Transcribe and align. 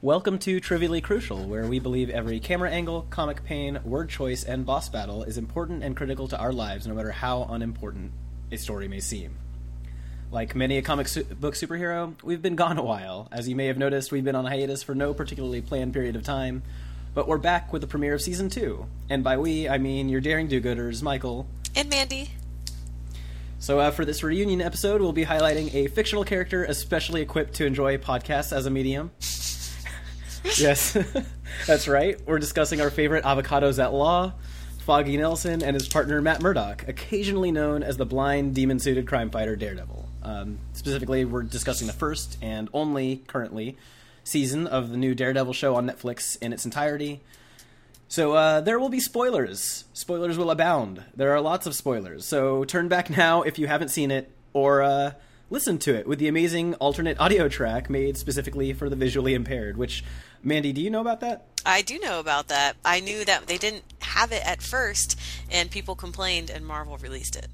Welcome 0.00 0.38
to 0.40 0.60
Trivially 0.60 1.00
Crucial, 1.00 1.48
where 1.48 1.66
we 1.66 1.80
believe 1.80 2.08
every 2.08 2.38
camera 2.38 2.70
angle, 2.70 3.08
comic 3.10 3.42
pane, 3.42 3.80
word 3.82 4.08
choice, 4.08 4.44
and 4.44 4.64
boss 4.64 4.88
battle 4.88 5.24
is 5.24 5.36
important 5.36 5.82
and 5.82 5.96
critical 5.96 6.28
to 6.28 6.38
our 6.38 6.52
lives, 6.52 6.86
no 6.86 6.94
matter 6.94 7.10
how 7.10 7.48
unimportant 7.50 8.12
a 8.52 8.58
story 8.58 8.86
may 8.86 9.00
seem. 9.00 9.34
Like 10.30 10.54
many 10.54 10.78
a 10.78 10.82
comic 10.82 11.08
su- 11.08 11.24
book 11.24 11.54
superhero, 11.54 12.14
we've 12.22 12.40
been 12.40 12.54
gone 12.54 12.78
a 12.78 12.82
while. 12.84 13.26
As 13.32 13.48
you 13.48 13.56
may 13.56 13.66
have 13.66 13.76
noticed, 13.76 14.12
we've 14.12 14.22
been 14.22 14.36
on 14.36 14.44
hiatus 14.44 14.84
for 14.84 14.94
no 14.94 15.12
particularly 15.12 15.62
planned 15.62 15.94
period 15.94 16.14
of 16.14 16.22
time, 16.22 16.62
but 17.12 17.26
we're 17.26 17.36
back 17.36 17.72
with 17.72 17.82
the 17.82 17.88
premiere 17.88 18.14
of 18.14 18.22
season 18.22 18.48
two. 18.48 18.86
And 19.10 19.24
by 19.24 19.36
we, 19.36 19.68
I 19.68 19.78
mean 19.78 20.08
your 20.08 20.20
daring 20.20 20.46
do-gooders, 20.46 21.02
Michael. 21.02 21.48
And 21.74 21.90
Mandy. 21.90 22.30
So, 23.58 23.80
uh, 23.80 23.90
for 23.90 24.04
this 24.04 24.22
reunion 24.22 24.60
episode, 24.60 25.00
we'll 25.00 25.10
be 25.10 25.24
highlighting 25.24 25.74
a 25.74 25.88
fictional 25.88 26.22
character 26.22 26.62
especially 26.62 27.20
equipped 27.20 27.54
to 27.54 27.66
enjoy 27.66 27.98
podcasts 27.98 28.56
as 28.56 28.64
a 28.64 28.70
medium. 28.70 29.10
yes, 30.58 30.96
that's 31.66 31.88
right. 31.88 32.18
We're 32.26 32.38
discussing 32.38 32.80
our 32.80 32.90
favorite 32.90 33.24
avocados 33.24 33.82
at 33.82 33.92
law, 33.92 34.32
Foggy 34.80 35.16
Nelson, 35.16 35.62
and 35.62 35.74
his 35.74 35.88
partner 35.88 36.22
Matt 36.22 36.40
Murdock, 36.40 36.86
occasionally 36.88 37.52
known 37.52 37.82
as 37.82 37.96
the 37.96 38.06
blind, 38.06 38.54
demon 38.54 38.78
suited 38.78 39.06
crime 39.06 39.30
fighter 39.30 39.56
Daredevil. 39.56 40.08
Um, 40.22 40.58
specifically, 40.72 41.24
we're 41.24 41.42
discussing 41.42 41.86
the 41.86 41.92
first 41.92 42.38
and 42.40 42.68
only 42.72 43.22
currently 43.26 43.76
season 44.24 44.66
of 44.66 44.90
the 44.90 44.96
new 44.96 45.14
Daredevil 45.14 45.52
show 45.52 45.74
on 45.74 45.86
Netflix 45.86 46.40
in 46.40 46.52
its 46.52 46.64
entirety. 46.64 47.20
So 48.08 48.32
uh, 48.32 48.60
there 48.62 48.78
will 48.78 48.88
be 48.88 49.00
spoilers. 49.00 49.84
Spoilers 49.92 50.38
will 50.38 50.50
abound. 50.50 51.04
There 51.14 51.32
are 51.34 51.40
lots 51.40 51.66
of 51.66 51.74
spoilers. 51.74 52.24
So 52.24 52.64
turn 52.64 52.88
back 52.88 53.10
now 53.16 53.42
if 53.42 53.58
you 53.58 53.66
haven't 53.66 53.88
seen 53.88 54.10
it, 54.10 54.30
or 54.52 54.82
uh, 54.82 55.12
listen 55.50 55.78
to 55.78 55.94
it 55.94 56.06
with 56.06 56.18
the 56.18 56.28
amazing 56.28 56.74
alternate 56.74 57.18
audio 57.20 57.48
track 57.48 57.88
made 57.88 58.16
specifically 58.16 58.72
for 58.72 58.88
the 58.88 58.96
visually 58.96 59.34
impaired. 59.34 59.76
Which, 59.76 60.04
Mandy, 60.42 60.72
do 60.72 60.80
you 60.80 60.90
know 60.90 61.00
about 61.00 61.20
that? 61.20 61.46
I 61.64 61.82
do 61.82 61.98
know 61.98 62.20
about 62.20 62.48
that. 62.48 62.76
I 62.84 63.00
knew 63.00 63.24
that 63.24 63.46
they 63.46 63.58
didn't 63.58 63.84
have 64.00 64.32
it 64.32 64.46
at 64.46 64.62
first, 64.62 65.18
and 65.50 65.70
people 65.70 65.94
complained, 65.94 66.50
and 66.50 66.66
Marvel 66.66 66.96
released 66.98 67.36
it. 67.36 67.48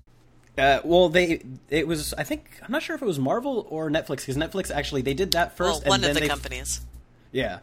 Uh, 0.56 0.80
well, 0.84 1.08
they 1.08 1.42
it 1.68 1.88
was 1.88 2.14
I 2.14 2.22
think 2.22 2.60
I'm 2.62 2.70
not 2.70 2.82
sure 2.82 2.94
if 2.94 3.02
it 3.02 3.06
was 3.06 3.18
Marvel 3.18 3.66
or 3.70 3.90
Netflix 3.90 4.18
because 4.18 4.36
Netflix 4.36 4.70
actually 4.70 5.02
they 5.02 5.14
did 5.14 5.32
that 5.32 5.56
first. 5.56 5.82
Well, 5.82 5.90
one 5.90 6.04
and 6.04 6.16
of 6.16 6.22
the 6.22 6.28
companies. 6.28 6.80
Yeah. 7.32 7.58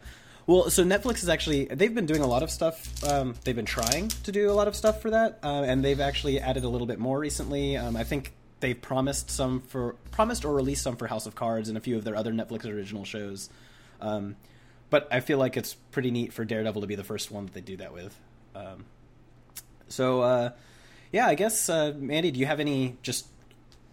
Well, 0.45 0.69
so 0.69 0.83
Netflix 0.83 1.23
is 1.23 1.29
actually 1.29 1.65
they've 1.65 1.93
been 1.95 2.05
doing 2.05 2.21
a 2.21 2.27
lot 2.27 2.43
of 2.43 2.51
stuff. 2.51 3.01
Um, 3.05 3.35
they've 3.45 3.55
been 3.55 3.65
trying 3.65 4.09
to 4.09 4.31
do 4.33 4.51
a 4.51 4.53
lot 4.53 4.67
of 4.67 4.75
stuff 4.75 5.01
for 5.01 5.11
that, 5.11 5.39
uh, 5.41 5.63
and 5.65 5.85
they've 5.85 6.01
actually 6.01 6.41
added 6.41 6.65
a 6.65 6.67
little 6.69 6.87
bit 6.87 6.99
more 6.99 7.17
recently. 7.17 7.77
Um, 7.77 7.95
I 7.95 8.03
think 8.03 8.33
they've 8.61 8.79
promised 8.79 9.29
some 9.29 9.61
for 9.61 9.95
promised 10.11 10.45
or 10.45 10.53
released 10.53 10.83
some 10.83 10.95
for 10.95 11.07
House 11.07 11.25
of 11.25 11.35
Cards 11.35 11.67
and 11.69 11.77
a 11.77 11.81
few 11.81 11.97
of 11.97 12.03
their 12.03 12.15
other 12.15 12.31
Netflix 12.31 12.65
original 12.65 13.03
shows. 13.03 13.49
Um, 13.99 14.35
but 14.89 15.07
I 15.11 15.19
feel 15.19 15.37
like 15.37 15.57
it's 15.57 15.73
pretty 15.73 16.11
neat 16.11 16.33
for 16.33 16.45
Daredevil 16.45 16.81
to 16.81 16.87
be 16.87 16.95
the 16.95 17.03
first 17.03 17.31
one 17.31 17.45
that 17.45 17.53
they 17.53 17.61
do 17.61 17.77
that 17.77 17.93
with. 17.93 18.17
Um, 18.55 18.85
so 19.89 20.21
uh, 20.21 20.51
yeah, 21.11 21.27
I 21.27 21.35
guess 21.35 21.69
uh, 21.69 21.93
Mandy, 21.97 22.31
do 22.31 22.39
you 22.39 22.45
have 22.45 22.59
any 22.59 22.97
just 23.01 23.27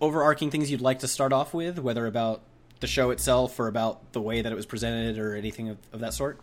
overarching 0.00 0.50
things 0.50 0.70
you'd 0.70 0.80
like 0.80 1.00
to 1.00 1.08
start 1.08 1.32
off 1.32 1.52
with, 1.52 1.78
whether 1.78 2.06
about 2.06 2.42
the 2.80 2.86
show 2.86 3.10
itself 3.10 3.58
or 3.58 3.66
about 3.66 4.12
the 4.12 4.20
way 4.20 4.40
that 4.40 4.52
it 4.52 4.54
was 4.54 4.66
presented 4.66 5.18
or 5.18 5.34
anything 5.34 5.68
of, 5.68 5.78
of 5.92 6.00
that 6.00 6.14
sort? 6.14 6.40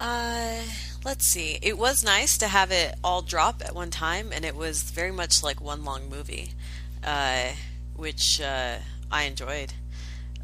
Uh, 0.00 0.60
let's 1.04 1.26
see. 1.26 1.58
It 1.62 1.78
was 1.78 2.02
nice 2.02 2.38
to 2.38 2.48
have 2.48 2.72
it 2.72 2.96
all 3.04 3.22
drop 3.22 3.62
at 3.64 3.74
one 3.74 3.90
time, 3.90 4.30
and 4.32 4.44
it 4.44 4.56
was 4.56 4.82
very 4.82 5.12
much 5.12 5.44
like 5.44 5.60
one 5.60 5.84
long 5.84 6.10
movie, 6.10 6.54
uh, 7.04 7.50
which 7.96 8.40
uh, 8.40 8.76
I 9.10 9.24
enjoyed. 9.24 9.72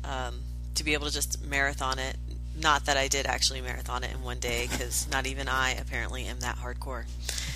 Um, 0.05 0.42
to 0.78 0.84
be 0.84 0.95
able 0.95 1.06
to 1.06 1.12
just 1.12 1.45
marathon 1.45 1.98
it. 1.98 2.17
Not 2.61 2.87
that 2.87 2.97
I 2.97 3.09
did 3.09 3.27
actually 3.27 3.61
marathon 3.61 4.03
it 4.03 4.12
in 4.12 4.23
one 4.23 4.39
day, 4.39 4.67
because 4.70 5.09
not 5.11 5.27
even 5.27 5.48
I 5.48 5.73
apparently 5.73 6.25
am 6.25 6.41
that 6.41 6.56
hardcore. 6.56 7.05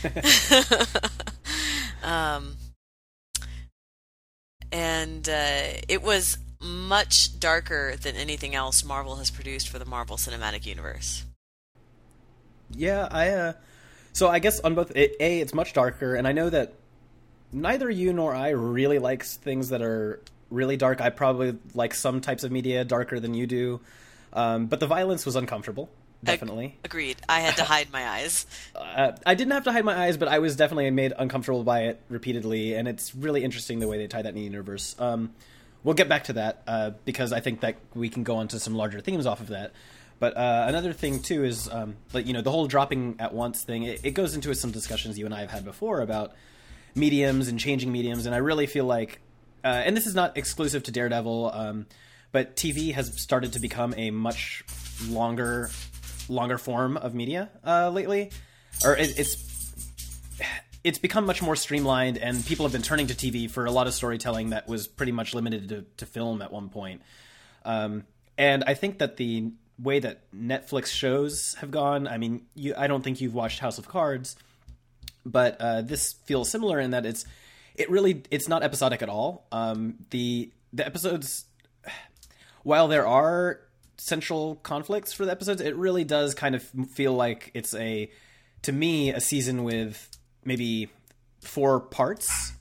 um, 2.05 2.56
and 4.70 5.29
uh, 5.29 5.80
it 5.89 6.02
was 6.02 6.39
much 6.61 7.41
darker 7.41 7.96
than 7.96 8.14
anything 8.14 8.55
else 8.55 8.85
Marvel 8.85 9.17
has 9.17 9.30
produced 9.30 9.68
for 9.68 9.79
the 9.79 9.85
Marvel 9.85 10.17
Cinematic 10.17 10.67
Universe. 10.67 11.24
Yeah, 12.70 13.08
I. 13.11 13.30
Uh, 13.30 13.52
so 14.12 14.29
I 14.29 14.39
guess 14.39 14.61
on 14.61 14.74
both, 14.74 14.92
a 14.95 15.41
it's 15.41 15.55
much 15.55 15.73
darker, 15.73 16.14
and 16.14 16.29
I 16.29 16.33
know 16.33 16.51
that 16.51 16.74
neither 17.52 17.90
you 17.90 18.13
nor 18.13 18.35
I 18.35 18.51
really 18.51 18.98
likes 18.98 19.36
things 19.36 19.68
that 19.70 19.83
are 19.83 20.20
really 20.51 20.77
dark. 20.77 21.01
I 21.01 21.11
probably 21.11 21.57
like 21.74 21.95
some 21.95 22.20
types 22.20 22.45
of 22.45 22.52
media 22.52 22.85
darker 22.85 23.20
than 23.20 23.35
you 23.35 23.46
do, 23.46 23.80
um, 24.33 24.67
but 24.67 24.80
the 24.80 24.86
violence 24.86 25.27
was 25.27 25.36
uncomfortable. 25.36 25.91
Definitely, 26.24 26.77
Agreed. 26.85 27.17
I 27.29 27.41
had 27.41 27.57
to 27.57 27.64
hide 27.64 27.92
my 27.92 28.08
eyes. 28.08 28.46
uh, 28.77 29.12
I 29.27 29.35
didn't 29.35 29.55
have 29.55 29.64
to 29.64 29.73
hide 29.73 29.85
my 29.85 30.05
eyes, 30.05 30.17
but 30.17 30.29
I 30.29 30.39
was 30.39 30.55
definitely 30.55 30.89
made 30.91 31.12
uncomfortable 31.18 31.64
by 31.64 31.85
it 31.86 32.01
repeatedly, 32.08 32.74
and 32.74 32.86
it's 32.86 33.12
really 33.12 33.42
interesting 33.42 33.80
the 33.80 33.89
way 33.89 33.98
they 33.98 34.07
tie 34.07 34.23
that 34.23 34.29
in 34.29 34.36
the 34.36 34.42
universe. 34.42 34.95
Um, 35.01 35.33
we'll 35.83 35.96
get 35.96 36.08
back 36.08 36.24
to 36.24 36.35
that 36.35 36.62
uh, 36.68 36.91
because 37.05 37.33
I 37.33 37.41
think 37.41 37.61
that 37.61 37.77
we 37.95 38.08
can 38.08 38.23
go 38.23 38.36
on 38.36 38.46
to 38.48 38.61
some 38.61 38.77
larger 38.77 39.01
themes 39.01 39.27
off 39.27 39.41
of 39.41 39.48
that. 39.48 39.73
But 40.20 40.36
uh, 40.36 40.67
another 40.68 40.92
thing 40.92 41.20
too 41.20 41.42
is, 41.42 41.68
um, 41.68 41.96
like 42.12 42.29
you 42.29 42.33
know, 42.33 42.42
the 42.42 42.52
whole 42.52 42.68
dropping 42.68 43.17
at 43.18 43.35
once 43.35 43.64
thing. 43.64 43.83
It, 43.83 44.05
it 44.05 44.11
goes 44.12 44.36
into 44.36 44.55
some 44.55 44.70
discussions 44.70 45.18
you 45.18 45.27
and 45.27 45.35
I 45.35 45.41
have 45.41 45.51
had 45.51 45.64
before 45.64 46.01
about 46.01 46.35
mediums 46.95 47.48
and 47.48 47.58
changing 47.58 47.91
mediums, 47.91 48.27
and 48.27 48.35
I 48.35 48.39
really 48.39 48.67
feel 48.67 48.85
like, 48.85 49.20
uh, 49.64 49.69
and 49.69 49.97
this 49.97 50.07
is 50.07 50.14
not 50.14 50.36
exclusive 50.36 50.83
to 50.85 50.92
Daredevil, 50.92 51.51
um, 51.55 51.86
but 52.33 52.57
TV 52.57 52.92
has 52.95 53.20
started 53.20 53.55
to 53.55 53.61
become 53.61 53.95
a 53.97 54.11
much 54.11 54.64
longer, 55.08 55.70
longer 56.29 56.58
form 56.58 56.97
of 56.97 57.14
media 57.14 57.51
uh, 57.64 57.91
lately, 57.91 58.30
or 58.85 58.97
it, 58.97 59.19
it's 59.19 59.53
it's 60.85 60.98
become 60.98 61.27
much 61.27 61.42
more 61.42 61.55
streamlined, 61.55 62.19
and 62.19 62.45
people 62.45 62.64
have 62.64 62.73
been 62.73 62.83
turning 62.83 63.07
to 63.07 63.14
TV 63.14 63.48
for 63.48 63.67
a 63.67 63.70
lot 63.70 63.86
of 63.86 63.95
storytelling 63.95 64.51
that 64.51 64.67
was 64.67 64.89
pretty 64.89 65.13
much 65.13 65.35
limited 65.35 65.69
to, 65.69 65.85
to 65.98 66.07
film 66.07 66.42
at 66.42 66.53
one 66.53 66.69
point. 66.69 67.03
Um, 67.64 68.05
and 68.36 68.64
I 68.67 68.74
think 68.74 68.98
that 68.98 69.17
the 69.17 69.53
way 69.79 70.01
that 70.01 70.30
Netflix 70.33 70.86
shows 70.86 71.55
have 71.61 71.70
gone, 71.70 72.09
I 72.09 72.19
mean, 72.19 72.47
you, 72.55 72.74
I 72.77 72.89
don't 72.89 73.03
think 73.03 73.20
you've 73.20 73.35
watched 73.35 73.61
House 73.61 73.79
of 73.79 73.86
Cards, 73.86 74.36
but 75.24 75.56
uh, 75.60 75.83
this 75.83 76.14
feels 76.24 76.50
similar 76.50 76.80
in 76.80 76.90
that 76.90 77.06
it's 77.06 77.24
it 77.74 77.90
really 77.90 78.22
it's 78.30 78.48
not 78.48 78.62
episodic 78.62 79.02
at 79.02 79.08
all. 79.08 79.46
Um, 79.52 79.94
the 80.10 80.50
the 80.72 80.86
episodes, 80.86 81.44
while 82.62 82.88
there 82.88 83.06
are 83.06 83.61
central 83.98 84.56
conflicts 84.56 85.12
for 85.12 85.24
the 85.24 85.30
episodes, 85.30 85.61
it 85.61 85.77
really 85.77 86.05
does 86.05 86.34
kind 86.34 86.55
of 86.55 86.62
feel 86.90 87.14
like 87.14 87.50
it's 87.55 87.74
a 87.74 88.11
to 88.62 88.72
me 88.72 89.11
a 89.11 89.20
season 89.20 89.64
with 89.64 90.08
maybe 90.44 90.90
four 91.40 91.80
parts 91.80 92.52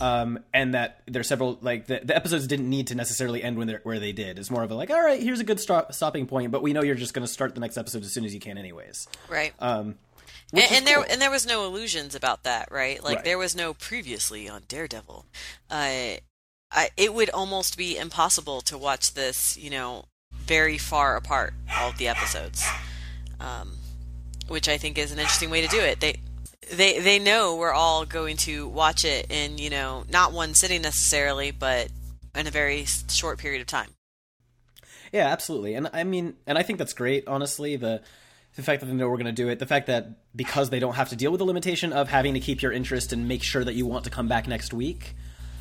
um, 0.00 0.40
and 0.52 0.74
that 0.74 1.02
there's 1.06 1.28
several 1.28 1.58
like 1.60 1.86
the, 1.86 2.00
the 2.02 2.16
episodes 2.16 2.46
didn't 2.46 2.68
need 2.68 2.88
to 2.88 2.94
necessarily 2.94 3.42
end 3.42 3.58
when 3.58 3.68
where 3.84 4.00
they 4.00 4.12
did. 4.12 4.38
It's 4.38 4.50
more 4.50 4.62
of 4.62 4.70
a 4.70 4.74
like, 4.74 4.90
all 4.90 5.02
right, 5.02 5.22
here's 5.22 5.40
a 5.40 5.44
good 5.44 5.60
stop, 5.60 5.92
stopping 5.92 6.26
point, 6.26 6.50
but 6.50 6.62
we 6.62 6.72
know 6.72 6.82
you're 6.82 6.94
just 6.94 7.14
going 7.14 7.26
to 7.26 7.32
start 7.32 7.54
the 7.54 7.60
next 7.60 7.76
episode 7.76 8.02
as 8.02 8.12
soon 8.12 8.24
as 8.24 8.34
you 8.34 8.40
can, 8.40 8.58
anyways. 8.58 9.06
Right. 9.28 9.54
Um, 9.60 9.96
and, 10.52 10.62
and 10.70 10.86
there 10.86 10.96
cool. 10.96 11.06
and 11.10 11.20
there 11.20 11.30
was 11.30 11.46
no 11.46 11.64
illusions 11.66 12.14
about 12.14 12.42
that, 12.44 12.70
right? 12.70 13.02
Like 13.02 13.16
Right. 13.16 13.24
there 13.24 13.38
was 13.38 13.56
no 13.56 13.74
previously 13.74 14.48
on 14.48 14.62
Daredevil. 14.68 15.26
Uh, 15.70 16.16
I, 16.70 16.90
it 16.96 17.14
would 17.14 17.30
almost 17.30 17.76
be 17.78 17.96
impossible 17.96 18.60
to 18.62 18.76
watch 18.76 19.14
this, 19.14 19.56
you 19.56 19.70
know, 19.70 20.06
very 20.32 20.76
far 20.76 21.16
apart 21.16 21.54
all 21.78 21.90
of 21.90 21.98
the 21.98 22.08
episodes, 22.08 22.66
um, 23.38 23.76
which 24.48 24.68
I 24.68 24.76
think 24.76 24.98
is 24.98 25.12
an 25.12 25.18
interesting 25.18 25.50
way 25.50 25.60
to 25.62 25.68
do 25.68 25.78
it. 25.80 26.00
They 26.00 26.20
they 26.72 26.98
they 26.98 27.18
know 27.18 27.56
we're 27.56 27.72
all 27.72 28.04
going 28.04 28.36
to 28.38 28.66
watch 28.68 29.04
it 29.04 29.26
in 29.30 29.58
you 29.58 29.70
know 29.70 30.04
not 30.10 30.32
one 30.32 30.54
sitting 30.54 30.82
necessarily, 30.82 31.50
but 31.50 31.88
in 32.34 32.46
a 32.46 32.50
very 32.50 32.84
short 33.08 33.38
period 33.38 33.60
of 33.60 33.66
time. 33.66 33.90
Yeah, 35.12 35.28
absolutely. 35.28 35.74
And 35.74 35.88
I 35.92 36.02
mean, 36.02 36.34
and 36.46 36.58
I 36.58 36.62
think 36.64 36.78
that's 36.80 36.92
great, 36.92 37.28
honestly. 37.28 37.76
The 37.76 38.02
the 38.56 38.62
fact 38.62 38.80
that 38.80 38.86
they 38.86 38.92
know 38.92 39.08
we're 39.08 39.16
going 39.16 39.26
to 39.26 39.32
do 39.32 39.48
it, 39.48 39.58
the 39.58 39.66
fact 39.66 39.86
that 39.88 40.10
because 40.36 40.70
they 40.70 40.78
don't 40.78 40.94
have 40.94 41.08
to 41.08 41.16
deal 41.16 41.30
with 41.30 41.38
the 41.38 41.44
limitation 41.44 41.92
of 41.92 42.08
having 42.08 42.34
to 42.34 42.40
keep 42.40 42.62
your 42.62 42.72
interest 42.72 43.12
and 43.12 43.26
make 43.26 43.42
sure 43.42 43.64
that 43.64 43.74
you 43.74 43.86
want 43.86 44.04
to 44.04 44.10
come 44.10 44.28
back 44.28 44.46
next 44.46 44.72
week, 44.72 45.14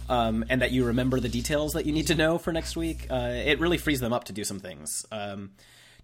um, 0.10 0.46
and 0.50 0.62
that 0.62 0.72
you 0.72 0.86
remember 0.86 1.20
the 1.20 1.30
details 1.30 1.74
that 1.74 1.86
you 1.86 1.92
need 1.92 2.08
to 2.08 2.16
know 2.16 2.38
for 2.38 2.52
next 2.52 2.76
week, 2.76 3.08
uh, 3.10 3.32
it 3.34 3.60
really 3.60 3.78
frees 3.78 4.00
them 4.00 4.14
up 4.14 4.26
to 4.26 4.34
do 4.34 4.44
some 4.44 4.60
things. 4.60 5.06
Um, 5.12 5.52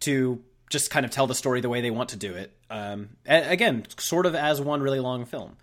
to 0.02 0.42
just 0.70 0.92
kind 0.92 1.06
of 1.06 1.12
tell 1.12 1.28
the 1.28 1.36
story 1.36 1.62
the 1.62 1.70
way 1.70 1.82
they 1.82 1.92
want 1.92 2.10
to 2.10 2.16
do 2.16 2.34
it. 2.34 2.52
Um, 2.70 3.10
again, 3.26 3.86
sort 3.98 4.26
of 4.26 4.36
as 4.36 4.62
one 4.62 4.82
really 4.82 5.00
long 5.00 5.26
film. 5.26 5.58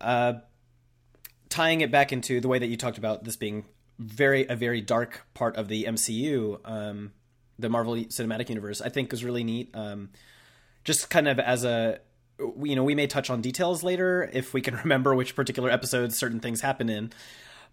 Uh, 0.00 0.34
tying 1.48 1.80
it 1.80 1.90
back 1.90 2.12
into 2.12 2.40
the 2.40 2.48
way 2.48 2.58
that 2.58 2.66
you 2.66 2.76
talked 2.76 2.98
about 2.98 3.24
this 3.24 3.36
being 3.36 3.64
very 3.98 4.46
a 4.46 4.54
very 4.54 4.80
dark 4.80 5.26
part 5.34 5.56
of 5.56 5.68
the 5.68 5.84
MCU, 5.84 6.60
um, 6.64 7.12
the 7.58 7.68
Marvel 7.68 7.96
Cinematic 7.96 8.48
Universe, 8.48 8.80
I 8.80 8.90
think 8.90 9.12
is 9.12 9.24
really 9.24 9.44
neat. 9.44 9.74
Just 10.88 11.10
kind 11.10 11.28
of 11.28 11.38
as 11.38 11.64
a 11.64 12.00
you 12.62 12.74
know, 12.74 12.82
we 12.82 12.94
may 12.94 13.06
touch 13.06 13.28
on 13.28 13.42
details 13.42 13.82
later 13.82 14.30
if 14.32 14.54
we 14.54 14.62
can 14.62 14.74
remember 14.84 15.14
which 15.14 15.36
particular 15.36 15.68
episodes 15.68 16.18
certain 16.18 16.40
things 16.40 16.62
happen 16.62 16.88
in. 16.88 17.12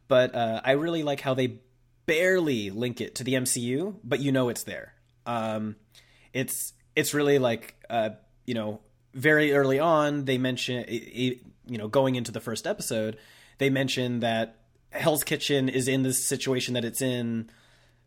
But 0.09 0.35
uh, 0.35 0.59
I 0.65 0.71
really 0.71 1.01
like 1.01 1.21
how 1.21 1.33
they 1.33 1.59
barely 2.07 2.71
link 2.71 2.99
it 2.99 3.15
to 3.15 3.23
the 3.23 3.35
MCU, 3.35 3.95
but 4.03 4.19
you 4.19 4.33
know 4.33 4.49
it's 4.49 4.63
there. 4.63 4.95
Um, 5.25 5.77
it's 6.33 6.73
it's 6.93 7.13
really 7.13 7.39
like 7.39 7.75
uh, 7.89 8.09
you 8.45 8.53
know 8.53 8.81
very 9.13 9.53
early 9.53 9.79
on 9.79 10.25
they 10.25 10.37
mention 10.37 10.83
you 10.89 11.39
know 11.77 11.87
going 11.87 12.15
into 12.15 12.33
the 12.33 12.41
first 12.41 12.67
episode 12.67 13.17
they 13.59 13.69
mention 13.69 14.19
that 14.19 14.57
Hell's 14.91 15.23
Kitchen 15.23 15.69
is 15.69 15.87
in 15.87 16.03
this 16.03 16.25
situation 16.25 16.73
that 16.73 16.83
it's 16.83 17.01
in 17.01 17.49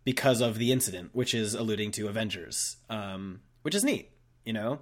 because 0.04 0.40
of 0.42 0.58
the 0.58 0.72
incident, 0.72 1.10
which 1.14 1.34
is 1.34 1.54
alluding 1.54 1.90
to 1.92 2.08
Avengers, 2.08 2.76
um, 2.88 3.40
which 3.62 3.74
is 3.74 3.84
neat, 3.84 4.10
you 4.44 4.52
know. 4.52 4.80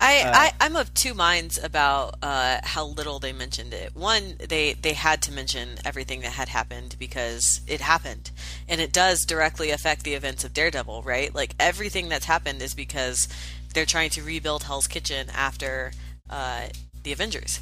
I, 0.00 0.20
uh, 0.20 0.32
I 0.34 0.52
I'm 0.60 0.76
of 0.76 0.92
two 0.94 1.14
minds 1.14 1.62
about 1.62 2.16
uh, 2.22 2.58
how 2.62 2.86
little 2.86 3.18
they 3.18 3.32
mentioned 3.32 3.72
it. 3.72 3.94
One, 3.94 4.34
they 4.48 4.74
they 4.74 4.92
had 4.94 5.22
to 5.22 5.32
mention 5.32 5.78
everything 5.84 6.20
that 6.20 6.32
had 6.32 6.48
happened 6.48 6.96
because 6.98 7.60
it 7.66 7.80
happened, 7.80 8.30
and 8.68 8.80
it 8.80 8.92
does 8.92 9.24
directly 9.24 9.70
affect 9.70 10.04
the 10.04 10.14
events 10.14 10.44
of 10.44 10.52
Daredevil, 10.52 11.02
right? 11.02 11.34
Like 11.34 11.54
everything 11.58 12.08
that's 12.08 12.26
happened 12.26 12.62
is 12.62 12.74
because 12.74 13.28
they're 13.74 13.86
trying 13.86 14.10
to 14.10 14.22
rebuild 14.22 14.64
Hell's 14.64 14.86
Kitchen 14.86 15.28
after 15.34 15.92
uh, 16.30 16.66
the 17.02 17.12
Avengers. 17.12 17.60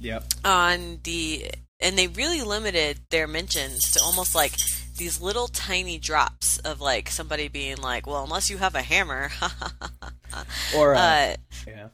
Yep. 0.00 0.24
On 0.44 1.00
the 1.04 1.50
and 1.80 1.96
they 1.96 2.06
really 2.08 2.42
limited 2.42 2.98
their 3.10 3.26
mentions 3.26 3.92
to 3.92 4.00
almost 4.02 4.34
like 4.34 4.52
these 5.00 5.20
little 5.20 5.48
tiny 5.48 5.98
drops 5.98 6.58
of 6.58 6.80
like 6.80 7.08
somebody 7.08 7.48
being 7.48 7.78
like, 7.78 8.06
"Well, 8.06 8.22
unless 8.22 8.50
you 8.50 8.58
have 8.58 8.74
a 8.74 8.82
hammer," 8.82 9.30
or 10.76 10.94
uh, 10.94 11.00
uh, 11.00 11.34
yeah, 11.66 11.88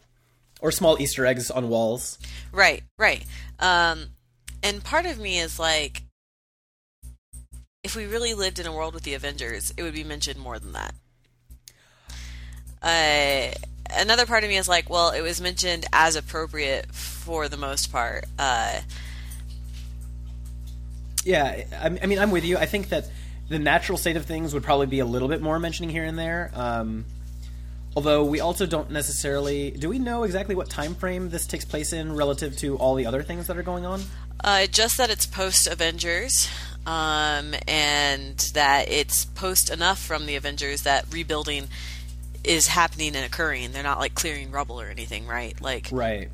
or 0.61 0.73
small 0.73 1.00
Easter 1.00 1.25
eggs 1.25 1.49
on 1.50 1.69
walls. 1.69 2.19
Right, 2.53 2.82
right. 2.99 3.25
Um, 3.61 4.08
and 4.61 4.82
part 4.82 5.06
of 5.06 5.20
me 5.20 5.38
is 5.38 5.58
like, 5.58 6.03
if 7.85 7.94
we 7.94 8.06
really 8.06 8.35
lived 8.35 8.58
in 8.58 8.67
a 8.67 8.73
world 8.73 8.93
with 8.93 9.05
the 9.05 9.14
Avengers, 9.14 9.73
it 9.76 9.85
would 9.85 9.94
be 9.94 10.05
mentioned 10.05 10.41
more 10.41 10.59
than 10.59 10.73
that. 10.73 10.94
Uh, 12.82 13.55
another 13.97 14.26
part 14.26 14.43
of 14.43 14.50
me 14.50 14.56
is 14.56 14.69
like, 14.69 14.91
well, 14.91 15.11
it 15.11 15.20
was 15.20 15.41
mentioned 15.41 15.87
as 15.93 16.17
appropriate 16.17 16.93
for 16.93 17.49
the 17.49 17.56
most 17.56 17.93
part. 17.93 18.25
Uh, 18.37 18.81
yeah, 21.26 21.64
I, 21.73 21.87
I 22.02 22.06
mean, 22.06 22.19
I'm 22.19 22.31
with 22.31 22.44
you. 22.44 22.56
I 22.56 22.67
think 22.67 22.88
that 22.90 23.08
the 23.49 23.58
natural 23.58 23.99
state 23.99 24.17
of 24.17 24.25
things 24.25 24.55
would 24.55 24.62
probably 24.62 24.87
be 24.87 25.00
a 25.00 25.05
little 25.05 25.28
bit 25.28 25.43
more 25.43 25.58
mentioning 25.58 25.90
here 25.90 26.05
and 26.05 26.19
there. 26.19 26.50
Um, 26.55 27.05
although 27.96 28.25
we 28.25 28.40
also 28.40 28.67
don't 28.67 28.90
necessarily 28.90 29.70
do 29.70 29.88
we 29.88 29.99
know 29.99 30.23
exactly 30.23 30.55
what 30.55 30.69
time 30.69 30.94
frame 30.94 31.31
this 31.31 31.46
takes 31.46 31.64
place 31.64 31.93
in 31.93 32.14
relative 32.14 32.56
to 32.58 32.76
all 32.76 32.94
the 32.94 33.06
other 33.06 33.23
things 33.23 33.46
that 33.49 33.56
are 33.56 33.62
going 33.62 33.84
on. 33.84 34.02
Uh, 34.43 34.67
just 34.67 34.99
that 34.99 35.11
it's 35.11 35.26
post 35.26 35.67
Avengers, 35.67 36.49
um, 36.87 37.55
and 37.67 38.38
that 38.55 38.88
it's 38.88 39.25
post 39.25 39.70
enough 39.70 39.99
from 39.99 40.26
the 40.26 40.37
Avengers 40.37 40.82
that 40.82 41.06
rebuilding 41.12 41.69
is 42.44 42.69
happening 42.69 43.17
and 43.17 43.25
occurring. 43.25 43.73
They're 43.73 43.82
not 43.82 43.99
like 43.99 44.14
clearing 44.14 44.50
rubble 44.50 44.81
or 44.81 44.87
anything, 44.87 45.26
right? 45.26 45.61
Like 45.61 45.88
right. 45.90 46.31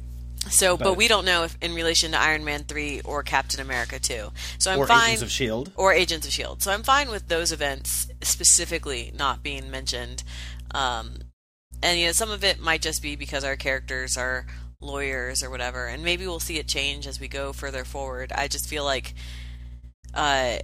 So, 0.49 0.77
but, 0.77 0.85
but, 0.85 0.97
we 0.97 1.07
don't 1.07 1.25
know 1.25 1.45
if 1.45 1.57
in 1.63 1.75
relation 1.75 2.13
to 2.13 2.19
Iron 2.19 2.45
Man 2.45 2.65
three 2.65 3.01
or 3.05 3.23
Captain 3.23 3.61
America 3.61 3.99
two. 4.01 4.33
So 4.59 4.73
I'm 4.73 4.81
or 4.81 4.87
fine. 4.87 5.11
Agents 5.11 5.23
of 5.23 5.31
Shield 5.31 5.73
or 5.77 5.93
Agents 5.93 6.27
of 6.27 6.33
Shield. 6.33 6.63
So 6.63 6.73
I'm 6.73 6.83
fine 6.83 7.11
with 7.11 7.29
those 7.29 7.53
events 7.53 8.09
specifically 8.23 9.13
not 9.17 9.43
being 9.43 9.71
mentioned. 9.71 10.25
Um, 10.73 11.19
and 11.83 11.99
you 11.99 12.07
know, 12.07 12.13
some 12.13 12.31
of 12.31 12.43
it 12.45 12.61
might 12.61 12.83
just 12.83 13.03
be 13.03 13.17
because 13.17 13.45
our 13.45 13.57
characters 13.57 14.17
are 14.17 14.47
lawyers 14.81 15.43
or 15.43 15.51
whatever, 15.51 15.87
and 15.87 16.03
maybe 16.03 16.27
we'll 16.27 16.41
see 16.41 16.59
it 16.59 16.67
change 16.67 17.07
as 17.07 17.21
we 17.21 17.29
go 17.29 17.53
further 17.53 17.85
forward. 17.85 18.33
I 18.33 18.49
just 18.49 18.69
feel 18.69 18.85
like 18.85 19.15
uh, 20.13 20.59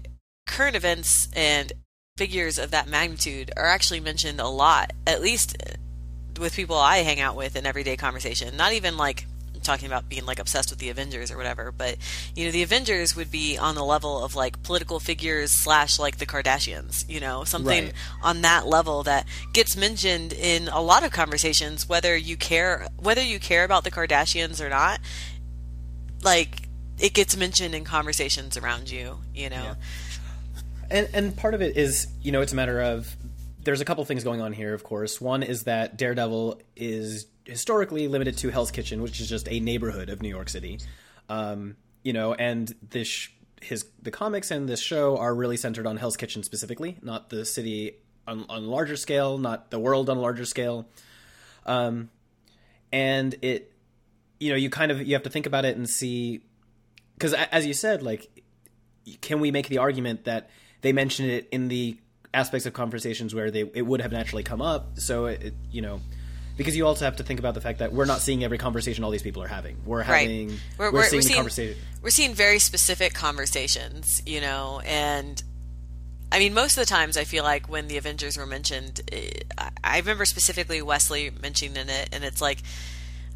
current 0.46 0.76
events 0.76 1.28
and 1.34 1.72
figures 2.16 2.58
of 2.58 2.72
that 2.72 2.88
magnitude 2.88 3.52
are 3.56 3.66
actually 3.66 4.00
mentioned 4.00 4.40
a 4.40 4.48
lot, 4.48 4.92
at 5.06 5.22
least 5.22 5.56
with 6.38 6.54
people 6.54 6.76
I 6.76 6.98
hang 6.98 7.20
out 7.20 7.36
with 7.36 7.56
in 7.56 7.64
everyday 7.64 7.96
conversation. 7.96 8.56
Not 8.56 8.72
even 8.72 8.96
like 8.96 9.26
talking 9.69 9.87
about 9.87 10.09
being 10.09 10.25
like 10.25 10.38
obsessed 10.38 10.70
with 10.70 10.79
the 10.79 10.88
Avengers 10.88 11.31
or 11.31 11.37
whatever, 11.37 11.70
but 11.70 11.99
you 12.35 12.47
know, 12.47 12.50
the 12.50 12.62
Avengers 12.62 13.15
would 13.15 13.31
be 13.31 13.59
on 13.59 13.75
the 13.75 13.85
level 13.85 14.25
of 14.25 14.35
like 14.35 14.62
political 14.62 14.99
figures 14.99 15.50
slash 15.53 15.99
like 15.99 16.17
the 16.17 16.26
Kardashians, 16.26 17.05
you 17.09 17.20
know, 17.20 17.44
something 17.44 17.85
right. 17.85 17.94
on 18.23 18.41
that 18.43 18.67
level 18.67 19.03
that 19.03 19.26
gets 19.53 19.76
mentioned 19.76 20.32
in 20.32 20.69
a 20.69 20.81
lot 20.81 21.05
of 21.05 21.12
conversations, 21.12 21.87
whether 21.87 22.17
you 22.17 22.37
care 22.37 22.88
whether 22.99 23.23
you 23.23 23.38
care 23.38 23.65
about 23.65 23.85
the 23.85 23.91
Kardashians 23.91 24.65
or 24.65 24.70
not. 24.70 25.00
Like 26.23 26.62
it 26.99 27.12
gets 27.12 27.37
mentioned 27.37 27.75
in 27.75 27.85
conversations 27.85 28.56
around 28.56 28.91
you, 28.91 29.19
you 29.35 29.50
know. 29.50 29.62
Yeah. 29.62 29.75
And 30.91 31.09
and 31.12 31.37
part 31.37 31.53
of 31.53 31.61
it 31.61 31.76
is, 31.76 32.06
you 32.23 32.32
know, 32.32 32.41
it's 32.41 32.53
a 32.53 32.56
matter 32.56 32.81
of 32.81 33.14
there's 33.64 33.82
a 33.82 33.85
couple 33.85 34.03
things 34.06 34.25
going 34.25 34.41
on 34.41 34.55
here, 34.55 34.73
of 34.73 34.82
course. 34.82 35.21
One 35.21 35.43
is 35.43 35.64
that 35.64 35.99
Daredevil 35.99 36.62
is 36.75 37.26
historically 37.49 38.09
limited 38.09 38.37
to 38.39 38.50
Hell's 38.50 38.71
Kitchen, 38.71 39.03
which 39.03 39.21
is 39.21 39.29
just 39.29 39.49
a 39.49 39.59
neighborhood 39.59 40.11
of 40.11 40.23
New 40.23 40.29
York 40.29 40.49
City. 40.49 40.79
Um, 41.29 41.77
you 42.03 42.12
know, 42.12 42.35
and 42.35 42.73
this 42.91 43.29
his 43.61 43.87
the 44.00 44.11
comics 44.11 44.50
and 44.50 44.69
this 44.69 44.81
show 44.81 45.17
are 45.17 45.35
really 45.35 45.56
centered 45.56 45.87
on 45.87 45.97
Hell's 45.97 46.17
Kitchen 46.17 46.43
specifically, 46.43 46.99
not 47.03 47.31
the 47.31 47.45
city 47.45 47.97
on, 48.27 48.45
on 48.49 48.67
larger 48.67 48.97
scale, 48.97 49.39
not 49.39 49.71
the 49.71 49.79
world 49.79 50.09
on 50.11 50.17
a 50.17 50.21
larger 50.21 50.45
scale. 50.45 50.89
Um, 51.67 52.11
and 52.93 53.35
it, 53.43 53.73
you 54.39 54.50
know, 54.50 54.56
you 54.56 54.71
kind 54.71 54.93
of 54.93 55.03
you 55.03 55.15
have 55.15 55.25
to 55.25 55.31
think 55.31 55.47
about 55.47 55.65
it 55.65 55.77
and 55.77 55.89
see, 55.89 56.43
because 57.15 57.33
as 57.33 57.67
you 57.67 57.75
said, 57.75 58.03
like, 58.03 58.45
can 59.21 59.41
we 59.41 59.50
make 59.50 59.69
the 59.69 59.79
argument 59.79 60.25
that 60.25 60.50
they 60.83 60.93
mentioned 60.93 61.31
it 61.31 61.49
in 61.50 61.69
the 61.69 61.99
aspects 62.33 62.67
of 62.67 62.75
conversations 62.75 63.35
where 63.35 63.50
they 63.50 63.62
it 63.75 63.83
would 63.83 64.00
have 64.00 64.12
naturally 64.12 64.45
come 64.45 64.62
up? 64.62 64.99
So 65.00 65.27
it, 65.27 65.55
you 65.71 65.83
know 65.83 66.00
because 66.58 66.76
you 66.76 66.87
also 66.87 67.05
have 67.05 67.16
to 67.16 67.22
think 67.22 67.38
about 67.38 67.55
the 67.55 67.60
fact 67.60 67.78
that 67.78 67.93
we're 67.93 68.05
not 68.05 68.20
seeing 68.20 68.43
every 68.44 68.58
conversation 68.58 69.05
all 69.05 69.10
these 69.12 69.22
people 69.22 69.43
are 69.43 69.49
having. 69.49 69.76
We're 69.87 70.02
having 70.02 70.49
right. 70.49 70.58
we're, 70.76 70.87
we're, 70.87 70.99
we're, 70.99 71.22
seeing, 71.22 71.37
conversation. 71.37 71.78
We're 72.02 72.10
seeing 72.10 72.34
very 72.34 72.58
specific 72.58 73.14
conversations, 73.14 74.20
you 74.26 74.40
know, 74.40 74.82
and 74.84 75.43
I 76.32 76.40
mean, 76.40 76.52
most 76.52 76.76
of 76.76 76.82
the 76.82 76.90
times 76.90 77.16
I 77.16 77.25
feel 77.25 77.44
like 77.44 77.69
when 77.69 77.87
the 77.87 77.96
Avengers 77.96 78.37
were 78.37 78.44
mentioned, 78.44 79.00
eh, 79.10 79.31
I 79.82 79.99
remember 79.99 80.25
specifically 80.25 80.82
Wesley 80.82 81.31
mentioning 81.31 81.88
it, 81.88 82.08
and 82.12 82.25
it's 82.25 82.43
like, 82.43 82.58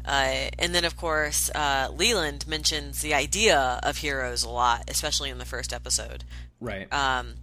uh, 0.05 0.49
and 0.59 0.75
then 0.75 0.83
of 0.83 0.97
course 0.97 1.49
uh, 1.55 1.87
Leland 1.95 2.45
mentions 2.45 3.01
the 3.01 3.13
idea 3.13 3.79
of 3.83 3.97
heroes 3.97 4.43
a 4.43 4.49
lot, 4.49 4.83
especially 4.89 5.29
in 5.29 5.37
the 5.37 5.45
first 5.45 5.71
episode, 5.71 6.25
right? 6.59 6.91
Um, 6.93 7.35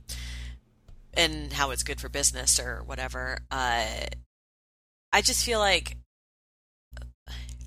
and 1.14 1.54
how 1.54 1.70
it's 1.70 1.82
good 1.82 2.02
for 2.02 2.10
business 2.10 2.60
or 2.60 2.82
whatever. 2.84 3.38
Uh, 3.50 3.86
I 5.12 5.22
just 5.22 5.44
feel 5.44 5.58
like 5.58 5.96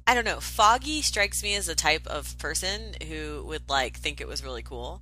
I 0.05 0.13
don't 0.13 0.25
know. 0.25 0.39
Foggy 0.39 1.01
strikes 1.01 1.41
me 1.41 1.55
as 1.55 1.69
a 1.69 1.75
type 1.75 2.05
of 2.07 2.38
person 2.38 2.95
who 3.07 3.43
would 3.47 3.69
like 3.69 3.97
think 3.97 4.19
it 4.19 4.27
was 4.27 4.43
really 4.43 4.63
cool. 4.63 5.01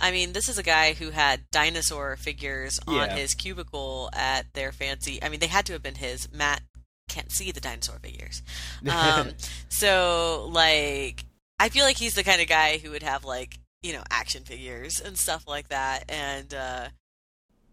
I 0.00 0.10
mean, 0.10 0.32
this 0.32 0.48
is 0.48 0.58
a 0.58 0.62
guy 0.62 0.94
who 0.94 1.10
had 1.10 1.48
dinosaur 1.50 2.16
figures 2.16 2.80
on 2.86 2.94
yeah. 2.94 3.16
his 3.16 3.34
cubicle 3.34 4.10
at 4.12 4.52
their 4.54 4.72
fancy. 4.72 5.22
I 5.22 5.28
mean, 5.28 5.38
they 5.38 5.46
had 5.46 5.66
to 5.66 5.74
have 5.74 5.82
been 5.82 5.94
his. 5.94 6.32
Matt 6.32 6.62
can't 7.08 7.30
see 7.30 7.52
the 7.52 7.60
dinosaur 7.60 7.98
figures, 7.98 8.42
um, 8.88 9.30
so 9.68 10.48
like, 10.50 11.24
I 11.60 11.68
feel 11.68 11.84
like 11.84 11.98
he's 11.98 12.14
the 12.14 12.24
kind 12.24 12.40
of 12.40 12.48
guy 12.48 12.78
who 12.78 12.90
would 12.90 13.02
have 13.02 13.24
like 13.24 13.58
you 13.82 13.92
know 13.92 14.02
action 14.10 14.44
figures 14.44 15.00
and 15.00 15.18
stuff 15.18 15.44
like 15.46 15.68
that, 15.68 16.04
and 16.08 16.52
uh, 16.54 16.88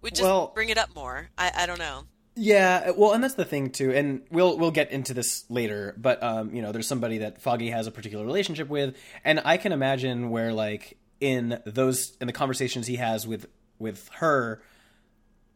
would 0.01 0.13
just 0.13 0.23
well, 0.23 0.51
bring 0.53 0.69
it 0.69 0.77
up 0.77 0.93
more. 0.93 1.29
I, 1.37 1.51
I 1.55 1.65
don't 1.65 1.79
know. 1.79 2.03
Yeah, 2.41 2.91
well, 2.91 3.11
and 3.11 3.21
that's 3.21 3.33
the 3.33 3.43
thing 3.43 3.69
too, 3.69 3.91
and 3.91 4.21
we'll 4.31 4.57
we'll 4.57 4.71
get 4.71 4.91
into 4.91 5.13
this 5.13 5.43
later. 5.49 5.93
But 5.97 6.23
um, 6.23 6.55
you 6.55 6.61
know, 6.61 6.71
there's 6.71 6.87
somebody 6.87 7.17
that 7.17 7.41
Foggy 7.41 7.69
has 7.69 7.85
a 7.85 7.91
particular 7.91 8.25
relationship 8.25 8.69
with, 8.69 8.95
and 9.25 9.41
I 9.43 9.57
can 9.57 9.73
imagine 9.73 10.29
where 10.29 10.53
like 10.53 10.97
in 11.19 11.61
those 11.65 12.15
in 12.21 12.27
the 12.27 12.33
conversations 12.33 12.87
he 12.87 12.95
has 12.95 13.27
with 13.27 13.45
with 13.77 14.09
her, 14.13 14.61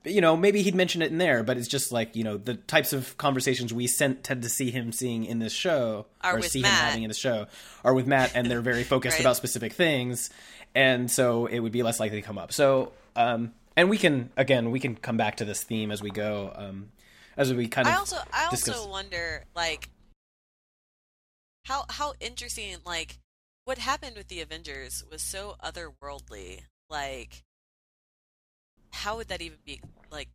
you 0.04 0.20
know, 0.20 0.36
maybe 0.36 0.62
he'd 0.62 0.76
mention 0.76 1.02
it 1.02 1.10
in 1.10 1.20
there, 1.20 1.42
but 1.42 1.58
it's 1.58 1.70
just 1.70 1.94
like 1.94 2.18
you 2.18 2.26
know 2.26 2.36
the 2.36 2.56
types 2.56 2.92
of 2.92 3.16
conversations 3.18 3.74
we 3.74 3.88
sent, 3.88 4.26
tend 4.26 4.44
to 4.44 4.50
see 4.50 4.70
him 4.70 4.92
seeing 4.92 5.24
in 5.24 5.40
this 5.40 5.54
show 5.54 6.08
are 6.20 6.40
or 6.40 6.42
see 6.42 6.64
Matt. 6.64 6.72
him 6.72 6.86
having 6.86 7.04
in 7.04 7.08
the 7.08 7.14
show 7.14 7.48
are 7.86 7.94
with 7.94 8.08
Matt, 8.08 8.34
and 8.36 8.52
they're 8.52 8.60
very 8.60 8.84
focused 8.84 9.20
right. 9.20 9.22
about 9.22 9.38
specific 9.38 9.72
things, 9.72 10.32
and 10.76 11.10
so 11.10 11.46
it 11.46 11.60
would 11.60 11.72
be 11.72 11.82
less 11.82 12.02
likely 12.02 12.20
to 12.20 12.28
come 12.28 12.38
up. 12.38 12.52
So. 12.52 12.92
Um, 13.16 13.54
and 13.76 13.90
we 13.90 13.98
can 13.98 14.30
again 14.38 14.72
we 14.72 14.80
can 14.80 14.96
come 14.96 15.18
back 15.18 15.38
to 15.38 15.46
this 15.46 15.64
theme 15.64 15.92
as 15.92 16.02
we 16.02 16.10
go 16.10 16.52
um, 16.56 16.92
as 17.38 17.54
we 17.54 17.68
kind 17.68 17.88
of 17.88 17.94
i 17.94 17.98
also 17.98 18.18
i 18.32 18.50
discuss. 18.50 18.78
also 18.78 18.90
wonder 18.90 19.44
like 19.56 19.90
how 21.66 21.86
how 21.90 22.14
interesting 22.20 22.76
like 22.86 23.20
what 23.66 23.78
happened 23.78 24.18
with 24.18 24.28
the 24.28 24.42
avengers 24.42 25.04
was 25.10 25.22
so 25.22 25.56
otherworldly 25.64 26.62
like 26.90 27.44
how 28.92 29.18
would 29.18 29.28
that 29.28 29.42
even 29.42 29.58
be 29.66 29.82
like 30.12 30.30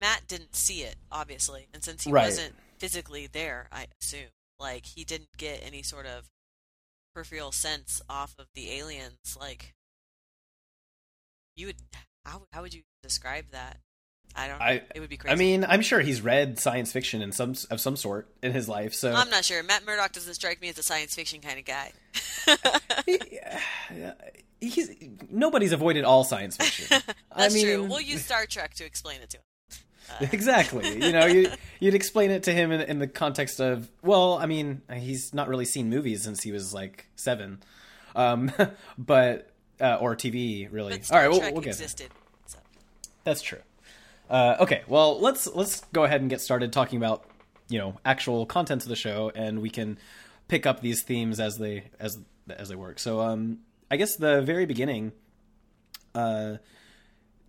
matt 0.00 0.26
didn't 0.26 0.54
see 0.54 0.82
it 0.82 0.96
obviously 1.10 1.68
and 1.72 1.82
since 1.82 2.04
he 2.04 2.10
right. 2.10 2.24
wasn't 2.24 2.54
physically 2.78 3.26
there 3.26 3.68
i 3.72 3.86
assume 4.00 4.28
like 4.58 4.86
he 4.86 5.04
didn't 5.04 5.36
get 5.36 5.62
any 5.64 5.82
sort 5.82 6.06
of 6.06 6.28
peripheral 7.14 7.52
sense 7.52 8.02
off 8.10 8.34
of 8.38 8.46
the 8.54 8.72
aliens 8.72 9.36
like 9.40 9.74
you 11.56 11.66
would 11.66 11.76
how 12.24 12.42
how 12.52 12.62
would 12.62 12.74
you 12.74 12.82
describe 13.02 13.46
that? 13.52 13.78
I 14.36 14.48
don't. 14.48 14.60
I 14.60 14.82
it 14.94 15.00
would 15.00 15.10
be 15.10 15.16
crazy. 15.16 15.32
I 15.32 15.36
mean, 15.36 15.64
I'm 15.64 15.82
sure 15.82 16.00
he's 16.00 16.20
read 16.20 16.58
science 16.58 16.92
fiction 16.92 17.22
in 17.22 17.32
some 17.32 17.54
of 17.70 17.80
some 17.80 17.96
sort 17.96 18.28
in 18.42 18.52
his 18.52 18.68
life. 18.68 18.94
So 18.94 19.12
I'm 19.12 19.30
not 19.30 19.44
sure. 19.44 19.62
Matt 19.62 19.86
Murdock 19.86 20.12
doesn't 20.12 20.34
strike 20.34 20.60
me 20.60 20.68
as 20.68 20.78
a 20.78 20.82
science 20.82 21.14
fiction 21.14 21.40
kind 21.40 21.58
of 21.58 21.64
guy. 21.64 21.92
he's 24.60 24.90
nobody's 25.30 25.72
avoided 25.72 26.04
all 26.04 26.24
science 26.24 26.56
fiction. 26.56 26.86
That's 27.36 27.54
I 27.54 27.56
mean, 27.56 27.66
true. 27.66 27.84
We'll 27.84 28.00
use 28.00 28.24
Star 28.24 28.46
Trek 28.46 28.74
to 28.74 28.84
explain 28.84 29.20
it 29.20 29.30
to 29.30 29.36
him. 29.38 29.44
exactly. 30.32 31.04
You 31.04 31.12
know, 31.12 31.26
you, 31.26 31.50
you'd 31.80 31.94
explain 31.94 32.30
it 32.30 32.44
to 32.44 32.52
him 32.52 32.72
in, 32.72 32.80
in 32.82 32.98
the 32.98 33.06
context 33.06 33.60
of, 33.60 33.90
well, 34.02 34.36
I 34.36 34.46
mean, 34.46 34.82
he's 34.92 35.32
not 35.32 35.48
really 35.48 35.64
seen 35.64 35.88
movies 35.88 36.22
since 36.22 36.42
he 36.42 36.52
was 36.52 36.74
like 36.74 37.06
seven, 37.16 37.62
um, 38.14 38.52
but 38.98 39.50
uh, 39.84 39.98
or 40.00 40.16
TV 40.16 40.68
really. 40.72 40.94
All 41.10 41.18
right, 41.18 41.28
we'll, 41.28 41.40
we'll 41.40 41.60
get 41.60 41.74
existed. 41.74 42.10
So. 42.46 42.58
That's 43.24 43.42
true. 43.42 43.60
Uh, 44.30 44.56
okay, 44.60 44.82
well 44.88 45.20
let's 45.20 45.46
let's 45.46 45.82
go 45.92 46.04
ahead 46.04 46.22
and 46.22 46.30
get 46.30 46.40
started 46.40 46.72
talking 46.72 46.96
about 46.96 47.24
you 47.68 47.78
know 47.78 47.98
actual 48.04 48.46
contents 48.46 48.86
of 48.86 48.88
the 48.88 48.96
show, 48.96 49.30
and 49.34 49.60
we 49.60 49.68
can 49.68 49.98
pick 50.48 50.64
up 50.64 50.80
these 50.80 51.02
themes 51.02 51.38
as 51.38 51.58
they 51.58 51.90
as 52.00 52.18
as 52.48 52.70
they 52.70 52.76
work. 52.76 52.98
So, 52.98 53.20
um, 53.20 53.58
I 53.90 53.96
guess 53.96 54.16
the 54.16 54.40
very 54.40 54.64
beginning. 54.64 55.12
Uh, 56.14 56.56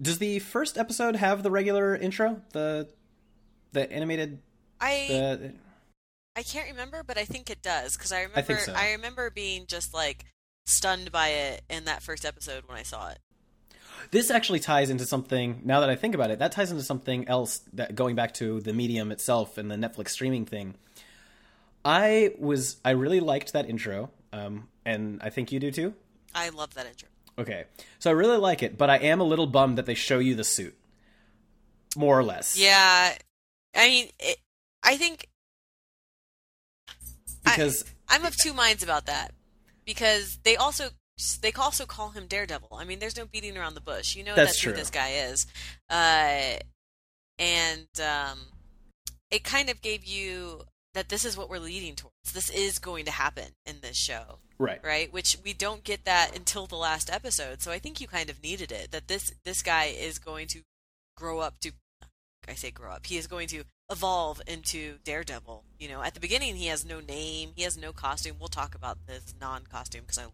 does 0.02 0.18
the 0.18 0.40
first 0.40 0.78
episode 0.78 1.16
have 1.16 1.44
the 1.44 1.52
regular 1.52 1.96
intro? 1.96 2.42
The 2.52 2.90
the 3.72 3.90
animated. 3.90 4.40
I 4.82 5.06
The 5.08 5.54
I 6.36 6.44
can't 6.44 6.70
remember, 6.70 7.02
but 7.02 7.18
I 7.18 7.24
think 7.24 7.50
it 7.50 7.62
does 7.62 7.96
because 7.96 8.12
I 8.12 8.24
remember 8.24 8.54
I 8.54 8.58
so. 8.58 8.74
I 8.74 8.92
remember 8.92 9.30
being 9.30 9.68
just 9.68 9.94
like 9.94 10.26
stunned 10.66 11.12
by 11.12 11.30
it 11.30 11.64
in 11.70 11.86
that 11.86 12.02
first 12.02 12.26
episode 12.26 12.64
when 12.68 12.78
I 12.78 12.84
saw 12.84 13.10
it. 13.10 13.20
this 14.12 14.30
actually 14.30 14.60
ties 14.60 14.90
into 14.90 15.06
something. 15.06 15.62
Now 15.64 15.80
that 15.80 15.90
I 15.90 15.96
think 15.96 16.16
about 16.16 16.32
it, 16.32 16.40
that 16.40 16.52
ties 16.52 16.72
into 16.72 16.84
something 16.84 17.28
else. 17.28 17.62
That 17.74 17.96
going 17.96 18.16
back 18.16 18.34
to 18.36 18.60
the 18.62 18.74
medium 18.74 19.12
itself 19.12 19.58
and 19.58 19.70
the 19.70 19.76
Netflix 19.76 20.10
streaming 20.10 20.46
thing. 20.46 20.76
I 21.84 22.32
was 22.40 22.78
I 22.84 22.92
really 22.92 23.20
liked 23.20 23.54
that 23.54 23.70
intro, 23.70 24.10
um, 24.34 24.68
and 24.86 25.22
I 25.24 25.30
think 25.30 25.52
you 25.52 25.60
do 25.60 25.72
too. 25.72 25.94
I 26.34 26.50
love 26.50 26.74
that 26.74 26.88
intro. 26.88 27.10
Okay, 27.38 27.66
so 28.00 28.10
I 28.10 28.14
really 28.14 28.38
like 28.38 28.64
it, 28.64 28.78
but 28.78 28.90
I 28.90 28.98
am 28.98 29.20
a 29.20 29.24
little 29.24 29.46
bummed 29.46 29.78
that 29.78 29.86
they 29.86 29.94
show 29.94 30.20
you 30.20 30.36
the 30.36 30.44
suit, 30.44 30.76
more 31.96 32.18
or 32.18 32.24
less. 32.24 32.58
Yeah, 32.58 33.16
I 33.76 33.88
mean, 33.88 34.10
it, 34.20 34.38
I 34.84 34.98
think 34.98 35.28
because 37.44 37.86
I'm 38.10 38.26
of 38.26 38.36
two 38.36 38.54
minds 38.54 38.82
about 38.82 39.06
that 39.06 39.32
because 39.86 40.40
they 40.44 40.56
also 40.56 40.90
they 41.42 41.52
also 41.54 41.86
call 41.86 42.10
him 42.10 42.28
Daredevil. 42.28 42.70
I 42.74 42.84
mean, 42.84 43.00
there's 43.00 43.18
no 43.18 43.26
beating 43.26 43.58
around 43.58 43.76
the 43.76 43.82
bush. 43.82 44.16
You 44.16 44.24
know 44.24 44.36
That's 44.36 44.52
that's, 44.52 44.62
who 44.62 44.74
this 44.74 44.90
guy 44.90 45.10
is, 45.10 45.48
uh, 45.90 46.60
and 47.40 47.88
um, 48.00 48.40
it 49.32 49.44
kind 49.44 49.70
of 49.70 49.82
gave 49.82 50.04
you 50.06 50.64
that 50.94 51.10
this 51.10 51.26
is 51.26 51.38
what 51.38 51.50
we're 51.50 51.60
leading 51.60 51.96
towards. 51.96 52.34
This 52.34 52.50
is 52.50 52.80
going 52.80 53.06
to 53.06 53.12
happen 53.12 53.52
in 53.66 53.78
this 53.82 53.98
show, 53.98 54.40
right, 54.58 54.80
right? 54.84 55.12
Which 55.14 55.38
we 55.44 55.54
don't 55.54 55.84
get 55.84 56.06
that 56.06 56.36
until 56.36 56.66
the 56.66 56.76
last 56.76 57.10
episode. 57.10 57.62
So 57.62 57.72
I 57.72 57.80
think 57.80 58.02
you 58.02 58.08
kind 58.08 58.30
of 58.30 58.44
needed 58.44 58.72
it. 58.72 58.92
That 58.92 59.08
this 59.08 59.34
this 59.46 59.62
guy 59.62 59.86
is 59.86 60.20
going 60.20 60.48
to 60.48 60.62
grow 61.16 61.40
up 61.40 61.60
to. 61.62 61.72
I 62.48 62.54
say 62.54 62.72
grow 62.72 62.92
up. 62.92 63.06
He 63.08 63.18
is 63.18 63.28
going 63.28 63.48
to 63.50 63.64
evolve 63.92 64.42
into 64.48 64.96
Daredevil. 65.04 65.64
You 65.80 65.90
know, 65.90 66.02
at 66.02 66.14
the 66.14 66.20
beginning 66.20 66.56
he 66.56 66.68
has 66.68 66.86
no 66.86 67.00
name, 67.00 67.52
he 67.56 67.64
has 67.64 67.78
no 67.78 67.92
costume. 67.92 68.38
We'll 68.40 68.48
talk 68.50 68.76
about 68.76 68.98
this 69.08 69.34
non-costume 69.40 70.02
because 70.02 70.18
I 70.20 70.26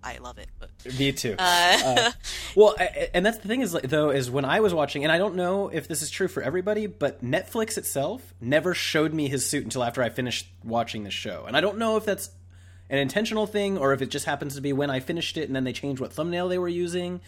I 0.00 0.18
love 0.18 0.38
it. 0.38 0.48
But 0.60 0.70
me 0.98 1.12
too. 1.12 1.34
uh, 1.38 1.78
Uh, 1.84 2.12
well, 2.54 2.74
I, 2.78 3.08
and 3.14 3.26
that's 3.26 3.38
the 3.38 3.48
thing 3.48 3.62
is 3.62 3.72
though 3.72 4.10
is 4.10 4.30
when 4.30 4.44
I 4.44 4.60
was 4.60 4.72
watching, 4.72 5.02
and 5.02 5.10
I 5.12 5.18
don't 5.18 5.34
know 5.34 5.68
if 5.68 5.88
this 5.88 6.02
is 6.02 6.10
true 6.10 6.28
for 6.28 6.42
everybody, 6.42 6.86
but 6.86 7.22
Netflix 7.24 7.76
itself 7.76 8.32
never 8.40 8.74
showed 8.74 9.12
me 9.12 9.28
his 9.28 9.48
suit 9.48 9.64
until 9.64 9.82
after 9.82 10.02
I 10.02 10.08
finished 10.10 10.48
watching 10.62 11.02
the 11.04 11.10
show, 11.10 11.44
and 11.46 11.56
I 11.56 11.60
don't 11.60 11.78
know 11.78 11.96
if 11.96 12.04
that's 12.04 12.30
an 12.90 12.98
intentional 12.98 13.46
thing 13.46 13.76
or 13.76 13.92
if 13.92 14.00
it 14.00 14.10
just 14.10 14.24
happens 14.24 14.54
to 14.54 14.60
be 14.62 14.72
when 14.72 14.88
I 14.88 15.00
finished 15.00 15.36
it 15.36 15.46
and 15.48 15.54
then 15.54 15.64
they 15.64 15.74
changed 15.74 16.00
what 16.00 16.12
thumbnail 16.12 16.48
they 16.48 16.58
were 16.58 16.68
using, 16.68 17.20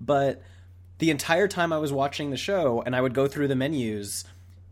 but 0.00 0.42
the 0.98 1.10
entire 1.10 1.46
time 1.46 1.72
I 1.72 1.78
was 1.78 1.92
watching 1.92 2.30
the 2.30 2.36
show 2.36 2.82
and 2.84 2.96
I 2.96 3.00
would 3.00 3.14
go 3.14 3.28
through 3.28 3.46
the 3.48 3.54
menus, 3.54 4.24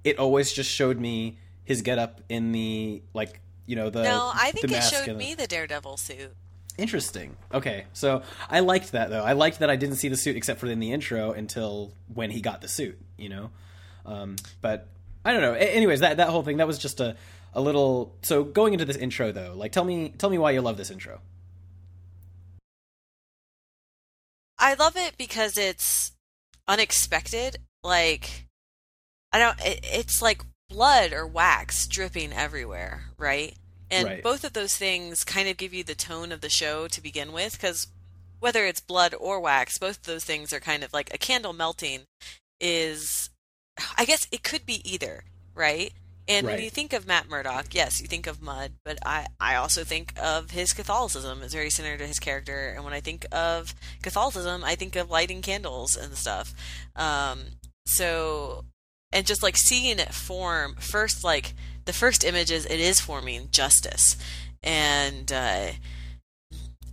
it 0.05 0.19
always 0.19 0.53
just 0.53 0.71
showed 0.71 1.01
me 1.01 1.39
his 1.65 1.83
getup 1.83 2.21
in 2.29 2.53
the 2.53 3.03
like 3.15 3.41
you 3.67 3.75
know 3.77 3.91
the 3.91 4.03
no, 4.05 4.31
I 4.35 4.51
think 4.53 4.71
it 4.71 4.83
showed 4.83 5.07
the- 5.07 5.15
me 5.15 5.35
the 5.35 5.47
Daredevil 5.47 5.97
suit. 5.97 6.35
Interesting. 6.77 7.37
Okay, 7.53 7.85
so 7.93 8.23
I 8.51 8.61
liked 8.61 8.93
that 8.93 9.09
though. 9.09 9.23
I 9.23 9.33
liked 9.35 9.61
that 9.61 9.71
I 9.71 9.77
didn't 9.77 9.97
see 9.97 10.09
the 10.09 10.17
suit 10.17 10.37
except 10.37 10.59
for 10.61 10.67
in 10.67 10.81
the 10.81 10.91
intro 10.93 11.31
until 11.33 11.93
when 12.13 12.31
he 12.33 12.41
got 12.41 12.61
the 12.63 12.69
suit. 12.69 12.99
You 13.17 13.29
know, 13.29 13.51
um, 14.05 14.37
but 14.61 14.89
I 15.25 15.33
don't 15.33 15.41
know. 15.41 15.55
A- 15.55 15.59
anyways, 15.59 16.01
that 16.01 16.17
that 16.17 16.29
whole 16.31 16.43
thing 16.43 16.57
that 16.57 16.67
was 16.67 16.79
just 16.79 16.99
a 17.01 17.17
a 17.55 17.61
little. 17.61 18.17
So 18.23 18.43
going 18.43 18.73
into 18.73 18.85
this 18.85 18.97
intro 18.97 19.31
though, 19.31 19.55
like 19.57 19.71
tell 19.71 19.85
me 19.85 20.13
tell 20.19 20.31
me 20.31 20.37
why 20.39 20.51
you 20.51 20.61
love 20.63 20.77
this 20.77 20.91
intro. 20.91 21.21
I 24.59 24.75
love 24.75 24.97
it 24.97 25.17
because 25.17 25.57
it's 25.57 26.13
unexpected. 26.67 27.59
Like 27.83 28.47
I 29.35 29.38
don't. 29.38 29.61
It, 29.61 29.81
it's 29.83 30.23
like 30.23 30.43
blood 30.69 31.12
or 31.12 31.26
wax 31.26 31.87
dripping 31.88 32.33
everywhere, 32.33 33.07
right? 33.19 33.55
And 33.91 34.07
Right. 34.07 34.23
both 34.23 34.45
of 34.45 34.55
those 34.55 34.76
things 34.76 35.25
kind 35.25 35.49
of 35.49 35.57
give 35.57 35.75
you 35.75 35.85
the 35.85 35.95
tone 35.95 36.33
of 36.33 36.41
the 36.41 36.49
show 36.49 36.88
to 36.88 37.03
begin 37.03 37.33
with, 37.33 37.53
because 37.53 37.88
whether 38.41 38.64
it's 38.64 38.81
blood 38.81 39.12
or 39.19 39.41
wax, 39.41 39.76
both 39.79 39.99
of 39.99 40.05
those 40.05 40.25
things 40.25 40.53
are 40.53 40.61
kind 40.61 40.83
of 40.85 40.93
like 40.93 41.12
a 41.12 41.19
candle 41.19 41.53
melting. 41.53 42.03
Is 42.61 43.31
I 43.99 44.05
guess 44.05 44.26
it 44.31 44.45
could 44.45 44.64
be 44.64 44.81
either, 44.91 45.25
right? 45.55 45.93
And 46.26 46.47
when 46.47 46.62
you 46.62 46.71
think 46.71 46.93
of 46.95 47.07
Matt 47.07 47.29
Murdock, 47.29 47.75
yes, 47.75 48.00
you 48.00 48.07
think 48.07 48.26
of 48.26 48.41
mud, 48.41 48.73
but 48.85 48.99
I, 49.05 49.26
I 49.38 49.57
also 49.57 49.85
think 49.85 50.14
of 50.17 50.53
his 50.53 50.73
Catholicism. 50.73 51.43
It's 51.43 51.53
very 51.53 51.69
similar 51.69 51.99
to 51.99 52.07
his 52.07 52.19
character. 52.19 52.73
And 52.75 52.83
when 52.83 52.95
I 52.95 53.00
think 53.00 53.26
of 53.31 53.75
Catholicism, 54.00 54.64
I 54.64 54.75
think 54.75 54.97
of 54.97 55.11
lighting 55.11 55.43
candles 55.43 55.97
and 55.97 56.14
stuff. 56.14 56.55
Um, 56.97 57.41
so, 57.85 58.64
and 59.14 59.26
just 59.26 59.42
like 59.42 59.56
seeing 59.56 59.99
it 59.99 60.12
form, 60.12 60.75
first, 60.78 61.23
like 61.23 61.54
the 61.85 61.92
first 61.92 62.25
images, 62.25 62.66
it 62.66 62.80
is 62.80 63.00
forming 63.00 63.49
justice. 63.52 64.16
And, 64.62 65.33
uh, 65.33 65.68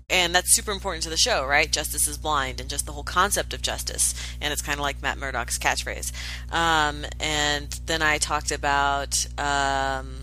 and 0.07 0.35
that's 0.35 0.53
super 0.53 0.71
important 0.71 1.03
to 1.03 1.09
the 1.09 1.17
show, 1.17 1.45
right? 1.45 1.71
Justice 1.71 2.07
is 2.07 2.17
blind, 2.17 2.61
and 2.61 2.69
just 2.69 2.85
the 2.85 2.91
whole 2.91 3.03
concept 3.03 3.53
of 3.53 3.61
justice, 3.61 4.13
and 4.39 4.53
it's 4.53 4.61
kind 4.61 4.77
of 4.77 4.83
like 4.83 5.01
Matt 5.01 5.17
Murdock's 5.17 5.57
catchphrase. 5.57 6.11
Um, 6.53 7.05
and 7.19 7.69
then 7.85 8.01
I 8.01 8.17
talked 8.17 8.51
about 8.51 9.25
um, 9.37 10.17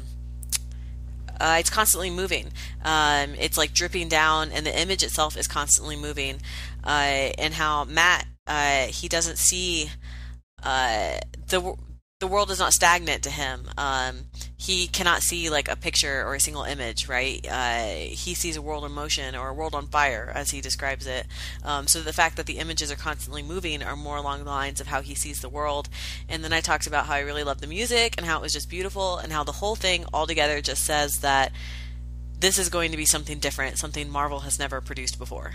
uh, 1.41 1.57
it's 1.59 1.71
constantly 1.71 2.11
moving. 2.11 2.53
Um, 2.85 3.35
it's 3.39 3.57
like 3.57 3.73
dripping 3.73 4.09
down, 4.09 4.51
and 4.53 4.67
the 4.67 4.79
image 4.79 5.03
itself 5.03 5.37
is 5.37 5.47
constantly 5.47 5.97
moving. 5.97 6.43
Uh, 6.85 7.33
and 7.39 7.55
how 7.55 7.85
Matt 7.85 8.27
uh, 8.47 8.87
he 8.87 9.09
doesn't 9.09 9.39
see 9.39 9.91
uh, 10.63 11.19
the 11.49 11.77
the 12.21 12.27
world 12.27 12.51
is 12.51 12.59
not 12.59 12.73
stagnant 12.73 13.23
to 13.23 13.31
him. 13.31 13.71
Um, 13.79 14.25
he 14.57 14.89
cannot 14.89 15.23
see 15.23 15.51
like 15.51 15.69
a 15.69 15.77
picture 15.77 16.25
or 16.27 16.35
a 16.35 16.41
single 16.41 16.65
image, 16.65 17.09
right? 17.09 17.47
Uh, 17.49 17.87
he 18.11 18.35
sees 18.35 18.57
a 18.57 18.63
world 18.63 18.85
in 18.85 18.91
motion 18.91 19.37
or 19.37 19.49
a 19.49 19.55
world 19.55 19.73
on 19.73 19.87
fire, 19.87 20.33
as 20.35 20.51
he 20.51 20.61
describes 20.61 21.07
it. 21.07 21.27
Um, 21.63 21.87
so 21.87 22.01
the 22.01 22.13
fact 22.13 22.37
that 22.37 22.47
the 22.47 22.59
images 22.59 22.91
are 22.91 22.97
constantly 22.97 23.43
moving 23.43 23.85
are 23.85 23.95
more 23.95 24.17
along 24.17 24.43
the 24.43 24.51
lines 24.51 24.81
of 24.81 24.89
how 24.89 25.01
he 25.01 25.15
sees 25.15 25.41
the 25.41 25.49
world. 25.49 25.89
And 26.29 26.43
then 26.43 26.53
I 26.53 26.61
talked 26.61 26.89
about 26.89 27.07
how 27.07 27.15
I 27.15 27.21
really 27.21 27.45
love 27.45 27.61
the 27.61 27.69
music 27.69 28.17
and 28.19 28.27
how 28.27 28.39
it 28.39 28.43
was 28.43 28.53
just 28.53 28.69
beautiful 28.69 29.19
and 29.19 29.33
how 29.33 29.45
the 29.45 29.53
whole 29.53 29.77
thing 29.77 30.05
altogether 30.13 30.61
just 30.61 30.85
says 30.85 31.21
that 31.21 31.53
this 32.41 32.59
is 32.59 32.69
going 32.69 32.91
to 32.91 32.97
be 32.97 33.05
something 33.05 33.39
different, 33.39 33.79
something 33.79 34.11
Marvel 34.11 34.41
has 34.41 34.59
never 34.59 34.81
produced 34.81 35.21
before. 35.21 35.53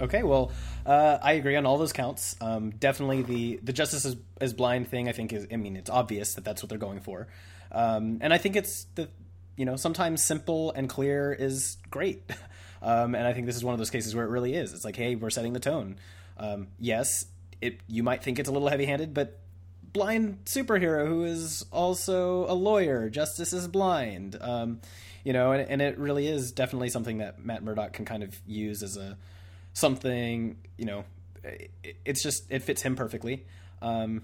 Okay, 0.00 0.22
well, 0.22 0.52
uh, 0.86 1.18
I 1.22 1.32
agree 1.32 1.56
on 1.56 1.66
all 1.66 1.78
those 1.78 1.92
counts. 1.92 2.36
Um, 2.40 2.70
definitely 2.70 3.22
the 3.22 3.60
the 3.62 3.72
justice 3.72 4.04
is, 4.04 4.16
is 4.40 4.52
blind 4.52 4.88
thing. 4.88 5.08
I 5.08 5.12
think 5.12 5.32
is. 5.32 5.46
I 5.52 5.56
mean, 5.56 5.76
it's 5.76 5.90
obvious 5.90 6.34
that 6.34 6.44
that's 6.44 6.62
what 6.62 6.70
they're 6.70 6.78
going 6.78 7.00
for, 7.00 7.26
um, 7.72 8.18
and 8.20 8.32
I 8.32 8.38
think 8.38 8.56
it's 8.56 8.84
the 8.94 9.08
you 9.56 9.64
know 9.64 9.76
sometimes 9.76 10.22
simple 10.22 10.72
and 10.72 10.88
clear 10.88 11.32
is 11.32 11.76
great. 11.90 12.22
Um, 12.82 13.14
and 13.14 13.26
I 13.26 13.32
think 13.32 13.46
this 13.46 13.56
is 13.56 13.64
one 13.64 13.72
of 13.72 13.78
those 13.78 13.90
cases 13.90 14.14
where 14.14 14.24
it 14.24 14.28
really 14.28 14.54
is. 14.54 14.72
It's 14.72 14.84
like, 14.84 14.96
hey, 14.96 15.16
we're 15.16 15.30
setting 15.30 15.54
the 15.54 15.60
tone. 15.60 15.96
Um, 16.36 16.68
yes, 16.78 17.24
it 17.60 17.80
you 17.88 18.02
might 18.02 18.22
think 18.22 18.38
it's 18.38 18.48
a 18.48 18.52
little 18.52 18.68
heavy 18.68 18.84
handed, 18.84 19.14
but 19.14 19.40
blind 19.82 20.44
superhero 20.44 21.08
who 21.08 21.24
is 21.24 21.64
also 21.72 22.44
a 22.46 22.54
lawyer. 22.54 23.08
Justice 23.08 23.52
is 23.52 23.66
blind. 23.66 24.36
Um, 24.40 24.80
you 25.24 25.32
know, 25.32 25.52
and, 25.52 25.68
and 25.68 25.82
it 25.82 25.98
really 25.98 26.28
is 26.28 26.52
definitely 26.52 26.90
something 26.90 27.18
that 27.18 27.44
Matt 27.44 27.64
Murdock 27.64 27.92
can 27.92 28.04
kind 28.04 28.22
of 28.22 28.38
use 28.46 28.82
as 28.82 28.96
a 28.96 29.16
something. 29.76 30.56
You 30.78 30.86
know, 30.86 31.04
it, 31.44 31.70
it's 32.04 32.22
just 32.22 32.50
it 32.50 32.62
fits 32.62 32.82
him 32.82 32.96
perfectly. 32.96 33.46
Um, 33.82 34.22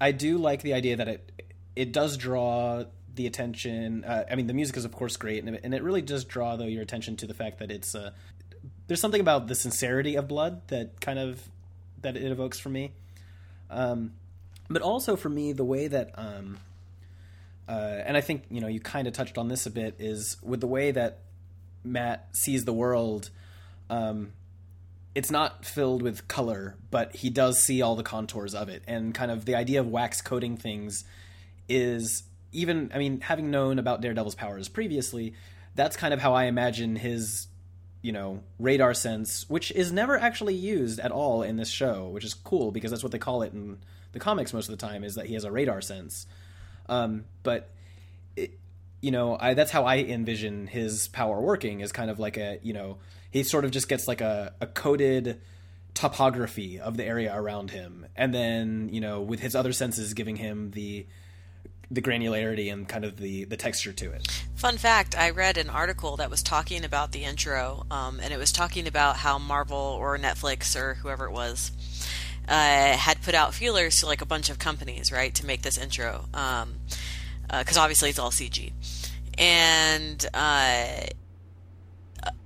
I 0.00 0.12
do 0.12 0.38
like 0.38 0.62
the 0.62 0.74
idea 0.74 0.96
that 0.96 1.08
it 1.08 1.42
it 1.74 1.92
does 1.92 2.16
draw 2.16 2.84
the 3.14 3.26
attention. 3.26 4.04
Uh, 4.04 4.24
I 4.30 4.34
mean, 4.34 4.46
the 4.46 4.54
music 4.54 4.76
is 4.76 4.84
of 4.84 4.92
course 4.92 5.16
great, 5.16 5.42
and 5.42 5.56
it, 5.56 5.60
and 5.64 5.74
it 5.74 5.82
really 5.82 6.02
does 6.02 6.24
draw 6.24 6.56
though 6.56 6.64
your 6.64 6.82
attention 6.82 7.16
to 7.16 7.26
the 7.26 7.34
fact 7.34 7.58
that 7.58 7.70
it's 7.70 7.94
uh, 7.94 8.10
there's 8.86 9.00
something 9.00 9.20
about 9.20 9.48
the 9.48 9.54
sincerity 9.54 10.16
of 10.16 10.28
blood 10.28 10.68
that 10.68 11.00
kind 11.00 11.18
of 11.18 11.42
that 12.02 12.16
it 12.16 12.30
evokes 12.30 12.58
for 12.58 12.68
me. 12.68 12.92
Um, 13.70 14.12
but 14.68 14.82
also 14.82 15.16
for 15.16 15.28
me, 15.28 15.52
the 15.52 15.64
way 15.64 15.88
that, 15.88 16.10
um, 16.16 16.58
uh, 17.68 18.00
and 18.04 18.16
I 18.16 18.20
think 18.20 18.44
you 18.50 18.60
know 18.60 18.68
you 18.68 18.80
kind 18.80 19.06
of 19.06 19.14
touched 19.14 19.38
on 19.38 19.48
this 19.48 19.66
a 19.66 19.70
bit, 19.70 19.96
is 19.98 20.36
with 20.42 20.60
the 20.60 20.66
way 20.66 20.90
that 20.90 21.20
Matt 21.82 22.28
sees 22.32 22.64
the 22.64 22.72
world. 22.72 23.30
Um, 23.88 24.32
it's 25.14 25.30
not 25.30 25.64
filled 25.64 26.02
with 26.02 26.26
color, 26.28 26.76
but 26.90 27.14
he 27.14 27.30
does 27.30 27.62
see 27.62 27.82
all 27.82 27.96
the 27.96 28.02
contours 28.02 28.54
of 28.54 28.68
it, 28.68 28.82
and 28.86 29.14
kind 29.14 29.30
of 29.30 29.44
the 29.44 29.54
idea 29.54 29.80
of 29.80 29.88
wax 29.88 30.20
coating 30.20 30.56
things 30.56 31.04
is 31.68 32.24
even. 32.52 32.90
I 32.94 32.98
mean, 32.98 33.20
having 33.20 33.50
known 33.50 33.78
about 33.78 34.00
Daredevil's 34.00 34.34
powers 34.34 34.68
previously, 34.68 35.34
that's 35.74 35.96
kind 35.96 36.14
of 36.14 36.20
how 36.20 36.34
I 36.34 36.44
imagine 36.44 36.96
his 36.96 37.48
you 38.04 38.12
know 38.12 38.42
radar 38.58 38.92
sense 38.92 39.48
which 39.48 39.70
is 39.70 39.90
never 39.90 40.18
actually 40.18 40.54
used 40.54 41.00
at 41.00 41.10
all 41.10 41.42
in 41.42 41.56
this 41.56 41.70
show 41.70 42.06
which 42.08 42.22
is 42.22 42.34
cool 42.34 42.70
because 42.70 42.90
that's 42.90 43.02
what 43.02 43.10
they 43.12 43.18
call 43.18 43.40
it 43.40 43.54
in 43.54 43.78
the 44.12 44.18
comics 44.18 44.52
most 44.52 44.68
of 44.68 44.78
the 44.78 44.86
time 44.86 45.02
is 45.02 45.14
that 45.14 45.24
he 45.24 45.32
has 45.32 45.44
a 45.44 45.50
radar 45.50 45.80
sense 45.80 46.26
um, 46.90 47.24
but 47.42 47.70
it, 48.36 48.58
you 49.00 49.10
know 49.10 49.38
I, 49.40 49.54
that's 49.54 49.70
how 49.70 49.86
i 49.86 49.96
envision 49.96 50.66
his 50.66 51.08
power 51.08 51.40
working 51.40 51.80
is 51.80 51.92
kind 51.92 52.10
of 52.10 52.18
like 52.18 52.36
a 52.36 52.58
you 52.62 52.74
know 52.74 52.98
he 53.34 53.42
sort 53.42 53.64
of 53.64 53.72
just 53.72 53.88
gets 53.88 54.06
like 54.06 54.20
a, 54.20 54.54
a 54.60 54.66
coded 54.66 55.40
topography 55.92 56.78
of 56.78 56.96
the 56.96 57.04
area 57.04 57.32
around 57.36 57.70
him 57.72 58.06
and 58.16 58.32
then 58.34 58.88
you 58.92 59.00
know 59.00 59.20
with 59.20 59.40
his 59.40 59.54
other 59.54 59.72
senses 59.72 60.14
giving 60.14 60.36
him 60.36 60.70
the 60.70 61.04
the 61.90 62.00
granularity 62.00 62.72
and 62.72 62.88
kind 62.88 63.04
of 63.04 63.18
the 63.18 63.44
the 63.44 63.56
texture 63.56 63.92
to 63.92 64.10
it. 64.10 64.26
Fun 64.54 64.78
fact: 64.78 65.16
I 65.16 65.30
read 65.30 65.58
an 65.58 65.68
article 65.68 66.16
that 66.16 66.30
was 66.30 66.42
talking 66.42 66.82
about 66.82 67.12
the 67.12 67.24
intro, 67.24 67.84
um, 67.90 68.20
and 68.20 68.32
it 68.32 68.38
was 68.38 68.52
talking 68.52 68.88
about 68.88 69.16
how 69.16 69.38
Marvel 69.38 69.76
or 69.76 70.18
Netflix 70.18 70.74
or 70.74 70.94
whoever 70.94 71.26
it 71.26 71.32
was 71.32 71.70
uh, 72.48 72.96
had 72.96 73.20
put 73.22 73.34
out 73.34 73.52
feelers 73.52 74.00
to 74.00 74.06
like 74.06 74.22
a 74.22 74.26
bunch 74.26 74.48
of 74.48 74.58
companies, 74.58 75.12
right, 75.12 75.34
to 75.34 75.46
make 75.46 75.60
this 75.60 75.76
intro, 75.76 76.24
because 76.32 76.62
um, 76.62 76.74
uh, 77.50 77.64
obviously 77.76 78.08
it's 78.08 78.18
all 78.18 78.30
CG, 78.30 78.72
and. 79.38 80.26
Uh, 80.32 81.06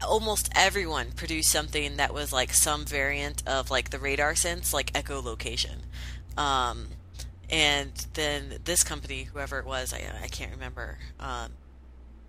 almost 0.07 0.51
everyone 0.55 1.13
produced 1.13 1.51
something 1.51 1.97
that 1.97 2.13
was 2.13 2.33
like 2.33 2.53
some 2.53 2.85
variant 2.85 3.43
of 3.47 3.71
like 3.71 3.91
the 3.91 3.99
radar 3.99 4.35
sense, 4.35 4.73
like 4.73 4.93
echolocation. 4.93 5.77
Um, 6.37 6.89
and 7.51 7.93
then 8.15 8.59
this 8.65 8.85
company, 8.85 9.25
whoever 9.25 9.59
it 9.59 9.67
was, 9.67 9.93
I, 9.93 10.05
I 10.23 10.29
can't 10.29 10.53
remember, 10.53 10.99
um, 11.19 11.53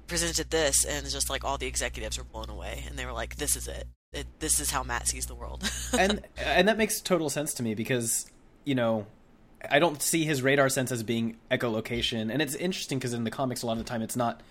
presented 0.07 0.49
this, 0.49 0.85
and 0.85 1.07
just 1.09 1.29
like 1.29 1.43
all 1.43 1.57
the 1.57 1.67
executives 1.67 2.17
were 2.17 2.23
blown 2.23 2.49
away, 2.49 2.83
and 2.87 2.97
they 2.97 3.05
were 3.05 3.11
like, 3.11 3.35
"This 3.35 3.55
is 3.55 3.67
it. 3.67 3.85
it 4.13 4.27
this 4.39 4.59
is 4.59 4.71
how 4.71 4.83
Matt 4.83 5.07
sees 5.07 5.25
the 5.25 5.35
world." 5.35 5.69
and 5.97 6.21
and 6.37 6.67
that 6.67 6.77
makes 6.77 7.01
total 7.01 7.29
sense 7.29 7.53
to 7.55 7.63
me 7.63 7.75
because 7.75 8.29
you 8.65 8.75
know 8.75 9.05
I 9.69 9.79
don't 9.79 10.01
see 10.01 10.25
his 10.25 10.41
radar 10.41 10.69
sense 10.69 10.91
as 10.91 11.03
being 11.03 11.37
echolocation, 11.51 12.31
and 12.31 12.41
it's 12.41 12.55
interesting 12.55 12.97
because 12.97 13.13
in 13.13 13.23
the 13.23 13.31
comics 13.31 13.61
a 13.61 13.67
lot 13.67 13.73
of 13.73 13.79
the 13.79 13.89
time 13.89 14.01
it's 14.01 14.15
not 14.15 14.41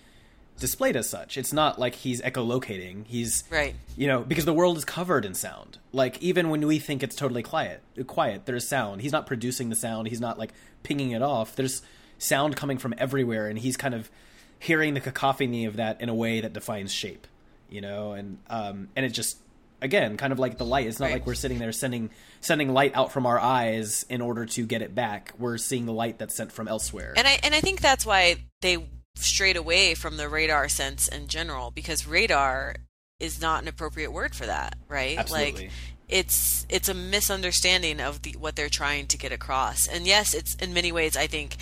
displayed 0.59 0.97
as 0.97 1.09
such. 1.09 1.37
It's 1.37 1.53
not 1.53 1.79
like 1.79 1.95
he's 1.95 2.21
echolocating. 2.23 3.07
He's 3.07 3.45
right. 3.51 3.75
You 3.97 4.07
know, 4.07 4.21
because 4.21 4.45
the 4.45 4.53
world 4.53 4.77
is 4.77 4.85
covered 4.85 5.25
in 5.25 5.35
sound. 5.35 5.79
Like 5.93 6.21
even 6.23 6.51
when 6.51 6.67
we 6.67 6.79
think 6.79 7.03
it's 7.03 7.17
totally 7.17 7.43
quiet, 7.43 7.83
quiet, 8.07 8.47
there's 8.47 8.67
sound. 8.67 9.03
He's 9.03 9.13
not 9.13 9.27
producing 9.27 9.69
the 9.69 9.77
sound. 9.77 10.09
He's 10.09 10.21
not 10.21 10.39
like 10.39 10.53
pinging 10.83 11.13
it 11.13 11.23
off. 11.23 11.57
There's 11.57 11.83
sound 12.19 12.57
coming 12.57 12.79
from 12.79 12.95
everywhere, 12.99 13.49
and 13.49 13.59
he's 13.59 13.77
kind 13.77 13.95
of 13.95 14.11
hearing 14.59 14.95
the 14.95 15.01
cacophony 15.01 15.65
of 15.65 15.77
that 15.77 16.01
in 16.01 16.09
a 16.09 16.15
way 16.15 16.41
that 16.41 16.53
defines 16.53 16.93
shape. 16.93 17.27
You 17.71 17.81
know, 17.81 18.13
and 18.13 18.39
um, 18.49 18.89
and 18.97 19.05
it 19.05 19.11
just 19.11 19.39
again 19.81 20.17
kind 20.17 20.33
of 20.33 20.39
like 20.39 20.59
the 20.59 20.65
light. 20.65 20.87
It's 20.87 20.99
not 20.99 21.07
right. 21.07 21.15
like 21.15 21.27
we're 21.27 21.35
sitting 21.35 21.59
there 21.59 21.73
sending 21.73 22.11
sending 22.41 22.73
light 22.73 22.95
out 22.95 23.13
from 23.13 23.27
our 23.27 23.39
eyes 23.39 24.05
in 24.09 24.21
order 24.21 24.47
to 24.47 24.67
get 24.67 24.83
it 24.83 24.95
back. 24.95 25.33
We're 25.39 25.59
seeing 25.59 25.87
the 25.87 25.93
light 25.93 26.19
that's 26.19 26.35
sent 26.35 26.53
from 26.53 26.69
elsewhere. 26.69 27.15
And 27.17 27.27
I 27.27 27.39
and 27.43 27.55
I 27.55 27.61
think 27.61 27.81
that's 27.81 28.07
why 28.07 28.37
they 28.61 28.79
strayed 29.25 29.57
away 29.57 29.95
from 29.95 30.17
the 30.17 30.29
radar 30.29 30.69
sense 30.69 31.09
in 31.09 31.29
general 31.29 31.71
because 31.71 32.07
radar 32.07 32.77
is 33.21 33.41
not 33.41 33.63
an 33.63 33.69
appropriate 33.69 34.13
word 34.13 34.35
for 34.35 34.47
that, 34.47 34.77
right? 34.89 35.19
Absolutely. 35.19 35.63
Like 35.63 35.71
it's 36.09 36.67
it's 36.69 36.89
a 36.89 36.95
misunderstanding 36.95 38.01
of 38.01 38.23
the, 38.23 38.33
what 38.39 38.57
they're 38.57 38.69
trying 38.69 39.07
to 39.09 39.19
get 39.19 39.33
across. 39.33 39.87
And 39.87 40.07
yes, 40.07 40.35
it's 40.35 40.55
in 40.57 40.73
many 40.73 40.93
ways 40.93 41.17
I 41.17 41.27
think 41.27 41.57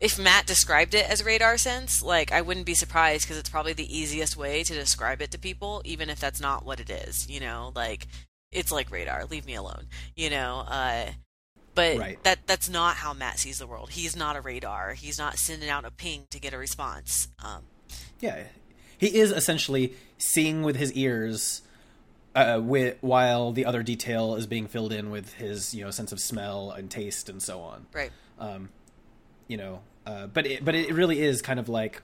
if 0.00 0.18
Matt 0.18 0.46
described 0.46 0.94
it 0.94 1.08
as 1.08 1.24
radar 1.24 1.56
sense, 1.56 2.02
like 2.02 2.32
I 2.32 2.40
wouldn't 2.40 2.66
be 2.66 2.74
surprised 2.74 3.24
because 3.24 3.38
it's 3.38 3.50
probably 3.50 3.72
the 3.72 3.96
easiest 3.96 4.36
way 4.36 4.62
to 4.64 4.74
describe 4.74 5.22
it 5.22 5.30
to 5.30 5.38
people, 5.38 5.80
even 5.84 6.10
if 6.10 6.18
that's 6.18 6.40
not 6.40 6.64
what 6.64 6.80
it 6.80 6.90
is. 6.90 7.28
You 7.30 7.40
know, 7.40 7.72
like 7.74 8.06
it's 8.50 8.72
like 8.72 8.90
radar. 8.90 9.24
Leave 9.24 9.46
me 9.46 9.54
alone. 9.54 9.86
You 10.16 10.30
know, 10.30 10.64
uh, 10.68 11.06
but 11.74 11.98
right. 11.98 12.22
that 12.24 12.46
that's 12.46 12.68
not 12.68 12.96
how 12.96 13.12
Matt 13.12 13.38
sees 13.38 13.58
the 13.58 13.66
world. 13.66 13.90
He's 13.90 14.14
not 14.16 14.36
a 14.36 14.40
radar. 14.40 14.92
He's 14.92 15.18
not 15.18 15.38
sending 15.38 15.68
out 15.68 15.84
a 15.84 15.90
ping 15.90 16.26
to 16.30 16.38
get 16.38 16.52
a 16.52 16.58
response. 16.58 17.28
Um, 17.42 17.62
yeah, 18.20 18.44
he 18.98 19.18
is 19.18 19.32
essentially 19.32 19.94
seeing 20.18 20.62
with 20.62 20.76
his 20.76 20.92
ears, 20.92 21.62
uh, 22.34 22.60
with, 22.62 22.96
while 23.00 23.52
the 23.52 23.64
other 23.64 23.82
detail 23.82 24.36
is 24.36 24.46
being 24.46 24.66
filled 24.66 24.92
in 24.92 25.10
with 25.10 25.34
his 25.34 25.74
you 25.74 25.84
know 25.84 25.90
sense 25.90 26.12
of 26.12 26.20
smell 26.20 26.70
and 26.70 26.90
taste 26.90 27.28
and 27.28 27.42
so 27.42 27.60
on. 27.60 27.86
Right. 27.92 28.12
Um, 28.38 28.68
you 29.48 29.56
know, 29.56 29.80
uh, 30.06 30.26
but 30.26 30.46
it, 30.46 30.64
but 30.64 30.74
it 30.74 30.92
really 30.92 31.20
is 31.20 31.42
kind 31.42 31.58
of 31.58 31.68
like, 31.68 32.02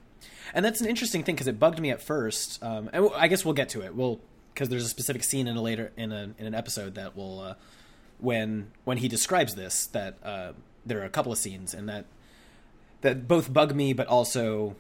and 0.55 0.65
that's 0.65 0.81
an 0.81 0.87
interesting 0.87 1.25
thing 1.25 1.35
because 1.35 1.49
it 1.49 1.59
bugged 1.59 1.81
me 1.81 1.91
at 1.91 2.03
first. 2.03 2.63
Um, 2.63 2.91
and 2.93 3.11
I 3.15 3.29
guess 3.29 3.45
we'll 3.45 3.55
get 3.55 3.71
to 3.71 3.83
it. 3.83 3.95
We'll 3.95 4.21
because 4.55 4.71
there's 4.71 4.85
a 4.85 4.89
specific 4.89 5.23
scene 5.23 5.47
in 5.47 5.57
a 5.57 5.63
later 5.63 5.93
in 5.97 6.11
a 6.11 6.31
in 6.39 6.47
an 6.47 6.55
episode 6.55 6.95
that 6.95 7.17
will. 7.17 7.41
Uh, 7.41 7.55
when 8.19 8.71
when 8.85 8.99
he 8.99 9.09
describes 9.09 9.55
this 9.55 9.87
that 9.87 10.19
uh, 10.23 10.53
there 10.85 11.01
are 11.01 11.05
a 11.05 11.11
couple 11.11 11.33
of 11.33 11.39
scenes 11.39 11.75
and 11.75 11.89
that 11.89 12.07
that 13.01 13.29
both 13.29 13.53
bug 13.53 13.75
me 13.75 13.93
but 13.93 14.07
also 14.07 14.75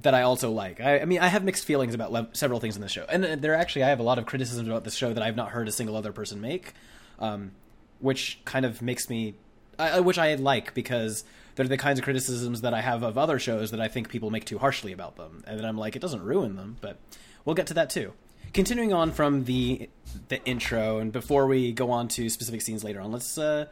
that 0.00 0.14
I 0.14 0.22
also 0.22 0.50
like. 0.50 0.80
I, 0.80 1.00
I 1.00 1.04
mean, 1.04 1.20
I 1.20 1.28
have 1.28 1.44
mixed 1.44 1.66
feelings 1.66 1.94
about 1.94 2.10
le- 2.10 2.28
several 2.32 2.60
things 2.60 2.76
in 2.76 2.82
the 2.82 2.88
show, 2.88 3.04
and 3.10 3.24
uh, 3.24 3.36
there 3.36 3.54
actually 3.54 3.84
I 3.84 3.88
have 3.88 4.00
a 4.00 4.04
lot 4.04 4.18
of 4.18 4.24
criticisms 4.24 4.66
about 4.66 4.84
this 4.84 4.94
show 4.94 5.12
that 5.12 5.22
I've 5.22 5.36
not 5.36 5.50
heard 5.50 5.68
a 5.68 5.72
single 5.72 5.96
other 5.96 6.12
person 6.12 6.40
make, 6.40 6.72
um, 7.18 7.52
which 8.00 8.40
kind 8.46 8.64
of 8.64 8.80
makes 8.80 9.10
me, 9.10 9.34
uh, 9.78 10.00
which 10.00 10.18
I 10.18 10.34
like 10.36 10.72
because 10.72 11.24
they're 11.54 11.68
the 11.68 11.76
kinds 11.76 11.98
of 11.98 12.04
criticisms 12.04 12.62
that 12.62 12.72
I 12.72 12.80
have 12.80 13.02
of 13.02 13.18
other 13.18 13.38
shows 13.38 13.70
that 13.70 13.82
I 13.82 13.88
think 13.88 14.08
people 14.08 14.30
make 14.30 14.46
too 14.46 14.58
harshly 14.58 14.92
about 14.92 15.16
them, 15.16 15.44
and 15.46 15.58
then 15.58 15.66
I'm 15.66 15.76
like, 15.76 15.94
it 15.94 16.00
doesn't 16.00 16.22
ruin 16.22 16.56
them, 16.56 16.78
but 16.80 16.96
we'll 17.44 17.54
get 17.54 17.66
to 17.66 17.74
that 17.74 17.90
too 17.90 18.14
continuing 18.52 18.92
on 18.92 19.12
from 19.12 19.44
the 19.44 19.88
the 20.28 20.44
intro, 20.44 20.98
and 20.98 21.12
before 21.12 21.46
we 21.46 21.72
go 21.72 21.90
on 21.90 22.08
to 22.08 22.28
specific 22.28 22.60
scenes 22.60 22.84
later 22.84 23.00
on, 23.00 23.12
let's 23.12 23.38
uh, 23.38 23.66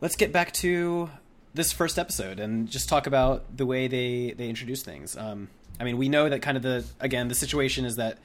let's 0.00 0.16
get 0.16 0.32
back 0.32 0.52
to 0.52 1.10
this 1.54 1.72
first 1.72 1.98
episode 1.98 2.38
and 2.38 2.68
just 2.68 2.88
talk 2.88 3.06
about 3.06 3.56
the 3.56 3.66
way 3.66 3.88
they 3.88 4.34
they 4.36 4.48
introduce 4.48 4.82
things. 4.82 5.16
Um, 5.16 5.48
I 5.78 5.84
mean, 5.84 5.98
we 5.98 6.08
know 6.08 6.28
that 6.28 6.42
kind 6.42 6.56
of 6.56 6.62
the 6.62 6.84
again 7.00 7.28
the 7.28 7.34
situation 7.34 7.84
is 7.84 7.96
that 7.96 8.18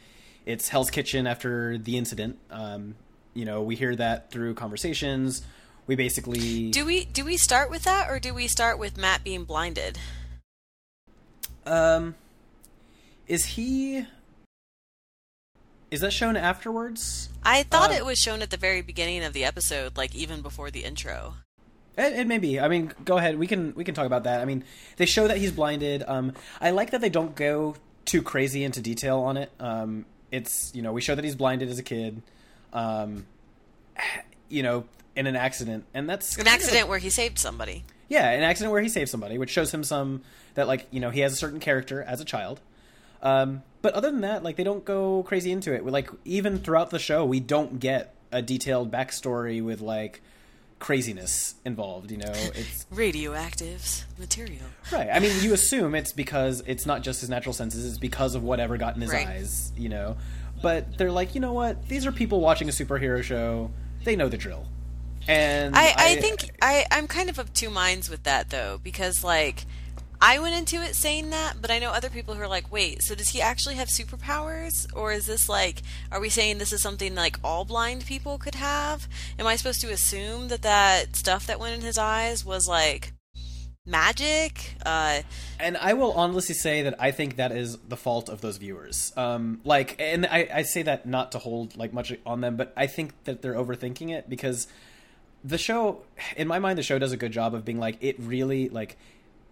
it's 0.46 0.70
Hell's 0.70 0.90
Kitchen 0.90 1.28
after 1.28 1.78
the 1.78 1.98
incident. 1.98 2.38
Um, 2.50 2.96
you 3.34 3.46
know, 3.46 3.62
we 3.62 3.76
hear 3.76 3.96
that 3.96 4.32
through 4.32 4.56
conversations. 4.56 5.44
We 5.88 5.96
basically 5.96 6.72
do 6.72 6.86
we 6.86 7.06
do 7.06 7.26
we 7.26 7.38
start 7.38 7.70
with 7.70 7.84
that 7.84 8.10
or 8.10 8.20
do 8.20 8.34
we 8.34 8.48
start 8.48 8.80
with 8.80 8.98
Matt 8.98 9.24
being 9.24 9.44
blinded? 9.44 9.98
Um, 11.66 12.16
is 13.28 13.46
he 13.46 14.06
is 15.92 16.00
that 16.00 16.14
shown 16.14 16.38
afterwards? 16.38 17.30
I 17.44 17.64
thought 17.64 17.92
uh, 17.92 17.96
it 17.96 18.06
was 18.06 18.18
shown 18.18 18.42
at 18.42 18.50
the 18.50 18.58
very 18.58 18.82
beginning 18.82 19.24
of 19.24 19.34
the 19.34 19.44
episode, 19.44 19.98
like 19.98 20.16
even 20.16 20.42
before 20.42 20.72
the 20.72 20.86
intro. 20.86 21.36
It, 21.98 22.14
it, 22.14 22.28
may 22.28 22.38
be. 22.38 22.60
I 22.60 22.70
mean, 22.70 22.94
go 23.04 23.18
ahead. 23.18 23.38
We 23.38 23.46
can 23.46 23.74
we 23.76 23.84
can 23.84 23.94
talk 23.94 24.06
about 24.06 24.24
that. 24.24 24.40
I 24.40 24.46
mean, 24.46 24.64
they 24.96 25.06
show 25.06 25.28
that 25.28 25.38
he's 25.38 25.52
blinded. 25.52 26.04
Um, 26.08 26.34
I 26.62 26.72
like 26.72 26.92
that 26.92 27.02
they 27.02 27.10
don't 27.10 27.36
go 27.36 27.76
too 28.06 28.22
crazy 28.22 28.64
into 28.64 28.82
detail 28.82 29.20
on 29.20 29.36
it. 29.36 29.52
Um, 29.60 30.06
it's 30.32 30.72
you 30.74 30.82
know 30.82 30.94
we 30.94 31.02
show 31.02 31.14
that 31.14 31.26
he's 31.26 31.36
blinded 31.36 31.70
as 31.70 31.78
a 31.78 31.84
kid. 31.84 32.22
Um, 32.72 33.26
you 34.50 34.64
know, 34.64 34.86
in 35.16 35.28
an 35.28 35.36
accident, 35.36 35.84
and 35.94 36.10
that's 36.10 36.38
an 36.38 36.48
accident 36.48 36.88
where 36.88 37.00
he 37.00 37.10
saved 37.10 37.38
somebody. 37.38 37.84
Yeah, 38.08 38.30
an 38.30 38.44
accident 38.44 38.72
where 38.72 38.82
he 38.82 38.90
saved 38.90 39.10
somebody, 39.10 39.38
which 39.38 39.50
shows 39.50 39.74
him 39.74 39.84
some 39.84 40.22
that 40.54 40.68
like 40.68 40.88
you 40.92 41.02
know 41.02 41.10
he 41.10 41.20
has 41.20 41.34
a 41.34 41.36
certain 41.36 41.60
character 41.60 42.02
as 42.02 42.22
a 42.22 42.26
child. 42.26 42.62
Um, 43.22 43.64
but 43.82 43.94
other 43.94 44.12
than 44.12 44.22
that, 44.22 44.44
like 44.44 44.56
they 44.56 44.64
don't 44.64 44.86
go 44.86 45.24
crazy 45.24 45.52
into 45.52 45.74
it. 45.74 45.86
Like 45.86 46.10
even 46.26 46.60
throughout 46.60 46.90
the 46.90 47.00
show, 47.00 47.26
we 47.26 47.40
don't 47.40 47.80
get 47.80 48.16
a 48.32 48.42
detailed 48.42 48.92
backstory 48.92 49.64
with 49.64 49.82
like 49.82 50.22
craziness 50.80 51.56
involved. 51.66 52.12
You 52.12 52.18
know, 52.18 52.32
it's 52.34 52.86
radioactive 52.92 54.06
material. 54.18 54.66
Right. 54.92 55.10
I 55.12 55.20
mean, 55.20 55.32
you 55.42 55.54
assume 55.54 55.96
it's 55.96 56.12
because 56.12 56.64
it's 56.66 56.86
not 56.86 57.02
just 57.02 57.22
his 57.22 57.30
natural 57.30 57.54
senses; 57.54 57.86
it's 57.86 57.98
because 57.98 58.36
of 58.36 58.44
whatever 58.44 58.78
got 58.78 58.96
in 58.96 59.02
his 59.02 59.12
right. 59.12 59.28
eyes. 59.28 59.72
You 59.78 59.90
know, 59.90 60.18
but 60.62 60.98
they're 60.98 61.12
like, 61.12 61.34
you 61.36 61.42
know 61.42 61.54
what? 61.54 61.88
These 61.88 62.06
are 62.06 62.12
people 62.12 62.40
watching 62.40 62.70
a 62.70 62.72
superhero 62.72 63.24
show. 63.24 63.72
They 64.04 64.16
know 64.16 64.30
the 64.30 64.38
drill. 64.38 64.66
And 65.28 65.76
I, 65.76 65.86
I, 65.86 65.96
I 65.98 66.16
think 66.16 66.52
I, 66.62 66.86
I'm 66.90 67.08
kind 67.08 67.30
of 67.30 67.38
of 67.38 67.54
two 67.54 67.70
minds 67.70 68.10
with 68.10 68.24
that 68.24 68.50
though, 68.50 68.80
because 68.84 69.24
like 69.24 69.66
I 70.24 70.38
went 70.38 70.54
into 70.54 70.84
it 70.84 70.96
saying 70.96 71.32
that, 71.32 71.56
but 71.60 71.72
I 71.72 71.80
know 71.80 71.90
other 71.90 72.10
people 72.10 72.36
who 72.36 72.42
are 72.44 72.48
like, 72.48 72.72
wait, 72.72 73.02
so 73.02 73.16
does 73.16 73.30
he 73.30 73.42
actually 73.42 73.76
have 73.76 73.88
superpowers? 73.88 74.86
Or 74.94 75.12
is 75.12 75.26
this 75.26 75.50
like, 75.50 75.82
are 76.12 76.20
we 76.20 76.30
saying 76.30 76.60
this 76.60 76.72
is 76.72 76.84
something 76.84 77.16
like 77.16 77.40
all 77.44 77.66
blind 77.66 78.06
people 78.06 78.38
could 78.38 78.54
have? 78.54 79.08
Am 79.40 79.48
I 79.48 79.56
supposed 79.56 79.82
to 79.82 79.92
assume 79.92 80.50
that 80.50 80.62
that 80.62 81.16
stuff 81.16 81.48
that 81.48 81.60
went 81.60 81.74
in 81.74 81.82
his 81.82 81.98
eyes 81.98 82.46
was 82.46 82.68
like 82.68 83.14
magic? 83.84 84.76
Uh, 84.86 85.24
and 85.60 85.76
I 85.78 85.94
will 85.94 86.12
honestly 86.12 86.54
say 86.54 86.84
that 86.84 87.02
I 87.02 87.10
think 87.10 87.38
that 87.38 87.52
is 87.52 87.80
the 87.80 87.98
fault 87.98 88.30
of 88.30 88.42
those 88.42 88.58
viewers. 88.58 89.12
Um, 89.18 89.60
like, 89.64 89.96
and 90.00 90.28
I, 90.28 90.48
I 90.54 90.62
say 90.62 90.84
that 90.84 91.08
not 91.08 91.32
to 91.32 91.40
hold 91.40 91.76
like 91.78 91.94
much 91.94 92.14
on 92.28 92.42
them, 92.42 92.58
but 92.58 92.74
I 92.78 92.86
think 92.86 93.24
that 93.24 93.42
they're 93.42 93.56
overthinking 93.56 94.12
it 94.12 94.30
because 94.30 94.68
the 95.44 95.58
show, 95.58 96.04
in 96.38 96.48
my 96.48 96.60
mind, 96.60 96.78
the 96.78 96.84
show 96.84 97.00
does 97.00 97.12
a 97.12 97.18
good 97.18 97.32
job 97.32 97.56
of 97.56 97.66
being 97.66 97.80
like, 97.80 97.98
it 98.02 98.18
really 98.20 98.70
like 98.70 99.00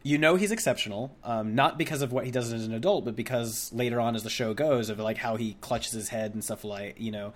you 0.03 0.17
know 0.17 0.35
he's 0.35 0.51
exceptional, 0.51 1.15
um, 1.23 1.55
not 1.55 1.77
because 1.77 2.01
of 2.01 2.11
what 2.11 2.25
he 2.25 2.31
does 2.31 2.51
as 2.53 2.65
an 2.65 2.73
adult, 2.73 3.05
but 3.05 3.15
because 3.15 3.71
later 3.73 3.99
on 3.99 4.15
as 4.15 4.23
the 4.23 4.29
show 4.29 4.53
goes, 4.53 4.89
of 4.89 4.99
like 4.99 5.17
how 5.17 5.35
he 5.35 5.55
clutches 5.61 5.91
his 5.93 6.09
head 6.09 6.33
and 6.33 6.43
stuff 6.43 6.63
like 6.63 6.95
you 6.99 7.11
know. 7.11 7.33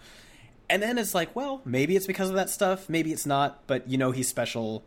And 0.69 0.81
then 0.81 0.97
it's 0.97 1.13
like, 1.13 1.35
well, 1.35 1.61
maybe 1.65 1.95
it's 1.95 2.07
because 2.07 2.29
of 2.29 2.35
that 2.35 2.49
stuff, 2.49 2.89
maybe 2.89 3.11
it's 3.11 3.25
not, 3.25 3.67
but 3.67 3.87
you 3.89 3.97
know 3.97 4.11
he's 4.11 4.27
special, 4.29 4.83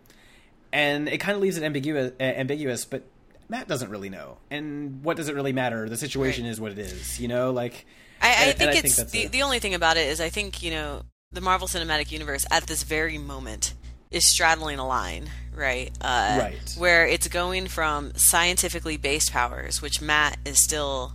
and 0.73 1.09
it 1.09 1.19
kind 1.19 1.37
of 1.37 1.43
leaves 1.43 1.57
it 1.57 1.63
ambiguous. 1.65 2.13
Uh, 2.19 2.23
ambiguous, 2.23 2.85
but 2.85 3.05
Matt 3.49 3.69
doesn't 3.69 3.91
really 3.91 4.09
know, 4.11 4.39
and 4.51 5.03
what 5.05 5.17
does 5.17 5.29
it 5.29 5.35
really 5.35 5.53
matter? 5.53 5.89
The 5.89 5.97
situation 5.97 6.45
Right. 6.45 6.51
is 6.51 6.61
what 6.61 6.73
it 6.73 6.79
is, 6.79 7.21
you 7.21 7.29
know. 7.29 7.53
Like, 7.53 7.87
I, 8.21 8.27
I 8.27 8.31
and- 8.31 8.49
and 8.49 8.59
think 8.59 8.71
I 8.71 8.75
it's 8.79 8.97
think 8.97 9.11
the, 9.11 9.25
a- 9.25 9.29
the 9.29 9.43
only 9.43 9.59
thing 9.59 9.75
about 9.75 9.97
it 9.97 10.09
is 10.09 10.21
I 10.21 10.31
think 10.31 10.63
you 10.63 10.71
know 10.71 11.03
the 11.33 11.41
Marvel 11.43 11.69
Cinematic 11.69 12.11
Universe 12.11 12.47
at 12.51 12.67
this 12.67 12.83
very 12.83 13.19
moment 13.19 13.75
is 14.11 14.27
straddling 14.29 14.79
a 14.79 14.87
line, 14.87 15.31
right? 15.55 15.91
Uh, 16.01 16.39
Right. 16.41 16.75
Where 16.79 17.07
it's 17.07 17.29
going 17.29 17.67
from 17.69 18.13
scientifically 18.17 18.97
based 18.97 19.33
powers, 19.33 19.83
which 19.83 20.01
Matt 20.01 20.39
is 20.45 20.63
still 20.63 21.15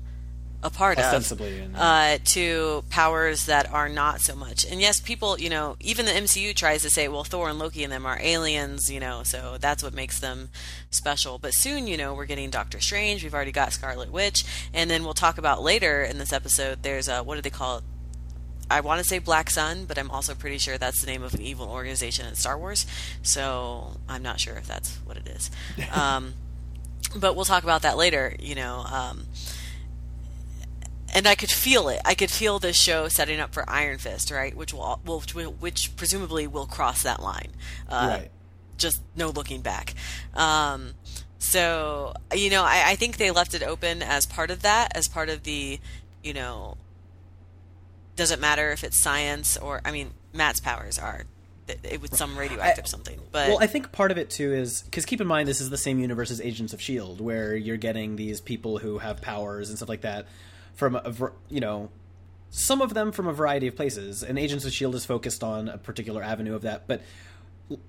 a 0.63 0.69
part 0.69 0.99
Ostensibly, 0.99 1.59
of, 1.61 1.75
uh, 1.75 2.17
to 2.23 2.83
powers 2.91 3.47
that 3.47 3.71
are 3.73 3.89
not 3.89 4.21
so 4.21 4.35
much. 4.35 4.63
And 4.63 4.79
yes, 4.79 4.99
people, 4.99 5.39
you 5.39 5.49
know, 5.49 5.75
even 5.79 6.05
the 6.05 6.11
MCU 6.11 6.53
tries 6.55 6.83
to 6.83 6.89
say, 6.91 7.07
well, 7.07 7.23
Thor 7.23 7.49
and 7.49 7.57
Loki 7.57 7.83
and 7.83 7.91
them 7.91 8.05
are 8.05 8.19
aliens, 8.21 8.87
you 8.87 8.99
know, 8.99 9.23
so 9.23 9.57
that's 9.59 9.81
what 9.81 9.95
makes 9.95 10.19
them 10.19 10.49
special. 10.91 11.39
But 11.39 11.55
soon, 11.55 11.87
you 11.87 11.97
know, 11.97 12.13
we're 12.13 12.27
getting 12.27 12.51
Doctor 12.51 12.79
Strange. 12.79 13.23
We've 13.23 13.33
already 13.33 13.51
got 13.51 13.73
Scarlet 13.73 14.11
Witch, 14.11 14.43
and 14.71 14.87
then 14.87 15.03
we'll 15.03 15.15
talk 15.15 15.39
about 15.39 15.63
later 15.63 16.03
in 16.03 16.19
this 16.19 16.31
episode. 16.31 16.83
There's 16.83 17.07
a 17.07 17.23
what 17.23 17.35
do 17.37 17.41
they 17.41 17.49
call 17.49 17.79
it? 17.79 17.83
I 18.71 18.81
want 18.81 18.99
to 18.99 19.03
say 19.03 19.19
Black 19.19 19.49
Sun, 19.49 19.85
but 19.85 19.97
I'm 19.97 20.09
also 20.09 20.33
pretty 20.33 20.57
sure 20.57 20.77
that's 20.77 21.01
the 21.01 21.07
name 21.07 21.23
of 21.23 21.33
an 21.33 21.41
evil 21.41 21.67
organization 21.67 22.25
in 22.25 22.35
Star 22.35 22.57
Wars. 22.57 22.85
So 23.21 23.97
I'm 24.07 24.23
not 24.23 24.39
sure 24.39 24.55
if 24.55 24.67
that's 24.67 24.97
what 25.05 25.17
it 25.17 25.27
is. 25.27 25.51
Um, 25.93 26.33
but 27.15 27.35
we'll 27.35 27.45
talk 27.45 27.63
about 27.63 27.81
that 27.81 27.97
later. 27.97 28.35
You 28.39 28.55
know. 28.55 28.85
Um, 28.89 29.27
and 31.13 31.27
I 31.27 31.35
could 31.35 31.51
feel 31.51 31.89
it. 31.89 31.99
I 32.05 32.15
could 32.15 32.31
feel 32.31 32.59
this 32.59 32.77
show 32.77 33.07
setting 33.07 33.39
up 33.39 33.53
for 33.53 33.69
Iron 33.69 33.97
Fist, 33.97 34.31
right? 34.31 34.55
Which 34.55 34.73
will, 34.73 35.01
will 35.05 35.19
which 35.19 35.95
presumably 35.97 36.47
will 36.47 36.65
cross 36.65 37.03
that 37.03 37.21
line. 37.21 37.51
Uh, 37.89 38.19
right. 38.19 38.31
Just 38.77 39.01
no 39.15 39.29
looking 39.29 39.61
back. 39.61 39.93
Um, 40.33 40.93
so 41.39 42.13
you 42.33 42.49
know, 42.49 42.63
I, 42.63 42.83
I 42.91 42.95
think 42.95 43.17
they 43.17 43.31
left 43.31 43.53
it 43.53 43.63
open 43.63 44.01
as 44.01 44.25
part 44.25 44.51
of 44.51 44.61
that, 44.61 44.95
as 44.95 45.07
part 45.07 45.29
of 45.29 45.43
the, 45.43 45.79
you 46.23 46.33
know, 46.33 46.77
doesn't 48.21 48.39
matter 48.39 48.71
if 48.71 48.83
it's 48.83 48.97
science 48.97 49.57
or 49.57 49.81
I 49.83 49.91
mean, 49.91 50.11
Matt's 50.33 50.59
powers 50.59 50.99
are 50.99 51.25
it 51.67 52.01
with 52.01 52.15
some 52.15 52.37
radioactive 52.37 52.87
something, 52.87 53.19
but 53.31 53.47
Well, 53.47 53.59
I 53.61 53.67
think 53.67 53.91
part 53.91 54.11
of 54.11 54.17
it 54.17 54.29
too 54.29 54.53
is 54.53 54.83
because 54.83 55.05
keep 55.05 55.21
in 55.21 55.27
mind 55.27 55.47
this 55.47 55.61
is 55.61 55.69
the 55.69 55.77
same 55.77 55.99
universe 55.99 56.29
as 56.29 56.39
Agents 56.39 56.73
of 56.73 56.81
Shield, 56.81 57.19
where 57.19 57.55
you're 57.55 57.77
getting 57.77 58.17
these 58.17 58.39
people 58.39 58.77
who 58.77 58.99
have 58.99 59.21
powers 59.21 59.69
and 59.69 59.77
stuff 59.77 59.89
like 59.89 60.01
that 60.01 60.27
from 60.75 60.95
a, 60.95 61.31
you 61.49 61.59
know 61.59 61.89
some 62.51 62.81
of 62.81 62.93
them 62.93 63.11
from 63.11 63.27
a 63.27 63.33
variety 63.33 63.67
of 63.67 63.75
places. 63.75 64.23
And 64.23 64.37
Agents 64.37 64.65
of 64.65 64.73
Shield 64.73 64.93
is 64.93 65.05
focused 65.05 65.43
on 65.43 65.69
a 65.69 65.77
particular 65.77 66.21
avenue 66.21 66.53
of 66.53 66.63
that, 66.63 66.85
but 66.85 67.01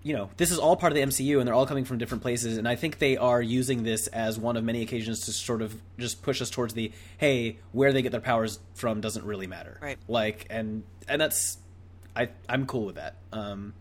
you 0.02 0.14
know 0.14 0.30
this 0.36 0.50
is 0.50 0.58
all 0.58 0.76
part 0.76 0.92
of 0.92 0.96
the 0.96 1.02
MCU, 1.02 1.38
and 1.38 1.46
they're 1.46 1.54
all 1.54 1.66
coming 1.66 1.84
from 1.84 1.98
different 1.98 2.22
places. 2.22 2.56
And 2.58 2.68
I 2.68 2.76
think 2.76 2.98
they 2.98 3.16
are 3.16 3.40
using 3.40 3.82
this 3.82 4.06
as 4.08 4.38
one 4.38 4.56
of 4.56 4.64
many 4.64 4.82
occasions 4.82 5.20
to 5.26 5.32
sort 5.32 5.62
of 5.62 5.74
just 5.98 6.22
push 6.22 6.40
us 6.42 6.50
towards 6.50 6.74
the 6.74 6.92
hey, 7.18 7.58
where 7.72 7.92
they 7.92 8.02
get 8.02 8.12
their 8.12 8.20
powers 8.20 8.58
from 8.74 9.00
doesn't 9.00 9.24
really 9.24 9.46
matter, 9.46 9.78
Right. 9.80 9.98
Like, 10.08 10.46
and 10.50 10.84
and 11.08 11.20
that's 11.20 11.58
I 12.16 12.28
I'm 12.48 12.66
cool 12.66 12.86
with 12.86 12.96
that. 12.96 13.16
Um, 13.32 13.74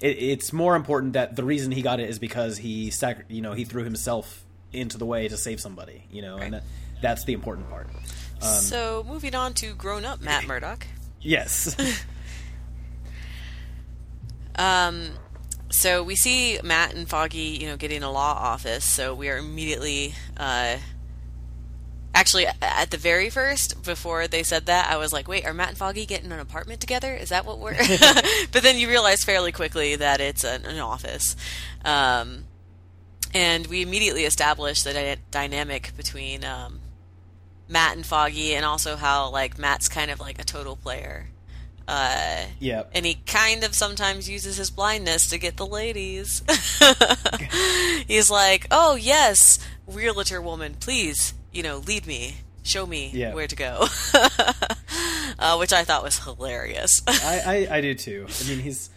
it, 0.00 0.16
it's 0.18 0.52
more 0.52 0.76
important 0.76 1.14
that 1.14 1.36
the 1.36 1.44
reason 1.44 1.72
he 1.72 1.82
got 1.82 2.00
it 2.00 2.08
is 2.08 2.18
because 2.18 2.58
he 2.58 2.90
sacri- 2.90 3.24
you 3.28 3.40
know 3.42 3.52
he 3.52 3.64
threw 3.64 3.84
himself 3.84 4.44
into 4.72 4.98
the 4.98 5.06
way 5.06 5.28
to 5.28 5.36
save 5.36 5.60
somebody, 5.60 6.04
you 6.10 6.22
know, 6.22 6.36
and 6.36 6.54
that, 6.54 6.62
that's 7.00 7.24
the 7.24 7.32
important 7.32 7.70
part. 7.70 7.88
Um, 8.42 8.60
so 8.60 9.04
moving 9.08 9.34
on 9.34 9.54
to 9.54 9.74
grown 9.74 10.04
up 10.04 10.20
Matt 10.20 10.46
Murdock. 10.46 10.86
yes, 11.20 11.74
Um, 14.58 15.10
so 15.70 16.02
we 16.02 16.16
see 16.16 16.58
Matt 16.62 16.94
and 16.94 17.08
Foggy, 17.08 17.58
you 17.60 17.66
know, 17.66 17.76
getting 17.76 18.02
a 18.02 18.10
law 18.10 18.32
office. 18.32 18.84
So 18.84 19.14
we 19.14 19.28
are 19.28 19.36
immediately, 19.36 20.14
uh, 20.36 20.78
actually, 22.14 22.46
at 22.62 22.90
the 22.90 22.96
very 22.96 23.28
first, 23.28 23.82
before 23.84 24.26
they 24.26 24.42
said 24.42 24.66
that, 24.66 24.90
I 24.90 24.96
was 24.96 25.12
like, 25.12 25.28
"Wait, 25.28 25.44
are 25.44 25.52
Matt 25.52 25.70
and 25.70 25.78
Foggy 25.78 26.06
getting 26.06 26.32
an 26.32 26.40
apartment 26.40 26.80
together? 26.80 27.14
Is 27.14 27.28
that 27.28 27.44
what 27.44 27.58
we're?" 27.58 27.76
but 28.52 28.62
then 28.62 28.78
you 28.78 28.88
realize 28.88 29.24
fairly 29.24 29.52
quickly 29.52 29.96
that 29.96 30.20
it's 30.20 30.44
an, 30.44 30.64
an 30.64 30.78
office, 30.78 31.36
um, 31.84 32.44
and 33.34 33.66
we 33.66 33.82
immediately 33.82 34.24
establish 34.24 34.82
the 34.82 34.94
dy- 34.94 35.22
dynamic 35.30 35.92
between 35.96 36.44
um, 36.44 36.80
Matt 37.68 37.94
and 37.94 38.06
Foggy, 38.06 38.54
and 38.54 38.64
also 38.64 38.96
how 38.96 39.28
like 39.30 39.58
Matt's 39.58 39.88
kind 39.88 40.10
of 40.10 40.18
like 40.18 40.38
a 40.40 40.44
total 40.44 40.76
player. 40.76 41.28
Uh, 41.90 42.44
yeah. 42.60 42.82
and 42.92 43.06
he 43.06 43.14
kind 43.26 43.64
of 43.64 43.74
sometimes 43.74 44.28
uses 44.28 44.58
his 44.58 44.70
blindness 44.70 45.30
to 45.30 45.38
get 45.38 45.56
the 45.56 45.66
ladies. 45.66 46.42
He's 48.06 48.30
like, 48.30 48.66
"Oh 48.70 48.94
yes, 48.96 49.58
realtor 49.86 50.42
woman, 50.42 50.74
please, 50.78 51.32
you 51.50 51.62
know, 51.62 51.78
lead 51.78 52.06
me, 52.06 52.36
show 52.62 52.84
me 52.84 53.10
Yeah. 53.14 53.32
where 53.34 53.46
to 53.46 53.56
go," 53.56 53.86
uh, 55.38 55.56
which 55.56 55.72
I 55.72 55.84
thought 55.84 56.02
was 56.02 56.18
hilarious. 56.22 57.00
I, 57.08 57.66
I, 57.70 57.76
I 57.76 57.80
do 57.80 57.94
too. 57.94 58.26
I 58.28 58.48
mean, 58.48 58.58
he's. 58.60 58.90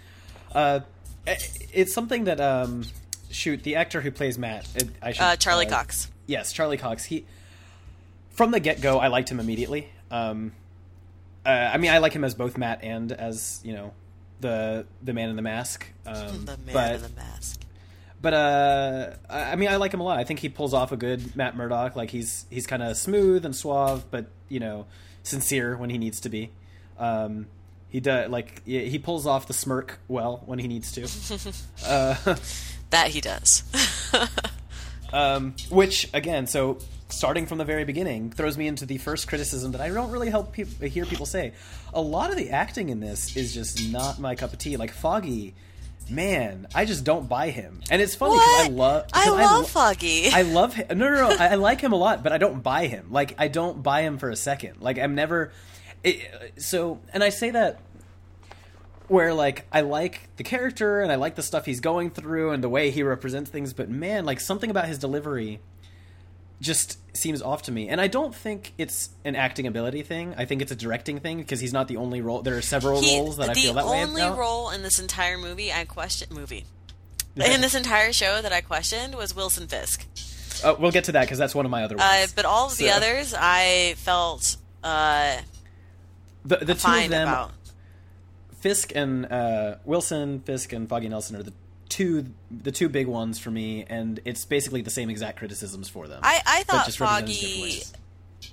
Uh, 0.54 0.82
it's 1.26 1.94
something 1.94 2.26
that 2.26 2.42
um, 2.42 2.84
shoot 3.30 3.64
the 3.64 3.76
actor 3.78 4.02
who 4.02 4.12
plays 4.12 4.38
Matt. 4.38 4.68
I 5.02 5.14
should, 5.14 5.22
uh, 5.22 5.36
Charlie 5.38 5.68
uh, 5.68 5.70
Cox. 5.70 6.10
Yes, 6.26 6.52
Charlie 6.52 6.78
Cox. 6.78 7.06
He 7.06 7.26
from 8.32 8.52
the 8.52 8.60
get 8.60 8.82
go, 8.82 8.98
I 9.00 9.08
liked 9.08 9.30
him 9.30 9.40
immediately. 9.40 9.88
Um, 10.10 10.52
uh, 11.46 11.50
I 11.74 11.78
mean, 11.78 11.92
I 11.92 11.98
like 12.00 12.14
him 12.14 12.24
as 12.24 12.34
both 12.36 12.58
Matt 12.58 12.84
and 12.84 13.12
as 13.12 13.60
you 13.64 13.74
know 13.74 13.94
the 14.40 14.86
the 15.02 15.14
man 15.14 15.30
in 15.30 15.36
the 15.36 15.42
mask. 15.42 15.86
Um, 16.06 16.16
The 16.46 16.58
man 16.58 16.74
but 16.74 16.96
in 16.96 17.02
the 17.04 17.10
mask. 17.10 17.62
but 18.22 18.34
uh, 18.34 19.10
I 19.30 19.56
mean, 19.56 19.70
I 19.70 19.76
like 19.78 19.94
him 19.94 20.00
a 20.00 20.04
lot. 20.04 20.18
I 20.20 20.24
think 20.24 20.40
he 20.40 20.50
pulls 20.50 20.74
off 20.74 20.92
a 20.92 20.98
good 20.98 21.36
Matt 21.36 21.56
Murdock. 21.56 21.96
Like 21.96 22.10
he's 22.12 22.46
he's 22.50 22.68
kind 22.68 22.84
of 22.84 22.98
smooth 22.98 23.46
and 23.46 23.56
suave, 23.56 24.06
but 24.12 24.28
you 24.50 24.60
know, 24.60 24.86
sincere 25.24 25.76
when 25.78 25.90
he 25.90 25.98
needs 25.98 26.20
to 26.22 26.30
be. 26.30 26.52
Um, 27.00 27.48
he 27.90 28.00
does 28.00 28.30
like 28.30 28.64
he 28.66 28.88
he 28.90 29.00
pulls 29.00 29.26
off 29.28 29.48
the 29.48 29.54
smirk 29.54 30.00
well 30.08 30.44
when 30.46 30.60
he 30.60 30.68
needs 30.68 30.92
to. 30.94 31.54
uh, 31.86 32.36
That 32.92 33.08
he 33.08 33.22
does. 33.22 33.64
um, 35.14 35.56
which 35.70 36.10
again, 36.14 36.46
so 36.48 36.78
starting 37.12 37.46
from 37.46 37.58
the 37.58 37.66
very 37.66 37.84
beginning, 37.84 38.32
throws 38.32 38.58
me 38.58 38.68
into 38.68 38.86
the 38.86 38.98
first 38.98 39.28
criticism 39.28 39.72
that 39.74 39.82
I 39.82 39.90
don't 39.90 40.12
really 40.12 40.30
help 40.30 40.52
peop 40.54 40.82
hear 40.82 41.06
people 41.06 41.26
say. 41.26 41.54
A 41.94 42.02
lot 42.02 42.32
of 42.32 42.38
the 42.38 42.50
acting 42.52 42.90
in 42.90 43.00
this 43.00 43.36
is 43.36 43.54
just 43.54 43.92
not 43.92 44.20
my 44.20 44.36
cup 44.36 44.54
of 44.54 44.60
tea. 44.60 44.78
Like 44.78 44.92
Foggy, 44.92 45.54
man, 46.10 46.68
I 46.74 46.86
just 46.86 47.04
don't 47.04 47.28
buy 47.28 47.50
him. 47.50 47.82
And 47.90 48.02
it's 48.02 48.16
funny 48.16 48.36
because 48.36 48.68
I 48.68 48.70
love. 48.70 49.06
I 49.14 49.30
love 49.30 49.60
lo- 49.60 49.64
Foggy. 49.64 50.30
I 50.30 50.42
love 50.44 50.74
him. 50.74 50.98
No, 50.98 51.10
no, 51.10 51.30
no. 51.30 51.36
I, 51.38 51.50
I 51.50 51.56
like 51.56 51.82
him 51.82 51.94
a 51.94 51.98
lot, 51.98 52.24
but 52.24 52.32
I 52.32 52.38
don't 52.38 52.62
buy 52.62 52.88
him. 52.88 53.08
Like 53.12 53.36
I 53.38 53.48
don't 53.48 53.82
buy 53.82 54.02
him 54.02 54.18
for 54.18 54.30
a 54.30 54.36
second. 54.36 54.82
Like 54.82 54.98
I'm 54.98 55.16
never. 55.16 55.52
It, 56.04 56.54
so, 56.58 57.00
and 57.14 57.24
I 57.24 57.30
say 57.30 57.52
that 57.52 57.80
where 59.08 59.34
like 59.34 59.68
I 59.72 59.82
like 59.82 60.30
the 60.38 60.44
character 60.44 61.02
and 61.02 61.12
I 61.12 61.16
like 61.16 61.36
the 61.36 61.44
stuff 61.44 61.66
he's 61.66 61.82
going 61.82 62.12
through 62.12 62.52
and 62.52 62.64
the 62.64 62.70
way 62.70 62.92
he 62.92 63.04
represents 63.04 63.50
things, 63.50 63.74
but 63.74 63.90
man, 63.90 64.26
like 64.26 64.40
something 64.40 64.72
about 64.72 64.86
his 64.86 64.98
delivery 64.98 65.60
just 66.62 66.98
seems 67.14 67.42
off 67.42 67.64
to 67.64 67.72
me. 67.72 67.90
And 67.90 68.00
I 68.00 68.08
don't 68.08 68.34
think 68.34 68.74
it's 68.78 69.10
an 69.26 69.36
acting 69.36 69.68
ability 69.68 70.04
thing. 70.04 70.34
I 70.38 70.46
think 70.46 70.62
it's 70.62 70.72
a 70.72 70.76
directing 70.76 71.20
thing 71.20 71.38
because 71.38 71.60
he's 71.60 71.74
not 71.74 71.88
the 71.88 71.98
only 71.98 72.22
role. 72.22 72.42
There 72.42 72.58
are 72.58 72.62
several 72.62 73.02
He- 73.02 73.18
roles 73.20 73.38
that 73.38 73.50
I 73.50 73.54
feel 73.54 73.74
that 73.74 73.86
way 73.86 74.04
only 74.04 74.22
role 74.24 74.70
in 74.70 74.84
this 74.84 75.00
entire 75.00 75.38
movie 75.38 75.72
I 75.72 75.86
question 75.86 76.30
movie. 76.32 76.66
In 77.36 77.62
this 77.62 77.76
entire 77.76 78.12
show 78.12 78.42
that 78.42 78.52
I 78.52 78.62
questioned 78.62 79.16
was 79.16 79.36
Wilson 79.36 79.68
Fisk. 79.68 80.06
Uh, 80.64 80.76
we'll 80.78 80.92
get 80.92 81.06
to 81.06 81.14
that 81.14 81.22
because 81.22 81.38
that's 81.38 81.56
one 81.56 81.66
of 81.66 81.72
my 81.72 81.84
other 81.84 81.96
ones. 81.96 82.10
Uh, 82.10 82.28
but 82.36 82.46
all 82.46 82.68
of 82.68 82.78
the 82.78 82.90
others, 82.92 83.34
I 83.38 83.96
felt 83.98 84.58
uh, 84.84 85.38
the 86.46 86.58
the 86.58 86.76
two 86.76 86.92
of 86.92 87.10
them, 87.10 87.28
about. 87.28 87.52
Fisk 88.60 88.92
and 88.96 89.26
uh, 89.32 89.76
Wilson, 89.86 90.42
Fisk 90.42 90.74
and 90.74 90.88
Foggy 90.88 91.10
Nelson 91.10 91.36
are 91.38 91.44
the 91.44 91.54
two 91.92 92.34
the 92.50 92.72
two 92.72 92.90
big 92.90 93.06
ones 93.06 93.38
for 93.38 93.52
me, 93.52 93.86
and 93.88 94.20
it's 94.26 94.46
basically 94.46 94.82
the 94.82 94.90
same 94.90 95.10
exact 95.10 95.38
criticisms 95.38 95.90
for 95.90 96.08
them. 96.08 96.22
I, 96.24 96.42
I 96.48 96.64
thought 96.64 96.86
just 96.86 97.00
represented 97.00 97.30
in 97.30 97.36
different 97.36 97.74
Foggy 97.74 97.98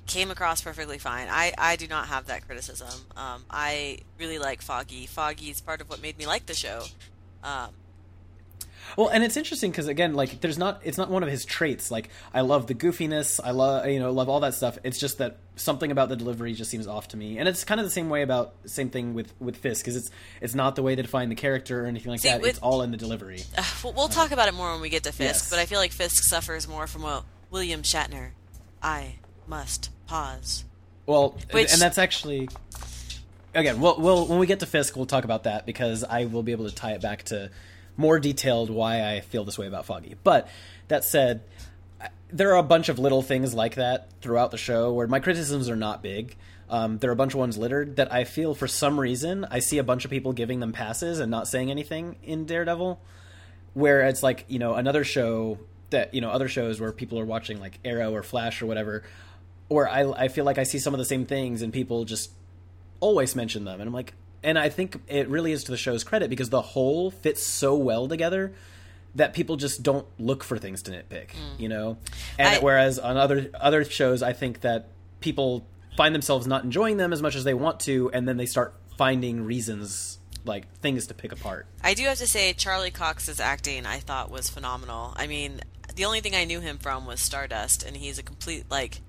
came 0.07 0.31
across 0.31 0.61
perfectly 0.61 0.98
fine. 0.98 1.29
I, 1.31 1.53
I 1.57 1.77
do 1.77 1.87
not 1.87 2.09
have 2.09 2.27
that 2.27 2.46
criticism. 2.46 2.88
Um, 3.16 3.44
I 3.51 3.98
really 4.18 4.38
like 4.38 4.61
Foggy. 4.61 5.07
Foggy 5.07 5.51
is 5.51 5.61
part 5.61 5.81
of 5.81 5.88
what 5.88 6.03
made 6.03 6.18
me 6.18 6.27
like 6.27 6.46
the 6.46 6.55
show. 6.55 6.85
Um, 7.42 7.70
Well, 8.96 9.09
and 9.09 9.22
it's 9.24 9.37
interesting 9.37 9.70
because 9.70 9.87
again, 9.88 10.14
like, 10.14 10.40
there's 10.40 10.59
not 10.59 10.81
it's 10.85 10.98
not 10.98 11.11
one 11.11 11.22
of 11.22 11.29
his 11.29 11.44
traits. 11.44 11.90
Like, 11.90 12.11
I 12.33 12.40
love 12.42 12.66
the 12.66 12.74
goofiness, 12.74 13.40
I 13.42 13.51
love 13.51 13.87
you 13.87 13.98
know 14.01 14.11
love 14.12 14.29
all 14.29 14.40
that 14.40 14.55
stuff. 14.55 14.79
It's 14.85 14.98
just 14.98 15.18
that 15.18 15.38
something 15.57 15.90
about 15.90 16.09
the 16.09 16.16
delivery 16.16 16.53
just 16.55 16.70
seems 16.70 16.87
off 16.87 17.09
to 17.09 17.16
me, 17.16 17.38
and 17.38 17.48
it's 17.48 17.64
kind 17.64 17.81
of 17.81 17.87
the 17.87 17.90
same 17.90 18.09
way 18.09 18.22
about 18.22 18.55
same 18.66 18.90
thing 18.90 19.14
with 19.14 19.33
with 19.40 19.57
Fisk 19.57 19.85
because 19.85 19.96
it's 19.96 20.11
it's 20.40 20.55
not 20.55 20.77
the 20.77 20.83
way 20.83 20.94
they 20.94 21.03
define 21.03 21.29
the 21.29 21.35
character 21.35 21.85
or 21.85 21.87
anything 21.87 22.11
like 22.11 22.20
See, 22.20 22.29
that. 22.29 22.40
with- 22.40 22.51
it's 22.51 22.59
all 22.61 22.83
in 22.83 22.90
the 22.90 22.96
delivery. 22.96 23.42
Uh, 23.57 23.64
we'll, 23.85 23.92
we'll 23.94 24.09
talk 24.09 24.31
about 24.31 24.48
it 24.48 24.55
more 24.55 24.72
when 24.72 24.81
we 24.81 24.88
get 24.88 25.03
to 25.05 25.12
Fisk, 25.12 25.44
Yes. 25.44 25.51
but 25.51 25.59
I 25.59 25.66
feel 25.66 25.79
like 25.79 25.92
Fisk 25.92 26.22
suffers 26.24 26.66
more 26.68 26.87
from 26.87 27.03
what 27.03 27.24
William 27.51 27.83
Shatner. 27.83 28.31
I 28.83 29.14
must 29.46 29.90
pause. 30.07 30.64
Well, 31.07 31.37
Which- 31.51 31.72
and 31.72 31.81
that's 31.81 31.98
actually 31.98 32.48
again, 33.55 33.81
we'll, 33.81 33.98
we'll 33.98 34.27
when 34.27 34.38
we 34.38 34.46
get 34.46 34.61
to 34.61 34.66
Fisk, 34.66 34.94
we'll 34.96 35.07
talk 35.07 35.24
about 35.24 35.44
that 35.44 35.66
because 35.66 36.05
I 36.05 36.27
will 36.27 36.42
be 36.42 36.53
able 36.53 36.68
to 36.68 36.74
tie 36.74 36.92
it 36.92 37.01
back 37.01 37.24
to 37.24 37.51
more 37.98 38.18
detailed 38.18 38.70
why 38.70 39.12
I 39.12 39.20
feel 39.20 39.44
this 39.44 39.58
way 39.58 39.66
about 39.66 39.84
Foggy. 39.84 40.14
But 40.24 40.48
that 40.87 41.04
said, 41.04 41.42
there 42.30 42.52
are 42.52 42.58
a 42.58 42.62
bunch 42.62 42.88
of 42.88 42.98
little 42.98 43.20
things 43.20 43.52
like 43.52 43.74
that 43.74 44.08
throughout 44.22 44.50
the 44.52 44.56
show 44.56 44.92
where 44.92 45.06
my 45.06 45.20
criticisms 45.20 45.68
are 45.68 45.76
not 45.76 46.02
big. 46.02 46.37
Um, 46.70 46.98
there 46.98 47.11
are 47.11 47.12
a 47.12 47.16
bunch 47.16 47.34
of 47.34 47.40
ones 47.40 47.58
littered 47.58 47.96
that 47.96 48.12
I 48.12 48.24
feel 48.24 48.54
for 48.54 48.68
some 48.68 49.00
reason 49.00 49.46
I 49.50 49.58
see 49.58 49.78
a 49.78 49.82
bunch 49.82 50.04
of 50.04 50.11
people 50.11 50.32
giving 50.32 50.61
them 50.61 50.72
passes 50.72 51.18
and 51.18 51.30
not 51.30 51.48
saying 51.48 51.70
anything 51.70 52.16
in 52.22 52.44
Daredevil 52.46 53.00
where 53.74 54.02
it's 54.02 54.22
like 54.22 54.44
you 54.48 54.58
know 54.58 54.74
another 54.74 55.02
show 55.04 55.58
that 55.90 56.12
you 56.12 56.20
know 56.20 56.30
other 56.30 56.48
shows 56.48 56.80
where 56.80 56.92
people 56.92 57.18
are 57.18 57.24
watching 57.24 57.58
like 57.58 57.78
Arrow 57.84 58.14
or 58.14 58.22
Flash 58.22 58.61
or 58.61 58.66
whatever, 58.66 59.02
where 59.68 59.88
I 59.88 60.11
I 60.11 60.28
feel 60.28 60.44
like 60.44 60.58
I 60.58 60.64
see 60.64 60.78
some 60.78 60.92
of 60.92 60.98
the 60.98 61.06
same 61.06 61.24
things 61.24 61.62
and 61.62 61.72
people 61.72 62.04
just 62.04 62.32
always 63.00 63.34
mention 63.34 63.64
them 63.64 63.80
and 63.80 63.88
I'm 63.88 63.94
like 63.94 64.12
and 64.42 64.59
I 64.59 64.68
think 64.68 65.01
it 65.09 65.29
really 65.29 65.53
is 65.53 65.64
to 65.64 65.70
the 65.70 65.77
show's 65.77 66.05
credit 66.05 66.31
because 66.31 66.51
the 66.51 66.62
whole 66.62 67.11
fits 67.11 67.46
so 67.46 67.77
well 67.77 68.09
together 68.09 68.55
that 69.14 69.35
people 69.35 69.57
just 69.57 69.83
don't 69.83 70.07
look 70.18 70.44
for 70.44 70.59
things 70.59 70.83
to 70.85 70.90
nitpick, 70.90 71.29
mm. 71.31 71.59
you 71.59 71.68
know. 71.68 71.98
And 72.38 72.48
I- 72.48 72.59
whereas 72.61 72.98
on 72.98 73.16
other 73.16 73.51
other 73.59 73.85
shows, 73.85 74.22
I 74.22 74.33
think 74.33 74.61
that 74.61 74.88
people 75.20 75.66
find 75.96 76.14
themselves 76.14 76.46
not 76.46 76.64
enjoying 76.64 76.96
them 76.96 77.12
as 77.12 77.20
much 77.20 77.35
as 77.35 77.44
they 77.44 77.55
want 77.55 77.81
to, 77.81 78.11
and 78.12 78.29
then 78.29 78.37
they 78.37 78.46
start 78.46 78.74
finding 78.96 79.44
reasons 79.44 80.18
like 80.44 80.72
things 80.79 81.07
to 81.09 81.14
pick 81.14 81.33
apart. 81.33 81.66
I 81.83 81.94
do 81.94 82.05
have 82.05 82.18
to 82.18 82.27
say, 82.27 82.53
Charlie 82.53 82.90
Cox's 82.90 83.40
acting 83.40 83.85
I 83.87 83.98
thought 83.98 84.31
was 84.31 84.48
phenomenal. 84.48 85.12
I 85.16 85.27
mean, 85.27 85.61
the 85.94 86.05
only 86.05 86.20
thing 86.20 86.35
I 86.35 86.44
knew 86.44 86.61
him 86.61 86.79
from 86.79 87.07
was 87.07 87.20
Stardust, 87.20 87.83
and 87.83 87.96
he's 87.96 88.18
a 88.18 88.22
complete 88.22 88.64
like. 88.70 89.01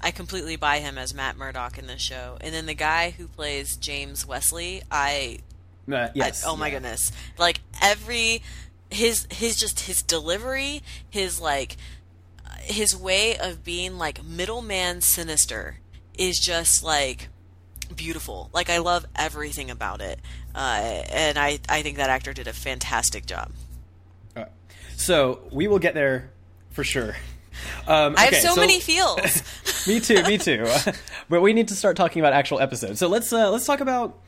I 0.00 0.10
completely 0.10 0.56
buy 0.56 0.78
him 0.78 0.98
as 0.98 1.14
Matt 1.14 1.36
Murdock 1.36 1.78
in 1.78 1.86
this 1.86 2.02
show, 2.02 2.36
and 2.40 2.54
then 2.54 2.66
the 2.66 2.74
guy 2.74 3.10
who 3.10 3.26
plays 3.28 3.76
James 3.76 4.26
Wesley, 4.26 4.82
I 4.90 5.40
Uh, 5.90 6.08
yes. 6.14 6.44
I- 6.44 6.48
oh 6.50 6.56
my 6.56 6.66
yeah. 6.68 6.74
goodness! 6.74 7.12
Like 7.38 7.60
every 7.82 8.42
his 8.90 9.26
his 9.30 9.56
just 9.56 9.80
his 9.80 10.02
delivery, 10.02 10.82
his 11.08 11.40
like 11.40 11.76
his 12.60 12.96
way 12.96 13.36
of 13.38 13.64
being 13.64 13.96
like 13.98 14.24
middleman 14.24 15.00
sinister 15.00 15.78
is 16.18 16.38
just 16.38 16.82
like 16.82 17.28
beautiful. 17.94 18.50
Like 18.52 18.68
I 18.70 18.78
love 18.78 19.06
everything 19.16 19.70
about 19.70 20.00
it, 20.00 20.20
uh, 20.54 20.58
and 21.10 21.38
I 21.38 21.58
I 21.68 21.82
think 21.82 21.96
that 21.96 22.10
actor 22.10 22.32
did 22.32 22.46
a 22.48 22.52
fantastic 22.52 23.26
job. 23.26 23.50
Right. 24.34 24.48
So 24.96 25.40
we 25.50 25.68
will 25.68 25.78
get 25.78 25.94
there 25.94 26.30
for 26.70 26.84
sure. 26.84 27.16
Um, 27.88 28.16
I 28.18 28.24
have 28.24 28.32
okay, 28.34 28.40
so, 28.42 28.54
many 28.54 28.80
feels. 28.80 29.18
me 29.86 30.00
too. 30.00 30.22
Me 30.24 30.38
too. 30.38 30.66
but 31.28 31.40
we 31.40 31.52
need 31.52 31.68
to 31.68 31.74
start 31.74 31.96
talking 31.96 32.20
about 32.20 32.32
actual 32.32 32.60
episodes. 32.60 32.98
So 32.98 33.08
let's 33.08 33.32
uh, 33.32 33.50
let's 33.50 33.66
talk 33.66 33.80
about 33.80 34.18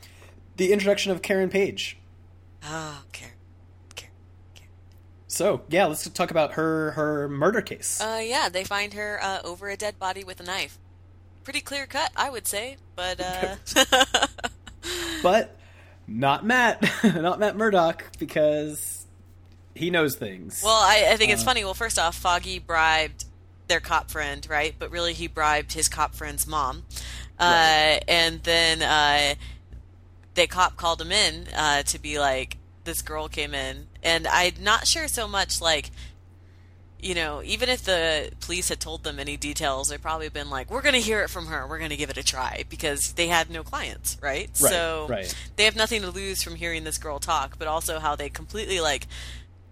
the 0.57 0.71
introduction 0.71 1.11
of 1.11 1.21
Karen 1.21 1.49
Page. 1.49 1.97
oh, 2.63 3.03
Karen. 3.11 3.33
Karen. 3.95 4.13
So 5.27 5.61
yeah, 5.69 5.85
let's 5.85 6.07
talk 6.09 6.31
about 6.31 6.53
her 6.53 6.91
her 6.91 7.29
murder 7.29 7.61
case. 7.61 8.01
Uh, 8.01 8.21
yeah, 8.23 8.49
they 8.49 8.63
find 8.63 8.93
her 8.93 9.19
uh, 9.21 9.39
over 9.43 9.69
a 9.69 9.77
dead 9.77 9.99
body 9.99 10.23
with 10.23 10.39
a 10.39 10.43
knife. 10.43 10.77
Pretty 11.43 11.61
clear 11.61 11.85
cut, 11.87 12.11
I 12.15 12.29
would 12.29 12.45
say, 12.47 12.77
but 12.95 13.19
uh, 13.19 13.55
but 15.23 15.57
not 16.07 16.45
Matt, 16.45 16.83
not 17.03 17.39
Matt 17.39 17.55
Murdock, 17.55 18.05
because 18.19 19.05
he 19.75 19.89
knows 19.89 20.15
things. 20.15 20.61
Well, 20.63 20.73
I, 20.75 21.09
I 21.11 21.17
think 21.17 21.31
Uh. 21.31 21.33
it's 21.33 21.43
funny. 21.43 21.63
Well, 21.63 21.73
first 21.73 21.97
off, 21.97 22.15
Foggy 22.15 22.59
bribed 22.59 23.25
their 23.69 23.79
cop 23.79 24.11
friend, 24.11 24.45
right? 24.49 24.75
But 24.77 24.91
really, 24.91 25.13
he 25.13 25.27
bribed 25.27 25.71
his 25.73 25.87
cop 25.87 26.13
friend's 26.13 26.45
mom. 26.45 26.83
Uh, 27.39 27.99
And 28.07 28.43
then 28.43 28.81
uh, 28.81 29.35
the 30.35 30.47
cop 30.47 30.75
called 30.75 31.01
him 31.01 31.13
in 31.13 31.47
uh, 31.55 31.83
to 31.83 31.99
be 31.99 32.19
like, 32.19 32.57
this 32.83 33.01
girl 33.01 33.29
came 33.29 33.53
in. 33.53 33.87
And 34.03 34.27
I'm 34.27 34.55
not 34.61 34.87
sure 34.87 35.07
so 35.07 35.27
much, 35.27 35.61
like, 35.61 35.91
you 37.01 37.15
know, 37.15 37.41
even 37.45 37.69
if 37.69 37.83
the 37.83 38.31
police 38.41 38.67
had 38.67 38.81
told 38.81 39.03
them 39.03 39.19
any 39.19 39.37
details, 39.37 39.87
they'd 39.87 40.01
probably 40.01 40.27
been 40.27 40.49
like, 40.49 40.69
we're 40.69 40.81
going 40.81 40.95
to 40.95 40.99
hear 40.99 41.21
it 41.23 41.29
from 41.29 41.45
her. 41.45 41.65
We're 41.65 41.77
going 41.77 41.91
to 41.91 41.95
give 41.95 42.09
it 42.09 42.17
a 42.17 42.23
try 42.23 42.65
because 42.69 43.13
they 43.13 43.27
had 43.27 43.49
no 43.49 43.63
clients, 43.63 44.17
right? 44.21 44.49
Right, 44.61 44.71
so 44.71 45.07
right. 45.09 45.33
they 45.55 45.63
have 45.63 45.77
nothing 45.77 46.01
to 46.01 46.09
lose 46.09 46.43
from 46.43 46.55
hearing 46.55 46.83
this 46.83 46.97
girl 46.97 47.19
talk, 47.19 47.57
but 47.57 47.69
also 47.69 47.99
how 47.99 48.17
they 48.17 48.27
completely 48.27 48.81
like 48.81 49.07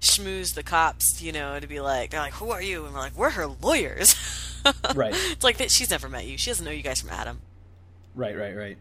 schmooze 0.01 0.53
the 0.53 0.63
cops, 0.63 1.21
you 1.21 1.31
know, 1.31 1.59
to 1.59 1.67
be 1.67 1.79
like, 1.79 2.11
they're 2.11 2.19
like, 2.19 2.33
who 2.33 2.51
are 2.51 2.61
you? 2.61 2.85
And 2.85 2.93
we're 2.93 2.99
like, 2.99 3.15
we're 3.17 3.29
her 3.31 3.47
lawyers. 3.47 4.15
Right. 4.95 5.13
It's 5.15 5.45
like 5.45 5.57
that 5.57 5.71
she's 5.71 5.89
never 5.91 6.09
met 6.09 6.25
you. 6.25 6.37
She 6.37 6.49
doesn't 6.49 6.65
know 6.65 6.71
you 6.71 6.81
guys 6.83 6.99
from 6.99 7.11
Adam. 7.11 7.39
Right, 8.15 8.37
right, 8.37 8.53
right. 8.53 8.77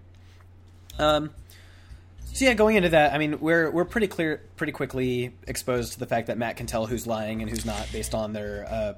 Um, 0.98 1.31
so 2.33 2.44
yeah, 2.44 2.55
going 2.55 2.74
into 2.74 2.88
that, 2.88 3.12
I 3.14 3.18
mean, 3.18 3.38
we're 3.38 3.70
we're 3.70 3.85
pretty 3.85 4.09
clear, 4.09 4.42
pretty 4.57 4.72
quickly 4.72 5.33
exposed 5.46 5.92
to 5.92 5.98
the 6.00 6.07
fact 6.07 6.26
that 6.26 6.38
Matt 6.38 6.57
can 6.57 6.66
tell 6.66 6.87
who's 6.87 7.07
lying 7.07 7.40
and 7.40 7.48
who's 7.48 7.64
not 7.64 7.87
based 7.92 8.14
on 8.16 8.33
their 8.33 8.66
uh, 8.68 8.94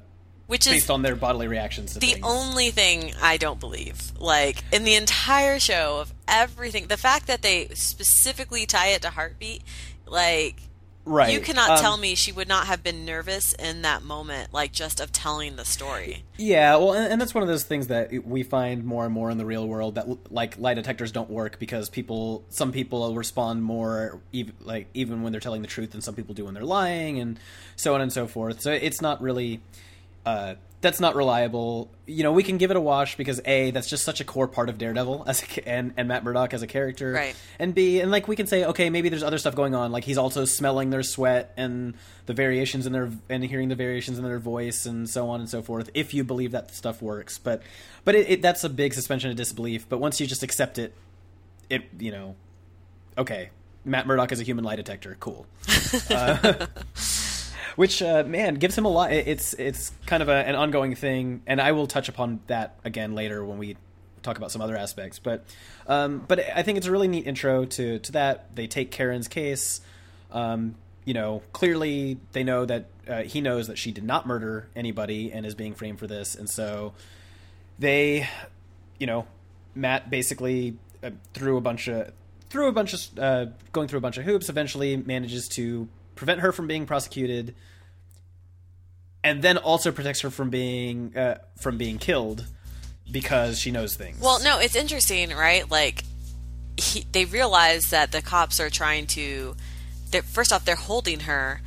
Which 0.46 0.66
is 0.66 0.72
based 0.72 0.90
on 0.90 1.02
their 1.02 1.14
bodily 1.14 1.46
reactions 1.46 1.92
to 1.92 2.00
the 2.00 2.06
things. 2.12 2.20
only 2.24 2.70
thing 2.70 3.12
I 3.20 3.36
don't 3.36 3.60
believe. 3.60 4.12
Like 4.18 4.64
in 4.72 4.84
the 4.84 4.94
entire 4.94 5.58
show 5.58 5.98
of 6.00 6.14
everything, 6.26 6.86
the 6.86 6.96
fact 6.96 7.26
that 7.26 7.42
they 7.42 7.68
specifically 7.74 8.64
tie 8.64 8.88
it 8.88 9.02
to 9.02 9.10
heartbeat, 9.10 9.62
like 10.06 10.56
right. 11.04 11.32
you 11.32 11.40
cannot 11.40 11.70
Um, 11.70 11.78
tell 11.78 11.96
me 11.96 12.14
she 12.14 12.32
would 12.32 12.48
not 12.48 12.66
have 12.66 12.82
been 12.82 13.04
nervous 13.04 13.52
in 13.54 13.82
that 13.82 14.02
moment, 14.02 14.52
like 14.52 14.72
just 14.72 15.00
of 15.00 15.12
telling 15.12 15.56
the 15.56 15.64
story. 15.64 16.24
Yeah, 16.36 16.76
well, 16.76 16.92
and, 16.92 17.12
and 17.12 17.20
that's 17.20 17.34
one 17.34 17.42
of 17.42 17.48
those 17.48 17.64
things 17.64 17.86
that 17.88 18.12
we 18.24 18.42
find 18.42 18.84
more 18.84 19.04
and 19.04 19.12
more 19.12 19.30
in 19.30 19.38
the 19.38 19.46
real 19.46 19.66
world 19.66 19.94
that 19.96 20.06
like 20.32 20.58
lie 20.58 20.74
detectors 20.74 21.10
don't 21.12 21.30
work 21.30 21.58
because 21.58 21.88
people, 21.88 22.44
some 22.50 22.72
people 22.72 23.14
respond 23.14 23.62
more, 23.62 24.20
ev- 24.34 24.52
like 24.60 24.88
even 24.94 25.22
when 25.22 25.32
they're 25.32 25.40
telling 25.40 25.62
the 25.62 25.68
truth, 25.68 25.90
than 25.92 26.00
some 26.00 26.14
people 26.14 26.34
do 26.34 26.44
when 26.44 26.54
they're 26.54 26.64
lying, 26.64 27.18
and 27.18 27.38
so 27.76 27.94
on 27.94 28.00
and 28.00 28.12
so 28.12 28.26
forth. 28.26 28.60
So 28.60 28.72
it's 28.72 29.00
not 29.00 29.20
really, 29.22 29.60
uh, 30.26 30.54
that's 30.80 31.00
not 31.00 31.16
reliable. 31.16 31.90
You 32.06 32.22
know, 32.22 32.32
we 32.32 32.42
can 32.42 32.56
give 32.56 32.70
it 32.70 32.76
a 32.76 32.80
wash 32.80 33.16
because 33.16 33.40
a 33.44 33.72
that's 33.72 33.88
just 33.88 34.04
such 34.04 34.20
a 34.20 34.24
core 34.24 34.46
part 34.46 34.68
of 34.68 34.78
Daredevil 34.78 35.24
as 35.28 35.42
a, 35.42 35.68
and 35.68 35.92
and 35.96 36.08
Matt 36.08 36.24
Murdock 36.24 36.54
as 36.54 36.62
a 36.62 36.66
character, 36.66 37.12
Right. 37.12 37.34
And 37.58 37.74
b 37.74 38.00
and 38.00 38.10
like 38.10 38.28
we 38.28 38.36
can 38.36 38.46
say 38.46 38.64
okay 38.64 38.88
maybe 38.90 39.08
there's 39.08 39.22
other 39.22 39.38
stuff 39.38 39.54
going 39.54 39.74
on. 39.74 39.90
Like 39.92 40.04
he's 40.04 40.18
also 40.18 40.44
smelling 40.44 40.90
their 40.90 41.02
sweat 41.02 41.52
and 41.56 41.94
the 42.26 42.34
variations 42.34 42.86
in 42.86 42.92
their 42.92 43.10
and 43.28 43.44
hearing 43.44 43.68
the 43.68 43.74
variations 43.74 44.18
in 44.18 44.24
their 44.24 44.38
voice 44.38 44.86
and 44.86 45.08
so 45.08 45.28
on 45.30 45.40
and 45.40 45.48
so 45.48 45.62
forth 45.62 45.90
if 45.94 46.14
you 46.14 46.22
believe 46.24 46.52
that 46.52 46.74
stuff 46.74 47.02
works. 47.02 47.38
But 47.38 47.62
but 48.04 48.14
it, 48.14 48.30
it 48.30 48.42
that's 48.42 48.62
a 48.64 48.68
big 48.68 48.94
suspension 48.94 49.30
of 49.30 49.36
disbelief. 49.36 49.88
But 49.88 49.98
once 49.98 50.20
you 50.20 50.26
just 50.26 50.42
accept 50.42 50.78
it 50.78 50.94
it 51.68 51.82
you 51.98 52.12
know 52.12 52.36
okay. 53.16 53.50
Matt 53.84 54.06
Murdock 54.06 54.32
is 54.32 54.40
a 54.40 54.42
human 54.42 54.64
lie 54.64 54.76
detector. 54.76 55.16
Cool. 55.18 55.46
Uh, 56.10 56.66
which 57.78 58.02
uh, 58.02 58.24
man 58.26 58.56
gives 58.56 58.76
him 58.76 58.84
a 58.84 58.88
lot 58.88 59.12
it's 59.12 59.54
it's 59.54 59.92
kind 60.04 60.20
of 60.20 60.28
a, 60.28 60.32
an 60.32 60.56
ongoing 60.56 60.96
thing 60.96 61.42
and 61.46 61.60
I 61.60 61.70
will 61.70 61.86
touch 61.86 62.08
upon 62.08 62.40
that 62.48 62.76
again 62.82 63.14
later 63.14 63.44
when 63.44 63.56
we 63.56 63.76
talk 64.24 64.36
about 64.36 64.50
some 64.50 64.60
other 64.60 64.76
aspects 64.76 65.20
but 65.20 65.44
um, 65.86 66.24
but 66.26 66.40
I 66.40 66.64
think 66.64 66.78
it's 66.78 66.88
a 66.88 66.90
really 66.90 67.06
neat 67.06 67.24
intro 67.28 67.64
to 67.64 68.00
to 68.00 68.12
that. 68.12 68.56
They 68.56 68.66
take 68.66 68.90
Karen's 68.90 69.28
case 69.28 69.80
um, 70.32 70.74
you 71.04 71.14
know 71.14 71.40
clearly 71.52 72.18
they 72.32 72.42
know 72.42 72.64
that 72.64 72.86
uh, 73.06 73.22
he 73.22 73.40
knows 73.40 73.68
that 73.68 73.78
she 73.78 73.92
did 73.92 74.02
not 74.02 74.26
murder 74.26 74.68
anybody 74.74 75.32
and 75.32 75.46
is 75.46 75.54
being 75.54 75.74
framed 75.74 76.00
for 76.00 76.08
this 76.08 76.34
and 76.34 76.50
so 76.50 76.94
they 77.78 78.28
you 78.98 79.06
know 79.06 79.24
Matt 79.76 80.10
basically 80.10 80.76
uh, 81.04 81.10
threw 81.32 81.56
a 81.56 81.60
bunch 81.60 81.86
of 81.86 82.12
through 82.50 82.66
a 82.66 82.72
bunch 82.72 82.92
of 82.92 83.18
uh, 83.20 83.46
going 83.70 83.86
through 83.86 83.98
a 83.98 84.02
bunch 84.02 84.18
of 84.18 84.24
hoops 84.24 84.48
eventually 84.48 84.96
manages 84.96 85.46
to 85.50 85.86
prevent 86.16 86.40
her 86.40 86.50
from 86.50 86.66
being 86.66 86.84
prosecuted 86.84 87.54
and 89.28 89.42
then 89.42 89.56
also 89.58 89.92
protects 89.92 90.20
her 90.22 90.30
from 90.30 90.48
being 90.50 91.16
uh, 91.16 91.36
from 91.56 91.76
being 91.78 91.98
killed 91.98 92.46
because 93.10 93.58
she 93.58 93.70
knows 93.70 93.94
things 93.96 94.20
Well, 94.20 94.38
no, 94.42 94.58
it's 94.58 94.76
interesting, 94.76 95.30
right? 95.30 95.64
Like, 95.70 96.04
he, 96.76 97.04
they 97.12 97.24
realize 97.24 97.90
that 97.90 98.12
the 98.12 98.22
cops 98.22 98.60
are 98.60 98.70
trying 98.70 99.06
to. 99.08 99.54
First 100.24 100.52
off, 100.52 100.64
they're 100.64 100.76
holding 100.90 101.20
her 101.20 101.60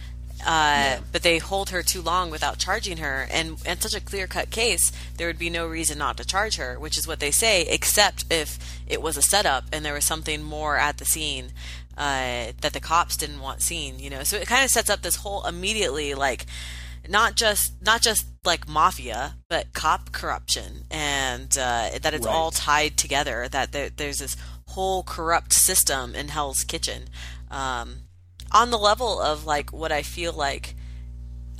Uh, 0.44 0.98
But 1.12 1.22
they 1.22 1.38
hold 1.38 1.70
her 1.70 1.84
too 1.84 2.02
long 2.02 2.32
without 2.32 2.58
charging 2.58 2.98
her, 2.98 3.28
and 3.32 3.62
in 3.64 3.78
such 3.80 3.94
a 3.94 4.02
clear 4.02 4.26
cut 4.28 4.50
case, 4.50 4.92
there 5.18 5.28
would 5.28 5.38
be 5.38 5.52
no 5.52 5.68
reason 5.68 5.98
not 6.00 6.18
to 6.18 6.26
charge 6.26 6.56
her, 6.58 6.80
which 6.80 6.98
is 6.98 7.06
what 7.08 7.20
they 7.20 7.32
say, 7.32 7.62
except 7.78 8.26
if 8.32 8.58
it 8.88 9.00
was 9.06 9.18
a 9.18 9.22
setup 9.22 9.66
and 9.72 9.86
there 9.86 9.94
was 9.94 10.06
something 10.06 10.42
more 10.42 10.78
at 10.78 10.98
the 10.98 11.06
scene 11.06 11.46
uh, 11.96 12.58
that 12.62 12.74
the 12.74 12.80
cops 12.80 13.16
didn't 13.18 13.40
want 13.48 13.62
seen. 13.62 14.00
You 14.00 14.10
know, 14.10 14.24
so 14.24 14.36
it 14.38 14.48
kind 14.48 14.64
of 14.66 14.72
sets 14.72 14.90
up 14.90 15.02
this 15.04 15.18
whole 15.18 15.46
immediately 15.46 16.16
like 16.16 16.48
not 17.10 17.36
just 17.36 17.74
not 17.82 18.02
just 18.02 18.26
like 18.44 18.68
mafia, 18.68 19.36
but 19.50 19.74
cop 19.74 20.12
corruption, 20.12 20.84
and 20.92 21.56
uh, 21.58 21.90
that 22.02 22.14
it's 22.14 22.26
Right. 22.26 22.34
all 22.36 22.52
tied 22.52 22.98
together. 22.98 23.48
That 23.50 23.72
there, 23.72 23.90
there's 23.90 24.20
this 24.20 24.36
whole 24.68 25.04
corrupt 25.04 25.54
system 25.54 26.16
in 26.16 26.30
Hell's 26.30 26.64
Kitchen, 26.64 27.10
um, 27.50 28.04
on 28.52 28.70
the 28.72 28.78
level 28.78 29.20
of 29.22 29.46
like 29.46 29.72
what 29.72 29.92
I 29.92 30.02
feel 30.02 30.32
like 30.34 30.76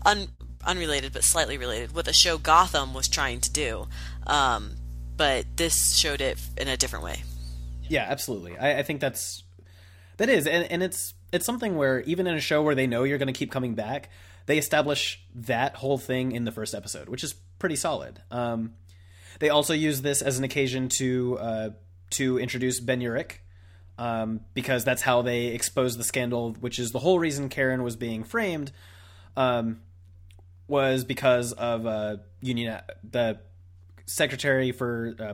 un, 0.06 0.30
unrelated 0.66 1.14
but 1.14 1.24
slightly 1.24 1.58
related, 1.58 1.94
what 1.94 2.06
the 2.06 2.14
show 2.14 2.38
Gotham 2.38 2.94
was 2.94 3.08
trying 3.08 3.42
to 3.42 3.52
do, 3.52 3.88
um, 4.28 4.76
but 5.18 5.46
this 5.58 5.96
showed 5.96 6.22
it 6.22 6.38
in 6.58 6.68
a 6.68 6.78
different 6.78 7.04
way. 7.06 7.24
Yeah, 7.88 8.06
absolutely. 8.08 8.58
I, 8.58 8.80
I 8.80 8.84
think 8.84 9.02
that's 9.02 9.44
that 10.18 10.30
is, 10.30 10.48
and, 10.48 10.72
and 10.72 10.82
it's 10.84 11.14
it's 11.34 11.46
something 11.46 11.76
where 11.76 12.02
even 12.02 12.28
in 12.28 12.36
a 12.36 12.40
show 12.42 12.62
where 12.62 12.76
they 12.76 12.88
know 12.88 13.04
you're 13.04 13.18
going 13.18 13.28
to 13.28 13.34
keep 13.34 13.52
coming 13.52 13.74
back, 13.76 14.10
they 14.52 14.58
establish 14.58 15.24
that 15.34 15.78
whole 15.78 15.98
thing 15.98 16.34
in 16.34 16.44
the 16.44 16.52
first 16.52 16.76
episode, 16.76 17.08
which 17.08 17.24
is 17.24 17.34
pretty 17.58 17.78
solid. 17.78 18.22
Um, 18.30 18.74
they 19.40 19.48
also 19.48 19.74
use 19.74 20.02
this 20.02 20.22
as 20.22 20.38
an 20.38 20.44
occasion 20.44 20.90
to 20.98 21.38
uh, 21.40 21.70
to 22.12 22.38
introduce 22.38 22.82
Ben 22.82 23.00
Urich, 23.00 23.38
um, 23.98 24.42
because 24.54 24.84
that's 24.84 25.04
how 25.04 25.22
they 25.22 25.46
expose 25.48 25.96
the 25.96 26.04
scandal, 26.04 26.52
which 26.60 26.80
is 26.80 26.92
the 26.92 27.00
whole 27.00 27.18
reason 27.18 27.48
Karen 27.48 27.82
was 27.82 27.96
being 27.96 28.26
framed, 28.26 28.74
um, 29.38 29.80
was 30.68 31.06
because 31.06 31.54
of 31.54 31.86
uh, 31.86 32.18
union 32.42 32.82
the 33.10 33.40
secretary 34.06 34.74
for 34.74 35.16
uh, 35.18 35.34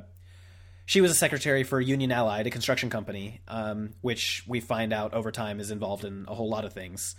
she 0.86 1.02
was 1.02 1.10
a 1.10 1.16
secretary 1.16 1.64
for 1.64 1.82
Union 1.82 2.12
Allied, 2.12 2.46
a 2.46 2.52
construction 2.52 2.92
company, 2.92 3.42
um, 3.48 3.96
which 4.02 4.44
we 4.48 4.60
find 4.60 4.94
out 4.94 5.16
over 5.16 5.32
time 5.32 5.60
is 5.60 5.72
involved 5.72 6.06
in 6.06 6.26
a 6.28 6.36
whole 6.36 6.50
lot 6.50 6.66
of 6.66 6.74
things. 6.74 7.16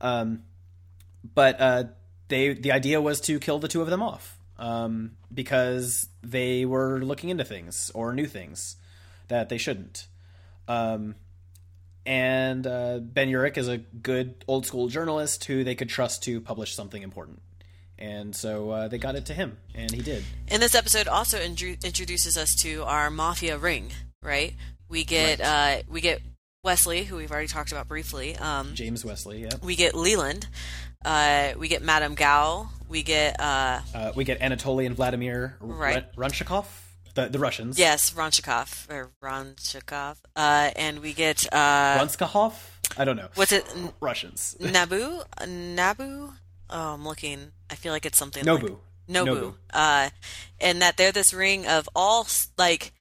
Um, 0.00 0.44
but 1.22 1.60
uh, 1.60 1.84
they 2.28 2.54
the 2.54 2.72
idea 2.72 3.00
was 3.00 3.20
to 3.22 3.38
kill 3.38 3.58
the 3.58 3.68
two 3.68 3.82
of 3.82 3.88
them 3.88 4.02
off 4.02 4.38
um, 4.58 5.12
because 5.32 6.08
they 6.22 6.64
were 6.64 7.00
looking 7.00 7.30
into 7.30 7.44
things 7.44 7.90
or 7.94 8.12
new 8.12 8.26
things 8.26 8.76
that 9.28 9.48
they 9.48 9.58
shouldn't. 9.58 10.06
Um, 10.68 11.16
and 12.06 12.66
uh, 12.66 12.98
Ben 13.00 13.28
Urich 13.28 13.56
is 13.56 13.68
a 13.68 13.78
good 13.78 14.44
old 14.48 14.66
school 14.66 14.88
journalist 14.88 15.44
who 15.44 15.64
they 15.64 15.74
could 15.74 15.88
trust 15.88 16.22
to 16.24 16.40
publish 16.40 16.74
something 16.74 17.02
important. 17.02 17.42
And 17.98 18.34
so 18.34 18.70
uh, 18.70 18.88
they 18.88 18.96
got 18.96 19.14
it 19.14 19.26
to 19.26 19.34
him, 19.34 19.58
and 19.74 19.90
he 19.90 20.00
did. 20.00 20.24
And 20.48 20.62
this 20.62 20.74
episode 20.74 21.06
also 21.06 21.38
intru- 21.38 21.84
introduces 21.84 22.38
us 22.38 22.54
to 22.62 22.82
our 22.84 23.10
mafia 23.10 23.58
ring, 23.58 23.90
right? 24.22 24.54
We 24.88 25.04
get 25.04 25.42
uh, 25.42 25.82
we 25.86 26.00
get 26.00 26.22
Wesley, 26.64 27.04
who 27.04 27.16
we've 27.16 27.30
already 27.30 27.46
talked 27.46 27.72
about 27.72 27.88
briefly. 27.88 28.36
Um, 28.36 28.74
James 28.74 29.04
Wesley, 29.04 29.42
yeah. 29.42 29.50
we 29.62 29.76
get 29.76 29.94
Leland. 29.94 30.48
Uh, 31.04 31.52
we 31.58 31.68
get 31.68 31.82
Madame 31.82 32.14
Gao. 32.14 32.68
We 32.88 33.02
get 33.02 33.40
uh, 33.40 33.80
Uh, 33.94 34.12
we 34.14 34.24
get 34.24 34.40
Anatoly 34.40 34.84
and 34.86 34.94
Vladimir 34.94 35.56
R- 35.60 35.66
Right. 35.66 36.16
Runchikov, 36.16 36.66
the 37.14 37.28
the 37.28 37.38
Russians. 37.38 37.78
yes 37.78 38.10
Ronchikov 38.12 38.90
or 38.90 39.10
Ronchikov, 39.22 40.16
uh, 40.36 40.70
and 40.76 40.98
we 41.00 41.12
get 41.14 41.46
uh, 41.52 41.98
Runskahov. 41.98 42.52
I 42.98 43.04
don't 43.04 43.16
know. 43.16 43.28
what's 43.36 43.52
it? 43.52 43.64
N- 43.76 43.92
Russians? 44.00 44.56
Nabu? 44.60 45.22
Nabu? 45.46 46.32
Oh, 46.68 46.94
I'm 46.94 47.04
looking. 47.06 47.52
I 47.70 47.76
feel 47.76 47.92
like 47.92 48.04
it's 48.04 48.18
something 48.18 48.44
Nobu. 48.44 48.62
Like, 48.62 48.72
Nobu. 49.08 49.26
Nobu. 49.26 49.54
Uh, 49.72 50.10
and 50.60 50.82
that 50.82 50.96
they're 50.96 51.12
this 51.12 51.32
ring 51.32 51.66
of 51.66 51.88
all 51.96 52.26
like. 52.58 52.92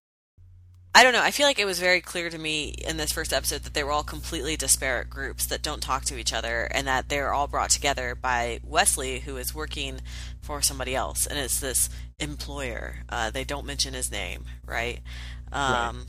I 0.93 1.03
don't 1.03 1.13
know. 1.13 1.21
I 1.21 1.31
feel 1.31 1.45
like 1.45 1.59
it 1.59 1.65
was 1.65 1.79
very 1.79 2.01
clear 2.01 2.29
to 2.29 2.37
me 2.37 2.69
in 2.69 2.97
this 2.97 3.11
first 3.11 3.31
episode 3.31 3.61
that 3.63 3.73
they 3.73 3.83
were 3.83 3.91
all 3.91 4.03
completely 4.03 4.57
disparate 4.57 5.09
groups 5.09 5.45
that 5.45 5.61
don't 5.61 5.81
talk 5.81 6.03
to 6.05 6.17
each 6.17 6.33
other, 6.33 6.67
and 6.71 6.87
that 6.87 7.09
they're 7.09 7.31
all 7.33 7.47
brought 7.47 7.69
together 7.69 8.15
by 8.15 8.59
Wesley, 8.63 9.19
who 9.19 9.37
is 9.37 9.53
working 9.53 10.01
for 10.41 10.61
somebody 10.61 10.95
else, 10.95 11.27
and 11.27 11.37
it's 11.37 11.59
this 11.59 11.89
employer. 12.19 13.03
Uh, 13.07 13.29
they 13.29 13.43
don't 13.43 13.65
mention 13.67 13.93
his 13.93 14.11
name, 14.11 14.45
right? 14.65 14.99
Um, 15.51 16.05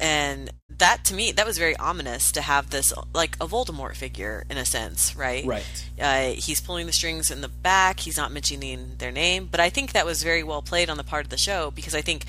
And 0.00 0.50
that 0.78 1.04
to 1.06 1.14
me, 1.14 1.32
that 1.32 1.44
was 1.46 1.58
very 1.58 1.76
ominous 1.76 2.30
to 2.32 2.40
have 2.40 2.70
this 2.70 2.92
like 3.12 3.34
a 3.40 3.48
Voldemort 3.48 3.96
figure 3.96 4.44
in 4.48 4.56
a 4.56 4.64
sense, 4.64 5.16
right? 5.16 5.44
Right. 5.44 5.84
Uh, 6.00 6.28
he's 6.40 6.60
pulling 6.60 6.86
the 6.86 6.92
strings 6.92 7.30
in 7.32 7.40
the 7.40 7.48
back. 7.48 8.00
He's 8.00 8.16
not 8.16 8.30
mentioning 8.30 8.94
their 8.98 9.10
name, 9.10 9.48
but 9.50 9.58
I 9.58 9.70
think 9.70 9.92
that 9.92 10.06
was 10.06 10.22
very 10.22 10.44
well 10.44 10.62
played 10.62 10.88
on 10.88 10.96
the 10.96 11.02
part 11.02 11.24
of 11.24 11.30
the 11.30 11.36
show 11.38 11.72
because 11.72 11.96
I 11.96 12.02
think 12.02 12.26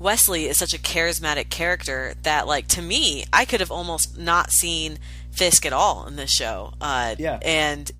Wesley 0.00 0.46
is 0.46 0.56
such 0.58 0.74
a 0.74 0.78
charismatic 0.78 1.50
character 1.50 2.14
that, 2.22 2.48
like, 2.48 2.66
to 2.68 2.82
me, 2.82 3.24
I 3.32 3.44
could 3.44 3.60
have 3.60 3.70
almost 3.70 4.18
not 4.18 4.50
seen 4.50 4.98
Fisk 5.30 5.64
at 5.64 5.72
all 5.72 6.06
in 6.08 6.16
this 6.16 6.32
show. 6.32 6.72
Uh, 6.80 7.14
Yeah. 7.18 7.38
And 7.42 7.92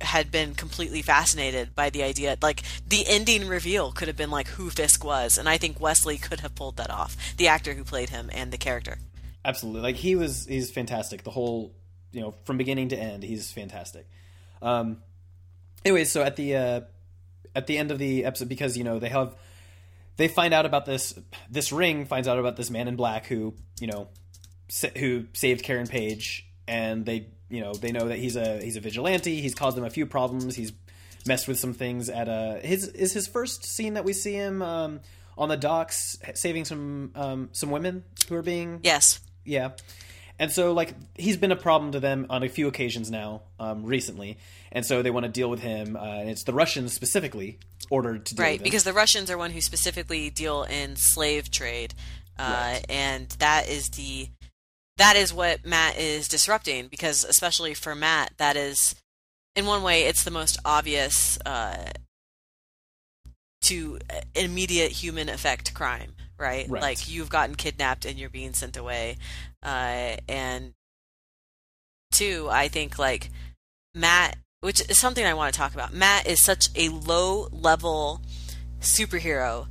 had 0.00 0.30
been 0.30 0.54
completely 0.54 1.00
fascinated 1.00 1.74
by 1.74 1.88
the 1.88 2.02
idea. 2.02 2.36
Like, 2.42 2.62
the 2.86 3.06
ending 3.06 3.46
reveal 3.48 3.92
could 3.92 4.08
have 4.08 4.16
been, 4.16 4.30
like, 4.30 4.48
who 4.48 4.68
Fisk 4.68 5.02
was. 5.04 5.38
And 5.38 5.48
I 5.48 5.56
think 5.56 5.80
Wesley 5.80 6.18
could 6.18 6.40
have 6.40 6.54
pulled 6.54 6.76
that 6.76 6.90
off. 6.90 7.16
The 7.38 7.48
actor 7.48 7.72
who 7.72 7.84
played 7.84 8.10
him 8.10 8.28
and 8.32 8.52
the 8.52 8.58
character. 8.58 8.98
Absolutely. 9.46 9.82
Like 9.82 9.96
he 9.96 10.16
was. 10.16 10.46
He's 10.46 10.70
fantastic. 10.70 11.22
The 11.22 11.30
whole, 11.30 11.74
you 12.12 12.22
know, 12.22 12.34
from 12.44 12.56
beginning 12.56 12.88
to 12.88 12.96
end, 12.96 13.22
he's 13.22 13.52
fantastic. 13.52 14.08
Um. 14.62 15.02
Anyways, 15.84 16.10
so 16.10 16.22
at 16.22 16.36
the 16.36 16.56
uh, 16.56 16.80
at 17.54 17.66
the 17.66 17.76
end 17.76 17.90
of 17.90 17.98
the 17.98 18.24
episode, 18.24 18.48
because 18.48 18.78
you 18.78 18.84
know 18.84 18.98
they 18.98 19.10
have, 19.10 19.34
they 20.16 20.28
find 20.28 20.54
out 20.54 20.66
about 20.66 20.86
this. 20.86 21.18
This 21.50 21.72
ring 21.72 22.06
finds 22.06 22.28
out 22.28 22.38
about 22.38 22.56
this 22.56 22.70
man 22.70 22.88
in 22.88 22.96
black 22.96 23.26
who 23.26 23.54
you 23.80 23.86
know, 23.86 24.08
sa- 24.68 24.88
who 24.96 25.26
saved 25.32 25.62
Karen 25.62 25.86
Page, 25.86 26.46
and 26.66 27.04
they 27.04 27.28
you 27.48 27.60
know 27.60 27.74
they 27.74 27.92
know 27.92 28.08
that 28.08 28.18
he's 28.18 28.36
a 28.36 28.62
he's 28.62 28.76
a 28.76 28.80
vigilante. 28.80 29.40
He's 29.40 29.54
caused 29.54 29.76
them 29.76 29.84
a 29.84 29.90
few 29.90 30.06
problems. 30.06 30.56
He's 30.56 30.72
messed 31.26 31.48
with 31.48 31.58
some 31.58 31.74
things 31.74 32.08
at 32.08 32.28
a 32.28 32.60
his 32.62 32.88
is 32.88 33.12
his 33.12 33.26
first 33.26 33.64
scene 33.64 33.94
that 33.94 34.04
we 34.04 34.12
see 34.12 34.34
him 34.34 34.62
um, 34.62 35.00
on 35.38 35.48
the 35.48 35.56
docks 35.56 36.18
saving 36.34 36.64
some 36.64 37.12
um, 37.14 37.48
some 37.52 37.70
women 37.70 38.04
who 38.28 38.34
are 38.36 38.42
being 38.42 38.80
Yes. 38.82 39.20
yeah. 39.44 39.70
And 40.36 40.50
so, 40.50 40.72
like, 40.72 40.94
he's 41.14 41.36
been 41.36 41.52
a 41.52 41.56
problem 41.56 41.92
to 41.92 42.00
them 42.00 42.26
on 42.28 42.42
a 42.42 42.48
few 42.48 42.66
occasions 42.66 43.08
now, 43.08 43.42
um, 43.60 43.84
recently. 43.84 44.36
And 44.72 44.84
so 44.84 45.00
they 45.00 45.10
want 45.10 45.26
to 45.26 45.30
deal 45.30 45.48
with 45.48 45.60
him. 45.60 45.94
Uh, 45.94 46.00
and 46.00 46.28
it's 46.28 46.42
the 46.42 46.52
Russians 46.52 46.92
specifically 46.92 47.60
ordered 47.90 48.24
to 48.26 48.34
deal 48.34 48.44
right 48.44 48.62
because 48.62 48.84
the 48.84 48.92
russians 48.92 49.30
are 49.30 49.38
one 49.38 49.50
who 49.50 49.60
specifically 49.60 50.30
deal 50.30 50.62
in 50.64 50.96
slave 50.96 51.50
trade 51.50 51.94
uh, 52.38 52.42
Right. 52.74 52.84
and 52.88 53.28
that 53.38 53.68
is 53.68 53.90
the 53.90 54.28
that 54.96 55.16
is 55.16 55.32
what 55.32 55.64
matt 55.66 55.98
is 55.98 56.28
disrupting 56.28 56.88
because 56.88 57.24
especially 57.24 57.74
for 57.74 57.94
matt 57.94 58.32
that 58.38 58.56
is 58.56 58.94
in 59.56 59.66
one 59.66 59.82
way 59.82 60.02
it's 60.04 60.24
the 60.24 60.30
most 60.30 60.58
obvious 60.64 61.38
uh, 61.46 61.90
to 63.62 63.98
immediate 64.34 64.92
human 64.92 65.28
effect 65.28 65.74
crime 65.74 66.12
right? 66.38 66.68
Right. 66.68 66.82
like 66.82 67.08
you've 67.08 67.30
gotten 67.30 67.54
kidnapped 67.54 68.04
and 68.04 68.18
you're 68.18 68.28
being 68.30 68.52
sent 68.52 68.76
away 68.76 69.16
uh, 69.62 70.16
and 70.28 70.74
two 72.12 72.48
i 72.50 72.68
think 72.68 72.98
like 72.98 73.30
matt 73.94 74.36
which 74.64 74.80
is 74.88 74.98
something 74.98 75.24
i 75.24 75.34
want 75.34 75.52
to 75.52 75.58
talk 75.58 75.74
about 75.74 75.92
matt 75.92 76.26
is 76.26 76.42
such 76.42 76.66
a 76.74 76.88
low 76.88 77.48
level 77.52 78.20
superhero 78.80 79.66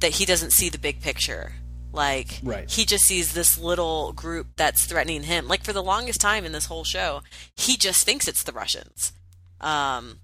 that 0.00 0.12
he 0.12 0.24
doesn't 0.24 0.50
see 0.52 0.68
the 0.68 0.78
big 0.78 1.00
picture 1.00 1.52
like 1.92 2.40
Right. 2.42 2.70
he 2.70 2.84
just 2.84 3.04
sees 3.04 3.34
this 3.34 3.58
little 3.58 4.12
group 4.12 4.48
that's 4.56 4.84
threatening 4.86 5.24
him 5.24 5.48
like 5.48 5.64
for 5.64 5.72
the 5.72 5.82
longest 5.82 6.20
time 6.20 6.44
in 6.44 6.52
this 6.52 6.66
whole 6.66 6.84
show 6.84 7.22
he 7.56 7.76
just 7.76 8.04
thinks 8.04 8.26
it's 8.28 8.42
the 8.42 8.52
russians 8.52 9.12
um, 9.60 10.20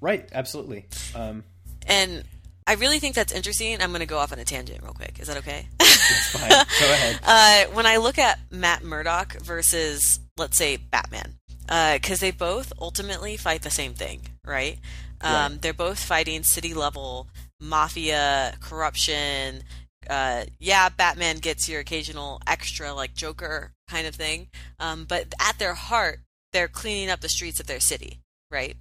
Right, 0.00 0.28
absolutely. 0.32 0.86
Um, 1.14 1.44
and 1.86 2.22
I 2.66 2.74
really 2.74 2.98
think 2.98 3.14
that's 3.14 3.32
interesting. 3.32 3.80
I'm 3.80 3.90
going 3.90 4.00
to 4.00 4.06
go 4.06 4.18
off 4.18 4.32
on 4.32 4.38
a 4.38 4.44
tangent 4.44 4.82
real 4.82 4.92
quick. 4.92 5.18
Is 5.18 5.28
that 5.28 5.38
okay? 5.38 5.66
it's 5.80 6.30
fine. 6.30 6.50
Go 6.50 6.92
ahead. 6.92 7.20
uh, 7.70 7.72
when 7.74 7.86
I 7.86 7.96
look 7.96 8.18
at 8.18 8.38
Matt 8.50 8.84
Murdock 8.84 9.40
versus, 9.40 10.20
let's 10.36 10.56
say, 10.56 10.76
Batman, 10.76 11.37
because 11.68 12.20
they 12.20 12.30
both 12.30 12.72
ultimately 12.80 13.36
fight 13.36 13.62
the 13.62 13.70
same 13.70 13.94
thing, 13.94 14.22
right? 14.44 14.78
Um, 15.20 15.52
Right. 15.52 15.62
They're 15.62 15.74
both 15.74 16.02
fighting 16.02 16.42
city 16.42 16.74
level 16.74 17.28
mafia, 17.60 18.56
corruption. 18.60 19.62
Uh, 20.08 20.44
yeah, 20.58 20.88
Batman 20.88 21.38
gets 21.38 21.68
your 21.68 21.80
occasional 21.80 22.40
extra, 22.46 22.92
like 22.94 23.14
Joker 23.14 23.72
kind 23.88 24.06
of 24.06 24.14
thing. 24.14 24.48
Um, 24.78 25.04
but 25.04 25.34
at 25.40 25.58
their 25.58 25.74
heart, 25.74 26.20
they're 26.52 26.68
cleaning 26.68 27.10
up 27.10 27.20
the 27.20 27.28
streets 27.28 27.60
of 27.60 27.66
their 27.66 27.80
city, 27.80 28.20
right? 28.50 28.76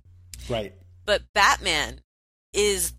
Right. 0.47 0.73
But 1.05 1.23
Batman 1.33 2.01
is 2.53 2.93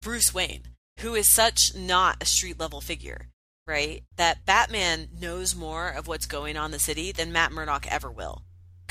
Bruce 0.00 0.32
Wayne, 0.32 0.62
who 1.00 1.14
is 1.14 1.28
such 1.28 1.74
not 1.74 2.16
a 2.20 2.26
street 2.26 2.58
level 2.58 2.80
figure, 2.80 3.28
right? 3.66 4.02
That 4.16 4.46
Batman 4.46 5.08
knows 5.20 5.54
more 5.54 5.88
of 5.88 6.06
what's 6.08 6.26
going 6.26 6.56
on 6.56 6.66
in 6.66 6.70
the 6.72 6.78
city 6.78 7.12
than 7.12 7.32
Matt 7.32 7.52
Murdock 7.52 7.86
ever 7.90 8.10
will. 8.10 8.42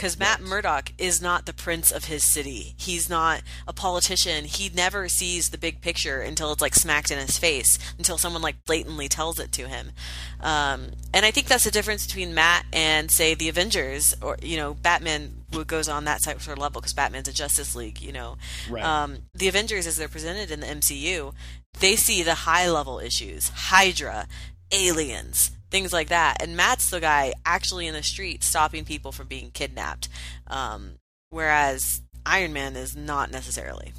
Because 0.01 0.17
Matt 0.17 0.41
Murdock 0.41 0.93
is 0.97 1.21
not 1.21 1.45
the 1.45 1.53
prince 1.53 1.91
of 1.91 2.05
his 2.05 2.23
city. 2.23 2.73
He's 2.75 3.07
not 3.07 3.43
a 3.67 3.71
politician. 3.71 4.45
He 4.45 4.71
never 4.73 5.07
sees 5.07 5.49
the 5.51 5.59
big 5.59 5.79
picture 5.79 6.21
until 6.21 6.51
it's 6.51 6.61
like 6.61 6.73
smacked 6.73 7.11
in 7.11 7.19
his 7.19 7.37
face, 7.37 7.77
until 7.99 8.17
someone 8.17 8.41
like 8.41 8.65
blatantly 8.65 9.07
tells 9.07 9.39
it 9.39 9.51
to 9.51 9.67
him. 9.67 9.91
Um, 10.39 10.93
and 11.13 11.23
I 11.23 11.29
think 11.29 11.45
that's 11.45 11.65
the 11.65 11.69
difference 11.69 12.07
between 12.07 12.33
Matt 12.33 12.65
and 12.73 13.11
say 13.11 13.35
the 13.35 13.47
Avengers, 13.47 14.15
or 14.23 14.37
you 14.41 14.57
know, 14.57 14.73
Batman 14.73 15.43
who 15.53 15.63
goes 15.65 15.87
on 15.87 16.05
that 16.05 16.23
sort 16.23 16.47
of 16.47 16.57
level 16.57 16.81
because 16.81 16.93
Batman's 16.93 17.27
a 17.27 17.33
Justice 17.33 17.75
League. 17.75 18.01
You 18.01 18.13
know, 18.13 18.37
Right. 18.71 18.83
um, 18.83 19.19
the 19.35 19.49
Avengers 19.49 19.85
as 19.85 19.97
they're 19.97 20.07
presented 20.07 20.49
in 20.49 20.61
the 20.61 20.67
MCU, 20.67 21.31
they 21.79 21.95
see 21.95 22.23
the 22.23 22.33
high 22.33 22.67
level 22.67 22.97
issues, 22.97 23.49
Hydra, 23.49 24.27
aliens, 24.71 25.51
things 25.71 25.91
like 25.91 26.09
that. 26.09 26.41
And 26.41 26.55
Matt's 26.55 26.89
the 26.89 26.99
guy 26.99 27.33
actually 27.45 27.87
in 27.87 27.93
the 27.93 28.03
street 28.03 28.43
stopping 28.43 28.85
people 28.85 29.11
from 29.11 29.27
being 29.27 29.49
kidnapped. 29.51 30.09
Um, 30.47 30.97
whereas 31.29 32.01
Iron 32.25 32.53
Man 32.53 32.75
is 32.75 32.95
not 32.95 33.31
necessarily. 33.31 33.93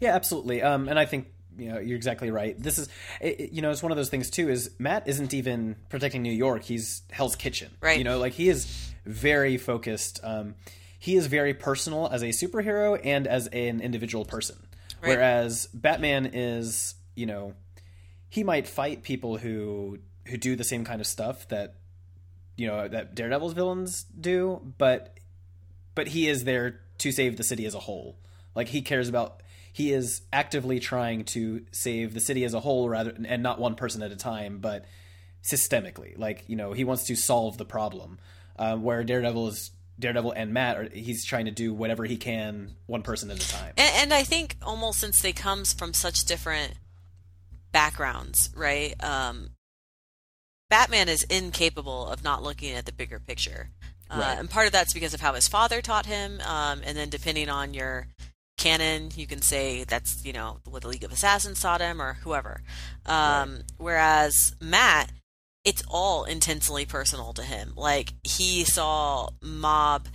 Yeah, 0.00 0.14
absolutely. 0.14 0.62
Um, 0.62 0.88
and 0.88 0.98
I 0.98 1.06
think 1.06 1.28
you 1.56 1.72
know 1.72 1.78
you're 1.78 1.96
exactly 1.96 2.30
right. 2.30 2.60
This 2.60 2.78
is 2.78 2.88
it, 3.20 3.52
you 3.52 3.62
know 3.62 3.70
it's 3.70 3.82
one 3.82 3.92
of 3.92 3.96
those 3.96 4.10
things 4.10 4.30
too. 4.30 4.48
Is 4.48 4.70
Matt 4.78 5.08
isn't 5.08 5.32
even 5.32 5.76
protecting 5.88 6.22
New 6.22 6.32
York. 6.32 6.62
He's 6.62 7.02
Hell's 7.10 7.36
Kitchen. 7.36 7.70
Right. 7.80 7.98
You 7.98 8.04
know, 8.04 8.18
like 8.18 8.34
he 8.34 8.48
is 8.48 8.92
very 9.04 9.56
focused. 9.56 10.20
Um, 10.22 10.54
he 10.98 11.16
is 11.16 11.26
very 11.26 11.54
personal 11.54 12.08
as 12.08 12.22
a 12.22 12.28
superhero 12.28 13.00
and 13.02 13.26
as 13.26 13.46
an 13.48 13.80
individual 13.80 14.24
person. 14.24 14.56
Right. 15.00 15.10
Whereas 15.10 15.68
Batman 15.72 16.30
is, 16.32 16.94
you 17.14 17.26
know, 17.26 17.54
he 18.28 18.42
might 18.42 18.66
fight 18.66 19.04
people 19.04 19.36
who 19.36 19.98
who 20.28 20.36
do 20.36 20.56
the 20.56 20.64
same 20.64 20.84
kind 20.84 21.00
of 21.00 21.06
stuff 21.06 21.48
that 21.48 21.74
you 22.56 22.66
know 22.66 22.88
that 22.88 23.14
Daredevil's 23.14 23.52
villains 23.52 24.04
do, 24.04 24.72
but 24.78 25.18
but 25.94 26.08
he 26.08 26.28
is 26.28 26.44
there 26.44 26.80
to 26.98 27.12
save 27.12 27.36
the 27.36 27.44
city 27.44 27.66
as 27.66 27.74
a 27.74 27.80
whole. 27.80 28.18
Like 28.54 28.68
he 28.68 28.82
cares 28.82 29.08
about 29.08 29.42
he 29.72 29.92
is 29.92 30.22
actively 30.32 30.80
trying 30.80 31.24
to 31.24 31.64
save 31.70 32.14
the 32.14 32.20
city 32.20 32.44
as 32.44 32.54
a 32.54 32.60
whole 32.60 32.88
rather 32.88 33.14
and 33.26 33.42
not 33.42 33.60
one 33.60 33.76
person 33.76 34.02
at 34.02 34.10
a 34.10 34.16
time, 34.16 34.58
but 34.58 34.84
systemically. 35.42 36.18
Like, 36.18 36.44
you 36.48 36.56
know, 36.56 36.72
he 36.72 36.84
wants 36.84 37.04
to 37.04 37.16
solve 37.16 37.58
the 37.58 37.64
problem. 37.64 38.18
Um, 38.58 38.82
where 38.82 39.04
Daredevil 39.04 39.48
is 39.48 39.70
Daredevil 40.00 40.32
and 40.32 40.52
Matt 40.52 40.76
are 40.76 40.88
he's 40.92 41.24
trying 41.24 41.44
to 41.44 41.52
do 41.52 41.72
whatever 41.72 42.04
he 42.04 42.16
can 42.16 42.74
one 42.86 43.02
person 43.02 43.30
at 43.30 43.42
a 43.42 43.48
time. 43.48 43.72
And, 43.76 43.94
and 43.94 44.14
I 44.14 44.24
think 44.24 44.56
almost 44.62 44.98
since 44.98 45.22
they 45.22 45.32
comes 45.32 45.72
from 45.72 45.94
such 45.94 46.24
different 46.24 46.74
backgrounds, 47.70 48.50
right? 48.56 48.94
Um, 49.02 49.50
Batman 50.70 51.08
is 51.08 51.22
incapable 51.24 52.08
of 52.08 52.22
not 52.22 52.42
looking 52.42 52.72
at 52.74 52.84
the 52.86 52.92
bigger 52.92 53.18
picture, 53.18 53.70
uh, 54.10 54.18
Right. 54.18 54.38
and 54.38 54.50
part 54.50 54.66
of 54.66 54.72
that's 54.72 54.92
because 54.92 55.14
of 55.14 55.20
how 55.20 55.34
his 55.34 55.48
father 55.48 55.80
taught 55.80 56.06
him. 56.06 56.40
Um, 56.44 56.82
and 56.84 56.96
then 56.96 57.08
depending 57.08 57.48
on 57.48 57.74
your 57.74 58.08
canon, 58.58 59.10
you 59.14 59.26
can 59.26 59.40
say 59.40 59.84
that's 59.84 60.24
you 60.24 60.32
know 60.32 60.58
what 60.64 60.82
the 60.82 60.88
League 60.88 61.04
of 61.04 61.12
Assassins 61.12 61.60
taught 61.60 61.80
him 61.80 62.02
or 62.02 62.14
whoever. 62.22 62.60
Um, 63.06 63.60
Whereas 63.78 64.54
Matt, 64.60 65.10
it's 65.64 65.82
all 65.88 66.24
intensely 66.24 66.84
personal 66.84 67.32
to 67.34 67.42
him. 67.42 67.72
Like 67.76 68.12
he 68.24 68.64
saw 68.64 69.30
mob 69.42 70.08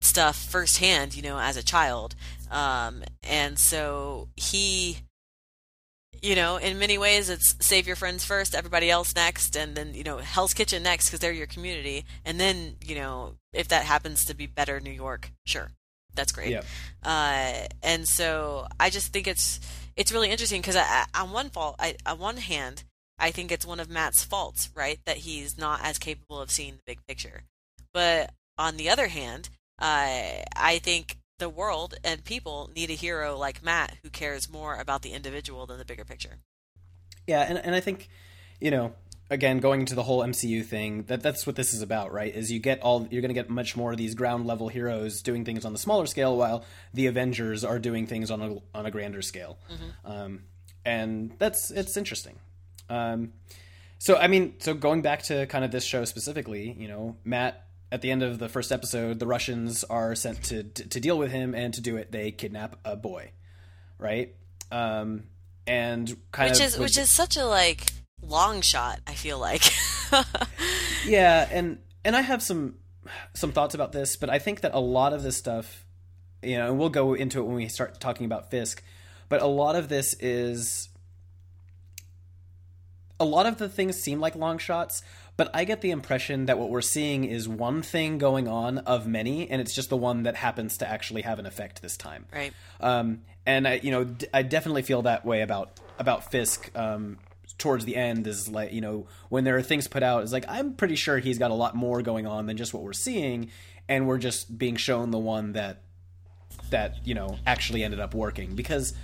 stuff 0.00 0.36
firsthand, 0.36 1.14
you 1.14 1.22
know, 1.22 1.38
as 1.38 1.56
a 1.56 1.62
child. 1.62 2.14
Um, 2.50 3.02
and 3.22 3.58
so 3.58 4.28
he, 4.36 4.98
you 6.22 6.36
know, 6.36 6.56
in 6.56 6.78
many 6.78 6.98
ways, 6.98 7.28
it's 7.28 7.56
save 7.60 7.86
your 7.86 7.96
friends 7.96 8.24
first, 8.24 8.54
everybody 8.54 8.88
else 8.90 9.14
next, 9.14 9.56
and 9.56 9.74
then, 9.74 9.92
you 9.92 10.04
know, 10.04 10.18
Hell's 10.18 10.54
Kitchen 10.54 10.82
next 10.84 11.06
because 11.06 11.18
they're 11.18 11.32
your 11.32 11.48
community. 11.48 12.04
And 12.24 12.38
then, 12.38 12.76
you 12.84 12.94
know, 12.94 13.34
if 13.52 13.68
that 13.68 13.84
happens 13.84 14.24
to 14.26 14.34
be 14.34 14.46
better 14.46 14.78
New 14.78 14.92
York, 14.92 15.32
sure. 15.44 15.72
That's 16.14 16.32
great. 16.32 16.50
Yeah. 16.50 16.62
Uh, 17.02 17.66
and 17.82 18.06
so 18.06 18.66
I 18.78 18.90
just 18.90 19.12
think 19.12 19.26
it's 19.26 19.60
it's 19.96 20.12
really 20.12 20.30
interesting 20.30 20.60
because 20.60 20.76
on 21.14 21.32
one 21.32 21.50
fault, 21.50 21.76
I, 21.78 21.96
on 22.06 22.18
one 22.18 22.36
hand, 22.36 22.84
I 23.18 23.30
think 23.30 23.50
it's 23.50 23.66
one 23.66 23.80
of 23.80 23.90
Matt's 23.90 24.22
faults, 24.24 24.70
right, 24.74 24.98
that 25.06 25.18
he's 25.18 25.58
not 25.58 25.80
as 25.82 25.98
capable 25.98 26.40
of 26.40 26.50
seeing 26.50 26.74
the 26.74 26.82
big 26.86 26.98
picture. 27.06 27.42
But 27.92 28.30
on 28.58 28.76
the 28.76 28.90
other 28.90 29.08
hand, 29.08 29.48
uh, 29.78 30.44
I 30.54 30.80
think 30.82 31.16
the 31.38 31.48
world 31.48 31.94
and 32.04 32.24
people 32.24 32.70
need 32.74 32.90
a 32.90 32.94
hero 32.94 33.36
like 33.36 33.62
Matt 33.62 33.96
who 34.02 34.10
cares 34.10 34.50
more 34.50 34.76
about 34.76 35.02
the 35.02 35.12
individual 35.12 35.66
than 35.66 35.78
the 35.78 35.84
bigger 35.84 36.04
picture. 36.04 36.38
Yeah, 37.26 37.42
and 37.42 37.58
and 37.58 37.74
I 37.74 37.80
think, 37.80 38.08
you 38.60 38.70
know, 38.70 38.94
again 39.30 39.58
going 39.58 39.80
into 39.80 39.94
the 39.94 40.02
whole 40.02 40.20
MCU 40.20 40.64
thing, 40.64 41.04
that 41.04 41.22
that's 41.22 41.46
what 41.46 41.56
this 41.56 41.72
is 41.72 41.82
about, 41.82 42.12
right? 42.12 42.34
Is 42.34 42.50
you 42.52 42.58
get 42.58 42.80
all 42.80 43.06
you're 43.10 43.22
going 43.22 43.30
to 43.30 43.34
get 43.34 43.48
much 43.48 43.76
more 43.76 43.92
of 43.92 43.98
these 43.98 44.14
ground 44.14 44.46
level 44.46 44.68
heroes 44.68 45.22
doing 45.22 45.44
things 45.44 45.64
on 45.64 45.72
the 45.72 45.78
smaller 45.78 46.06
scale, 46.06 46.36
while 46.36 46.64
the 46.92 47.06
Avengers 47.06 47.64
are 47.64 47.78
doing 47.78 48.06
things 48.06 48.30
on 48.30 48.42
a 48.42 48.56
on 48.76 48.86
a 48.86 48.90
grander 48.90 49.22
scale, 49.22 49.58
um, 50.04 50.42
and 50.84 51.32
that's 51.38 51.70
it's 51.70 51.96
interesting. 51.96 52.38
Um, 52.88 53.32
so 53.98 54.16
I 54.16 54.26
mean, 54.26 54.54
so 54.58 54.74
going 54.74 55.02
back 55.02 55.22
to 55.24 55.46
kind 55.46 55.64
of 55.64 55.70
this 55.70 55.84
show 55.84 56.04
specifically, 56.04 56.76
you 56.78 56.88
know, 56.88 57.16
Matt. 57.24 57.66
At 57.92 58.00
the 58.00 58.10
end 58.10 58.24
of 58.24 58.40
the 58.40 58.48
first 58.48 58.72
episode, 58.72 59.20
the 59.20 59.26
Russians 59.26 59.84
are 59.84 60.16
sent 60.16 60.42
to 60.44 60.64
to, 60.64 60.98
deal 60.98 61.16
with 61.16 61.30
him, 61.30 61.54
and 61.54 61.72
to 61.74 61.80
do 61.80 61.96
it, 61.96 62.10
they 62.10 62.32
kidnap 62.32 62.76
a 62.84 62.96
boy, 62.96 63.30
right? 63.98 64.34
Um, 64.72 65.24
and 65.66 66.16
kind 66.32 66.50
Which 66.50 66.60
of 66.60 66.66
is 66.66 66.78
which 66.78 66.98
is 66.98 67.14
such 67.14 67.36
a 67.36 67.44
like 67.44 67.92
long 68.22 68.62
shot, 68.62 69.00
I 69.06 69.14
feel 69.14 69.38
like. 69.38 69.62
yeah 71.06 71.48
and 71.50 71.78
and 72.04 72.16
i 72.16 72.20
have 72.20 72.42
some 72.42 72.76
some 73.34 73.52
thoughts 73.52 73.74
about 73.74 73.92
this 73.92 74.16
but 74.16 74.30
i 74.30 74.38
think 74.38 74.60
that 74.60 74.74
a 74.74 74.80
lot 74.80 75.12
of 75.12 75.22
this 75.22 75.36
stuff 75.36 75.84
you 76.42 76.56
know 76.56 76.68
and 76.68 76.78
we'll 76.78 76.90
go 76.90 77.14
into 77.14 77.40
it 77.40 77.44
when 77.44 77.56
we 77.56 77.68
start 77.68 78.00
talking 78.00 78.26
about 78.26 78.50
fisk 78.50 78.82
but 79.28 79.40
a 79.42 79.46
lot 79.46 79.76
of 79.76 79.88
this 79.88 80.14
is 80.20 80.88
a 83.18 83.24
lot 83.24 83.46
of 83.46 83.56
the 83.58 83.68
things 83.68 83.96
seem 83.96 84.20
like 84.20 84.34
long 84.34 84.58
shots 84.58 85.02
but 85.36 85.50
i 85.54 85.64
get 85.64 85.80
the 85.80 85.90
impression 85.90 86.46
that 86.46 86.58
what 86.58 86.70
we're 86.70 86.80
seeing 86.80 87.24
is 87.24 87.48
one 87.48 87.82
thing 87.82 88.18
going 88.18 88.48
on 88.48 88.78
of 88.78 89.06
many 89.06 89.48
and 89.50 89.60
it's 89.60 89.74
just 89.74 89.88
the 89.88 89.96
one 89.96 90.22
that 90.22 90.36
happens 90.36 90.76
to 90.78 90.88
actually 90.88 91.22
have 91.22 91.38
an 91.38 91.46
effect 91.46 91.82
this 91.82 91.96
time 91.96 92.26
right. 92.32 92.52
um, 92.80 93.20
and 93.46 93.66
I, 93.66 93.80
you 93.82 93.90
know, 93.90 94.04
d- 94.04 94.26
I 94.32 94.42
definitely 94.42 94.82
feel 94.82 95.02
that 95.02 95.24
way 95.24 95.42
about 95.42 95.80
about 95.98 96.30
Fisk. 96.30 96.70
Um, 96.76 97.18
towards 97.58 97.84
the 97.84 97.96
end, 97.96 98.26
is 98.26 98.48
like 98.48 98.72
you 98.72 98.80
know 98.80 99.06
when 99.28 99.44
there 99.44 99.56
are 99.56 99.62
things 99.62 99.88
put 99.88 100.02
out, 100.02 100.22
is 100.22 100.32
like 100.32 100.44
I'm 100.48 100.74
pretty 100.74 100.96
sure 100.96 101.18
he's 101.18 101.38
got 101.38 101.50
a 101.50 101.54
lot 101.54 101.74
more 101.74 102.02
going 102.02 102.26
on 102.26 102.46
than 102.46 102.56
just 102.56 102.72
what 102.72 102.82
we're 102.82 102.92
seeing, 102.92 103.50
and 103.88 104.06
we're 104.06 104.18
just 104.18 104.56
being 104.58 104.76
shown 104.76 105.10
the 105.10 105.18
one 105.18 105.52
that 105.52 105.82
that 106.70 107.06
you 107.06 107.14
know 107.14 107.38
actually 107.46 107.82
ended 107.82 108.00
up 108.00 108.14
working 108.14 108.54
because 108.54 108.94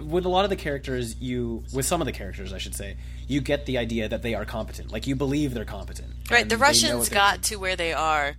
with 0.00 0.24
a 0.24 0.28
lot 0.28 0.44
of 0.44 0.50
the 0.50 0.56
characters 0.56 1.16
you 1.20 1.64
with 1.74 1.86
some 1.86 2.00
of 2.00 2.06
the 2.06 2.12
characters 2.12 2.52
i 2.52 2.58
should 2.58 2.74
say 2.74 2.96
you 3.26 3.40
get 3.40 3.66
the 3.66 3.76
idea 3.78 4.08
that 4.08 4.22
they 4.22 4.34
are 4.34 4.44
competent 4.44 4.90
like 4.92 5.06
you 5.06 5.14
believe 5.14 5.54
they're 5.54 5.64
competent 5.64 6.10
Right. 6.30 6.48
The 6.48 6.56
Russians 6.56 7.08
got 7.08 7.42
to 7.44 7.56
where 7.56 7.74
they 7.76 7.92
are 7.92 8.36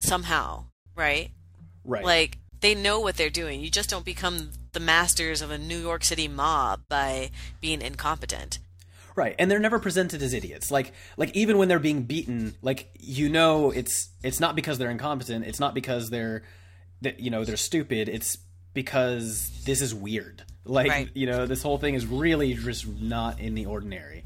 somehow, 0.00 0.64
right? 0.96 1.30
right 1.84 2.04
Like 2.04 2.38
they 2.60 2.74
know 2.74 3.00
what 3.00 3.16
they're 3.16 3.28
doing. 3.30 3.60
You 3.60 3.70
just 3.70 3.90
don't 3.90 4.04
become 4.04 4.50
the 4.72 4.80
masters 4.80 5.42
of 5.42 5.50
a 5.50 5.58
New 5.58 5.78
York 5.78 6.04
City 6.04 6.26
mob 6.26 6.80
by 6.88 7.30
being 7.60 7.82
incompetent. 7.82 8.58
Right, 9.14 9.34
and 9.38 9.50
they're 9.50 9.58
never 9.58 9.78
presented 9.80 10.22
as 10.22 10.32
idiots. 10.32 10.70
Like, 10.70 10.92
like 11.16 11.34
even 11.36 11.58
when 11.58 11.68
they're 11.68 11.80
being 11.80 12.04
beaten, 12.04 12.54
like 12.62 12.88
you 12.98 13.28
know, 13.28 13.70
it's 13.72 14.10
it's 14.22 14.40
not 14.40 14.54
because 14.54 14.78
they're 14.78 14.90
incompetent. 14.90 15.44
It's 15.44 15.60
not 15.60 15.74
because 15.74 16.08
they're, 16.08 16.44
that 17.02 17.18
you 17.20 17.30
know, 17.30 17.44
they're 17.44 17.56
stupid. 17.56 18.08
It's 18.08 18.38
because 18.74 19.50
this 19.64 19.82
is 19.82 19.94
weird. 19.94 20.44
Like, 20.68 20.90
Right. 20.90 21.10
you 21.14 21.26
know, 21.26 21.46
this 21.46 21.62
whole 21.62 21.78
thing 21.78 21.94
is 21.94 22.06
really 22.06 22.54
just 22.54 22.86
not 22.86 23.40
in 23.40 23.54
the 23.54 23.66
ordinary, 23.66 24.22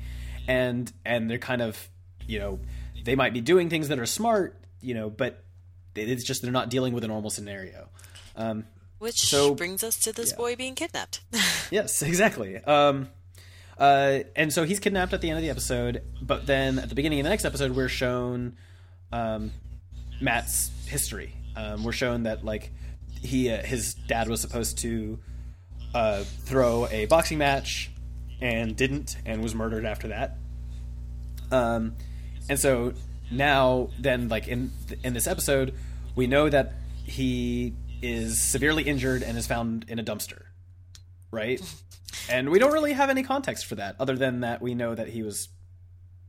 and 0.48 0.92
and 1.04 1.30
they're 1.30 1.38
kind 1.38 1.62
of, 1.62 1.88
you 2.26 2.38
know, 2.40 2.60
they 3.04 3.14
might 3.14 3.32
be 3.32 3.40
doing 3.40 3.70
things 3.70 3.88
that 3.88 3.98
are 3.98 4.06
smart, 4.06 4.58
you 4.80 4.94
know, 4.94 5.08
but 5.08 5.44
it's 5.94 6.24
just 6.24 6.42
they're 6.42 6.50
not 6.52 6.68
dealing 6.68 6.92
with 6.94 7.04
a 7.04 7.08
normal 7.08 7.30
scenario. 7.30 7.88
Um, 8.36 8.64
Which 8.98 9.20
So- 9.20 9.54
brings 9.54 9.82
us 9.84 9.98
to 10.00 10.12
this 10.12 10.30
yeah. 10.30 10.36
boy 10.36 10.56
being 10.56 10.74
kidnapped. 10.74 11.20
Yes, 11.70 12.02
exactly. 12.02 12.56
Um, 12.58 13.08
uh, 13.78 14.20
and 14.36 14.52
so 14.52 14.64
he's 14.64 14.78
kidnapped 14.78 15.12
at 15.14 15.20
the 15.22 15.30
end 15.30 15.38
of 15.38 15.42
the 15.42 15.48
episode, 15.50 16.02
but 16.20 16.46
then 16.46 16.78
at 16.78 16.88
the 16.90 16.94
beginning 16.94 17.18
of 17.20 17.24
the 17.24 17.30
next 17.30 17.44
episode, 17.46 17.70
we're 17.72 17.88
shown 17.88 18.56
um, 19.10 19.52
Matt's 20.20 20.70
history. 20.86 21.34
Um, 21.56 21.82
we're 21.84 21.92
shown 21.92 22.24
that 22.24 22.44
like 22.44 22.72
he 23.22 23.50
uh, 23.50 23.62
his 23.62 23.94
dad 23.94 24.28
was 24.28 24.40
supposed 24.40 24.78
to 24.78 25.18
uh, 25.94 26.22
throw 26.22 26.86
a 26.88 27.06
boxing 27.06 27.38
match 27.38 27.90
and 28.40 28.76
didn't, 28.76 29.16
and 29.24 29.42
was 29.42 29.54
murdered 29.54 29.84
after 29.84 30.08
that. 30.08 30.36
Um, 31.50 31.94
and 32.48 32.58
so 32.58 32.94
now, 33.30 33.90
then, 33.98 34.28
like 34.28 34.48
in 34.48 34.72
in 35.04 35.14
this 35.14 35.26
episode, 35.26 35.74
we 36.14 36.26
know 36.26 36.48
that 36.48 36.72
he 37.04 37.74
is 38.00 38.40
severely 38.40 38.82
injured 38.82 39.22
and 39.22 39.38
is 39.38 39.46
found 39.46 39.84
in 39.88 39.98
a 39.98 40.02
dumpster, 40.02 40.42
right? 41.30 41.60
and 42.28 42.50
we 42.50 42.58
don't 42.58 42.72
really 42.72 42.92
have 42.92 43.10
any 43.10 43.22
context 43.22 43.66
for 43.66 43.74
that, 43.76 43.96
other 43.98 44.16
than 44.16 44.40
that 44.40 44.62
we 44.62 44.74
know 44.74 44.94
that 44.94 45.08
he 45.08 45.22
was 45.22 45.48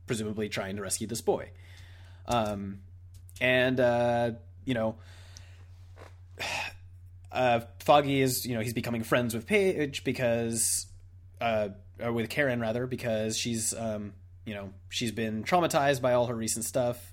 presumably 0.06 0.48
trying 0.48 0.76
to 0.76 0.82
rescue 0.82 1.06
this 1.06 1.20
boy. 1.20 1.50
Um, 2.26 2.80
and 3.40 3.78
uh, 3.80 4.32
you 4.64 4.74
know, 4.74 4.96
uh, 7.34 7.60
Foggy 7.80 8.22
is 8.22 8.46
you 8.46 8.54
know 8.54 8.60
he's 8.60 8.72
becoming 8.72 9.02
friends 9.02 9.34
with 9.34 9.46
Page 9.46 10.04
because 10.04 10.86
uh, 11.40 11.68
or 12.00 12.12
with 12.12 12.30
Karen 12.30 12.60
rather 12.60 12.86
because 12.86 13.36
she's 13.36 13.74
um, 13.74 14.14
you 14.46 14.54
know 14.54 14.70
she's 14.88 15.12
been 15.12 15.44
traumatized 15.44 16.00
by 16.00 16.14
all 16.14 16.26
her 16.26 16.34
recent 16.34 16.64
stuff. 16.64 17.12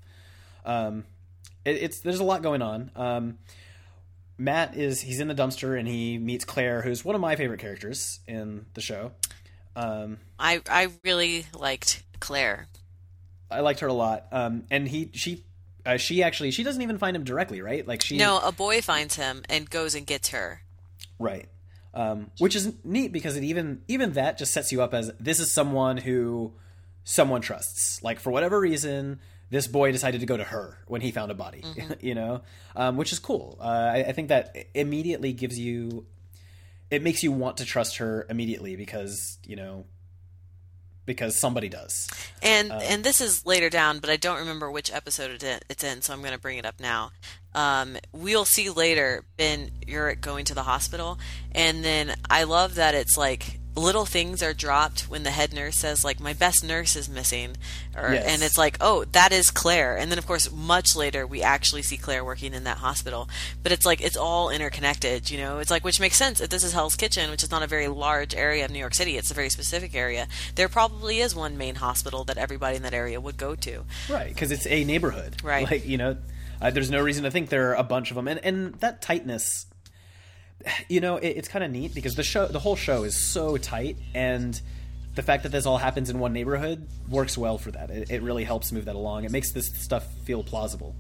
Um, 0.64 1.06
it, 1.66 1.78
it's 1.78 2.00
there's 2.00 2.20
a 2.20 2.24
lot 2.24 2.42
going 2.44 2.62
on. 2.62 2.92
Um, 2.96 3.38
Matt 4.38 4.78
is 4.78 5.02
he's 5.02 5.20
in 5.20 5.28
the 5.28 5.36
dumpster 5.36 5.78
and 5.78 5.88
he 5.88 6.18
meets 6.18 6.46
Claire, 6.46 6.82
who's 6.82 7.04
one 7.04 7.16
of 7.16 7.22
my 7.22 7.36
favorite 7.36 7.60
characters 7.60 8.20
in 8.28 8.66
the 8.74 8.82
show. 8.82 9.12
Um, 9.76 10.20
I 10.40 10.62
I 10.70 10.90
really 11.04 11.46
liked 11.54 12.04
Claire. 12.20 12.68
I 13.50 13.60
liked 13.60 13.82
her 13.82 13.88
a 13.88 13.94
lot. 13.94 14.28
Um, 14.32 14.64
and 14.72 14.88
he 14.88 15.12
she 15.14 15.44
uh, 15.86 15.98
she 15.98 16.24
actually 16.24 16.52
she 16.52 16.64
doesn't 16.64 16.82
even 16.82 16.98
find 16.98 17.16
him 17.16 17.24
directly, 17.24 17.62
right? 17.62 17.88
Like 17.88 18.02
she 18.02 18.18
No, 18.18 18.40
a 18.40 18.52
boy 18.52 18.82
finds 18.82 19.16
him 19.16 19.44
and 19.50 19.70
goes 19.70 19.96
and 19.96 20.06
gets 20.06 20.30
her. 20.30 20.62
right. 21.20 21.48
Um, 21.94 22.32
which 22.40 22.56
is 22.56 22.74
neat 22.86 23.12
because 23.12 23.36
it 23.36 23.44
even 23.44 23.82
even 23.90 24.14
that 24.14 24.38
just 24.38 24.54
sets 24.54 24.72
you 24.72 24.82
up 24.82 24.94
as 24.94 25.12
this 25.20 25.42
is 25.42 25.52
someone 25.52 25.98
who 25.98 26.54
someone 27.04 27.42
trusts. 27.42 28.02
Like 28.02 28.22
for 28.22 28.32
whatever 28.32 28.58
reason, 28.60 29.20
this 29.50 29.68
boy 29.68 29.92
decided 29.92 30.22
to 30.22 30.26
go 30.26 30.38
to 30.38 30.44
her 30.46 30.78
when 30.88 31.02
he 31.02 31.12
found 31.12 31.32
a 31.32 31.36
body. 31.36 31.66
you 32.00 32.16
know, 32.16 32.44
um, 32.78 32.96
which 32.96 33.12
is 33.12 33.20
cool. 33.20 33.58
Uh, 33.60 33.64
I, 33.64 33.98
I 34.08 34.12
think 34.14 34.30
that 34.30 34.56
immediately 34.74 35.34
gives 35.34 35.60
you 35.60 36.06
it 36.90 37.02
makes 37.04 37.24
you 37.24 37.32
want 37.34 37.58
to 37.58 37.66
trust 37.66 37.98
her 37.98 38.26
immediately 38.30 38.78
because 38.78 39.38
you 39.46 39.58
know 39.58 39.86
because 41.06 41.40
somebody 41.40 41.70
does. 41.70 42.10
And 42.42 42.72
and 42.72 43.04
this 43.04 43.22
is 43.22 43.46
later 43.46 43.70
down, 43.70 44.00
but 44.00 44.10
I 44.10 44.18
don't 44.18 44.40
remember 44.40 44.70
which 44.70 44.94
episode 44.94 45.44
it 45.44 45.66
it's 45.70 45.84
in, 45.84 46.02
so 46.02 46.14
I'm 46.14 46.22
going 46.22 46.34
to 46.34 46.40
bring 46.40 46.58
it 46.58 46.66
up 46.66 46.80
now. 46.80 47.12
Um, 47.54 47.98
we'll 48.12 48.46
see 48.46 48.70
later 48.70 49.26
Ben 49.38 49.72
Urich 49.88 50.22
going 50.22 50.46
to 50.46 50.54
the 50.54 50.64
hospital, 50.64 51.20
and 51.54 51.84
then 51.84 52.16
I 52.30 52.44
love 52.44 52.76
that 52.76 52.96
it's 52.96 53.18
like 53.18 53.60
little 53.76 54.06
things 54.06 54.44
are 54.44 54.54
dropped 54.54 55.02
when 55.10 55.24
the 55.24 55.32
head 55.32 55.54
nurse 55.54 55.78
says 55.78 56.04
like 56.04 56.20
my 56.20 56.34
best 56.34 56.64
nurse 56.64 56.96
is 56.96 57.08
missing, 57.08 57.56
or 57.96 58.14
Yes. 58.14 58.26
and 58.28 58.44
it's 58.44 58.58
like 58.58 58.78
oh 58.82 59.06
that 59.14 59.32
is 59.32 59.50
Claire, 59.52 59.98
and 59.98 60.12
then 60.12 60.18
of 60.18 60.28
course 60.28 60.52
much 60.52 60.96
later 60.96 61.26
we 61.26 61.42
actually 61.42 61.82
see 61.82 61.98
Claire 61.98 62.24
working 62.26 62.54
in 62.54 62.64
that 62.66 62.80
hospital, 62.80 63.30
but 63.64 63.72
it's 63.72 63.86
like 63.86 64.02
it's 64.02 64.18
all 64.18 64.50
interconnected, 64.50 65.30
you 65.30 65.38
know. 65.38 65.60
It's 65.60 65.72
like 65.72 65.84
which 65.86 66.00
makes 66.00 66.18
sense 66.18 66.42
if 66.42 66.50
this 66.50 66.64
is 66.64 66.74
Hell's 66.74 66.96
Kitchen, 66.96 67.30
which 67.32 67.44
is 67.44 67.52
not 67.52 67.64
a 67.64 67.68
very 67.68 67.88
large 67.88 68.36
area 68.36 68.66
of 68.66 68.72
New 68.72 68.80
York 68.80 68.94
City, 68.94 69.18
it's 69.18 69.32
a 69.32 69.34
very 69.34 69.50
specific 69.50 69.96
area. 69.96 70.28
There 70.56 70.68
probably 70.70 71.20
is 71.20 71.34
one 71.36 71.58
main 71.58 71.76
hospital 71.76 72.24
that 72.26 72.38
everybody 72.38 72.76
in 72.76 72.84
that 72.84 72.94
area 72.94 73.22
would 73.22 73.38
go 73.38 73.56
to. 73.56 73.84
Right, 74.10 74.28
because 74.30 74.52
it's 74.52 74.68
a 74.68 74.84
neighborhood. 74.84 75.38
Right. 75.44 75.70
Like, 75.70 75.86
you 75.86 75.98
know, 75.98 76.18
uh, 76.62 76.70
there's 76.72 76.92
no 76.92 77.02
reason 77.02 77.24
to 77.24 77.32
think 77.32 77.50
there 77.50 77.72
are 77.72 77.76
a 77.76 77.84
bunch 77.84 78.12
of 78.12 78.16
them. 78.16 78.28
And, 78.28 78.40
and 78.44 78.74
that 78.76 79.02
tightness, 79.02 79.66
you 80.90 81.00
know, 81.02 81.18
it, 81.18 81.30
it's 81.30 81.48
kind 81.48 81.64
of 81.64 81.72
neat 81.72 81.94
because 81.96 82.16
the 82.16 82.24
show, 82.24 82.48
the 82.48 82.60
whole 82.60 82.76
show 82.76 83.04
is 83.04 83.16
so 83.16 83.58
tight. 83.58 83.98
And 84.14 84.60
the 85.16 85.22
fact 85.24 85.44
that 85.44 85.50
this 85.52 85.66
all 85.66 85.78
happens 85.78 86.10
in 86.10 86.20
one 86.20 86.34
neighborhood 86.34 86.88
works 87.10 87.38
well 87.38 87.58
for 87.58 87.72
that. 87.72 87.90
It, 87.90 88.10
it 88.12 88.22
really 88.22 88.44
helps 88.44 88.72
move 88.72 88.86
that 88.86 88.96
along. 88.96 89.26
It 89.26 89.32
makes 89.32 89.52
this 89.52 89.68
stuff 89.68 90.06
feel 90.24 90.44
plausible. 90.44 90.96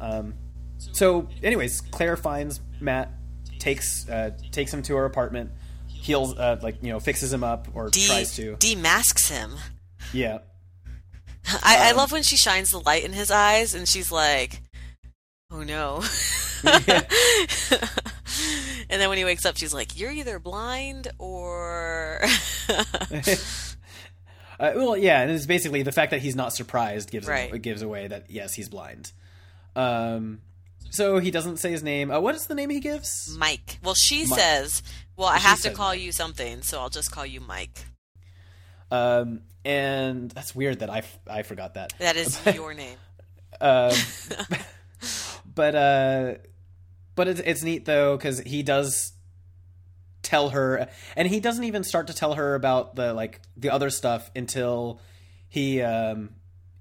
Um, 0.00 0.34
so, 0.78 1.28
anyways, 1.42 1.80
Claire 1.80 2.16
finds 2.16 2.60
Matt, 2.80 3.10
takes 3.58 4.08
uh, 4.08 4.30
takes 4.50 4.72
him 4.72 4.82
to 4.84 4.96
her 4.96 5.04
apartment, 5.04 5.50
heals, 5.88 6.38
uh, 6.38 6.58
like, 6.62 6.82
you 6.82 6.90
know, 6.90 7.00
fixes 7.00 7.32
him 7.32 7.44
up 7.44 7.68
or 7.74 7.90
De- 7.90 8.06
tries 8.06 8.34
to. 8.36 8.56
demasks 8.56 9.28
him. 9.30 9.56
yeah. 10.12 10.38
I, 11.62 11.76
Um, 11.76 11.82
I 11.82 11.92
love 11.92 12.12
when 12.12 12.22
she 12.22 12.36
shines 12.36 12.70
the 12.70 12.80
light 12.80 13.04
in 13.04 13.12
his 13.12 13.30
eyes 13.30 13.74
and 13.74 13.88
she's 13.88 14.12
like, 14.12 14.60
"Oh 15.50 15.62
no." 15.62 16.02
and 16.64 17.00
then 19.00 19.08
when 19.08 19.18
he 19.18 19.24
wakes 19.24 19.44
up, 19.46 19.56
she's 19.56 19.72
like, 19.74 19.98
"You're 19.98 20.10
either 20.12 20.38
blind 20.38 21.08
or." 21.18 22.20
Uh, 24.58 24.72
well, 24.76 24.94
yeah, 24.94 25.22
and 25.22 25.30
it's 25.30 25.46
basically 25.46 25.82
the 25.82 25.90
fact 25.90 26.10
that 26.10 26.20
he's 26.20 26.36
not 26.36 26.52
surprised 26.52 27.10
gives 27.10 27.26
Right. 27.26 27.50
him, 27.50 27.58
gives 27.62 27.80
away 27.80 28.08
that 28.08 28.26
yes, 28.30 28.52
he's 28.52 28.68
blind. 28.68 29.10
Um, 29.74 30.42
so 30.90 31.18
he 31.18 31.30
doesn't 31.30 31.56
say 31.56 31.70
his 31.70 31.82
name. 31.82 32.10
Uh, 32.10 32.20
what 32.20 32.34
is 32.34 32.46
the 32.46 32.54
name 32.54 32.68
he 32.68 32.78
gives? 32.78 33.34
Mike. 33.38 33.78
Well, 33.82 33.94
she 33.94 34.26
Mike. 34.26 34.38
says, 34.38 34.82
"Well, 35.16 35.28
I 35.28 35.38
She 35.38 35.46
have 35.46 35.60
to 35.62 35.70
call 35.70 35.94
you 35.94 36.12
something, 36.12 36.60
so 36.60 36.78
I'll 36.78 36.90
just 36.90 37.10
call 37.10 37.24
you 37.24 37.40
Mike." 37.40 37.86
Um, 38.90 39.40
and 39.64 40.30
that's 40.32 40.54
weird 40.54 40.80
that 40.80 40.90
I, 40.90 40.98
f- 40.98 41.18
I 41.26 41.42
forgot 41.42 41.72
that. 41.74 41.94
That 41.98 42.16
is 42.16 42.38
your 42.54 42.74
name. 42.74 42.98
Um, 43.62 43.94
but 45.60 45.74
uh, 45.74 46.34
but 47.16 47.28
it's 47.28 47.40
it's 47.40 47.62
neat 47.62 47.84
though 47.84 48.16
because 48.16 48.40
he 48.40 48.62
does 48.62 49.12
tell 50.22 50.48
her, 50.50 50.88
and 51.16 51.28
he 51.28 51.38
doesn't 51.38 51.64
even 51.64 51.84
start 51.84 52.06
to 52.06 52.14
tell 52.14 52.32
her 52.32 52.54
about 52.54 52.96
the 52.96 53.12
like 53.12 53.40
the 53.58 53.68
other 53.68 53.90
stuff 53.90 54.30
until 54.34 55.00
he 55.50 55.82
um 55.82 56.30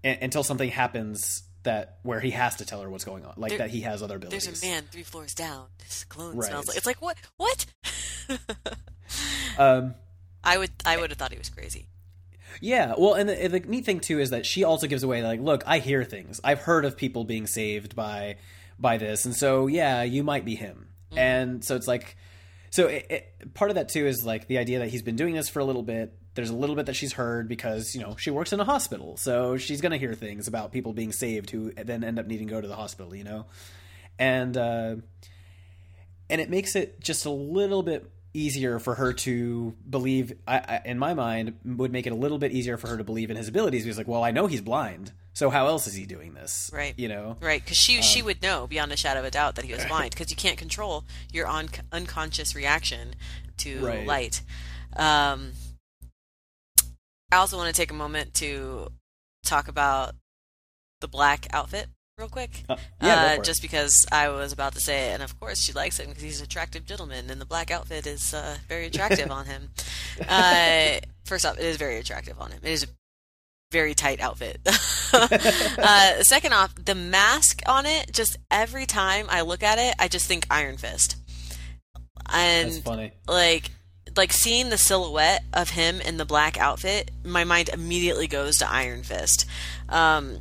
a- 0.05 0.17
until 0.21 0.43
something 0.43 0.69
happens 0.69 1.43
that 1.63 1.97
where 2.03 2.21
he 2.21 2.32
has 2.32 2.55
to 2.55 2.65
tell 2.65 2.82
her 2.82 2.89
what's 2.89 3.03
going 3.03 3.25
on, 3.25 3.34
like 3.36 3.49
There- 3.49 3.57
that 3.57 3.69
he 3.69 3.82
has 3.82 4.01
other 4.01 4.15
abilities. 4.15 4.45
There's 4.45 4.63
a 4.63 4.65
man 4.65 4.84
three 4.89 5.03
floors 5.03 5.34
down. 5.34 5.65
His 5.84 6.05
cologne 6.05 6.38
Right. 6.38 6.47
smells 6.49 6.67
like. 6.69 6.77
It's 6.77 6.86
like 6.86 7.01
what? 7.01 7.17
What? 7.36 7.65
Um, 9.57 9.95
I 10.43 10.57
would. 10.57 10.71
I 10.86 10.95
would 10.97 11.09
have 11.09 11.17
thought 11.17 11.32
he 11.34 11.38
was 11.38 11.49
crazy. 11.49 11.88
Yeah, 12.61 12.93
well, 12.97 13.13
and 13.15 13.27
the, 13.27 13.47
the 13.47 13.59
neat 13.59 13.84
thing 13.86 13.99
too 13.99 14.19
is 14.19 14.30
that 14.30 14.45
she 14.45 14.63
also 14.63 14.88
gives 14.88 15.03
away 15.03 15.21
like, 15.23 15.39
look, 15.41 15.63
I 15.65 15.80
hear 15.80 16.03
things. 16.03 16.39
I've 16.43 16.59
heard 16.59 16.86
of 16.86 16.95
people 16.95 17.23
being 17.25 17.45
saved 17.47 17.95
by 17.95 18.38
by 18.80 18.97
this, 18.97 19.25
and 19.25 19.36
so 19.36 19.67
yeah, 19.67 20.03
you 20.03 20.23
might 20.23 20.45
be 20.45 20.55
him. 20.55 20.88
And 21.15 21.63
so 21.63 21.75
it's 21.75 21.88
like, 21.88 22.15
so 22.69 22.88
it, 22.88 23.05
it, 23.09 23.53
part 23.53 23.71
of 23.71 23.75
that 23.75 23.89
too 23.89 24.05
is 24.05 24.25
like 24.25 24.47
the 24.47 24.57
idea 24.57 24.80
that 24.80 24.89
he's 24.89 25.01
been 25.01 25.15
doing 25.15 25.34
this 25.34 25.49
for 25.49 25.59
a 25.59 25.65
little 25.65 25.84
bit. 25.84 26.13
There's 26.36 26.51
a 26.51 26.55
little 26.55 26.75
bit 26.75 26.86
that 26.86 26.95
she's 26.95 27.13
heard 27.13 27.49
because 27.49 27.95
you 27.95 28.01
know 28.01 28.15
she 28.17 28.32
works 28.32 28.53
in 28.53 28.59
a 28.59 28.63
hospital, 28.63 29.17
so 29.17 29.57
she's 29.57 29.82
gonna 29.82 29.97
hear 29.97 30.13
things 30.13 30.47
about 30.47 30.71
people 30.71 30.93
being 30.93 31.11
saved 31.11 31.49
who 31.49 31.71
then 31.71 32.03
end 32.03 32.19
up 32.19 32.27
needing 32.27 32.47
to 32.47 32.53
go 32.53 32.61
to 32.61 32.67
the 32.67 32.75
hospital. 32.75 33.15
You 33.15 33.23
know, 33.23 33.45
and 34.17 34.55
uh, 34.55 34.95
and 36.30 36.41
it 36.41 36.49
makes 36.49 36.75
it 36.75 37.01
just 37.01 37.25
a 37.25 37.32
little 37.32 37.84
bit 37.84 38.09
easier 38.34 38.80
for 38.80 38.95
her 38.95 39.11
to 39.11 39.73
believe 39.89 40.34
I, 40.47 40.57
I, 40.57 40.82
in 40.86 40.99
my 40.99 41.13
mind 41.13 41.55
would 41.65 41.91
make 41.91 42.05
it 42.05 42.11
a 42.11 42.15
little 42.15 42.38
bit 42.38 42.51
easier 42.51 42.77
for 42.77 42.88
her 42.88 42.97
to 42.97 43.03
believe 43.03 43.32
in 43.32 43.38
his 43.38 43.47
abilities 43.47 43.84
because 43.84 43.97
like 43.97 44.07
well 44.07 44.23
i 44.23 44.30
know 44.32 44.45
he's 44.45 44.61
blind 44.61 45.11
so 45.34 45.49
how 45.49 45.65
else 45.67 45.88
is 45.88 45.95
he 45.95 46.05
doing 46.05 46.34
this 46.36 46.69
Right. 46.73 46.93
you 46.97 47.07
know 47.07 47.38
Right, 47.41 47.63
because 47.63 47.77
she 47.77 47.97
Um, 47.97 48.03
she 48.03 48.21
would 48.21 48.41
know 48.41 48.67
beyond 48.67 48.91
a 48.91 48.97
shadow 48.97 49.21
of 49.21 49.25
a 49.25 49.32
doubt 49.32 49.55
that 49.55 49.65
he 49.65 49.73
was 49.73 49.84
blind 49.88 50.11
because 50.11 50.30
you 50.30 50.36
can't 50.36 50.57
control 50.57 51.05
your 51.32 51.47
on, 51.47 51.69
unconscious 51.91 52.53
reaction 52.55 53.15
to 53.57 53.84
Right. 53.84 54.05
light. 54.05 54.41
Um, 54.95 55.53
I 57.32 57.38
also 57.38 57.57
want 57.57 57.73
to 57.73 57.80
take 57.80 57.91
a 57.91 57.95
moment 57.95 58.34
to 58.36 58.91
talk 59.43 59.67
about 59.67 60.15
the 61.01 61.07
black 61.07 61.47
outfit 61.51 61.88
real 62.20 62.30
quick. 62.30 62.63
Uh, 62.70 62.76
yeah, 63.01 63.38
uh, 63.39 63.43
just 63.43 63.61
because 63.61 64.05
I 64.11 64.30
was 64.30 64.51
about 64.51 64.74
to 64.74 64.80
say 64.80 65.09
it, 65.09 65.13
and 65.13 65.24
of 65.24 65.39
course 65.39 65.61
she 65.61 65.74
likes 65.74 65.99
him 65.99 66.09
because 66.09 66.22
he's 66.22 66.39
an 66.39 66.45
attractive 66.45 66.86
gentleman, 66.86 67.30
and 67.30 67.39
the 67.39 67.45
black 67.45 67.72
outfit 67.72 68.05
is 68.05 68.34
uh, 68.34 68.57
very 68.67 68.88
attractive 68.88 69.32
on 69.32 69.45
him. 69.45 69.70
Uh, 70.28 70.99
first 71.24 71.45
off, 71.45 71.57
it 71.57 71.63
is 71.63 71.78
very 71.78 71.97
attractive 71.97 72.39
on 72.41 72.51
him. 72.51 72.59
It 72.61 72.72
is 72.72 72.84
a 72.84 72.88
very 73.72 73.93
tight 73.93 74.20
outfit. 74.20 74.59
uh, 75.13 76.24
second 76.24 76.53
off, 76.53 76.76
the 76.76 76.93
mask 76.93 77.61
on 77.65 77.86
it, 77.86 78.11
just 78.11 78.38
every 78.51 78.86
time 78.86 79.28
I 79.30 79.41
look 79.41 79.63
at 79.63 79.80
it, 79.80 79.95
I 79.97 80.09
just 80.09 80.28
think 80.28 80.45
Iron 80.51 80.76
Fist. 80.76 81.15
And 82.32 82.72
that's 82.72 82.80
funny 82.80 83.13
like 83.28 83.72
like 84.17 84.34
seeing 84.34 84.70
the 84.70 84.78
silhouette 84.78 85.43
of 85.53 85.70
him 85.70 86.01
in 86.01 86.17
the 86.17 86.26
black 86.26 86.59
outfit, 86.59 87.11
my 87.24 87.43
mind 87.43 87.70
immediately 87.70 88.28
goes 88.28 88.57
to 88.57 88.70
Iron 88.70 89.03
Fist. 89.03 89.45
Um, 89.88 90.39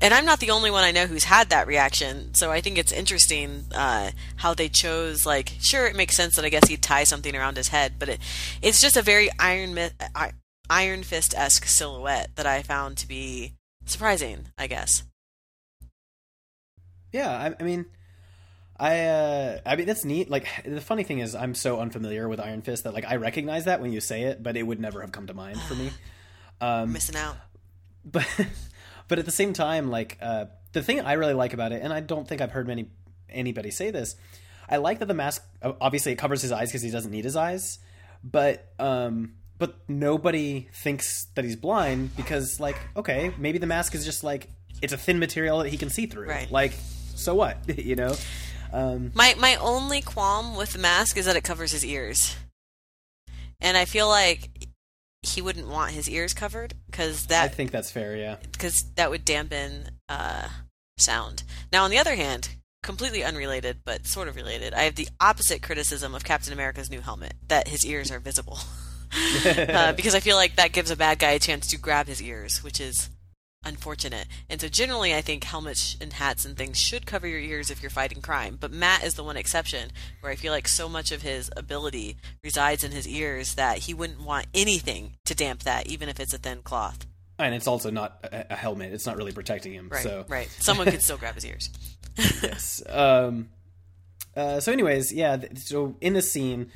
and 0.00 0.12
I'm 0.14 0.24
not 0.24 0.40
the 0.40 0.50
only 0.50 0.70
one 0.70 0.84
I 0.84 0.90
know 0.90 1.06
who's 1.06 1.24
had 1.24 1.50
that 1.50 1.66
reaction, 1.66 2.34
so 2.34 2.50
I 2.50 2.60
think 2.60 2.78
it's 2.78 2.92
interesting 2.92 3.64
uh, 3.74 4.10
how 4.36 4.54
they 4.54 4.68
chose. 4.68 5.24
Like, 5.26 5.52
sure, 5.60 5.86
it 5.86 5.96
makes 5.96 6.16
sense 6.16 6.36
that 6.36 6.44
I 6.44 6.48
guess 6.48 6.68
he'd 6.68 6.82
tie 6.82 7.04
something 7.04 7.34
around 7.34 7.56
his 7.56 7.68
head, 7.68 7.94
but 7.98 8.08
it, 8.08 8.20
it's 8.62 8.80
just 8.80 8.96
a 8.96 9.02
very 9.02 9.28
Iron 9.38 9.78
Iron 10.68 11.02
Fist 11.02 11.34
esque 11.36 11.66
silhouette 11.66 12.30
that 12.36 12.46
I 12.46 12.62
found 12.62 12.96
to 12.98 13.08
be 13.08 13.52
surprising. 13.84 14.46
I 14.58 14.66
guess. 14.66 15.02
yeah 17.12 17.30
I, 17.30 17.54
I 17.58 17.62
mean 17.62 17.86
i 18.78 19.04
uh 19.06 19.58
i 19.64 19.74
mean 19.74 19.86
that's 19.86 20.04
neat 20.04 20.28
like 20.28 20.46
the 20.66 20.82
funny 20.82 21.02
thing 21.02 21.20
is 21.20 21.34
i'm 21.34 21.54
so 21.54 21.80
unfamiliar 21.80 22.28
with 22.28 22.38
iron 22.38 22.60
fist 22.60 22.84
that 22.84 22.92
like 22.92 23.06
i 23.06 23.16
recognize 23.16 23.64
that 23.64 23.80
when 23.80 23.90
you 23.90 24.00
say 24.02 24.24
it 24.24 24.42
but 24.42 24.54
it 24.54 24.64
would 24.64 24.78
never 24.80 25.00
have 25.00 25.12
come 25.12 25.26
to 25.28 25.32
mind 25.32 25.58
for 25.62 25.74
me 25.74 25.90
um 26.60 26.92
Missing 26.92 27.16
out. 27.16 27.36
but 28.04 28.26
but 29.08 29.18
at 29.18 29.24
the 29.24 29.30
same 29.30 29.52
time 29.52 29.90
like 29.90 30.18
uh 30.20 30.46
the 30.72 30.82
thing 30.82 31.00
i 31.00 31.14
really 31.14 31.34
like 31.34 31.52
about 31.52 31.72
it 31.72 31.82
and 31.82 31.92
i 31.92 32.00
don't 32.00 32.28
think 32.28 32.40
i've 32.40 32.52
heard 32.52 32.66
many 32.66 32.88
anybody 33.28 33.70
say 33.70 33.90
this 33.90 34.16
i 34.68 34.76
like 34.76 34.98
that 34.98 35.06
the 35.06 35.14
mask 35.14 35.44
obviously 35.80 36.12
it 36.12 36.16
covers 36.16 36.42
his 36.42 36.52
eyes 36.52 36.68
because 36.68 36.82
he 36.82 36.90
doesn't 36.90 37.10
need 37.10 37.24
his 37.24 37.36
eyes 37.36 37.78
but 38.22 38.72
um 38.78 39.34
but 39.58 39.76
nobody 39.88 40.68
thinks 40.72 41.26
that 41.34 41.44
he's 41.44 41.56
blind 41.56 42.14
because 42.16 42.60
like 42.60 42.76
okay 42.96 43.32
maybe 43.38 43.58
the 43.58 43.66
mask 43.66 43.94
is 43.94 44.04
just 44.04 44.22
like 44.22 44.48
it's 44.82 44.92
a 44.92 44.98
thin 44.98 45.18
material 45.18 45.58
that 45.58 45.68
he 45.68 45.76
can 45.76 45.90
see 45.90 46.06
through. 46.06 46.28
Right. 46.28 46.50
Like, 46.50 46.72
so 47.14 47.34
what? 47.34 47.58
you 47.78 47.96
know. 47.96 48.14
Um, 48.72 49.12
My 49.14 49.34
my 49.38 49.56
only 49.56 50.02
qualm 50.02 50.56
with 50.56 50.72
the 50.72 50.78
mask 50.78 51.16
is 51.16 51.26
that 51.26 51.36
it 51.36 51.44
covers 51.44 51.72
his 51.72 51.84
ears, 51.84 52.36
and 53.60 53.76
I 53.76 53.84
feel 53.84 54.08
like 54.08 54.65
he 55.26 55.42
wouldn't 55.42 55.68
want 55.68 55.92
his 55.92 56.08
ears 56.08 56.34
covered 56.34 56.74
because 56.90 57.26
that. 57.26 57.44
I 57.44 57.48
think 57.48 57.70
that's 57.70 57.90
fair. 57.90 58.16
Yeah. 58.16 58.36
because 58.52 58.84
that 58.96 59.10
would 59.10 59.24
dampen 59.24 59.90
uh, 60.08 60.48
sound. 60.98 61.42
Now, 61.72 61.84
on 61.84 61.90
the 61.90 61.98
other 61.98 62.14
hand, 62.14 62.48
completely 62.82 63.24
unrelated 63.24 63.78
but 63.84 64.06
sort 64.06 64.28
of 64.28 64.36
related, 64.36 64.72
I 64.72 64.82
have 64.82 64.94
the 64.94 65.08
opposite 65.20 65.62
criticism 65.62 66.14
of 66.14 66.24
Captain 66.24 66.52
America's 66.52 66.90
new 66.90 67.00
helmet 67.00 67.34
that 67.48 67.68
his 67.68 67.84
ears 67.84 68.10
are 68.10 68.20
visible. 68.20 68.58
uh, 69.44 69.92
because 69.96 70.14
I 70.14 70.20
feel 70.20 70.36
like 70.36 70.56
that 70.56 70.72
gives 70.72 70.90
a 70.90 70.96
bad 70.96 71.18
guy 71.18 71.32
a 71.32 71.38
chance 71.38 71.68
to 71.68 71.78
grab 71.78 72.06
his 72.06 72.22
ears, 72.22 72.62
which 72.62 72.80
is 72.80 73.10
unfortunate. 73.66 74.26
And 74.48 74.60
so, 74.60 74.68
generally, 74.68 75.14
I 75.14 75.20
think 75.20 75.44
helmets 75.44 75.96
and 76.00 76.12
hats 76.12 76.44
and 76.44 76.56
things 76.56 76.80
should 76.80 77.06
cover 77.06 77.26
your 77.26 77.40
ears 77.40 77.70
if 77.70 77.82
you're 77.82 77.90
fighting 77.90 78.22
crime. 78.22 78.56
But 78.58 78.72
Matt 78.72 79.04
is 79.04 79.14
the 79.14 79.24
one 79.24 79.36
exception 79.36 79.90
where 80.20 80.32
I 80.32 80.36
feel 80.36 80.52
like 80.52 80.68
so 80.68 80.88
much 80.88 81.12
of 81.12 81.22
his 81.22 81.50
ability 81.56 82.16
resides 82.42 82.84
in 82.84 82.92
his 82.92 83.06
ears 83.06 83.54
that 83.54 83.78
he 83.78 83.94
wouldn't 83.94 84.22
want 84.22 84.46
anything 84.54 85.16
to 85.24 85.34
damp 85.34 85.64
that, 85.64 85.86
even 85.86 86.08
if 86.08 86.20
it's 86.20 86.32
a 86.32 86.38
thin 86.38 86.62
cloth. 86.62 87.06
And 87.38 87.54
it's 87.54 87.66
also 87.66 87.90
not 87.90 88.18
a, 88.32 88.54
helmet. 88.54 88.94
It's 88.94 89.04
not 89.04 89.16
really 89.16 89.32
protecting 89.32 89.74
him. 89.74 89.88
Right, 89.90 90.02
so 90.02 90.24
right. 90.28 90.48
Someone 90.58 90.90
could 90.90 91.02
still 91.02 91.16
grab 91.18 91.34
his 91.34 91.44
ears. 91.44 91.70
yes. 92.16 92.82
Um, 92.88 93.50
uh, 94.34 94.60
so, 94.60 94.72
anyways, 94.72 95.12
yeah. 95.12 95.36
So 95.56 95.96
in 96.00 96.14
this 96.14 96.30
scene, 96.30 96.70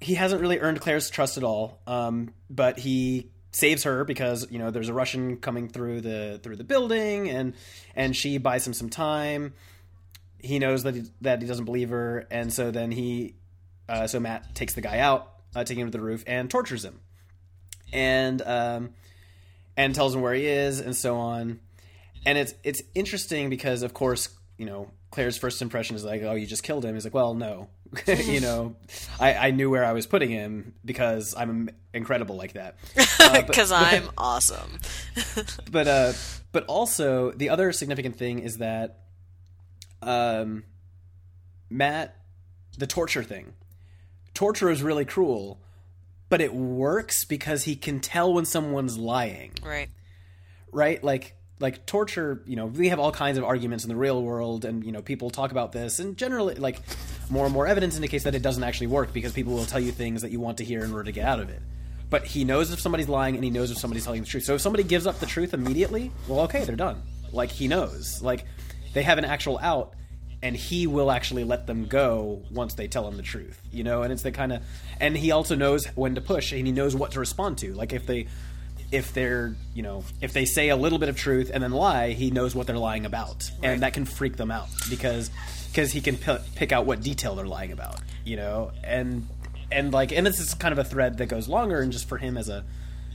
he 0.00 0.14
hasn't 0.14 0.40
really 0.40 0.58
earned 0.58 0.80
Claire's 0.80 1.08
trust 1.08 1.36
at 1.36 1.44
all. 1.44 1.80
Um, 1.86 2.32
but 2.50 2.78
he 2.78 3.30
saves 3.56 3.84
her 3.84 4.04
because 4.04 4.46
you 4.50 4.58
know 4.58 4.70
there's 4.70 4.90
a 4.90 4.92
Russian 4.92 5.38
coming 5.38 5.68
through 5.68 6.02
the 6.02 6.38
through 6.42 6.56
the 6.56 6.64
building, 6.64 7.30
and 7.30 7.54
and 7.94 8.14
she 8.14 8.36
buys 8.36 8.66
him 8.66 8.74
some 8.74 8.90
time. 8.90 9.54
He 10.38 10.58
knows 10.58 10.82
that 10.82 10.94
he, 10.94 11.04
that 11.22 11.40
he 11.40 11.48
doesn't 11.48 11.64
believe 11.64 11.88
her, 11.88 12.26
and 12.30 12.52
so 12.52 12.70
then 12.70 12.90
he, 12.90 13.34
uh, 13.88 14.06
so 14.06 14.20
Matt 14.20 14.54
takes 14.54 14.74
the 14.74 14.82
guy 14.82 14.98
out, 14.98 15.32
uh, 15.54 15.64
taking 15.64 15.82
him 15.82 15.90
to 15.90 15.98
the 15.98 16.04
roof, 16.04 16.22
and 16.26 16.50
tortures 16.50 16.84
him, 16.84 17.00
and 17.94 18.42
um, 18.42 18.90
and 19.74 19.94
tells 19.94 20.14
him 20.14 20.20
where 20.20 20.34
he 20.34 20.46
is, 20.46 20.78
and 20.78 20.94
so 20.94 21.16
on. 21.16 21.60
And 22.26 22.36
it's 22.36 22.52
it's 22.62 22.82
interesting 22.94 23.48
because 23.48 23.82
of 23.82 23.94
course 23.94 24.28
you 24.58 24.66
know 24.66 24.90
Claire's 25.10 25.38
first 25.38 25.62
impression 25.62 25.96
is 25.96 26.04
like 26.04 26.22
oh 26.22 26.34
you 26.34 26.46
just 26.46 26.62
killed 26.62 26.84
him. 26.84 26.92
He's 26.92 27.04
like 27.04 27.14
well 27.14 27.32
no 27.32 27.68
you 28.06 28.40
know 28.40 28.76
I, 29.20 29.34
I 29.34 29.50
knew 29.50 29.70
where 29.70 29.84
I 29.84 29.92
was 29.92 30.06
putting 30.06 30.30
him 30.30 30.74
because 30.84 31.34
I'm 31.36 31.70
incredible 31.94 32.36
like 32.36 32.52
that 32.54 32.76
Uh, 33.20 33.42
Because 33.42 33.72
I'm 33.72 34.08
awesome. 34.18 34.78
but 35.70 35.86
uh 35.88 36.12
but 36.52 36.64
also 36.66 37.30
the 37.32 37.48
other 37.50 37.72
significant 37.72 38.16
thing 38.16 38.38
is 38.40 38.58
that 38.58 39.00
um 40.02 40.64
Matt 41.70 42.16
the 42.78 42.86
torture 42.86 43.22
thing 43.22 43.52
torture 44.34 44.70
is 44.70 44.82
really 44.82 45.04
cruel 45.04 45.60
but 46.28 46.40
it 46.40 46.52
works 46.52 47.24
because 47.24 47.64
he 47.64 47.76
can 47.76 48.00
tell 48.00 48.32
when 48.34 48.44
someone's 48.44 48.98
lying 48.98 49.52
Right. 49.62 49.88
right 50.72 51.02
like 51.02 51.35
like 51.58 51.86
torture 51.86 52.42
you 52.46 52.56
know 52.56 52.66
we 52.66 52.88
have 52.88 52.98
all 52.98 53.10
kinds 53.10 53.38
of 53.38 53.44
arguments 53.44 53.84
in 53.84 53.88
the 53.88 53.96
real 53.96 54.22
world 54.22 54.64
and 54.64 54.84
you 54.84 54.92
know 54.92 55.00
people 55.00 55.30
talk 55.30 55.50
about 55.50 55.72
this 55.72 55.98
and 55.98 56.16
generally 56.16 56.54
like 56.54 56.82
more 57.30 57.44
and 57.44 57.54
more 57.54 57.66
evidence 57.66 57.96
indicates 57.96 58.24
that 58.24 58.34
it 58.34 58.42
doesn't 58.42 58.62
actually 58.62 58.88
work 58.88 59.12
because 59.12 59.32
people 59.32 59.54
will 59.54 59.64
tell 59.64 59.80
you 59.80 59.90
things 59.90 60.22
that 60.22 60.30
you 60.30 60.38
want 60.38 60.58
to 60.58 60.64
hear 60.64 60.84
in 60.84 60.92
order 60.92 61.04
to 61.04 61.12
get 61.12 61.24
out 61.24 61.40
of 61.40 61.48
it. 61.48 61.60
But 62.08 62.24
he 62.24 62.44
knows 62.44 62.70
if 62.70 62.78
somebody's 62.78 63.08
lying 63.08 63.34
and 63.34 63.42
he 63.42 63.50
knows 63.50 63.70
if 63.70 63.78
somebody's 63.78 64.04
telling 64.04 64.22
the 64.22 64.28
truth. 64.28 64.44
So 64.44 64.54
if 64.54 64.60
somebody 64.60 64.84
gives 64.84 65.06
up 65.06 65.18
the 65.18 65.26
truth 65.26 65.54
immediately 65.54 66.12
well 66.28 66.40
okay 66.40 66.64
they're 66.64 66.76
done. 66.76 67.02
Like 67.32 67.50
he 67.50 67.68
knows. 67.68 68.22
Like 68.22 68.44
they 68.92 69.02
have 69.02 69.18
an 69.18 69.24
actual 69.24 69.58
out 69.58 69.94
and 70.42 70.54
he 70.54 70.86
will 70.86 71.10
actually 71.10 71.44
let 71.44 71.66
them 71.66 71.86
go 71.86 72.42
once 72.50 72.74
they 72.74 72.86
tell 72.86 73.08
him 73.08 73.16
the 73.16 73.22
truth 73.22 73.58
you 73.72 73.82
know? 73.82 74.02
And 74.02 74.12
it's 74.12 74.22
the 74.22 74.30
kind 74.30 74.52
of 74.52 74.62
and 75.00 75.16
he 75.16 75.30
also 75.30 75.54
knows 75.54 75.86
when 75.86 76.16
to 76.16 76.20
push 76.20 76.52
and 76.52 76.66
he 76.66 76.72
knows 76.72 76.94
what 76.94 77.12
to 77.12 77.18
respond 77.18 77.56
to. 77.58 77.72
Like 77.72 77.94
if 77.94 78.04
they 78.04 78.26
if 78.92 79.12
they're 79.12 79.54
you 79.74 79.82
know 79.82 80.04
if 80.20 80.32
they 80.32 80.44
say 80.44 80.68
a 80.68 80.76
little 80.76 80.98
bit 80.98 81.08
of 81.08 81.16
truth 81.16 81.50
and 81.52 81.62
then 81.62 81.72
lie 81.72 82.10
he 82.10 82.30
knows 82.30 82.54
what 82.54 82.66
they're 82.66 82.78
lying 82.78 83.06
about. 83.06 83.50
Right. 83.60 83.70
and 83.72 83.82
that 83.82 83.92
can 83.94 84.04
freak 84.04 84.36
them 84.36 84.50
out 84.50 84.68
because 84.88 85.30
because 85.68 85.92
he 85.92 86.00
can 86.00 86.16
p- 86.16 86.38
pick 86.54 86.72
out 86.72 86.86
what 86.86 87.02
detail 87.02 87.34
they're 87.34 87.46
lying 87.46 87.72
about 87.72 88.00
you 88.24 88.36
know? 88.36 88.72
And 88.84 89.26
and 89.72 89.92
like 89.92 90.12
and 90.12 90.26
this 90.26 90.40
is 90.40 90.54
kind 90.54 90.72
of 90.72 90.78
a 90.78 90.84
thread 90.84 91.18
that 91.18 91.26
goes 91.26 91.48
longer 91.48 91.80
and 91.80 91.92
just 91.92 92.08
for 92.08 92.18
him 92.18 92.36
as 92.36 92.48
a 92.48 92.64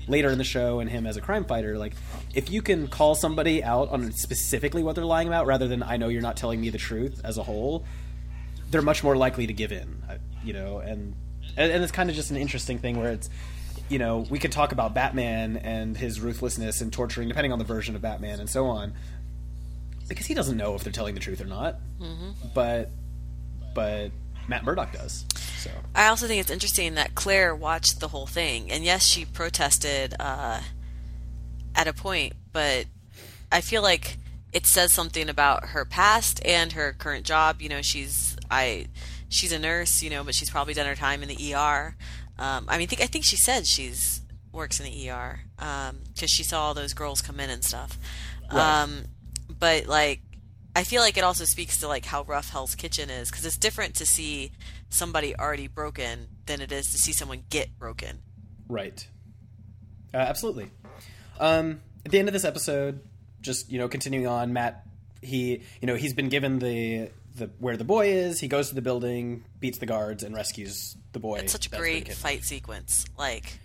later 0.07 0.29
in 0.29 0.37
the 0.37 0.43
show 0.43 0.79
and 0.79 0.89
him 0.89 1.05
as 1.05 1.15
a 1.15 1.21
crime 1.21 1.45
fighter 1.45 1.77
like 1.77 1.93
if 2.33 2.49
you 2.49 2.61
can 2.61 2.87
call 2.87 3.13
somebody 3.13 3.63
out 3.63 3.87
on 3.89 4.11
specifically 4.11 4.81
what 4.81 4.95
they're 4.95 5.05
lying 5.05 5.27
about 5.27 5.45
rather 5.45 5.67
than 5.67 5.83
i 5.83 5.95
know 5.95 6.07
you're 6.07 6.23
not 6.23 6.35
telling 6.35 6.59
me 6.59 6.69
the 6.69 6.77
truth 6.77 7.21
as 7.23 7.37
a 7.37 7.43
whole 7.43 7.85
they're 8.71 8.81
much 8.81 9.03
more 9.03 9.15
likely 9.15 9.45
to 9.45 9.53
give 9.53 9.71
in 9.71 10.01
uh, 10.09 10.15
you 10.43 10.53
know? 10.53 10.79
And 10.79 11.15
and, 11.57 11.71
and 11.71 11.83
it's 11.83 11.91
kind 11.91 12.09
of 12.09 12.15
just 12.15 12.31
an 12.31 12.37
interesting 12.37 12.79
thing 12.79 12.99
where 12.99 13.11
it's 13.11 13.29
you 13.91 13.99
know 13.99 14.25
we 14.29 14.39
could 14.39 14.51
talk 14.51 14.71
about 14.71 14.93
batman 14.93 15.57
and 15.57 15.97
his 15.97 16.21
ruthlessness 16.21 16.81
and 16.81 16.91
torturing 16.93 17.27
depending 17.27 17.51
on 17.51 17.59
the 17.59 17.65
version 17.65 17.95
of 17.95 18.01
batman 18.01 18.39
and 18.39 18.49
so 18.49 18.65
on. 18.67 18.93
Because 20.07 20.25
he 20.25 20.33
doesn't 20.33 20.57
know 20.57 20.75
if 20.75 20.83
they're 20.83 20.91
telling 20.91 21.13
the 21.13 21.21
truth 21.21 21.41
or 21.41 21.45
not. 21.45 21.77
But 22.53 22.89
but 23.73 24.11
matt 24.47 24.63
murdock 24.63 24.93
does 24.93 25.25
so. 25.61 25.69
I 25.93 26.07
also 26.07 26.27
think 26.27 26.41
it's 26.41 26.51
interesting 26.51 26.95
that 26.95 27.15
Claire 27.15 27.55
watched 27.55 27.99
the 27.99 28.07
whole 28.07 28.25
thing, 28.25 28.71
and 28.71 28.83
yes, 28.83 29.05
she 29.05 29.25
protested 29.25 30.15
uh, 30.19 30.61
at 31.75 31.87
a 31.87 31.93
point, 31.93 32.33
but 32.51 32.85
I 33.51 33.61
feel 33.61 33.81
like 33.81 34.17
it 34.51 34.65
says 34.65 34.91
something 34.91 35.29
about 35.29 35.67
her 35.67 35.85
past 35.85 36.43
and 36.45 36.73
her 36.73 36.93
current 36.93 37.25
job. 37.25 37.61
You 37.61 37.69
know, 37.69 37.81
she's 37.81 38.35
I 38.49 38.87
she's 39.29 39.51
a 39.51 39.59
nurse, 39.59 40.03
you 40.03 40.09
know, 40.09 40.23
but 40.23 40.35
she's 40.35 40.49
probably 40.49 40.73
done 40.73 40.87
her 40.87 40.95
time 40.95 41.23
in 41.23 41.29
the 41.29 41.53
ER. 41.53 41.95
Um, 42.41 42.65
I 42.67 42.79
mean, 42.79 42.87
think 42.87 43.03
I 43.03 43.05
think 43.05 43.23
she 43.23 43.37
said 43.37 43.67
she's 43.67 44.19
works 44.51 44.79
in 44.79 44.87
the 44.87 45.09
ER 45.11 45.39
because 45.57 46.31
she 46.31 46.43
saw 46.43 46.63
all 46.63 46.73
those 46.73 46.93
girls 46.93 47.21
come 47.21 47.39
in 47.39 47.51
and 47.51 47.63
stuff. 47.63 47.99
Right. 48.51 48.81
Um, 48.81 49.05
but 49.59 49.85
like 49.85 50.21
I 50.75 50.83
feel 50.83 51.03
like 51.03 51.17
it 51.17 51.23
also 51.23 51.45
speaks 51.45 51.77
to 51.77 51.87
like 51.87 52.03
how 52.03 52.23
rough 52.23 52.49
Hell's 52.49 52.73
Kitchen 52.73 53.11
is 53.11 53.29
because 53.29 53.45
it's 53.45 53.57
different 53.57 53.95
to 53.97 54.07
see 54.07 54.51
somebody 54.89 55.35
already 55.37 55.67
broken 55.67 56.27
than 56.47 56.61
it 56.61 56.71
is 56.71 56.91
to 56.91 56.97
see 56.97 57.13
someone 57.13 57.43
get 57.51 57.77
broken. 57.77 58.23
Right. 58.67 59.07
Uh, 60.11 60.17
absolutely. 60.17 60.71
Um, 61.39 61.81
at 62.03 62.11
the 62.11 62.17
end 62.17 62.27
of 62.27 62.33
this 62.33 62.43
episode, 62.43 63.01
just 63.41 63.71
you 63.71 63.77
know, 63.77 63.87
continuing 63.87 64.25
on, 64.25 64.51
Matt, 64.51 64.83
he 65.21 65.61
you 65.79 65.85
know 65.85 65.93
he's 65.95 66.15
been 66.15 66.29
given 66.29 66.57
the 66.57 67.11
the 67.35 67.51
where 67.59 67.77
the 67.77 67.83
boy 67.83 68.07
is. 68.07 68.39
He 68.39 68.47
goes 68.47 68.69
to 68.69 68.75
the 68.75 68.81
building, 68.81 69.43
beats 69.59 69.77
the 69.77 69.85
guards, 69.85 70.23
and 70.23 70.33
rescues 70.33 70.95
the 71.11 71.19
boy. 71.19 71.39
It's 71.39 71.51
such 71.51 71.67
a 71.67 71.69
great 71.69 72.11
fight 72.13 72.43
sequence. 72.43 73.05
Like, 73.17 73.59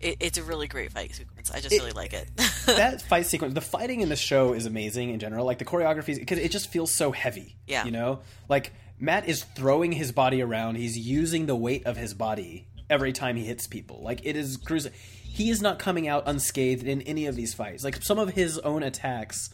it, 0.00 0.18
it's 0.20 0.38
a 0.38 0.42
really 0.42 0.68
great 0.68 0.92
fight 0.92 1.14
sequence. 1.14 1.50
I 1.50 1.60
just 1.60 1.74
It- 1.74 1.78
really 1.78 1.92
like 1.92 2.12
it. 2.12 2.28
that 2.66 3.02
fight 3.08 3.26
sequence, 3.26 3.54
the 3.54 3.60
fighting 3.60 4.00
in 4.00 4.08
the 4.08 4.16
show 4.16 4.52
is 4.52 4.66
amazing 4.66 5.10
in 5.10 5.18
general. 5.18 5.44
Like 5.44 5.58
the 5.58 5.64
choreography, 5.64 6.18
because 6.18 6.38
it 6.38 6.50
just 6.50 6.70
feels 6.70 6.92
so 6.92 7.12
heavy. 7.12 7.56
Yeah. 7.66 7.84
you 7.84 7.90
know, 7.90 8.20
like 8.48 8.72
Matt 8.98 9.28
is 9.28 9.42
throwing 9.42 9.92
his 9.92 10.12
body 10.12 10.42
around. 10.42 10.76
He's 10.76 10.96
using 10.96 11.46
the 11.46 11.56
weight 11.56 11.86
of 11.86 11.96
his 11.96 12.14
body 12.14 12.66
every 12.88 13.12
time 13.12 13.36
he 13.36 13.44
hits 13.44 13.66
people. 13.66 14.00
Like 14.02 14.20
it 14.24 14.36
is 14.36 14.56
cruising. 14.56 14.92
He 15.22 15.50
is 15.50 15.60
not 15.60 15.78
coming 15.78 16.06
out 16.06 16.24
unscathed 16.26 16.86
in 16.86 17.02
any 17.02 17.26
of 17.26 17.34
these 17.34 17.54
fights. 17.54 17.82
Like 17.82 18.02
some 18.02 18.18
of 18.18 18.30
his 18.30 18.58
own 18.58 18.82
attacks 18.82 19.50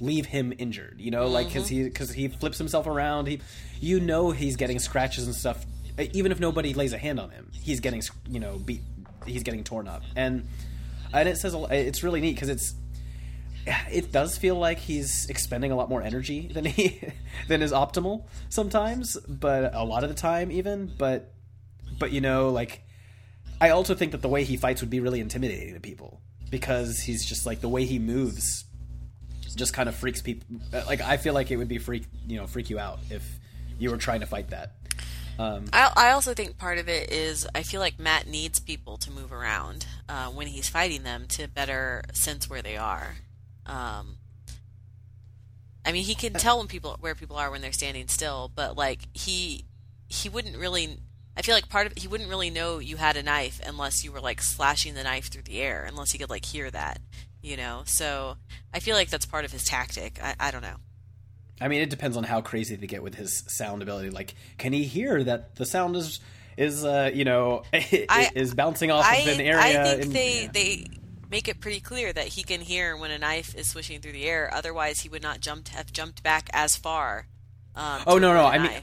leave 0.00 0.26
him 0.26 0.52
injured. 0.58 1.00
You 1.00 1.10
know, 1.10 1.26
like 1.26 1.48
because 1.48 1.66
mm-hmm. 1.66 1.74
he 1.74 1.84
because 1.84 2.12
he 2.12 2.28
flips 2.28 2.58
himself 2.58 2.86
around. 2.86 3.26
He, 3.26 3.40
you 3.80 4.00
know, 4.00 4.30
he's 4.30 4.56
getting 4.56 4.78
scratches 4.78 5.26
and 5.26 5.34
stuff. 5.34 5.64
Uh, 5.98 6.04
even 6.12 6.32
if 6.32 6.40
nobody 6.40 6.74
lays 6.74 6.92
a 6.92 6.98
hand 6.98 7.20
on 7.20 7.30
him, 7.30 7.50
he's 7.52 7.80
getting 7.80 8.02
you 8.28 8.40
know 8.40 8.58
beat. 8.58 8.82
He's 9.26 9.42
getting 9.42 9.64
torn 9.64 9.88
up 9.88 10.02
and 10.16 10.46
and 11.14 11.28
it 11.28 11.38
says 11.38 11.54
it's 11.70 12.02
really 12.02 12.20
neat 12.20 12.34
because 12.34 12.48
it's 12.48 12.74
it 13.90 14.12
does 14.12 14.36
feel 14.36 14.56
like 14.56 14.78
he's 14.78 15.26
expending 15.30 15.72
a 15.72 15.76
lot 15.76 15.88
more 15.88 16.02
energy 16.02 16.48
than 16.48 16.64
he 16.64 17.00
than 17.48 17.62
is 17.62 17.72
optimal 17.72 18.26
sometimes 18.50 19.16
but 19.26 19.74
a 19.74 19.84
lot 19.84 20.02
of 20.02 20.10
the 20.10 20.14
time 20.14 20.50
even 20.50 20.92
but 20.98 21.32
but 21.98 22.12
you 22.12 22.20
know 22.20 22.50
like 22.50 22.82
i 23.60 23.70
also 23.70 23.94
think 23.94 24.12
that 24.12 24.20
the 24.20 24.28
way 24.28 24.44
he 24.44 24.56
fights 24.56 24.82
would 24.82 24.90
be 24.90 25.00
really 25.00 25.20
intimidating 25.20 25.72
to 25.72 25.80
people 25.80 26.20
because 26.50 27.00
he's 27.00 27.24
just 27.24 27.46
like 27.46 27.60
the 27.60 27.68
way 27.68 27.84
he 27.84 27.98
moves 27.98 28.64
just 29.56 29.72
kind 29.72 29.88
of 29.88 29.94
freaks 29.94 30.20
people 30.20 30.44
uh, 30.72 30.82
like 30.86 31.00
i 31.00 31.16
feel 31.16 31.32
like 31.32 31.52
it 31.52 31.56
would 31.56 31.68
be 31.68 31.78
freak 31.78 32.04
you 32.26 32.36
know 32.36 32.46
freak 32.46 32.68
you 32.68 32.78
out 32.78 32.98
if 33.08 33.24
you 33.78 33.88
were 33.88 33.96
trying 33.96 34.18
to 34.18 34.26
fight 34.26 34.50
that 34.50 34.72
um, 35.38 35.66
I, 35.72 35.92
I 35.96 36.10
also 36.12 36.34
think 36.34 36.58
part 36.58 36.78
of 36.78 36.88
it 36.88 37.10
is 37.10 37.46
I 37.54 37.62
feel 37.62 37.80
like 37.80 37.98
Matt 37.98 38.26
needs 38.26 38.60
people 38.60 38.96
to 38.98 39.10
move 39.10 39.32
around 39.32 39.86
uh, 40.08 40.26
when 40.28 40.46
he's 40.46 40.68
fighting 40.68 41.02
them 41.02 41.26
to 41.30 41.48
better 41.48 42.02
sense 42.12 42.48
where 42.48 42.62
they 42.62 42.76
are. 42.76 43.16
Um, 43.66 44.16
I 45.84 45.92
mean, 45.92 46.04
he 46.04 46.14
can 46.14 46.32
tell 46.34 46.58
when 46.58 46.66
people 46.66 46.96
where 47.00 47.14
people 47.14 47.36
are 47.36 47.50
when 47.50 47.60
they're 47.60 47.72
standing 47.72 48.08
still, 48.08 48.50
but 48.54 48.76
like 48.76 49.00
he 49.12 49.64
he 50.08 50.28
wouldn't 50.28 50.56
really. 50.56 50.98
I 51.36 51.42
feel 51.42 51.54
like 51.56 51.68
part 51.68 51.86
of 51.88 51.92
he 51.96 52.06
wouldn't 52.08 52.30
really 52.30 52.50
know 52.50 52.78
you 52.78 52.96
had 52.96 53.16
a 53.16 53.22
knife 53.22 53.60
unless 53.66 54.04
you 54.04 54.12
were 54.12 54.20
like 54.20 54.40
slashing 54.40 54.94
the 54.94 55.02
knife 55.02 55.26
through 55.26 55.42
the 55.42 55.60
air, 55.60 55.84
unless 55.88 56.12
he 56.12 56.18
could 56.18 56.30
like 56.30 56.44
hear 56.44 56.70
that. 56.70 57.00
you 57.42 57.56
know. 57.56 57.82
So 57.86 58.36
I 58.72 58.80
feel 58.80 58.96
like 58.96 59.10
that's 59.10 59.26
part 59.26 59.44
of 59.44 59.52
his 59.52 59.64
tactic. 59.64 60.18
I, 60.22 60.34
I 60.40 60.50
don't 60.50 60.62
know. 60.62 60.76
I 61.64 61.68
mean, 61.68 61.80
it 61.80 61.88
depends 61.88 62.18
on 62.18 62.24
how 62.24 62.42
crazy 62.42 62.76
they 62.76 62.86
get 62.86 63.02
with 63.02 63.14
his 63.14 63.42
sound 63.46 63.80
ability. 63.80 64.10
Like, 64.10 64.34
can 64.58 64.74
he 64.74 64.84
hear 64.84 65.24
that 65.24 65.56
the 65.56 65.64
sound 65.64 65.96
is 65.96 66.20
is 66.58 66.84
uh, 66.84 67.10
you 67.12 67.24
know 67.24 67.62
I- 67.72 68.30
is 68.34 68.54
bouncing 68.54 68.90
off 68.90 69.06
I, 69.06 69.16
of 69.16 69.28
an 69.28 69.40
area? 69.40 69.82
I 69.82 69.84
think 69.86 70.02
in- 70.02 70.12
they 70.12 70.42
yeah. 70.42 70.50
they 70.52 70.86
make 71.30 71.48
it 71.48 71.60
pretty 71.60 71.80
clear 71.80 72.12
that 72.12 72.26
he 72.26 72.42
can 72.42 72.60
hear 72.60 72.98
when 72.98 73.10
a 73.10 73.18
knife 73.18 73.54
is 73.54 73.66
swishing 73.66 74.02
through 74.02 74.12
the 74.12 74.26
air. 74.26 74.52
Otherwise, 74.52 75.00
he 75.00 75.08
would 75.08 75.22
not 75.22 75.40
jumped 75.40 75.70
have 75.70 75.90
jumped 75.90 76.22
back 76.22 76.50
as 76.52 76.76
far. 76.76 77.28
Um, 77.74 78.02
Oh 78.06 78.18
no, 78.18 78.34
no. 78.34 78.44
I 78.44 78.58
mean. 78.58 78.82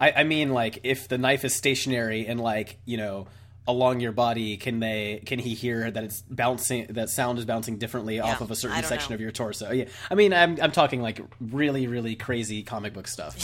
I, 0.00 0.12
I 0.18 0.24
mean, 0.24 0.50
like 0.50 0.78
if 0.84 1.08
the 1.08 1.18
knife 1.18 1.44
is 1.44 1.56
stationary 1.56 2.26
and 2.28 2.40
like 2.40 2.78
you 2.84 2.98
know 2.98 3.26
along 3.66 4.00
your 4.00 4.12
body, 4.12 4.56
can 4.56 4.80
they 4.80 5.22
can 5.26 5.38
he 5.38 5.54
hear 5.54 5.90
that 5.90 6.04
it's 6.04 6.22
bouncing? 6.22 6.86
That 6.90 7.10
sound 7.10 7.38
is 7.38 7.44
bouncing 7.44 7.78
differently 7.78 8.20
off 8.20 8.40
of 8.40 8.50
a 8.50 8.56
certain 8.56 8.82
section 8.82 9.12
know. 9.12 9.14
of 9.14 9.20
your 9.20 9.30
torso. 9.30 9.70
Yeah, 9.72 9.84
I 10.10 10.14
mean, 10.14 10.32
I'm 10.32 10.58
I'm 10.60 10.72
talking 10.72 11.02
like 11.02 11.20
really 11.40 11.86
really 11.86 12.16
crazy 12.16 12.62
comic 12.62 12.92
book 12.92 13.08
stuff. 13.08 13.36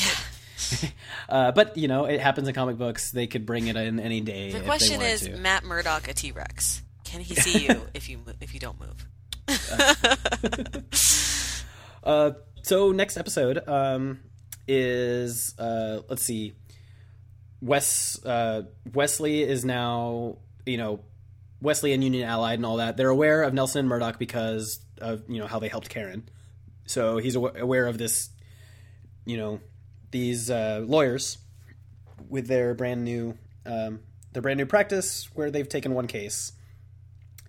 uh, 1.29 1.53
but 1.53 1.77
you 1.77 1.89
know, 1.89 2.05
it 2.07 2.21
happens 2.21 2.49
in 2.49 2.55
comic 2.55 2.79
books. 2.79 3.11
They 3.11 3.27
could 3.27 3.47
bring 3.47 3.69
it 3.69 3.77
in 3.77 4.01
any 4.01 4.21
day. 4.21 4.53
The 4.53 4.61
question 4.61 5.01
is, 5.01 5.23
to. 5.23 5.37
Matt 5.37 5.65
Murdock 5.65 6.09
a 6.09 6.15
T 6.15 6.33
Rex? 6.33 6.83
Can 7.05 7.21
he 7.21 7.35
see 7.35 7.67
you 7.67 7.83
if 7.95 8.09
you 8.09 8.21
if 8.41 8.55
you 8.55 8.61
don't 8.61 8.79
move? 8.81 9.07
Uh, 12.01 12.31
so 12.63 12.93
next 12.93 13.19
episode 13.19 13.61
um, 13.69 14.21
is 14.67 15.55
uh, 15.59 16.01
let's 16.09 16.23
see, 16.23 16.55
Wes 17.61 18.25
uh, 18.25 18.63
Wesley 18.93 19.43
is 19.43 19.65
now 19.65 20.39
you 20.67 20.77
know 20.77 21.01
Wesley 21.61 21.93
and 21.93 22.03
Union 22.05 22.29
allied 22.29 22.59
and 22.59 22.67
all 22.67 22.77
that. 22.77 22.97
They're 22.97 23.09
aware 23.09 23.43
of 23.43 23.53
Nelson 23.53 23.81
and 23.81 23.89
Murdock 23.89 24.19
because 24.19 24.81
of 25.01 25.23
you 25.29 25.39
know 25.41 25.47
how 25.47 25.59
they 25.59 25.69
helped 25.69 25.89
Karen. 25.89 26.29
So 26.87 27.19
he's 27.19 27.35
aware 27.35 27.87
of 27.87 27.99
this, 27.99 28.31
you 29.27 29.37
know, 29.37 29.61
these 30.11 30.51
uh, 30.51 30.83
lawyers 30.87 31.37
with 32.29 32.47
their 32.47 32.75
brand 32.75 33.05
new 33.05 33.37
um, 33.67 34.01
their 34.33 34.43
brand 34.43 34.59
new 34.59 34.67
practice 34.67 35.29
where 35.35 35.51
they've 35.51 35.69
taken 35.69 35.95
one 35.95 36.07
case, 36.07 36.53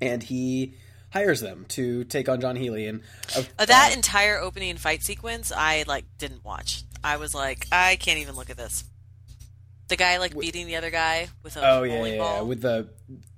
and 0.02 0.22
he 0.22 0.76
hires 1.12 1.40
them 1.40 1.66
to 1.70 2.04
take 2.04 2.30
on 2.30 2.42
John 2.42 2.56
Healy 2.56 2.88
and 2.88 3.02
uh, 3.36 3.44
Uh, 3.58 3.66
that 3.66 3.96
entire 3.96 4.38
opening 4.40 4.78
fight 4.78 5.04
sequence, 5.04 5.52
I 5.56 5.86
like 5.88 6.06
didn't 6.18 6.44
watch. 6.44 6.84
I 7.04 7.18
was 7.18 7.34
like, 7.34 7.68
I 7.72 7.96
can't 7.96 8.20
even 8.20 8.36
look 8.36 8.50
at 8.50 8.58
this. 8.58 8.84
The 9.90 9.98
guy 9.98 10.18
like 10.20 10.38
beating 10.38 10.68
the 10.68 10.76
other 10.78 10.90
guy 10.92 11.28
with 11.44 11.58
a 11.58 11.62
Oh 11.68 11.84
yeah, 11.84 12.06
yeah, 12.06 12.18
ball. 12.18 12.36
yeah, 12.38 12.42
with 12.42 12.62
the 12.62 12.90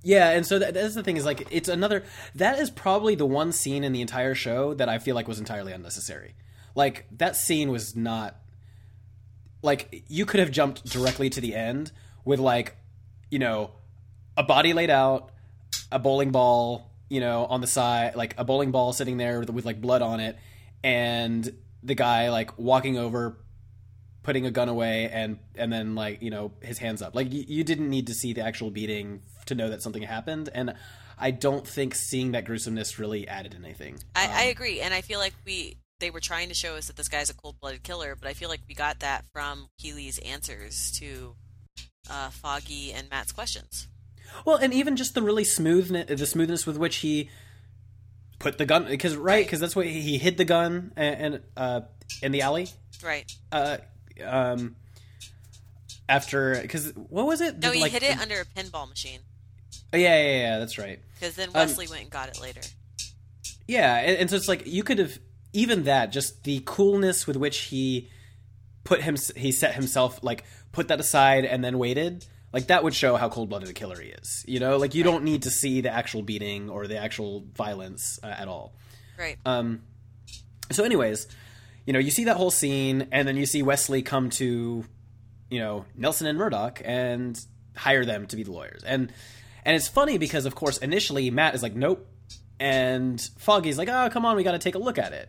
yeah, 0.03 0.29
and 0.31 0.45
so 0.45 0.59
that, 0.59 0.73
that's 0.73 0.93
the 0.95 1.01
thing 1.03 1.17
is 1.17 1.25
like 1.25 1.47
it's 1.49 1.69
another 1.69 2.03
that 2.35 2.59
is 2.59 2.69
probably 2.69 3.15
the 3.15 3.25
one 3.25 3.51
scene 3.51 3.83
in 3.83 3.93
the 3.93 4.01
entire 4.01 4.35
show 4.35 4.73
that 4.75 4.89
I 4.89 4.99
feel 4.99 5.15
like 5.15 5.27
was 5.27 5.39
entirely 5.39 5.71
unnecessary. 5.71 6.35
Like 6.75 7.07
that 7.17 7.35
scene 7.35 7.71
was 7.71 7.95
not 7.95 8.35
like 9.61 10.03
you 10.07 10.25
could 10.25 10.39
have 10.39 10.51
jumped 10.51 10.85
directly 10.85 11.29
to 11.29 11.41
the 11.41 11.55
end 11.55 11.91
with 12.25 12.39
like 12.39 12.75
you 13.29 13.39
know 13.39 13.71
a 14.37 14.43
body 14.43 14.73
laid 14.73 14.89
out, 14.89 15.31
a 15.91 15.99
bowling 15.99 16.31
ball, 16.31 16.89
you 17.09 17.19
know, 17.19 17.45
on 17.45 17.61
the 17.61 17.67
side, 17.67 18.15
like 18.15 18.33
a 18.37 18.43
bowling 18.43 18.71
ball 18.71 18.93
sitting 18.93 19.17
there 19.17 19.39
with, 19.39 19.49
with 19.49 19.65
like 19.65 19.79
blood 19.81 20.01
on 20.01 20.19
it, 20.19 20.37
and 20.83 21.53
the 21.83 21.95
guy 21.95 22.29
like 22.29 22.57
walking 22.57 22.97
over, 22.97 23.37
putting 24.23 24.45
a 24.45 24.51
gun 24.51 24.69
away, 24.69 25.09
and 25.11 25.39
and 25.55 25.71
then 25.71 25.95
like 25.95 26.21
you 26.21 26.29
know 26.29 26.51
his 26.61 26.77
hands 26.77 27.01
up. 27.01 27.15
Like 27.15 27.31
you, 27.31 27.43
you 27.47 27.63
didn't 27.63 27.89
need 27.89 28.07
to 28.07 28.13
see 28.13 28.33
the 28.33 28.41
actual 28.41 28.71
beating 28.71 29.21
to 29.47 29.55
know 29.55 29.69
that 29.69 29.81
something 29.81 30.03
happened, 30.03 30.49
and 30.53 30.75
I 31.17 31.31
don't 31.31 31.67
think 31.67 31.95
seeing 31.95 32.31
that 32.31 32.45
gruesomeness 32.45 32.97
really 32.99 33.27
added 33.27 33.55
anything. 33.57 33.99
I, 34.15 34.25
Um, 34.25 34.31
I 34.33 34.43
agree, 34.43 34.81
and 34.81 34.93
I 34.93 35.01
feel 35.01 35.19
like 35.19 35.33
we 35.45 35.77
they 35.99 36.09
were 36.09 36.19
trying 36.19 36.49
to 36.49 36.55
show 36.55 36.75
us 36.75 36.87
that 36.87 36.95
this 36.95 37.07
guy's 37.07 37.29
a 37.29 37.33
cold 37.33 37.55
blooded 37.61 37.83
killer, 37.83 38.15
but 38.15 38.27
I 38.27 38.33
feel 38.33 38.49
like 38.49 38.61
we 38.67 38.73
got 38.73 38.99
that 38.99 39.25
from 39.31 39.69
Keeley's 39.77 40.17
answers 40.19 40.91
to 40.99 41.35
uh, 42.09 42.29
Foggy 42.29 42.91
and 42.91 43.09
Matt's 43.09 43.31
questions. 43.31 43.87
Well, 44.45 44.57
and 44.57 44.73
even 44.73 44.95
just 44.95 45.13
the 45.13 45.21
really 45.21 45.43
smoothness, 45.43 46.07
the 46.07 46.25
smoothness 46.25 46.65
with 46.65 46.77
which 46.77 46.97
he 46.97 47.29
put 48.39 48.57
the 48.57 48.65
gun, 48.65 48.85
because 48.85 49.15
right, 49.15 49.45
because 49.45 49.59
that's 49.59 49.75
what 49.75 49.85
he, 49.85 50.01
he 50.01 50.17
hid 50.17 50.37
the 50.37 50.45
gun 50.45 50.91
and, 50.95 51.35
and 51.35 51.43
uh, 51.55 51.81
in 52.21 52.31
the 52.31 52.41
alley. 52.41 52.67
Right? 53.03 53.31
Uh, 53.51 53.77
um, 54.23 54.75
after, 56.09 56.59
because 56.61 56.91
what 56.95 57.25
was 57.25 57.41
it? 57.41 57.55
No, 57.59 57.69
Did, 57.69 57.75
he 57.75 57.81
like, 57.81 57.91
hid 57.91 58.03
it 58.03 58.19
under 58.19 58.41
a 58.41 58.45
pinball 58.45 58.89
machine 58.89 59.19
Oh, 59.93 59.97
yeah, 59.97 60.21
yeah, 60.21 60.37
yeah, 60.39 60.59
that's 60.59 60.77
right. 60.77 60.99
because 61.15 61.35
then 61.35 61.49
Um, 61.49 61.53
Wesley 61.55 61.87
went 61.87 62.03
and 62.03 62.09
got 62.09 62.29
it 62.29 62.39
later. 62.41 62.61
Yeah, 63.67 63.97
and, 63.97 64.17
and 64.17 64.29
so 64.29 64.35
it's 64.35 64.47
like 64.47 64.65
you 64.65 64.83
could 64.83 64.99
have 64.99 65.19
even 65.53 65.83
that, 65.83 66.11
just 66.11 66.43
the 66.43 66.61
coolness 66.65 67.27
with 67.27 67.35
which 67.35 67.57
he 67.59 68.09
put 68.83 69.01
him, 69.01 69.17
he 69.35 69.51
set 69.51 69.75
himself 69.75 70.23
like 70.23 70.45
put 70.71 70.87
that 70.87 70.99
aside 70.99 71.45
and 71.45 71.63
then 71.63 71.77
waited. 71.77 72.25
Like 72.53 72.67
that 72.67 72.83
would 72.83 72.93
show 72.93 73.15
how 73.15 73.29
cold 73.29 73.49
blooded 73.49 73.69
a 73.69 73.73
killer 73.73 73.99
he 73.99 74.09
is. 74.09 74.43
You 74.47 74.59
know, 74.59 74.77
like 74.77 74.93
you 74.95 75.03
don't 75.03 75.23
need 75.23 75.43
to 75.43 75.51
see 75.51 75.81
the 75.81 75.89
actual 75.89 76.21
beating 76.21 76.69
or 76.69 76.87
the 76.87 76.97
actual 76.97 77.45
violence 77.53 78.19
uh, 78.23 78.27
at 78.27 78.47
all. 78.47 78.73
Right? 79.17 79.37
Um, 79.45 79.83
so, 80.71 80.83
anyways, 80.83 81.27
you 81.91 81.93
know, 81.93 81.99
you 81.99 82.09
see 82.09 82.23
that 82.23 82.37
whole 82.37 82.51
scene, 82.51 83.09
and 83.11 83.27
then 83.27 83.35
you 83.35 83.45
see 83.45 83.63
Wesley 83.63 84.01
come 84.01 84.29
to, 84.29 84.85
you 85.49 85.59
know, 85.59 85.83
Nelson 85.93 86.25
and 86.25 86.37
Murdock 86.37 86.81
and 86.85 87.37
hire 87.75 88.05
them 88.05 88.27
to 88.27 88.37
be 88.37 88.43
the 88.43 88.51
lawyers. 88.53 88.81
And 88.85 89.11
and 89.65 89.75
it's 89.75 89.89
funny 89.89 90.17
because, 90.17 90.45
of 90.45 90.55
course, 90.55 90.77
initially 90.77 91.29
Matt 91.31 91.53
is 91.53 91.61
like, 91.61 91.75
nope, 91.75 92.07
and 92.61 93.19
Foggy's 93.39 93.77
like, 93.77 93.89
oh, 93.89 94.07
come 94.09 94.25
on, 94.25 94.37
we 94.37 94.43
got 94.43 94.53
to 94.53 94.59
take 94.59 94.75
a 94.75 94.79
look 94.79 94.97
at 94.97 95.11
it. 95.11 95.27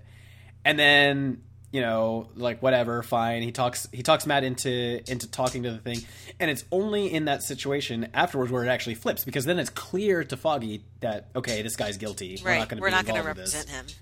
And 0.64 0.78
then 0.78 1.42
you 1.72 1.80
know, 1.80 2.28
like 2.36 2.62
whatever, 2.62 3.02
fine. 3.02 3.42
He 3.42 3.50
talks 3.50 3.88
he 3.90 4.04
talks 4.04 4.24
Matt 4.24 4.44
into 4.44 5.02
into 5.10 5.28
talking 5.28 5.64
to 5.64 5.72
the 5.72 5.78
thing, 5.78 5.98
and 6.38 6.48
it's 6.48 6.64
only 6.70 7.12
in 7.12 7.24
that 7.24 7.42
situation 7.42 8.08
afterwards 8.14 8.52
where 8.52 8.62
it 8.64 8.68
actually 8.68 8.94
flips 8.94 9.24
because 9.24 9.46
then 9.46 9.58
it's 9.58 9.70
clear 9.70 10.22
to 10.22 10.36
Foggy 10.36 10.84
that 11.00 11.30
okay, 11.34 11.62
this 11.62 11.74
guy's 11.74 11.96
guilty. 11.96 12.40
We're 12.44 12.50
right? 12.50 12.58
not 12.60 12.68
going 12.68 12.76
to 12.76 12.82
We're 12.82 12.90
be 12.90 12.94
not 12.94 13.06
going 13.06 13.20
to 13.20 13.26
with 13.28 13.36
this. 13.36 13.52
represent 13.52 13.68
him. 13.68 13.96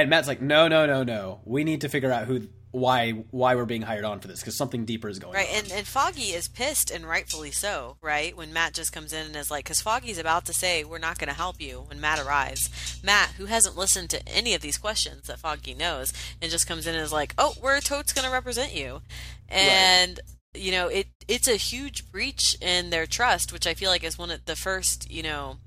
And 0.00 0.10
Matt's 0.10 0.28
like, 0.28 0.40
no, 0.40 0.68
no, 0.68 0.86
no, 0.86 1.02
no. 1.02 1.40
We 1.44 1.64
need 1.64 1.80
to 1.80 1.88
figure 1.88 2.12
out 2.12 2.26
who, 2.26 2.48
why, 2.70 3.10
why 3.30 3.54
we're 3.56 3.64
being 3.64 3.82
hired 3.82 4.04
on 4.04 4.20
for 4.20 4.28
this 4.28 4.38
because 4.40 4.56
something 4.56 4.84
deeper 4.84 5.08
is 5.08 5.18
going 5.18 5.34
Right, 5.34 5.48
on. 5.48 5.56
and, 5.56 5.72
and 5.72 5.86
Foggy 5.86 6.32
is 6.34 6.46
pissed, 6.46 6.90
and 6.90 7.04
rightfully 7.04 7.50
so, 7.50 7.96
right? 8.00 8.36
When 8.36 8.52
Matt 8.52 8.74
just 8.74 8.92
comes 8.92 9.12
in 9.12 9.26
and 9.26 9.34
is 9.36 9.50
like, 9.50 9.64
because 9.64 9.80
Foggy's 9.80 10.18
about 10.18 10.44
to 10.46 10.52
say, 10.54 10.84
We're 10.84 10.98
not 10.98 11.18
going 11.18 11.28
to 11.30 11.34
help 11.34 11.60
you 11.60 11.84
when 11.88 12.00
Matt 12.00 12.20
arrives. 12.20 13.00
Matt, 13.02 13.30
who 13.38 13.46
hasn't 13.46 13.76
listened 13.76 14.10
to 14.10 14.28
any 14.28 14.54
of 14.54 14.60
these 14.60 14.78
questions 14.78 15.26
that 15.26 15.40
Foggy 15.40 15.74
knows, 15.74 16.12
and 16.40 16.50
just 16.50 16.66
comes 16.68 16.86
in 16.86 16.94
and 16.94 17.02
is 17.02 17.12
like, 17.12 17.34
Oh, 17.36 17.54
we're 17.60 17.80
totes 17.80 18.12
going 18.12 18.26
to 18.26 18.32
represent 18.32 18.74
you. 18.74 19.00
And. 19.48 20.20
You 20.54 20.72
know, 20.72 20.88
it 20.88 21.08
it's 21.28 21.46
a 21.46 21.56
huge 21.56 22.10
breach 22.10 22.56
in 22.60 22.88
their 22.88 23.06
trust, 23.06 23.52
which 23.52 23.66
I 23.66 23.74
feel 23.74 23.90
like 23.90 24.02
is 24.02 24.18
one 24.18 24.30
of 24.30 24.46
the 24.46 24.56
first, 24.56 25.08
you 25.10 25.22
know, 25.22 25.58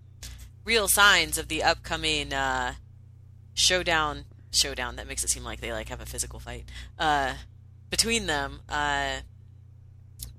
real 0.65 0.88
signs 0.88 1.38
of 1.38 1.47
the 1.49 1.61
upcoming 1.63 2.34
uh, 2.34 2.73
showdown. 3.53 4.25
Showdown 4.51 4.97
that 4.97 5.07
makes 5.07 5.23
it 5.23 5.29
seem 5.29 5.43
like 5.43 5.61
they 5.61 5.71
like 5.71 5.89
have 5.89 6.01
a 6.01 6.05
physical 6.05 6.39
fight 6.39 6.65
uh, 6.99 7.35
between 7.89 8.27
them. 8.27 8.59
Uh, 8.67 9.19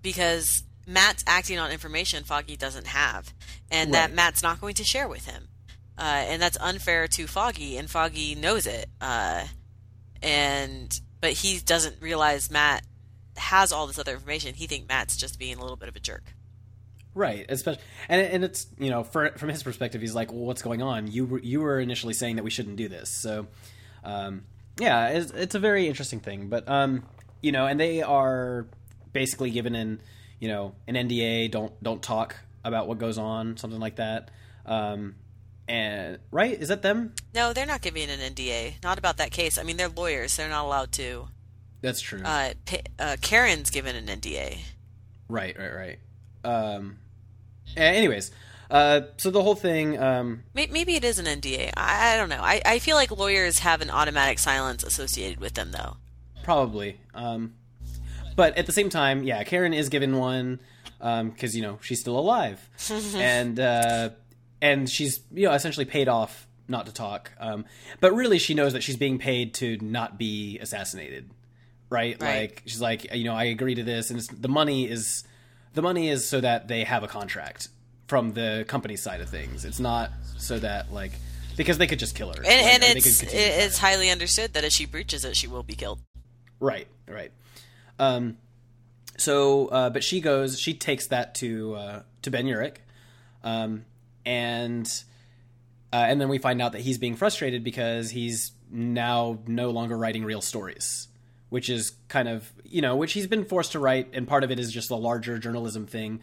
because 0.03 0.65
Matt's 0.87 1.25
acting 1.27 1.59
on 1.59 1.71
information 1.71 2.25
Foggy 2.25 2.57
doesn't 2.57 2.89
have, 2.89 3.33
and 3.71 3.95
that 3.95 4.13
Matt's 4.13 4.43
not 4.43 4.61
going 4.61 4.75
to 4.75 4.85
share 4.85 5.09
with 5.09 5.27
him, 5.27 5.49
uh, 5.97 6.25
and 6.27 6.43
that's 6.43 6.59
unfair 6.61 7.07
to 7.09 7.27
Foggy, 7.27 7.77
and 7.77 7.89
Foggy 7.89 8.35
knows 8.35 8.67
it, 8.67 8.87
uh, 9.01 9.47
and 10.21 11.01
but 11.21 11.33
he 11.33 11.61
doesn't 11.61 12.03
realize 12.03 12.51
Matt 12.51 12.85
has 13.37 13.73
all 13.73 13.87
this 13.87 13.99
other 13.99 14.13
information. 14.13 14.55
He 14.55 14.67
thinks 14.67 14.89
Matt's 14.89 15.17
just 15.17 15.39
being 15.39 15.57
a 15.57 15.63
little 15.63 15.77
bit 15.77 15.89
of 15.89 15.97
a 15.97 16.01
jerk. 16.01 16.35
Right, 17.15 17.45
especially, 17.49 17.83
and 18.09 18.23
and 18.23 18.45
it's 18.45 18.67
you 18.79 18.91
know, 18.91 19.05
for, 19.05 19.31
from 19.37 19.51
his 19.51 19.63
perspective, 19.63 20.01
he's 20.01 20.15
like, 20.15 20.33
well, 20.33 20.43
what's 20.43 20.63
going 20.63 20.81
on? 20.81 21.11
You 21.11 21.27
were 21.27 21.41
you 21.41 21.61
were 21.61 21.79
initially 21.79 22.15
saying 22.15 22.37
that 22.37 22.43
we 22.43 22.51
shouldn't 22.51 22.77
do 22.77 22.89
this, 22.89 23.11
so 23.11 23.47
um, 24.03 24.45
yeah, 24.79 25.09
it's, 25.09 25.31
it's 25.33 25.55
a 25.55 25.59
very 25.59 25.89
interesting 25.89 26.21
thing. 26.21 26.49
But 26.49 26.69
um, 26.69 27.05
you 27.43 27.53
know, 27.53 27.67
and 27.67 27.79
they 27.79 28.03
are 28.03 28.67
basically 29.13 29.51
given 29.51 29.75
an 29.75 30.01
you 30.41 30.49
know 30.49 30.75
an 30.89 30.95
NDA, 30.95 31.51
don't 31.51 31.81
don't 31.83 32.03
talk 32.03 32.37
about 32.65 32.89
what 32.89 32.99
goes 32.99 33.19
on, 33.19 33.57
something 33.57 33.81
like 33.81 33.97
that. 33.97 34.31
Um, 34.65 35.17
and 35.69 36.19
right, 36.31 36.59
is 36.61 36.69
that 36.69 36.83
them? 36.83 37.15
No, 37.35 37.53
they're 37.53 37.67
not 37.67 37.83
giving 37.83 38.09
an 38.11 38.19
NDA. 38.21 38.83
Not 38.83 38.99
about 38.99 39.19
that 39.19 39.31
case. 39.31 39.59
I 39.59 39.63
mean, 39.63 39.77
they're 39.77 39.89
lawyers. 39.89 40.37
They're 40.37 40.49
not 40.49 40.65
allowed 40.65 40.93
to. 40.93 41.29
That's 41.81 42.01
true. 42.01 42.23
Uh, 42.25 42.55
uh, 42.99 43.17
Karen's 43.21 43.71
given 43.71 43.97
an 43.97 44.07
NDA. 44.07 44.59
Right, 45.29 45.57
right, 45.59 45.75
right. 45.75 45.99
Um, 46.45 46.99
anyways, 47.77 48.31
uh, 48.71 49.03
so 49.19 49.31
the 49.31 49.43
whole 49.43 49.55
thing, 49.55 49.99
um, 50.03 50.45
Maybe 50.55 50.95
it 50.95 51.05
is 51.05 51.19
an 51.19 51.27
NDA. 51.27 51.73
I, 51.77 52.15
I 52.15 52.17
don't 52.17 52.29
know. 52.31 52.41
I, 52.41 52.63
I 52.65 52.79
feel 52.79 52.97
like 52.97 53.11
lawyers 53.11 53.59
have 53.61 53.83
an 53.83 53.91
automatic 53.91 54.39
silence 54.39 54.83
associated 54.83 55.41
with 55.41 55.55
them, 55.55 55.73
though. 55.73 55.97
probably. 56.43 56.99
Um, 57.15 57.55
but 58.35 58.57
at 58.57 58.65
the 58.67 58.73
same 58.73 58.89
time, 58.89 59.25
yeah, 59.25 59.45
Karen 59.45 59.75
is 59.75 59.89
given 59.91 60.17
one 60.17 60.61
because 60.99 61.55
you 61.55 61.63
know 61.63 61.79
she's 61.83 62.01
still 62.01 62.19
alive, 62.19 62.71
and 63.15 63.61
uh, 63.61 64.11
and 64.63 64.89
she's 64.89 65.21
you 65.33 65.49
know 65.49 65.53
essentially 65.53 65.85
paid 65.85 66.09
off 66.09 66.47
not 66.69 66.87
to 66.87 66.93
talk. 66.95 67.33
Um, 67.39 67.67
but 68.01 68.15
really, 68.15 68.39
she 68.39 68.55
knows 68.55 68.73
that 68.73 68.83
she's 68.83 68.97
being 68.97 69.19
paid 69.19 69.53
to 69.55 69.77
not 69.83 70.17
be 70.17 70.59
assassinated, 70.61 71.29
right? 71.91 72.17
Right. 72.23 72.41
Like 72.41 72.63
she's 72.65 72.81
like, 72.81 73.13
you 73.15 73.25
know, 73.25 73.35
I 73.35 73.45
agree 73.45 73.75
to 73.75 73.83
this, 73.83 74.09
and 74.09 74.19
it's, 74.19 74.29
the 74.29 74.49
money 74.49 74.89
is 74.89 75.25
the 75.75 75.83
money 75.83 76.09
is 76.09 76.29
so 76.29 76.41
that 76.41 76.69
they 76.69 76.85
have 76.85 77.03
a 77.03 77.09
contract 77.09 77.69
from 78.07 78.33
the 78.33 78.65
company 78.69 78.97
side 78.97 79.21
of 79.21 79.29
things. 79.29 79.65
It's 79.65 79.81
not 79.81 80.11
so 80.39 80.59
that 80.59 80.93
like 80.93 81.13
because 81.57 81.79
they 81.79 81.87
could 81.87 81.99
just 81.99 82.15
kill 82.15 82.29
her, 82.29 82.43
And, 82.45 82.83
and 82.83 82.97
it's 82.97 83.23
it's 83.23 83.79
highly 83.79 84.11
understood 84.11 84.55
that 84.55 84.65
if 84.65 84.73
she 84.73 84.87
breaches 84.87 85.25
it, 85.25 85.37
she 85.37 85.47
will 85.47 85.63
be 85.63 85.75
killed. 85.75 86.01
Right, 86.61 86.87
right. 87.09 87.33
Um, 87.99 88.39
so, 89.17 89.69
uh, 89.69 89.91
but 89.91 90.03
she 90.03 90.21
goes, 90.21 90.59
she 90.59 90.75
takes 90.75 91.09
that 91.09 91.35
to 91.37 91.75
uh, 91.75 92.03
to 92.23 92.31
Ben 92.31 92.47
Urich, 92.47 92.77
um, 93.45 93.85
and 94.25 94.87
uh, 95.93 95.97
and 95.97 96.21
then 96.21 96.29
we 96.29 96.39
find 96.39 96.63
out 96.63 96.73
that 96.73 96.81
he's 96.81 96.99
being 96.99 97.17
frustrated 97.17 97.63
because 97.63 98.11
he's 98.11 98.53
now 98.71 99.39
no 99.47 99.71
longer 99.71 99.97
writing 99.97 100.25
real 100.25 100.41
stories, 100.41 101.09
which 101.53 101.69
is 101.69 101.93
kind 102.09 102.29
of 102.29 102.51
you 102.65 102.81
know 102.81 102.97
which 102.97 103.13
he's 103.13 103.27
been 103.27 103.45
forced 103.45 103.73
to 103.73 103.79
write, 103.79 104.09
and 104.15 104.27
part 104.27 104.43
of 104.43 104.51
it 104.51 104.59
is 104.59 104.73
just 104.73 104.91
a 104.91 104.97
larger 104.97 105.39
journalism 105.39 105.87
thing, 105.87 106.21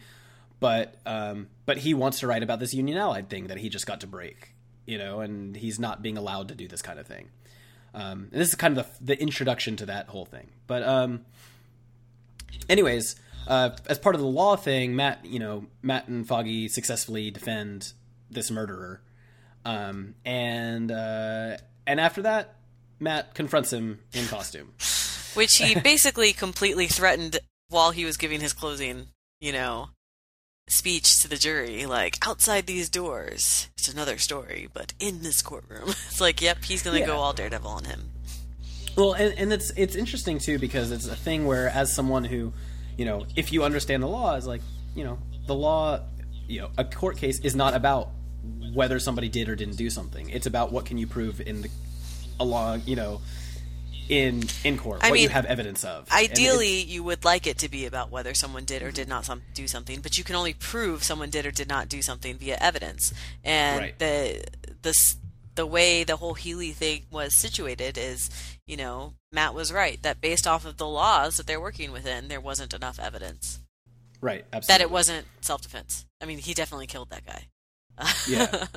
but 0.58 0.96
um, 1.06 1.46
but 1.66 1.78
he 1.78 1.94
wants 1.94 2.18
to 2.18 2.26
write 2.26 2.42
about 2.42 2.58
this 2.58 2.74
Union 2.74 2.98
Allied 2.98 3.28
thing 3.28 3.46
that 3.46 3.58
he 3.58 3.68
just 3.68 3.86
got 3.86 4.00
to 4.00 4.08
break, 4.08 4.54
you 4.86 4.98
know, 4.98 5.20
and 5.20 5.56
he's 5.56 5.78
not 5.78 6.02
being 6.02 6.18
allowed 6.18 6.48
to 6.48 6.56
do 6.56 6.66
this 6.66 6.82
kind 6.82 6.98
of 6.98 7.06
thing. 7.06 7.28
Um, 7.94 8.28
and 8.32 8.40
this 8.40 8.48
is 8.48 8.56
kind 8.56 8.76
of 8.76 8.84
the, 8.98 9.14
the 9.14 9.22
introduction 9.22 9.76
to 9.76 9.86
that 9.86 10.08
whole 10.08 10.24
thing. 10.24 10.48
But 10.66 10.82
um, 10.82 11.24
anyways, 12.68 13.14
uh, 13.46 13.70
as 13.86 14.00
part 14.00 14.16
of 14.16 14.20
the 14.20 14.26
law 14.26 14.56
thing, 14.56 14.96
Matt, 14.96 15.24
you 15.24 15.38
know, 15.38 15.66
Matt 15.80 16.08
and 16.08 16.26
Foggy 16.26 16.66
successfully 16.66 17.30
defend 17.30 17.92
this 18.28 18.50
murderer, 18.50 19.00
um, 19.64 20.16
and 20.24 20.90
uh, 20.90 21.56
and 21.86 22.00
after 22.00 22.22
that, 22.22 22.56
Matt 22.98 23.34
confronts 23.34 23.72
him 23.72 24.00
in 24.12 24.26
costume. 24.26 24.72
Which 25.34 25.56
he 25.56 25.78
basically 25.80 26.32
completely 26.32 26.86
threatened 26.86 27.38
while 27.68 27.90
he 27.92 28.04
was 28.04 28.16
giving 28.16 28.40
his 28.40 28.52
closing, 28.52 29.08
you 29.40 29.52
know, 29.52 29.90
speech 30.68 31.20
to 31.22 31.28
the 31.28 31.36
jury. 31.36 31.86
Like 31.86 32.16
outside 32.26 32.66
these 32.66 32.88
doors, 32.88 33.68
it's 33.76 33.88
another 33.92 34.18
story, 34.18 34.68
but 34.72 34.92
in 34.98 35.22
this 35.22 35.42
courtroom, 35.42 35.88
it's 36.08 36.20
like, 36.20 36.40
yep, 36.42 36.64
he's 36.64 36.82
gonna 36.82 37.00
Yeah. 37.00 37.06
go 37.06 37.16
all 37.18 37.32
Daredevil 37.32 37.70
on 37.70 37.84
him. 37.84 38.10
Well, 38.96 39.12
and, 39.12 39.36
and 39.38 39.52
it's 39.52 39.70
it's 39.76 39.94
interesting 39.94 40.38
too 40.38 40.58
because 40.58 40.90
it's 40.90 41.06
a 41.06 41.16
thing 41.16 41.46
where, 41.46 41.68
as 41.68 41.94
someone 41.94 42.24
who, 42.24 42.52
you 42.96 43.04
know, 43.04 43.24
if 43.36 43.52
you 43.52 43.62
understand 43.64 44.02
the 44.02 44.08
law, 44.08 44.34
is 44.34 44.46
like, 44.46 44.62
you 44.96 45.04
know, 45.04 45.18
the 45.46 45.54
law, 45.54 46.00
you 46.48 46.60
know, 46.60 46.70
a 46.76 46.84
court 46.84 47.16
case 47.16 47.38
is 47.40 47.54
not 47.54 47.74
about 47.74 48.08
whether 48.74 48.98
somebody 48.98 49.28
did 49.28 49.48
or 49.48 49.54
didn't 49.54 49.76
do 49.76 49.90
something. 49.90 50.28
It's 50.30 50.46
about 50.46 50.72
what 50.72 50.86
can 50.86 50.98
you 50.98 51.06
prove 51.06 51.40
in 51.40 51.62
the 51.62 51.70
along, 52.40 52.82
you 52.86 52.96
know, 52.96 53.20
in 54.10 54.42
in 54.64 54.76
court, 54.76 55.00
I 55.02 55.10
what 55.10 55.20
you 55.20 55.28
have 55.28 55.44
evidence 55.46 55.84
of. 55.84 56.10
Ideally, 56.10 56.80
you 56.82 57.02
would 57.04 57.24
like 57.24 57.46
it 57.46 57.58
to 57.58 57.68
be 57.68 57.86
about 57.86 58.10
whether 58.10 58.34
someone 58.34 58.64
did 58.64 58.82
or 58.82 58.90
did 58.90 59.08
not 59.08 59.24
some, 59.24 59.42
do 59.54 59.68
something, 59.68 60.00
but 60.00 60.18
you 60.18 60.24
can 60.24 60.34
only 60.34 60.52
prove 60.52 61.04
someone 61.04 61.30
did 61.30 61.46
or 61.46 61.50
did 61.50 61.68
not 61.68 61.88
do 61.88 62.02
something 62.02 62.36
via 62.36 62.58
evidence. 62.60 63.14
And 63.44 63.80
Right. 63.80 63.98
the 63.98 64.44
the 64.82 65.14
the 65.54 65.66
way 65.66 66.04
the 66.04 66.16
whole 66.16 66.34
Healy 66.34 66.72
thing 66.72 67.02
was 67.10 67.34
situated 67.36 67.96
is, 67.98 68.30
you 68.66 68.76
know, 68.76 69.14
Matt 69.32 69.54
was 69.54 69.72
right 69.72 70.02
that 70.02 70.20
based 70.20 70.46
off 70.46 70.64
of 70.64 70.76
the 70.76 70.86
laws 70.88 71.36
that 71.36 71.46
they're 71.46 71.60
working 71.60 71.92
within, 71.92 72.28
there 72.28 72.40
wasn't 72.40 72.74
enough 72.74 72.98
evidence 72.98 73.60
right, 74.20 74.44
absolutely. 74.52 74.72
that 74.72 74.80
it 74.80 74.90
wasn't 74.90 75.26
self 75.40 75.62
defense. 75.62 76.04
I 76.20 76.26
mean, 76.26 76.38
he 76.38 76.52
definitely 76.54 76.86
killed 76.86 77.10
that 77.10 77.24
guy. 77.26 77.46
Yeah. 78.28 78.66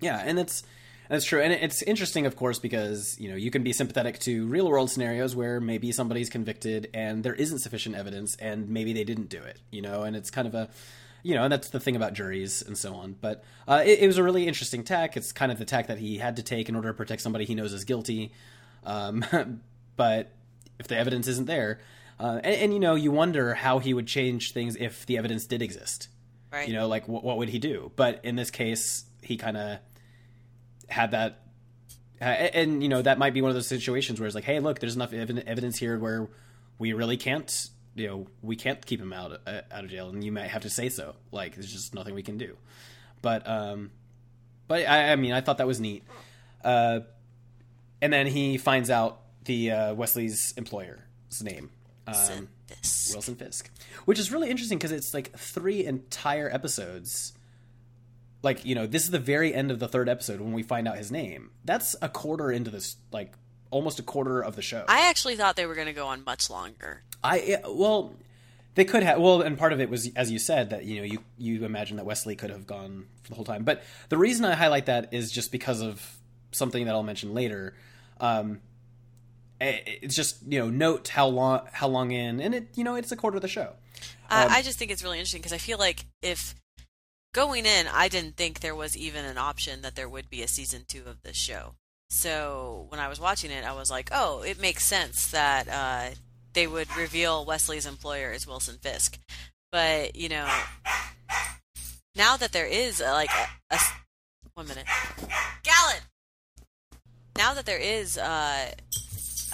Yeah, 0.00 0.22
and 0.24 0.38
it's 0.38 0.62
that's 1.08 1.24
true, 1.24 1.40
and 1.40 1.52
it's 1.52 1.82
interesting, 1.82 2.26
of 2.26 2.36
course, 2.36 2.58
because 2.58 3.18
you 3.18 3.30
know 3.30 3.36
you 3.36 3.50
can 3.50 3.62
be 3.62 3.72
sympathetic 3.72 4.18
to 4.20 4.46
real 4.46 4.68
world 4.68 4.90
scenarios 4.90 5.34
where 5.34 5.60
maybe 5.60 5.92
somebody's 5.92 6.28
convicted 6.28 6.88
and 6.92 7.22
there 7.22 7.34
isn't 7.34 7.60
sufficient 7.60 7.96
evidence, 7.96 8.36
and 8.36 8.68
maybe 8.68 8.92
they 8.92 9.04
didn't 9.04 9.28
do 9.28 9.38
it, 9.38 9.60
you 9.70 9.82
know, 9.82 10.02
and 10.02 10.16
it's 10.16 10.30
kind 10.30 10.46
of 10.46 10.54
a, 10.54 10.68
you 11.22 11.34
know, 11.34 11.44
and 11.44 11.52
that's 11.52 11.70
the 11.70 11.80
thing 11.80 11.96
about 11.96 12.14
juries 12.14 12.62
and 12.62 12.76
so 12.76 12.94
on. 12.94 13.16
But 13.20 13.44
uh, 13.66 13.82
it, 13.84 14.00
it 14.00 14.06
was 14.06 14.18
a 14.18 14.22
really 14.22 14.46
interesting 14.46 14.84
tack. 14.84 15.16
It's 15.16 15.32
kind 15.32 15.50
of 15.50 15.58
the 15.58 15.64
tack 15.64 15.86
that 15.88 15.98
he 15.98 16.18
had 16.18 16.36
to 16.36 16.42
take 16.42 16.68
in 16.68 16.76
order 16.76 16.88
to 16.88 16.94
protect 16.94 17.22
somebody 17.22 17.44
he 17.44 17.54
knows 17.54 17.72
is 17.72 17.84
guilty. 17.84 18.32
Um, 18.84 19.24
but 19.96 20.32
if 20.78 20.88
the 20.88 20.96
evidence 20.96 21.26
isn't 21.28 21.46
there, 21.46 21.80
uh, 22.20 22.40
and, 22.44 22.56
and 22.56 22.72
you 22.72 22.80
know, 22.80 22.94
you 22.94 23.10
wonder 23.10 23.54
how 23.54 23.78
he 23.78 23.94
would 23.94 24.06
change 24.06 24.52
things 24.52 24.76
if 24.76 25.06
the 25.06 25.18
evidence 25.18 25.46
did 25.46 25.62
exist 25.62 26.08
right. 26.52 26.68
you 26.68 26.74
know 26.74 26.88
like 26.88 27.08
what, 27.08 27.24
what 27.24 27.38
would 27.38 27.48
he 27.48 27.58
do 27.58 27.90
but 27.96 28.20
in 28.24 28.36
this 28.36 28.50
case 28.50 29.04
he 29.22 29.36
kind 29.36 29.56
of 29.56 29.78
had 30.88 31.12
that 31.12 31.42
and 32.20 32.82
you 32.82 32.88
know 32.88 33.00
that 33.00 33.18
might 33.18 33.32
be 33.32 33.42
one 33.42 33.48
of 33.48 33.54
those 33.54 33.66
situations 33.66 34.18
where 34.18 34.26
it's 34.26 34.34
like 34.34 34.44
hey 34.44 34.58
look 34.60 34.80
there's 34.80 34.96
enough 34.96 35.12
ev- 35.12 35.38
evidence 35.46 35.78
here 35.78 35.98
where 35.98 36.28
we 36.78 36.92
really 36.92 37.16
can't 37.16 37.68
you 37.94 38.06
know 38.06 38.26
we 38.42 38.56
can't 38.56 38.84
keep 38.84 39.00
him 39.00 39.12
out 39.12 39.40
uh, 39.46 39.60
out 39.70 39.84
of 39.84 39.90
jail 39.90 40.08
and 40.08 40.24
you 40.24 40.32
might 40.32 40.48
have 40.48 40.62
to 40.62 40.70
say 40.70 40.88
so 40.88 41.14
like 41.30 41.54
there's 41.54 41.72
just 41.72 41.94
nothing 41.94 42.14
we 42.14 42.22
can 42.22 42.38
do 42.38 42.56
but 43.22 43.48
um 43.48 43.90
but 44.66 44.86
i, 44.88 45.12
I 45.12 45.16
mean 45.16 45.32
i 45.32 45.40
thought 45.40 45.58
that 45.58 45.66
was 45.66 45.80
neat 45.80 46.02
uh 46.64 47.00
and 48.00 48.12
then 48.12 48.26
he 48.26 48.58
finds 48.58 48.90
out 48.90 49.20
the 49.44 49.70
uh, 49.70 49.94
wesley's 49.94 50.54
employer's 50.56 50.98
name 51.42 51.70
um, 52.08 52.48
Fisk. 52.66 53.14
Wilson 53.14 53.36
Fisk, 53.36 53.70
which 54.04 54.18
is 54.18 54.30
really 54.32 54.50
interesting 54.50 54.78
because 54.78 54.92
it's 54.92 55.14
like 55.14 55.36
three 55.36 55.84
entire 55.84 56.50
episodes. 56.50 57.32
Like 58.42 58.64
you 58.64 58.74
know, 58.74 58.86
this 58.86 59.04
is 59.04 59.10
the 59.10 59.18
very 59.18 59.54
end 59.54 59.70
of 59.70 59.78
the 59.78 59.88
third 59.88 60.08
episode 60.08 60.40
when 60.40 60.52
we 60.52 60.62
find 60.62 60.86
out 60.86 60.96
his 60.96 61.10
name. 61.10 61.50
That's 61.64 61.96
a 62.00 62.08
quarter 62.08 62.50
into 62.50 62.70
this, 62.70 62.96
like 63.12 63.34
almost 63.70 63.98
a 63.98 64.02
quarter 64.02 64.40
of 64.42 64.56
the 64.56 64.62
show. 64.62 64.84
I 64.88 65.08
actually 65.08 65.36
thought 65.36 65.56
they 65.56 65.66
were 65.66 65.74
going 65.74 65.86
to 65.88 65.92
go 65.92 66.06
on 66.06 66.24
much 66.24 66.48
longer. 66.48 67.02
I 67.22 67.60
well, 67.66 68.14
they 68.74 68.84
could 68.84 69.02
have. 69.02 69.20
Well, 69.20 69.42
and 69.42 69.58
part 69.58 69.72
of 69.72 69.80
it 69.80 69.90
was, 69.90 70.10
as 70.14 70.30
you 70.30 70.38
said, 70.38 70.70
that 70.70 70.84
you 70.84 70.98
know 70.98 71.04
you 71.04 71.18
you 71.36 71.64
imagine 71.64 71.96
that 71.96 72.06
Wesley 72.06 72.36
could 72.36 72.50
have 72.50 72.66
gone 72.66 73.06
for 73.22 73.30
the 73.30 73.34
whole 73.34 73.44
time. 73.44 73.64
But 73.64 73.82
the 74.08 74.18
reason 74.18 74.44
I 74.44 74.54
highlight 74.54 74.86
that 74.86 75.12
is 75.12 75.32
just 75.32 75.50
because 75.50 75.80
of 75.80 76.18
something 76.52 76.86
that 76.86 76.94
I'll 76.94 77.02
mention 77.02 77.34
later. 77.34 77.74
Um, 78.20 78.60
eh, 79.60 79.78
it's 79.84 80.14
just 80.14 80.38
you 80.46 80.60
know 80.60 80.70
note 80.70 81.08
how 81.08 81.26
long 81.26 81.62
how 81.72 81.88
long 81.88 82.12
in, 82.12 82.40
and 82.40 82.54
it 82.54 82.68
you 82.76 82.84
know 82.84 82.94
it's 82.94 83.10
a 83.10 83.16
quarter 83.16 83.36
of 83.36 83.42
the 83.42 83.48
show. 83.48 83.74
Um, 84.30 84.48
I 84.50 84.62
just 84.62 84.78
think 84.78 84.90
it's 84.90 85.02
really 85.02 85.18
interesting 85.18 85.40
because 85.40 85.54
I 85.54 85.58
feel 85.58 85.78
like 85.78 86.04
if 86.22 86.54
going 87.32 87.66
in, 87.66 87.86
I 87.92 88.08
didn't 88.08 88.36
think 88.36 88.60
there 88.60 88.74
was 88.74 88.96
even 88.96 89.24
an 89.24 89.38
option 89.38 89.82
that 89.82 89.94
there 89.94 90.08
would 90.08 90.30
be 90.30 90.42
a 90.42 90.48
season 90.48 90.84
two 90.86 91.02
of 91.06 91.22
this 91.22 91.36
show. 91.36 91.74
So 92.10 92.86
when 92.88 93.00
I 93.00 93.08
was 93.08 93.20
watching 93.20 93.50
it, 93.50 93.64
I 93.64 93.72
was 93.72 93.90
like, 93.90 94.08
oh, 94.12 94.42
it 94.42 94.60
makes 94.60 94.84
sense 94.84 95.30
that 95.30 95.68
uh, 95.68 96.14
they 96.54 96.66
would 96.66 96.94
reveal 96.96 97.44
Wesley's 97.44 97.86
employer 97.86 98.32
as 98.32 98.46
Wilson 98.46 98.78
Fisk. 98.80 99.18
But 99.70 100.16
you 100.16 100.30
know, 100.30 100.48
now 102.16 102.36
that 102.36 102.52
there 102.52 102.66
is 102.66 103.02
uh, 103.02 103.12
like 103.12 103.30
a, 103.70 103.74
a 103.74 103.78
one 104.54 104.68
minute, 104.68 104.86
Gallon. 105.62 106.02
Now 107.36 107.54
that 107.54 107.66
there 107.66 107.78
is 107.78 108.18
uh, 108.18 108.72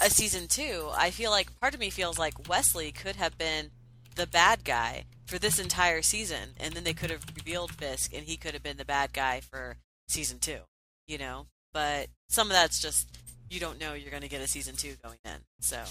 a 0.01 0.09
season 0.09 0.47
two, 0.47 0.89
I 0.95 1.11
feel 1.11 1.29
like 1.29 1.59
part 1.59 1.73
of 1.73 1.79
me 1.79 1.89
feels 1.89 2.17
like 2.17 2.49
Wesley 2.49 2.91
could 2.91 3.17
have 3.17 3.37
been 3.37 3.69
the 4.15 4.25
bad 4.25 4.63
guy 4.63 5.03
for 5.25 5.39
this 5.39 5.59
entire 5.59 6.01
season, 6.01 6.49
and 6.59 6.73
then 6.73 6.83
they 6.83 6.93
could 6.93 7.09
have 7.09 7.25
revealed 7.35 7.71
Fisk, 7.71 8.13
and 8.13 8.25
he 8.25 8.37
could 8.37 8.53
have 8.53 8.63
been 8.63 8.77
the 8.77 8.85
bad 8.85 9.13
guy 9.13 9.41
for 9.41 9.77
season 10.07 10.39
two. 10.39 10.59
You 11.07 11.17
know, 11.17 11.47
but 11.73 12.07
some 12.29 12.47
of 12.47 12.53
that's 12.53 12.81
just 12.81 13.07
you 13.49 13.59
don't 13.59 13.79
know 13.79 13.93
you're 13.93 14.11
going 14.11 14.23
to 14.23 14.29
get 14.29 14.41
a 14.41 14.47
season 14.47 14.75
two 14.75 14.95
going 15.03 15.19
in. 15.25 15.41
So 15.59 15.81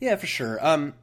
Yeah, 0.00 0.16
for 0.16 0.26
sure. 0.26 0.64
Um, 0.64 0.94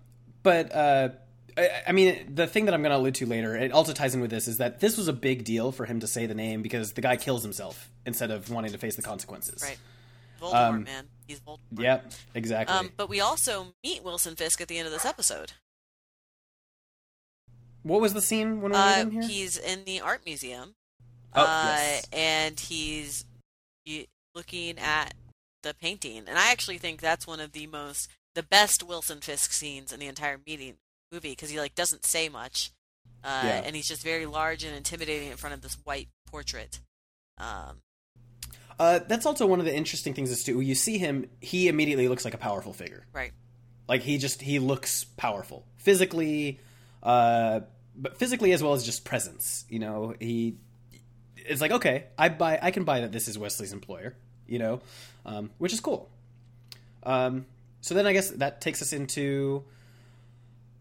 but 0.43 0.73
uh, 0.73 1.09
I, 1.57 1.69
I 1.87 1.91
mean, 1.91 2.33
the 2.33 2.47
thing 2.47 2.65
that 2.65 2.73
I'm 2.73 2.81
going 2.81 2.91
to 2.91 2.97
allude 2.97 3.15
to 3.15 3.25
later, 3.25 3.55
it 3.55 3.71
also 3.71 3.93
ties 3.93 4.15
in 4.15 4.21
with 4.21 4.31
this, 4.31 4.47
is 4.47 4.57
that 4.57 4.79
this 4.79 4.97
was 4.97 5.07
a 5.07 5.13
big 5.13 5.43
deal 5.43 5.71
for 5.71 5.85
him 5.85 5.99
to 5.99 6.07
say 6.07 6.25
the 6.25 6.35
name 6.35 6.61
because 6.61 6.93
the 6.93 7.01
guy 7.01 7.17
kills 7.17 7.43
himself 7.43 7.89
instead 8.05 8.31
of 8.31 8.49
wanting 8.49 8.71
to 8.71 8.77
face 8.77 8.95
the 8.95 9.01
consequences. 9.01 9.61
right, 9.63 9.77
Voldemort, 10.41 10.69
Um, 10.69 10.83
man, 10.83 11.07
he's 11.27 11.39
Voldemort. 11.39 11.59
Yep, 11.79 12.11
exactly. 12.35 12.75
Um, 12.75 12.91
but 12.95 13.09
we 13.09 13.19
also 13.19 13.73
meet 13.83 14.03
Wilson 14.03 14.35
Fisk 14.35 14.61
at 14.61 14.67
the 14.67 14.77
end 14.77 14.87
of 14.87 14.93
this 14.93 15.05
episode. 15.05 15.53
What 17.87 18.01
was 18.01 18.13
the 18.13 18.21
scene 18.21 18.61
when 18.61 18.71
we 18.71 18.77
Uh, 18.77 18.95
were 18.95 19.01
in 19.01 19.11
here? 19.11 19.21
he's 19.23 19.57
in 19.57 19.83
the 19.85 20.01
art 20.01 20.21
museum. 20.25 20.75
Oh, 21.33 21.43
uh, 21.43 21.45
yes. 21.77 22.07
and 22.11 22.59
he's 22.59 23.25
looking 24.35 24.77
at 24.79 25.13
the 25.63 25.73
painting, 25.73 26.19
and 26.27 26.37
I 26.37 26.51
actually 26.51 26.77
think 26.77 27.01
that's 27.01 27.25
one 27.27 27.39
of 27.39 27.51
the 27.51 27.67
most, 27.67 28.09
the 28.35 28.43
best 28.43 28.83
Wilson 28.83 29.21
Fisk 29.21 29.51
scenes 29.51 29.91
in 29.91 29.99
the 29.99 30.07
entire 30.07 30.39
meeting 30.45 30.77
movie 31.11 31.31
because 31.31 31.49
he 31.49 31.59
like 31.59 31.75
doesn't 31.75 32.05
say 32.05 32.29
much, 32.29 32.71
uh, 33.23 33.41
Yeah. 33.45 33.61
and 33.65 33.75
he's 33.75 33.87
just 33.87 34.03
very 34.03 34.25
large 34.25 34.63
and 34.63 34.75
intimidating 34.75 35.29
in 35.29 35.37
front 35.37 35.53
of 35.53 35.61
this 35.61 35.75
white 35.83 36.09
portrait. 36.25 36.79
Um, 37.37 37.81
Uh, 38.79 38.99
that's 38.99 39.25
also 39.25 39.47
one 39.47 39.59
of 39.59 39.65
the 39.65 39.75
interesting 39.75 40.13
things 40.13 40.29
is 40.29 40.43
too. 40.43 40.59
You 40.61 40.75
see 40.75 40.97
him; 40.99 41.29
he 41.41 41.67
immediately 41.67 42.07
looks 42.07 42.23
like 42.25 42.33
a 42.35 42.37
powerful 42.39 42.73
figure. 42.73 43.05
right. 43.13 43.33
Like 43.87 44.01
he 44.03 44.17
just 44.17 44.41
he 44.41 44.59
looks 44.59 45.03
powerful 45.03 45.65
physically, 45.77 46.59
uh, 47.01 47.61
but 47.97 48.17
physically 48.17 48.51
as 48.53 48.61
well 48.63 48.73
as 48.73 48.85
just 48.85 49.03
presence. 49.03 49.65
You 49.69 49.79
know, 49.79 50.13
he 50.19 50.57
it's 51.35 51.61
like 51.61 51.71
okay, 51.71 52.05
I 52.17 52.29
buy, 52.29 52.59
I 52.61 52.71
can 52.71 52.83
buy 52.83 53.01
that 53.01 53.11
this 53.11 53.27
is 53.27 53.37
Wesley's 53.37 53.73
employer, 53.73 54.15
you 54.47 54.59
know, 54.59 54.81
um, 55.25 55.49
which 55.57 55.73
is 55.73 55.79
cool. 55.79 56.09
Um, 57.03 57.45
so 57.81 57.95
then 57.95 58.05
I 58.05 58.13
guess 58.13 58.29
that 58.31 58.59
takes 58.61 58.81
us 58.81 58.91
into 58.93 59.63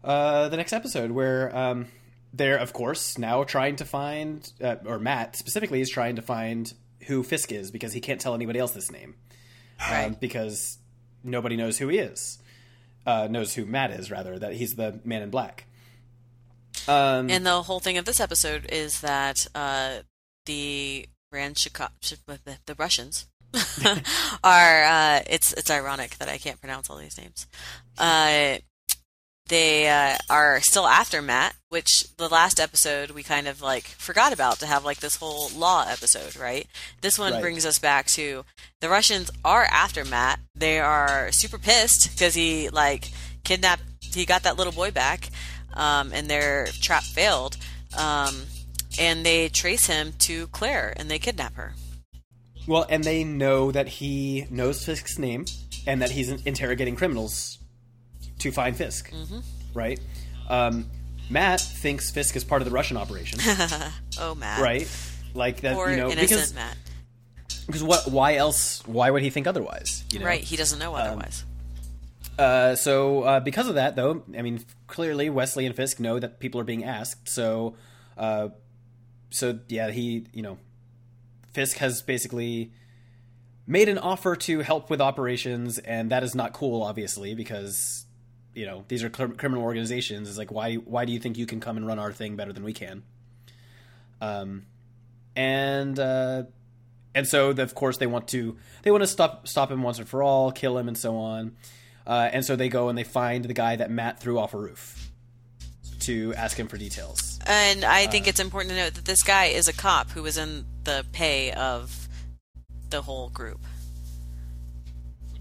uh, 0.03 0.49
the 0.49 0.57
next 0.57 0.73
episode 0.73 1.11
where 1.11 1.55
um, 1.55 1.87
they're 2.33 2.57
of 2.57 2.73
course 2.73 3.17
now 3.17 3.43
trying 3.43 3.77
to 3.77 3.85
find, 3.85 4.51
uh, 4.61 4.75
or 4.85 4.99
Matt 4.99 5.35
specifically 5.35 5.81
is 5.81 5.89
trying 5.89 6.17
to 6.17 6.21
find 6.21 6.73
who 7.07 7.23
Fisk 7.23 7.51
is 7.51 7.71
because 7.71 7.93
he 7.93 8.01
can't 8.01 8.19
tell 8.19 8.35
anybody 8.35 8.59
else 8.59 8.71
this 8.71 8.91
name, 8.91 9.15
um, 9.79 9.91
Right. 9.91 10.19
because 10.19 10.77
nobody 11.23 11.55
knows 11.55 11.77
who 11.77 11.87
he 11.87 11.97
is, 11.99 12.39
uh, 13.05 13.27
knows 13.29 13.53
who 13.53 13.65
Matt 13.65 13.91
is 13.91 14.11
rather 14.11 14.37
that 14.37 14.53
he's 14.53 14.75
the 14.75 14.99
Man 15.05 15.21
in 15.21 15.29
Black. 15.29 15.65
Um, 16.87 17.29
And 17.29 17.45
the 17.45 17.61
whole 17.63 17.79
thing 17.79 17.97
of 17.97 18.05
this 18.05 18.19
episode 18.19 18.65
is 18.71 19.01
that 19.01 19.47
uh, 19.55 19.99
the 20.45 21.05
Ranchika, 21.33 21.89
the 22.65 22.75
Russians 22.77 23.27
are. 24.43 24.83
Uh, 24.83 25.21
it's 25.29 25.53
it's 25.53 25.71
ironic 25.71 26.17
that 26.17 26.29
I 26.29 26.37
can't 26.37 26.59
pronounce 26.59 26.89
all 26.89 26.97
these 26.97 27.17
names. 27.17 27.47
Uh, 27.97 28.57
they 29.49 29.87
uh, 29.87 30.17
are 30.29 30.59
still 30.59 30.85
after 30.87 31.21
Matt, 31.21 31.55
which 31.69 32.05
the 32.17 32.27
last 32.27 32.59
episode 32.59 33.11
we 33.11 33.23
kind 33.23 33.47
of 33.47 33.61
like 33.61 33.83
forgot 33.85 34.33
about 34.33 34.59
to 34.59 34.65
have 34.65 34.83
like 34.83 34.99
this 34.99 35.15
whole 35.17 35.49
law 35.55 35.85
episode, 35.87 36.35
right? 36.35 36.67
This 37.01 37.17
one 37.17 37.31
Right. 37.33 37.41
brings 37.41 37.65
us 37.65 37.79
back 37.79 38.07
to 38.07 38.43
the 38.81 38.89
Russians 38.89 39.31
are 39.45 39.63
after 39.71 40.03
Matt. 40.03 40.39
They 40.53 40.79
are 40.79 41.31
super 41.31 41.57
pissed 41.57 42.09
because 42.11 42.33
he 42.33 42.67
like 42.69 43.09
kidnapped. 43.45 43.83
He 44.01 44.25
got 44.25 44.43
that 44.43 44.57
little 44.57 44.73
boy 44.73 44.91
back, 44.91 45.29
um, 45.77 46.11
and 46.13 46.27
their 46.29 46.65
trap 46.81 47.03
failed. 47.03 47.55
Um, 47.97 48.35
and 48.99 49.25
they 49.25 49.47
trace 49.49 49.85
him 49.87 50.11
to 50.19 50.47
Claire, 50.47 50.93
and 50.97 51.09
they 51.09 51.19
kidnap 51.19 51.53
her. 51.55 51.73
Well, 52.67 52.85
and 52.89 53.03
they 53.03 53.23
know 53.23 53.71
that 53.71 53.87
he 53.87 54.45
knows 54.49 54.83
Fisk's 54.83 55.17
name 55.17 55.45
and 55.85 56.01
that 56.01 56.11
he's 56.11 56.29
interrogating 56.45 56.95
criminals 56.97 57.59
to 58.39 58.51
find 58.51 58.75
Fisk, 58.75 59.09
Mm-hmm. 59.11 59.39
right? 59.73 59.99
Um, 60.49 60.89
Matt 61.29 61.61
thinks 61.61 62.11
Fisk 62.11 62.35
is 62.35 62.43
part 62.43 62.61
of 62.61 62.65
the 62.65 62.71
Russian 62.73 62.97
operation, 62.97 63.39
Oh, 64.19 64.35
Matt! 64.35 64.61
right? 64.61 64.87
Like 65.33 65.61
that, 65.61 65.77
you 65.77 65.95
know, 65.97 66.09
innocent 66.09 66.19
because 66.19 66.53
Matt. 66.55 66.77
because 67.67 67.83
what? 67.83 68.07
Why 68.11 68.35
else? 68.35 68.81
Why 68.87 69.11
would 69.11 69.21
he 69.21 69.29
think 69.29 69.45
otherwise? 69.45 70.03
You 70.11 70.19
know? 70.19 70.25
Right? 70.25 70.41
He 70.41 70.55
doesn't 70.57 70.79
know 70.79 70.95
otherwise. 70.95 71.45
Uh, 72.37 72.75
so 72.75 73.23
uh, 73.23 73.39
because 73.39 73.67
of 73.67 73.75
that, 73.75 73.95
though, 73.95 74.23
I 74.37 74.41
mean, 74.41 74.63
clearly 74.85 75.29
Wesley 75.29 75.65
and 75.65 75.75
Fisk 75.75 75.99
know 75.99 76.19
that 76.19 76.39
people 76.39 76.61
are 76.61 76.65
being 76.65 76.83
asked. 76.83 77.29
So, 77.29 77.75
uh, 78.17 78.49
so 79.29 79.59
yeah, 79.67 79.89
he, 79.89 80.27
you 80.33 80.43
know, 80.43 80.57
Fisk 81.53 81.77
has 81.77 82.01
basically 82.01 82.71
made 83.65 83.89
an 83.89 83.97
offer 83.97 84.35
to 84.35 84.59
help 84.59 84.89
with 84.89 85.01
operations, 85.01 85.79
and 85.79 86.11
that 86.11 86.23
is 86.23 86.35
not 86.35 86.53
cool, 86.53 86.83
obviously, 86.83 87.33
because 87.33 88.05
you 88.53 88.65
know 88.65 88.85
these 88.87 89.03
are 89.03 89.09
cr- 89.09 89.25
criminal 89.25 89.63
organizations. 89.63 90.29
It's 90.29 90.37
like 90.37 90.51
why 90.51 90.75
why 90.75 91.05
do 91.05 91.11
you 91.11 91.19
think 91.19 91.37
you 91.37 91.45
can 91.45 91.59
come 91.59 91.77
and 91.77 91.85
run 91.87 91.99
our 91.99 92.13
thing 92.13 92.35
better 92.35 92.53
than 92.53 92.63
we 92.63 92.73
can? 92.73 93.03
Um, 94.21 94.65
and 95.35 95.99
uh, 95.99 96.43
and 97.13 97.27
so 97.27 97.49
of 97.49 97.75
course 97.75 97.97
they 97.97 98.07
want 98.07 98.27
to 98.29 98.57
they 98.83 98.91
want 98.91 99.03
to 99.03 99.07
stop 99.07 99.47
stop 99.47 99.71
him 99.71 99.83
once 99.83 99.99
and 99.99 100.07
for 100.07 100.23
all, 100.23 100.51
kill 100.51 100.77
him, 100.77 100.87
and 100.87 100.97
so 100.97 101.17
on. 101.17 101.55
Uh, 102.07 102.29
and 102.31 102.45
so 102.45 102.55
they 102.55 102.69
go 102.69 102.87
and 102.87 102.97
they 102.97 103.03
find 103.03 103.43
the 103.45 103.53
guy 103.53 103.75
that 103.75 103.91
Matt 103.91 104.19
threw 104.21 104.39
off 104.39 104.53
a 104.53 104.57
roof 104.57 105.11
to 105.99 106.33
ask 106.35 106.57
him 106.57 106.67
for 106.67 106.77
details. 106.77 107.37
And 107.45 107.83
I 107.83 108.05
uh, 108.05 108.11
think 108.11 108.27
it's 108.27 108.39
important 108.39 108.71
to 108.71 108.77
note 108.77 108.93
that 108.93 109.03
this 109.03 109.23
guy 109.23 109.45
is 109.45 109.67
a 109.67 109.73
cop 109.73 110.09
who 110.11 110.23
was 110.23 110.37
in 110.37 110.65
the 110.85 111.05
pay 111.11 111.51
of 111.51 112.07
the 112.89 113.01
whole 113.01 113.29
group. 113.29 113.59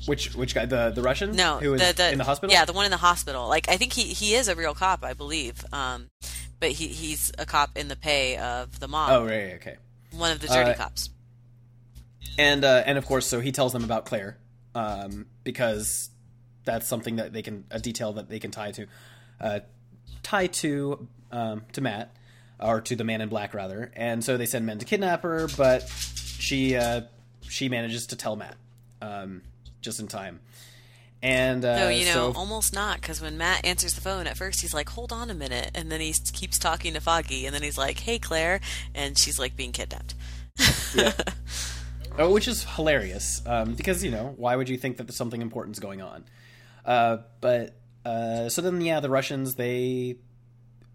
Which 0.07 0.35
which 0.35 0.55
guy? 0.55 0.67
The 0.67 0.91
the 0.91 1.03
Russian? 1.03 1.33
No, 1.37 1.59
who 1.59 1.73
was 1.73 1.81
the, 1.81 1.93
the, 1.93 2.13
in 2.13 2.19
the 2.19 2.25
hospital. 2.25 2.53
Yeah, 2.53 2.65
the 2.65 2.73
one 2.73 2.85
in 2.85 2.91
the 2.91 2.97
hospital. 2.97 3.49
Like 3.49 3.69
I 3.69 3.77
think 3.77 3.93
he 3.93 4.03
he 4.03 4.35
is 4.35 4.49
a 4.49 4.55
real 4.55 4.75
cop, 4.75 5.05
I 5.05 5.15
believe. 5.15 5.65
Um, 5.73 6.09
but 6.61 6.71
he 6.71 6.89
he's 6.89 7.33
a 7.39 7.47
cop 7.47 7.77
in 7.77 7.89
the 7.89 7.97
pay 7.97 8.37
of 8.37 8.79
the 8.81 8.89
mob, 8.89 9.11
Oh 9.11 9.25
right, 9.25 9.55
okay. 9.55 9.77
one 10.13 10.31
of 10.33 10.41
the 10.41 10.47
dirty 10.49 10.71
Uh, 10.71 10.75
cops. 10.75 11.11
And 12.39 12.65
uh, 12.65 12.83
and 12.87 12.99
of 12.99 13.07
course, 13.07 13.27
so 13.27 13.41
he 13.41 13.51
tells 13.51 13.73
them 13.73 13.83
about 13.85 14.05
Claire, 14.05 14.39
um, 14.75 15.27
because 15.43 16.11
that's 16.67 16.87
something 16.87 17.17
that 17.17 17.33
they 17.33 17.41
can 17.41 17.65
a 17.71 17.79
detail 17.81 18.13
that 18.13 18.29
they 18.29 18.39
can 18.39 18.51
tie 18.51 18.73
to, 18.73 18.87
uh, 19.41 19.61
tie 20.23 20.49
to 20.49 21.09
um, 21.33 21.63
to 21.73 21.81
Matt 21.81 22.15
or 22.61 22.83
to 22.83 22.95
the 22.95 23.05
Man 23.05 23.23
in 23.23 23.31
Black 23.31 23.55
rather. 23.55 23.91
And 23.97 24.23
so 24.23 24.37
they 24.37 24.47
send 24.47 24.67
men 24.67 24.79
to 24.81 24.85
kidnap 24.85 25.23
her, 25.23 25.49
but 25.57 25.89
she 25.89 26.77
uh, 26.77 27.03
she 27.49 27.71
manages 27.71 28.09
to 28.09 28.17
tell 28.17 28.37
Matt 28.37 28.57
um, 29.01 29.41
just 29.81 29.99
in 30.01 30.09
time. 30.09 30.41
And 31.23 31.65
uh, 31.65 31.77
No, 31.79 31.89
you 31.89 32.05
know, 32.05 32.33
so- 32.33 32.39
almost 32.39 32.75
not, 32.75 33.01
because 33.01 33.23
when 33.23 33.39
Matt 33.39 33.65
answers 33.65 33.95
the 33.95 34.03
phone, 34.03 34.27
at 34.27 34.37
first 34.37 34.61
he's 34.61 34.75
like, 34.75 34.91
"Hold 34.91 35.13
on 35.13 35.31
a 35.31 35.35
minute," 35.35 35.71
and 35.75 35.91
then 35.91 36.01
he 36.01 36.13
keeps 36.33 36.59
talking 36.59 36.93
to 36.93 37.01
Foggy, 37.01 37.47
and 37.47 37.55
then 37.55 37.63
he's 37.63 37.79
like, 37.79 38.01
"Hey, 38.01 38.19
Claire," 38.19 38.61
and 38.95 39.17
she's 39.17 39.39
like 39.39 39.57
being 39.57 39.73
kidnapped. 39.73 40.15
yeah. 40.95 41.13
Oh, 42.19 42.33
which 42.33 42.49
is 42.49 42.65
hilarious 42.65 43.43
um, 43.45 43.75
because 43.75 44.03
you 44.03 44.11
know 44.11 44.33
why 44.39 44.57
would 44.57 44.71
you 44.71 44.79
think 44.79 44.97
that 44.97 45.13
something 45.13 45.43
important's 45.43 45.79
going 45.79 46.01
on? 46.01 46.25
Uh, 46.87 47.19
but 47.41 47.77
uh, 48.05 48.49
so 48.49 48.63
then, 48.63 48.81
yeah, 48.81 49.01
the 49.01 49.11
Russians 49.11 49.57
they, 49.57 50.17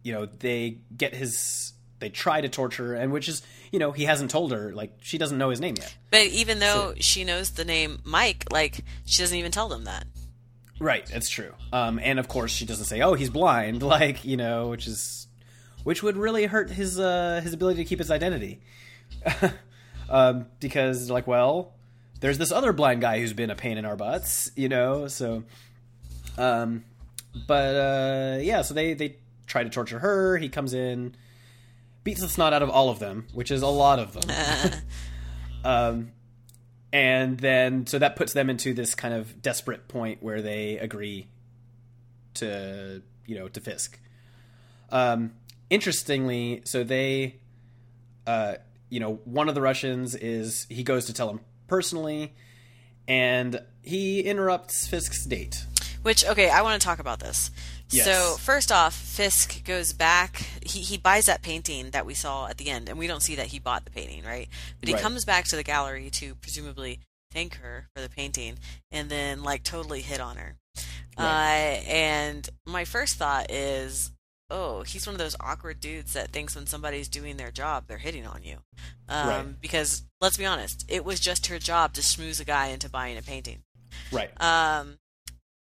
you 0.01 0.13
know, 0.13 0.25
they 0.25 0.77
get 0.95 1.13
his, 1.13 1.73
they 1.99 2.09
try 2.09 2.41
to 2.41 2.49
torture, 2.49 2.95
and 2.95 3.11
which 3.11 3.27
is 3.27 3.43
you 3.71 3.79
know 3.79 3.91
he 3.91 4.05
hasn't 4.05 4.31
told 4.31 4.51
her 4.51 4.73
like 4.73 4.93
she 5.01 5.17
doesn't 5.17 5.37
know 5.37 5.49
his 5.49 5.59
name 5.59 5.75
yet. 5.77 5.95
But 6.09 6.27
even 6.27 6.59
though 6.59 6.93
she 6.99 7.23
knows 7.23 7.51
the 7.51 7.65
name 7.65 7.99
Mike, 8.03 8.45
like 8.51 8.83
she 9.05 9.21
doesn't 9.21 9.37
even 9.37 9.51
tell 9.51 9.69
them 9.69 9.83
that. 9.83 10.05
Right, 10.79 11.05
that's 11.05 11.29
true. 11.29 11.53
Um, 11.71 11.99
and 12.01 12.17
of 12.17 12.27
course 12.27 12.51
she 12.51 12.65
doesn't 12.65 12.85
say, 12.85 13.01
oh, 13.01 13.13
he's 13.13 13.29
blind, 13.29 13.83
like 13.83 14.25
you 14.25 14.37
know, 14.37 14.69
which 14.69 14.87
is, 14.87 15.27
which 15.83 16.01
would 16.01 16.17
really 16.17 16.45
hurt 16.45 16.69
his 16.71 16.99
uh, 16.99 17.41
his 17.43 17.53
ability 17.53 17.83
to 17.83 17.87
keep 17.87 17.99
his 17.99 18.09
identity. 18.09 18.61
um, 20.09 20.47
because 20.59 21.09
like, 21.09 21.27
well, 21.27 21.73
there's 22.21 22.37
this 22.37 22.51
other 22.51 22.73
blind 22.73 23.01
guy 23.01 23.19
who's 23.19 23.33
been 23.33 23.49
a 23.49 23.55
pain 23.55 23.77
in 23.77 23.85
our 23.85 23.95
butts, 23.95 24.51
you 24.55 24.69
know. 24.69 25.07
So, 25.07 25.43
um, 26.37 26.83
but 27.47 27.75
uh, 27.75 28.39
yeah, 28.41 28.61
so 28.61 28.73
they 28.73 28.93
they 28.93 29.17
try 29.47 29.63
to 29.63 29.69
torture 29.69 29.99
her. 29.99 30.37
He 30.37 30.49
comes 30.49 30.73
in, 30.73 31.15
beats 32.03 32.21
the 32.21 32.29
snot 32.29 32.53
out 32.53 32.61
of 32.61 32.69
all 32.69 32.89
of 32.89 32.99
them, 32.99 33.27
which 33.33 33.51
is 33.51 33.61
a 33.61 33.67
lot 33.67 33.99
of 33.99 34.13
them. 34.13 34.71
um, 35.63 36.11
and 36.93 37.39
then 37.39 37.87
so 37.87 37.99
that 37.99 38.15
puts 38.15 38.33
them 38.33 38.49
into 38.49 38.73
this 38.73 38.95
kind 38.95 39.13
of 39.13 39.41
desperate 39.41 39.87
point 39.87 40.21
where 40.21 40.41
they 40.41 40.77
agree 40.77 41.27
to 42.35 43.01
you 43.25 43.35
know 43.35 43.47
to 43.47 43.61
Fisk. 43.61 43.99
Um, 44.91 45.31
interestingly, 45.69 46.61
so 46.65 46.83
they, 46.83 47.37
uh, 48.27 48.55
you 48.89 48.99
know, 48.99 49.21
one 49.23 49.47
of 49.49 49.55
the 49.55 49.61
Russians 49.61 50.15
is 50.15 50.67
he 50.69 50.83
goes 50.83 51.05
to 51.05 51.13
tell 51.13 51.29
him 51.29 51.39
personally, 51.67 52.33
and 53.07 53.61
he 53.81 54.21
interrupts 54.21 54.87
Fisk's 54.87 55.25
date. 55.25 55.65
Which 56.03 56.25
okay, 56.25 56.49
I 56.49 56.61
want 56.61 56.81
to 56.81 56.85
talk 56.85 56.99
about 56.99 57.19
this. 57.19 57.51
Yes. 57.89 58.05
So 58.05 58.37
first 58.37 58.71
off, 58.71 58.95
Fisk 58.95 59.63
goes 59.63 59.93
back. 59.93 60.37
He 60.65 60.79
he 60.81 60.97
buys 60.97 61.25
that 61.25 61.41
painting 61.41 61.91
that 61.91 62.05
we 62.05 62.13
saw 62.13 62.47
at 62.47 62.57
the 62.57 62.69
end, 62.69 62.89
and 62.89 62.97
we 62.97 63.07
don't 63.07 63.21
see 63.21 63.35
that 63.35 63.47
he 63.47 63.59
bought 63.59 63.85
the 63.85 63.91
painting, 63.91 64.23
right? 64.23 64.47
But 64.79 64.87
he 64.89 64.93
Right. 64.95 65.03
comes 65.03 65.25
back 65.25 65.45
to 65.45 65.55
the 65.55 65.63
gallery 65.63 66.09
to 66.11 66.35
presumably 66.35 66.99
thank 67.31 67.55
her 67.57 67.87
for 67.95 68.01
the 68.01 68.09
painting, 68.09 68.57
and 68.91 69.09
then 69.09 69.43
like 69.43 69.63
totally 69.63 70.01
hit 70.01 70.19
on 70.19 70.37
her. 70.37 70.55
Right. 71.17 71.83
Uh, 71.85 71.89
and 71.89 72.49
my 72.65 72.85
first 72.85 73.15
thought 73.17 73.51
is, 73.51 74.11
oh, 74.49 74.83
he's 74.83 75.05
one 75.05 75.13
of 75.15 75.19
those 75.19 75.35
awkward 75.39 75.79
dudes 75.79 76.13
that 76.13 76.31
thinks 76.31 76.55
when 76.55 76.65
somebody's 76.67 77.07
doing 77.09 77.37
their 77.37 77.51
job, 77.51 77.85
they're 77.87 77.97
hitting 77.99 78.25
on 78.25 78.43
you. 78.43 78.57
Um, 79.07 79.27
Right. 79.27 79.61
Because 79.61 80.03
let's 80.21 80.37
be 80.37 80.45
honest, 80.45 80.85
it 80.87 81.03
was 81.05 81.19
just 81.19 81.47
her 81.47 81.59
job 81.59 81.93
to 81.93 82.01
schmooze 82.01 82.39
a 82.39 82.45
guy 82.45 82.67
into 82.67 82.89
buying 82.89 83.17
a 83.17 83.21
painting. 83.21 83.63
Right. 84.11 84.31
Um, 84.41 84.97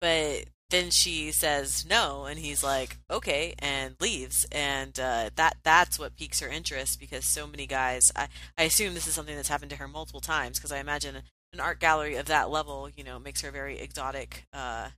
but 0.01 0.45
then 0.71 0.91
she 0.91 1.33
says 1.33 1.87
no, 1.89 2.25
and 2.27 2.39
he's 2.39 2.63
like, 2.63 2.99
okay, 3.11 3.55
and 3.59 3.97
leaves. 4.01 4.47
And 4.53 4.99
uh, 5.01 5.31
that 5.37 5.57
that's 5.63 5.99
what 5.99 6.17
piques 6.17 6.41
her 6.41 6.49
interest 6.49 7.01
because 7.01 7.25
so 7.25 7.47
many 7.47 7.67
guys. 7.67 8.13
I 8.15 8.29
I 8.57 8.65
assume 8.65 8.95
this 8.95 9.07
is 9.07 9.15
something 9.15 9.35
that's 9.37 9.49
happened 9.49 9.71
to 9.71 9.77
her 9.77 9.89
multiple 9.89 10.21
times 10.21 10.59
because 10.59 10.73
I 10.73 10.79
imagine 10.79 11.17
an 11.53 11.61
art 11.61 11.81
gallery 11.81 12.17
of 12.17 12.27
that 12.27 12.51
level, 12.51 12.91
you 12.95 13.03
know, 13.03 13.19
makes 13.19 13.41
her 13.41 13.49
a 13.49 13.53
very 13.53 13.79
exotic, 13.79 14.45
uh, 14.53 14.91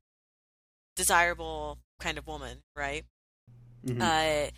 desirable 0.96 1.78
kind 2.00 2.18
of 2.18 2.26
woman, 2.26 2.58
right? 2.76 3.04
Mhm. 3.86 4.00
Uh, 4.00 4.50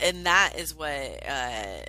and 0.00 0.26
that 0.26 0.52
is 0.56 0.74
what 0.74 1.26
uh, 1.26 1.80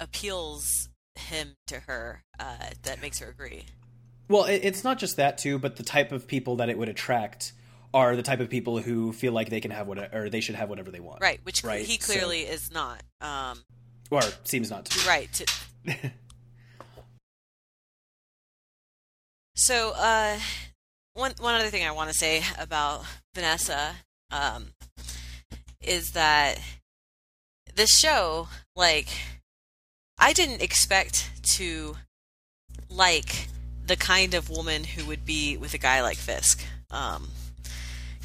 appeals 0.00 0.88
him 1.14 1.56
to 1.66 1.80
her. 1.80 2.24
Uh, 2.38 2.70
that 2.82 3.00
makes 3.00 3.18
her 3.18 3.28
agree. 3.28 3.66
Well, 4.28 4.44
it's 4.44 4.84
not 4.84 4.98
just 4.98 5.16
that 5.16 5.38
too, 5.38 5.58
but 5.58 5.76
the 5.76 5.82
type 5.82 6.10
of 6.12 6.26
people 6.26 6.56
that 6.56 6.68
it 6.68 6.78
would 6.78 6.88
attract 6.88 7.52
are 7.92 8.16
the 8.16 8.22
type 8.22 8.40
of 8.40 8.48
people 8.50 8.78
who 8.78 9.12
feel 9.12 9.32
like 9.32 9.50
they 9.50 9.60
can 9.60 9.70
have 9.70 9.86
what 9.86 10.12
or 10.14 10.28
they 10.30 10.40
should 10.40 10.54
have 10.56 10.68
whatever 10.68 10.90
they 10.90 10.98
want. 11.00 11.20
Right, 11.20 11.40
which 11.44 11.62
Right, 11.62 11.84
he 11.86 11.98
so- 11.98 12.12
clearly 12.12 12.40
is 12.40 12.72
not. 12.72 13.02
Um, 13.20 13.62
Or 14.10 14.22
seems 14.44 14.70
not 14.70 14.86
to 14.86 14.98
be. 14.98 15.06
right. 15.08 15.32
To, 15.32 15.46
So, 19.56 19.92
uh, 19.96 20.38
one 21.14 21.32
one 21.38 21.54
other 21.54 21.68
thing 21.68 21.86
I 21.86 21.92
want 21.92 22.10
to 22.10 22.14
say 22.16 22.42
about 22.58 23.04
Vanessa 23.34 23.94
um, 24.32 24.66
is 25.80 26.10
that 26.12 26.58
this 27.76 27.90
show, 27.98 28.48
like, 28.74 29.08
I 30.18 30.32
didn't 30.32 30.60
expect 30.62 31.30
to 31.56 31.96
like 32.88 33.48
the 33.86 33.96
kind 33.96 34.34
of 34.34 34.50
woman 34.50 34.84
who 34.84 35.04
would 35.06 35.24
be 35.24 35.56
with 35.56 35.74
a 35.74 35.78
guy 35.78 36.02
like 36.02 36.16
Fisk. 36.16 36.64
Um, 36.90 37.28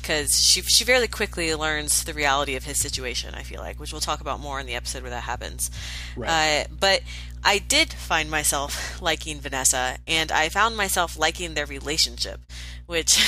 because 0.02 0.44
she 0.44 0.62
she 0.62 0.84
fairly 0.84 1.08
quickly 1.08 1.54
learns 1.54 2.04
the 2.04 2.14
reality 2.14 2.56
of 2.56 2.64
his 2.64 2.80
situation. 2.80 3.34
I 3.36 3.44
feel 3.44 3.62
like, 3.62 3.80
which 3.80 3.92
we'll 3.92 4.02
talk 4.02 4.22
about 4.22 4.40
more 4.40 4.60
in 4.60 4.66
the 4.66 4.76
episode 4.76 5.02
where 5.02 5.12
that 5.12 5.24
happens. 5.24 5.70
Right. 6.16 6.66
Uh, 6.66 6.74
but 6.80 7.02
I 7.44 7.60
did 7.60 7.94
find 7.94 8.30
myself 8.32 9.02
liking 9.02 9.40
Vanessa, 9.40 9.98
and 10.08 10.32
I 10.32 10.50
found 10.50 10.78
myself 10.78 11.18
liking 11.18 11.54
their 11.54 11.66
relationship, 11.66 12.40
which 12.86 13.20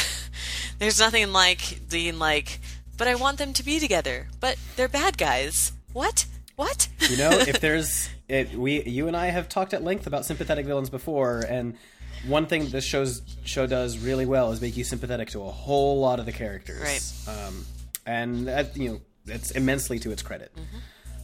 there's 0.80 1.00
nothing 1.00 1.32
like 1.32 1.82
being 1.90 2.20
like, 2.20 2.60
but 2.98 3.08
I 3.08 3.16
want 3.16 3.38
them 3.38 3.54
to 3.54 3.64
be 3.64 3.80
together, 3.80 4.28
but 4.40 4.58
they're 4.76 4.88
bad 4.88 5.18
guys. 5.18 5.74
What? 5.94 6.26
What? 6.56 6.88
You 7.10 7.18
know, 7.18 7.32
if 7.32 7.60
there's 7.62 8.10
it, 8.28 8.54
we 8.54 8.84
you 8.84 9.08
and 9.08 9.18
I 9.18 9.28
have 9.28 9.50
talked 9.50 9.74
at 9.74 9.84
length 9.84 10.08
about 10.08 10.26
sympathetic 10.26 10.66
villains 10.66 10.90
before, 10.90 11.42
and 11.48 11.78
one 12.28 12.46
thing 12.46 12.70
this 12.70 12.84
show's 12.84 13.22
show 13.44 13.68
does 13.68 13.98
really 13.98 14.26
well 14.26 14.52
is 14.52 14.62
make 14.62 14.78
you 14.78 14.84
sympathetic 14.84 15.30
to 15.32 15.42
a 15.42 15.52
whole 15.52 16.00
lot 16.00 16.20
of 16.20 16.26
the 16.26 16.32
characters, 16.32 17.24
Right. 17.28 17.38
Um, 17.48 17.66
and 18.06 18.48
that, 18.48 18.76
you 18.78 18.90
know, 18.90 19.02
it's 19.28 19.52
immensely 19.52 20.00
to 20.00 20.12
its 20.12 20.22
credit. 20.22 20.52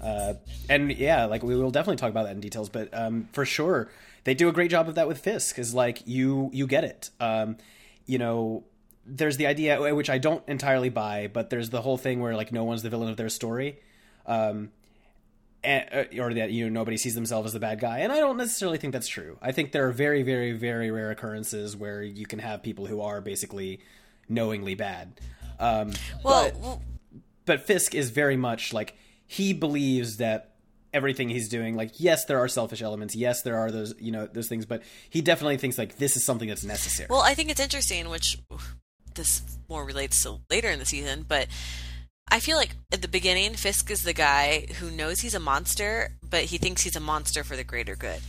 Uh, 0.02 0.36
and 0.70 0.92
yeah, 0.96 1.26
like 1.26 1.42
we 1.44 1.56
will 1.56 1.72
definitely 1.72 1.98
talk 1.98 2.12
about 2.12 2.24
that 2.26 2.32
in 2.34 2.40
details, 2.40 2.70
but 2.70 2.90
um, 2.94 3.28
for 3.32 3.46
sure 3.46 3.90
they 4.26 4.34
do 4.34 4.50
a 4.50 4.52
great 4.52 4.70
job 4.70 4.90
of 4.90 4.96
that 4.96 5.08
with 5.08 5.20
Fisk. 5.20 5.58
Is 5.58 5.74
like 5.74 6.04
you 6.06 6.50
you 6.54 6.68
get 6.68 6.84
it. 6.84 7.10
Um, 7.20 7.58
you 8.06 8.18
know, 8.18 8.64
there's 9.06 9.38
the 9.38 9.48
idea 9.48 9.96
which 9.96 10.10
I 10.10 10.18
don't 10.18 10.44
entirely 10.48 10.90
buy, 10.90 11.30
but 11.32 11.50
there's 11.50 11.70
the 11.70 11.82
whole 11.82 11.98
thing 11.98 12.20
where 12.20 12.36
like 12.36 12.52
no 12.52 12.64
one's 12.64 12.84
the 12.84 12.90
villain 12.90 13.10
of 13.10 13.18
their 13.18 13.30
story. 13.30 13.80
Um, 14.26 14.72
or 15.68 16.34
that 16.34 16.52
you 16.52 16.66
know 16.66 16.70
nobody 16.70 16.98
sees 16.98 17.16
themselves 17.16 17.48
as 17.48 17.54
the 17.54 17.60
bad 17.60 17.80
guy. 17.80 18.00
And 18.00 18.12
i 18.12 18.20
don't 18.20 18.38
necessarily 18.38 18.78
think 18.78 18.94
that's 18.94 19.08
true. 19.08 19.38
I 19.42 19.52
think 19.52 19.72
there 19.72 19.88
are 19.88 19.92
very 19.92 20.24
very 20.24 20.54
very 20.54 20.92
rare 20.92 21.12
occurrences 21.12 21.76
where 21.76 22.02
you 22.02 22.26
can 22.26 22.40
have 22.40 22.64
people 22.64 22.86
who 22.86 23.02
are 23.02 23.22
basically 23.22 23.80
knowingly 24.30 24.76
bad. 24.76 25.20
Um, 25.60 25.94
Well, 26.24 26.52
but, 26.52 26.60
well, 26.60 26.82
but 27.46 27.62
fisk 27.62 27.96
is 27.96 28.10
very 28.12 28.38
much 28.38 28.74
like 28.74 28.96
he 29.26 29.54
believes 29.54 30.18
that 30.18 30.54
everything 30.94 31.30
he's 31.30 31.50
doing 31.50 31.76
like 31.76 32.00
yes 32.00 32.26
there 32.26 32.40
are 32.40 32.48
selfish 32.48 32.82
elements. 32.82 33.16
Yes 33.16 33.42
there 33.42 33.58
are 33.58 33.72
those 33.72 33.94
you 34.00 34.12
know 34.12 34.28
those 34.28 34.48
things. 34.48 34.66
But 34.66 34.84
he 35.10 35.22
definitely 35.22 35.58
thinks 35.58 35.78
like 35.78 35.98
this 35.98 36.16
is 36.16 36.24
something 36.24 36.48
that's 36.48 36.64
necessary. 36.64 37.08
Well, 37.10 37.22
I 37.22 37.34
think 37.34 37.50
it's 37.50 37.60
interesting, 37.60 38.10
which 38.10 38.40
this 39.16 39.42
more 39.68 39.84
relates 39.84 40.22
to 40.24 40.40
later 40.50 40.70
in 40.70 40.80
the 40.80 40.86
season, 40.86 41.26
but 41.28 41.48
I 42.30 42.40
feel 42.40 42.58
like 42.58 42.76
at 42.92 43.02
the 43.02 43.08
beginning, 43.08 43.54
Fisk 43.54 43.90
is 43.90 44.04
the 44.04 44.14
guy 44.14 44.68
who 44.80 44.92
knows 44.92 45.22
he's 45.22 45.34
a 45.34 45.40
monster, 45.40 46.12
but 46.28 46.44
he 46.44 46.58
thinks 46.58 46.82
he's 46.84 46.96
a 46.96 47.00
monster 47.00 47.44
for 47.44 47.56
the 47.56 47.64
greater 47.64 47.96
good. 47.96 48.20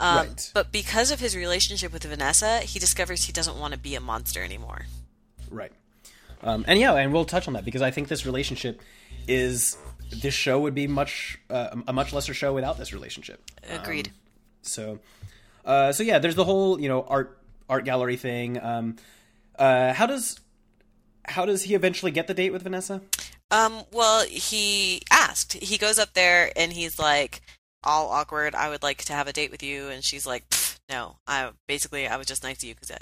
Um, 0.00 0.16
Right. 0.28 0.50
But 0.54 0.72
because 0.72 1.10
of 1.10 1.20
his 1.20 1.36
relationship 1.36 1.92
with 1.92 2.04
Vanessa, 2.04 2.60
he 2.60 2.78
discovers 2.78 3.24
he 3.24 3.32
doesn't 3.32 3.56
want 3.56 3.74
to 3.74 3.78
be 3.78 3.94
a 3.94 4.00
monster 4.00 4.42
anymore. 4.42 4.86
Right. 5.50 5.72
Um, 6.42 6.64
and 6.66 6.80
yeah, 6.80 6.94
and 6.94 7.12
we'll 7.12 7.24
touch 7.24 7.46
on 7.46 7.54
that 7.54 7.64
because 7.64 7.82
I 7.82 7.90
think 7.90 8.08
this 8.08 8.26
relationship 8.26 8.80
is 9.28 9.76
this 10.10 10.34
show 10.34 10.60
would 10.60 10.74
be 10.74 10.86
much 10.86 11.38
uh, 11.50 11.76
a 11.86 11.92
much 11.92 12.12
lesser 12.12 12.34
show 12.34 12.52
without 12.52 12.78
this 12.78 12.92
relationship. 12.92 13.42
Agreed. 13.68 14.10
So, 14.62 14.98
uh, 15.64 15.92
so 15.92 16.02
yeah, 16.02 16.18
there's 16.18 16.34
the 16.34 16.44
whole 16.44 16.80
you 16.80 16.88
know 16.88 17.02
art 17.02 17.38
art 17.68 17.84
gallery 17.84 18.16
thing. 18.16 18.60
Um, 18.60 18.96
uh, 19.56 19.92
how 19.92 20.06
does 20.06 20.40
how 21.24 21.44
does 21.44 21.62
he 21.62 21.74
eventually 21.74 22.10
get 22.10 22.26
the 22.26 22.34
date 22.34 22.50
with 22.52 22.62
Vanessa? 22.62 23.02
Um, 23.52 23.84
well, 23.92 24.24
he 24.26 25.02
asked. 25.12 25.52
He 25.52 25.78
goes 25.78 25.98
up 25.98 26.14
there 26.14 26.50
and 26.56 26.72
he's 26.72 26.98
like, 26.98 27.42
all 27.84 28.10
awkward. 28.10 28.54
I 28.54 28.68
would 28.68 28.82
like 28.82 29.04
to 29.04 29.12
have 29.12 29.28
a 29.28 29.32
date 29.32 29.50
with 29.50 29.62
you, 29.62 29.88
and 29.88 30.04
she's 30.04 30.26
like, 30.26 30.44
no. 30.88 31.16
I 31.26 31.50
basically 31.68 32.06
I 32.06 32.16
was 32.16 32.26
just 32.26 32.42
nice 32.42 32.58
to 32.58 32.66
you 32.66 32.74
because 32.74 32.90
I 32.90 32.98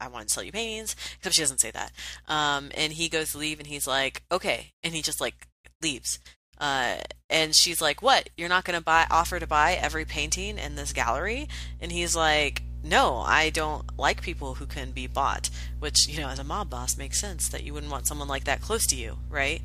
I 0.00 0.08
wanted 0.08 0.28
to 0.28 0.34
sell 0.34 0.42
you 0.42 0.52
paintings. 0.52 0.96
Except 1.18 1.34
she 1.34 1.42
doesn't 1.42 1.60
say 1.60 1.70
that. 1.70 1.92
Um, 2.26 2.70
and 2.74 2.92
he 2.92 3.08
goes 3.08 3.32
to 3.32 3.38
leave, 3.38 3.58
and 3.58 3.66
he's 3.66 3.86
like, 3.86 4.22
okay, 4.30 4.72
and 4.82 4.94
he 4.94 5.02
just 5.02 5.20
like 5.20 5.46
leaves. 5.80 6.18
Uh, 6.58 6.96
and 7.30 7.54
she's 7.54 7.80
like, 7.80 8.02
what? 8.02 8.28
You're 8.36 8.48
not 8.48 8.64
gonna 8.64 8.80
buy 8.80 9.06
offer 9.10 9.38
to 9.38 9.46
buy 9.46 9.74
every 9.74 10.04
painting 10.04 10.58
in 10.58 10.74
this 10.74 10.92
gallery? 10.92 11.48
And 11.80 11.92
he's 11.92 12.16
like. 12.16 12.62
No, 12.84 13.18
I 13.18 13.50
don't 13.50 13.96
like 13.98 14.22
people 14.22 14.54
who 14.54 14.66
can 14.66 14.90
be 14.90 15.06
bought, 15.06 15.50
which, 15.78 16.08
you 16.08 16.20
know, 16.20 16.28
as 16.28 16.38
a 16.38 16.44
mob 16.44 16.70
boss 16.70 16.96
makes 16.96 17.20
sense 17.20 17.48
that 17.48 17.62
you 17.62 17.72
wouldn't 17.72 17.92
want 17.92 18.06
someone 18.06 18.28
like 18.28 18.44
that 18.44 18.60
close 18.60 18.86
to 18.88 18.96
you, 18.96 19.18
right? 19.30 19.62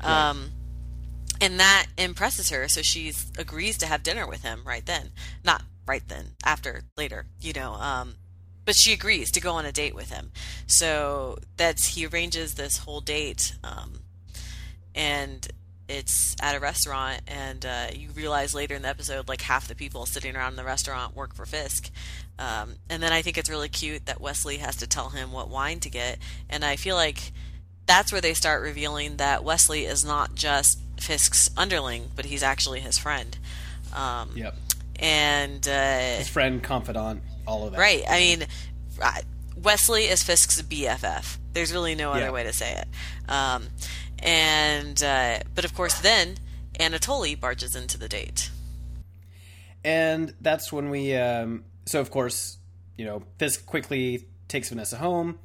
Um, 0.00 0.50
and 1.40 1.58
that 1.60 1.86
impresses 1.96 2.50
her, 2.50 2.68
so 2.68 2.82
she 2.82 3.12
agrees 3.38 3.78
to 3.78 3.86
have 3.86 4.02
dinner 4.02 4.26
with 4.26 4.42
him 4.42 4.62
right 4.66 4.84
then. 4.84 5.10
Not 5.44 5.62
right 5.86 6.06
then, 6.08 6.32
after 6.44 6.82
later, 6.96 7.26
you 7.40 7.52
know. 7.52 7.74
Um, 7.74 8.16
but 8.64 8.74
she 8.76 8.92
agrees 8.92 9.30
to 9.30 9.40
go 9.40 9.54
on 9.54 9.64
a 9.64 9.72
date 9.72 9.94
with 9.94 10.10
him. 10.10 10.30
So 10.66 11.38
that's 11.56 11.94
he 11.94 12.06
arranges 12.06 12.54
this 12.54 12.78
whole 12.78 13.00
date, 13.00 13.54
um, 13.64 14.00
and 14.94 15.48
it's 15.88 16.36
at 16.42 16.54
a 16.54 16.60
restaurant. 16.60 17.22
And 17.26 17.64
uh, 17.64 17.86
you 17.94 18.10
realize 18.10 18.54
later 18.54 18.74
in 18.74 18.82
the 18.82 18.88
episode, 18.88 19.28
like 19.28 19.40
half 19.42 19.66
the 19.68 19.74
people 19.74 20.06
sitting 20.06 20.36
around 20.36 20.50
in 20.52 20.56
the 20.56 20.64
restaurant 20.64 21.16
work 21.16 21.34
for 21.34 21.46
Fisk. 21.46 21.90
Um, 22.38 22.74
and 22.88 23.02
then 23.02 23.12
I 23.12 23.22
think 23.22 23.36
it's 23.38 23.50
really 23.50 23.68
cute 23.68 24.06
that 24.06 24.20
Wesley 24.20 24.58
has 24.58 24.76
to 24.76 24.86
tell 24.86 25.08
him 25.08 25.32
what 25.32 25.48
wine 25.48 25.80
to 25.80 25.90
get, 25.90 26.18
and 26.48 26.64
I 26.64 26.76
feel 26.76 26.94
like 26.94 27.32
that's 27.86 28.12
where 28.12 28.20
they 28.20 28.32
start 28.34 28.62
revealing 28.62 29.16
that 29.16 29.42
Wesley 29.42 29.86
is 29.86 30.04
not 30.04 30.36
just 30.36 30.78
Fisk's 31.00 31.50
underling, 31.56 32.10
but 32.14 32.26
he's 32.26 32.42
actually 32.44 32.78
his 32.80 32.96
friend. 32.96 33.36
Um, 33.92 34.30
Yep. 34.36 34.54
And 35.00 35.66
uh, 35.66 36.16
His 36.18 36.28
friend, 36.28 36.62
confidant, 36.62 37.22
all 37.46 37.64
of 37.66 37.72
that. 37.72 37.80
right, 37.80 38.04
I 38.08 38.18
mean, 38.18 38.44
Wesley 39.56 40.04
is 40.04 40.22
Fisk's 40.22 40.60
BFF. 40.62 41.38
There's 41.52 41.72
really 41.72 41.94
no 41.94 42.12
other 42.12 42.26
Yeah. 42.26 42.30
way 42.30 42.44
to 42.44 42.52
say 42.52 42.72
it. 42.82 43.30
Um, 43.30 43.68
and 44.20 45.02
uh, 45.02 45.40
but 45.54 45.64
of 45.64 45.74
course, 45.74 46.00
then 46.00 46.36
Anatoly 46.78 47.38
barges 47.38 47.74
into 47.74 47.98
the 47.98 48.08
date. 48.08 48.50
And 49.84 50.34
that's 50.40 50.72
when 50.72 50.90
we. 50.90 51.14
Um, 51.14 51.64
so 51.86 52.00
of 52.00 52.10
course, 52.10 52.58
you 52.96 53.04
know, 53.04 53.22
Fisk 53.38 53.66
quickly 53.66 54.26
takes 54.48 54.68
Vanessa 54.68 54.96
home, 54.96 55.38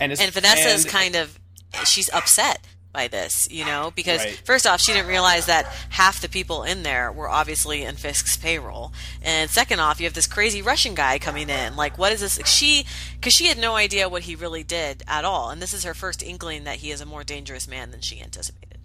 and 0.00 0.12
And 0.12 0.32
Vanessa 0.32 0.68
is 0.68 0.84
kind 0.84 1.16
of 1.16 1.38
she's 1.84 2.10
upset 2.12 2.66
by 2.98 3.06
this, 3.06 3.46
you 3.48 3.64
know, 3.64 3.92
because 3.94 4.18
Right. 4.24 4.42
first 4.44 4.66
off, 4.66 4.80
she 4.80 4.92
didn't 4.92 5.06
realize 5.06 5.46
that 5.46 5.66
half 5.90 6.20
the 6.20 6.28
people 6.28 6.64
in 6.64 6.82
there 6.82 7.12
were 7.12 7.28
obviously 7.28 7.84
in 7.84 7.94
Fisk's 7.94 8.36
payroll, 8.36 8.92
and 9.22 9.48
second 9.48 9.78
off, 9.78 10.00
you 10.00 10.06
have 10.06 10.14
this 10.14 10.26
crazy 10.26 10.62
Russian 10.62 10.96
guy 10.96 11.20
coming 11.20 11.48
in. 11.48 11.76
Like, 11.76 11.96
what 11.96 12.10
is 12.10 12.18
this? 12.20 12.40
She, 12.44 12.84
because 13.14 13.34
she 13.34 13.46
had 13.46 13.56
no 13.56 13.76
idea 13.76 14.08
what 14.08 14.22
he 14.22 14.34
really 14.34 14.64
did 14.64 15.04
at 15.06 15.24
all, 15.24 15.50
and 15.50 15.62
this 15.62 15.72
is 15.72 15.84
her 15.84 15.94
first 15.94 16.24
inkling 16.24 16.64
that 16.64 16.76
he 16.78 16.90
is 16.90 17.00
a 17.00 17.06
more 17.06 17.22
dangerous 17.22 17.68
man 17.68 17.92
than 17.92 18.00
she 18.00 18.20
anticipated. 18.20 18.80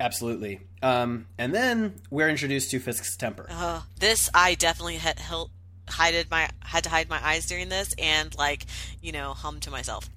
Absolutely. 0.00 0.60
Um, 0.82 1.26
and 1.38 1.54
then 1.54 2.00
we're 2.10 2.28
introduced 2.28 2.72
to 2.72 2.80
Fisk's 2.80 3.16
temper. 3.16 3.46
Uh, 3.48 3.82
this 4.00 4.28
I 4.34 4.54
definitely 4.56 4.96
had 4.96 5.20
held, 5.20 5.50
hided 5.88 6.30
my 6.32 6.48
had 6.64 6.82
to 6.84 6.90
hide 6.90 7.08
my 7.08 7.20
eyes 7.24 7.46
during 7.46 7.68
this, 7.68 7.94
and 7.96 8.36
like 8.36 8.64
you 9.00 9.12
know, 9.12 9.34
hum 9.34 9.60
to 9.60 9.70
myself. 9.70 10.10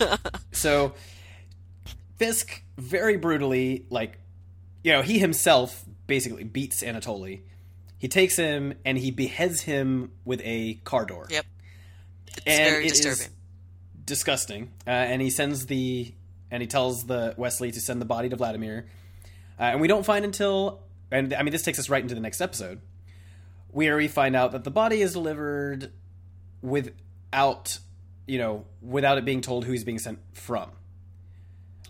So 0.52 0.94
Fisk 2.18 2.62
very 2.76 3.16
brutally, 3.16 3.86
like, 3.90 4.18
you 4.82 4.92
know, 4.92 5.02
he 5.02 5.18
himself 5.18 5.84
basically 6.06 6.44
beats 6.44 6.82
Anatoly. 6.82 7.42
He 7.98 8.08
takes 8.08 8.36
him 8.36 8.74
and 8.84 8.96
he 8.98 9.10
beheads 9.10 9.60
him 9.62 10.12
with 10.24 10.40
a 10.44 10.74
car 10.84 11.04
door. 11.04 11.26
yep, 11.30 11.44
it's 12.28 12.46
and 12.46 12.70
very 12.70 12.86
it 12.86 12.92
is 12.92 13.00
disturbing. 13.00 13.34
disgusting. 14.04 14.72
Uh, 14.86 14.90
and 14.90 15.22
he 15.22 15.30
sends 15.30 15.66
the 15.66 16.12
and 16.50 16.62
he 16.62 16.66
tells 16.66 17.04
the 17.04 17.34
Wesley 17.36 17.70
to 17.72 17.80
send 17.80 18.00
the 18.00 18.06
body 18.06 18.28
to 18.28 18.36
Vladimir. 18.36 18.86
Uh, 19.58 19.64
and 19.64 19.80
we 19.80 19.88
don't 19.88 20.04
find 20.04 20.24
until 20.24 20.80
and 21.10 21.34
I 21.34 21.42
mean 21.42 21.52
this 21.52 21.62
takes 21.62 21.78
us 21.78 21.88
right 21.88 22.02
into 22.02 22.14
the 22.14 22.20
next 22.20 22.40
episode, 22.40 22.80
where 23.70 23.96
we 23.96 24.08
find 24.08 24.36
out 24.36 24.52
that 24.52 24.64
the 24.64 24.70
body 24.70 25.02
is 25.02 25.12
delivered 25.12 25.90
without 26.62 27.78
you 28.26 28.38
know 28.38 28.64
without 28.80 29.18
it 29.18 29.24
being 29.24 29.40
told 29.40 29.64
who 29.64 29.72
he's 29.72 29.84
being 29.84 29.98
sent 29.98 30.20
from. 30.32 30.70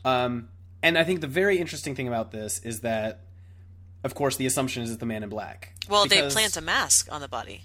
Um, 0.08 0.48
and 0.82 0.96
I 0.96 1.04
think 1.04 1.20
the 1.20 1.26
very 1.26 1.58
interesting 1.58 1.94
thing 1.94 2.08
about 2.08 2.30
this 2.30 2.60
is 2.60 2.80
that, 2.80 3.20
of 4.04 4.14
course, 4.14 4.36
the 4.36 4.46
assumption 4.46 4.82
is 4.82 4.90
it's 4.90 5.00
the 5.00 5.06
Man 5.06 5.22
in 5.22 5.28
Black. 5.28 5.74
Well, 5.88 6.04
Because- 6.04 6.34
they 6.34 6.40
plant 6.40 6.56
a 6.56 6.60
mask 6.60 7.08
on 7.10 7.20
the 7.20 7.28
body. 7.28 7.62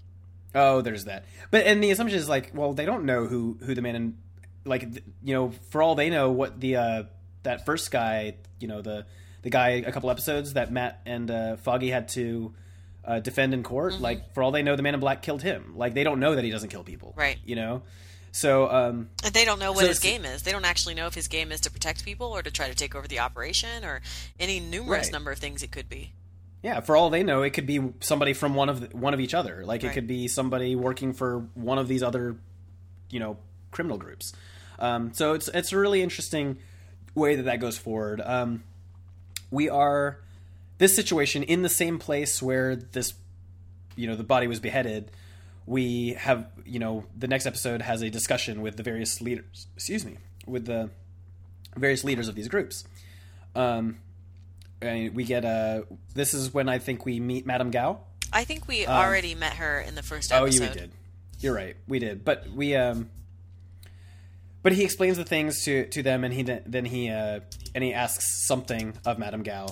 Oh, 0.55 0.81
there's 0.81 1.05
that. 1.05 1.25
But 1.51 1.65
and 1.65 1.83
the 1.83 1.89
assumption 1.91 2.19
is 2.19 2.29
like, 2.29 2.51
well, 2.53 2.73
they 2.73 2.85
don't 2.85 3.05
know 3.05 3.25
who 3.25 3.57
who 3.65 3.73
the 3.73 3.81
man 3.81 3.95
in 3.95 4.17
like 4.65 4.81
th- 4.81 5.03
you 5.23 5.33
know, 5.33 5.51
for 5.71 5.81
all 5.81 5.95
they 5.95 6.09
know, 6.11 6.31
what 6.31 6.59
the 6.59 6.75
uh 6.75 7.03
that 7.41 7.65
first 7.65 7.89
guy, 7.89 8.35
you 8.59 8.67
know, 8.67 8.81
the 8.83 9.05
the 9.41 9.49
guy 9.49 9.69
a 9.69 9.91
couple 9.91 10.11
episodes 10.11 10.53
that 10.53 10.71
Matt 10.71 11.01
and 11.07 11.29
uh, 11.31 11.55
Foggy 11.57 11.89
had 11.89 12.07
to 12.09 12.53
uh, 13.03 13.19
defend 13.19 13.53
in 13.55 13.63
court. 13.63 13.93
Mm-hmm. 13.93 14.03
Like 14.03 14.33
for 14.35 14.43
all 14.43 14.51
they 14.51 14.61
know, 14.61 14.75
the 14.75 14.83
Man 14.83 14.93
in 14.93 14.99
Black 14.99 15.23
killed 15.23 15.41
him. 15.41 15.73
Like 15.75 15.95
they 15.95 16.03
don't 16.03 16.19
know 16.19 16.35
that 16.35 16.43
he 16.43 16.51
doesn't 16.51 16.69
kill 16.69 16.83
people. 16.83 17.13
Right. 17.17 17.39
You 17.43 17.55
know. 17.55 17.81
So 18.35 18.67
um, 18.69 19.09
And 19.23 19.31
they 19.33 19.45
don't 19.45 19.59
know 19.59 19.71
what 19.71 19.81
So 19.81 19.87
his 19.87 19.99
game 19.99 20.25
is. 20.25 20.41
They 20.41 20.51
don't 20.51 20.65
actually 20.65 20.95
know 20.95 21.05
if 21.05 21.13
his 21.13 21.27
game 21.27 21.51
is 21.51 21.61
to 21.61 21.71
protect 21.71 22.03
people 22.03 22.27
or 22.27 22.41
to 22.41 22.49
try 22.49 22.67
to 22.67 22.73
take 22.73 22.95
over 22.95 23.07
the 23.07 23.19
operation 23.19 23.85
or 23.85 24.01
any 24.39 24.59
numerous 24.59 25.05
Right. 25.05 25.11
number 25.13 25.31
of 25.31 25.37
things 25.37 25.61
it 25.61 25.71
could 25.71 25.87
be. 25.87 26.11
Yeah, 26.63 26.79
for 26.79 26.95
all 26.95 27.09
they 27.11 27.21
know, 27.23 27.43
it 27.43 27.51
could 27.51 27.67
be 27.67 27.91
somebody 27.99 28.33
from 28.33 28.55
one 28.55 28.69
of 28.69 28.81
the, 28.81 28.97
one 28.97 29.13
of 29.13 29.19
each 29.19 29.33
other. 29.35 29.63
Like 29.65 29.83
it 29.83 29.93
could 29.93 30.07
be 30.07 30.27
somebody 30.27 30.75
working 30.75 31.13
for 31.13 31.45
one 31.53 31.77
of 31.77 31.87
these 31.87 32.01
other, 32.01 32.35
you 33.11 33.19
know, 33.19 33.37
criminal 33.69 33.97
groups. 33.97 34.33
Um, 34.79 35.13
so 35.13 35.33
it's 35.33 35.47
it's 35.49 35.71
a 35.71 35.77
really 35.77 36.01
interesting 36.01 36.57
way 37.13 37.35
that 37.35 37.43
that 37.43 37.59
goes 37.59 37.77
forward. 37.77 38.19
Um, 38.25 38.63
we 39.51 39.69
are 39.69 40.19
this 40.79 40.95
situation 40.95 41.43
in 41.43 41.61
the 41.61 41.69
same 41.69 41.99
place 41.99 42.41
where 42.41 42.75
this, 42.75 43.13
you 43.95 44.07
know, 44.07 44.15
the 44.15 44.23
body 44.23 44.47
was 44.47 44.59
beheaded. 44.59 45.11
We 45.65 46.13
have, 46.13 46.47
you 46.65 46.79
know, 46.79 47.05
the 47.17 47.27
next 47.27 47.45
episode 47.45 47.81
has 47.81 48.01
a 48.01 48.09
discussion 48.09 48.61
with 48.61 48.75
the 48.75 48.83
various 48.83 49.21
leaders. 49.21 49.67
Excuse 49.75 50.05
me, 50.05 50.17
with 50.45 50.65
the 50.65 50.89
various 51.75 52.03
leaders 52.03 52.27
of 52.27 52.35
these 52.35 52.47
groups. 52.47 52.83
Um, 53.55 53.99
and 54.81 55.15
we 55.15 55.23
get 55.23 55.45
a. 55.45 55.85
This 56.13 56.33
is 56.33 56.53
when 56.53 56.67
I 56.69 56.79
think 56.79 57.05
we 57.05 57.19
meet 57.19 57.45
Madame 57.45 57.71
Gao. 57.71 57.99
I 58.31 58.43
think 58.43 58.67
we 58.67 58.85
already 58.87 59.35
met 59.35 59.53
her 59.53 59.79
in 59.79 59.95
the 59.95 60.03
first 60.03 60.31
episode 60.31 60.63
Oh, 60.63 60.67
you 60.67 60.73
did. 60.73 60.91
You're 61.39 61.55
right. 61.55 61.75
We 61.87 61.99
did, 61.99 62.25
but 62.25 62.47
we 62.49 62.75
um. 62.75 63.09
But 64.61 64.71
he 64.71 64.83
explains 64.83 65.17
the 65.17 65.25
things 65.25 65.63
to 65.65 65.87
to 65.87 66.03
them, 66.03 66.23
and 66.23 66.33
he 66.33 66.43
then 66.43 66.85
he 66.85 67.09
uh 67.09 67.41
and 67.75 67.83
he 67.83 67.93
asks 67.93 68.45
something 68.47 68.93
of 69.05 69.19
Madame 69.19 69.43
Gao, 69.43 69.67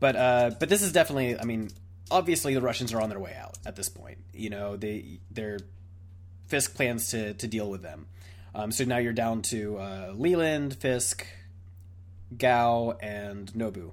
but 0.00 0.16
uh 0.16 0.50
but 0.58 0.68
this 0.68 0.82
is 0.82 0.92
definitely. 0.92 1.38
I 1.38 1.44
mean, 1.44 1.70
obviously 2.10 2.54
the 2.54 2.62
Russians 2.62 2.92
are 2.92 3.00
on 3.00 3.10
their 3.10 3.18
way 3.20 3.36
out 3.38 3.58
at 3.66 3.76
this 3.76 3.88
point. 3.88 4.18
You 4.40 4.50
know, 4.50 4.76
they 4.76 5.20
their 5.30 5.58
Fisk 6.46 6.74
plans 6.74 7.10
to 7.10 7.34
to 7.34 7.46
deal 7.46 7.70
with 7.70 7.82
them. 7.82 8.06
Um, 8.54 8.72
so 8.72 8.84
now 8.84 8.98
you're 8.98 9.12
down 9.12 9.42
to 9.42 9.78
uh, 9.78 10.12
Leland, 10.14 10.74
Fisk, 10.74 11.24
Gao, 12.36 12.96
and 13.00 13.52
Nobu. 13.52 13.92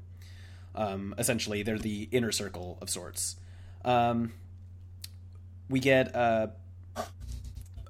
Um, 0.73 1.13
essentially, 1.17 1.61
they're 1.63 1.77
the 1.77 2.07
inner 2.11 2.31
circle 2.31 2.77
of 2.81 2.89
sorts. 2.89 3.35
Um, 3.85 4.33
we 5.69 5.79
get 5.79 6.15
uh, 6.15 6.47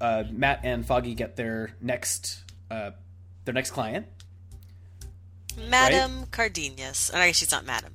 uh, 0.01 0.23
Matt 0.31 0.61
and 0.63 0.85
Foggy 0.85 1.15
get 1.15 1.35
their 1.35 1.75
next 1.81 2.43
uh, 2.69 2.91
their 3.45 3.53
next 3.53 3.71
client. 3.71 4.07
Madame 5.69 6.25
Cardenas. 6.31 7.11
Oh, 7.13 7.17
I 7.17 7.27
guess 7.27 7.37
she's 7.37 7.51
not 7.51 7.65
Madame. 7.65 7.93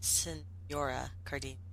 Senora 0.00 1.10
Cardenas. 1.24 1.65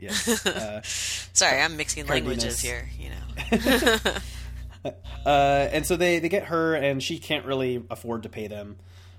Yes. 0.00 0.46
Uh, 0.46 0.80
Sorry, 0.82 1.60
I'm 1.60 1.76
mixing 1.76 2.06
languages 2.06 2.60
here, 2.60 2.88
you 2.98 3.10
know. 3.10 4.00
uh, 5.26 5.68
and 5.72 5.86
so 5.86 5.96
they, 5.96 6.18
they 6.18 6.28
get 6.28 6.44
her, 6.44 6.74
and 6.74 7.02
she 7.02 7.18
can't 7.18 7.44
really 7.44 7.84
afford 7.90 8.24
to 8.24 8.28
pay 8.28 8.46
them. 8.46 8.76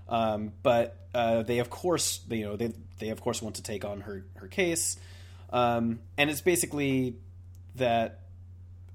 Um, 0.10 0.52
but 0.62 0.98
uh, 1.16 1.44
they 1.44 1.60
of 1.60 1.70
course 1.70 2.20
you 2.30 2.44
know 2.44 2.58
they 2.58 2.74
they 3.00 3.10
of 3.10 3.22
course 3.22 3.42
want 3.42 3.56
to 3.56 3.64
take 3.64 3.86
on 3.86 4.02
her 4.02 4.26
her 4.36 4.48
case, 4.48 4.98
um, 5.52 6.00
and 6.18 6.30
it's 6.30 6.42
basically 6.42 7.16
that 7.76 8.20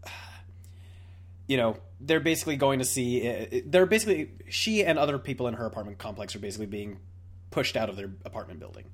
you 1.47 1.57
know 1.57 1.79
they're 2.01 2.21
basically 2.21 2.57
going 2.57 2.81
to 2.81 2.85
see 2.85 3.27
uh, 3.29 3.61
they're 3.65 3.87
basically 3.87 4.31
she 4.51 4.85
and 4.85 4.99
other 4.99 5.19
people 5.19 5.49
in 5.49 5.55
her 5.55 5.65
apartment 5.65 5.97
complex 5.97 6.37
are 6.37 6.39
basically 6.39 6.67
being 6.67 6.99
pushed 7.51 7.77
out 7.79 7.89
of 7.89 7.97
their 7.97 8.11
apartment 8.27 8.61
building, 8.61 8.85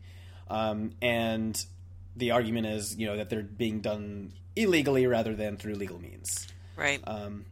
um, 0.48 0.92
and 1.02 1.64
the 2.16 2.30
argument 2.32 2.66
is 2.66 2.96
you 2.98 3.06
know 3.06 3.16
that 3.16 3.30
they're 3.30 3.42
being 3.42 3.80
done 3.80 4.32
illegally 4.56 5.06
rather 5.06 5.34
than 5.34 5.56
through 5.56 5.74
legal 5.74 5.98
means 6.00 6.46
Right. 6.76 7.00
um, 7.06 7.44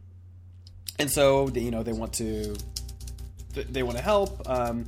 and 0.99 1.09
so 1.09 1.47
they- 1.47 1.61
you 1.61 1.71
know 1.71 1.83
they 1.83 1.93
want 1.93 2.13
to 2.13 2.55
they 3.55 3.83
want 3.83 3.97
to 3.97 4.03
help 4.03 4.47
um, 4.49 4.85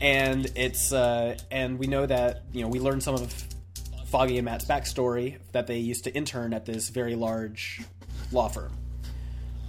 and 0.00 0.46
it's 0.54 0.92
uh, 0.92 1.36
and 1.50 1.78
we 1.78 1.86
know 1.86 2.06
that 2.06 2.44
you 2.52 2.62
know 2.62 2.68
we 2.68 2.78
learned 2.80 3.02
some 3.02 3.14
of 3.14 3.32
Foggy 4.06 4.38
and 4.38 4.44
Matt's 4.46 4.64
backstory 4.64 5.36
that 5.52 5.66
they 5.66 5.78
used 5.78 6.04
to 6.04 6.14
intern 6.14 6.54
at 6.54 6.64
this 6.64 6.88
very 6.88 7.14
large 7.14 7.82
law 8.32 8.48
firm. 8.48 8.72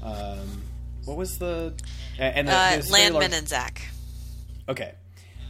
Um, 0.02 0.62
what 1.04 1.18
was 1.18 1.38
the 1.40 1.74
and 2.18 2.48
the, 2.48 2.54
uh, 2.54 2.82
Landman 2.90 3.14
large- 3.14 3.34
and 3.34 3.48
Zack. 3.50 3.82
Okay, 4.70 4.94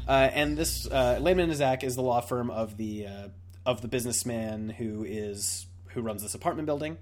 uh, 0.08 0.30
and 0.34 0.58
this 0.58 0.88
uh, 0.88 1.20
Landman 1.22 1.50
and 1.50 1.58
Zack 1.58 1.84
is 1.84 1.96
the 1.96 2.02
law 2.02 2.22
firm 2.22 2.50
of 2.50 2.78
the 2.78 3.06
uh, 3.06 3.28
of 3.66 3.82
the 3.82 3.88
businessman 3.88 4.70
who 4.70 5.04
is 5.04 5.68
who 5.90 6.02
runs 6.02 6.22
this 6.22 6.36
apartment 6.36 6.66
building, 6.66 6.98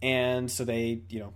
and 0.00 0.50
so 0.50 0.64
they 0.64 1.02
you 1.08 1.20
know. 1.20 1.32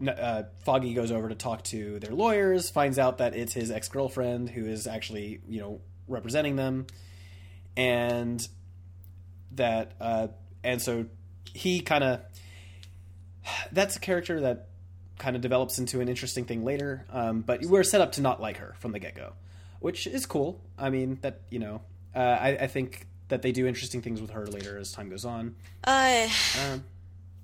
Uh, 0.00 0.44
Foggy 0.64 0.94
goes 0.94 1.10
over 1.10 1.28
to 1.28 1.34
talk 1.34 1.64
to 1.64 1.98
their 1.98 2.12
lawyers, 2.12 2.70
finds 2.70 3.00
out 3.00 3.18
that 3.18 3.34
it's 3.34 3.52
his 3.52 3.72
ex 3.72 3.88
girlfriend 3.88 4.48
who 4.48 4.64
is 4.64 4.86
actually, 4.86 5.40
you 5.48 5.58
know, 5.58 5.80
representing 6.06 6.54
them, 6.54 6.86
and 7.76 8.46
that, 9.56 9.94
uh, 10.00 10.28
and 10.62 10.80
so 10.80 11.06
he 11.52 11.80
kind 11.80 12.04
of, 12.04 12.20
that's 13.72 13.96
a 13.96 13.98
character 13.98 14.38
that 14.42 14.68
kind 15.18 15.34
of 15.34 15.42
develops 15.42 15.80
into 15.80 16.00
an 16.00 16.08
interesting 16.08 16.44
thing 16.44 16.64
later. 16.64 17.04
Um, 17.10 17.40
but 17.40 17.64
we're 17.64 17.82
set 17.82 18.00
up 18.00 18.12
to 18.12 18.20
not 18.20 18.40
like 18.40 18.58
her 18.58 18.76
from 18.78 18.92
the 18.92 19.00
get 19.00 19.16
go, 19.16 19.32
which 19.80 20.06
is 20.06 20.26
cool. 20.26 20.60
I 20.78 20.90
mean, 20.90 21.18
that 21.22 21.40
you 21.50 21.58
know, 21.58 21.82
uh, 22.14 22.20
I, 22.20 22.48
I 22.50 22.66
think 22.68 23.07
that 23.28 23.42
they 23.42 23.52
do 23.52 23.66
interesting 23.66 24.02
things 24.02 24.20
with 24.20 24.30
her 24.30 24.46
later 24.46 24.78
as 24.78 24.92
time 24.92 25.08
goes 25.08 25.24
on. 25.24 25.54
Uh, 25.84 26.28
Um, 26.60 26.84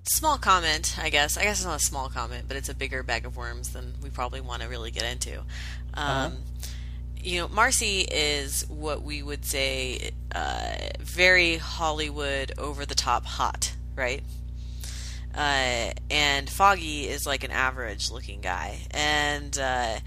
small 0.03 0.37
comment, 0.37 0.97
I 1.01 1.09
guess. 1.09 1.37
I 1.37 1.43
guess 1.43 1.57
it's 1.59 1.65
not 1.65 1.81
a 1.81 1.83
small 1.83 2.09
comment, 2.09 2.45
but 2.47 2.57
it's 2.57 2.69
a 2.69 2.75
bigger 2.75 3.03
bag 3.03 3.25
of 3.25 3.37
worms 3.37 3.69
than 3.69 3.93
we 4.01 4.09
probably 4.09 4.41
want 4.41 4.61
to 4.61 4.67
really 4.67 4.91
get 4.91 5.03
into. 5.03 5.43
Um, 5.93 6.37
You 7.21 7.39
know, 7.39 7.47
Marci 7.47 8.05
is 8.11 8.67
what 8.69 9.01
we 9.01 9.23
would 9.23 9.45
say 9.45 10.11
uh, 10.35 10.75
very 10.99 11.57
Hollywood, 11.57 12.51
over 12.59 12.85
the 12.85 12.93
top 12.93 13.25
hot, 13.25 13.73
right? 13.95 14.21
Uh, 15.33 15.91
and 16.11 16.47
Foggy 16.47 17.07
is 17.07 17.25
like 17.25 17.43
an 17.43 17.49
average 17.49 18.11
looking 18.11 18.41
guy. 18.41 18.77
And, 18.91 19.57
uh, 19.57 19.99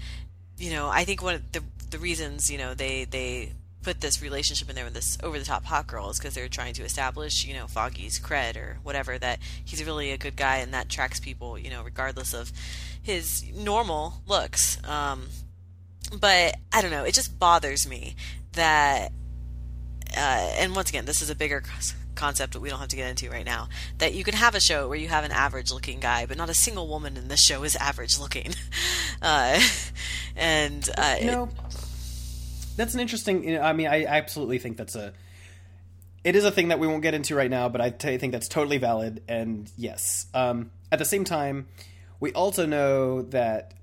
you 0.57 0.71
know, 0.71 0.87
I 0.87 1.03
think 1.03 1.21
one 1.21 1.35
of 1.35 1.51
the, 1.51 1.61
the 1.89 1.99
reasons, 1.99 2.49
you 2.49 2.57
know, 2.57 2.73
they, 2.73 3.03
they 3.03 3.51
put 3.81 4.01
this 4.01 4.21
relationship 4.21 4.69
in 4.69 4.75
there 4.75 4.85
with 4.85 4.93
this 4.93 5.17
over 5.23 5.39
the 5.39 5.45
top 5.45 5.65
hot 5.65 5.87
girl 5.87 6.09
is 6.09 6.17
because 6.17 6.33
they're 6.33 6.49
trying 6.49 6.73
to 6.73 6.83
establish, 6.83 7.45
you 7.45 7.53
know, 7.53 7.67
Foggy's 7.67 8.19
cred 8.19 8.57
or 8.57 8.77
whatever, 8.83 9.17
that 9.17 9.39
he's 9.63 9.83
really 9.83 10.11
a 10.11 10.17
good 10.17 10.35
guy 10.35 10.57
and 10.57 10.73
that 10.73 10.89
tracks 10.89 11.19
people, 11.19 11.57
you 11.57 11.69
know, 11.69 11.81
regardless 11.83 12.33
of 12.33 12.51
his 13.01 13.45
normal 13.55 14.21
looks. 14.27 14.83
Um, 14.87 15.27
but 16.19 16.55
I 16.73 16.81
don't 16.81 16.91
know, 16.91 17.03
it 17.03 17.13
just 17.13 17.39
bothers 17.39 17.87
me 17.87 18.15
that, 18.53 19.11
uh, 20.15 20.51
and 20.57 20.75
once 20.75 20.89
again, 20.89 21.05
this 21.05 21.21
is 21.21 21.29
a 21.29 21.35
bigger 21.35 21.63
concept 22.19 22.53
that 22.53 22.59
we 22.59 22.69
don't 22.69 22.79
have 22.79 22.89
to 22.89 22.95
get 22.95 23.09
into 23.09 23.29
right 23.29 23.45
now. 23.45 23.69
That 23.99 24.13
you 24.13 24.23
can 24.23 24.35
have 24.35 24.53
a 24.53 24.59
show 24.59 24.89
where 24.89 24.97
you 24.97 25.07
have 25.07 25.23
an 25.23 25.31
average 25.31 25.71
looking 25.71 25.99
guy, 25.99 26.25
but 26.25 26.37
not 26.37 26.49
a 26.49 26.53
single 26.53 26.87
woman 26.87 27.15
in 27.15 27.29
this 27.29 27.41
show 27.41 27.63
is 27.63 27.75
average 27.77 28.19
looking. 28.19 28.53
Uh, 29.21 29.59
and 30.37 30.89
uh, 30.97 31.17
know, 31.21 31.49
that's 32.79 32.93
an 32.93 33.01
interesting. 33.01 33.43
You 33.43 33.55
know, 33.55 33.61
I 33.61 33.73
mean, 33.73 33.87
I, 33.87 34.05
I 34.05 34.17
absolutely 34.17 34.57
think 34.57 34.77
that's 34.77 34.95
a. 34.95 35.13
It 36.23 36.35
is 36.35 36.45
a 36.45 36.51
thing 36.51 36.69
that 36.69 36.79
we 36.79 36.87
won't 36.87 37.01
get 37.01 37.13
into 37.13 37.35
right 37.35 37.49
now, 37.49 37.67
but 37.69 37.81
I 37.81 37.89
t- 37.89 38.17
think 38.17 38.31
that's 38.31 38.47
totally 38.47 38.77
valid. 38.77 39.21
And 39.27 39.69
yes, 39.77 40.27
um, 40.33 40.71
at 40.91 40.99
the 40.99 41.05
same 41.05 41.25
time, 41.25 41.67
we 42.19 42.31
also 42.31 42.65
know 42.65 43.23
that 43.23 43.73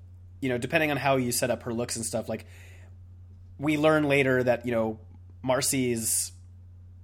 you 0.41 0.49
know, 0.49 0.57
depending 0.57 0.91
on 0.91 0.97
how 0.97 1.17
you 1.17 1.31
set 1.31 1.51
up 1.51 1.63
her 1.63 1.73
looks 1.73 1.95
and 1.95 2.05
stuff, 2.05 2.27
like 2.27 2.45
we 3.59 3.77
learn 3.77 4.07
later 4.07 4.43
that 4.43 4.65
you 4.65 4.71
know 4.71 4.99
Marci's 5.43 6.31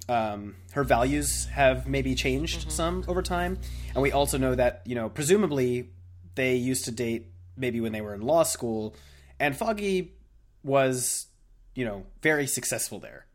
um, 0.09 0.55
her 0.71 0.83
values 0.83 1.45
have 1.45 1.87
maybe 1.87 2.15
changed 2.15 2.71
some 2.71 3.03
over 3.07 3.21
time, 3.21 3.59
and 3.93 4.01
we 4.01 4.11
also 4.11 4.39
know 4.39 4.55
that 4.55 4.81
you 4.85 4.95
know 4.95 5.09
presumably 5.09 5.91
they 6.33 6.55
used 6.55 6.85
to 6.85 6.91
date 6.91 7.27
maybe 7.55 7.79
when 7.79 7.91
they 7.91 8.01
were 8.01 8.15
in 8.15 8.21
law 8.21 8.41
school, 8.41 8.95
and 9.39 9.55
Foggy 9.55 10.15
was 10.63 11.27
you 11.75 11.85
know 11.85 12.05
very 12.21 12.47
successful 12.47 12.99
there, 12.99 13.25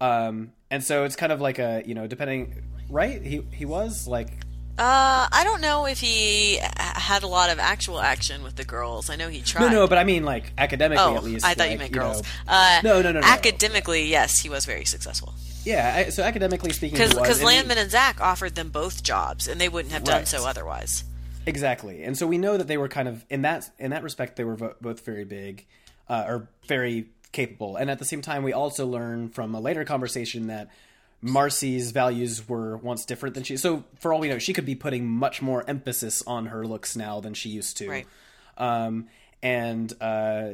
um, 0.00 0.52
and 0.70 0.82
so 0.82 1.04
it's 1.04 1.16
kind 1.16 1.32
of 1.32 1.40
like 1.40 1.58
a 1.58 1.82
you 1.86 1.94
know 1.94 2.06
depending 2.06 2.62
right 2.88 3.22
he 3.22 3.42
he 3.52 3.64
was 3.64 4.06
like 4.08 4.28
Uh, 4.78 5.28
I 5.30 5.42
don't 5.44 5.60
know 5.60 5.84
if 5.86 6.00
he 6.00 6.58
had 6.58 7.22
a 7.22 7.26
lot 7.26 7.50
of 7.50 7.58
actual 7.58 8.00
action 8.00 8.42
with 8.42 8.56
the 8.56 8.64
girls. 8.64 9.10
I 9.10 9.16
know 9.16 9.28
he 9.28 9.42
tried. 9.42 9.62
no 9.62 9.68
no 9.68 9.86
but 9.86 9.98
I 9.98 10.04
mean 10.04 10.24
like 10.24 10.52
academically 10.56 11.04
oh, 11.04 11.16
at 11.16 11.24
least 11.24 11.44
I 11.44 11.54
thought 11.54 11.64
you 11.66 11.72
like, 11.72 11.78
meant 11.80 11.92
girls. 11.92 12.22
know- 12.22 12.28
uh, 12.48 12.80
No, 12.82 13.02
no, 13.02 13.12
no, 13.12 13.20
no. 13.20 13.26
Academically, 13.26 14.06
yes, 14.06 14.40
he 14.40 14.48
was 14.48 14.64
very 14.64 14.84
successful. 14.86 15.34
yeah 15.64 16.04
I, 16.06 16.10
so 16.10 16.22
academically 16.22 16.72
speaking 16.72 16.98
Because 16.98 17.42
Landman 17.42 17.76
and 17.78 17.90
Zack 17.90 18.20
offered 18.20 18.54
them 18.54 18.70
both 18.70 19.02
jobs, 19.02 19.48
and 19.48 19.60
they 19.60 19.68
wouldn't 19.68 19.92
have 19.92 20.04
done 20.04 20.20
Right. 20.20 20.28
so 20.28 20.46
otherwise. 20.46 21.04
Exactly, 21.46 22.02
and 22.04 22.16
so 22.16 22.26
we 22.26 22.38
know 22.38 22.56
that 22.56 22.66
they 22.68 22.76
were 22.78 22.88
kind 22.88 23.08
of 23.08 23.24
in 23.28 23.42
that 23.42 23.70
in 23.78 23.90
that 23.90 24.02
respect 24.02 24.36
they 24.36 24.44
were 24.44 24.56
vo- 24.56 24.74
both 24.80 25.04
very 25.04 25.24
big, 25.24 25.66
uh, 26.08 26.24
or 26.26 26.48
very 26.68 27.06
capable, 27.32 27.76
and 27.76 27.90
at 27.90 27.98
the 27.98 28.04
same 28.04 28.22
time 28.22 28.42
we 28.42 28.52
also 28.52 28.86
learn 28.86 29.28
from 29.28 29.54
a 29.54 29.60
later 29.60 29.84
conversation 29.84 30.48
that 30.48 30.68
Marci's 31.22 31.90
values 31.90 32.48
were 32.48 32.76
once 32.78 33.04
different 33.04 33.34
than 33.34 33.44
she. 33.44 33.56
So 33.56 33.84
for 33.98 34.12
all 34.12 34.20
we 34.20 34.28
know, 34.28 34.38
she 34.38 34.52
could 34.52 34.66
be 34.66 34.74
putting 34.74 35.06
much 35.06 35.42
more 35.42 35.64
emphasis 35.68 36.22
on 36.26 36.46
her 36.46 36.66
looks 36.66 36.96
now 36.96 37.20
than 37.20 37.34
she 37.34 37.50
used 37.50 37.76
to. 37.78 37.88
Right. 37.88 38.06
Um, 38.56 39.08
and 39.42 39.92
uh, 40.00 40.52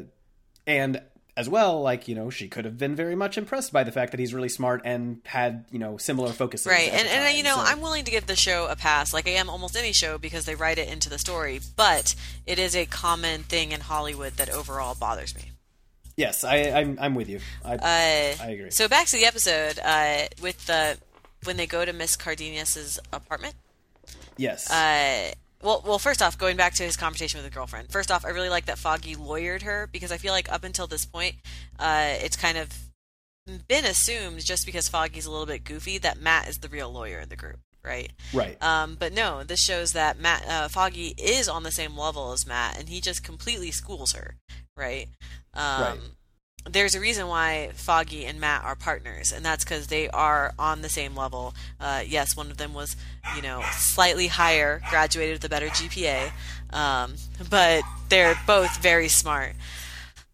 and 0.66 1.03
as 1.36 1.48
well, 1.48 1.82
like 1.82 2.09
you 2.09 2.15
know, 2.15 2.31
she 2.31 2.48
could 2.48 2.65
have 2.65 2.78
been 2.78 2.97
very 2.97 3.15
much 3.15 3.36
impressed 3.36 3.73
by 3.73 3.85
the 3.85 3.93
fact 3.93 4.12
that 4.12 4.20
he's 4.20 4.32
really 4.32 4.48
smart 4.48 4.82
and 4.85 5.20
had 5.24 5.66
you 5.70 5.78
know 5.78 5.98
similar 5.98 6.32
focuses. 6.32 6.66
Right, 6.66 6.90
and 6.90 7.07
the 7.07 7.12
and 7.12 7.36
you 7.36 7.44
know 7.44 7.57
so- 7.57 7.62
I'm 7.62 7.81
willing 7.81 8.05
to 8.05 8.11
give 8.11 8.27
the 8.27 8.36
show 8.36 8.66
a 8.69 8.77
pass, 8.77 9.12
like 9.12 9.28
I 9.28 9.32
am 9.32 9.51
almost 9.51 9.77
any 9.77 9.93
show, 9.93 10.19
because 10.19 10.47
they 10.47 10.55
write 10.55 10.78
it 10.78 10.89
into 10.89 11.11
the 11.11 11.19
story. 11.19 11.61
But 11.77 12.15
it 12.47 12.59
is 12.59 12.74
a 12.74 12.86
common 12.86 13.43
thing 13.43 13.73
in 13.73 13.81
Hollywood 13.81 14.35
that 14.35 14.51
overall 14.51 14.94
bothers 14.94 15.35
me. 15.35 15.53
Yes, 16.16 16.44
I, 16.44 16.56
I'm 16.70 16.98
I'm 17.01 17.14
with 17.14 17.28
you. 17.28 17.40
I, 17.64 17.74
Uh, 17.74 18.43
I 18.44 18.51
agree. 18.51 18.70
So 18.70 18.88
back 18.88 19.06
to 19.09 19.16
the 19.16 19.24
episode 19.26 19.78
uh, 19.84 20.26
with 20.40 20.66
the 20.66 20.98
when 21.44 21.56
they 21.56 21.66
go 21.66 21.84
to 21.84 21.93
Miss 21.93 22.16
Cardenas's 22.16 22.98
apartment. 23.12 23.55
yes, 24.36 24.70
Uh, 24.70 25.32
well, 25.62 25.82
well, 25.86 25.98
first 25.98 26.22
off, 26.22 26.36
going 26.38 26.56
back 26.56 26.74
to 26.74 26.82
his 26.82 26.97
conversation 26.97 27.38
with 27.38 27.44
his 27.47 27.55
girlfriend. 27.55 27.90
First 27.90 28.10
off, 28.10 28.24
I 28.24 28.28
really 28.28 28.48
like 28.51 28.66
that 28.66 28.78
Foggy 28.78 29.14
lawyered 29.16 29.62
her 29.62 29.88
because 29.90 30.12
I 30.12 30.16
feel 30.16 30.32
like 30.32 30.51
up 30.52 30.64
until 30.64 30.86
this 30.86 31.05
point, 31.06 31.36
uh, 31.78 32.14
it's 32.22 32.36
kind 32.36 32.59
of 32.59 32.68
been 33.68 33.84
assumed 33.84 34.44
just 34.44 34.66
because 34.66 34.88
Foggy's 34.88 35.24
a 35.26 35.30
little 35.30 35.47
bit 35.47 35.64
goofy 35.64 35.98
that 35.98 36.20
Matt 36.20 36.48
is 36.48 36.59
the 36.59 36.68
real 36.68 36.90
lawyer 36.93 37.20
in 37.20 37.28
the 37.28 37.36
group, 37.36 37.59
right? 37.87 38.11
right. 38.35 38.63
Um, 38.63 38.97
but 38.99 39.13
no, 39.13 39.45
this 39.45 39.61
shows 39.61 39.93
that 39.93 40.19
Matt 40.19 40.47
uh, 40.49 40.69
Foggy 40.69 41.15
is 41.17 41.49
on 41.49 41.63
the 41.63 41.71
same 41.71 41.97
level 41.97 42.33
as 42.33 42.47
Matt, 42.47 42.79
and 42.79 42.89
he 42.89 43.01
just 43.01 43.23
completely 43.23 43.71
schools 43.71 44.13
her, 44.13 44.37
right? 44.77 45.09
Um, 45.55 45.83
Right. 45.83 45.99
There's 46.69 46.97
a 46.97 47.01
reason 47.01 47.29
why 47.29 47.71
Foggy 47.75 48.25
and 48.27 48.41
Matt 48.41 48.65
are 48.65 48.75
partners, 48.75 49.31
and 49.31 49.45
that's 49.45 49.63
because 49.63 49.87
they 49.87 50.09
are 50.09 50.53
on 50.59 50.83
the 50.83 50.89
same 50.89 51.15
level. 51.15 51.55
Uh, 51.79 52.03
yes, 52.05 52.37
one 52.37 52.51
of 52.51 52.57
them 52.57 52.75
was, 52.75 52.97
you 53.37 53.43
know, 53.43 53.63
slightly 53.71 54.27
higher, 54.27 54.83
graduated 54.91 55.37
with 55.37 55.45
a 55.45 55.49
better 55.49 55.69
GPA, 55.69 56.33
um, 56.73 57.15
but 57.49 57.85
they're 58.09 58.35
both 58.49 58.79
very 58.79 59.07
smart. 59.07 59.53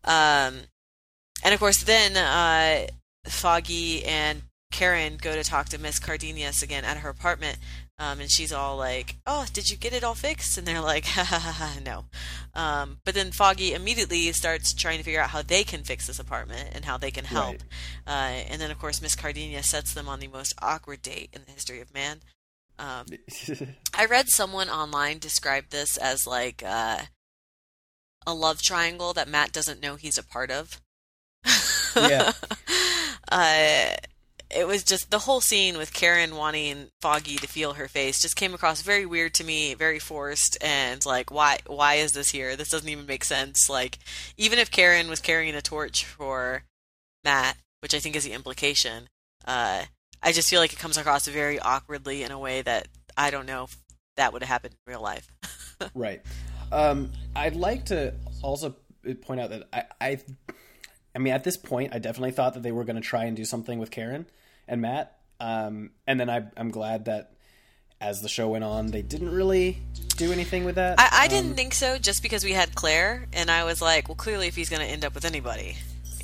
Um, 0.05 0.61
and 1.45 1.53
of 1.53 1.61
course, 1.61 1.83
then 1.83 2.17
uh, 2.17 2.87
Foggy 3.27 4.03
and 4.05 4.43
Karen 4.73 5.19
go 5.21 5.35
to 5.35 5.45
talk 5.45 5.69
to 5.69 5.79
Miss 5.79 5.99
Cardenas 6.01 6.63
again 6.63 6.85
at 6.85 6.97
her 6.99 7.09
apartment, 7.09 7.59
um, 7.99 8.19
and 8.21 8.31
she's 8.31 8.53
all 8.53 8.77
like, 8.77 9.17
"Oh, 9.27 9.47
did 9.53 9.69
you 9.69 9.77
get 9.77 9.93
it 9.93 10.03
all 10.03 10.15
fixed?" 10.17 10.59
And 10.59 10.67
they're 10.67 10.81
like, 10.81 11.05
"Ha 11.07 11.23
ha 11.23 11.39
ha, 11.39 11.53
ha 11.53 11.79
no." 11.85 12.07
Um, 12.55 12.99
but 13.05 13.15
then 13.15 13.31
Foggy 13.31 13.73
immediately 13.75 14.33
starts 14.33 14.75
trying 14.75 14.99
to 14.99 15.05
figure 15.05 15.21
out 15.21 15.31
how 15.31 15.43
they 15.43 15.63
can 15.63 15.85
fix 15.85 16.07
this 16.07 16.19
apartment 16.19 16.71
and 16.75 16.85
how 16.85 16.97
they 16.99 17.11
can 17.11 17.25
help. 17.27 17.53
Right. 17.53 17.63
Uh, 18.07 18.51
and 18.51 18.61
then, 18.61 18.71
of 18.71 18.79
course, 18.79 19.01
Miss 19.01 19.15
Cardenas 19.15 19.69
sets 19.69 19.95
them 19.95 20.09
on 20.09 20.19
the 20.21 20.29
most 20.29 20.55
awkward 20.61 21.03
date 21.03 21.31
in 21.33 21.43
the 21.47 21.53
history 21.53 21.81
of 21.81 21.95
man. 21.95 22.21
Um, 22.79 23.07
I 23.95 24.07
read 24.07 24.29
someone 24.29 24.69
online 24.69 25.19
describe 25.19 25.69
this 25.71 25.97
as 25.97 26.27
like 26.27 26.63
uh, 26.67 27.03
a 28.27 28.35
love 28.35 28.63
triangle 28.63 29.13
that 29.13 29.29
Matt 29.29 29.53
doesn't 29.53 29.83
know 29.83 29.97
he's 29.97 30.19
a 30.19 30.25
part 30.25 30.51
of. 30.51 30.81
Yeah. 31.95 32.33
uh, 33.31 33.89
it 34.55 34.67
was 34.67 34.85
just 34.85 35.11
the 35.11 35.21
whole 35.21 35.41
scene 35.41 35.79
with 35.79 35.93
Karen 35.93 36.37
wanting 36.37 36.89
Foggy 37.01 37.37
to 37.37 37.47
feel 37.47 37.75
her 37.75 37.89
face 37.89 38.21
just 38.21 38.37
came 38.37 38.55
across 38.55 38.83
very 38.83 39.07
weird 39.07 39.35
to 39.35 39.45
me, 39.45 39.75
very 39.75 39.99
forced, 39.99 40.59
and 40.63 41.05
like 41.07 41.31
why 41.31 41.59
why 41.67 41.95
is 41.95 42.13
this 42.13 42.31
here? 42.31 42.57
This 42.57 42.69
doesn't 42.69 42.89
even 42.89 43.07
make 43.07 43.25
sense. 43.25 43.69
Like 43.69 43.99
even 44.37 44.59
if 44.59 44.71
Karen 44.71 45.09
was 45.09 45.21
carrying 45.21 45.55
a 45.55 45.63
torch 45.63 46.05
for 46.05 46.65
Matt, 47.25 47.57
which 47.81 47.95
I 47.95 47.99
think 47.99 48.17
is 48.17 48.25
the 48.25 48.33
implication, 48.33 49.09
uh, 49.47 49.85
I 50.23 50.33
just 50.33 50.49
feel 50.49 50.61
like 50.61 50.73
it 50.73 50.79
comes 50.79 50.97
across 50.97 51.27
very 51.27 51.59
awkwardly 51.59 52.23
in 52.23 52.31
a 52.31 52.39
way 52.39 52.63
that 52.63 52.89
I 53.17 53.31
don't 53.31 53.47
know 53.47 53.65
if 53.65 53.77
that 54.17 54.33
would 54.33 54.43
have 54.43 54.49
happened 54.49 54.75
in 54.87 54.93
real 54.93 55.03
life. 55.03 55.29
Right. 55.97 56.23
Um, 56.71 57.11
I'd 57.35 57.57
like 57.57 57.87
to 57.87 58.15
also 58.41 58.77
point 59.23 59.41
out 59.41 59.51
that 59.51 59.65
I, 59.73 59.83
I, 60.01 60.19
I 61.13 61.19
mean, 61.19 61.33
at 61.33 61.43
this 61.43 61.57
point, 61.57 61.93
I 61.93 61.99
definitely 61.99 62.31
thought 62.31 62.55
that 62.55 62.63
they 62.63 62.71
were 62.71 62.85
going 62.85 62.95
to 62.95 63.03
try 63.03 63.25
and 63.25 63.37
do 63.37 63.45
something 63.45 63.81
with 63.81 63.91
Karen 63.91 64.27
and 64.73 64.81
Matt. 64.81 65.19
Um, 65.39 65.91
and 66.07 66.19
then 66.19 66.31
I, 66.31 66.45
I'm 66.57 66.71
glad 66.71 67.05
that 67.05 67.33
as 68.01 68.23
the 68.23 68.29
show 68.29 68.49
went 68.49 68.65
on, 68.65 68.87
they 68.89 69.03
didn't 69.03 69.31
really 69.31 69.81
do 70.17 70.33
anything 70.33 70.65
with 70.65 70.75
that. 70.77 70.99
I, 70.99 71.09
I 71.13 71.25
Um, 71.25 71.31
didn't 71.31 71.55
think 71.55 71.75
so 71.75 71.99
just 71.99 72.23
because 72.23 72.43
we 72.43 72.53
had 72.53 72.75
Claire, 72.75 73.27
and 73.33 73.51
I 73.51 73.65
was 73.65 73.81
like, 73.83 74.09
well, 74.09 74.17
clearly, 74.17 74.49
if 74.49 74.57
he's 74.57 74.69
going 74.69 74.81
to 74.81 74.89
end 74.89 75.05
up 75.05 75.15
with 75.15 75.25
anybody, 75.25 75.77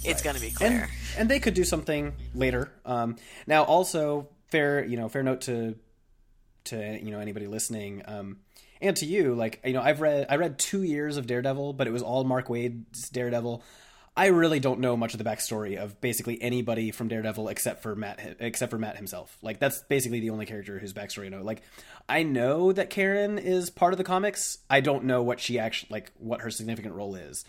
it's 0.05 0.23
going 0.23 0.35
to 0.35 0.41
be 0.43 0.51
Claire. 0.51 0.89
and 1.17 1.21
and 1.21 1.29
they 1.31 1.39
could 1.41 1.55
do 1.55 1.65
something 1.65 2.15
later. 2.35 2.73
Um, 2.85 3.17
now, 3.47 3.65
also 3.65 4.29
fair, 4.49 4.85
you 4.85 4.97
know, 4.97 5.09
fair 5.09 5.23
note 5.23 5.43
to 5.43 5.77
to 6.65 6.99
you 7.03 7.11
know 7.11 7.21
anybody 7.21 7.47
listening, 7.47 8.03
um, 8.07 8.39
and 8.81 8.97
to 8.97 9.07
you, 9.07 9.35
like 9.35 9.61
you 9.65 9.73
know, 9.73 9.83
I've 9.83 10.01
read 10.01 10.27
I 10.31 10.37
read 10.37 10.59
two 10.59 10.83
years 10.83 11.17
of 11.17 11.27
Daredevil, 11.27 11.75
but 11.75 11.87
it 11.87 11.93
was 11.93 12.03
all 12.03 12.25
Mark 12.25 12.49
Waid's 12.49 13.09
Daredevil. 13.11 13.63
I 14.19 14.27
really 14.27 14.59
don't 14.59 14.81
know 14.81 14.97
much 14.97 15.15
of 15.15 15.19
the 15.19 15.25
backstory 15.25 15.77
of 15.77 16.01
basically 16.01 16.43
anybody 16.43 16.91
from 16.91 17.07
Daredevil 17.07 17.47
except 17.47 17.85
for 17.85 17.95
Matt, 17.95 18.19
except 18.41 18.69
for 18.69 18.77
Matt 18.77 18.97
himself. 18.97 19.39
Like 19.43 19.61
that's 19.61 19.83
basically 19.85 20.19
the 20.19 20.31
only 20.31 20.45
character 20.45 20.77
whose 20.81 20.93
backstory 20.93 21.27
I 21.27 21.29
know. 21.29 21.43
Like 21.43 21.63
I 22.09 22.25
know 22.25 22.73
that 22.73 22.91
Karen 22.91 23.39
is 23.39 23.71
part 23.71 23.93
of 23.93 23.97
the 23.97 24.03
comics. 24.03 24.59
I 24.69 24.81
don't 24.81 25.05
know 25.05 25.23
what 25.23 25.39
she 25.39 25.61
actually 25.61 25.91
like, 25.93 26.11
what 26.19 26.41
her 26.41 26.51
significant 26.51 26.97
role 26.97 27.15
is. 27.15 27.45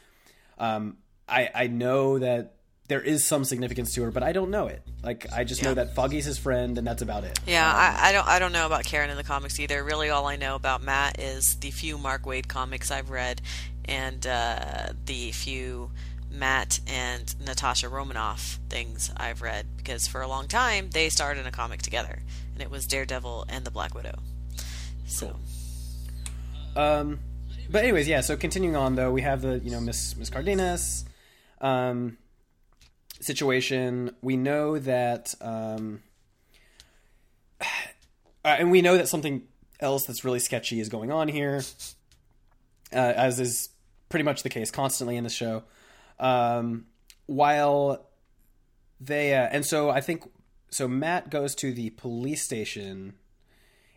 Um, 0.60 0.98
I 1.28 1.50
I 1.56 1.68
know 1.68 2.20
that 2.20 2.58
there 2.88 3.02
is 3.02 3.26
some 3.26 3.46
significance 3.46 3.96
to 3.96 4.04
her, 4.04 4.12
but 4.12 4.22
I 4.22 4.32
don't 4.32 4.52
know 4.52 4.68
it. 4.68 4.84
Like 5.02 5.26
I 5.34 5.46
just 5.46 5.64
know 5.64 5.74
that 5.74 5.96
Foggy's 5.96 6.26
his 6.26 6.38
friend, 6.38 6.78
and 6.78 6.86
that's 6.86 7.02
about 7.02 7.24
it. 7.24 7.40
Yeah, 7.48 7.66
I, 7.66 8.10
I 8.10 8.12
don't. 8.12 8.28
I 8.28 8.38
don't 8.38 8.52
know 8.52 8.68
about 8.68 8.84
Karen 8.84 9.10
in 9.10 9.18
the 9.18 9.24
comics 9.24 9.60
either. 9.60 9.84
Really, 9.84 10.12
all 10.12 10.28
I 10.28 10.36
know 10.36 10.54
about 10.54 10.84
Matt 10.84 11.20
is 11.20 11.56
the 11.62 11.72
few 11.72 11.98
Mark 11.98 12.26
Waid 12.26 12.48
comics 12.48 12.92
I've 12.92 13.10
read, 13.10 13.42
and 13.86 14.28
uh, 14.28 14.90
the 15.06 15.32
few 15.32 15.90
Matt 16.40 16.80
and 16.88 17.36
Natasha 17.46 17.90
Romanoff 17.90 18.60
things 18.70 19.12
I've 19.18 19.42
read. 19.42 19.66
Because 19.78 20.08
for 20.08 20.22
a 20.22 20.28
long 20.28 20.48
time 20.48 20.90
they 20.90 21.10
starred 21.10 21.38
in 21.38 21.46
a 21.46 21.52
comic 21.52 21.82
together, 21.82 22.20
and 22.54 22.64
it 22.64 22.72
was 22.72 22.88
Daredevil 22.88 23.46
and 23.50 23.66
the 23.66 23.72
Black 23.72 23.94
Widow. 23.94 24.20
So 25.06 25.36
Um, 26.76 27.20
but 27.70 27.84
anyways, 27.84 28.08
yeah. 28.08 28.22
So 28.22 28.38
continuing 28.38 28.76
on 28.76 28.96
though, 28.96 29.12
we 29.12 29.22
have 29.22 29.42
the 29.42 29.60
you 29.60 29.72
know 29.72 29.82
Miss 29.82 30.16
Miss 30.16 30.30
Cardenas 30.30 31.06
um, 31.62 32.18
situation. 33.20 34.16
We 34.22 34.38
know 34.38 34.80
that, 34.80 35.36
um, 35.42 36.02
and 38.46 38.72
we 38.72 38.82
know 38.82 38.98
that 38.98 39.08
something 39.08 39.44
else 39.80 40.06
that's 40.06 40.26
really 40.26 40.40
sketchy 40.40 40.80
is 40.80 40.90
going 40.90 41.12
on 41.12 41.28
here, 41.28 41.62
uh, 42.94 43.14
as 43.16 43.40
is 43.40 43.70
pretty 44.10 44.24
much 44.24 44.44
the 44.44 44.50
case 44.50 44.72
constantly 44.72 45.16
in 45.16 45.24
the 45.24 45.30
show. 45.30 45.64
Um, 46.20 46.86
while 47.26 48.10
they 49.00 49.34
uh, 49.34 49.48
and 49.52 49.66
so 49.66 49.90
I 49.90 50.02
think 50.02 50.30
so 50.70 50.88
Matt 50.88 51.30
goes 51.30 51.56
to 51.56 51.74
the 51.74 51.92
police 51.92 52.44
station 52.44 53.14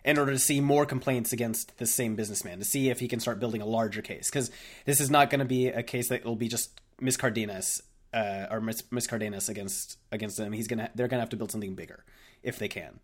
in 0.04 0.18
order 0.18 0.32
to 0.32 0.38
see 0.38 0.60
more 0.60 0.84
complaints 0.84 1.32
against 1.32 1.78
the 1.78 1.86
same 1.86 2.16
businessman 2.16 2.58
to 2.58 2.64
see 2.64 2.90
if 2.90 3.00
he 3.00 3.08
can 3.08 3.20
start 3.20 3.38
building 3.38 3.60
a 3.60 3.66
larger 3.66 4.02
case 4.02 4.30
because 4.30 4.50
this 4.84 5.00
is 5.00 5.10
not 5.10 5.30
going 5.30 5.38
to 5.38 5.44
be 5.44 5.68
a 5.68 5.82
case 5.82 6.08
that 6.08 6.24
will 6.24 6.36
be 6.36 6.48
just 6.48 6.80
Miss 7.00 7.16
Cardenas 7.16 7.82
uh, 8.12 8.46
or 8.50 8.60
Miss, 8.60 8.82
Miss 8.90 9.06
Cardenas 9.06 9.48
against 9.48 9.98
against 10.10 10.36
them. 10.36 10.52
He's 10.52 10.68
gonna 10.68 10.90
they're 10.94 11.08
gonna 11.08 11.22
have 11.22 11.30
to 11.30 11.36
build 11.36 11.50
something 11.50 11.74
bigger 11.74 12.04
if 12.42 12.58
they 12.58 12.68
can. 12.68 13.00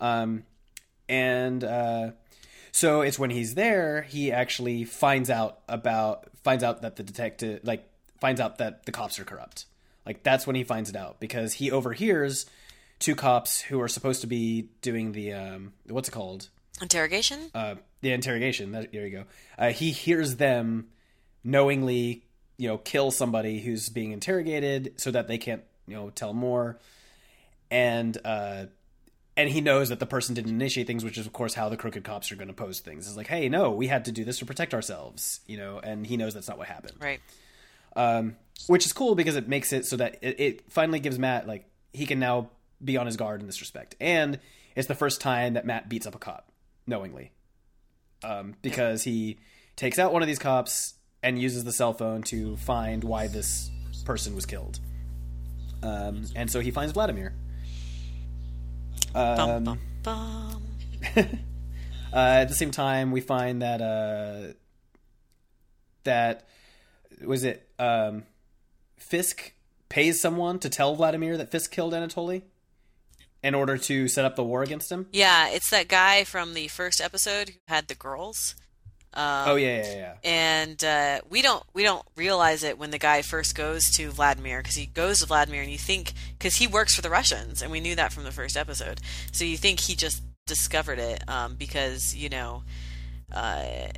Um, 0.00 0.44
and 1.08 1.62
uh, 1.62 2.10
so 2.72 3.02
it's 3.02 3.18
when 3.18 3.30
he's 3.30 3.54
there 3.54 4.02
he 4.02 4.32
actually 4.32 4.84
finds 4.84 5.30
out 5.30 5.60
about 5.68 6.28
finds 6.42 6.64
out 6.64 6.82
that 6.82 6.96
the 6.96 7.02
detective 7.02 7.60
like 7.62 7.88
finds 8.22 8.40
out 8.40 8.58
that 8.58 8.86
the 8.86 8.92
cops 8.92 9.18
are 9.18 9.24
corrupt. 9.24 9.66
Like 10.06 10.22
that's 10.22 10.46
when 10.46 10.56
he 10.56 10.64
finds 10.64 10.88
it 10.88 10.96
out 10.96 11.20
because 11.20 11.54
he 11.54 11.70
overhears 11.70 12.46
two 12.98 13.14
cops 13.14 13.60
who 13.60 13.80
are 13.80 13.88
supposed 13.88 14.20
to 14.20 14.26
be 14.26 14.68
doing 14.80 15.12
the 15.12 15.32
um, 15.32 15.72
what's 15.88 16.08
it 16.08 16.12
called 16.12 16.48
interrogation. 16.80 17.50
uh, 17.54 17.74
the 18.00 18.12
interrogation. 18.12 18.72
That, 18.72 18.92
there 18.92 19.06
you 19.06 19.18
go. 19.18 19.24
Uh, 19.58 19.70
he 19.70 19.90
hears 19.90 20.36
them 20.36 20.86
knowingly, 21.44 22.24
you 22.56 22.68
know, 22.68 22.78
kill 22.78 23.10
somebody 23.10 23.60
who's 23.60 23.88
being 23.88 24.12
interrogated 24.12 24.94
so 24.96 25.10
that 25.10 25.26
they 25.26 25.38
can't, 25.38 25.62
you 25.88 25.96
know, 25.96 26.10
tell 26.10 26.32
more. 26.32 26.78
And 27.70 28.16
uh, 28.24 28.66
and 29.36 29.48
he 29.48 29.60
knows 29.60 29.88
that 29.88 29.98
the 29.98 30.06
person 30.06 30.34
didn't 30.34 30.50
initiate 30.52 30.86
things, 30.86 31.04
which 31.04 31.18
is 31.18 31.26
of 31.26 31.32
course 31.32 31.54
how 31.54 31.68
the 31.68 31.76
crooked 31.76 32.04
cops 32.04 32.30
are 32.30 32.36
going 32.36 32.48
to 32.48 32.54
pose 32.54 32.80
things. 32.80 33.06
It's 33.06 33.16
like, 33.16 33.28
hey, 33.28 33.48
no, 33.48 33.70
we 33.70 33.86
had 33.88 34.04
to 34.04 34.12
do 34.12 34.24
this 34.24 34.38
to 34.38 34.46
protect 34.46 34.74
ourselves, 34.74 35.40
you 35.46 35.56
know. 35.56 35.80
And 35.82 36.06
he 36.06 36.16
knows 36.16 36.34
that's 36.34 36.48
not 36.48 36.58
what 36.58 36.68
happened 36.68 36.96
right. 37.00 37.20
Um, 37.96 38.36
which 38.66 38.86
is 38.86 38.92
cool 38.92 39.14
because 39.14 39.36
it 39.36 39.48
makes 39.48 39.72
it 39.72 39.86
so 39.86 39.96
that 39.96 40.18
it, 40.22 40.40
it 40.40 40.72
finally 40.72 41.00
gives 41.00 41.18
Matt 41.18 41.46
like 41.46 41.66
he 41.92 42.06
can 42.06 42.18
now 42.18 42.50
be 42.82 42.96
on 42.96 43.06
his 43.06 43.16
guard 43.16 43.40
in 43.40 43.46
this 43.46 43.60
respect, 43.60 43.96
and 44.00 44.38
it's 44.74 44.88
the 44.88 44.94
first 44.94 45.20
time 45.20 45.54
that 45.54 45.66
Matt 45.66 45.88
beats 45.88 46.06
up 46.06 46.14
a 46.14 46.18
cop 46.18 46.50
knowingly, 46.86 47.32
um, 48.24 48.54
because 48.62 49.04
he 49.04 49.38
takes 49.76 49.98
out 49.98 50.12
one 50.12 50.22
of 50.22 50.28
these 50.28 50.38
cops 50.38 50.94
and 51.22 51.40
uses 51.40 51.64
the 51.64 51.72
cell 51.72 51.92
phone 51.92 52.22
to 52.22 52.56
find 52.56 53.04
why 53.04 53.26
this 53.26 53.70
person 54.04 54.34
was 54.34 54.46
killed, 54.46 54.80
um, 55.82 56.24
and 56.34 56.50
so 56.50 56.60
he 56.60 56.70
finds 56.70 56.92
Vladimir. 56.92 57.34
Bum, 59.12 59.64
bum, 59.64 59.78
bum. 60.02 60.62
uh, 61.16 61.26
at 62.12 62.48
the 62.48 62.54
same 62.54 62.70
time, 62.70 63.10
we 63.10 63.20
find 63.20 63.62
that 63.62 63.82
uh, 63.82 64.54
that 66.04 66.48
was 67.24 67.44
it. 67.44 67.68
Um, 67.78 68.24
Fisk 68.98 69.52
pays 69.88 70.20
someone 70.20 70.58
to 70.60 70.68
tell 70.68 70.94
Vladimir 70.94 71.36
that 71.36 71.50
Fisk 71.50 71.70
killed 71.70 71.92
Anatoly 71.92 72.42
in 73.42 73.54
order 73.54 73.76
to 73.76 74.08
set 74.08 74.24
up 74.24 74.36
the 74.36 74.44
war 74.44 74.62
against 74.62 74.90
him. 74.90 75.06
Yeah, 75.12 75.48
it's 75.48 75.70
that 75.70 75.88
guy 75.88 76.24
from 76.24 76.54
the 76.54 76.68
first 76.68 77.00
episode 77.00 77.50
who 77.50 77.54
had 77.68 77.88
the 77.88 77.94
girls. 77.94 78.54
Um, 79.14 79.48
oh 79.48 79.56
yeah, 79.56 79.82
yeah, 79.84 79.94
yeah. 79.94 80.14
and 80.24 80.82
uh, 80.82 81.20
we 81.28 81.42
don't 81.42 81.62
we 81.74 81.82
don't 81.82 82.02
realize 82.16 82.62
it 82.62 82.78
when 82.78 82.90
the 82.90 82.98
guy 82.98 83.20
first 83.20 83.54
goes 83.54 83.90
to 83.96 84.10
Vladimir 84.10 84.62
because 84.62 84.76
he 84.76 84.86
goes 84.86 85.20
to 85.20 85.26
Vladimir 85.26 85.60
and 85.60 85.70
you 85.70 85.76
think 85.76 86.14
because 86.38 86.56
he 86.56 86.66
works 86.66 86.94
for 86.94 87.02
the 87.02 87.10
Russians 87.10 87.60
and 87.60 87.70
we 87.70 87.80
knew 87.80 87.94
that 87.94 88.10
from 88.10 88.24
the 88.24 88.32
first 88.32 88.56
episode 88.56 89.02
so 89.30 89.44
you 89.44 89.58
think 89.58 89.80
he 89.80 89.94
just 89.94 90.22
discovered 90.46 90.98
it 90.98 91.28
um, 91.28 91.56
because 91.56 92.14
you 92.16 92.30
know 92.30 92.62
uh, 93.30 93.88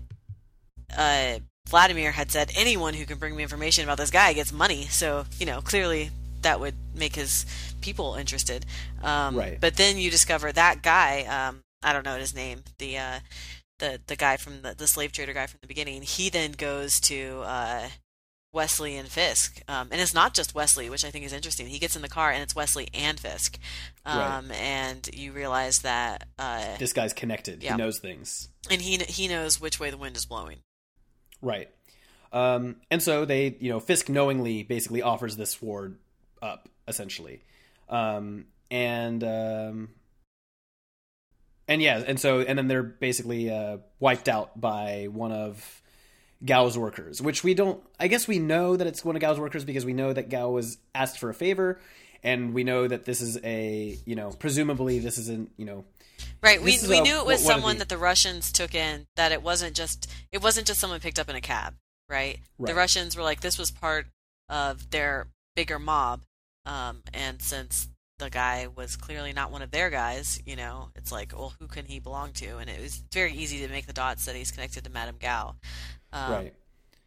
uh, 0.97 1.39
Vladimir 1.69 2.13
had 2.13 2.31
said 2.31 2.53
anyone 2.57 2.95
who 2.95 3.07
can 3.07 3.19
bring 3.19 3.35
me 3.35 3.43
information 3.43 3.85
about 3.85 3.97
this 3.97 4.11
guy 4.11 4.33
gets 4.33 4.53
money 4.53 4.85
so 4.85 5.25
you 5.39 5.47
know 5.47 5.61
clearly 5.61 6.11
that 6.43 6.61
would 6.61 6.75
make 6.95 7.17
his 7.17 7.47
people 7.81 8.15
interested 8.17 8.67
um, 9.03 9.35
Right. 9.37 9.59
but 9.61 9.77
then 9.77 9.97
you 9.97 10.11
discover 10.11 10.53
that 10.53 10.83
guy 10.83 11.23
um, 11.25 11.63
I 11.83 11.93
don't 11.93 12.05
know 12.05 12.19
his 12.19 12.35
name 12.35 12.65
the 12.79 12.99
uh, 12.99 13.19
the 13.79 14.01
the 14.07 14.15
guy 14.17 14.37
from 14.37 14.63
the, 14.63 14.75
the 14.75 14.87
slave 14.87 15.13
trader 15.13 15.33
guy 15.33 15.47
from 15.47 15.59
the 15.63 15.67
beginning 15.69 16.03
he 16.03 16.29
then 16.29 16.53
goes 16.53 17.01
to 17.01 17.41
uh, 17.47 17.89
Wesley 18.53 18.97
and 18.97 19.09
Fisk 19.09 19.61
um, 19.67 19.89
and 19.91 20.01
it's 20.03 20.15
not 20.15 20.35
just 20.35 20.55
Wesley 20.55 20.91
which 20.91 21.05
I 21.05 21.11
think 21.11 21.25
is 21.25 21.33
interesting 21.33 21.67
he 21.67 21.79
gets 21.79 21.97
in 21.97 22.03
the 22.03 22.09
car 22.11 22.31
and 22.31 22.43
it's 22.43 22.55
Wesley 22.55 22.89
and 22.93 23.19
Fisk 23.19 23.59
um, 24.05 24.51
and 24.53 25.09
you 25.15 25.33
realize 25.33 25.79
that 25.79 26.29
uh, 26.39 26.77
This 26.79 26.93
guy's 26.93 27.15
connected. 27.15 27.63
Yeah. 27.63 27.73
He 27.73 27.79
knows 27.79 27.99
things. 27.99 28.51
and 28.71 28.83
he 28.83 28.99
he 28.99 29.29
knows 29.29 29.59
which 29.61 29.81
way 29.81 29.89
the 29.91 29.97
wind 29.97 30.17
is 30.17 30.27
blowing 30.27 30.59
Right. 31.45 31.69
Um, 32.33 32.77
and 32.91 33.03
so 33.03 33.25
they, 33.25 33.57
you 33.61 33.71
know, 33.71 33.79
Fisk 33.79 34.09
knowingly 34.09 34.65
basically 34.65 35.03
offers 35.03 35.37
this 35.37 35.61
war 35.63 35.93
up, 36.43 36.69
essentially. 36.89 37.43
Um, 37.89 38.47
and 38.71 39.23
um, 39.23 39.91
and 41.69 41.81
yeah, 41.81 42.03
and 42.07 42.19
so 42.19 42.41
and 42.41 42.59
then 42.59 42.67
they're 42.67 42.83
basically 42.83 43.51
uh, 43.51 43.79
wiped 44.01 44.29
out 44.29 44.61
by 44.61 45.09
one 45.13 45.33
of 45.33 45.83
Gao's 46.45 46.77
workers, 46.77 47.23
which 47.23 47.45
we 47.45 47.55
don't. 47.55 47.81
I 48.01 48.09
guess 48.09 48.27
we 48.27 48.39
know 48.39 48.77
that 48.77 48.87
it's 48.87 49.05
one 49.05 49.17
of 49.17 49.23
Gao's 49.23 49.39
workers 49.39 49.65
because 49.65 49.85
we 49.85 49.93
know 49.93 50.13
that 50.13 50.29
Gao 50.29 50.51
was 50.51 50.79
asked 50.95 51.19
for 51.19 51.31
a 51.31 51.35
favor, 51.35 51.79
and 52.25 52.53
we 52.55 52.65
know 52.65 52.89
that 52.89 53.05
this 53.05 53.21
is 53.21 53.39
a, 53.45 53.99
you 54.07 54.17
know, 54.17 54.31
presumably 54.31 54.99
this 54.99 55.19
isn't, 55.19 55.53
you 55.57 55.67
know, 55.67 55.85
Right. 56.43 56.61
We 56.63 56.79
we 56.89 56.99
a- 56.99 57.03
knew 57.03 57.19
it 57.19 57.27
was 57.27 57.45
someone 57.45 57.77
the- 57.77 57.81
that 57.81 57.89
the 57.89 57.99
Russians 57.99 58.53
took 58.53 58.75
in. 58.75 59.07
That 59.17 59.33
it 59.33 59.43
wasn't 59.43 59.75
just 59.75 60.11
it 60.33 60.43
wasn't 60.43 60.67
just 60.67 60.81
someone 60.81 61.01
picked 61.01 61.19
up 61.19 61.29
in 61.29 61.37
a 61.37 61.41
cab. 61.41 61.75
Right. 62.09 62.39
The 62.59 62.75
Russians 62.75 63.17
were 63.17 63.23
like 63.23 63.41
this 63.41 63.59
was 63.59 63.71
part 63.71 64.07
of 64.49 64.91
their 64.91 65.29
bigger 65.57 65.79
mob, 65.79 66.23
um, 66.67 67.03
and 67.13 67.41
since 67.41 67.89
the 68.19 68.31
guy 68.31 68.69
was 68.77 68.95
clearly 68.97 69.33
not 69.33 69.51
one 69.51 69.63
of 69.63 69.71
their 69.73 69.91
guys, 69.91 70.41
you 70.47 70.55
know, 70.55 70.91
it's 70.95 71.11
like, 71.11 71.33
well, 71.37 71.55
who 71.59 71.67
can 71.67 71.87
he 71.87 71.99
belong 71.99 72.33
to? 72.33 72.59
And 72.59 72.71
it 72.71 72.81
was 72.81 73.03
very 73.13 73.33
easy 73.33 73.59
to 73.59 73.69
make 73.69 73.87
the 73.87 73.93
dots 73.93 74.25
that 74.27 74.37
he's 74.37 74.53
connected 74.53 74.85
to 74.85 74.91
Madame 74.91 75.17
Gao. 75.19 75.57
Um, 76.13 76.33
right. 76.33 76.55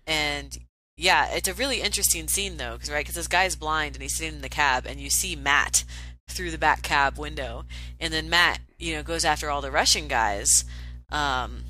and 0.06 0.58
yeah, 0.98 1.30
it's 1.32 1.48
a 1.48 1.54
really 1.54 1.82
interesting 1.82 2.28
scene 2.28 2.58
though, 2.58 2.74
because 2.74 2.90
right, 2.90 3.06
because 3.06 3.16
this 3.16 3.28
guy's 3.28 3.56
blind 3.56 3.96
and 3.96 4.02
he's 4.02 4.16
sitting 4.16 4.36
in 4.36 4.42
the 4.42 4.50
cab, 4.50 4.86
and 4.86 5.00
you 5.00 5.10
see 5.10 5.36
Matt 5.36 5.84
through 6.28 6.52
the 6.52 6.58
back 6.58 6.82
cab 6.82 7.18
window, 7.18 7.66
and 8.00 8.12
then 8.14 8.30
Matt, 8.30 8.60
you 8.80 8.96
know, 8.96 9.04
goes 9.04 9.26
after 9.26 9.50
all 9.50 9.62
the 9.62 9.72
Russian 9.72 10.08
guys, 10.08 10.66
um, 11.12 11.64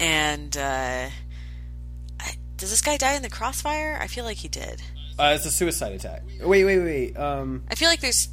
and 0.00 0.56
uh, 0.56 1.08
I, 2.20 2.32
does 2.56 2.70
this 2.70 2.80
guy 2.80 2.96
die 2.96 3.14
in 3.14 3.22
the 3.22 3.30
crossfire? 3.30 3.98
I 4.00 4.06
feel 4.06 4.24
like 4.24 4.38
he 4.38 4.48
did. 4.48 4.82
Uh, 5.18 5.32
it's 5.36 5.46
a 5.46 5.50
suicide 5.50 5.92
attack. 5.92 6.22
Wait, 6.42 6.64
wait, 6.64 6.78
wait. 6.80 7.16
Um, 7.16 7.64
I 7.70 7.74
feel 7.76 7.88
like 7.88 8.00
there's 8.00 8.28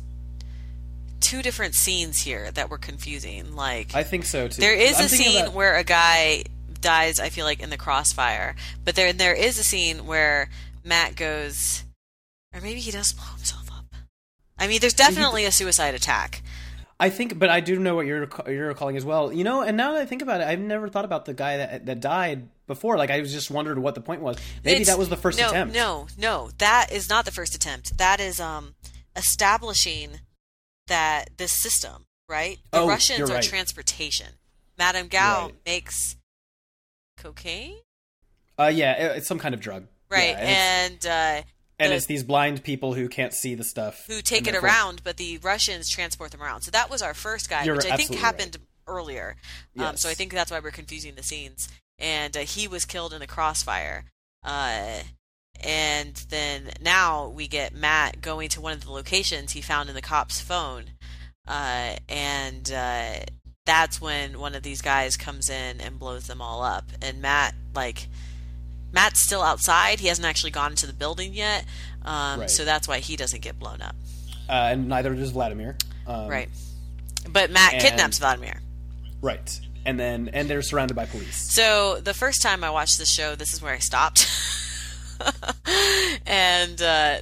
two 1.19 1.41
different 1.43 1.76
scenes 1.76 2.22
here 2.22 2.49
that 2.52 2.69
were 2.69 2.77
confusing. 2.80 3.56
Like 3.56 3.93
I 3.95 4.03
think 4.03 4.26
so 4.26 4.48
too. 4.48 4.60
There 4.60 4.73
is 4.73 4.98
I'm 4.99 5.06
a 5.06 5.10
scene 5.10 5.41
about- 5.41 5.53
where 5.53 5.76
a 5.77 5.84
guy 5.84 6.43
dies. 6.81 7.19
I 7.19 7.30
feel 7.30 7.45
like 7.45 7.61
in 7.61 7.69
the 7.69 7.77
crossfire, 7.77 8.56
but 8.84 8.95
there 8.95 9.14
there 9.14 9.35
is 9.35 9.60
a 9.60 9.64
scene 9.64 10.06
where 10.07 10.49
Matt 10.84 11.15
goes, 11.15 11.84
or 12.53 12.60
maybe 12.61 12.80
he 12.80 12.89
does 12.91 13.14
blow 13.14 13.26
himself 13.35 13.69
up. 13.72 13.85
I 14.57 14.68
mean, 14.68 14.81
there's 14.81 14.93
definitely 14.93 15.45
a 15.45 15.52
suicide 15.52 15.93
attack. 15.93 16.41
I 17.02 17.10
think, 17.10 17.40
but 17.40 17.49
I 17.49 17.60
do 17.61 17.80
know 17.80 17.95
what 17.95 18.06
you're 18.06 18.30
you're 18.48 18.73
calling 18.76 18.95
as 18.95 19.03
well. 19.03 19.34
You 19.34 19.44
know, 19.44 19.61
and 19.64 19.76
now 19.76 19.94
that 19.94 20.02
I 20.02 20.06
think 20.06 20.22
about 20.22 20.40
it, 20.41 20.48
I've 20.48 20.60
never 20.60 20.88
thought 20.88 21.03
about 21.06 21.26
the 21.26 21.34
guy 21.34 21.57
that 21.57 21.86
that 21.88 21.99
died 21.99 22.48
before. 22.68 22.95
Like 22.98 23.10
I 23.10 23.19
was 23.19 23.34
just 23.34 23.49
wondered 23.49 23.80
what 23.80 23.95
the 23.95 24.02
point 24.02 24.22
was. 24.22 24.38
Maybe 24.64 24.82
It's- 24.82 24.88
that 24.88 24.99
was 24.99 25.10
the 25.10 25.18
first 25.18 25.40
no, 25.40 25.49
attempt. 25.49 25.73
No, 25.73 26.07
no, 26.18 26.52
that 26.60 26.91
is 26.91 27.10
not 27.10 27.26
the 27.26 27.32
first 27.32 27.56
attempt. 27.56 27.98
That 27.98 28.19
is 28.19 28.40
um 28.40 28.76
establishing 29.15 30.19
that 30.88 31.32
this 31.38 31.52
system, 31.52 32.06
right? 32.30 32.60
The 32.72 32.80
Oh, 32.82 32.88
Russians 32.88 33.30
are 33.30 33.34
right. 33.36 33.44
transportation. 33.44 34.28
Madame 34.78 35.07
Gao 35.07 35.45
Right. 35.48 35.56
makes 35.65 36.15
cocaine, 37.18 37.78
Uh, 38.60 38.72
yeah, 38.73 39.14
it's 39.15 39.28
some 39.28 39.40
kind 39.40 39.53
of 39.53 39.60
drug. 39.61 39.88
right? 40.10 40.30
Yeah, 40.30 40.38
and, 40.40 41.06
and 41.06 41.45
uh, 41.45 41.48
and 41.81 41.91
the- 41.91 41.95
it's 41.95 42.05
these 42.05 42.23
blind 42.23 42.63
people 42.63 42.93
who 42.93 43.09
can't 43.09 43.33
see 43.33 43.55
the 43.55 43.63
stuff. 43.63 44.05
who 44.07 44.21
take 44.21 44.47
it 44.47 44.55
around, 44.55 45.03
but 45.03 45.17
the 45.17 45.37
Russians 45.39 45.89
transport 45.89 46.31
them 46.31 46.41
around. 46.41 46.61
So 46.61 46.71
that 46.71 46.89
was 46.89 47.01
our 47.01 47.13
first 47.13 47.49
guy, 47.49 47.63
You're 47.63 47.75
which 47.75 47.85
I 47.85 47.97
think 47.97 48.15
happened 48.15 48.57
earlier. 48.87 49.35
Um, 49.77 49.97
so 49.97 50.09
I 50.09 50.13
think 50.13 50.33
that's 50.33 50.51
why 50.51 50.59
we're 50.59 50.71
confusing 50.71 51.15
the 51.15 51.23
scenes. 51.23 51.69
And 51.99 52.35
uh, 52.35 52.41
he 52.41 52.67
was 52.67 52.85
killed 52.85 53.13
in 53.13 53.19
the 53.19 53.27
crossfire. 53.27 54.05
Uh, 54.43 55.01
and 55.63 56.15
then 56.29 56.71
now 56.81 57.27
we 57.27 57.47
get 57.47 57.73
Matt 57.73 58.21
going 58.21 58.49
to 58.49 58.61
one 58.61 58.73
of 58.73 58.83
the 58.83 58.91
locations 58.91 59.51
he 59.51 59.61
found 59.61 59.89
in 59.89 59.95
the 59.95 60.01
cop's 60.01 60.41
phone. 60.41 60.85
Uh, 61.47 61.95
and 62.09 62.71
uh, 62.71 63.19
that's 63.65 64.01
when 64.01 64.39
one 64.39 64.55
of 64.55 64.63
these 64.63 64.81
guys 64.81 65.17
comes 65.17 65.49
in 65.49 65.79
and 65.79 65.99
blows 65.99 66.27
them 66.27 66.41
all 66.41 66.63
up. 66.63 66.85
And 67.01 67.21
Matt, 67.21 67.53
like, 67.75 68.07
Matt's 68.91 69.19
still 69.19 69.41
outside. 69.41 69.99
He 69.99 70.07
hasn't 70.07 70.27
actually 70.27 70.51
gone 70.51 70.72
into 70.72 70.85
the 70.88 70.93
building 70.93 71.34
yet. 71.34 71.65
Um, 72.03 72.41
Right. 72.41 72.49
So 72.49 72.65
that's 72.65 72.88
why 72.88 72.99
he 72.99 73.15
doesn't 73.15 73.41
get 73.41 73.57
blown 73.59 73.81
up. 73.81 73.95
uh, 74.49 74.69
and 74.72 74.88
neither 74.89 75.13
does 75.15 75.31
Vladimir. 75.31 75.77
Um, 76.07 76.27
Right. 76.27 76.49
But 77.30 77.51
Matt 77.51 77.73
and- 77.73 77.81
kidnaps 77.84 78.18
Vladimir. 78.19 78.59
Right. 79.22 79.59
And 79.85 79.99
then 79.99 80.30
and 80.34 80.49
they're 80.49 80.61
surrounded 80.61 80.93
by 80.95 81.05
police. 81.05 81.35
So 81.35 81.99
the 82.01 82.13
first 82.13 82.41
time 82.41 82.63
I 82.63 82.69
watched 82.69 82.97
the 82.97 83.05
show, 83.05 83.35
this 83.35 83.53
is 83.53 83.61
where 83.61 83.73
I 83.73 83.80
stopped. 83.80 84.27
and 86.26 86.81
uh, 86.81 87.18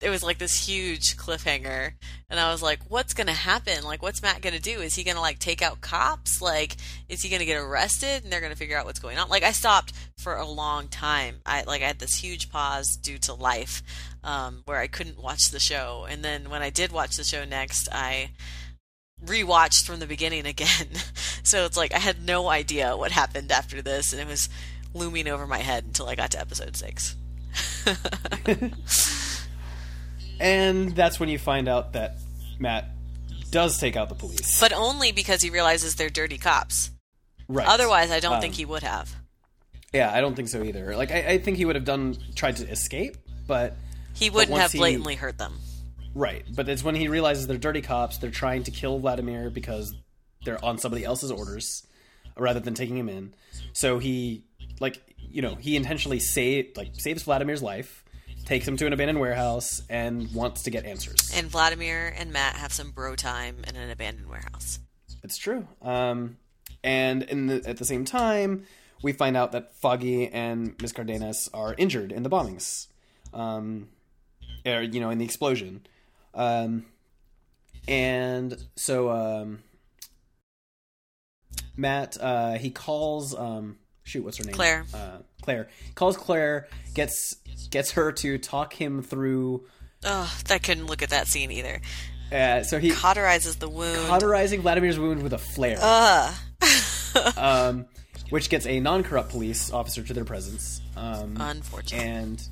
it 0.00 0.08
was 0.08 0.22
like 0.22 0.38
this 0.38 0.66
huge 0.66 1.16
cliffhanger. 1.18 1.92
And 2.30 2.40
I 2.40 2.50
was 2.50 2.62
like, 2.62 2.80
what's 2.88 3.12
to 3.26 3.34
happen? 3.34 3.84
Like, 3.84 4.02
what's 4.02 4.22
Matt 4.22 4.40
to 4.54 4.60
do? 4.60 4.80
Is 4.80 4.94
he 4.94 5.04
to 5.16 5.20
like 5.20 5.38
take 5.38 5.60
out 5.60 5.82
cops? 5.82 6.40
Like, 6.40 6.76
is 7.08 7.22
he 7.22 7.28
to 7.40 7.46
get 7.46 7.60
arrested 7.60 8.22
and 8.24 8.32
they're 8.32 8.40
to 8.52 8.56
figure 8.56 8.78
out 8.78 8.86
what's 8.86 8.98
going 8.98 9.18
on? 9.18 9.28
Like, 9.28 9.42
I 9.42 9.52
stopped 9.52 9.92
for 10.16 10.36
a 10.36 10.46
long 10.46 10.88
time. 10.88 11.36
I 11.44 11.64
like, 11.64 11.82
I 11.82 11.86
had 11.86 11.98
this 11.98 12.14
huge 12.14 12.50
pause 12.50 12.96
due 12.96 13.18
to 13.18 13.34
life 13.34 13.82
um, 14.24 14.62
where 14.64 14.78
I 14.78 14.86
couldn't 14.86 15.22
watch 15.22 15.50
the 15.50 15.60
show. 15.60 16.06
And 16.08 16.24
then 16.24 16.48
when 16.48 16.62
I 16.62 16.70
did 16.70 16.92
watch 16.92 17.16
the 17.16 17.24
show 17.24 17.44
next, 17.44 17.88
I 17.92 18.30
rewatched 19.22 19.84
from 19.84 20.00
the 20.00 20.06
beginning 20.06 20.46
again. 20.46 20.88
so 21.42 21.66
it's 21.66 21.76
like 21.76 21.92
I 21.92 21.98
had 21.98 22.24
no 22.24 22.48
idea 22.48 22.96
what 22.96 23.10
happened 23.10 23.52
after 23.52 23.82
this, 23.82 24.14
and 24.14 24.22
it 24.22 24.26
was 24.26 24.48
looming 24.94 25.28
over 25.28 25.46
my 25.46 25.58
head 25.58 25.84
until 25.84 26.08
I 26.08 26.14
got 26.14 26.30
to 26.30 26.40
episode 26.40 26.74
six. 26.74 27.16
And 30.40 30.94
that's 30.96 31.20
when 31.20 31.28
you 31.28 31.38
find 31.38 31.68
out 31.68 31.92
that 31.92 32.16
Matt 32.58 32.86
does 33.50 33.78
take 33.78 33.96
out 33.96 34.08
the 34.08 34.14
police. 34.14 34.60
but 34.60 34.72
only 34.72 35.12
because 35.12 35.42
he 35.42 35.50
realizes 35.50 35.96
they're 35.96 36.08
dirty 36.10 36.38
cops. 36.38 36.90
right. 37.48 37.66
Otherwise, 37.66 38.10
I 38.10 38.20
don't 38.20 38.34
Um, 38.34 38.40
think 38.40 38.54
he 38.54 38.64
would 38.64 38.82
have. 38.82 39.14
Yeah, 39.92 40.12
I 40.12 40.20
don't 40.20 40.36
think 40.36 40.48
so 40.48 40.62
either. 40.62 40.96
Like 40.96 41.10
I, 41.10 41.32
I 41.32 41.38
think 41.38 41.56
he 41.56 41.64
would 41.64 41.74
have 41.74 41.84
done 41.84 42.16
tried 42.36 42.56
to 42.58 42.68
escape, 42.68 43.16
but 43.48 43.74
He 44.14 44.30
wouldn't 44.30 44.52
once 44.52 44.62
have 44.62 44.72
he- 44.72 44.78
blatantly 44.78 45.16
hurt 45.16 45.36
them. 45.38 45.58
Right, 46.14 46.44
but 46.54 46.68
it's 46.68 46.82
when 46.84 46.94
he 46.96 47.06
realizes 47.08 47.46
they're 47.46 47.56
dirty 47.58 47.82
cops. 47.82 48.18
They're 48.18 48.30
trying 48.30 48.64
to 48.64 48.70
kill 48.72 48.98
Vladimir 48.98 49.48
because 49.50 49.94
they're 50.44 50.64
on 50.64 50.78
somebody 50.78 51.04
else's 51.04 51.30
orders, 51.30 51.86
rather 52.36 52.58
than 52.60 52.74
taking 52.74 52.96
him 52.96 53.08
in. 53.08 53.32
So 53.72 53.98
he, 54.00 54.42
like, 54.80 55.00
you 55.18 55.40
know, 55.42 55.54
he 55.56 55.76
intentionally 55.76 56.18
save 56.18 56.76
like 56.76 56.90
saves 56.94 57.22
Vladimir's 57.24 57.62
life, 57.62 58.04
takes 58.50 58.66
him 58.66 58.76
to 58.76 58.84
an 58.84 58.92
abandoned 58.92 59.20
warehouse, 59.20 59.80
and 59.88 60.34
wants 60.34 60.64
to 60.64 60.70
get 60.70 60.84
answers. 60.84 61.30
And 61.36 61.46
Vladimir 61.46 62.12
and 62.18 62.32
Matt 62.32 62.56
have 62.56 62.72
some 62.72 62.90
bro 62.90 63.14
time 63.14 63.58
in 63.68 63.76
an 63.76 63.92
abandoned 63.92 64.28
warehouse. 64.28 64.80
It's 65.22 65.38
true. 65.38 65.68
Um, 65.80 66.36
and 66.82 67.22
in 67.22 67.46
the, 67.46 67.62
at 67.64 67.76
the 67.76 67.84
same 67.84 68.04
time, 68.04 68.64
we 69.02 69.12
find 69.12 69.36
out 69.36 69.52
that 69.52 69.76
Foggy 69.76 70.26
and 70.26 70.74
Miss 70.82 70.90
Cardenas 70.90 71.48
are 71.54 71.76
injured 71.78 72.10
in 72.10 72.24
the 72.24 72.28
bombings, 72.28 72.88
um, 73.32 73.88
or, 74.66 74.82
you 74.82 74.98
know, 74.98 75.10
in 75.10 75.18
the 75.18 75.24
explosion. 75.24 75.86
Um, 76.34 76.86
and 77.86 78.56
so 78.74 79.10
um, 79.10 79.60
Matt 81.76 82.18
uh, 82.20 82.54
he 82.54 82.70
calls 82.70 83.32
um, 83.32 83.78
shoot 84.02 84.24
what's 84.24 84.38
her 84.38 84.44
name 84.44 84.54
Claire. 84.54 84.84
uh, 84.94 85.18
Claire 85.42 85.68
calls 85.94 86.16
Claire 86.16 86.68
gets 86.94 87.36
gets 87.70 87.92
her 87.92 88.12
to 88.12 88.38
talk 88.38 88.72
him 88.72 89.02
through. 89.02 89.66
Oh, 90.04 90.32
I 90.50 90.58
couldn't 90.58 90.86
look 90.86 91.02
at 91.02 91.10
that 91.10 91.26
scene 91.26 91.50
either. 91.50 91.80
Uh, 92.32 92.62
so 92.62 92.78
he 92.78 92.90
Cauterizes 92.90 93.58
the 93.58 93.68
wound. 93.68 94.06
cauterizing 94.08 94.62
Vladimir's 94.62 94.98
wound 94.98 95.22
with 95.22 95.32
a 95.32 95.38
flare, 95.38 95.78
Ugh. 95.80 96.34
um, 97.36 97.86
which 98.30 98.48
gets 98.48 98.66
a 98.66 98.78
non-corrupt 98.80 99.30
police 99.30 99.72
officer 99.72 100.02
to 100.02 100.14
their 100.14 100.24
presence. 100.24 100.80
Um, 100.96 101.36
Unfortunate. 101.40 102.02
and 102.02 102.48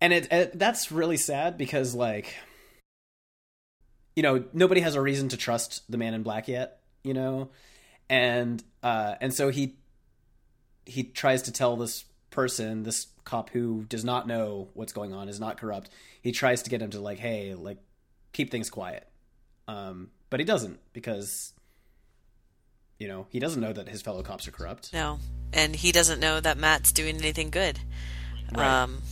and 0.00 0.12
it, 0.12 0.32
it 0.32 0.58
that's 0.58 0.90
really 0.90 1.16
sad 1.18 1.58
because 1.58 1.94
like 1.94 2.34
you 4.14 4.22
know 4.22 4.44
nobody 4.52 4.80
has 4.80 4.94
a 4.94 5.00
reason 5.00 5.28
to 5.28 5.36
trust 5.36 5.82
the 5.90 5.98
man 5.98 6.14
in 6.14 6.22
black 6.22 6.48
yet 6.48 6.80
you 7.02 7.14
know 7.14 7.50
and 8.08 8.62
uh 8.82 9.14
and 9.20 9.32
so 9.34 9.48
he 9.50 9.76
he 10.86 11.02
tries 11.04 11.42
to 11.42 11.52
tell 11.52 11.76
this 11.76 12.04
person 12.30 12.82
this 12.84 13.08
cop 13.24 13.50
who 13.50 13.84
does 13.88 14.04
not 14.04 14.26
know 14.26 14.68
what's 14.74 14.92
going 14.92 15.12
on 15.12 15.28
is 15.28 15.40
not 15.40 15.58
corrupt 15.58 15.90
he 16.22 16.32
tries 16.32 16.62
to 16.62 16.70
get 16.70 16.80
him 16.80 16.90
to 16.90 17.00
like 17.00 17.18
hey 17.18 17.54
like 17.54 17.78
keep 18.32 18.50
things 18.50 18.70
quiet 18.70 19.06
um 19.68 20.10
but 20.30 20.38
he 20.40 20.46
doesn't 20.46 20.78
because 20.92 21.52
you 22.98 23.08
know 23.08 23.26
he 23.30 23.38
doesn't 23.38 23.60
know 23.60 23.72
that 23.72 23.88
his 23.88 24.02
fellow 24.02 24.22
cops 24.22 24.46
are 24.46 24.52
corrupt 24.52 24.92
No, 24.92 25.18
and 25.52 25.74
he 25.74 25.92
doesn't 25.92 26.20
know 26.20 26.40
that 26.40 26.58
Matt's 26.58 26.92
doing 26.92 27.16
anything 27.16 27.50
good. 27.50 27.78
Right. 28.52 28.82
Um, 28.82 29.02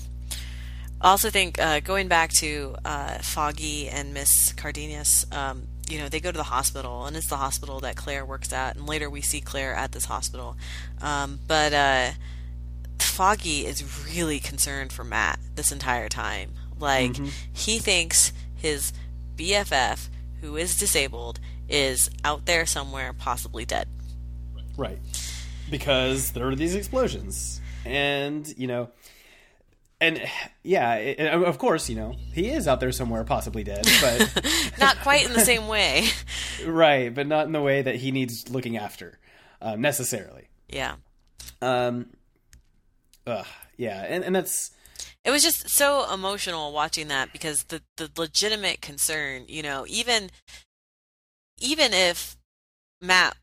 I 1.01 1.11
also 1.11 1.29
think 1.31 1.61
uh, 1.61 1.81
going 1.81 2.09
back 2.09 2.31
to 2.39 2.77
uh, 2.85 3.19
Foggy 3.19 3.89
and 3.89 4.15
Miss 4.15 4.53
Cardenas, 4.55 5.27
um, 5.33 5.67
you 5.89 5.99
know, 5.99 6.09
they 6.09 6.21
go 6.21 6.31
to 6.31 6.37
the 6.37 6.45
hospital, 6.45 7.05
and 7.07 7.17
it's 7.17 7.29
the 7.29 7.37
hospital 7.37 7.81
that 7.81 7.97
Claire 7.97 8.25
works 8.25 8.53
at, 8.53 8.77
and 8.77 8.87
later 8.87 9.09
we 9.11 9.21
see 9.21 9.41
Claire 9.41 9.75
at 9.75 9.93
this 9.93 10.07
hospital. 10.07 10.57
Um, 11.01 11.41
but 11.47 11.73
uh, 11.73 12.11
Foggy 12.99 13.67
is 13.67 14.07
really 14.15 14.41
concerned 14.41 14.93
for 14.93 15.05
Matt 15.05 15.39
this 15.55 15.73
entire 15.73 16.09
time. 16.09 16.53
Like 16.79 17.17
he 17.53 17.79
thinks 17.79 18.33
his 18.57 18.93
BFF, 19.37 20.09
who 20.41 20.57
is 20.57 20.77
disabled, 20.77 21.41
is 21.69 22.11
out 22.25 22.47
there 22.47 22.67
somewhere, 22.67 23.13
possibly 23.13 23.65
dead. 23.65 23.89
Right. 24.77 24.99
Because 25.71 26.33
there 26.33 26.49
are 26.49 26.55
these 26.55 26.75
explosions. 26.75 27.61
And, 27.85 28.53
you 28.59 28.67
know, 28.67 28.91
and 30.05 30.31
yeah, 30.63 30.95
it, 30.97 31.19
of 31.21 31.59
course, 31.59 31.89
you 31.89 31.97
know, 31.97 32.15
he 32.33 32.51
is 32.51 32.69
out 32.69 32.81
there 32.81 32.93
somewhere 32.93 33.25
possibly 33.25 33.65
dead, 33.65 33.87
but 34.01 34.73
Not 34.79 34.99
quite 34.99 35.27
in 35.27 35.33
the 35.33 35.41
same 35.41 35.67
way. 35.67 36.09
right, 36.67 37.15
but 37.15 37.27
not 37.27 37.47
in 37.47 37.53
the 37.53 37.63
way 37.63 37.81
that 37.83 37.97
he 37.97 38.11
needs 38.11 38.51
looking 38.51 38.77
after 38.77 39.19
um, 39.63 39.81
necessarily. 39.81 40.49
Yeah. 40.69 40.97
Um 41.63 42.11
ugh, 43.27 43.47
yeah, 43.77 44.05
and 44.09 44.25
and 44.25 44.35
that's 44.37 44.73
It 45.25 45.31
was 45.31 45.43
just 45.43 45.69
so 45.71 46.13
emotional 46.13 46.73
watching 46.73 47.09
that 47.09 47.33
because 47.33 47.65
the 47.65 47.83
the 47.97 48.11
legitimate 48.17 48.81
concern, 48.83 49.45
you 49.49 49.63
know, 49.63 49.87
even 49.89 50.31
even 51.61 51.93
if 51.95 52.37
Matt 53.01 53.37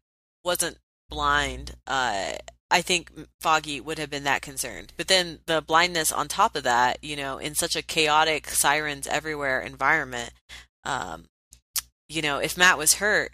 wasn't 0.43 0.77
blind, 1.09 1.75
uh 1.87 2.33
I 2.71 2.81
think 2.81 3.11
Foggy 3.39 3.81
would 3.81 3.99
have 3.99 4.09
been 4.09 4.23
that 4.23 4.41
concerned. 4.41 4.93
But 4.97 5.07
then 5.07 5.39
the 5.45 5.61
blindness 5.61 6.11
on 6.11 6.27
top 6.27 6.55
of 6.55 6.63
that, 6.63 7.03
you 7.03 7.15
know, 7.15 7.37
in 7.37 7.55
such 7.55 7.75
a 7.75 7.83
chaotic 7.83 8.49
sirens 8.49 9.07
everywhere 9.07 9.61
environment, 9.61 10.31
um 10.83 11.25
you 12.09 12.21
know, 12.21 12.39
if 12.39 12.57
Matt 12.57 12.77
was 12.77 12.95
hurt 12.95 13.33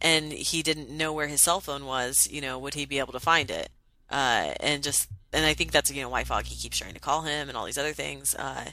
and 0.00 0.32
he 0.32 0.62
didn't 0.62 0.90
know 0.90 1.12
where 1.12 1.28
his 1.28 1.42
cell 1.42 1.60
phone 1.60 1.84
was, 1.86 2.28
you 2.30 2.40
know, 2.40 2.58
would 2.58 2.74
he 2.74 2.86
be 2.86 2.98
able 2.98 3.12
to 3.12 3.20
find 3.20 3.50
it? 3.50 3.70
Uh, 4.10 4.54
and 4.60 4.82
just, 4.82 5.08
and 5.32 5.44
I 5.46 5.54
think 5.54 5.72
that's 5.72 5.90
you 5.90 6.02
know 6.02 6.08
why 6.08 6.24
Foggy 6.24 6.54
keeps 6.54 6.78
trying 6.78 6.94
to 6.94 7.00
call 7.00 7.22
him 7.22 7.48
and 7.48 7.56
all 7.56 7.66
these 7.66 7.78
other 7.78 7.92
things. 7.92 8.34
Uh, 8.34 8.72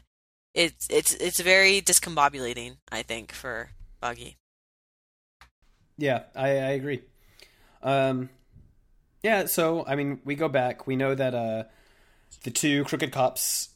it's 0.54 0.88
it's 0.90 1.14
it's 1.16 1.40
very 1.40 1.82
discombobulating, 1.82 2.78
I 2.92 3.04
think, 3.04 3.32
for 3.34 3.72
Foggy. 4.02 4.38
yeah, 5.98 6.24
I, 6.36 6.50
I 6.50 6.72
agree. 6.72 7.02
Um 7.84 8.30
yeah, 9.24 9.46
so 9.46 9.86
I 9.88 9.96
mean, 9.96 10.20
we 10.26 10.36
go 10.36 10.48
back. 10.50 10.88
We 10.88 10.96
know 10.96 11.16
that 11.16 11.34
uh 11.36 11.64
the 12.44 12.52
two 12.52 12.84
crooked 12.86 13.12
cops 13.12 13.70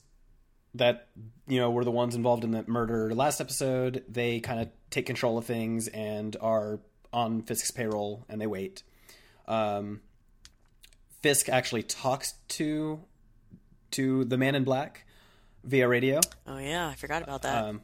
that 0.76 1.07
you 1.48 1.60
know 1.60 1.70
were 1.72 1.84
the 1.84 1.91
ones 1.91 2.15
involved 2.15 2.44
in 2.44 2.52
the 2.52 2.64
murder 2.68 3.14
last 3.14 3.40
episode 3.41 4.03
they 4.07 4.40
kind 4.40 4.60
of 4.60 4.70
take 4.90 5.06
control 5.06 5.38
of 5.38 5.45
things 5.45 5.88
and 5.90 6.36
are 6.41 6.80
on 7.11 7.41
fisk's 7.44 7.70
payroll 7.72 8.26
and 8.30 8.40
they 8.41 8.48
wait 8.48 8.82
um, 9.48 10.02
fisk 11.22 11.49
actually 11.49 11.84
talks 11.84 12.34
to 12.48 12.99
to 13.91 14.24
the 14.26 14.38
man 14.38 14.56
in 14.56 14.64
black 14.64 15.06
via 15.64 15.88
radio 15.88 16.20
Oh 16.48 16.57
yeah, 16.57 16.88
I 16.88 16.95
forgot 16.95 17.22
about 17.24 17.41
that. 17.44 17.65
um, 17.65 17.82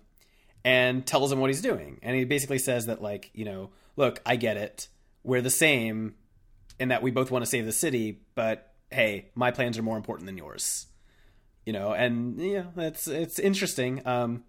and 0.63 1.05
tells 1.05 1.31
him 1.31 1.39
what 1.39 1.49
he's 1.49 1.61
doing. 1.61 1.99
And 2.01 2.15
he 2.15 2.25
basically 2.25 2.59
says 2.59 2.87
that, 2.87 3.01
like, 3.01 3.29
you 3.33 3.45
know, 3.45 3.69
look, 3.95 4.21
I 4.25 4.35
get 4.35 4.57
it. 4.57 4.87
We're 5.23 5.41
the 5.41 5.49
same 5.49 6.15
in 6.79 6.89
that 6.89 7.03
we 7.03 7.11
both 7.11 7.29
want 7.29 7.43
to 7.43 7.49
save 7.49 7.65
the 7.65 7.71
city, 7.71 8.21
but 8.35 8.73
hey, 8.89 9.29
my 9.35 9.51
plans 9.51 9.77
are 9.77 9.83
more 9.83 9.97
important 9.97 10.25
than 10.25 10.37
yours. 10.37 10.87
You 11.65 11.73
know, 11.73 11.93
and 11.93 12.39
yeah, 12.39 12.65
that's 12.75 13.07
it's 13.07 13.37
interesting. 13.37 14.01
Um, 14.07 14.43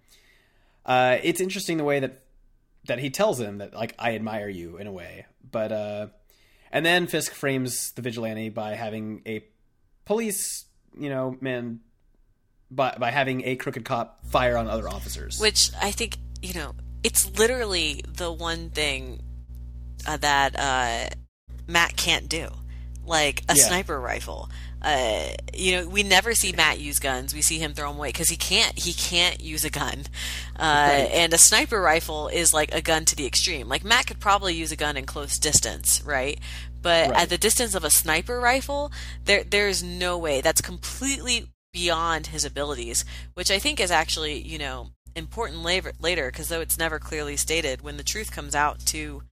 uh, 0.86 1.18
it's 1.22 1.40
interesting 1.40 1.76
the 1.76 1.84
way 1.84 2.00
that 2.00 2.22
that 2.86 2.98
he 2.98 3.10
tells 3.10 3.38
him 3.38 3.58
that 3.58 3.74
like 3.74 3.94
I 3.98 4.14
admire 4.14 4.48
you 4.48 4.78
in 4.78 4.86
a 4.86 4.92
way, 4.92 5.26
but 5.50 5.72
uh, 5.72 6.06
and 6.72 6.86
then 6.86 7.06
Fisk 7.06 7.32
frames 7.32 7.92
the 7.92 8.02
vigilante 8.02 8.48
by 8.48 8.74
having 8.74 9.22
a 9.26 9.44
police, 10.06 10.64
you 10.98 11.10
know, 11.10 11.36
man, 11.40 11.80
by 12.70 12.96
by 12.98 13.10
having 13.10 13.44
a 13.44 13.56
crooked 13.56 13.84
cop 13.84 14.24
fire 14.26 14.56
on 14.56 14.68
other 14.68 14.88
officers. 14.88 15.38
Which 15.38 15.70
I 15.80 15.90
think 15.90 16.16
you 16.40 16.54
know, 16.54 16.74
it's 17.02 17.30
literally 17.38 18.02
the 18.08 18.32
one 18.32 18.70
thing 18.70 19.20
uh, 20.06 20.16
that 20.18 20.58
uh, 20.58 21.14
Matt 21.70 21.96
can't 21.96 22.28
do, 22.28 22.48
like 23.04 23.42
a 23.48 23.54
Yeah. 23.56 23.64
sniper 23.66 24.00
rifle. 24.00 24.50
Uh, 24.82 25.28
you 25.52 25.72
know, 25.72 25.86
we 25.86 26.02
never 26.02 26.34
see 26.34 26.52
Matt 26.52 26.80
use 26.80 26.98
guns. 26.98 27.34
We 27.34 27.42
see 27.42 27.58
him 27.58 27.74
throw 27.74 27.88
them 27.88 27.98
away 27.98 28.08
because 28.08 28.30
he 28.30 28.36
can't. 28.36 28.78
He 28.78 28.94
can't 28.94 29.38
use 29.38 29.62
a 29.62 29.68
gun. 29.70 30.06
Uh, 30.58 30.62
Right. 30.90 31.10
And 31.12 31.34
a 31.34 31.38
sniper 31.38 31.80
rifle 31.82 32.28
is 32.28 32.54
like 32.54 32.72
a 32.74 32.80
gun 32.80 33.04
to 33.04 33.14
the 33.16 33.26
extreme. 33.26 33.68
Like 33.68 33.84
Matt 33.84 34.06
could 34.06 34.20
probably 34.20 34.54
use 34.54 34.72
a 34.72 34.76
gun 34.76 34.96
in 34.96 35.04
close 35.04 35.38
distance, 35.38 36.00
right? 36.02 36.38
But 36.80 37.10
Right. 37.10 37.20
at 37.20 37.28
the 37.28 37.36
distance 37.36 37.74
of 37.74 37.84
a 37.84 37.90
sniper 37.90 38.40
rifle, 38.40 38.90
there 39.24 39.44
there's 39.44 39.82
no 39.82 40.16
way. 40.16 40.40
That's 40.40 40.62
completely 40.62 41.50
beyond 41.74 42.28
his 42.28 42.44
abilities, 42.46 43.04
which 43.34 43.50
I 43.50 43.58
think 43.58 43.80
is 43.80 43.90
actually, 43.90 44.40
you 44.40 44.56
know, 44.58 44.92
important 45.14 45.62
later 45.62 45.92
later 46.00 46.30
because 46.30 46.48
though 46.48 46.60
it's 46.62 46.78
never 46.78 46.98
clearly 46.98 47.36
stated, 47.36 47.82
when 47.82 47.98
the 47.98 48.02
truth 48.04 48.30
comes 48.32 48.54
out 48.54 48.78
to 48.86 49.24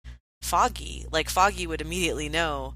Foggy, 0.42 1.06
like 1.10 1.28
Foggy 1.28 1.66
would 1.66 1.80
immediately 1.80 2.28
know 2.28 2.74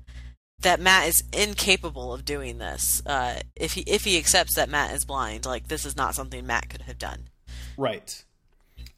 that 0.60 0.80
Matt 0.80 1.08
is 1.08 1.24
incapable 1.32 2.12
of 2.12 2.24
doing 2.24 2.58
this. 2.58 3.02
Uh, 3.06 3.40
if 3.56 3.72
he 3.72 3.80
if 3.82 4.04
he 4.04 4.18
accepts 4.18 4.54
that 4.54 4.68
Matt 4.68 4.94
is 4.94 5.04
blind, 5.04 5.44
like 5.46 5.68
this 5.68 5.84
is 5.84 5.96
not 5.96 6.14
something 6.14 6.46
Matt 6.46 6.68
could 6.68 6.82
have 6.82 6.98
done. 6.98 7.28
right. 7.76 8.24